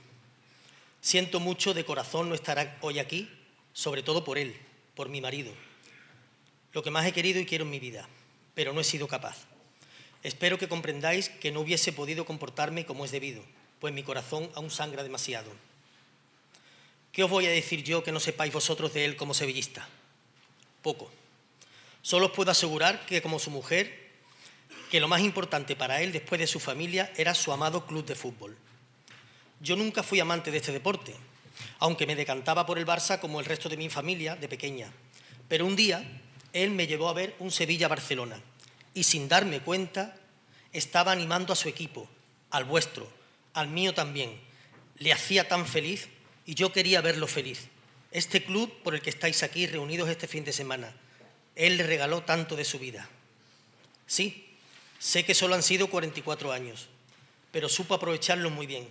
Siento 1.00 1.40
mucho 1.40 1.74
de 1.74 1.84
corazón 1.84 2.28
no 2.28 2.34
estar 2.34 2.78
hoy 2.80 2.98
aquí, 2.98 3.30
sobre 3.72 4.02
todo 4.02 4.24
por 4.24 4.38
él, 4.38 4.56
por 4.94 5.08
mi 5.08 5.20
marido. 5.20 5.52
Lo 6.72 6.82
que 6.82 6.90
más 6.90 7.06
he 7.06 7.12
querido 7.12 7.40
y 7.40 7.46
quiero 7.46 7.64
en 7.64 7.70
mi 7.70 7.78
vida, 7.78 8.08
pero 8.54 8.72
no 8.72 8.80
he 8.80 8.84
sido 8.84 9.08
capaz. 9.08 9.36
Espero 10.22 10.58
que 10.58 10.68
comprendáis 10.68 11.28
que 11.28 11.52
no 11.52 11.60
hubiese 11.60 11.92
podido 11.92 12.24
comportarme 12.24 12.84
como 12.84 13.04
es 13.04 13.12
debido, 13.12 13.42
pues 13.78 13.94
mi 13.94 14.02
corazón 14.02 14.50
aún 14.54 14.70
sangra 14.70 15.02
demasiado. 15.02 15.50
¿Qué 17.12 17.24
os 17.24 17.30
voy 17.30 17.46
a 17.46 17.50
decir 17.50 17.82
yo 17.84 18.02
que 18.02 18.12
no 18.12 18.20
sepáis 18.20 18.52
vosotros 18.52 18.92
de 18.92 19.04
él 19.04 19.16
como 19.16 19.34
sevillista? 19.34 19.88
Poco. 20.82 21.10
Solo 22.02 22.26
os 22.26 22.32
puedo 22.32 22.50
asegurar 22.50 23.06
que 23.06 23.22
como 23.22 23.38
su 23.38 23.50
mujer, 23.50 24.08
que 24.90 25.00
lo 25.00 25.08
más 25.08 25.20
importante 25.20 25.76
para 25.76 26.02
él 26.02 26.12
después 26.12 26.40
de 26.40 26.46
su 26.46 26.60
familia 26.60 27.12
era 27.16 27.34
su 27.34 27.52
amado 27.52 27.86
club 27.86 28.04
de 28.04 28.14
fútbol. 28.14 28.56
Yo 29.60 29.76
nunca 29.76 30.02
fui 30.02 30.20
amante 30.20 30.50
de 30.50 30.58
este 30.58 30.72
deporte, 30.72 31.14
aunque 31.78 32.06
me 32.06 32.16
decantaba 32.16 32.64
por 32.64 32.78
el 32.78 32.86
Barça 32.86 33.18
como 33.18 33.40
el 33.40 33.46
resto 33.46 33.68
de 33.68 33.76
mi 33.76 33.88
familia 33.88 34.36
de 34.36 34.48
pequeña. 34.48 34.92
Pero 35.48 35.66
un 35.66 35.76
día 35.76 36.04
él 36.52 36.70
me 36.70 36.86
llevó 36.86 37.08
a 37.08 37.14
ver 37.14 37.34
un 37.38 37.50
Sevilla-Barcelona 37.50 38.40
y 38.94 39.04
sin 39.04 39.28
darme 39.28 39.60
cuenta 39.60 40.16
estaba 40.72 41.12
animando 41.12 41.52
a 41.52 41.56
su 41.56 41.68
equipo, 41.68 42.08
al 42.50 42.64
vuestro, 42.64 43.10
al 43.54 43.68
mío 43.68 43.94
también. 43.94 44.40
le 44.98 45.12
hacía 45.12 45.46
tan 45.46 45.64
feliz 45.64 46.08
y 46.44 46.54
yo 46.54 46.72
quería 46.72 47.00
verlo 47.00 47.26
feliz. 47.26 47.68
Este 48.10 48.42
club 48.42 48.72
por 48.82 48.94
el 48.94 49.02
que 49.02 49.10
estáis 49.10 49.42
aquí 49.42 49.66
reunidos 49.66 50.08
este 50.08 50.26
fin 50.26 50.44
de 50.44 50.52
semana, 50.52 50.92
él 51.54 51.76
le 51.76 51.84
regaló 51.84 52.22
tanto 52.22 52.56
de 52.56 52.64
su 52.64 52.78
vida. 52.78 53.08
Sí, 54.06 54.56
sé 54.98 55.24
que 55.24 55.34
solo 55.34 55.54
han 55.54 55.62
sido 55.62 55.88
44 55.88 56.50
años, 56.50 56.88
pero 57.52 57.68
supo 57.68 57.94
aprovecharlo 57.94 58.50
muy 58.50 58.66
bien. 58.66 58.88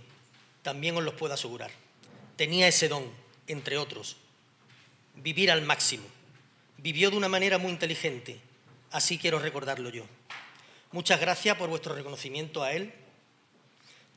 También 0.67 0.97
os 0.97 1.03
lo 1.05 1.15
puedo 1.15 1.33
asegurar. 1.33 1.71
Tenía 2.35 2.67
ese 2.67 2.89
don, 2.89 3.09
entre 3.47 3.77
otros, 3.77 4.17
vivir 5.15 5.49
al 5.49 5.61
máximo. 5.61 6.03
Vivió 6.75 7.09
de 7.09 7.15
una 7.15 7.29
manera 7.29 7.57
muy 7.57 7.71
inteligente, 7.71 8.41
así 8.91 9.17
quiero 9.17 9.39
recordarlo 9.39 9.89
yo. 9.89 10.03
Muchas 10.91 11.21
gracias 11.21 11.55
por 11.55 11.69
vuestro 11.69 11.95
reconocimiento 11.95 12.63
a 12.63 12.73
él. 12.73 12.93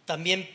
También 0.07 0.51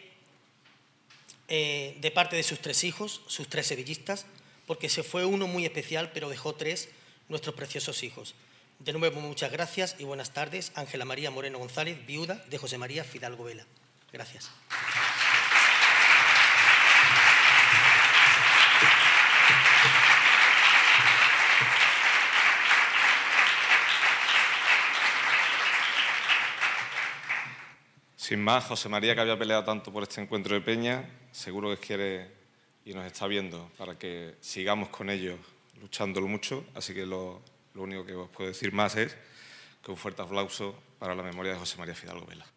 eh, 1.48 1.96
de 2.02 2.12
parte 2.12 2.36
de 2.36 2.44
sus 2.44 2.60
tres 2.60 2.84
hijos, 2.84 3.22
sus 3.28 3.48
tres 3.48 3.66
sevillistas, 3.66 4.26
porque 4.68 4.90
se 4.90 5.02
fue 5.02 5.24
uno 5.24 5.48
muy 5.48 5.64
especial, 5.64 6.12
pero 6.14 6.28
dejó 6.28 6.56
tres, 6.56 6.90
nuestros 7.30 7.56
preciosos 7.56 8.04
hijos. 8.04 8.36
De 8.80 8.92
nuevo, 8.92 9.22
muchas 9.22 9.50
gracias 9.50 9.96
y 9.98 10.04
buenas 10.04 10.34
tardes. 10.34 10.74
Ángela 10.76 11.06
María 11.06 11.32
Moreno 11.32 11.58
González, 11.58 12.06
viuda 12.06 12.44
de 12.50 12.58
José 12.58 12.78
María 12.78 13.06
Fidalgo 13.06 13.46
Vela. 13.46 13.66
Gracias. 14.12 14.52
Sin 28.26 28.42
más, 28.44 28.66
José 28.66 28.90
María, 28.90 29.14
que 29.14 29.22
había 29.22 29.38
peleado 29.38 29.64
tanto 29.64 29.94
por 29.94 30.02
este 30.02 30.20
encuentro 30.20 30.56
de 30.56 30.62
Peña, 30.62 31.08
seguro 31.32 31.70
que 31.70 31.78
quiere 31.78 32.32
y 32.84 32.92
nos 32.92 33.06
está 33.06 33.28
viendo 33.28 33.70
para 33.78 34.00
que 34.00 34.34
sigamos 34.42 34.90
con 34.90 35.12
ellos 35.12 35.38
luchándolo 35.80 36.28
mucho. 36.28 36.66
Así 36.74 36.96
que 36.96 37.06
lo, 37.06 37.44
único 37.76 38.04
que 38.04 38.16
os 38.16 38.28
puedo 38.30 38.48
decir 38.48 38.74
más 38.74 38.96
es 38.96 39.16
que 39.84 39.92
un 39.92 39.98
fuerte 39.98 40.24
aplauso 40.24 40.76
para 40.98 41.14
la 41.14 41.22
memoria 41.22 41.52
de 41.52 41.60
José 41.60 41.78
María 41.78 41.94
Fidalgo 41.94 42.26
Vela. 42.26 42.48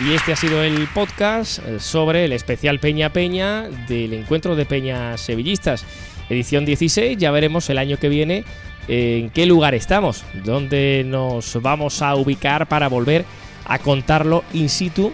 Y 0.00 0.12
este 0.12 0.34
ha 0.34 0.36
sido 0.36 0.62
el 0.62 0.88
podcast 0.88 1.78
sobre 1.78 2.26
el 2.26 2.34
especial 2.34 2.80
Peña 2.80 3.14
Peña 3.14 3.62
del 3.62 4.12
encuentro 4.12 4.56
de 4.56 4.66
Peñas 4.66 5.22
Sevillistas, 5.22 5.86
edición 6.28 6.66
16. 6.66 7.16
Ya 7.16 7.30
veremos 7.30 7.70
el 7.70 7.78
año 7.78 7.96
que 7.98 8.10
viene 8.10 8.44
en 8.88 9.30
qué 9.30 9.46
lugar 9.46 9.74
estamos, 9.74 10.24
dónde 10.44 11.04
nos 11.06 11.60
vamos 11.60 12.02
a 12.02 12.14
ubicar 12.14 12.66
para 12.66 12.88
volver 12.88 13.24
a 13.66 13.78
contarlo 13.78 14.44
in 14.54 14.68
situ, 14.68 15.12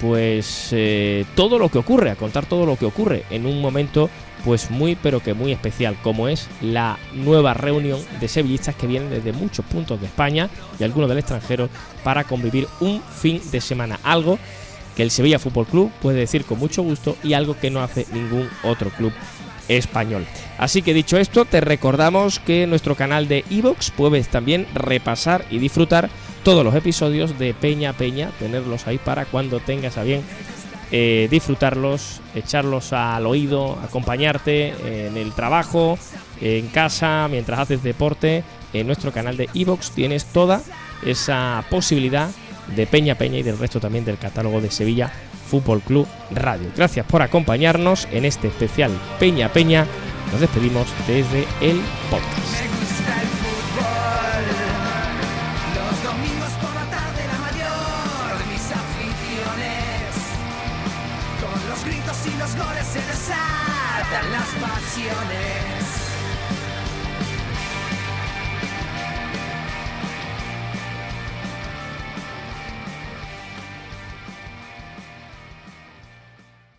pues 0.00 0.70
eh, 0.72 1.24
todo 1.36 1.58
lo 1.58 1.68
que 1.68 1.78
ocurre, 1.78 2.10
a 2.10 2.16
contar 2.16 2.46
todo 2.46 2.66
lo 2.66 2.76
que 2.76 2.86
ocurre 2.86 3.24
en 3.30 3.46
un 3.46 3.60
momento 3.60 4.10
pues 4.44 4.70
muy 4.70 4.96
pero 4.96 5.20
que 5.20 5.34
muy 5.34 5.52
especial 5.52 5.96
como 6.02 6.26
es 6.26 6.48
la 6.60 6.98
nueva 7.12 7.54
reunión 7.54 8.00
de 8.20 8.26
sevillistas 8.28 8.74
que 8.74 8.88
vienen 8.88 9.10
desde 9.10 9.32
muchos 9.32 9.64
puntos 9.64 10.00
de 10.00 10.06
España 10.06 10.48
y 10.80 10.84
algunos 10.84 11.08
del 11.08 11.18
extranjero 11.18 11.68
para 12.02 12.24
convivir 12.24 12.66
un 12.80 13.00
fin 13.02 13.40
de 13.52 13.60
semana, 13.60 14.00
algo 14.02 14.38
que 14.96 15.02
el 15.02 15.10
Sevilla 15.10 15.38
Fútbol 15.38 15.66
Club 15.66 15.92
puede 16.02 16.18
decir 16.18 16.44
con 16.44 16.58
mucho 16.58 16.82
gusto 16.82 17.16
y 17.22 17.34
algo 17.34 17.56
que 17.58 17.70
no 17.70 17.80
hace 17.80 18.06
ningún 18.12 18.48
otro 18.64 18.90
club 18.90 19.12
español. 19.68 20.26
Así 20.58 20.82
que 20.82 20.94
dicho 20.94 21.18
esto, 21.18 21.44
te 21.44 21.60
recordamos 21.60 22.38
que 22.38 22.64
en 22.64 22.70
nuestro 22.70 22.94
canal 22.94 23.28
de 23.28 23.44
Evox 23.50 23.90
puedes 23.90 24.28
también 24.28 24.66
repasar 24.74 25.44
y 25.50 25.58
disfrutar 25.58 26.10
todos 26.42 26.64
los 26.64 26.74
episodios 26.74 27.38
de 27.38 27.54
Peña 27.54 27.92
Peña, 27.92 28.30
tenerlos 28.38 28.86
ahí 28.86 28.98
para 28.98 29.24
cuando 29.24 29.60
tengas 29.60 29.96
a 29.96 30.02
bien 30.02 30.22
eh, 30.90 31.28
disfrutarlos, 31.30 32.20
echarlos 32.34 32.92
al 32.92 33.26
oído, 33.26 33.78
acompañarte 33.82 35.06
en 35.06 35.16
el 35.16 35.32
trabajo, 35.32 35.98
en 36.40 36.66
casa, 36.68 37.28
mientras 37.30 37.60
haces 37.60 37.82
deporte. 37.82 38.44
En 38.72 38.86
nuestro 38.86 39.12
canal 39.12 39.36
de 39.36 39.48
Evox 39.54 39.92
tienes 39.92 40.26
toda 40.26 40.62
esa 41.04 41.64
posibilidad 41.70 42.30
de 42.74 42.86
Peña 42.86 43.16
Peña 43.16 43.38
y 43.38 43.42
del 43.42 43.58
resto 43.58 43.80
también 43.80 44.04
del 44.04 44.18
catálogo 44.18 44.60
de 44.60 44.70
Sevilla 44.70 45.12
Fútbol 45.52 45.82
Club 45.82 46.06
Radio. 46.30 46.70
Gracias 46.74 47.04
por 47.04 47.20
acompañarnos 47.20 48.08
en 48.10 48.24
este 48.24 48.48
especial 48.48 48.90
Peña 49.20 49.52
Peña. 49.52 49.86
Nos 50.32 50.40
despedimos 50.40 50.86
desde 51.06 51.46
el 51.60 51.78
podcast. 52.10 52.91